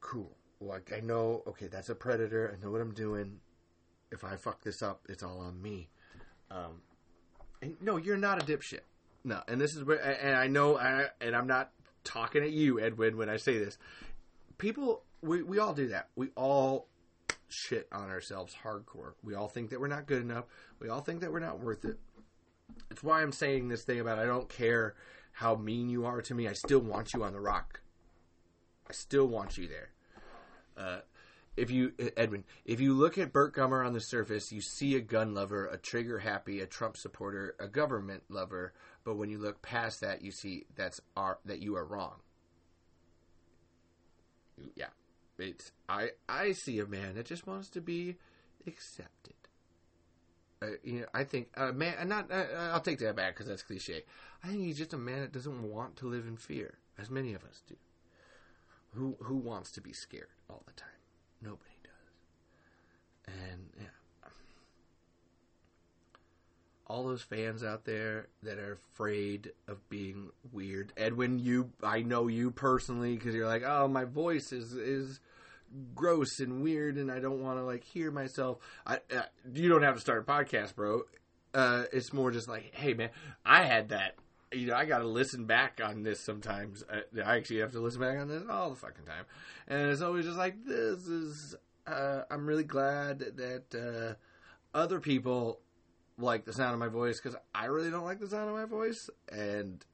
cool. 0.00 0.36
Like 0.60 0.92
I 0.96 1.00
know, 1.00 1.42
okay, 1.46 1.66
that's 1.66 1.90
a 1.90 1.94
predator. 1.94 2.56
I 2.56 2.64
know 2.64 2.70
what 2.70 2.80
I'm 2.80 2.94
doing. 2.94 3.40
If 4.10 4.24
I 4.24 4.36
fuck 4.36 4.62
this 4.62 4.82
up, 4.82 5.02
it's 5.08 5.22
all 5.22 5.40
on 5.40 5.60
me. 5.60 5.88
Um, 6.50 6.82
and 7.60 7.76
no, 7.80 7.96
you're 7.96 8.16
not 8.16 8.42
a 8.42 8.46
dipshit. 8.46 8.80
No, 9.24 9.40
and 9.48 9.60
this 9.60 9.74
is 9.74 9.84
where, 9.84 9.98
and 9.98 10.36
I 10.36 10.48
know, 10.48 10.76
and 10.76 11.34
I'm 11.34 11.46
not 11.46 11.70
talking 12.04 12.42
at 12.42 12.52
you, 12.52 12.78
Edwin, 12.78 13.16
when 13.16 13.28
I 13.30 13.38
say 13.38 13.58
this. 13.58 13.78
People, 14.58 15.02
we 15.22 15.42
we 15.42 15.58
all 15.58 15.72
do 15.72 15.88
that. 15.88 16.08
We 16.14 16.28
all 16.36 16.88
shit 17.48 17.88
on 17.90 18.10
ourselves 18.10 18.54
hardcore. 18.62 19.14
We 19.22 19.34
all 19.34 19.48
think 19.48 19.70
that 19.70 19.80
we're 19.80 19.88
not 19.88 20.06
good 20.06 20.22
enough. 20.22 20.44
We 20.78 20.88
all 20.88 21.00
think 21.00 21.20
that 21.20 21.32
we're 21.32 21.40
not 21.40 21.60
worth 21.60 21.84
it. 21.84 21.98
It's 22.90 23.02
why 23.02 23.22
I'm 23.22 23.32
saying 23.32 23.68
this 23.68 23.82
thing 23.82 24.00
about 24.00 24.18
I 24.18 24.26
don't 24.26 24.48
care 24.48 24.94
how 25.32 25.54
mean 25.54 25.88
you 25.88 26.04
are 26.04 26.22
to 26.22 26.34
me. 26.34 26.46
I 26.46 26.52
still 26.52 26.80
want 26.80 27.14
you 27.14 27.24
on 27.24 27.32
the 27.32 27.40
rock. 27.40 27.80
I 28.88 28.92
still 28.92 29.26
want 29.26 29.56
you 29.56 29.68
there. 29.68 29.90
Uh, 30.76 30.98
if 31.56 31.70
you 31.70 31.92
Edwin, 32.16 32.44
if 32.64 32.80
you 32.80 32.94
look 32.94 33.18
at 33.18 33.32
Burt 33.32 33.54
Gummer 33.54 33.86
on 33.86 33.92
the 33.92 34.00
surface, 34.00 34.50
you 34.50 34.60
see 34.60 34.96
a 34.96 35.00
gun 35.00 35.34
lover, 35.34 35.66
a 35.66 35.78
trigger 35.78 36.18
happy, 36.18 36.60
a 36.60 36.66
Trump 36.66 36.96
supporter, 36.96 37.54
a 37.60 37.68
government 37.68 38.24
lover. 38.28 38.72
But 39.04 39.16
when 39.16 39.28
you 39.28 39.38
look 39.38 39.62
past 39.62 40.00
that, 40.00 40.22
you 40.22 40.32
see 40.32 40.66
that's 40.74 41.00
our, 41.16 41.38
that 41.44 41.60
you 41.60 41.76
are 41.76 41.84
wrong. 41.84 42.16
Yeah, 44.74 44.88
it's 45.38 45.72
I 45.88 46.10
I 46.28 46.52
see 46.52 46.78
a 46.80 46.86
man 46.86 47.14
that 47.14 47.26
just 47.26 47.46
wants 47.46 47.68
to 47.70 47.80
be 47.80 48.16
accepted. 48.66 49.34
Uh, 50.62 50.66
you 50.82 51.00
know, 51.00 51.06
I 51.12 51.24
think 51.24 51.48
a 51.56 51.68
uh, 51.68 51.72
man. 51.72 52.08
Not 52.08 52.30
uh, 52.32 52.46
I'll 52.72 52.80
take 52.80 52.98
that 53.00 53.16
back 53.16 53.34
because 53.34 53.46
that's 53.46 53.62
cliche. 53.62 54.04
I 54.42 54.48
think 54.48 54.60
he's 54.60 54.78
just 54.78 54.94
a 54.94 54.98
man 54.98 55.20
that 55.20 55.32
doesn't 55.32 55.62
want 55.62 55.96
to 55.96 56.08
live 56.08 56.26
in 56.26 56.36
fear, 56.36 56.78
as 56.98 57.10
many 57.10 57.34
of 57.34 57.44
us 57.44 57.62
do. 57.68 57.76
Who 58.94 59.16
who 59.20 59.36
wants 59.36 59.72
to 59.72 59.80
be 59.80 59.92
scared 59.92 60.28
all 60.48 60.62
the 60.66 60.72
time? 60.72 60.93
Nobody 61.42 61.70
does. 61.82 63.34
And 63.34 63.70
yeah, 63.78 63.86
all 66.86 67.04
those 67.04 67.22
fans 67.22 67.64
out 67.64 67.84
there 67.84 68.28
that 68.42 68.58
are 68.58 68.72
afraid 68.72 69.52
of 69.68 69.88
being 69.88 70.30
weird. 70.52 70.92
Edwin, 70.96 71.38
you 71.38 71.70
I 71.82 72.02
know 72.02 72.28
you 72.28 72.50
personally 72.50 73.14
because 73.14 73.34
you're 73.34 73.46
like, 73.48 73.62
oh, 73.64 73.88
my 73.88 74.04
voice 74.04 74.52
is 74.52 74.74
is 74.74 75.20
gross 75.94 76.40
and 76.40 76.62
weird, 76.62 76.96
and 76.96 77.10
I 77.10 77.20
don't 77.20 77.42
want 77.42 77.58
to 77.58 77.64
like 77.64 77.84
hear 77.84 78.10
myself. 78.10 78.58
I 78.86 78.96
uh, 79.14 79.22
you 79.52 79.68
don't 79.68 79.82
have 79.82 79.94
to 79.94 80.00
start 80.00 80.20
a 80.20 80.30
podcast, 80.30 80.74
bro. 80.74 81.02
Uh, 81.52 81.84
it's 81.92 82.12
more 82.12 82.30
just 82.30 82.48
like, 82.48 82.74
hey 82.74 82.94
man, 82.94 83.10
I 83.44 83.62
had 83.62 83.88
that 83.90 84.16
you 84.54 84.68
know, 84.68 84.74
I 84.74 84.84
got 84.84 84.98
to 84.98 85.06
listen 85.06 85.44
back 85.44 85.80
on 85.82 86.02
this 86.02 86.20
sometimes. 86.20 86.84
I, 86.90 87.20
I, 87.20 87.36
actually 87.36 87.60
have 87.60 87.72
to 87.72 87.80
listen 87.80 88.00
back 88.00 88.18
on 88.18 88.28
this 88.28 88.42
all 88.48 88.70
the 88.70 88.76
fucking 88.76 89.04
time, 89.04 89.24
and 89.68 89.90
it's 89.90 90.02
always 90.02 90.24
just 90.24 90.38
like 90.38 90.64
this 90.64 91.06
is. 91.06 91.54
Uh, 91.86 92.22
I'm 92.30 92.46
really 92.46 92.64
glad 92.64 93.18
that 93.18 93.74
uh, 93.74 94.76
other 94.76 95.00
people 95.00 95.60
like 96.16 96.44
the 96.44 96.52
sound 96.52 96.72
of 96.72 96.78
my 96.78 96.88
voice 96.88 97.20
because 97.20 97.38
I 97.54 97.66
really 97.66 97.90
don't 97.90 98.04
like 98.04 98.20
the 98.20 98.28
sound 98.28 98.48
of 98.48 98.54
my 98.54 98.64
voice, 98.64 99.10
and 99.30 99.84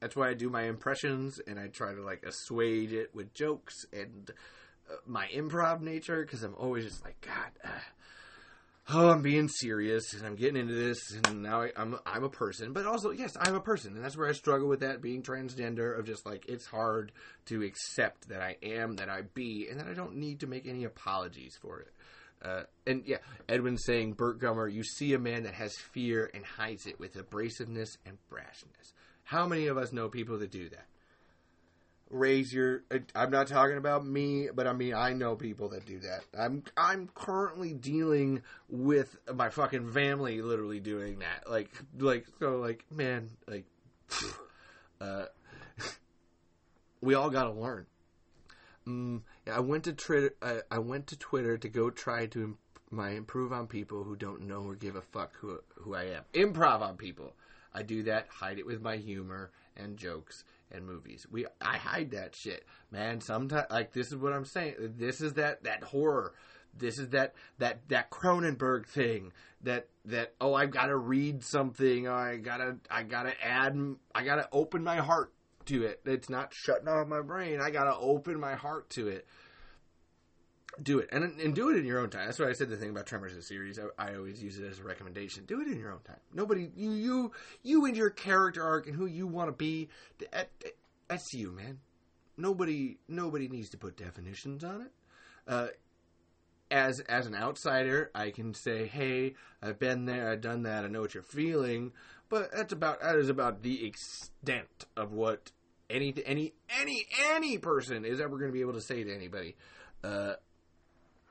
that's 0.00 0.16
why 0.16 0.28
I 0.28 0.34
do 0.34 0.48
my 0.48 0.64
impressions 0.64 1.40
and 1.46 1.58
I 1.58 1.68
try 1.68 1.94
to 1.94 2.02
like 2.02 2.22
assuage 2.22 2.92
it 2.92 3.14
with 3.14 3.32
jokes 3.34 3.86
and 3.92 4.30
uh, 4.90 4.96
my 5.06 5.26
improv 5.34 5.80
nature 5.80 6.22
because 6.22 6.42
I'm 6.42 6.54
always 6.54 6.84
just 6.84 7.04
like 7.04 7.20
God. 7.20 7.70
Oh, 8.88 9.10
I'm 9.10 9.20
being 9.20 9.48
serious 9.48 10.14
and 10.14 10.24
I'm 10.24 10.36
getting 10.36 10.60
into 10.60 10.74
this, 10.74 10.98
and 11.12 11.42
now 11.42 11.62
I, 11.62 11.66
am 11.76 11.94
I'm, 11.94 11.98
I'm 12.06 12.24
a 12.24 12.28
person. 12.28 12.72
But 12.72 12.86
also, 12.86 13.10
yes, 13.10 13.36
I'm 13.40 13.56
a 13.56 13.60
person, 13.60 13.96
and 13.96 14.04
that's 14.04 14.16
where 14.16 14.28
I 14.28 14.32
struggle 14.32 14.68
with 14.68 14.80
that 14.80 15.02
being 15.02 15.22
transgender. 15.22 15.98
Of 15.98 16.06
just 16.06 16.24
like 16.24 16.46
it's 16.48 16.66
hard 16.66 17.10
to 17.46 17.64
accept 17.64 18.28
that 18.28 18.40
I 18.40 18.56
am, 18.62 18.94
that 18.96 19.08
I 19.08 19.22
be, 19.34 19.66
and 19.68 19.80
that 19.80 19.88
I 19.88 19.92
don't 19.92 20.16
need 20.16 20.40
to 20.40 20.46
make 20.46 20.68
any 20.68 20.84
apologies 20.84 21.58
for 21.60 21.80
it. 21.80 21.92
Uh, 22.44 22.62
and 22.86 23.02
yeah, 23.06 23.16
Edwin 23.48 23.76
saying, 23.76 24.12
Burt 24.12 24.40
Gummer, 24.40 24.72
you 24.72 24.84
see 24.84 25.14
a 25.14 25.18
man 25.18 25.42
that 25.44 25.54
has 25.54 25.74
fear 25.74 26.30
and 26.32 26.44
hides 26.44 26.86
it 26.86 27.00
with 27.00 27.14
abrasiveness 27.14 27.96
and 28.06 28.18
brashness. 28.30 28.92
How 29.24 29.48
many 29.48 29.66
of 29.66 29.78
us 29.78 29.92
know 29.92 30.08
people 30.08 30.38
that 30.38 30.52
do 30.52 30.68
that? 30.68 30.86
Raise 32.10 32.52
your 32.52 32.82
I'm 33.14 33.30
not 33.30 33.48
talking 33.48 33.76
about 33.76 34.06
me, 34.06 34.48
but 34.54 34.66
I 34.66 34.72
mean 34.72 34.94
I 34.94 35.12
know 35.12 35.36
people 35.36 35.68
that 35.70 35.86
do 35.86 35.98
that. 36.00 36.24
I'm 36.38 36.62
I'm 36.76 37.08
currently 37.14 37.72
dealing 37.72 38.42
with 38.68 39.16
my 39.32 39.48
fucking 39.48 39.92
family 39.92 40.40
literally 40.42 40.80
doing 40.80 41.18
that. 41.20 41.50
Like 41.50 41.70
like 41.98 42.26
so 42.38 42.58
like 42.58 42.84
man, 42.90 43.30
like 43.46 43.64
uh 45.00 45.26
we 47.00 47.14
all 47.14 47.30
got 47.30 47.44
to 47.44 47.52
learn. 47.52 47.86
Mm, 48.86 49.22
I 49.52 49.60
went 49.60 49.84
to 49.84 49.92
Twitter 49.92 50.34
I, 50.40 50.60
I 50.70 50.78
went 50.78 51.08
to 51.08 51.18
Twitter 51.18 51.58
to 51.58 51.68
go 51.68 51.90
try 51.90 52.26
to 52.26 52.42
imp- 52.44 52.58
my 52.88 53.10
improve 53.10 53.52
on 53.52 53.66
people 53.66 54.04
who 54.04 54.14
don't 54.14 54.42
know 54.42 54.62
or 54.62 54.76
give 54.76 54.94
a 54.94 55.02
fuck 55.02 55.36
who 55.36 55.58
who 55.74 55.94
I 55.94 56.04
am. 56.04 56.22
Improv 56.34 56.82
on 56.82 56.96
people. 56.96 57.34
I 57.74 57.82
do 57.82 58.04
that, 58.04 58.28
hide 58.28 58.58
it 58.58 58.64
with 58.64 58.80
my 58.80 58.96
humor 58.96 59.50
and 59.76 59.98
jokes 59.98 60.44
and 60.70 60.86
movies. 60.86 61.26
We 61.30 61.46
I 61.60 61.76
hide 61.76 62.10
that 62.12 62.34
shit, 62.34 62.64
man. 62.90 63.20
Sometimes 63.20 63.66
like 63.70 63.92
this 63.92 64.08
is 64.08 64.16
what 64.16 64.32
I'm 64.32 64.44
saying. 64.44 64.74
This 64.96 65.20
is 65.20 65.34
that 65.34 65.64
that 65.64 65.82
horror. 65.84 66.34
This 66.78 66.98
is 66.98 67.10
that 67.10 67.34
that 67.58 67.88
that 67.88 68.10
Cronenberg 68.10 68.86
thing. 68.86 69.32
That 69.62 69.88
that 70.06 70.34
oh 70.40 70.54
I've 70.54 70.70
got 70.70 70.86
to 70.86 70.96
read 70.96 71.42
something. 71.42 72.06
Oh, 72.06 72.14
I 72.14 72.36
gotta 72.36 72.76
I 72.90 73.02
gotta 73.02 73.32
add. 73.44 73.76
I 74.14 74.24
gotta 74.24 74.48
open 74.52 74.84
my 74.84 74.96
heart 74.96 75.32
to 75.66 75.84
it. 75.84 76.00
It's 76.04 76.28
not 76.28 76.52
shutting 76.54 76.88
off 76.88 77.08
my 77.08 77.22
brain. 77.22 77.60
I 77.60 77.70
gotta 77.70 77.96
open 77.96 78.38
my 78.38 78.54
heart 78.54 78.90
to 78.90 79.08
it 79.08 79.26
do 80.82 80.98
it 80.98 81.08
and 81.12 81.24
and 81.40 81.54
do 81.54 81.70
it 81.70 81.78
in 81.78 81.84
your 81.84 82.00
own 82.00 82.10
time. 82.10 82.26
That's 82.26 82.38
why 82.38 82.48
I 82.48 82.52
said 82.52 82.68
the 82.68 82.76
thing 82.76 82.90
about 82.90 83.06
Tremors 83.06 83.34
the 83.34 83.42
series. 83.42 83.78
I, 83.78 84.10
I, 84.10 84.16
always 84.16 84.42
use 84.42 84.58
it 84.58 84.66
as 84.66 84.78
a 84.78 84.84
recommendation. 84.84 85.44
Do 85.46 85.60
it 85.60 85.68
in 85.68 85.78
your 85.78 85.92
own 85.92 86.00
time. 86.00 86.20
Nobody, 86.32 86.70
you, 86.76 86.92
you, 86.92 87.32
you 87.62 87.84
and 87.86 87.96
your 87.96 88.10
character 88.10 88.62
arc 88.62 88.86
and 88.86 88.94
who 88.94 89.06
you 89.06 89.26
want 89.26 89.48
to 89.48 89.52
be. 89.52 89.88
That, 90.32 90.50
that's 91.08 91.32
you, 91.32 91.52
man. 91.52 91.78
Nobody, 92.36 92.98
nobody 93.08 93.48
needs 93.48 93.70
to 93.70 93.78
put 93.78 93.96
definitions 93.96 94.64
on 94.64 94.82
it. 94.82 94.92
Uh, 95.48 95.68
as 96.70 97.00
as 97.00 97.26
an 97.26 97.34
outsider, 97.34 98.10
I 98.14 98.30
can 98.30 98.52
say, 98.52 98.86
"Hey, 98.86 99.34
I've 99.62 99.78
been 99.78 100.04
there, 100.04 100.30
I've 100.30 100.40
done 100.40 100.64
that, 100.64 100.84
I 100.84 100.88
know 100.88 101.00
what 101.00 101.14
you're 101.14 101.22
feeling." 101.22 101.92
But 102.28 102.50
that's 102.52 102.72
about 102.72 103.00
that 103.02 103.16
is 103.16 103.28
about 103.28 103.62
the 103.62 103.86
extent 103.86 104.86
of 104.96 105.12
what 105.12 105.52
any 105.88 106.12
any 106.26 106.54
any 106.80 107.06
any 107.30 107.58
person 107.58 108.04
is 108.04 108.20
ever 108.20 108.36
going 108.36 108.50
to 108.50 108.52
be 108.52 108.62
able 108.62 108.72
to 108.72 108.80
say 108.80 109.04
to 109.04 109.14
anybody. 109.14 109.56
Uh, 110.02 110.34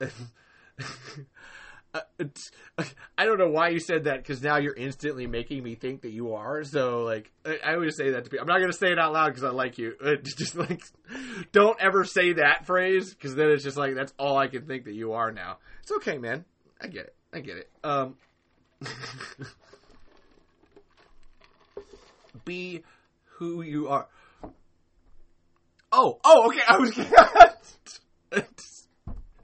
I 3.18 3.24
don't 3.24 3.38
know 3.38 3.48
why 3.48 3.68
you 3.70 3.80
said 3.80 4.04
that 4.04 4.18
because 4.18 4.42
now 4.42 4.58
you're 4.58 4.76
instantly 4.76 5.26
making 5.26 5.62
me 5.62 5.74
think 5.74 6.02
that 6.02 6.10
you 6.10 6.34
are. 6.34 6.62
So 6.64 7.02
like, 7.02 7.30
I 7.44 7.74
always 7.74 7.96
say 7.96 8.10
that 8.10 8.24
to 8.24 8.30
people. 8.30 8.42
I'm 8.42 8.48
not 8.48 8.58
going 8.58 8.70
to 8.70 8.76
say 8.76 8.92
it 8.92 8.98
out 8.98 9.12
loud 9.12 9.28
because 9.28 9.44
I 9.44 9.50
like 9.50 9.78
you. 9.78 9.94
Just 10.22 10.56
like, 10.56 10.82
don't 11.52 11.80
ever 11.80 12.04
say 12.04 12.34
that 12.34 12.66
phrase 12.66 13.14
because 13.14 13.34
then 13.34 13.50
it's 13.50 13.64
just 13.64 13.76
like 13.76 13.94
that's 13.94 14.12
all 14.18 14.36
I 14.36 14.48
can 14.48 14.66
think 14.66 14.84
that 14.84 14.94
you 14.94 15.12
are 15.12 15.30
now. 15.30 15.58
It's 15.82 15.92
okay, 15.92 16.18
man. 16.18 16.44
I 16.80 16.88
get 16.88 17.06
it. 17.06 17.14
I 17.32 17.40
get 17.40 17.56
it. 17.56 17.70
Um, 17.82 18.16
be 22.44 22.82
who 23.38 23.62
you 23.62 23.88
are. 23.88 24.06
Oh, 25.92 26.18
oh, 26.24 26.48
okay. 26.48 26.60
I 26.68 26.78
was. 26.78 26.98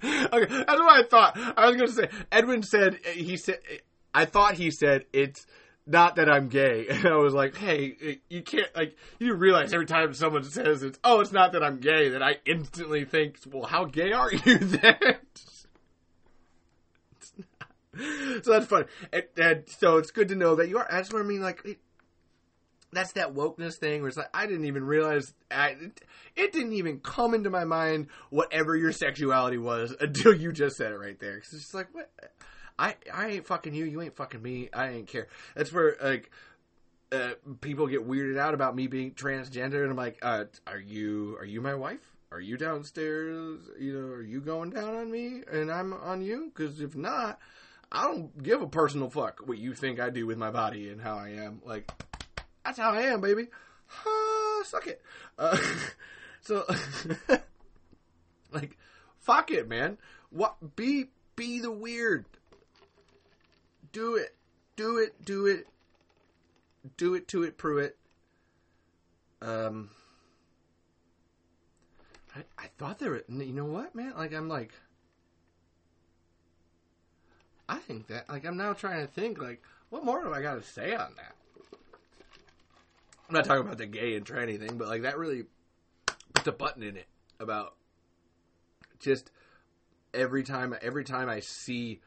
okay, 0.33 0.47
that's 0.47 0.81
what 0.81 1.05
I 1.05 1.05
thought. 1.09 1.39
I 1.57 1.67
was 1.67 1.77
going 1.77 1.89
to 1.89 1.95
say. 1.95 2.09
Edwin 2.31 2.63
said 2.63 2.99
eh, 3.05 3.13
he 3.13 3.37
said. 3.37 3.59
Eh, 3.71 3.79
I 4.15 4.25
thought 4.27 4.55
he 4.55 4.71
said 4.71 5.07
it's 5.13 5.47
not 5.87 6.17
that 6.17 6.29
I'm 6.29 6.49
gay, 6.49 6.87
and 6.91 7.07
I 7.07 7.17
was 7.17 7.35
like, 7.35 7.57
hey, 7.57 7.97
eh, 8.03 8.15
you 8.29 8.43
can't 8.43 8.75
like 8.75 8.97
you 9.19 9.35
realize 9.35 9.73
every 9.73 9.87
time 9.87 10.13
someone 10.15 10.45
says 10.45 10.83
it's 10.83 10.99
oh, 11.05 11.21
it's 11.21 11.33
not 11.33 11.53
that 11.53 11.63
I'm 11.63 11.79
gay, 11.79 12.11
that 12.11 12.23
I 12.23 12.37
instantly 12.47 13.05
think, 13.05 13.39
well, 13.47 13.65
how 13.65 13.85
gay 13.85 14.13
are 14.13 14.33
you 14.45 14.59
then? 14.59 15.17
so 18.43 18.51
that's 18.53 18.67
funny, 18.67 18.87
and, 19.13 19.25
and, 19.37 19.69
so 19.69 19.99
it's 19.99 20.11
good 20.11 20.29
to 20.29 20.35
know 20.35 20.57
that 20.57 20.69
you 20.69 20.79
are. 20.79 20.89
That's 20.91 21.13
what 21.13 21.23
I 21.23 21.25
mean. 21.25 21.43
Like, 21.43 21.79
that's 22.93 23.13
that 23.13 23.35
wokeness 23.35 23.77
thing 23.77 24.03
where 24.03 24.09
it's 24.09 24.17
like 24.17 24.31
I 24.35 24.47
didn't 24.47 24.67
even 24.67 24.85
realize 24.85 25.33
I, 25.51 25.77
it, 26.37 26.53
didn't 26.53 26.75
even 26.75 27.01
come 27.01 27.35
into 27.35 27.51
my 27.51 27.65
mind 27.65 28.09
whatever 28.31 28.77
your 28.77 28.93
sexuality 28.93 29.59
was 29.59 29.95
until 30.01 30.35
you 30.35 30.53
just 30.53 30.77
said 30.77 30.93
it 30.93 30.99
right 30.99 31.19
there. 31.19 31.41
Cause 31.41 31.53
it's 31.55 31.63
just 31.63 31.75
like 31.75 31.89
what 31.93 32.11
I 32.79 32.97
I 33.13 33.29
ain't 33.29 33.47
fucking 33.47 33.75
you, 33.75 33.85
you 33.85 34.03
ain't 34.03 34.17
fucking 34.17 34.43
me. 34.43 34.69
I 34.73 34.91
ain't 34.91 35.09
care. 35.09 35.29
That's 35.55 35.73
where 35.73 35.97
like 36.03 36.31
uh, 37.11 37.35
people 37.61 37.87
get 37.87 38.09
weirded 38.09 38.39
out 38.39 38.55
about 38.55 38.75
me 38.75 38.87
being 38.87 39.13
transgender, 39.13 39.83
and 39.83 39.91
I'm 39.91 39.97
like, 39.97 40.19
uh, 40.23 40.45
are 40.67 40.81
you 40.81 41.37
are 41.39 41.45
you 41.45 41.61
my 41.61 41.75
wife? 41.75 42.01
Are 42.31 42.41
you 42.41 42.57
downstairs? 42.57 43.61
You 43.79 43.93
know, 43.93 44.07
are 44.15 44.23
you 44.23 44.41
going 44.41 44.71
down 44.71 44.95
on 44.95 45.11
me 45.11 45.43
and 45.51 45.71
I'm 45.71 45.93
on 45.93 46.23
you? 46.23 46.51
Because 46.55 46.81
if 46.81 46.97
not, 46.97 47.39
I 47.91 48.05
don't 48.07 48.43
give 48.43 48.63
a 48.63 48.67
personal 48.67 49.11
fuck 49.11 49.41
what 49.45 49.59
you 49.59 49.75
think 49.75 50.01
I 50.01 50.09
do 50.09 50.27
with 50.27 50.39
my 50.39 50.51
body 50.51 50.89
and 50.89 50.99
how 50.99 51.19
I 51.19 51.29
am. 51.31 51.61
Like 51.65 51.93
That's 52.65 52.79
how 52.79 52.93
I 52.93 53.03
am, 53.03 53.21
baby. 53.21 53.49
Ah, 54.07 54.63
suck 54.65 54.87
it. 54.87 55.03
Uh, 55.39 55.57
so, 56.41 56.65
like, 58.53 58.77
fuck 59.19 59.51
it, 59.51 59.69
man. 59.69 59.99
What? 60.31 60.77
Be 60.77 61.07
be 61.37 61.61
the 61.61 61.73
weird. 61.73 62.25
Do 63.93 64.17
it. 64.17 64.35
Do 64.77 64.99
it. 64.99 65.25
Do 65.25 65.47
it. 65.47 65.67
Do 66.97 67.15
it 67.15 67.29
to 67.29 67.43
it. 67.43 67.59
Pruitt. 67.59 67.97
Um. 69.41 69.91
I, 72.35 72.41
I 72.59 72.67
thought 72.79 72.99
there 72.99 73.11
were, 73.11 73.25
you 73.29 73.53
know 73.53 73.65
what, 73.65 73.95
man? 73.95 74.15
Like, 74.17 74.33
I'm 74.33 74.49
like, 74.49 74.73
I 77.69 77.77
think 77.77 78.07
that, 78.09 78.29
like, 78.29 78.47
I'm 78.47 78.57
now 78.57 78.73
trying 78.73 79.07
to 79.07 79.13
think, 79.13 79.41
like, 79.41 79.63
what 79.91 80.05
more 80.05 80.23
do 80.23 80.33
I 80.33 80.41
got 80.41 80.55
to 80.55 80.63
say 80.63 80.95
on 80.95 81.15
that? 81.17 81.35
I'm 83.33 83.39
not 83.39 83.45
talking 83.47 83.65
about 83.65 83.79
the 83.79 83.87
gay 83.87 84.15
and 84.15 84.27
tranny 84.27 84.59
thing, 84.59 84.77
but, 84.77 84.89
like, 84.89 85.03
that 85.03 85.19
really 85.19 85.45
puts 86.35 86.47
a 86.47 86.53
button 86.53 86.83
in 86.83 86.97
it 86.97 87.07
about 87.41 87.75
just 89.01 89.31
every 90.13 90.43
time, 90.43 90.75
every 90.83 91.05
time 91.05 91.29
I 91.29 91.41
see 91.41 92.01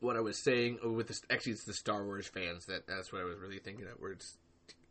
what 0.00 0.16
I 0.16 0.20
was 0.20 0.38
saying 0.38 0.78
with 0.82 1.08
the, 1.08 1.20
actually, 1.28 1.52
it's 1.52 1.64
the 1.64 1.72
Star 1.72 2.04
Wars 2.04 2.26
fans 2.26 2.66
that 2.66 2.86
that's 2.86 3.12
what 3.12 3.20
I 3.20 3.24
was 3.24 3.38
really 3.38 3.58
thinking 3.58 3.86
of, 3.86 3.92
where 3.98 4.12
it's, 4.12 4.36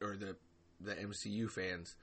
or 0.01 0.17
the, 0.17 0.35
the 0.81 0.95
MCU 0.95 1.49
fans 1.49 1.95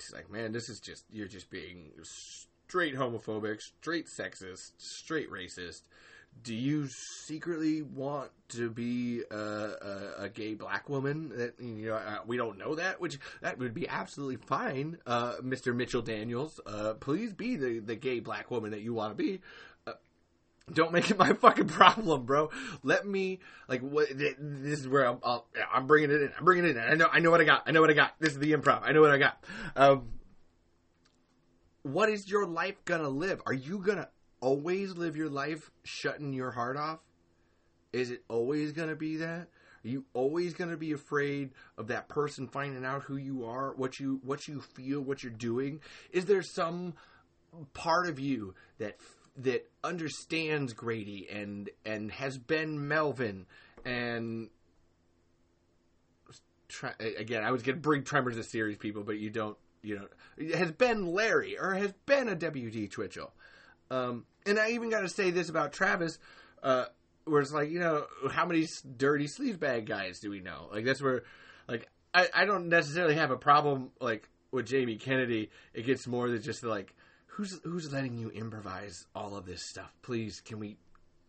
it's 0.00 0.12
like, 0.12 0.30
man, 0.30 0.52
this 0.52 0.68
is 0.68 0.80
just 0.80 1.04
you're 1.10 1.28
just 1.28 1.50
being 1.50 1.90
straight 2.02 2.96
homophobic, 2.96 3.60
straight 3.60 4.06
sexist, 4.06 4.72
straight 4.78 5.30
racist. 5.30 5.82
Do 6.42 6.54
you 6.54 6.88
secretly 6.88 7.82
want 7.82 8.30
to 8.50 8.70
be 8.70 9.22
a, 9.30 9.36
a, 9.36 10.12
a 10.20 10.28
gay 10.28 10.54
black 10.54 10.88
woman? 10.88 11.32
That 11.36 11.60
you 11.60 11.88
know, 11.88 11.94
uh, 11.94 12.18
we 12.26 12.36
don't 12.36 12.56
know 12.56 12.76
that. 12.76 13.00
Which 13.00 13.18
that 13.42 13.58
would 13.58 13.74
be 13.74 13.86
absolutely 13.86 14.36
fine, 14.36 14.98
uh, 15.06 15.34
Mr. 15.42 15.74
Mitchell 15.74 16.02
Daniels. 16.02 16.58
Uh, 16.64 16.94
please 16.94 17.34
be 17.34 17.56
the 17.56 17.80
the 17.80 17.94
gay 17.94 18.20
black 18.20 18.50
woman 18.50 18.70
that 18.70 18.80
you 18.80 18.94
want 18.94 19.16
to 19.16 19.22
be. 19.22 19.40
Uh, 19.86 19.92
don't 20.72 20.92
make 20.92 21.10
it 21.10 21.18
my 21.18 21.32
fucking 21.40 21.68
problem, 21.68 22.24
bro. 22.24 22.50
Let 22.82 23.06
me 23.06 23.40
like 23.68 23.82
what 23.82 24.08
this 24.10 24.80
is 24.80 24.88
where 24.88 25.04
I'm. 25.04 25.18
i 25.22 25.40
am 25.74 25.86
bringing 25.86 26.10
it 26.10 26.22
in. 26.22 26.32
I'm 26.38 26.44
bringing 26.44 26.64
it 26.64 26.76
in. 26.76 26.82
I 26.82 26.94
know. 26.94 27.08
I 27.12 27.20
know 27.20 27.30
what 27.30 27.42
I 27.42 27.44
got. 27.44 27.64
I 27.66 27.72
know 27.72 27.82
what 27.82 27.90
I 27.90 27.94
got. 27.94 28.14
This 28.18 28.32
is 28.32 28.38
the 28.38 28.52
improv. 28.52 28.80
I 28.82 28.92
know 28.92 29.02
what 29.02 29.10
I 29.10 29.18
got. 29.18 29.44
Um, 29.76 30.08
what 31.82 32.08
is 32.08 32.30
your 32.30 32.46
life 32.46 32.82
gonna 32.84 33.08
live? 33.08 33.42
Are 33.46 33.52
you 33.52 33.78
gonna 33.78 34.08
always 34.40 34.92
live 34.92 35.16
your 35.16 35.30
life 35.30 35.70
shutting 35.84 36.32
your 36.32 36.50
heart 36.50 36.76
off? 36.76 37.00
Is 37.92 38.10
it 38.10 38.22
always 38.28 38.72
gonna 38.72 38.96
be 38.96 39.16
that? 39.16 39.48
Are 39.84 39.88
you 39.88 40.04
always 40.12 40.54
going 40.54 40.70
to 40.70 40.76
be 40.76 40.92
afraid 40.92 41.50
of 41.78 41.88
that 41.88 42.08
person 42.08 42.48
finding 42.48 42.84
out 42.84 43.02
who 43.04 43.16
you 43.16 43.46
are, 43.46 43.72
what 43.74 43.98
you 43.98 44.20
what 44.22 44.46
you 44.46 44.60
feel, 44.60 45.00
what 45.00 45.22
you're 45.22 45.32
doing? 45.32 45.80
Is 46.12 46.26
there 46.26 46.42
some 46.42 46.94
part 47.72 48.08
of 48.08 48.18
you 48.18 48.54
that 48.78 48.96
that 49.38 49.70
understands 49.82 50.72
Grady 50.72 51.28
and 51.30 51.70
and 51.84 52.12
has 52.12 52.36
been 52.36 52.88
Melvin 52.88 53.46
and 53.84 54.50
again 57.18 57.42
I 57.42 57.50
was 57.50 57.62
going 57.62 57.76
to 57.76 57.80
bring 57.80 58.04
Tremors 58.04 58.36
a 58.36 58.44
series 58.44 58.76
people, 58.76 59.02
but 59.02 59.18
you 59.18 59.30
don't 59.30 59.56
you 59.82 59.96
know 59.96 60.54
has 60.54 60.72
been 60.72 61.06
Larry 61.06 61.58
or 61.58 61.74
has 61.74 61.92
been 62.04 62.28
a 62.28 62.36
WD 62.36 62.90
Twitchell. 62.90 63.32
Um, 63.90 64.24
and 64.46 64.58
I 64.58 64.70
even 64.70 64.90
got 64.90 65.00
to 65.00 65.08
say 65.08 65.30
this 65.30 65.48
about 65.48 65.72
Travis, 65.72 66.18
uh, 66.62 66.86
where 67.24 67.40
it's 67.40 67.52
like 67.52 67.70
you 67.70 67.80
know 67.80 68.06
how 68.30 68.46
many 68.46 68.66
dirty 68.96 69.26
sleaze 69.26 69.58
bag 69.58 69.86
guys 69.86 70.20
do 70.20 70.30
we 70.30 70.40
know? 70.40 70.68
Like 70.72 70.84
that's 70.84 71.02
where 71.02 71.22
like 71.68 71.88
I, 72.14 72.28
I 72.34 72.44
don't 72.44 72.68
necessarily 72.68 73.14
have 73.14 73.30
a 73.30 73.36
problem 73.36 73.90
like 74.00 74.28
with 74.50 74.66
Jamie 74.66 74.96
Kennedy. 74.96 75.50
It 75.74 75.86
gets 75.86 76.06
more 76.06 76.28
than 76.28 76.42
just 76.42 76.64
like 76.64 76.94
who's 77.26 77.60
who's 77.64 77.92
letting 77.92 78.18
you 78.18 78.30
improvise 78.30 79.06
all 79.14 79.36
of 79.36 79.46
this 79.46 79.62
stuff? 79.62 79.94
Please, 80.02 80.40
can 80.40 80.58
we 80.58 80.76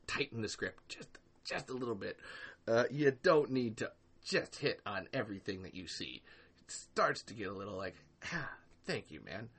tighten 0.07 0.41
the 0.41 0.49
script 0.49 0.89
just 0.89 1.09
just 1.45 1.69
a 1.69 1.73
little 1.73 1.95
bit? 1.95 2.17
Uh, 2.67 2.83
you 2.91 3.11
don't 3.23 3.51
need 3.51 3.77
to 3.77 3.91
just 4.23 4.55
hit 4.55 4.81
on 4.85 5.07
everything 5.13 5.63
that 5.63 5.75
you 5.75 5.87
see. 5.87 6.21
It 6.59 6.71
starts 6.71 7.23
to 7.23 7.33
get 7.33 7.47
a 7.47 7.53
little 7.53 7.75
like, 7.75 7.95
ah, 8.33 8.51
thank 8.85 9.11
you, 9.11 9.21
man. 9.21 9.49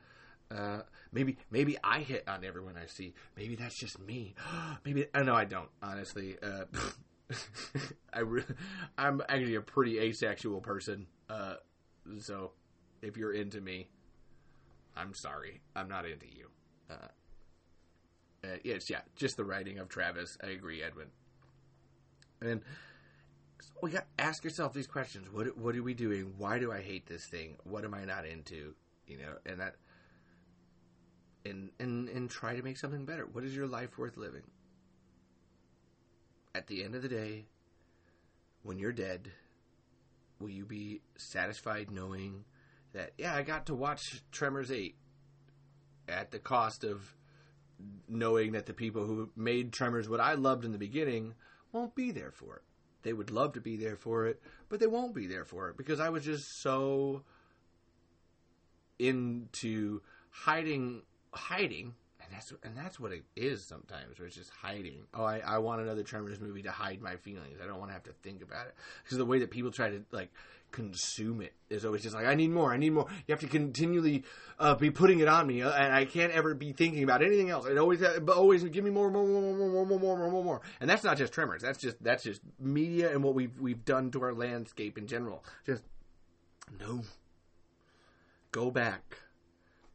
Uh, 0.53 0.83
maybe 1.13 1.39
maybe 1.51 1.77
I 1.83 2.01
hit 2.01 2.29
on 2.29 2.45
everyone 2.45 2.77
I 2.77 2.87
see. 2.87 3.15
Maybe 3.37 3.57
that's 3.57 3.75
just 3.75 3.99
me. 4.01 4.35
maybe 4.85 5.07
I 5.15 5.21
uh, 5.21 5.23
know 5.23 5.35
I 5.35 5.45
don't. 5.45 5.69
Honestly, 5.83 6.37
uh, 6.43 6.65
I 8.13 8.21
re- 8.21 8.45
I'm 8.99 9.23
actually 9.29 9.55
a 9.55 9.61
pretty 9.61 9.99
asexual 9.99 10.61
person. 10.61 11.07
Uh, 11.31 11.55
so 12.21 12.53
if 13.01 13.17
you're 13.17 13.33
into 13.33 13.61
me, 13.61 13.89
I'm 14.97 15.15
sorry, 15.15 15.61
I'm 15.75 15.89
not 15.89 16.05
into 16.05 16.27
you. 16.27 16.49
Uh, 16.91 17.09
uh, 18.45 18.57
yes, 18.65 18.91
yeah, 18.91 19.01
just 19.17 19.37
the 19.37 19.45
writing 19.45 19.79
of 19.79 19.89
Travis. 19.89 20.37
I 20.43 20.49
agree, 20.49 20.83
Edwin. 20.83 21.09
And 22.41 22.61
we 23.81 23.91
got 23.91 24.07
ask 24.19 24.45
yourself 24.45 24.75
these 24.75 24.87
questions: 24.87 25.29
What 25.33 25.57
what 25.57 25.77
are 25.77 25.83
we 25.83 25.95
doing? 25.95 26.35
Why 26.37 26.59
do 26.59 26.73
I 26.73 26.83
hate 26.83 27.07
this 27.07 27.25
thing? 27.25 27.57
What 27.65 27.85
am 27.85 27.95
I 27.95 28.05
not 28.05 28.27
into? 28.27 28.75
You 29.07 29.19
know, 29.19 29.35
and 29.47 29.61
that, 29.61 29.77
and 31.45 31.71
and 31.79 32.09
and 32.09 32.31
try 32.31 32.57
to 32.57 32.62
make 32.62 32.79
something 32.79 33.05
better. 33.05 33.27
What 33.27 33.45
is 33.45 33.55
your 33.55 33.67
life 33.67 33.99
worth 33.99 34.17
living? 34.17 34.43
At 36.55 36.67
the 36.67 36.85
end 36.85 36.95
of 36.95 37.03
the 37.03 37.09
day, 37.09 37.47
when 38.62 38.79
you're 38.79 38.93
dead, 38.93 39.31
will 40.39 40.51
you 40.51 40.67
be 40.67 41.01
satisfied 41.17 41.91
knowing 41.91 42.45
that 42.93 43.12
yeah, 43.19 43.35
I 43.35 43.43
got 43.43 43.67
to 43.67 43.75
watch 43.75 44.23
Tremors 44.31 44.71
8 44.71 44.95
at 46.09 46.31
the 46.31 46.39
cost 46.39 46.85
of 46.85 47.17
knowing 48.09 48.53
that 48.53 48.67
the 48.67 48.75
people 48.75 49.05
who 49.07 49.31
made 49.35 49.73
Tremors 49.73 50.09
what 50.09 50.21
I 50.21 50.35
loved 50.35 50.65
in 50.65 50.73
the 50.73 50.79
beginning 50.79 51.35
won't 51.73 51.95
be 51.95 52.11
there 52.11 52.31
for 52.31 52.57
it. 52.57 52.62
They 53.03 53.12
would 53.12 53.31
love 53.31 53.55
to 53.55 53.61
be 53.61 53.77
there 53.77 53.97
for 53.97 54.27
it, 54.27 54.41
but 54.69 54.79
they 54.79 54.87
won't 54.87 55.15
be 55.15 55.27
there 55.27 55.45
for 55.45 55.69
it 55.69 55.77
because 55.77 55.99
I 55.99 56.11
was 56.11 56.25
just 56.25 56.61
so 56.61 57.25
into 58.99 60.01
hiding 60.31 61.03
hiding 61.33 61.94
and 62.25 62.33
that's 62.33 62.52
and 62.62 62.77
that's 62.77 62.99
what 63.01 63.12
it 63.12 63.25
is 63.36 63.65
sometimes, 63.65 64.19
where 64.19 64.27
it's 64.27 64.36
just 64.36 64.51
hiding. 64.51 65.05
Oh, 65.15 65.25
I, 65.25 65.43
I 65.44 65.59
want 65.59 65.81
another 65.83 66.02
Tremors 66.02 66.41
movie 66.41 66.62
to 66.62 66.70
hide 66.70 67.01
my 67.01 67.17
feelings. 67.17 67.59
I 67.62 67.67
don't 67.67 67.78
want 67.78 67.91
to 67.91 67.94
have 67.94 68.05
to 68.05 68.12
think 68.23 68.43
about 68.43 68.67
it 68.67 68.75
because 69.05 69.19
the 69.19 69.25
way 69.25 69.41
that 69.41 69.51
people 69.51 69.70
try 69.70 69.91
to 69.91 70.02
like 70.12 70.31
consume 70.70 71.43
it 71.43 71.52
is 71.69 71.85
always 71.85 72.02
just 72.02 72.15
like 72.15 72.27
I 72.27 72.35
need 72.35 72.51
more, 72.51 72.73
I 72.73 72.77
need 72.77 72.91
more. 72.91 73.07
You 73.27 73.33
have 73.33 73.41
to 73.41 73.49
continually 73.49 74.25
uh, 74.59 74.75
be 74.75 74.91
putting 74.91 75.20
it 75.20 75.28
on 75.28 75.47
me, 75.47 75.62
uh, 75.62 75.73
and 75.73 75.93
I 75.93 76.05
can't 76.05 76.33
ever 76.33 76.55
be 76.55 76.73
thinking 76.73 77.02
about 77.02 77.23
anything 77.23 77.51
else. 77.51 77.67
It 77.67 77.77
always, 77.77 78.02
uh, 78.02 78.20
but 78.20 78.36
always 78.36 78.65
give 78.65 78.85
me 78.85 78.91
more, 78.91 79.11
more, 79.11 79.27
more, 79.27 79.43
more, 79.43 79.52
more, 79.52 79.86
more, 79.86 79.99
more, 79.99 80.17
more, 80.17 80.31
more, 80.31 80.44
more. 80.44 80.61
And 80.81 80.89
that's 80.89 81.05
not 81.05 81.19
just 81.19 81.33
Tremors. 81.33 81.62
That's 81.62 81.78
just 81.78 82.02
that's 82.02 82.23
just 82.23 82.41
media 82.59 83.12
and 83.12 83.23
what 83.23 83.35
we've 83.35 83.59
we've 83.61 83.85
done 83.85 84.11
to 84.12 84.23
our 84.23 84.33
landscape 84.33 84.97
in 84.97 85.07
general. 85.07 85.44
Just 85.67 85.83
no. 86.81 87.02
Go 88.52 88.70
back, 88.70 89.17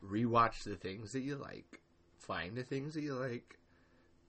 rewatch 0.04 0.64
the 0.64 0.76
things 0.76 1.12
that 1.14 1.22
you 1.22 1.36
like 1.36 1.82
find 2.28 2.56
the 2.56 2.64
things 2.64 2.94
that 2.94 3.02
you 3.02 3.14
like, 3.14 3.58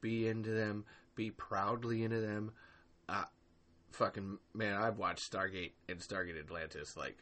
be 0.00 0.28
into 0.28 0.50
them, 0.50 0.84
be 1.16 1.30
proudly 1.30 2.05
into 2.05 2.20
them. 2.20 2.52
Uh, 3.08 3.24
fucking 3.90 4.38
man, 4.55 4.80
I've 4.80 4.98
watched 4.98 5.30
Stargate 5.30 5.72
and 5.88 5.98
Stargate 5.98 6.38
Atlantis 6.38 6.97
like 6.97 7.18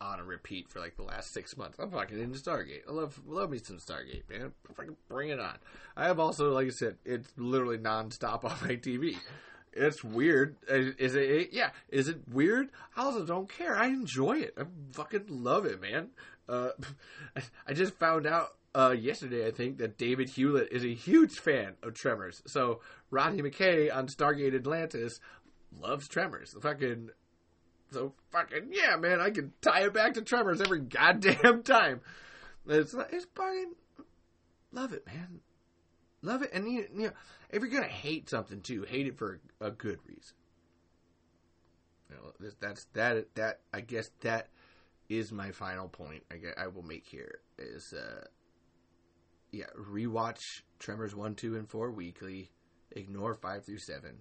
on 0.00 0.20
a 0.20 0.24
repeat 0.24 0.68
for 0.68 0.80
like 0.80 0.96
the 0.96 1.02
last 1.02 1.32
six 1.32 1.56
months. 1.56 1.78
I'm 1.78 1.90
fucking 1.90 2.18
into 2.18 2.38
Stargate. 2.38 2.82
I 2.88 2.92
love 2.92 3.20
love 3.26 3.50
me 3.50 3.58
some 3.58 3.78
Stargate, 3.78 4.28
man. 4.30 4.52
Fucking 4.74 4.96
bring 5.08 5.30
it 5.30 5.40
on. 5.40 5.58
I 5.96 6.06
have 6.06 6.20
also, 6.20 6.52
like 6.52 6.68
I 6.68 6.70
said, 6.70 6.96
it's 7.04 7.32
literally 7.36 7.78
nonstop 7.78 8.44
on 8.44 8.56
my 8.62 8.76
TV. 8.76 9.16
It's 9.74 10.04
weird. 10.04 10.56
Is 10.68 11.14
it? 11.14 11.50
Yeah. 11.52 11.70
Is 11.88 12.08
it 12.08 12.28
weird? 12.28 12.68
I 12.94 13.04
also 13.04 13.24
don't 13.24 13.48
care. 13.48 13.74
I 13.74 13.86
enjoy 13.86 14.40
it. 14.40 14.54
I 14.58 14.64
fucking 14.92 15.26
love 15.28 15.64
it, 15.64 15.80
man. 15.80 16.10
Uh, 16.52 16.70
I 17.66 17.72
just 17.72 17.94
found 17.94 18.26
out 18.26 18.50
uh, 18.74 18.94
yesterday, 18.98 19.46
I 19.46 19.50
think, 19.50 19.78
that 19.78 19.98
David 19.98 20.28
Hewlett 20.28 20.68
is 20.70 20.84
a 20.84 20.94
huge 20.94 21.38
fan 21.38 21.74
of 21.82 21.94
Tremors. 21.94 22.42
So 22.46 22.80
Rodney 23.10 23.42
McKay 23.42 23.94
on 23.94 24.06
Stargate 24.06 24.54
Atlantis 24.54 25.18
loves 25.80 26.08
Tremors. 26.08 26.52
The 26.52 26.60
Fucking 26.60 27.10
so 27.90 28.14
fucking 28.30 28.70
yeah, 28.70 28.96
man. 28.96 29.20
I 29.20 29.30
can 29.30 29.52
tie 29.60 29.84
it 29.84 29.92
back 29.92 30.14
to 30.14 30.22
Tremors 30.22 30.60
every 30.60 30.80
goddamn 30.80 31.62
time. 31.62 32.00
It's 32.66 32.94
it's 32.94 33.26
fucking 33.34 33.74
love 34.72 34.92
it, 34.92 35.06
man. 35.06 35.40
Love 36.22 36.42
it, 36.42 36.50
and 36.54 36.66
you, 36.66 36.86
you 36.94 37.06
know, 37.06 37.12
if 37.50 37.60
you're 37.60 37.70
gonna 37.70 37.86
hate 37.86 38.30
something 38.30 38.60
too, 38.62 38.82
hate 38.82 39.06
it 39.06 39.18
for 39.18 39.40
a 39.60 39.70
good 39.70 39.98
reason. 40.06 40.34
You 42.08 42.16
know, 42.16 42.50
that's 42.60 42.86
that 42.94 43.34
that 43.34 43.60
I 43.74 43.80
guess 43.80 44.10
that 44.20 44.48
is 45.18 45.32
my 45.32 45.50
final 45.50 45.88
point. 45.88 46.22
I 46.30 46.64
I 46.64 46.66
will 46.66 46.82
make 46.82 47.06
here 47.06 47.40
is 47.58 47.92
uh, 47.92 48.24
yeah, 49.50 49.66
rewatch 49.78 50.62
Tremors 50.78 51.14
one, 51.14 51.34
two, 51.34 51.56
and 51.56 51.68
four 51.68 51.90
weekly. 51.90 52.50
Ignore 52.90 53.34
five 53.34 53.64
through 53.64 53.78
seven. 53.78 54.18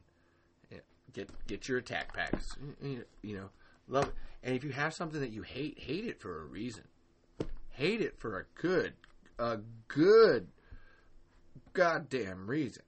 Yeah, 0.72 0.80
get 1.14 1.30
get 1.48 1.68
your 1.68 1.80
attack 1.80 2.14
packs. 2.14 2.56
You 2.82 3.36
know, 3.36 3.50
Love 3.92 4.08
it. 4.08 4.14
And 4.44 4.56
if 4.56 4.64
you 4.64 4.72
have 4.72 4.94
something 4.94 5.20
that 5.20 5.32
you 5.32 5.44
hate, 5.44 5.78
hate 5.78 6.06
it 6.06 6.22
for 6.22 6.42
a 6.42 6.46
reason. 6.46 6.86
Hate 7.70 8.02
it 8.02 8.18
for 8.18 8.40
a 8.40 8.46
good, 8.60 8.94
a 9.38 9.60
good, 9.88 10.48
goddamn 11.74 12.48
reason. 12.48 12.84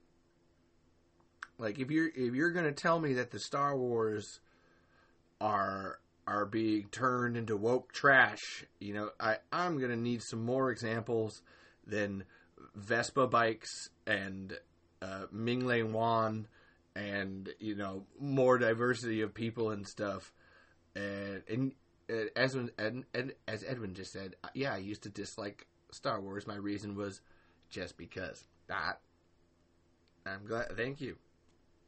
Like 1.59 1.79
if 1.79 1.91
you're 1.91 2.07
if 2.07 2.33
you're 2.33 2.51
gonna 2.51 2.71
tell 2.71 2.99
me 2.99 3.13
that 3.13 3.31
the 3.31 3.39
Star 3.39 3.77
Wars 3.77 4.39
are 5.39 5.99
are 6.25 6.45
being 6.45 6.87
turned 6.89 7.35
into 7.35 7.57
woke 7.57 7.91
trash, 7.91 8.65
you 8.79 8.93
know, 8.93 9.09
I 9.19 9.37
I'm 9.51 9.79
gonna 9.79 9.95
need 9.95 10.21
some 10.23 10.43
more 10.43 10.71
examples 10.71 11.41
than 11.85 12.23
Vespa 12.75 13.27
bikes 13.27 13.89
and 14.07 14.57
uh, 15.01 15.25
Ming-Na 15.31 15.85
Wen 15.85 16.47
and 16.95 17.49
you 17.59 17.75
know 17.75 18.05
more 18.19 18.57
diversity 18.57 19.21
of 19.21 19.33
people 19.33 19.71
and 19.71 19.87
stuff. 19.87 20.31
And, 20.95 21.43
and 21.49 21.71
uh, 22.09 22.25
as 22.35 22.55
and, 22.55 23.05
and 23.13 23.33
as 23.47 23.63
Edwin 23.67 23.93
just 23.93 24.13
said, 24.13 24.35
uh, 24.43 24.49
yeah, 24.53 24.73
I 24.73 24.77
used 24.77 25.03
to 25.03 25.09
dislike 25.09 25.67
Star 25.91 26.21
Wars. 26.21 26.47
My 26.47 26.55
reason 26.55 26.95
was 26.95 27.21
just 27.69 27.97
because. 27.97 28.47
That 28.67 28.99
I'm 30.25 30.45
glad. 30.45 30.77
Thank 30.77 31.01
you. 31.01 31.17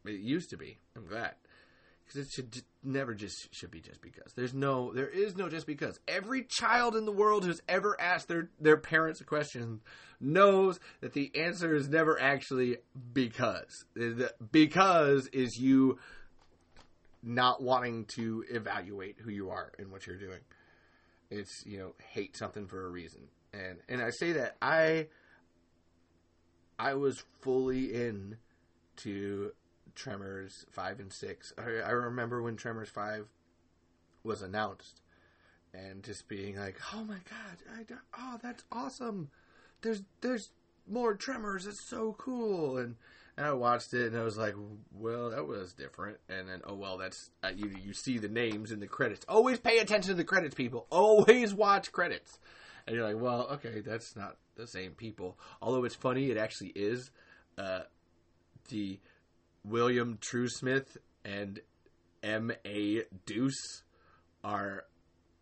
It 0.06 0.20
used 0.20 0.50
to 0.50 0.58
be. 0.58 0.78
I'm 0.96 1.08
glad 1.08 1.36
because 2.06 2.28
it 2.28 2.32
should 2.32 2.64
never 2.84 3.14
just 3.14 3.54
should 3.54 3.72
be 3.72 3.82
just 3.82 4.02
because. 4.02 4.34
There's 4.36 4.54
no, 4.54 4.94
there 4.94 5.10
is 5.10 5.36
no 5.36 5.50
just 5.50 5.66
because. 5.66 6.00
Every 6.08 6.44
child 6.44 6.96
in 6.96 7.06
the 7.06 7.12
world 7.12 7.44
who's 7.44 7.62
ever 7.68 8.00
asked 8.00 8.28
their 8.28 8.50
their 8.60 8.78
parents 8.78 9.22
a 9.22 9.24
question 9.24 9.82
knows 10.20 10.80
that 11.02 11.14
the 11.14 11.32
answer 11.36 11.76
is 11.76 11.90
never 11.90 12.22
actually 12.22 12.78
because. 13.14 13.86
Because 14.52 15.28
is 15.28 15.58
you 15.58 15.98
not 17.24 17.62
wanting 17.62 18.06
to 18.16 18.44
evaluate 18.50 19.18
who 19.20 19.32
you 19.32 19.50
are 19.50 19.72
and 19.80 19.92
what 19.92 20.06
you're 20.06 20.18
doing. 20.18 20.40
It's 21.32 21.66
you 21.66 21.80
know 21.80 21.96
hate 22.12 22.38
something 22.38 22.68
for 22.68 22.86
a 22.86 22.90
reason, 22.90 23.24
and 23.52 23.80
and 23.90 24.02
I 24.02 24.12
say 24.12 24.34
that 24.34 24.58
I 24.62 25.08
I 26.78 26.94
was 26.94 27.24
fully 27.42 27.94
in 27.94 28.38
to 28.98 29.52
Tremors 29.96 30.66
five 30.70 31.00
and 31.00 31.12
six. 31.12 31.54
I, 31.58 31.88
I 31.88 31.92
remember 31.92 32.42
when 32.42 32.56
Tremors 32.56 32.90
five 32.90 33.28
was 34.24 34.42
announced, 34.42 35.02
and 35.74 36.04
just 36.04 36.28
being 36.28 36.58
like, 36.58 36.80
"Oh 36.94 37.04
my 37.04 37.18
god! 37.30 37.98
Oh, 38.18 38.40
that's 38.42 38.64
awesome! 38.72 39.30
There's 39.82 40.04
there's 40.22 40.52
more 40.88 41.16
Tremors. 41.16 41.66
It's 41.66 41.88
so 41.88 42.16
cool!" 42.18 42.78
And, 42.78 42.96
and 43.38 43.46
I 43.46 43.54
watched 43.54 43.94
it, 43.94 44.08
and 44.08 44.18
I 44.18 44.24
was 44.24 44.38
like, 44.38 44.56
"Well, 44.94 45.30
that 45.32 45.48
was 45.48 45.74
different." 45.74 46.18
And 46.30 46.50
then, 46.50 46.62
oh 46.66 46.76
well, 46.76 46.98
that's 46.98 47.32
uh, 47.44 47.52
you. 47.56 47.72
You 47.84 47.94
see 47.94 48.18
the 48.18 48.30
names 48.30 48.72
in 48.72 48.80
the 48.80 48.88
credits. 48.88 49.26
Always 49.28 49.60
pay 49.60 49.80
attention 49.80 50.10
to 50.10 50.16
the 50.16 50.24
credits, 50.24 50.56
people. 50.56 50.88
Always 50.90 51.54
watch 51.54 51.92
credits. 51.92 52.40
And 52.86 52.96
you're 52.96 53.06
like, 53.06 53.22
"Well, 53.22 53.48
okay, 53.54 53.82
that's 53.82 54.16
not 54.16 54.38
the 54.56 54.68
same 54.68 54.92
people." 54.92 55.40
Although 55.62 55.86
it's 55.86 55.96
funny, 55.96 56.32
it 56.32 56.38
actually 56.38 56.74
is. 56.76 57.12
Uh, 57.58 57.82
the 58.70 59.00
William 59.66 60.18
Truesmith 60.22 60.98
and 61.24 61.60
M. 62.22 62.52
A. 62.66 63.04
Deuce 63.26 63.84
are 64.44 64.86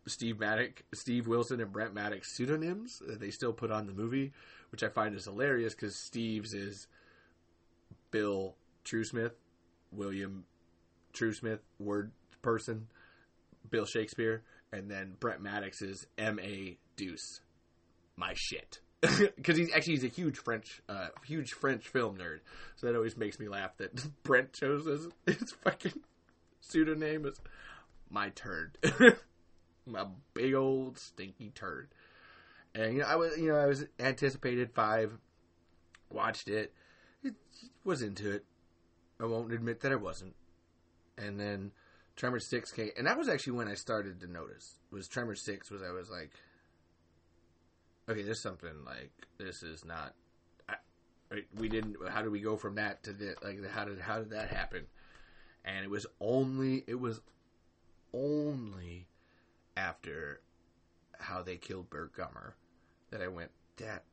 Steve 0.06 0.40
Maddock, 0.40 0.82
Steve 0.94 1.26
Wilson, 1.26 1.60
and 1.60 1.72
Brent 1.72 1.94
Maddock's 1.94 2.34
pseudonyms 2.34 3.00
that 3.06 3.20
they 3.20 3.30
still 3.30 3.52
put 3.52 3.70
on 3.70 3.86
the 3.86 3.92
movie, 3.92 4.32
which 4.72 4.82
I 4.82 4.88
find 4.88 5.14
is 5.14 5.24
hilarious 5.24 5.74
because 5.74 5.96
Steve's 6.06 6.54
is 6.54 6.86
Bill 8.10 8.56
Truesmith, 8.84 9.32
William 9.92 10.44
Truesmith, 11.12 11.60
word 11.78 12.10
person, 12.40 12.88
Bill 13.70 13.86
Shakespeare, 13.86 14.42
and 14.72 14.90
then 14.90 15.16
Brent 15.20 15.42
Maddox 15.42 15.82
is 15.82 16.06
M. 16.16 16.38
A. 16.40 16.78
Deuce, 16.96 17.40
my 18.16 18.32
shit 18.34 18.80
because 19.36 19.56
he's 19.56 19.72
actually 19.72 19.94
he's 19.94 20.04
a 20.04 20.08
huge 20.08 20.38
French, 20.38 20.82
uh, 20.88 21.08
huge 21.24 21.52
French 21.52 21.88
film 21.88 22.16
nerd. 22.16 22.40
So 22.76 22.86
that 22.86 22.96
always 22.96 23.16
makes 23.16 23.38
me 23.38 23.48
laugh 23.48 23.76
that 23.78 23.92
Brent 24.22 24.52
chose 24.52 24.86
his, 24.86 25.08
his 25.38 25.52
fucking 25.52 26.00
pseudonym 26.60 27.26
is 27.26 27.40
my 28.10 28.30
turd, 28.30 28.78
my 29.86 30.06
big 30.32 30.54
old 30.54 30.98
stinky 30.98 31.50
turd. 31.54 31.88
And 32.74 32.94
you 32.94 33.00
know, 33.00 33.06
I 33.06 33.16
was 33.16 33.36
you 33.38 33.48
know 33.48 33.56
I 33.56 33.66
was 33.66 33.84
anticipated 33.98 34.72
five, 34.72 35.12
watched 36.10 36.48
it, 36.48 36.72
it 37.22 37.34
was 37.84 38.02
into 38.02 38.30
it. 38.30 38.44
I 39.20 39.26
won't 39.26 39.52
admit 39.52 39.80
that 39.80 39.92
I 39.92 39.96
wasn't. 39.96 40.34
And 41.16 41.38
then 41.38 41.70
Tremor 42.16 42.40
Six 42.40 42.72
came, 42.72 42.90
and 42.96 43.06
that 43.06 43.16
was 43.16 43.28
actually 43.28 43.54
when 43.54 43.68
I 43.68 43.74
started 43.74 44.20
to 44.20 44.26
notice. 44.30 44.78
Was 44.90 45.06
Tremor 45.08 45.36
Six 45.36 45.70
was 45.70 45.82
I 45.82 45.92
was 45.92 46.10
like 46.10 46.30
okay, 48.08 48.22
there's 48.22 48.40
something 48.40 48.84
like 48.84 49.12
this 49.38 49.62
is 49.62 49.84
not. 49.84 50.14
I, 50.68 50.76
we 51.56 51.68
didn't. 51.68 51.96
How 52.08 52.22
do 52.22 52.30
we 52.30 52.40
go 52.40 52.56
from 52.56 52.74
that 52.76 53.02
to 53.04 53.12
the 53.12 53.36
like? 53.42 53.64
How 53.70 53.84
did 53.84 54.00
how 54.00 54.18
did 54.18 54.30
that 54.30 54.48
happen? 54.48 54.86
And 55.64 55.84
it 55.84 55.90
was 55.90 56.06
only 56.20 56.84
it 56.86 57.00
was 57.00 57.20
only 58.12 59.08
after 59.76 60.40
how 61.18 61.42
they 61.42 61.56
killed 61.56 61.90
Burt 61.90 62.14
Gummer 62.14 62.52
that 63.10 63.22
I 63.22 63.28
went 63.28 63.50
that 63.76 64.04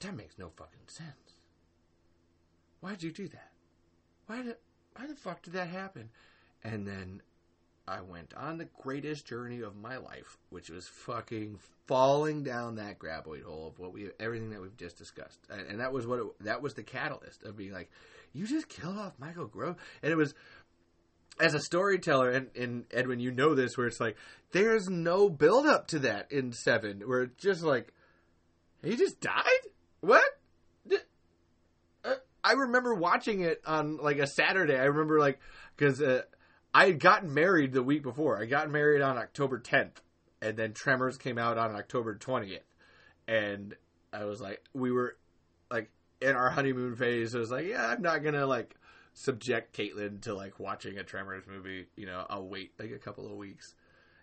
that 0.00 0.16
makes 0.16 0.38
no 0.38 0.50
fucking 0.56 0.88
sense. 0.88 1.40
Why'd 2.80 3.02
you 3.02 3.12
do 3.12 3.28
that? 3.28 3.50
Why 4.26 4.42
did 4.42 4.56
why 4.96 5.06
the 5.06 5.14
fuck 5.14 5.42
did 5.42 5.52
that 5.54 5.68
happen? 5.68 6.10
And 6.62 6.86
then 6.86 7.22
I 7.90 8.02
went 8.02 8.32
on 8.36 8.56
the 8.56 8.68
greatest 8.80 9.26
journey 9.26 9.62
of 9.62 9.76
my 9.76 9.96
life, 9.96 10.38
which 10.50 10.70
was 10.70 10.86
fucking 10.86 11.58
falling 11.86 12.44
down 12.44 12.76
that 12.76 13.00
graboid 13.00 13.42
hole 13.42 13.66
of 13.66 13.80
what 13.80 13.92
we 13.92 14.10
everything 14.20 14.50
that 14.50 14.60
we've 14.60 14.76
just 14.76 14.96
discussed, 14.96 15.40
and, 15.50 15.62
and 15.62 15.80
that 15.80 15.92
was 15.92 16.06
what 16.06 16.20
it, 16.20 16.26
that 16.44 16.62
was 16.62 16.74
the 16.74 16.84
catalyst 16.84 17.42
of 17.42 17.56
being 17.56 17.72
like, 17.72 17.90
you 18.32 18.46
just 18.46 18.68
killed 18.68 18.96
off 18.96 19.14
Michael 19.18 19.46
Gross, 19.46 19.74
and 20.04 20.12
it 20.12 20.16
was 20.16 20.34
as 21.40 21.54
a 21.54 21.58
storyteller, 21.58 22.30
and, 22.30 22.48
and 22.54 22.84
Edwin, 22.92 23.18
you 23.18 23.32
know 23.32 23.56
this, 23.56 23.76
where 23.76 23.88
it's 23.88 23.98
like 23.98 24.16
there's 24.52 24.88
no 24.88 25.28
build 25.28 25.66
up 25.66 25.88
to 25.88 25.98
that 26.00 26.30
in 26.30 26.52
Seven, 26.52 27.00
where 27.06 27.22
it's 27.22 27.42
just 27.42 27.64
like 27.64 27.92
he 28.84 28.94
just 28.94 29.20
died. 29.20 29.42
What? 30.00 30.22
Uh, 32.04 32.14
I 32.44 32.52
remember 32.52 32.94
watching 32.94 33.40
it 33.40 33.60
on 33.66 33.96
like 33.96 34.18
a 34.18 34.28
Saturday. 34.28 34.76
I 34.76 34.84
remember 34.84 35.18
like 35.18 35.40
because. 35.76 36.00
Uh, 36.00 36.22
I 36.72 36.86
had 36.86 37.00
gotten 37.00 37.34
married 37.34 37.72
the 37.72 37.82
week 37.82 38.02
before. 38.02 38.40
I 38.40 38.46
got 38.46 38.70
married 38.70 39.02
on 39.02 39.18
October 39.18 39.58
10th, 39.58 39.96
and 40.40 40.56
then 40.56 40.72
Tremors 40.72 41.18
came 41.18 41.38
out 41.38 41.58
on 41.58 41.74
October 41.74 42.14
20th. 42.16 42.60
And 43.26 43.74
I 44.12 44.24
was 44.24 44.40
like, 44.40 44.62
we 44.72 44.92
were 44.92 45.16
like 45.70 45.90
in 46.20 46.36
our 46.36 46.50
honeymoon 46.50 46.96
phase. 46.96 47.34
I 47.34 47.38
was 47.38 47.50
like, 47.50 47.66
yeah, 47.66 47.86
I'm 47.86 48.02
not 48.02 48.22
gonna 48.22 48.46
like 48.46 48.76
subject 49.14 49.76
Caitlin 49.76 50.20
to 50.22 50.34
like 50.34 50.58
watching 50.58 50.98
a 50.98 51.04
Tremors 51.04 51.44
movie. 51.46 51.86
You 51.96 52.06
know, 52.06 52.24
I'll 52.28 52.48
wait 52.48 52.72
like 52.78 52.90
a 52.90 52.98
couple 52.98 53.26
of 53.26 53.36
weeks, 53.36 53.74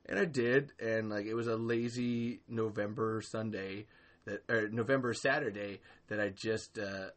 and 0.06 0.20
I 0.20 0.26
did. 0.26 0.72
And 0.80 1.10
like 1.10 1.26
it 1.26 1.34
was 1.34 1.48
a 1.48 1.56
lazy 1.56 2.42
November 2.48 3.22
Sunday 3.22 3.88
that 4.26 4.44
or 4.50 4.70
November 4.70 5.14
Saturday 5.14 5.82
that 6.08 6.20
I 6.20 6.30
just 6.30 6.78
uh, 6.80 7.10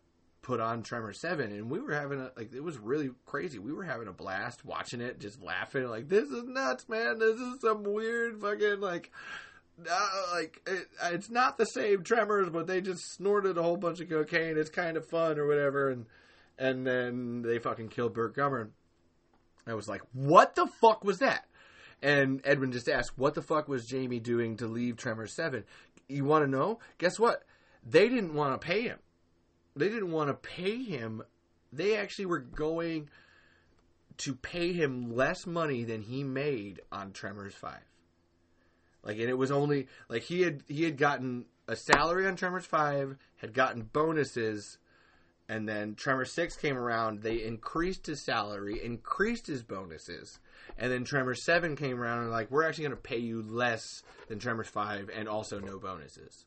put 0.43 0.60
on 0.60 0.83
Tremor 0.83 1.12
Seven, 1.12 1.52
and 1.52 1.70
we 1.70 1.81
were 1.81 1.94
having 1.94 2.20
a 2.20 2.31
like 2.36 2.52
it 2.52 2.62
was 2.62 2.78
really 2.78 3.10
crazy. 3.27 3.59
We 3.59 3.73
were 3.73 3.85
having 3.85 4.09
a 4.09 4.12
blast 4.12 4.65
watching 4.65 5.01
it, 5.01 5.20
just 5.20 5.43
laughing 5.43 5.86
like 5.89 6.09
this 6.09 6.28
is 6.28 6.44
nuts, 6.44 6.89
man. 6.89 7.19
This 7.19 7.39
is 7.39 7.60
some 7.60 7.85
weird 7.85 8.41
fucking 8.41 8.81
like. 8.81 9.10
Uh, 9.91 10.09
like 10.35 10.60
it, 10.67 10.89
it's 11.05 11.31
not 11.31 11.57
the 11.57 11.65
same 11.65 12.02
tremors, 12.02 12.51
but 12.51 12.67
they 12.67 12.83
just 12.83 13.01
snorted 13.15 13.57
a 13.57 13.62
whole 13.62 13.78
bunch 13.78 13.99
of 14.01 14.10
cocaine. 14.10 14.59
It's 14.59 14.69
kind 14.69 14.99
of 14.99 15.09
fun 15.09 15.39
or 15.39 15.47
whatever, 15.47 15.89
and 15.89 16.05
and 16.59 16.86
then 16.86 17.41
they 17.41 17.59
fucking 17.59 17.89
killed 17.89 18.12
Burt 18.12 18.36
Gummer. 18.36 18.69
I 19.67 19.73
was 19.73 19.89
like, 19.89 20.02
what 20.12 20.55
the 20.55 20.69
fuck 20.83 21.02
was 21.02 21.19
that? 21.20 21.47
And 22.02 22.43
Edwin 22.44 22.73
just 22.73 22.89
asked, 22.89 23.17
what 23.17 23.35
the 23.35 23.43
fuck 23.43 23.69
was 23.69 23.86
Jamie 23.86 24.20
doing 24.20 24.57
to 24.59 24.67
leave 24.67 24.97
Tremor 24.97 25.27
Seven? 25.27 25.65
You 26.09 26.25
want 26.25 26.44
to 26.44 26.51
know? 26.51 26.78
Guess 26.99 27.19
what? 27.19 27.43
They 27.83 28.09
didn't 28.09 28.35
want 28.35 28.60
to 28.60 28.67
pay 28.67 28.83
him 28.83 28.99
they 29.81 29.89
didn't 29.89 30.12
want 30.12 30.28
to 30.28 30.34
pay 30.34 30.83
him. 30.83 31.23
They 31.73 31.97
actually 31.97 32.26
were 32.26 32.39
going 32.39 33.10
to 34.18 34.34
pay 34.34 34.73
him 34.73 35.15
less 35.15 35.47
money 35.47 35.84
than 35.84 36.02
he 36.02 36.25
made 36.25 36.81
on 36.92 37.12
Tremors 37.12 37.55
5. 37.55 37.78
Like 39.02 39.18
and 39.18 39.31
it 39.31 39.39
was 39.39 39.50
only 39.50 39.89
like 40.09 40.23
he 40.23 40.42
had 40.42 40.62
he 40.68 40.84
had 40.84 40.99
gotten 40.99 41.47
a 41.67 41.76
salary 41.76 42.26
on 42.26 42.36
Tremors 42.36 42.67
5, 42.67 43.17
had 43.36 43.55
gotten 43.55 43.83
bonuses 43.83 44.78
and 45.49 45.68
then 45.68 45.97
Tremor 45.97 46.26
6 46.26 46.57
came 46.59 46.76
around, 46.76 47.23
they 47.23 47.42
increased 47.42 48.07
his 48.07 48.23
salary, 48.23 48.84
increased 48.84 49.49
his 49.49 49.65
bonuses. 49.65 50.39
And 50.78 50.92
then 50.92 51.02
Tremor 51.02 51.34
7 51.34 51.75
came 51.75 52.00
around 52.00 52.23
and 52.23 52.31
like 52.31 52.50
we're 52.50 52.62
actually 52.62 52.84
going 52.84 52.97
to 52.97 53.02
pay 53.02 53.18
you 53.18 53.42
less 53.42 54.02
than 54.28 54.39
Tremors 54.39 54.68
5 54.68 55.10
and 55.12 55.28
also 55.28 55.59
no 55.59 55.78
bonuses 55.78 56.44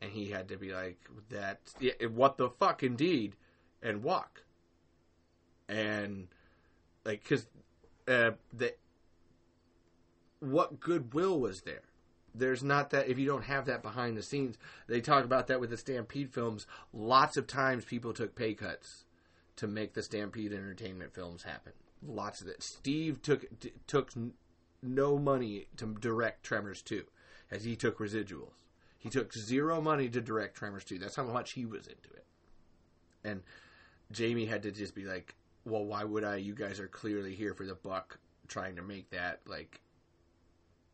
and 0.00 0.12
he 0.12 0.30
had 0.30 0.48
to 0.48 0.56
be 0.56 0.72
like 0.72 0.98
that 1.30 1.60
what 2.10 2.36
the 2.36 2.50
fuck 2.50 2.82
indeed 2.82 3.36
and 3.82 4.02
walk 4.02 4.42
and 5.68 6.28
like 7.04 7.22
because 7.22 7.46
uh, 8.08 8.32
the 8.52 8.74
what 10.40 10.80
goodwill 10.80 11.40
was 11.40 11.62
there? 11.62 11.82
There's 12.34 12.62
not 12.62 12.90
that 12.90 13.08
if 13.08 13.18
you 13.18 13.26
don't 13.26 13.44
have 13.44 13.64
that 13.66 13.82
behind 13.82 14.16
the 14.16 14.22
scenes. 14.22 14.58
They 14.86 15.00
talk 15.00 15.24
about 15.24 15.46
that 15.46 15.60
with 15.60 15.70
the 15.70 15.78
Stampede 15.78 16.32
films. 16.32 16.66
Lots 16.92 17.36
of 17.36 17.46
times 17.46 17.84
people 17.84 18.12
took 18.12 18.34
pay 18.34 18.52
cuts 18.52 19.04
to 19.56 19.66
make 19.66 19.94
the 19.94 20.02
Stampede 20.02 20.52
Entertainment 20.52 21.14
films 21.14 21.44
happen. 21.44 21.72
Lots 22.06 22.42
of 22.42 22.48
it. 22.48 22.62
Steve 22.62 23.22
took 23.22 23.46
took 23.86 24.12
no 24.82 25.18
money 25.18 25.66
to 25.78 25.94
direct 25.98 26.44
Tremors 26.44 26.82
2 26.82 27.04
as 27.50 27.64
he 27.64 27.74
took 27.74 27.98
residuals. 27.98 28.52
He 29.06 29.10
took 29.10 29.32
zero 29.32 29.80
money 29.80 30.08
to 30.08 30.20
direct 30.20 30.56
Tremors 30.56 30.82
2. 30.82 30.98
That's 30.98 31.14
how 31.14 31.22
much 31.22 31.52
he 31.52 31.64
was 31.64 31.86
into 31.86 32.08
it. 32.12 32.24
And 33.22 33.40
Jamie 34.10 34.46
had 34.46 34.64
to 34.64 34.72
just 34.72 34.96
be 34.96 35.04
like, 35.04 35.36
"Well, 35.64 35.84
why 35.84 36.02
would 36.02 36.24
I? 36.24 36.36
You 36.36 36.56
guys 36.56 36.80
are 36.80 36.88
clearly 36.88 37.32
here 37.32 37.54
for 37.54 37.64
the 37.64 37.76
buck, 37.76 38.18
trying 38.48 38.74
to 38.74 38.82
make 38.82 39.10
that 39.10 39.42
like 39.46 39.80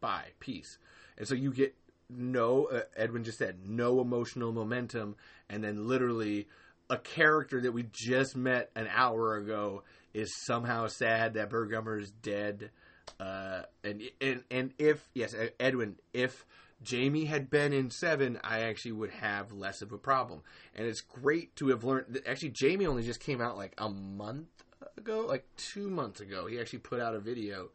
buy 0.02 0.24
peace." 0.40 0.76
And 1.16 1.26
so 1.26 1.34
you 1.34 1.54
get 1.54 1.74
no. 2.10 2.66
Uh, 2.66 2.82
Edwin 2.94 3.24
just 3.24 3.38
said 3.38 3.66
no 3.66 4.02
emotional 4.02 4.52
momentum, 4.52 5.16
and 5.48 5.64
then 5.64 5.88
literally 5.88 6.48
a 6.90 6.98
character 6.98 7.62
that 7.62 7.72
we 7.72 7.86
just 7.92 8.36
met 8.36 8.70
an 8.76 8.88
hour 8.94 9.36
ago 9.36 9.84
is 10.12 10.30
somehow 10.44 10.86
sad 10.86 11.32
that 11.32 11.48
Burt 11.48 11.70
Gummer 11.70 11.98
is 11.98 12.10
dead. 12.10 12.72
Uh, 13.18 13.62
and 13.82 14.02
and 14.20 14.42
and 14.50 14.74
if 14.78 15.08
yes, 15.14 15.34
Edwin, 15.58 15.96
if 16.12 16.44
Jamie 16.82 17.26
had 17.26 17.50
been 17.50 17.72
in 17.72 17.90
seven, 17.90 18.38
I 18.42 18.60
actually 18.60 18.92
would 18.92 19.10
have 19.10 19.52
less 19.52 19.82
of 19.82 19.92
a 19.92 19.98
problem. 19.98 20.42
And 20.74 20.86
it's 20.86 21.00
great 21.00 21.54
to 21.56 21.68
have 21.68 21.84
learned. 21.84 22.06
That 22.10 22.26
actually, 22.26 22.50
Jamie 22.50 22.86
only 22.86 23.02
just 23.02 23.20
came 23.20 23.40
out 23.40 23.56
like 23.56 23.74
a 23.78 23.88
month 23.88 24.48
ago, 24.96 25.24
like 25.28 25.44
two 25.56 25.88
months 25.88 26.20
ago. 26.20 26.46
He 26.46 26.60
actually 26.60 26.80
put 26.80 27.00
out 27.00 27.14
a 27.14 27.20
video. 27.20 27.70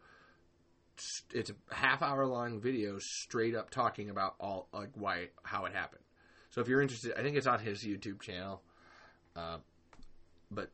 It's 1.32 1.52
a 1.52 1.76
half 1.76 2.02
hour 2.02 2.26
long 2.26 2.60
video, 2.60 2.98
straight 3.00 3.56
up 3.56 3.70
talking 3.70 4.10
about 4.10 4.36
all 4.40 4.68
like 4.74 4.90
why 4.96 5.30
how 5.44 5.66
it 5.66 5.74
happened. 5.74 6.02
So 6.50 6.62
if 6.62 6.68
you're 6.68 6.82
interested, 6.82 7.14
I 7.18 7.22
think 7.22 7.38
it's 7.38 7.48
on 7.48 7.60
his 7.60 7.84
YouTube 7.84 8.20
channel. 8.20 8.62
Uh, 9.36 9.58
but 10.50 10.72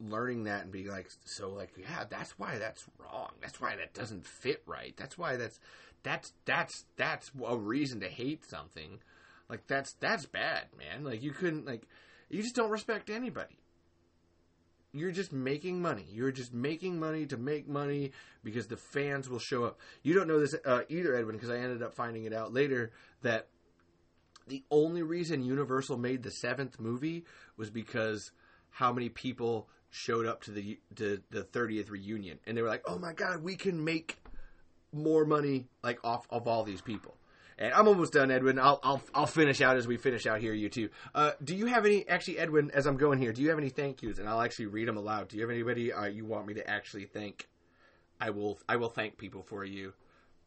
learning 0.00 0.44
that 0.44 0.62
and 0.62 0.72
being 0.72 0.88
like, 0.88 1.10
so 1.24 1.50
like, 1.50 1.72
yeah, 1.76 2.04
that's 2.08 2.38
why 2.38 2.58
that's 2.58 2.84
wrong. 2.98 3.30
That's 3.40 3.60
why 3.60 3.76
that 3.76 3.94
doesn't 3.94 4.26
fit 4.26 4.62
right. 4.66 4.94
That's 4.96 5.18
why 5.18 5.36
that's 5.36 5.58
that's 6.04 6.32
that's 6.44 6.84
that's 6.96 7.32
a 7.44 7.56
reason 7.56 8.00
to 8.00 8.08
hate 8.08 8.44
something. 8.48 9.00
Like 9.48 9.66
that's 9.66 9.94
that's 9.94 10.26
bad, 10.26 10.66
man. 10.78 11.02
Like 11.02 11.22
you 11.22 11.32
couldn't 11.32 11.66
like 11.66 11.82
you 12.28 12.42
just 12.42 12.54
don't 12.54 12.70
respect 12.70 13.10
anybody. 13.10 13.58
You're 14.92 15.10
just 15.10 15.32
making 15.32 15.82
money. 15.82 16.06
You're 16.08 16.30
just 16.30 16.54
making 16.54 17.00
money 17.00 17.26
to 17.26 17.36
make 17.36 17.66
money 17.66 18.12
because 18.44 18.68
the 18.68 18.76
fans 18.76 19.28
will 19.28 19.40
show 19.40 19.64
up. 19.64 19.80
You 20.04 20.14
don't 20.14 20.28
know 20.28 20.38
this 20.38 20.54
uh, 20.64 20.82
either, 20.88 21.16
Edwin, 21.16 21.34
because 21.34 21.50
I 21.50 21.56
ended 21.56 21.82
up 21.82 21.94
finding 21.94 22.26
it 22.26 22.32
out 22.32 22.52
later 22.52 22.92
that 23.22 23.48
the 24.46 24.62
only 24.70 25.02
reason 25.02 25.42
Universal 25.42 25.96
made 25.96 26.22
the 26.22 26.30
seventh 26.30 26.78
movie 26.78 27.24
was 27.56 27.70
because 27.70 28.30
how 28.70 28.92
many 28.92 29.08
people 29.08 29.68
showed 29.90 30.26
up 30.26 30.42
to 30.42 30.52
the 30.52 30.78
to 30.96 31.20
the 31.30 31.42
30th 31.42 31.90
reunion 31.90 32.38
and 32.46 32.56
they 32.56 32.62
were 32.62 32.68
like, 32.68 32.82
"Oh 32.86 32.98
my 32.98 33.14
god, 33.14 33.42
we 33.42 33.56
can 33.56 33.84
make 33.84 34.16
more 34.94 35.24
money 35.24 35.66
like 35.82 35.98
off 36.04 36.26
of 36.30 36.46
all 36.48 36.64
these 36.64 36.80
people." 36.80 37.16
And 37.56 37.72
I'm 37.72 37.86
almost 37.86 38.12
done, 38.12 38.30
Edwin. 38.30 38.58
I'll 38.58 38.80
I'll 38.82 39.02
I'll 39.14 39.26
finish 39.26 39.60
out 39.60 39.76
as 39.76 39.86
we 39.86 39.96
finish 39.96 40.26
out 40.26 40.40
here. 40.40 40.52
You 40.52 40.68
too. 40.68 40.88
Uh, 41.14 41.32
do 41.42 41.54
you 41.54 41.66
have 41.66 41.86
any? 41.86 42.08
Actually, 42.08 42.38
Edwin, 42.38 42.70
as 42.74 42.86
I'm 42.86 42.96
going 42.96 43.18
here, 43.18 43.32
do 43.32 43.42
you 43.42 43.50
have 43.50 43.58
any 43.58 43.68
thank 43.68 44.02
yous? 44.02 44.18
And 44.18 44.28
I'll 44.28 44.40
actually 44.40 44.66
read 44.66 44.88
them 44.88 44.96
aloud. 44.96 45.28
Do 45.28 45.36
you 45.36 45.42
have 45.42 45.50
anybody 45.50 45.92
uh, 45.92 46.06
you 46.06 46.24
want 46.24 46.46
me 46.46 46.54
to 46.54 46.68
actually 46.68 47.04
thank? 47.04 47.48
I 48.20 48.30
will 48.30 48.58
I 48.68 48.76
will 48.76 48.88
thank 48.88 49.18
people 49.18 49.42
for 49.42 49.64
you. 49.64 49.92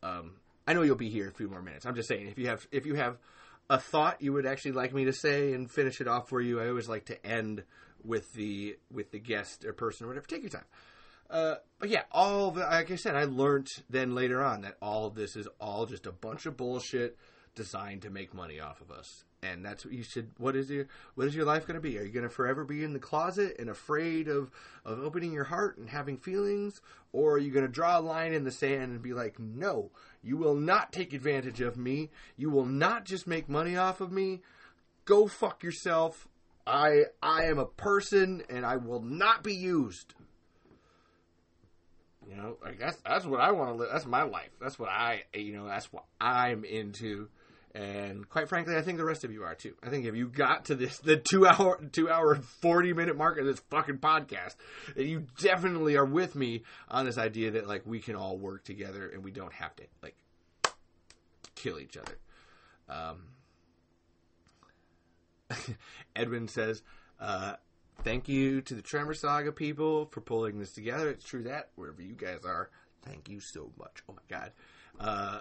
Um, 0.03 0.33
I 0.67 0.73
know 0.73 0.81
you'll 0.81 0.95
be 0.95 1.09
here 1.09 1.27
a 1.29 1.31
few 1.31 1.47
more 1.47 1.61
minutes. 1.61 1.85
I'm 1.85 1.95
just 1.95 2.09
saying 2.09 2.27
if 2.27 2.37
you 2.37 2.47
have 2.47 2.67
if 2.71 2.85
you 2.85 2.95
have 2.95 3.17
a 3.69 3.79
thought 3.79 4.21
you 4.21 4.33
would 4.33 4.45
actually 4.45 4.73
like 4.73 4.93
me 4.93 5.05
to 5.05 5.13
say 5.13 5.53
and 5.53 5.69
finish 5.69 6.01
it 6.01 6.07
off 6.07 6.29
for 6.29 6.41
you, 6.41 6.59
I 6.59 6.67
always 6.67 6.89
like 6.89 7.05
to 7.05 7.25
end 7.25 7.63
with 8.03 8.33
the 8.33 8.77
with 8.91 9.11
the 9.11 9.19
guest 9.19 9.65
or 9.65 9.73
person 9.73 10.05
or 10.05 10.09
whatever. 10.09 10.27
Take 10.27 10.41
your 10.41 10.49
time. 10.49 10.65
Uh, 11.29 11.55
but 11.79 11.89
yeah, 11.89 12.03
all 12.11 12.51
the 12.51 12.61
like 12.61 12.91
I 12.91 12.95
said, 12.95 13.15
I 13.15 13.25
learned 13.25 13.67
then 13.89 14.15
later 14.15 14.41
on 14.41 14.61
that 14.61 14.77
all 14.81 15.05
of 15.05 15.15
this 15.15 15.35
is 15.35 15.47
all 15.59 15.85
just 15.85 16.05
a 16.05 16.11
bunch 16.11 16.45
of 16.45 16.57
bullshit 16.57 17.17
designed 17.55 18.03
to 18.03 18.09
make 18.09 18.33
money 18.33 18.59
off 18.59 18.81
of 18.81 18.91
us. 18.91 19.25
And 19.43 19.63
that's 19.63 19.85
what 19.85 19.93
you 19.93 20.03
should. 20.03 20.31
What 20.37 20.55
is 20.55 20.69
your 20.69 20.87
What 21.15 21.27
is 21.27 21.35
your 21.35 21.45
life 21.45 21.67
going 21.67 21.75
to 21.75 21.81
be? 21.81 21.99
Are 21.99 22.03
you 22.03 22.11
going 22.11 22.23
to 22.23 22.29
forever 22.29 22.63
be 22.63 22.83
in 22.83 22.93
the 22.93 22.99
closet 22.99 23.55
and 23.59 23.69
afraid 23.69 24.27
of 24.27 24.49
of 24.85 24.99
opening 24.99 25.33
your 25.33 25.43
heart 25.43 25.77
and 25.77 25.89
having 25.89 26.17
feelings, 26.17 26.81
or 27.11 27.33
are 27.33 27.39
you 27.39 27.51
going 27.51 27.65
to 27.65 27.71
draw 27.71 27.99
a 27.99 28.01
line 28.01 28.33
in 28.33 28.45
the 28.45 28.51
sand 28.51 28.91
and 28.91 29.01
be 29.01 29.13
like, 29.13 29.37
no, 29.37 29.91
you 30.23 30.37
will 30.37 30.55
not 30.55 30.91
take 30.91 31.13
advantage 31.13 31.61
of 31.61 31.77
me. 31.77 32.09
You 32.35 32.49
will 32.49 32.65
not 32.65 33.05
just 33.05 33.27
make 33.27 33.49
money 33.49 33.75
off 33.75 34.01
of 34.01 34.11
me. 34.11 34.41
Go 35.05 35.27
fuck 35.27 35.61
yourself. 35.61 36.27
I 36.65 37.03
I 37.21 37.43
am 37.43 37.59
a 37.59 37.65
person 37.65 38.43
and 38.49 38.65
I 38.65 38.77
will 38.77 39.01
not 39.01 39.43
be 39.43 39.53
used. 39.53 40.15
You 42.29 42.35
know, 42.35 42.57
like 42.63 42.79
that's 42.79 42.97
that's 43.05 43.25
what 43.25 43.39
I 43.39 43.51
want 43.51 43.71
to 43.71 43.75
live. 43.75 43.89
That's 43.91 44.05
my 44.05 44.23
life. 44.23 44.49
That's 44.59 44.77
what 44.77 44.89
I 44.89 45.23
you 45.33 45.53
know. 45.53 45.67
That's 45.67 45.91
what 45.93 46.03
I'm 46.19 46.65
into. 46.65 47.29
And 47.73 48.27
quite 48.27 48.49
frankly, 48.49 48.75
I 48.75 48.81
think 48.81 48.97
the 48.97 49.05
rest 49.05 49.23
of 49.23 49.31
you 49.31 49.43
are 49.43 49.55
too. 49.55 49.75
I 49.83 49.89
think 49.89 50.05
if 50.05 50.15
you 50.15 50.27
got 50.27 50.65
to 50.65 50.75
this 50.75 50.97
the 50.97 51.17
two 51.17 51.45
hour 51.47 51.79
two 51.91 52.09
hour 52.09 52.33
and 52.33 52.43
forty 52.43 52.91
minute 52.91 53.15
mark 53.15 53.37
of 53.39 53.45
this 53.45 53.61
fucking 53.69 53.99
podcast, 53.99 54.55
that 54.95 55.05
you 55.05 55.27
definitely 55.39 55.95
are 55.95 56.05
with 56.05 56.35
me 56.35 56.63
on 56.89 57.05
this 57.05 57.17
idea 57.17 57.51
that 57.51 57.67
like 57.67 57.85
we 57.85 57.99
can 57.99 58.15
all 58.15 58.37
work 58.37 58.63
together 58.63 59.07
and 59.07 59.23
we 59.23 59.31
don't 59.31 59.53
have 59.53 59.75
to 59.77 59.83
like 60.01 60.15
kill 61.55 61.79
each 61.79 61.97
other. 61.97 62.17
Um, 62.89 63.23
Edwin 66.15 66.47
says, 66.47 66.81
uh, 67.19 67.53
thank 68.03 68.27
you 68.27 68.61
to 68.61 68.73
the 68.73 68.81
Tremor 68.81 69.13
Saga 69.13 69.51
people 69.51 70.05
for 70.05 70.21
pulling 70.21 70.59
this 70.59 70.73
together. 70.73 71.09
It's 71.09 71.25
true 71.25 71.43
that 71.43 71.69
wherever 71.75 72.01
you 72.01 72.13
guys 72.13 72.45
are, 72.45 72.69
thank 73.03 73.29
you 73.29 73.39
so 73.39 73.71
much. 73.77 74.03
Oh 74.09 74.13
my 74.13 74.21
god. 74.29 74.51
Uh, 74.99 75.39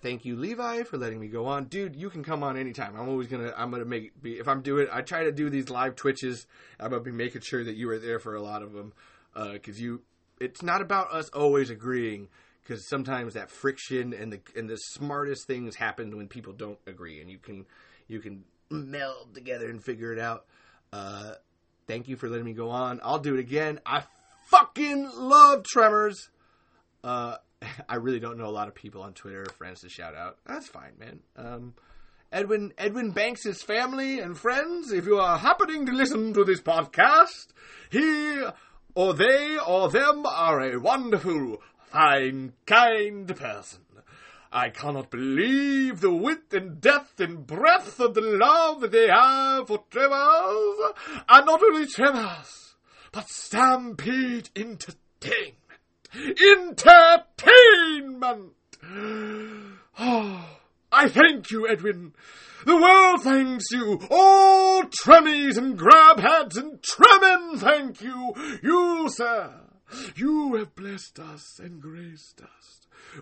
thank 0.00 0.24
you, 0.24 0.36
Levi, 0.36 0.82
for 0.82 0.98
letting 0.98 1.20
me 1.20 1.28
go 1.28 1.46
on, 1.46 1.64
dude. 1.64 1.96
You 1.96 2.10
can 2.10 2.22
come 2.22 2.42
on 2.42 2.56
anytime. 2.56 2.94
I'm 2.96 3.08
always 3.08 3.28
gonna. 3.28 3.52
I'm 3.56 3.70
gonna 3.70 3.84
make 3.84 4.20
be 4.20 4.38
if 4.38 4.48
I'm 4.48 4.62
doing. 4.62 4.88
I 4.92 5.02
try 5.02 5.24
to 5.24 5.32
do 5.32 5.50
these 5.50 5.70
live 5.70 5.96
twitches. 5.96 6.46
I'm 6.78 6.90
gonna 6.90 7.02
be 7.02 7.12
making 7.12 7.42
sure 7.42 7.64
that 7.64 7.76
you 7.76 7.88
are 7.90 7.98
there 7.98 8.18
for 8.18 8.34
a 8.34 8.42
lot 8.42 8.62
of 8.62 8.72
them, 8.72 8.92
because 9.34 9.76
uh, 9.76 9.82
you. 9.82 10.02
It's 10.40 10.62
not 10.62 10.80
about 10.80 11.12
us 11.12 11.28
always 11.30 11.70
agreeing. 11.70 12.28
Because 12.62 12.86
sometimes 12.86 13.32
that 13.32 13.50
friction 13.50 14.12
and 14.12 14.30
the 14.30 14.40
and 14.54 14.68
the 14.68 14.76
smartest 14.76 15.46
things 15.46 15.74
happen 15.74 16.14
when 16.18 16.28
people 16.28 16.52
don't 16.52 16.78
agree, 16.86 17.22
and 17.22 17.30
you 17.30 17.38
can 17.38 17.64
you 18.08 18.20
can 18.20 18.44
meld 18.68 19.34
together 19.34 19.70
and 19.70 19.82
figure 19.82 20.12
it 20.12 20.18
out. 20.18 20.44
Uh, 20.92 21.32
thank 21.88 22.06
you 22.06 22.14
for 22.14 22.28
letting 22.28 22.44
me 22.44 22.52
go 22.52 22.70
on. 22.70 23.00
I'll 23.02 23.18
do 23.18 23.34
it 23.34 23.40
again. 23.40 23.80
I 23.84 24.04
fucking 24.50 25.10
love 25.16 25.64
Tremors. 25.64 26.28
Uh, 27.02 27.36
I 27.88 27.96
really 27.96 28.20
don't 28.20 28.38
know 28.38 28.46
a 28.46 28.52
lot 28.52 28.68
of 28.68 28.74
people 28.74 29.02
on 29.02 29.14
Twitter 29.14 29.44
to 29.44 29.88
shout 29.88 30.14
out. 30.14 30.36
That's 30.46 30.68
fine, 30.68 30.92
man. 30.98 31.20
Um, 31.36 31.74
Edwin 32.30 32.74
Edwin 32.76 33.10
Bank's 33.10 33.62
family 33.62 34.20
and 34.20 34.36
friends, 34.36 34.92
if 34.92 35.06
you 35.06 35.18
are 35.18 35.38
happening 35.38 35.86
to 35.86 35.92
listen 35.92 36.34
to 36.34 36.44
this 36.44 36.60
podcast, 36.60 37.48
he 37.90 38.44
or 38.94 39.14
they 39.14 39.58
or 39.58 39.88
them 39.88 40.26
are 40.26 40.60
a 40.60 40.76
wonderful, 40.78 41.62
fine, 41.86 42.52
kind 42.66 43.34
person. 43.34 43.80
I 44.50 44.70
cannot 44.70 45.10
believe 45.10 46.00
the 46.00 46.10
width 46.10 46.54
and 46.54 46.80
depth 46.80 47.20
and 47.20 47.46
breadth 47.46 48.00
of 48.00 48.14
the 48.14 48.22
love 48.22 48.90
they 48.90 49.08
have 49.08 49.66
for 49.66 49.84
Tremors, 49.90 50.94
and 51.28 51.46
not 51.46 51.62
only 51.62 51.86
Tremors, 51.86 52.76
but 53.12 53.28
Stampede 53.28 54.48
Entertainment. 54.56 55.54
Entertainment! 56.14 58.54
Oh, 59.98 60.58
I 60.90 61.08
thank 61.08 61.50
you, 61.50 61.68
Edwin. 61.68 62.14
The 62.64 62.76
world 62.76 63.22
thanks 63.22 63.70
you. 63.70 64.00
All 64.10 64.84
Tremmies 64.84 65.58
and 65.58 65.78
Grabheads 65.78 66.56
and 66.56 66.80
Tremin 66.80 67.58
thank 67.58 68.00
you. 68.00 68.32
You, 68.62 69.10
sir, 69.10 69.52
you 70.16 70.54
have 70.54 70.74
blessed 70.74 71.18
us 71.18 71.58
and 71.58 71.82
graced 71.82 72.40
us 72.40 72.77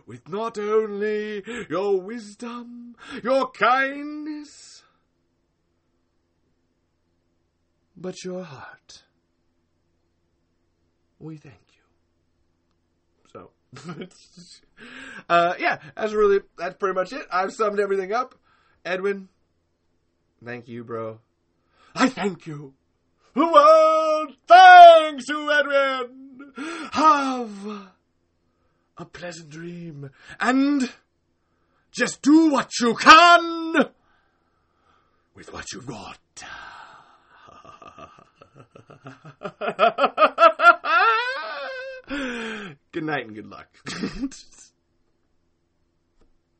with 0.06 0.28
not 0.28 0.58
only 0.58 1.42
your 1.68 2.00
wisdom, 2.00 2.96
your 3.22 3.50
kindness, 3.50 4.82
but 7.96 8.24
your 8.24 8.44
heart. 8.44 9.04
We 11.18 11.36
thank 11.36 11.56
you. 11.72 11.82
So, 13.32 13.50
uh, 15.28 15.54
yeah, 15.58 15.78
that's 15.96 16.12
really, 16.12 16.40
that's 16.58 16.76
pretty 16.76 16.94
much 16.94 17.12
it. 17.12 17.26
I've 17.32 17.52
summed 17.52 17.80
everything 17.80 18.12
up. 18.12 18.34
Edwin, 18.84 19.28
thank 20.44 20.68
you, 20.68 20.84
bro. 20.84 21.20
I 21.94 22.08
thank 22.08 22.46
you. 22.46 22.74
The 23.34 23.46
world 23.46 24.36
thanks 24.46 25.28
you, 25.28 25.52
Edwin. 25.52 26.52
Have 26.92 27.95
a 28.98 29.04
pleasant 29.04 29.50
dream. 29.50 30.10
And 30.40 30.90
just 31.92 32.22
do 32.22 32.50
what 32.50 32.78
you 32.80 32.94
can 32.94 33.86
with 35.34 35.52
what 35.52 35.72
you've 35.72 35.86
got. 35.86 36.18
good 42.92 43.04
night 43.04 43.26
and 43.26 43.34
good 43.34 43.46
luck. 43.46 43.68